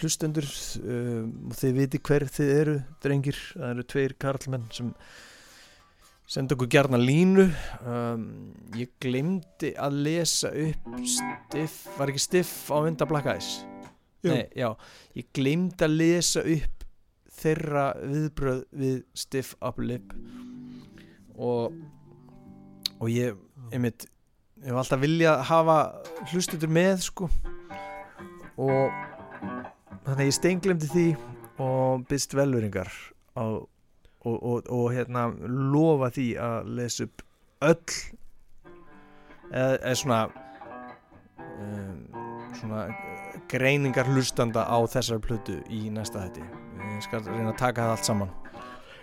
hlustendur 0.00 0.46
um, 0.82 1.30
og 1.50 1.56
þið 1.58 1.78
viti 1.78 2.00
hver 2.04 2.26
þið 2.30 2.50
eru 2.54 2.74
drengir, 3.04 3.38
það 3.54 3.70
eru 3.70 3.86
tveir 3.92 4.16
karlmenn 4.20 4.66
sem 4.74 4.90
senda 6.34 6.56
okkur 6.56 6.70
gjarna 6.72 7.00
línu. 7.00 7.46
Um, 7.84 8.26
ég 8.78 8.94
glemdi 9.02 9.74
að 9.76 10.00
lesa 10.06 10.52
upp 10.52 10.94
stiff, 11.04 11.82
var 11.98 12.12
ekki 12.12 12.24
stiff 12.24 12.54
á 12.72 12.80
undan 12.80 13.10
Black 13.10 13.28
Eyes. 13.30 13.50
Nei, 14.24 14.46
já, 14.56 14.70
ég 15.18 15.28
glemdi 15.36 15.84
að 15.84 15.98
lesa 15.98 16.40
upp 16.40 16.86
þeirra 17.34 17.90
viðbröð 18.00 18.62
við 18.72 19.02
stiff 19.16 19.52
upper 19.60 19.90
lip. 19.90 20.14
Og 21.34 21.74
og 23.02 23.10
ég, 23.10 23.36
einmitt 23.74 24.06
ég 24.62 24.70
hef 24.70 24.78
alltaf 24.80 25.02
viljað 25.02 25.42
hafa 25.50 25.78
hlustutur 26.30 26.70
með 26.72 27.02
sko. 27.04 27.28
Og 28.54 29.13
þannig 30.04 30.18
að 30.18 30.26
ég 30.26 30.36
steinglemdi 30.38 30.90
því 30.92 31.06
og 31.64 32.04
byrst 32.10 32.34
velveringar 32.36 32.90
á, 33.38 33.44
og, 33.44 34.36
og, 34.36 34.66
og 34.72 34.86
hérna 34.94 35.28
lofa 35.46 36.10
því 36.14 36.28
að 36.40 36.72
lesa 36.80 37.08
upp 37.08 37.24
öll 37.64 37.96
eða, 39.52 39.78
eða 39.78 39.96
svona 40.02 40.20
um, 41.54 41.96
svona 42.58 42.84
greiningar 43.50 44.08
hlustanda 44.10 44.66
á 44.66 44.78
þessar 44.90 45.22
plötu 45.22 45.60
í 45.70 45.86
næsta 45.92 46.26
hætti 46.26 46.44
ég 46.94 47.04
skal 47.04 47.24
reyna 47.26 47.52
að 47.52 47.60
taka 47.60 47.84
það 47.84 47.94
allt 47.94 48.08
saman. 48.08 48.34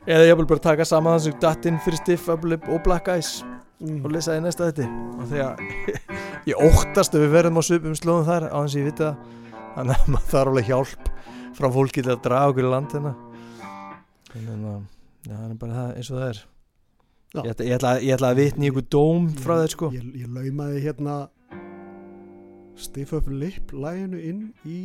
Eða 0.09 0.29
ég 0.29 0.37
vil 0.39 0.47
bara 0.49 0.63
taka 0.63 0.87
saman 0.87 1.17
það 1.17 1.25
sem 1.25 1.41
datt 1.43 1.67
inn 1.69 1.81
fyrir 1.85 2.01
Stiff 2.01 2.29
Upper 2.31 2.53
Lip 2.53 2.69
og 2.71 2.81
Black 2.85 3.11
Eyes 3.11 3.41
mm. 3.43 3.99
og 4.01 4.15
lesa 4.15 4.31
það 4.31 4.39
í 4.39 4.45
næsta 4.47 4.69
hætti 4.69 4.87
og 4.87 5.27
þegar 5.29 5.53
ég 6.49 6.63
óttast 6.69 7.15
að 7.15 7.25
við 7.25 7.35
verðum 7.35 7.61
á 7.61 7.63
svipum 7.67 7.97
slóðum 7.99 8.27
þar 8.29 8.47
á 8.49 8.57
þess 8.57 8.73
að 8.73 8.79
ég 8.79 8.89
viti 8.89 9.05
það 9.05 9.37
þannig 9.75 9.97
að 9.97 10.07
maður 10.13 10.31
þarf 10.31 10.51
alveg 10.51 10.71
hjálp 10.71 11.11
frá 11.57 11.67
fólki 11.75 12.03
til 12.05 12.13
að 12.15 12.23
draga 12.25 12.53
okkur 12.53 12.67
í 12.67 12.71
land 12.71 12.95
hérna 12.95 13.13
þannig 14.31 14.65
að 14.71 14.87
það 15.27 15.43
er 15.49 15.59
bara 15.61 15.77
það 15.77 15.93
eins 15.99 16.09
og 16.11 16.17
það 16.21 16.29
er. 16.29 16.41
Ég 17.31 17.51
ætla, 17.53 17.65
ég, 17.65 17.75
ætla, 17.77 17.91
ég 18.03 18.15
ætla 18.17 18.31
að 18.33 18.39
vitni 18.41 18.71
ykkur 18.71 18.87
dóm 18.91 19.29
frá 19.39 19.53
þér 19.61 19.75
sko. 19.75 19.91
Ég, 19.95 20.09
ég 20.19 20.33
laumaði 20.35 20.81
hérna 20.83 21.19
Stiff 22.81 23.15
Up 23.15 23.29
Lip 23.31 23.71
læginu 23.71 24.19
inn 24.19 24.43
í 24.67 24.81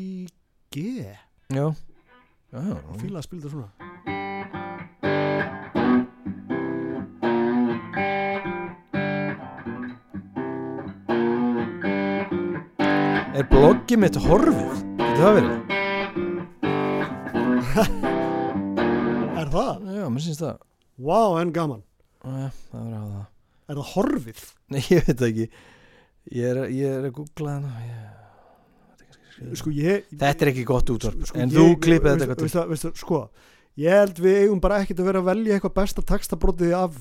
G. 0.74 1.06
Já, 1.50 1.66
já, 2.52 2.78
fíla 3.00 3.22
að 3.22 3.26
spila 3.26 3.42
þetta 3.46 3.54
svona 3.56 4.25
er 13.36 13.46
bloggið 13.50 13.98
mitt 14.02 14.16
horfið? 14.26 14.82
Getur 15.00 15.22
það 15.22 15.36
verið? 15.38 15.56
Er 19.36 19.48
það? 19.52 19.82
já, 19.92 20.04
mér 20.10 20.22
syns 20.24 20.38
það. 20.40 20.60
Vá, 21.06 21.18
en 21.42 21.50
gaman. 21.54 21.82
Já, 22.24 22.46
það 22.70 22.80
verður 22.80 22.94
að 22.96 23.00
hafa 23.00 23.16
það. 23.16 23.26
Er 23.66 23.74
það 23.80 23.90
horfið? 23.92 24.40
Nei, 24.72 24.80
ég 24.90 25.02
veit 25.10 25.24
ekki. 25.28 25.46
Ég 26.36 26.44
er, 26.50 26.60
ég 26.74 26.94
er 26.96 27.04
að 27.10 27.12
googla 27.20 27.50
hana 27.58 27.72
ég... 27.86 27.98
Sko 29.60 29.68
ég 29.76 30.06
Þetta 30.16 30.46
er 30.46 30.50
ekki 30.50 30.62
gott 30.66 30.88
útvarp 30.94 31.26
sko, 31.28 31.36
En 31.36 31.50
ég- 31.52 31.58
þú 31.58 31.64
klippið 31.84 32.08
þetta 32.08 32.24
eitthvað 32.24 32.38
til 32.40 32.46
veistu, 32.46 32.62
veistu, 32.70 32.90
Sko, 33.02 33.18
ég 33.84 33.92
held 34.00 34.16
við 34.24 34.38
eigum 34.46 34.62
bara 34.64 34.78
ekkert 34.80 35.02
að 35.02 35.08
vera 35.10 35.20
að 35.20 35.28
velja 35.28 35.58
eitthvað 35.58 35.74
besta 35.76 36.04
textabrótið 36.08 36.72
af 36.78 36.96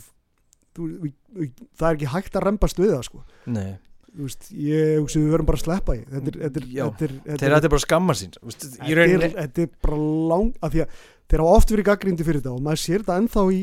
þú, 0.75 0.89
við, 1.05 1.13
við, 1.39 1.53
það 1.79 1.87
er 1.87 1.95
ekki 1.95 2.11
hægt 2.11 2.35
að 2.35 2.45
rembast 2.49 2.81
við 2.83 2.91
það 2.91 3.05
sko. 3.07 3.23
Nei, 3.55 3.69
veist, 4.17 4.47
ég 4.51 4.99
hugsi 5.01 5.21
við 5.21 5.33
verðum 5.33 5.49
bara 5.49 5.59
að 5.59 5.65
sleppa 5.65 5.95
í 5.97 6.01
þetta 6.09 6.31
er, 6.31 6.39
þetta 6.41 6.61
er, 6.61 6.67
Já. 6.71 6.83
þetta 6.85 7.05
er, 7.05 7.13
þetta 7.27 7.59
ætti 7.59 7.71
bara 7.73 7.83
skamma 7.83 8.15
sín 8.17 8.35
þetta 8.35 8.87
er, 8.89 9.23
er 9.45 9.69
bara 9.85 9.99
lang 10.31 10.51
af 10.61 10.73
því 10.73 10.83
að 10.85 10.99
þeir 11.25 11.43
hafa 11.43 11.59
oft 11.59 11.73
verið 11.73 11.87
gaggrindi 11.89 12.27
fyrir 12.27 12.43
þetta 12.43 12.53
og 12.55 12.65
maður 12.65 12.83
sér 12.83 13.03
þetta 13.03 13.17
ennþá 13.21 13.45
í 13.55 13.61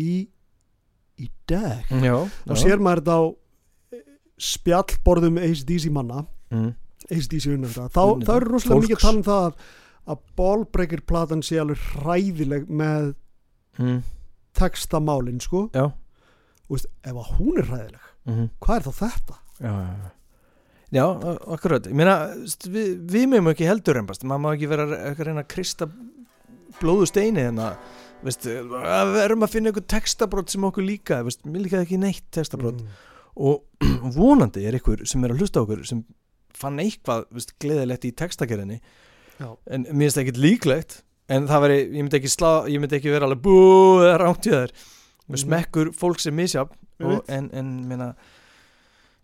í, 0.00 0.10
í 1.20 1.30
dag 1.50 1.92
Já, 2.06 2.16
þá 2.46 2.54
sér 2.62 2.84
maður 2.86 3.02
þetta 3.02 3.18
á 3.18 3.22
eh, 3.96 4.04
spjallborðum 4.50 5.40
ACDC 5.44 5.88
manna 5.94 6.24
mm. 6.54 6.70
ACDC 7.10 7.50
unnenda 7.54 7.88
þá, 7.90 8.02
þá 8.24 8.34
er 8.36 8.48
rosalega 8.48 8.86
mikið 8.86 8.98
að 8.98 9.04
tala 9.06 9.18
um 9.20 9.26
það 9.30 9.48
að, 9.48 9.64
að 10.10 10.22
ballbreaker 10.40 11.06
platan 11.08 11.44
sé 11.46 11.60
alveg 11.62 11.88
hræðileg 11.94 12.70
með 12.70 13.12
Mm. 13.80 14.00
textamálin 14.58 15.38
sko 15.40 15.60
Já 15.72 15.92
og 16.70 16.76
veist, 16.78 16.90
ef 17.02 17.18
að 17.18 17.30
hún 17.38 17.58
er 17.58 17.66
hræðileg 17.66 18.10
mm. 18.30 18.50
hvað 18.62 18.76
er 18.76 18.84
þá 18.86 18.92
þetta? 19.00 19.38
Já, 19.60 19.72
já, 20.90 21.04
akkurat, 21.54 21.86
ég 21.86 21.94
meina 21.94 22.14
st- 22.48 22.70
við, 22.72 22.94
við 23.12 23.26
meðum 23.30 23.50
ekki 23.52 23.68
heldur 23.68 23.98
reymbast. 23.98 24.24
Maður 24.26 24.42
má 24.42 24.48
ekki 24.56 24.70
vera 24.70 24.86
að 24.88 24.94
að 25.12 25.20
reyna 25.28 25.44
að 25.44 25.50
krista 25.52 25.86
blóðu 26.80 27.06
steini 27.10 27.44
en 27.50 27.60
að 27.62 27.76
veist, 28.24 28.46
að 28.48 29.12
við 29.14 29.20
erum 29.26 29.44
að 29.46 29.52
finna 29.54 29.70
einhver 29.70 29.86
textabrót 29.88 30.50
sem 30.52 30.64
okkur 30.68 30.84
líka, 30.86 31.20
veist, 31.26 31.44
mér 31.46 31.62
líkaði 31.66 31.86
ekki 31.86 32.00
neitt 32.02 32.26
textabrót 32.34 32.80
Mm. 32.80 32.88
og 33.36 33.62
vonandi 34.18 34.64
er 34.66 34.76
ykkur 34.80 35.04
sem 35.08 35.22
er 35.24 35.32
að 35.34 35.44
hlusta 35.44 35.62
okkur 35.62 35.84
sem 35.88 36.02
fann 36.60 36.80
eitthvað 36.82 37.28
veist, 37.32 37.54
gleðilegt 37.62 38.04
í 38.08 38.12
textagerðinni. 38.16 38.80
Já. 39.40 39.54
en 39.72 39.86
mér 39.88 40.10
finnst 40.10 40.16
það 40.18 40.24
ekkert 40.26 40.40
líklegt. 40.44 40.96
En 41.30 41.46
það 41.48 41.62
veri, 41.64 41.76
ég 41.86 42.02
myndi 42.02 42.18
ekki 42.18 42.28
slá 42.32 42.50
ég 42.68 42.80
myndi 42.82 42.98
ekki 42.98 43.12
vera 43.14 43.24
alveg 43.28 43.40
bú 43.46 43.54
eða 44.02 44.18
rámt 44.24 44.44
í 44.44 44.52
þær 44.52 44.72
Mhm. 45.30 45.38
smekkur 45.44 45.92
fólk 45.94 46.18
sem 46.20 46.34
veit. 46.36 47.28
en, 47.30 47.48
en 47.54 47.88
meina 47.88 48.14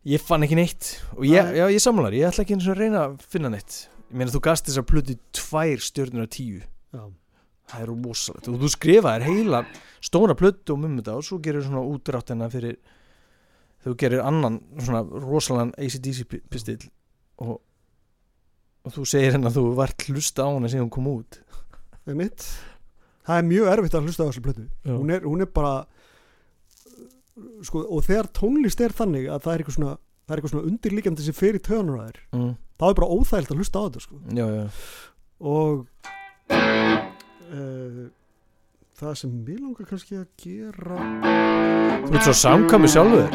ég 0.06 0.22
fann 0.22 0.44
ekki 0.46 0.56
neitt 0.58 0.88
og 1.16 1.24
ég, 1.26 1.42
Nei. 1.50 1.58
já, 1.58 1.66
ég 1.74 1.82
samlar, 1.82 2.14
ég 2.14 2.28
ætla 2.28 2.44
ekki 2.44 2.54
eins 2.56 2.66
og 2.68 2.74
að 2.76 2.80
reyna 2.84 3.04
að 3.08 3.16
finna 3.32 3.50
neitt. 3.52 3.78
Ég 4.06 4.18
meina 4.20 4.30
þú 4.34 4.40
gast 4.46 4.68
þessar 4.68 4.84
plötu 4.86 5.16
tvær 5.34 5.82
stjörnur 5.82 6.26
af 6.28 6.30
tíu. 6.36 6.60
Já. 6.94 7.04
það 7.66 7.82
er 7.82 7.90
rosalegt. 7.90 8.46
Og 8.52 8.60
þú 8.62 8.68
skrifaðir 8.70 9.24
heila 9.26 9.64
stóra 10.06 10.36
plötu 10.38 10.76
um 10.76 10.84
um 10.86 10.92
þetta 11.00 11.16
og 11.18 11.24
svo 11.26 11.40
gerir 11.42 11.64
svona 11.66 11.82
útráttina 11.82 12.46
fyrir 12.52 12.76
þú 13.82 13.96
gerir 13.98 14.22
annan 14.22 14.60
svona 14.78 15.00
rosalega 15.02 15.74
ACDC 15.82 16.22
pi- 16.30 16.42
pistill 16.50 16.86
og, 17.42 17.58
og 18.86 18.94
þú 18.94 19.04
segir 19.10 19.34
henni 19.34 19.50
að 19.50 19.58
þú 19.58 19.64
vart 19.80 20.06
hlusta 20.06 20.46
á 20.46 20.50
hana 20.54 20.70
síðan 20.70 20.86
hún 20.86 20.94
kom 20.94 21.10
út. 21.10 21.40
Það 22.06 22.14
er 22.14 22.20
mitt 22.22 22.46
það 23.26 23.40
er 23.42 23.48
mjög 23.50 23.72
erfitt 23.74 23.98
að 23.98 24.06
hlusta 24.06 24.22
á 24.22 24.28
þessu 24.30 24.44
plötu. 24.46 24.68
Hún 24.86 25.10
er, 25.10 25.26
hún 25.26 25.42
er 25.42 25.50
bara 25.50 25.74
sko, 27.66 27.84
og 27.84 28.04
þegar 28.06 28.28
tónlist 28.36 28.82
er 28.84 28.94
þannig 28.96 29.28
að 29.30 29.42
það 29.44 29.52
er 29.52 29.62
eitthvað 29.62 29.78
svona, 29.78 29.96
er 30.26 30.36
eitthvað 30.36 30.54
svona 30.54 30.70
undirlíkjandi 30.70 31.26
sem 31.26 31.36
fer 31.36 31.58
í 31.58 31.62
töðunar 31.62 32.02
að 32.02 32.10
þér 32.10 32.20
mm. 32.38 32.52
þá 32.80 32.86
er 32.88 32.98
bara 33.00 33.10
óþægilt 33.12 33.52
að 33.52 33.62
hlusta 33.62 33.82
á 33.82 33.84
þetta 33.86 34.04
sko. 34.04 34.20
já, 34.32 34.46
já, 34.56 34.64
og 35.52 35.72
uh, 36.56 38.04
það 38.96 39.16
sem 39.22 39.38
mér 39.46 39.62
langar 39.62 39.90
kannski 39.90 40.20
að 40.20 40.28
gera 40.40 41.00
þú 42.06 42.12
ert 42.16 42.28
svo 42.28 42.36
samkvæmi 42.42 42.92
sjálfur 42.92 43.28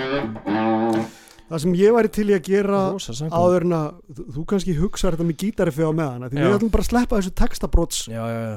það 1.51 1.59
sem 1.65 1.75
ég 1.75 1.93
væri 1.97 2.13
til 2.15 2.29
í 2.31 2.37
að 2.37 2.47
gera 2.47 2.81
áður 2.95 3.67
en 3.67 3.75
að 3.75 3.91
þú, 4.31 4.47
kannski 4.47 4.77
hugsaður 4.79 5.19
þetta 5.19 5.29
með 5.29 5.41
gítarifi 5.43 5.85
á 5.85 5.91
meðan 5.91 6.31
því 6.31 6.39
Já. 6.39 6.45
við 6.47 6.57
ætlum 6.57 6.73
bara 6.73 6.85
að 6.87 6.91
sleppa 6.93 7.19
þessu 7.19 7.35
textabróts 7.41 8.01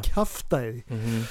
kjaftaði 0.08 0.84
mm 0.89 1.28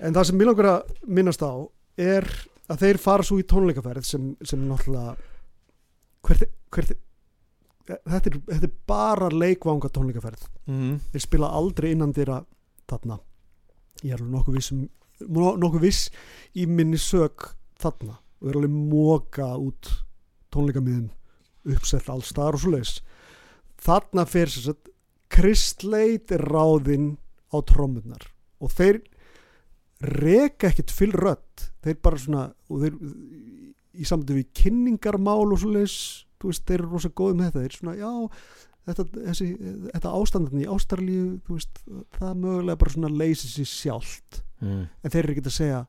en 0.00 0.16
það 0.16 0.28
sem 0.28 0.40
mér 0.40 0.50
langar 0.50 0.70
að 0.70 0.94
minnast 1.18 1.44
á 1.44 1.52
er 2.00 2.26
að 2.70 2.82
þeir 2.84 2.98
fara 3.02 3.26
svo 3.26 3.38
í 3.40 3.46
tónleikaferð 3.50 4.06
sem, 4.06 4.26
sem 4.46 4.62
náttúrulega 4.68 5.16
hvert, 6.26 6.44
hvert 6.70 6.92
þetta 7.90 8.30
er, 8.30 8.38
þetta 8.52 8.68
er 8.68 8.74
bara 8.86 9.30
leikvanga 9.34 9.90
tónleikaferð. 9.90 10.46
Mm. 10.70 10.98
þeir 11.12 11.24
spila 11.26 11.50
aldrei 11.58 11.90
innan 11.94 12.12
dýra 12.14 12.40
þarna. 12.90 13.18
Ég 14.04 14.14
er 14.14 14.20
alveg 14.22 14.34
nokkuð 14.36 14.58
viss, 14.60 14.72
um, 14.74 14.84
no- 15.28 15.56
nokkuð 15.58 15.82
viss 15.88 16.10
í 16.54 16.66
minni 16.70 16.98
sög 17.00 17.50
þarna. 17.82 18.18
Og 18.40 18.48
er 18.52 18.60
alveg 18.60 18.76
móka 18.76 19.50
út 19.60 19.90
tónleikamiðum 20.54 21.10
uppsett 21.74 22.08
alls 22.08 22.30
staðar 22.32 22.56
og 22.56 22.62
svo 22.62 22.70
leis 22.72 22.94
þarna 23.84 24.24
fer 24.28 24.48
sér 24.50 24.72
að 24.72 24.88
Kristleit 25.30 26.32
er 26.34 26.42
ráðinn 26.50 27.12
á 27.54 27.60
trommunar 27.68 28.24
og 28.60 28.72
þeir 28.74 29.02
reka 30.00 30.70
ekkert 30.70 30.94
fyll 30.94 31.12
rödd. 31.16 31.68
Þeir 31.84 32.00
bara 32.04 32.20
svona 32.20 32.46
þeir, 32.68 32.96
í 34.00 34.08
samtöfu 34.08 34.40
við 34.40 34.50
kynningarmál 34.56 35.46
og 35.50 35.60
svo 35.60 35.72
leis 35.74 35.96
veist, 36.40 36.64
þeir 36.68 36.80
eru 36.80 36.90
rosa 36.94 37.12
góði 37.12 37.38
með 37.38 37.50
þetta. 37.50 37.64
Þeir 37.64 37.78
svona, 37.78 37.96
já, 38.00 38.12
þetta, 38.88 39.06
þessi, 39.28 39.48
þetta 39.90 40.14
ástandarni 40.20 40.64
í 40.64 40.70
ástarlíu 40.74 41.24
þú 41.46 41.56
veist, 41.58 41.82
það 42.16 42.36
mögulega 42.44 42.82
bara 42.82 42.94
svona 42.96 43.12
leysir 43.12 43.54
sér 43.54 43.70
sjálft. 43.70 44.44
Mm. 44.60 44.88
en 45.00 45.12
þeir 45.12 45.22
eru 45.22 45.32
ekki 45.32 45.48
að 45.48 45.54
segja 45.54 45.80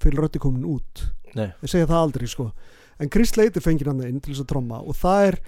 fyll 0.00 0.16
röddi 0.18 0.40
komin 0.42 0.68
út. 0.68 1.06
Nei. 1.32 1.50
þeir 1.60 1.72
segja 1.72 1.88
það 1.88 2.02
aldrei 2.04 2.28
sko. 2.28 2.50
En 3.00 3.08
Chris 3.12 3.32
Leiti 3.38 3.62
fengir 3.64 3.88
hann 3.88 4.02
inn 4.04 4.20
til 4.20 4.34
þess 4.34 4.44
að 4.44 4.50
tromma 4.52 4.80
og 4.84 4.96
það 4.98 5.26
er 5.30 5.38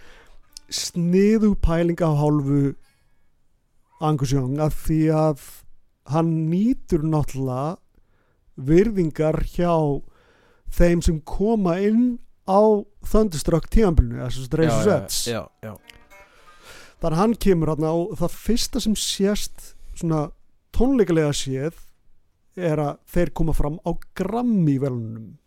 sniðu 0.73 1.53
pælinga 1.61 2.09
á 2.09 2.13
hálfu 2.17 2.61
Angus 4.03 4.33
Young 4.33 4.57
að 4.63 4.79
því 4.87 5.01
að 5.15 5.43
hann 6.13 6.31
nýtur 6.49 7.05
náttúrulega 7.07 7.77
virðingar 8.57 9.43
hjá 9.55 9.73
þeim 10.73 11.03
sem 11.05 11.21
koma 11.21 11.79
inn 11.81 12.19
á 12.49 12.83
Thunderstruck 13.07 13.69
já, 15.63 15.73
þar 17.03 17.19
hann 17.19 17.35
kemur 17.35 17.73
hann 17.73 17.87
og 17.89 18.17
það 18.19 18.37
fyrsta 18.39 18.83
sem 18.83 18.97
sést 18.99 19.75
tónleikalega 20.73 21.33
séð 21.37 21.79
er 22.57 22.81
að 22.81 22.99
þeir 23.09 23.33
koma 23.37 23.55
fram 23.57 23.79
á 23.85 23.91
Grammy 24.19 24.79
velunum 24.83 25.39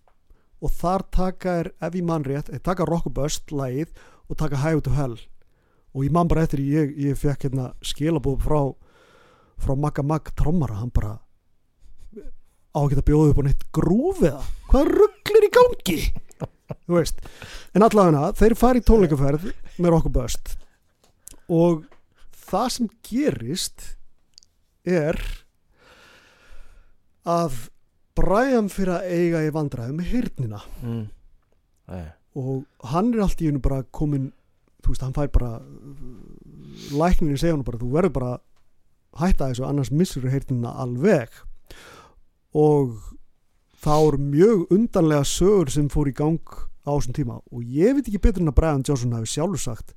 og 0.64 0.72
þar 0.74 1.06
taka 1.14 1.56
er 1.61 1.72
ef 1.84 1.95
ég 1.98 2.06
mann 2.06 2.25
rétt, 2.25 2.50
taka 2.64 2.88
Rock 2.88 3.11
Bust 3.14 3.51
lagið 3.51 3.92
og 4.30 4.40
taka 4.40 4.61
Highway 4.64 4.82
to 4.82 4.93
Hell. 4.95 5.17
Og 5.93 6.08
ég 6.08 6.11
man 6.16 6.27
bara 6.27 6.45
eftir 6.45 6.64
ég, 6.64 6.95
ég 6.98 7.17
fekk 7.19 7.48
hérna 7.48 7.74
skilabóð 7.85 8.42
frá 8.43 8.59
frá 9.61 9.75
Magga 9.80 10.03
Magg 10.03 10.34
trommara 10.35 10.80
hann 10.82 10.92
bara 10.92 11.19
á 12.76 12.80
að 12.82 12.90
geta 12.92 13.06
bjóðið 13.08 13.32
upp 13.32 13.42
á 13.42 13.45
neitt 13.48 13.66
grúfiða 13.76 14.44
hvað 14.70 14.92
rugglir 14.92 15.48
í 15.48 15.52
gangi? 15.56 16.00
Þú 16.86 16.98
veist. 16.98 17.20
En 17.78 17.86
allavega 17.86 18.32
þeir 18.36 18.56
fara 18.58 18.82
í 18.82 18.86
tónleikaferð 18.86 19.50
með 19.78 19.94
Rock 19.94 20.12
Bust 20.14 20.56
og 21.52 21.86
það 22.50 22.70
sem 22.76 22.90
gerist 23.06 23.86
er 24.86 25.20
að 27.26 27.66
Brian 28.16 28.70
fyrir 28.72 28.95
að 28.95 29.12
eiga 29.12 29.44
í 29.44 29.54
vandræðum 29.54 30.00
með 30.00 30.12
hirnina 30.14 30.62
mm. 30.82 31.06
Og 32.36 32.90
hann 32.92 33.14
er 33.14 33.26
allt 33.26 33.42
í 33.44 33.50
hennu 33.50 33.62
bara 33.64 33.84
komin 33.95 34.30
þú 34.86 34.94
veist, 34.94 35.04
hann 35.04 35.16
fær 35.16 35.32
bara 35.34 35.52
læknirinn 36.95 37.40
segja 37.42 37.56
hann 37.56 37.66
bara, 37.66 37.82
þú 37.82 37.92
verður 37.95 38.16
bara 38.16 38.34
hætta 39.20 39.50
þessu, 39.50 39.66
annars 39.68 39.92
missur 39.92 40.28
hirnina 40.30 40.74
alveg 40.84 41.34
og 42.56 42.95
það 43.84 44.06
voru 44.06 44.22
mjög 44.32 44.72
undanlega 44.74 45.27
sögur 45.27 45.72
sem 45.74 45.90
fór 45.92 46.09
í 46.09 46.16
gang 46.16 46.56
á 46.85 46.92
þessum 46.93 47.17
tíma 47.17 47.40
og 47.51 47.64
ég 47.66 47.98
veit 47.98 48.08
ekki 48.08 48.22
betur 48.24 48.45
en 48.45 48.53
að 48.53 48.58
Brian 48.59 48.85
Johnson 48.85 49.16
hafi 49.17 49.34
sjálfur 49.34 49.61
sagt 49.61 49.95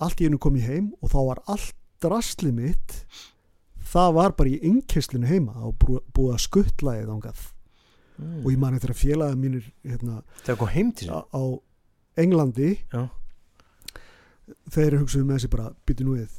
allt 0.00 0.22
í 0.22 0.26
hennu 0.26 0.40
kom 0.40 0.56
ég 0.56 0.70
heim 0.70 0.90
og 1.00 1.12
þá 1.12 1.20
var 1.28 1.42
allt 1.52 1.76
drastlið 2.00 2.56
mitt 2.56 2.96
það 3.90 4.12
var 4.16 4.36
bara 4.38 4.52
í 4.52 4.60
innkesslinu 4.70 5.28
heima 5.28 5.56
og 5.66 5.76
búið 5.82 6.34
að 6.34 6.44
skuttla 6.46 6.96
eða 7.00 7.16
ángað 7.18 7.40
mm. 8.16 8.36
og 8.42 8.50
ég 8.54 8.60
man 8.62 8.76
eftir 8.78 8.94
að 8.94 9.02
félaga 9.02 9.38
mínir 9.38 9.66
hérna, 9.84 10.22
á, 11.12 11.20
á 11.26 11.42
Englandi 12.20 12.72
Já. 12.92 13.08
þeir 14.72 15.00
hugsaðu 15.02 15.26
með 15.26 15.40
þessi 15.40 15.52
bara 15.52 15.72
býtu 15.86 16.06
nú 16.06 16.16
við 16.18 16.38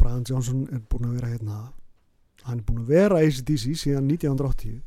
Brian 0.00 0.26
Johnson 0.28 0.66
er 0.72 0.82
búin 0.90 1.08
að 1.08 1.16
vera 1.18 1.32
hérna 1.34 1.60
hann 2.50 2.60
er 2.60 2.66
búin 2.66 2.82
að 2.84 2.92
vera 2.92 3.20
ACDC 3.24 3.74
síðan 3.78 4.10
1980 4.10 4.80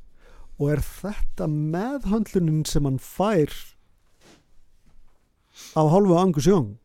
og 0.60 0.70
er 0.70 0.84
þetta 0.86 1.48
meðhöndlunin 1.50 2.64
sem 2.70 2.86
hann 2.86 3.00
fær 3.02 3.52
af 5.78 5.92
hálfu 5.94 6.18
Angus 6.20 6.48
Young 6.50 6.76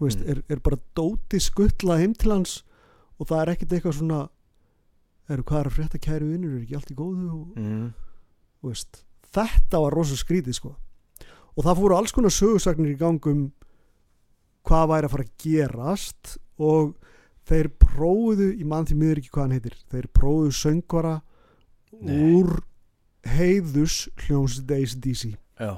veist, 0.00 0.20
Mm. 0.20 0.30
er, 0.30 0.42
er 0.48 0.60
bara 0.60 0.76
dóti 0.96 1.40
skuttla 1.40 1.96
heim 2.00 2.14
til 2.14 2.32
hans 2.34 2.64
og 3.18 3.28
það 3.30 3.40
er 3.40 3.52
ekkert 3.54 3.72
eitthvað 3.72 3.98
svona 3.98 4.20
eru 5.32 5.44
hvað 5.46 5.60
er 5.60 5.68
að 5.70 5.76
frétta 5.78 5.98
kæru 6.02 6.28
vinnur, 6.28 6.56
er 6.58 6.64
ekki 6.64 6.76
allt 6.76 6.90
í 6.92 6.96
góðu 6.98 7.28
og 7.32 7.56
mm. 7.56 7.86
þú 8.60 8.68
veist, 8.68 9.04
þetta 9.32 9.80
var 9.80 9.96
rosa 9.96 10.18
skrítið 10.18 10.58
sko 10.58 10.74
og 11.54 11.64
það 11.64 11.78
fóru 11.80 11.96
alls 11.96 12.12
konar 12.12 12.34
sögursagnir 12.34 12.92
í 12.92 12.98
gangum 13.00 13.46
hvað 14.66 14.90
væri 14.90 15.08
að 15.08 15.14
fara 15.14 15.24
að 15.24 15.34
gerast 15.44 16.36
og 16.58 16.94
þeir 17.48 17.70
prófuðu, 17.80 18.50
ég 18.56 18.68
man 18.68 18.86
því 18.88 18.96
miður 19.00 19.20
ekki 19.20 19.32
hvað 19.34 19.44
hann 19.44 19.56
heitir 19.58 19.76
þeir 19.92 20.08
prófuðu 20.16 20.54
söngvara 20.58 21.14
Nei. 22.00 22.14
úr 22.38 22.54
heiðus 23.34 23.98
hljómsið 24.24 24.72
ACDC 24.78 25.34
Já. 25.60 25.76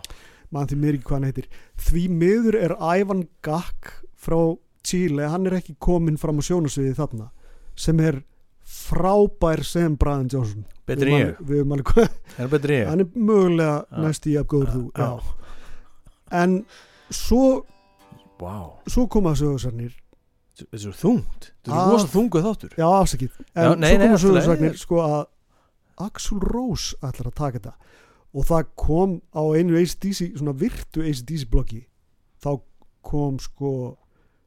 man 0.55 0.71
því 0.71 0.79
miður 0.83 0.99
ekki 0.99 1.09
hvað 1.09 1.19
hann 1.19 1.29
heitir 1.31 1.51
því 1.89 2.05
miður 2.23 2.61
er 2.61 2.77
Ivan 3.01 3.27
Gakk 3.47 3.93
frá 4.17 4.39
Chile, 4.87 5.27
hann 5.27 5.49
er 5.49 5.59
ekki 5.59 5.75
komin 5.83 6.19
fram 6.21 6.39
á 6.39 6.43
sjónasviði 6.47 6.95
þarna 6.95 7.31
sem 7.77 7.99
er 8.01 8.23
frábær 8.67 9.63
sem 9.67 9.95
Brian 9.99 10.31
Johnson 10.31 10.65
betri 10.87 11.13
ég 11.15 11.35
er 11.35 12.91
hann 12.91 13.03
er 13.03 13.11
mögulega 13.15 13.85
Já. 13.91 14.03
næst 14.07 14.27
í 14.31 14.37
að 14.39 14.49
góður 14.55 14.73
þú 14.75 14.85
já. 14.95 15.09
en 16.43 16.57
svo, 17.11 17.67
wow. 18.43 18.77
svo 18.87 19.07
koma 19.11 19.35
sögursarnir 19.39 19.95
þessu 20.65 20.91
er 20.93 20.97
þungt. 21.01 21.49
Þetta 21.65 21.77
er 21.81 21.91
rosa 21.93 22.11
þunguð 22.13 22.47
þáttur. 22.47 22.77
Já 22.81 22.87
afsakið. 22.89 23.35
En 23.55 23.67
Já, 23.67 23.75
nei, 23.77 23.91
svo 23.97 24.01
í 24.01 24.09
lagi. 24.09 24.23
sögursarnir 24.25 24.79
sko 24.81 25.01
að 25.05 25.19
Axl 26.07 26.41
Rose 26.43 26.97
ætlar 27.05 27.31
að 27.31 27.37
taka 27.41 27.59
þetta. 27.59 27.75
Og 28.37 28.45
það 28.49 28.67
kom 28.77 29.15
á 29.33 29.43
einu 29.57 29.77
ACDC 29.81 30.33
svona 30.37 30.53
virtu 30.61 31.05
ACDC 31.05 31.47
bloggi. 31.53 31.83
Þá 32.43 32.51
kom 33.07 33.39
sko 33.41 33.71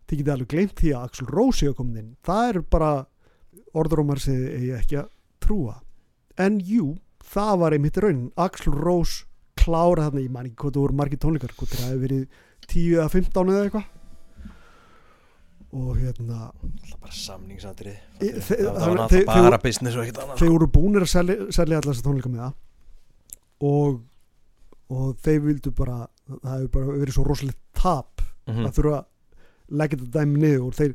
þið 0.10 0.20
getið 0.22 0.34
alveg 0.36 0.52
gleymt 0.54 0.76
því 0.82 0.92
að 0.94 1.06
Axl 1.10 1.30
Rose 1.30 1.66
er 1.70 1.74
komin 1.78 2.02
inn. 2.04 2.12
Það 2.26 2.50
er 2.54 2.62
bara 2.74 2.92
orðrómar 3.78 4.22
sem 4.22 4.36
ég 4.36 4.78
ekki 4.82 5.00
að 5.02 5.10
trúa. 5.42 5.80
En 6.40 6.60
jú, 6.62 6.96
það 7.26 7.56
var 7.64 7.76
einmitt 7.78 7.98
raunin. 8.02 8.30
Axl 8.38 8.70
Rose 8.74 9.26
klára 9.60 10.08
þarna 10.08 10.22
ég 10.24 10.32
man 10.34 10.46
ekki 10.48 10.62
hvað 10.64 10.76
það 10.78 10.84
voru 10.86 10.98
margir 11.02 11.20
tónleikar 11.22 11.54
hvað 11.58 11.74
það 11.74 11.88
hefði 11.90 12.04
verið 12.06 12.28
10 12.70 12.94
eða 12.96 13.10
15 13.16 13.50
eða 13.54 13.64
eitthvað 13.66 13.88
og 15.74 15.98
hérna 16.00 16.52
Ég- 18.22 18.40
það, 18.42 18.64
var 18.74 18.98
náttúrulega 18.98 19.44
bara 19.50 19.58
business 19.64 19.96
og 19.96 20.04
ekkert 20.06 20.22
annað 20.24 20.40
þeir 20.42 20.54
voru 20.56 20.68
búnir 20.68 21.06
að 21.06 21.12
selja, 21.14 21.36
selja 21.54 21.82
þessar 21.86 22.06
tónleika 22.08 22.32
með 22.34 22.42
það. 22.46 22.54
Og 23.70 24.00
og 24.90 25.18
þeir 25.22 25.42
vildu 25.46 25.72
bara 25.78 26.08
það 26.28 26.54
hefur 26.56 26.70
bara 26.74 26.94
verið 26.98 27.14
svo 27.14 27.24
rosalegt 27.28 27.60
tap 27.78 28.22
Mhm. 28.50 28.66
að 28.66 28.74
þurfa 28.80 28.98
að 28.98 29.06
leggja 29.78 29.98
þetta 30.00 30.14
dæmi 30.20 30.40
niður. 30.42 30.64
Og 30.66 30.74
þeir, 30.74 30.94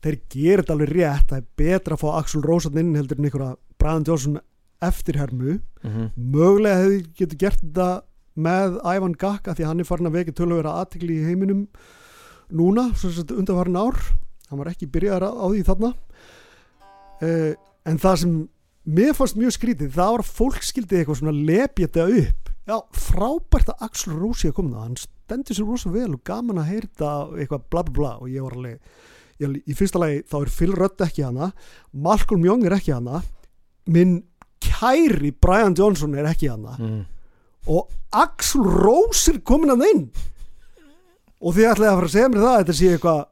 þeir 0.00 0.16
gerir 0.32 0.62
þetta 0.62 0.72
alveg 0.74 0.92
rétt. 0.94 1.26
Það 1.28 1.36
er 1.36 1.44
betra 1.60 1.94
að 1.96 2.00
fá 2.00 2.08
Axl 2.22 2.40
Rósatn 2.40 2.78
inn 2.80 2.94
heldur 2.96 3.18
en 3.18 3.24
einhverja 3.28 3.56
Brian 3.78 4.04
Johnson 4.04 4.40
eftirhermu. 4.80 5.60
Mhm. 5.84 6.10
mögulega 6.16 6.80
hefði 6.80 7.06
getur 7.14 7.36
gert 7.38 7.60
þetta 7.60 8.02
með 8.38 8.78
Ivan 8.96 9.12
Gakka 9.12 9.52
því 9.54 9.64
hann 9.66 9.80
er 9.80 9.84
farin 9.84 10.06
að 10.08 10.16
vekja 10.16 10.32
tölvöra 10.40 10.72
aðtikli 10.80 11.20
í 11.20 11.24
heiminum 11.28 11.68
núna, 12.54 12.88
undanfarin 13.34 13.78
ár. 13.80 14.00
Hann 14.50 14.60
var 14.60 14.70
ekki 14.70 14.90
byrjaðar 14.92 15.28
á, 15.28 15.30
á 15.34 15.46
því 15.50 15.62
þarna. 15.68 15.92
Uh, 17.24 17.52
en 17.88 18.00
það 18.00 18.20
sem 18.22 18.34
mér 18.84 19.14
fannst 19.16 19.38
mjög 19.38 19.54
skrítið 19.56 19.94
það 19.94 20.10
var 20.16 20.24
að 20.24 20.32
fólk 20.38 20.66
skildi 20.66 20.98
eitthvað 20.98 21.20
svona 21.20 21.36
lepja 21.36 21.88
þetta 21.88 22.06
upp. 22.20 22.52
Já, 22.64 22.76
frábært 22.96 23.72
að 23.72 23.82
Axl 23.84 24.14
Rósi 24.16 24.48
að 24.48 24.56
koma 24.58 24.76
það, 24.76 24.84
hann 24.86 25.00
stendur 25.02 25.56
sér 25.56 25.68
rosa 25.68 25.90
vel 25.92 26.10
og 26.14 26.22
gaman 26.24 26.60
að 26.62 26.70
heyrta 26.72 27.10
eitthvað 27.36 27.66
bla 27.72 27.82
bla 27.84 27.96
bla. 27.98 28.12
Og 28.24 28.30
ég 28.32 28.44
var 28.44 28.56
alveg 28.56 28.78
ég, 29.42 29.58
í 29.68 29.76
fyrsta 29.76 30.00
lagi 30.00 30.22
þá 30.30 30.36
er 30.40 30.52
Phil 30.58 30.76
Rudd 30.76 31.04
ekki 31.04 31.26
hana. 31.26 31.50
Malcolm 31.92 32.44
Young 32.46 32.64
er 32.68 32.76
ekki 32.78 32.94
hana. 32.96 33.20
Minn 33.92 34.22
kæri 34.64 35.32
Brian 35.36 35.76
Johnson 35.76 36.16
er 36.16 36.30
ekki 36.30 36.52
hana. 36.52 36.76
Mhm. 36.78 37.02
og 37.64 37.88
Axl 38.12 38.60
Rose 38.60 39.32
er 39.32 39.38
komin 39.40 39.72
að 39.72 39.84
inn 39.88 40.02
og 41.44 41.54
þið 41.54 41.70
ætlaði 41.70 41.90
að 41.90 41.96
fara 41.98 42.08
að 42.08 42.14
segja 42.14 42.32
mér 42.32 42.42
það 42.44 42.50
að 42.50 42.60
þetta 42.62 42.76
sé 42.78 42.90
eitthvað 42.94 43.22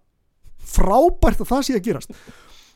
frábært 0.72 1.42
að 1.42 1.50
það 1.50 1.66
sé 1.66 1.76
að 1.76 1.84
gerast. 1.88 2.16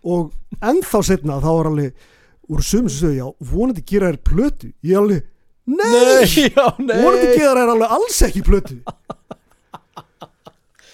Og 0.06 0.60
ennþá 0.70 1.00
setna 1.08 1.38
þá 1.42 1.48
var 1.50 1.70
alveg 1.70 2.04
úr 2.46 2.62
sumum 2.62 2.90
sem 2.92 3.00
sögðu 3.00 3.16
já, 3.18 3.26
vonandi 3.52 3.84
gera 3.90 4.12
þér 4.12 4.20
plötu. 4.30 4.70
Ég 4.86 5.00
alveg, 5.00 5.24
nei, 5.66 5.88
Nei, 5.90 6.28
já, 6.56 6.66
nei. 6.78 7.00
Vonandi 7.02 7.32
gera 7.34 7.62
þér 7.62 7.74
alveg 7.74 7.96
alls 7.98 8.20
ekki 8.28 8.44
plötu. 8.46 8.78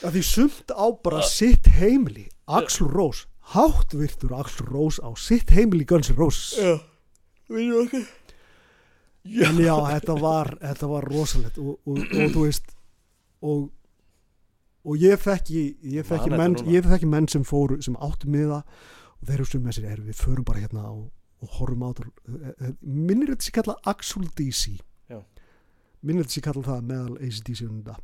Að 0.02 0.16
því 0.16 0.22
sumt 0.26 0.72
á 0.74 0.86
bara 1.04 1.22
sitt 1.28 1.68
heimili. 1.78 2.26
Axl 2.52 2.88
Rose, 2.90 3.28
háttvirtur 3.54 4.32
Axl 4.34 4.66
Rose 4.66 4.98
á 4.98 5.14
sitt 5.14 5.52
heimili 5.54 5.86
Guns 5.86 6.10
N' 6.10 6.18
Roses. 6.18 6.56
Já, 6.58 6.74
viljum 7.52 7.84
okkur 7.86 8.08
en 9.22 9.60
já, 9.62 9.74
þetta 9.86 10.16
var, 10.18 10.50
þetta 10.60 10.88
var 10.90 11.06
rosalegt. 11.06 11.58
Og, 11.62 11.78
og, 11.86 12.00
og 12.02 12.34
þú 12.34 12.44
veist 12.46 12.72
og, 13.42 13.68
og 14.84 14.98
ég 14.98 15.20
þekki 15.22 15.62
ég 15.94 16.06
þekki 16.08 16.32
menn, 16.34 16.56
menn 17.10 17.28
sem 17.30 17.44
fóru 17.46 17.80
sem 17.84 17.94
áttu 18.02 18.30
miða 18.32 18.62
og 18.64 19.28
þeir 19.28 19.42
hugsaðu 19.44 19.64
með 19.66 19.76
sér, 19.78 19.90
er, 19.92 20.00
við 20.08 20.18
förum 20.18 20.44
bara 20.48 20.62
hérna 20.64 20.86
og, 20.90 21.04
og 21.42 21.52
horfum 21.58 21.84
á 21.86 21.88
þetta. 21.94 22.72
Minnir 22.82 23.30
þetta 23.34 23.46
sér 23.46 23.56
kalla 23.60 23.76
Axel 23.92 24.26
DC 24.38 24.74
Já. 25.12 25.20
minnir 26.02 26.26
þetta 26.26 26.34
sér 26.38 26.46
kalla 26.48 26.64
það 26.66 26.88
meðal 26.90 27.16
ACDC 27.22 27.96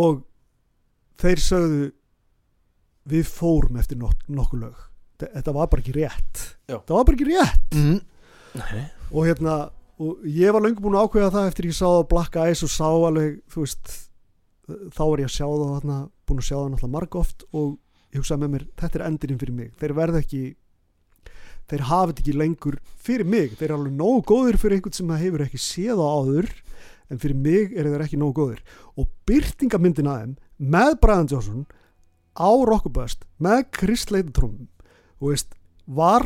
og 0.00 0.22
þeir 1.20 1.42
sögðu 1.44 1.88
við 3.10 3.26
fórum 3.30 3.78
eftir 3.80 3.98
nok 3.98 4.26
nokkuð 4.30 4.60
lög. 4.64 4.82
Þe- 5.20 5.30
þetta 5.34 5.52
var 5.56 5.66
bara 5.70 5.82
ekki 5.82 5.94
rétt. 5.96 6.42
Já. 6.68 6.76
þetta 6.78 6.94
var 6.94 7.04
bara 7.08 7.16
ekki 7.18 7.28
rétt. 7.30 7.74
Mm. 7.74 8.00
Nei, 8.60 8.84
og 9.12 9.26
hérna 9.26 9.56
og 10.00 10.22
ég 10.24 10.50
var 10.54 10.62
löngu 10.64 10.80
búin 10.82 10.96
að 10.98 11.06
ákveða 11.06 11.32
það 11.34 11.48
eftir 11.50 11.66
ég 11.70 11.76
sá 11.76 11.88
Black 12.08 12.36
Eyes 12.40 12.62
og 12.66 12.70
sá 12.72 12.86
alveg 12.88 13.40
þú 13.52 13.62
veist 13.66 14.09
þá 14.94 15.04
er 15.06 15.22
ég 15.22 15.30
að 15.30 15.36
sjá 15.36 15.46
það 15.46 15.74
þarna, 15.74 15.98
búin 16.26 16.42
að 16.42 16.48
sjá 16.48 16.56
það 16.56 16.66
náttúrulega 16.70 16.94
marg 16.96 17.20
oft 17.20 17.46
og 17.50 17.68
ég 18.10 18.20
hugsaði 18.20 18.42
með 18.42 18.54
mér 18.54 18.66
þetta 18.82 18.98
er 18.98 19.06
endurinn 19.06 19.40
fyrir 19.40 19.56
mig, 19.56 19.70
þeir 19.80 19.96
verða 20.00 20.22
ekki 20.24 20.42
þeir 21.70 21.86
hafa 21.86 22.10
þetta 22.10 22.24
ekki 22.24 22.36
lengur 22.36 22.78
fyrir 22.98 23.28
mig, 23.30 23.54
þeir 23.58 23.68
eru 23.68 23.78
alveg 23.78 23.96
nógu 23.98 24.22
góðir 24.30 24.58
fyrir 24.60 24.78
einhvern 24.78 24.96
sem 24.96 25.12
það 25.12 25.24
hefur 25.24 25.44
ekki 25.46 25.62
séð 25.62 26.02
á 26.02 26.06
áður 26.10 26.50
en 27.10 27.20
fyrir 27.22 27.38
mig 27.38 27.74
eru 27.78 27.92
þeir 27.92 28.04
ekki 28.06 28.18
nógu 28.20 28.36
góðir. 28.38 28.62
Og 28.98 29.08
byrtingamyndin 29.28 30.10
að 30.10 30.22
þeim 30.22 30.34
með 30.74 30.92
Brian 31.02 31.30
Johnson 31.30 31.66
á 32.34 32.50
Rockabust 32.50 33.26
með 33.42 33.64
Chris 33.76 34.06
veist, 35.20 35.54
var 35.86 36.24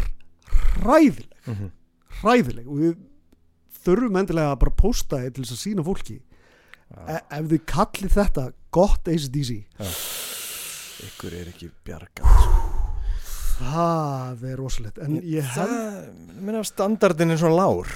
hræðileg. 0.81 1.33
Mhm. 1.47 1.71
hræðileg. 2.23 2.67
Og 2.69 2.77
við 2.79 2.97
þurfum 3.85 4.17
endilega 4.21 4.53
að 4.53 4.61
bara 4.61 4.71
posta 4.79 5.19
þið 5.19 5.33
til 5.35 5.45
þess 5.45 5.57
að 5.57 5.65
sína 5.65 5.85
fólki 5.85 6.21
e 7.09 7.17
ef 7.39 7.49
þið 7.51 7.65
kallið 7.71 8.17
þetta 8.19 8.45
gott 8.75 9.09
ACDC 9.11 9.51
ykkur 11.05 11.37
er 11.37 11.51
ekki 11.51 11.71
bjargað. 11.87 12.29
Það 13.55 14.45
er 14.51 14.59
rosalegt 14.59 15.01
en 15.05 15.19
ég 15.23 15.47
held 15.55 15.75
minna 16.43 16.65
standardin 16.67 17.35
er 17.35 17.41
svona 17.41 17.61
lár 17.61 17.91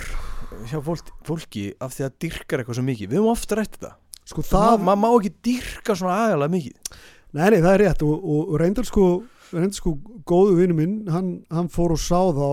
hjá 0.70 0.78
fólk, 0.84 1.10
fólki 1.26 1.70
af 1.82 1.94
því 1.96 2.06
að 2.06 2.18
dyrkar 2.24 2.62
eitthvað 2.62 2.78
svo 2.78 2.84
mikið. 2.86 3.10
Við 3.10 3.20
höfum 3.20 3.32
ofta 3.32 3.58
rætt 3.58 3.74
þetta. 3.76 3.94
Sko 4.28 4.44
Það, 4.44 4.84
maður 4.84 5.00
má 5.02 5.08
ekki 5.10 5.32
dyrka 5.48 5.96
svona 5.96 6.18
agalega 6.26 6.52
mikið. 6.52 6.96
Nei 7.36 7.46
nei 7.52 7.60
það 7.60 7.72
er 7.74 7.82
rétt 7.84 8.04
og, 8.06 8.28
og 8.32 8.54
reyndar 8.60 8.88
sko 8.88 9.06
reyndar 9.52 9.76
sko 9.76 9.94
góðu 10.28 10.58
vinnu 10.60 10.76
minn 10.76 10.96
hann, 11.12 11.30
hann 11.52 11.68
fór 11.72 11.94
og 11.96 12.00
sá 12.00 12.20
þá 12.36 12.48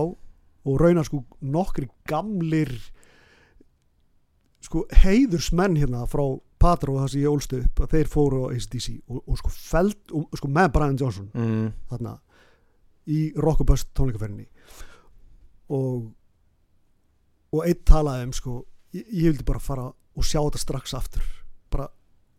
og 0.66 0.78
raunar 0.82 1.06
sko 1.06 1.22
nokkri 1.40 1.88
gamlir 2.08 2.72
sko 4.66 4.84
heiðursmenn 5.04 5.78
hérna 5.78 6.04
frá 6.10 6.24
Patro 6.58 6.96
það 6.98 7.10
sem 7.12 7.20
ég 7.22 7.32
ólstu 7.32 7.58
upp 7.62 7.82
að 7.84 7.92
þeir 7.94 8.08
fóru 8.10 8.38
á 8.48 8.52
ACDC 8.56 8.86
og, 9.12 9.18
og 9.28 9.40
sko 9.42 9.50
feld 9.52 10.14
og, 10.16 10.24
sko 10.40 10.48
með 10.50 10.70
Brian 10.74 10.96
Johnson 11.00 11.28
mm. 11.34 11.66
þarna 11.92 12.14
í 13.06 13.20
Rockabust 13.38 13.92
tónleikaferðinni 13.94 14.48
og 15.76 16.12
og 17.54 17.62
einn 17.64 17.84
talaði 17.86 18.26
um 18.26 18.34
sko 18.34 18.56
ég, 18.96 19.04
ég 19.06 19.30
vildi 19.30 19.46
bara 19.46 19.62
fara 19.62 19.86
og 19.90 20.24
sjá 20.26 20.40
þetta 20.40 20.60
strax 20.62 20.94
aftur 20.98 21.24
bara, 21.72 21.86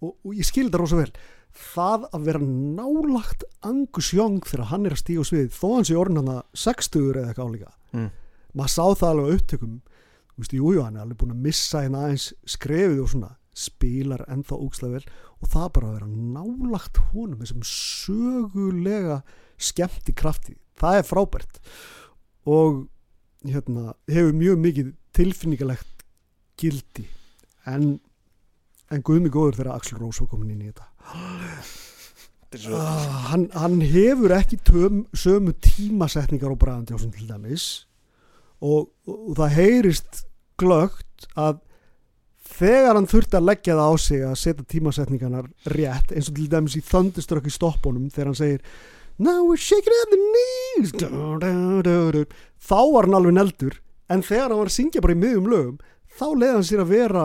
og, 0.04 0.18
og 0.26 0.36
ég 0.36 0.46
skil 0.48 0.68
þetta 0.68 0.82
rosa 0.82 1.00
vel 1.00 1.12
það 1.58 2.04
að 2.14 2.26
vera 2.28 2.42
nálagt 2.44 3.46
Angus 3.66 4.12
Young 4.14 4.44
þegar 4.46 4.72
hann 4.74 4.86
er 4.86 4.94
að 4.98 5.02
stíga 5.02 5.24
á 5.24 5.30
svið 5.30 5.48
þó 5.56 5.68
hann 5.78 5.88
sé 5.88 5.96
orðin 5.98 6.20
hann 6.22 6.34
að 6.36 6.44
60 6.66 7.08
eða 7.14 7.30
eitthvað 7.32 7.52
álíka 7.54 7.74
Mm. 7.96 8.10
maður 8.52 8.72
sá 8.74 8.84
það 9.00 9.10
alveg 9.14 9.28
á 9.32 9.36
upptökum 9.38 9.76
þú 10.38 10.44
veist, 10.44 10.56
jújú, 10.56 10.84
hann 10.86 10.96
er 10.96 11.04
alveg 11.04 11.20
búin 11.20 11.34
að 11.34 11.44
missa 11.48 11.82
hérna 11.84 12.06
aðeins 12.06 12.30
skrefið 12.48 13.04
og 13.04 13.12
svona 13.12 13.34
spilar 13.58 14.22
ennþá 14.30 14.60
úkslega 14.62 15.00
vel 15.00 15.08
og 15.42 15.52
það 15.52 15.68
bara 15.74 15.90
að 15.90 15.96
vera 15.98 16.10
nálagt 16.38 17.02
honum 17.12 17.42
þessum 17.42 17.66
sögulega 17.66 19.22
skemmti 19.58 20.14
krafti. 20.14 20.58
Það 20.78 21.00
er 21.00 21.08
frábært. 21.10 21.62
Og 22.46 22.84
hérna, 23.46 23.96
hefur 24.10 24.38
mjög 24.38 24.60
mikið 24.62 24.92
tilfinningalegt 25.18 26.06
gildi. 26.58 27.08
En 27.68 27.98
en 28.94 29.04
guðmi 29.04 29.32
góður 29.34 29.58
þegar 29.60 29.76
Axl 29.76 30.00
Rose 30.00 30.24
var 30.24 30.32
komin 30.32 30.54
inn 30.54 30.64
í 30.64 30.72
þetta. 30.72 30.88
Uh, 32.72 32.86
hann, 33.28 33.48
hann 33.58 33.82
hefur 33.84 34.34
ekki 34.38 34.60
töm, 34.68 35.02
sömu 35.18 35.54
tímasetningar 35.64 36.54
á 36.56 36.58
Brian 36.60 36.88
Johnson 36.88 37.12
til 37.16 37.28
dæmis. 37.28 37.68
Og, 38.64 38.88
og, 39.06 39.18
og 39.18 39.34
það 39.38 39.58
heyrist 39.58 40.24
glögt 40.60 41.28
að 41.38 41.60
þegar 42.58 42.98
hann 42.98 43.10
þurfti 43.10 43.38
að 43.40 43.48
leggja 43.50 43.78
það 43.78 43.90
á 43.92 43.96
sig 44.02 44.22
að 44.26 44.38
setja 44.42 44.68
tímasetningarnar 44.74 45.50
rétt 45.74 46.14
eins 46.14 46.30
og 46.32 46.38
til 46.38 46.48
dæmis 46.52 46.78
í 46.80 46.84
Thunderstruck 46.86 47.50
í 47.50 47.54
stoppunum 47.54 48.08
þegar 48.14 48.32
hann 48.32 48.40
segir 48.40 48.64
Now 49.18 49.42
we're 49.48 49.58
shaking 49.58 49.96
at 49.98 50.12
the 50.14 50.20
knees. 50.22 50.92
Þá 52.62 52.80
var 52.94 53.08
hann 53.08 53.18
alveg 53.18 53.34
neldur 53.34 53.80
en 54.14 54.22
þegar 54.22 54.52
hann 54.52 54.62
var 54.62 54.70
að 54.70 54.76
syngja 54.76 55.02
bara 55.02 55.16
í 55.16 55.22
miðjum 55.24 55.48
lögum 55.50 55.80
þá 56.18 56.28
leiði 56.34 56.54
hann 56.54 56.68
sér 56.70 56.84
að 56.84 56.92
vera 56.94 57.24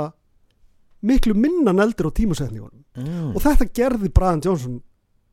miklu 1.03 1.35
minna 1.37 1.75
neldur 1.77 2.09
á 2.09 2.17
tímasetningunum. 2.17 2.83
Mm. 2.93 3.33
og 3.33 3.41
þetta 3.41 3.71
gerði 3.73 4.11
Brian 4.13 4.43
Johnson 4.45 4.75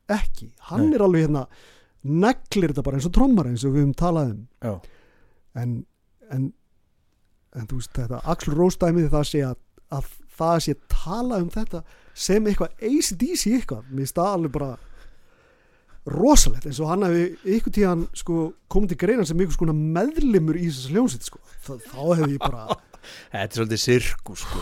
ekki, 0.08 0.54
hann 0.70 0.86
Nei. 0.88 0.94
er 0.96 1.02
alveg 1.04 1.26
hérna 1.26 1.42
neglir 2.08 2.72
þetta 2.72 2.86
bara 2.86 3.00
eins 3.00 3.08
og 3.10 3.16
trommar 3.18 3.50
eins 3.50 3.66
og 3.68 3.74
við 3.74 3.84
höfum 3.84 3.98
talað 4.00 4.30
um. 4.32 4.46
En, 5.60 5.74
en 6.32 6.46
en 7.58 7.70
þú 7.70 7.80
veist 7.80 7.96
þetta 7.98 8.22
Axl 8.34 8.54
Rose 8.58 8.80
dæmið 8.82 9.10
það 9.14 9.26
sé 9.32 9.46
að, 9.48 9.58
að 9.96 10.12
það 10.40 10.60
sé 10.66 10.76
tala 10.92 11.40
um 11.44 11.50
þetta 11.54 11.82
sem 12.20 12.48
eitthvað 12.50 12.86
ACDC 12.90 13.56
eitthvað, 13.56 13.90
mér 13.90 14.06
finnst 14.06 14.20
það 14.20 14.36
alveg 14.36 14.56
bara 14.58 14.72
rosalegt 16.10 16.68
eins 16.68 16.80
og 16.82 16.90
hann 16.90 17.06
hefði 17.06 17.56
ykkur 17.58 17.76
tíðan 17.76 18.06
sko 18.18 18.36
komið 18.72 18.94
til 18.94 19.00
greina 19.04 19.26
sem 19.28 19.42
ykkur 19.44 19.58
skona 19.58 19.76
meðlimur 19.78 20.58
í 20.58 20.68
þessar 20.70 20.96
hljómsveit 20.96 21.28
sko, 21.28 21.42
þá 21.66 22.04
hefði 22.20 22.32
ég 22.36 22.44
bara 22.44 22.68
Þetta 23.32 23.44
er 23.44 23.56
svolítið 23.56 23.82
sirkus 23.82 24.44
sko. 24.44 24.62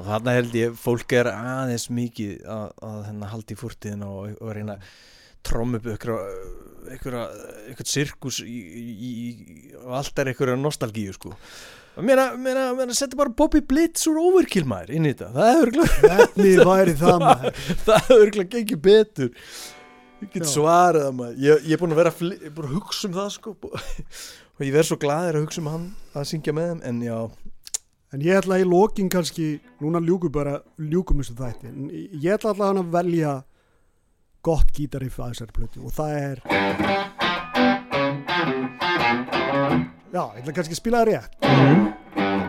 og 0.00 0.06
þarna 0.08 0.36
held 0.38 0.54
ég 0.56 0.76
fólk 0.80 1.14
er 1.16 1.28
aðeins 1.32 1.88
mikið 1.92 2.46
að, 2.48 2.68
að 2.88 3.00
hérna, 3.08 3.32
haldi 3.32 3.56
í 3.56 3.60
fórtíðin 3.60 4.06
og, 4.06 4.30
og 4.38 4.54
reyna 4.56 4.78
tromm 5.46 5.76
upp 5.76 5.88
ykkur 5.92 6.14
sirkus 7.88 8.40
og 8.42 9.94
allt 9.98 10.22
er 10.22 10.32
ykkur 10.32 10.54
nostalgíu 10.58 11.14
sko. 11.16 11.34
Meina, 12.00 12.26
meina 12.76 12.96
setja 12.96 13.18
bara 13.18 13.32
Bobby 13.36 13.60
Blitz 13.68 14.06
úr 14.08 14.20
overkill 14.22 14.64
maður 14.68 14.94
inn 14.96 15.08
í 15.10 15.12
þetta. 15.12 15.30
Það 15.36 15.50
hefur 15.52 16.66
væri 16.70 16.96
það 17.02 17.98
hefur 17.98 18.18
örugglega 18.18 18.52
gengið 18.56 18.82
betur. 18.86 19.32
Ég 20.22 20.30
get 20.36 20.48
svarað 20.48 21.10
maður. 21.18 21.40
Ég, 21.42 21.68
er 21.74 21.82
búin 21.82 21.92
að 21.92 22.02
vera 22.04 22.14
ég 22.22 22.46
er 22.48 22.54
búin 22.56 22.70
að 22.70 22.76
hugsa 22.78 23.08
um 23.08 23.16
það 23.18 23.30
sko. 23.36 23.56
Og 24.56 24.66
ég 24.66 24.74
verð 24.74 24.92
svo 24.92 25.00
glaður 25.00 25.40
að 25.40 25.46
hugsa 25.46 25.62
um 25.62 25.72
hann 25.72 25.88
að 26.14 26.28
syngja 26.30 26.54
með 26.54 26.68
þeim 26.70 26.82
en 26.88 26.98
já, 27.06 27.16
En 28.12 28.20
ég 28.20 28.36
ætla 28.36 28.58
í 28.60 28.64
lokin 28.68 29.08
kannski, 29.08 29.54
núna 29.80 29.96
ljúkum 30.04 30.28
bara, 30.34 30.58
ljúkum 30.76 31.22
þessu 31.22 31.32
þætti, 31.38 31.70
en 31.70 31.88
ég 32.20 32.34
ætla 32.34 32.50
alltaf 32.52 32.66
hann 32.66 32.82
að 32.82 32.90
velja 32.92 33.32
gott 34.44 34.68
gítariff 34.76 35.16
að 35.16 35.32
þessari 35.32 35.56
plötu 35.56 35.80
og 35.86 35.92
það 35.96 36.10
er, 36.20 36.36
já, 40.12 40.22
ég 40.36 40.42
ætla 40.42 40.52
kannski 40.58 40.76
að 40.76 40.82
spila 40.82 41.02
það 41.02 41.10
rétt. 41.12 42.42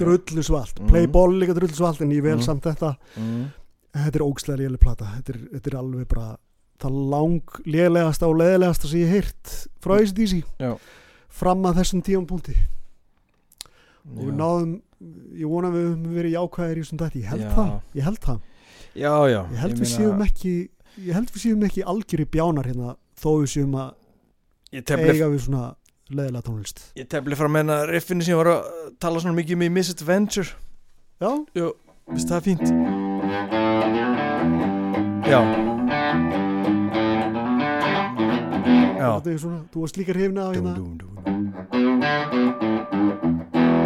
Drullu 0.00 0.42
svalt, 0.42 0.78
Mhm. 0.80 0.88
playball 0.88 1.34
líka 1.40 1.54
drullu 1.54 1.74
svalt, 1.74 2.00
en 2.00 2.10
ég 2.10 2.22
vel 2.22 2.36
Mhm. 2.38 2.42
samt 2.44 2.62
þetta, 2.62 2.96
mm. 3.16 3.50
þetta 3.94 4.16
er 4.16 4.22
ógslega 4.24 4.56
léleg 4.58 4.78
plata, 4.80 5.04
þetta 5.16 5.28
er, 5.34 5.38
þetta 5.58 5.66
er 5.66 5.76
alveg 5.78 6.08
bara 6.08 6.36
það 6.80 6.98
lang 7.12 7.56
lélegasta 7.66 8.28
og 8.28 8.38
leðilegasta 8.40 8.90
sem 8.90 9.02
ég 9.04 9.14
heyrt 9.14 9.54
frá 9.82 9.96
ACDC 9.98 10.42
Já. 10.60 10.74
fram 11.40 11.66
að 11.68 11.80
þessum 11.80 12.04
tíum 12.06 12.26
punkti. 12.28 12.56
og 14.10 14.22
við 14.24 14.32
Já. 14.32 14.38
náðum 14.40 14.76
ég 15.40 15.48
vona 15.48 15.70
við 15.72 15.86
höfum 15.88 16.14
verið 16.16 16.36
jákvæðir 16.36 16.78
í 16.80 16.84
þessum 16.84 17.00
dætti 17.00 17.22
ég 17.22 17.30
held 17.32 17.44
Já. 17.46 17.50
það, 17.56 17.74
ég 17.94 18.04
held 18.08 18.20
það. 18.24 18.40
Já, 18.90 19.14
já. 19.30 19.40
Ég 19.40 19.60
held 19.62 19.78
við 19.80 19.90
séum 19.94 20.24
ekki 20.26 20.54
ég 21.00 21.14
held 21.14 21.30
við 21.30 21.44
séum 21.44 21.66
ekki 21.68 21.84
algjöri 21.86 22.26
bjánar 22.26 22.66
hérna 22.68 22.96
þó 23.20 23.30
við 23.42 23.52
séum 23.54 23.76
að 23.78 23.92
ég 24.74 24.84
tefli, 24.88 25.14
eiga 25.14 25.30
við 25.30 25.44
svona 25.46 25.64
leðilega 26.10 26.46
tónlist. 26.48 26.82
Ég 26.98 27.06
tefli 27.10 27.38
fram 27.38 27.54
hérna 27.60 27.84
riffinu 27.88 28.26
sem 28.26 28.34
ég 28.34 28.40
var 28.42 28.52
að 28.56 28.60
tala 29.02 29.22
svona 29.22 29.38
mikið 29.38 29.58
um 29.60 29.66
í 29.68 29.72
Misadventure. 29.78 30.50
Já, 31.20 31.32
finnst 32.10 32.32
það 32.32 32.46
fínt. 32.48 32.66
Já. 35.30 35.40
Já 35.40 35.70
er 36.00 36.49
svona, 39.40 39.60
þú 39.72 39.80
varst 39.84 39.96
líka 39.96 40.12
hrifna 40.12 40.42
af 40.48 40.54
hérna. 40.56 40.74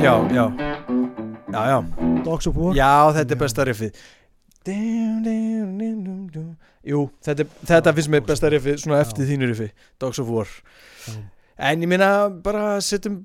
Já, 0.05 0.15
já. 0.35 0.45
Já, 1.55 1.63
já. 1.71 1.79
Dogs 2.25 2.47
of 2.51 2.57
War. 2.57 2.75
Já, 2.77 3.13
þetta 3.15 3.33
er 3.35 3.39
besta 3.41 3.65
riffið. 3.69 3.93
Jú, 6.85 7.01
þetta, 7.25 7.45
er- 7.45 7.53
þetta 7.69 7.93
finnst 7.97 8.11
mér 8.13 8.25
besta 8.27 8.51
riffið 8.53 8.79
svona 8.83 9.01
eftir 9.05 9.27
þínu 9.29 9.49
riffi 9.51 9.71
Dogs 10.01 10.19
of 10.19 10.29
War. 10.29 10.49
En 11.59 11.81
ég 11.85 11.89
meina 11.89 12.29
bara 12.31 12.81
setjum 12.83 13.21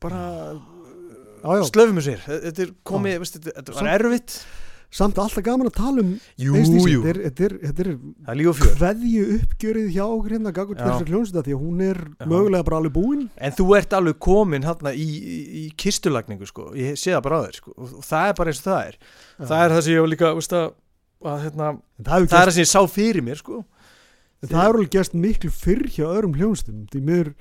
bara 0.00 0.22
slöfum 1.68 1.98
við 1.98 2.06
sér 2.06 2.20
Þetta 2.26 2.62
er 2.62 2.70
komið, 2.86 3.18
þetta, 3.20 3.74
Samt- 3.74 3.90
erfitt 3.92 4.36
samt 4.92 5.18
alltaf 5.20 5.44
gaman 5.44 5.70
að 5.70 5.76
tala 5.78 6.02
um 6.02 6.10
jú, 6.36 6.52
þetta 6.52 7.46
er, 7.46 7.54
er, 7.54 7.54
er 7.70 7.90
er 7.92 8.58
kveðju 8.76 9.22
uppgjörið 9.38 9.88
hjá 9.94 10.02
okkur 10.04 10.34
hérna 10.36 10.52
gagur 10.52 10.76
Já. 10.76 10.84
þessar 10.84 11.12
hljónsita 11.12 11.44
því 11.46 11.56
að 11.56 11.62
hún 11.62 11.80
er 11.86 12.00
Já. 12.02 12.26
mögulega 12.28 12.66
bara 12.68 12.80
alveg 12.82 12.94
búin. 12.98 13.24
En 13.40 13.56
þú 13.56 13.66
ert 13.78 13.96
alveg 13.96 14.20
komin 14.22 14.68
hérna 14.68 14.92
í, 14.92 15.08
í, 15.08 15.38
í 15.62 15.64
kistulagningu 15.80 16.48
sko, 16.48 16.68
ég 16.76 17.00
sé 17.00 17.14
það 17.14 17.24
bara 17.28 17.40
á 17.40 17.44
þér 17.46 17.58
sko, 17.62 17.74
og, 17.78 17.96
það 18.10 18.28
er 18.28 18.38
bara 18.42 18.52
eins 18.52 18.62
og 18.62 18.68
það 18.68 18.84
er. 18.84 19.00
Það 19.40 19.58
er 19.64 19.76
það 19.76 19.84
sem 19.86 19.96
ég 19.96 20.12
líka 20.12 20.32
veist, 20.36 20.56
að, 20.60 20.70
að, 21.24 21.42
hérna, 21.46 21.72
það 22.02 22.12
það 22.12 22.38
er 22.42 22.46
það 22.52 22.54
sem 22.58 22.66
ég 22.66 22.72
sá 22.74 22.80
fyrir 22.98 23.28
mér 23.30 23.40
sko. 23.40 23.64
en 24.42 24.50
það 24.50 24.64
hefur 24.66 24.80
alveg 24.82 24.96
gerst 24.96 25.14
miklu 25.14 25.52
fyrr 25.54 25.86
hjá 25.88 26.06
öðrum 26.10 26.36
hljónstum 26.36 26.86
því 26.92 27.06
mér 27.06 27.36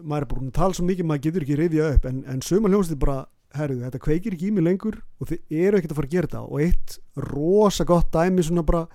maður 0.00 0.24
er 0.24 0.30
búin 0.30 0.48
að 0.50 0.56
tala 0.56 0.76
svo 0.76 0.86
mikið 0.88 1.06
maður 1.08 1.24
getur 1.26 1.44
ekki 1.44 1.58
reyðja 1.58 1.90
upp 1.94 2.06
en, 2.08 2.22
en 2.30 2.42
söma 2.44 2.70
hljónstum 2.72 3.00
bara 3.00 3.24
herðu, 3.54 3.80
þetta 3.86 3.98
kveikir 4.04 4.32
ekki 4.36 4.48
í 4.48 4.52
mig 4.54 4.64
lengur 4.64 5.00
og 5.20 5.28
þið 5.30 5.38
eru 5.50 5.78
ekkert 5.78 5.92
að 5.92 5.96
fara 6.00 6.06
að 6.08 6.12
gera 6.14 6.26
þetta 6.30 6.42
og 6.46 6.60
eitt 6.60 6.98
rosa 7.16 7.84
gott 7.84 8.10
dæmi 8.14 8.42
svona 8.46 8.62
bara 8.66 8.86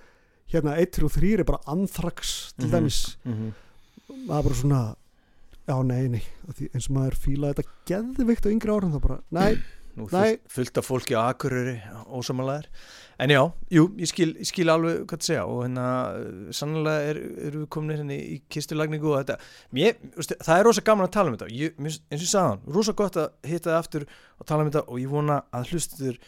hérna 0.54 0.76
1, 0.80 0.92
3 1.00 1.06
og 1.06 1.12
3 1.12 1.34
er 1.40 1.44
bara 1.44 1.60
anthrax 1.68 2.54
til 2.58 2.68
Mhm. 2.68 2.72
dæmis 2.76 3.18
mm 3.26 3.34
-hmm. 3.34 3.52
maður 4.28 4.44
bara 4.44 4.56
svona 4.56 4.96
já 5.68 5.84
nei 5.86 6.08
nei 6.08 6.24
eins 6.74 6.90
og 6.90 6.96
maður 6.96 7.16
fílaði 7.18 7.54
þetta 7.56 7.70
geðvikt 7.90 8.46
á 8.46 8.50
yngri 8.54 8.72
árum 8.72 8.92
þá 8.94 9.00
bara 9.02 9.20
nei 9.32 9.58
Nú 9.96 10.06
fullt, 10.12 10.42
fullt 10.52 10.78
af 10.82 10.86
fólki 10.90 11.16
á 11.16 11.24
Akureyri 11.32 11.78
ósamalæðir 12.12 12.66
en 13.24 13.32
já, 13.32 13.40
jú, 13.72 13.86
ég 13.96 14.10
skil, 14.12 14.34
ég 14.42 14.50
skil 14.50 14.68
alveg 14.74 15.06
hvað 15.08 15.22
það 15.22 15.28
segja 15.30 15.44
og 15.48 15.62
hérna 15.64 15.86
uh, 16.20 16.50
sannlega 16.58 17.06
er, 17.14 17.20
erum 17.48 17.62
við 17.64 17.70
komin 17.72 17.96
hérna 18.02 18.18
í 18.20 18.42
kistulagningu 18.52 19.08
og 19.14 19.22
þetta. 19.22 19.38
Mér, 19.78 19.96
það 20.36 20.52
er 20.58 20.68
rosa 20.68 20.84
gaman 20.90 21.08
að 21.08 21.14
tala 21.16 21.32
um 21.32 21.38
þetta. 21.38 21.48
Ég, 21.56 21.78
eins 21.80 22.02
og 22.02 22.18
ég 22.18 22.28
sagði 22.28 22.50
hann, 22.50 22.66
rosa 22.76 22.96
gott 23.00 23.20
að 23.24 23.30
hitta 23.48 23.72
það 23.72 23.80
aftur 23.80 24.08
og 24.42 24.50
tala 24.52 24.66
um 24.66 24.72
þetta 24.74 24.84
og 24.92 25.00
ég 25.06 25.14
vona 25.16 25.38
að 25.56 25.72
hlustuður 25.72 26.20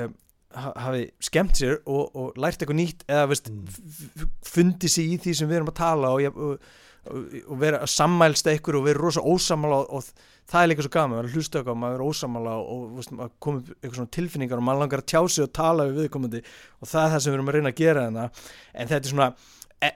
um, 0.00 0.14
ha- 0.56 0.72
hafi 0.86 1.04
skemmt 1.28 1.60
sér 1.60 1.76
og, 1.84 2.16
og 2.16 2.40
lært 2.40 2.64
eitthvað 2.64 2.80
nýtt 2.80 3.04
eða 3.12 3.28
veist, 3.34 3.52
Mm. 3.52 4.30
fundi 4.48 4.88
sig 4.88 5.12
í 5.12 5.20
því 5.20 5.34
sem 5.36 5.48
við 5.52 5.60
erum 5.60 5.70
að 5.74 5.78
tala 5.84 6.14
og, 6.16 6.24
ég, 6.24 6.32
og, 6.36 6.64
og, 7.10 7.56
vera 7.60 7.82
sammælst 7.88 8.46
ekkur 8.52 8.78
og 8.78 8.86
vera 8.86 9.02
rosa 9.02 9.22
ósamála 9.24 9.80
og, 9.82 9.98
og 9.98 10.28
það 10.50 10.62
er 10.62 10.70
líka 10.70 10.86
svo 10.86 10.92
gaman, 10.94 11.16
maður 11.16 11.30
að 11.30 11.36
hlusta 11.38 11.62
okkar 11.62 11.78
maður 11.78 11.98
er 11.98 12.06
ósamála 12.12 12.54
og, 12.60 12.70
og 12.72 13.00
veist, 13.00 13.16
koma 13.42 13.62
upp 13.62 13.72
eitthvað 13.74 13.98
svona 13.98 14.14
tilfinningar 14.18 14.62
og 14.62 14.66
maður 14.68 14.84
langar 14.84 15.02
að 15.02 15.10
tjá 15.12 15.20
sig 15.26 15.46
og 15.46 15.52
tala 15.58 15.88
við 15.88 16.00
viðkomandi 16.02 16.42
og 16.42 16.92
það 16.92 17.02
er 17.02 17.12
það 17.14 17.24
sem 17.24 17.32
við 17.32 17.38
erum 17.38 17.50
að 17.50 17.58
reyna 17.58 17.72
að 17.72 17.82
gera 17.82 18.06
þarna 18.06 18.28
en 18.28 18.92
þetta 18.92 19.02
er 19.02 19.12
svona 19.12 19.28
e, 19.82 19.90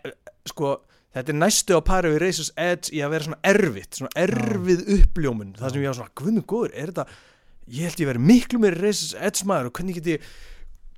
sko, 0.51 0.73
þetta 1.17 1.33
er 1.33 1.41
næstu 1.45 1.79
á 1.79 1.81
pari 1.87 2.13
við 2.13 2.23
Razor's 2.25 2.53
Edge 2.67 2.93
í 2.93 3.01
að 3.05 3.15
vera 3.15 3.29
svona 3.29 3.41
erfitt 3.53 4.01
svona 4.01 4.27
erfið 4.27 4.85
uppljómun. 4.99 5.55
Það 5.61 5.73
sem 5.73 5.87
ég 5.87 5.95
á 5.95 5.99
svona, 6.01 6.15
guðmur 6.21 6.47
góður, 6.51 6.75
er 6.75 6.93
þetta 6.93 7.07
ég 7.77 7.89
held 7.89 8.03
ég 8.03 8.11
verið 8.13 8.29
miklu 8.33 8.63
meiri 8.63 8.83
Razor's 8.83 9.17
Edge 9.19 9.49
maður 9.49 9.71
og 9.71 9.79
hvernig 9.79 9.99
get 10.01 10.13
ég 10.17 10.31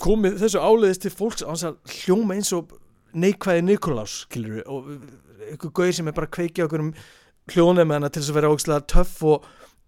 komið 0.03 0.39
þessu 0.43 0.63
áleiðist 0.63 1.05
til 1.05 1.15
fólks 1.15 1.45
á 1.45 1.51
þess 1.53 1.69
að 1.71 1.97
hljóma 2.01 2.39
eins 2.39 2.53
og 2.55 2.75
neikvæði 3.15 3.63
Nikolás 3.69 4.15
skilur 4.27 4.63
og 4.67 4.89
einhver 5.49 5.71
gauðir 5.73 5.95
sem 5.95 6.09
er 6.09 6.13
bara 6.17 6.27
að 6.27 6.37
kveikja 6.39 6.67
okkur 6.69 6.81
um 6.87 6.95
hljónum 7.49 7.93
hana 7.95 8.09
til 8.13 8.23
þess 8.23 8.31
að 8.33 8.39
vera 8.41 8.51
ógstlega 8.53 8.87
töff 8.87 9.23
og, 9.25 9.45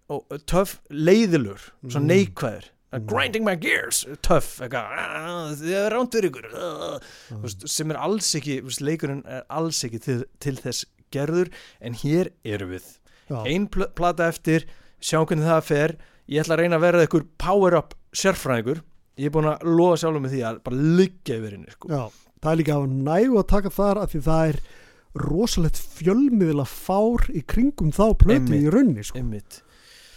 og 0.09 0.45
töff 0.49 0.79
leiðilur 0.89 1.69
svona 1.87 2.05
Mm. 2.05 2.11
neikvæður 2.13 2.69
Mm. 2.91 3.05
grinding 3.07 3.45
my 3.45 3.55
gears, 3.55 4.05
töff 4.21 4.59
eitthvað, 4.59 4.83
"Ah, 4.83 5.51
þið 5.55 5.71
er 5.79 5.91
rándur 5.93 6.25
ykkur 6.27 6.45
ah." 6.53 6.99
Þú 7.29 7.41
veist, 7.41 7.69
sem 7.69 7.89
er 7.91 7.95
alls 7.95 8.35
ekki 8.35 8.61
leikurinn 8.81 9.23
er 9.25 9.43
alls 9.49 9.81
ekki 9.85 10.01
til, 10.01 10.25
til 10.41 10.55
þess 10.57 10.85
gerður 11.09 11.49
en 11.79 11.93
hér 11.93 12.31
eru 12.43 12.67
við 12.67 12.97
Já. 13.29 13.45
ein 13.47 13.67
pl 13.67 13.85
plata 13.95 14.27
eftir 14.27 14.65
sjáum 15.01 15.25
hvernig 15.25 15.45
það 15.47 15.63
fer 15.63 15.95
ég 16.27 16.43
ætla 16.43 16.57
að 16.57 16.59
reyna 16.59 16.75
að 16.75 16.81
verða 16.91 17.07
ykkur 17.07 17.25
power 17.37 17.75
up 17.77 17.93
sérfræðingur 18.13 18.81
ég 19.17 19.25
er 19.25 19.29
búin 19.29 19.47
að 19.47 19.63
lofa 19.63 19.95
sjálfum 20.01 20.23
með 20.25 20.31
því 20.35 20.41
að 20.51 20.59
bara 20.63 20.75
liggja 20.75 21.35
yfir 21.39 21.51
henni 21.51 21.71
sko. 21.71 21.87
Já, 21.87 22.11
það 22.41 22.51
er 22.51 22.59
líka 22.61 22.77
á 22.77 22.81
nægu 22.89 23.37
að 23.41 23.47
taka 23.53 23.69
þar 23.69 23.97
af 24.03 24.11
því 24.13 24.21
það 24.27 24.47
er 24.51 24.59
rosalegt 25.21 25.79
fjölmiðla 25.99 26.65
fár 26.71 27.25
í 27.35 27.41
kringum 27.45 27.91
þá 27.91 28.03
plötu 28.17 28.55
í 28.57 28.69
raunni 28.71 29.03
sko. 29.03 29.19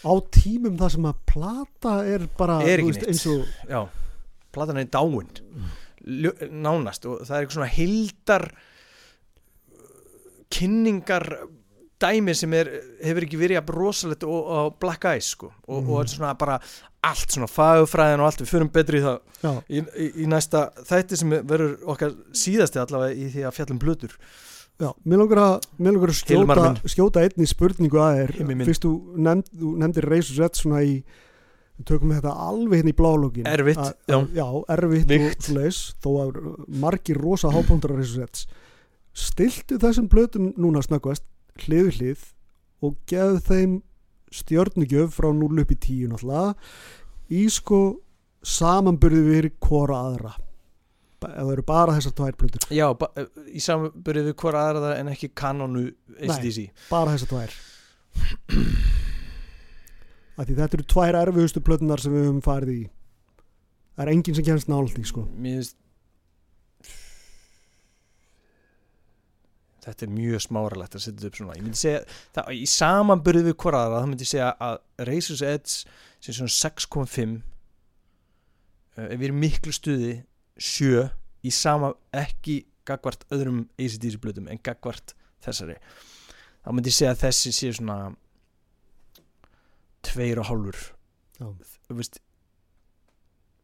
á 0.04 0.12
tímum 0.30 0.76
þar 0.78 0.90
sem 0.94 1.08
að 1.10 1.18
plata 1.26 1.94
er 2.06 2.28
bara 2.38 2.60
Er 2.62 2.82
neitt. 2.84 3.08
eins 3.08 3.26
og 3.26 3.44
já 3.68 3.82
platan 4.54 4.76
er 4.78 4.86
Ljó- 6.04 6.36
nánast 6.52 7.06
og 7.08 7.22
það 7.24 7.34
er 7.36 7.42
eitthvað 7.46 7.56
svona 7.58 7.72
hildar 7.74 8.44
kynningar 10.54 11.24
dæmi 12.00 12.34
sem 12.34 12.52
er, 12.58 12.68
hefur 13.04 13.22
ekki 13.26 13.38
verið 13.38 13.60
að 13.62 13.70
rosalegt 13.76 14.24
og, 14.26 14.48
Black 14.80 15.04
Eyes 15.04 15.28
sko. 15.34 15.52
Og, 15.68 15.82
Mhm. 15.82 15.90
og 15.90 16.00
er 16.00 16.06
svona 16.14 16.34
bara 16.38 16.58
allt 17.04 17.30
svona 17.30 17.46
fagfræðin 17.46 18.20
og 18.20 18.26
allt, 18.26 18.40
við 18.42 18.50
förum 18.54 18.72
betri 18.72 18.98
í 18.98 19.04
það 19.04 19.60
í, 19.68 19.78
í, 20.00 20.06
í 20.24 20.26
næsta 20.26 20.70
þætti 20.88 21.16
sem 21.20 21.30
verður 21.30 21.76
okkar 21.86 22.14
síðasti 22.32 22.80
allavega 22.80 23.14
í 23.14 23.28
því 23.34 23.44
að 23.44 23.52
fjallum 23.58 23.78
blöður 23.78 24.14
já, 24.80 24.88
mér 25.04 25.18
langar 25.20 25.38
að, 25.38 25.66
mér 25.78 25.92
langar 25.92 26.08
að 26.08 26.18
skjóta, 26.18 26.88
skjóta 26.88 27.20
einni 27.22 27.46
spurningu 27.46 28.00
að 28.00 28.16
þér. 28.22 28.64
Fyrst 28.64 28.82
þú, 28.86 28.92
nefnd, 29.16 29.50
þú 29.60 29.74
nefndir 29.84 30.08
Razor's 30.08 30.40
Edge 30.48 30.62
svona 30.62 30.80
í 30.82 31.04
við 31.74 31.84
tökum 31.90 32.10
þetta 32.14 32.32
alveg 32.48 32.80
hérna 32.80 32.92
í 32.94 32.96
blálógin 32.96 33.46
Erfitt, 33.50 33.94
já. 34.08 34.18
já, 34.34 34.46
erfitt 34.70 35.08
Veikt. 35.10 35.36
og 35.36 35.42
svoleiðis, 35.44 35.80
þó 36.00 36.10
að 36.24 36.40
margir 36.80 37.20
rosa 37.20 37.50
hápóndar 37.52 37.90
Razor's 37.98 38.22
Edge 38.24 38.46
stiltu 39.14 39.76
þessum 39.78 40.08
blötum 40.08 40.52
núna 40.56 40.82
snöggvast 40.82 41.22
hlið 41.62 41.90
hlið 41.98 42.24
og 42.84 42.96
gefðu 43.10 43.42
þeim 43.48 43.74
stjörnugjöf 44.34 45.14
frá 45.14 45.28
0 45.32 45.62
upp 45.62 45.70
í 45.70 45.76
10 45.78 46.10
náttúrulega. 46.10 46.54
Í 47.30 47.44
sko 47.54 47.78
samanburði 48.44 49.22
við 49.28 49.50
hvora 49.64 50.00
aðra. 50.08 50.32
Það 51.24 51.52
eru 51.54 51.62
bara 51.64 51.94
þessar 51.96 52.12
tvær 52.18 52.34
blötur 52.36 52.64
já, 52.76 52.84
ba- 53.00 53.08
í 53.48 53.60
samanbyrði 53.64 54.26
við 54.26 54.34
hvora 54.42 54.64
aðra 54.68 54.90
en 55.00 55.08
ekki 55.14 55.30
kanonu 55.32 55.86
ACDC 56.20 56.66
bara 56.90 57.14
þessar 57.14 57.30
tvær. 57.30 57.54
Þetta 60.34 60.66
eru 60.74 60.84
tvær 60.90 61.16
erfiðustu 61.22 61.62
plötunar 61.64 62.02
sem 62.02 62.12
við 62.12 62.26
höfum 62.26 62.42
farið 62.44 62.74
í. 62.74 62.84
Það 63.94 64.04
er 64.04 64.10
enginn 64.16 64.36
sem 64.36 64.46
kemst 64.48 64.68
nálægt 64.70 64.98
í 64.98 65.06
sko. 65.06 65.24
Mér 65.38 65.60
finnst 65.60 65.76
þetta 69.84 70.06
er 70.06 70.12
mjög 70.14 70.44
smáralegt 70.44 70.96
að 70.96 71.04
setja 71.04 71.28
upp 71.28 71.38
svona. 71.38 71.56
Ég 71.58 71.66
myndi 71.66 71.80
segja, 71.80 72.02
það, 72.36 72.52
í 72.56 72.68
samanbyrði 72.70 73.44
við 73.48 73.56
hvora 73.62 73.82
aðra 73.84 74.02
þá 74.02 74.08
myndi 74.10 74.26
ég 74.26 74.32
segja 74.32 74.50
að 74.66 74.78
Razor's 75.10 75.44
Edge 75.48 75.96
sem 76.24 76.38
svona 76.38 76.54
6.5 76.56 77.36
uh, 77.36 79.06
ef 79.06 79.16
við 79.18 79.26
erum 79.28 79.42
miklu 79.44 79.74
stuði 79.76 80.14
7 80.56 81.06
í 81.44 81.52
sama 81.52 81.92
ekki 82.16 82.62
gagvart 82.88 83.24
öðrum 83.34 83.64
ACDC 83.80 84.18
blöðum 84.22 84.50
en 84.52 84.60
gagvart 84.64 85.16
þessari. 85.44 85.78
Þá 86.64 86.70
myndi 86.72 86.92
ég 86.92 86.98
segja 86.98 87.14
að 87.14 87.24
þessi 87.26 87.52
sé 87.52 87.72
svona 87.76 87.98
tveir 90.04 90.40
og 90.40 90.48
hálfur. 90.48 90.80
Já. 91.34 91.48
þú 91.88 91.96
veist 91.98 92.20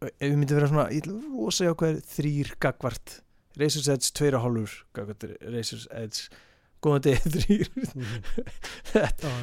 ef 0.00 0.24
við 0.24 0.39
myndi 0.40 0.57
vera 0.57 0.68
svona 0.70 0.86
ég 0.94 1.07
að 1.07 1.26
rosa 1.36 1.66
jákvæður 1.68 2.00
þrýr 2.10 2.52
gagvart 2.62 3.18
Razor's 3.58 3.88
Edge 3.90 4.12
tveir 4.14 4.36
og 4.38 4.44
hálfur 4.46 4.76
gagvart 4.94 5.26
Razor's 5.50 5.88
Edge. 5.90 6.28
Góðan 6.80 7.02
degi 7.04 7.30
þrýr 7.34 7.66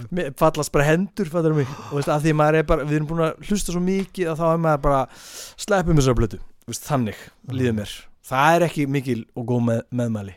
Mér 0.10 0.32
fallast 0.40 0.72
bara 0.74 0.88
hendur 0.88 1.30
fattar 1.30 1.54
mig. 1.54 1.70
Og 1.92 2.00
veist, 2.00 2.10
því 2.24 2.34
maður 2.34 2.60
er 2.62 2.68
bara 2.72 2.86
við 2.88 2.98
erum 2.98 3.10
búin 3.12 3.26
að 3.28 3.44
hlusta 3.50 3.76
svo 3.76 3.82
mikið 3.84 4.32
að 4.32 4.40
þá 4.42 4.46
er 4.50 4.62
maður 4.64 4.84
bara 4.88 5.02
sleppum 5.62 6.00
þessar 6.00 6.18
blötu 6.18 6.40
veist, 6.68 6.88
þannig 6.88 7.20
líður 7.54 7.76
mér. 7.82 7.94
Það 8.28 8.56
er 8.56 8.66
ekki 8.68 8.88
mikil 8.92 9.20
og 9.38 9.46
góð 9.52 9.62
með, 9.70 9.84
meðmæli. 10.02 10.34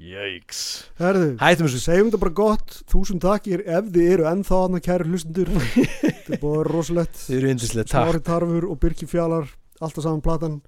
Jæks 0.00 0.60
Hættum 0.96 1.66
þessu. 1.66 1.80
segjum 1.82 2.08
þetta 2.08 2.20
bara 2.22 2.34
gott. 2.40 2.76
Þúsund 2.88 3.20
takkir 3.24 3.62
ef 3.66 3.90
þið 3.92 4.12
eru 4.14 4.28
ennþá 4.30 4.60
annað 4.64 4.84
kæri 4.86 5.08
hlustundur 5.10 5.50
þetta 5.58 6.38
er 6.38 6.44
vera 6.46 6.64
rosalegt. 6.70 7.18
Þið 7.26 7.36
eru 7.42 7.52
yndislega 7.52 7.90
takk. 7.90 8.06
Smári 8.08 8.22
Tarfur 8.30 8.68
og 8.70 8.80
Birki 8.80 9.10
Fjalar 9.10 9.50
alltaf 9.82 10.06
saman 10.06 10.24
platan. 10.24 10.60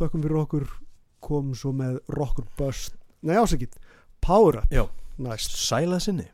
Þökkum 0.00 0.24
fyrir 0.24 0.40
okkur 0.46 0.66
komum 1.22 1.54
svo 1.58 1.72
með 1.76 2.00
Rocker 2.12 2.48
Bust 2.58 2.98
nei 3.22 3.38
ásækit, 3.38 3.78
Power 4.20 4.62
Up. 4.62 4.72
Já. 4.72 4.88
næst. 5.18 5.56
Sæla 5.56 6.00
sinni 6.00 6.26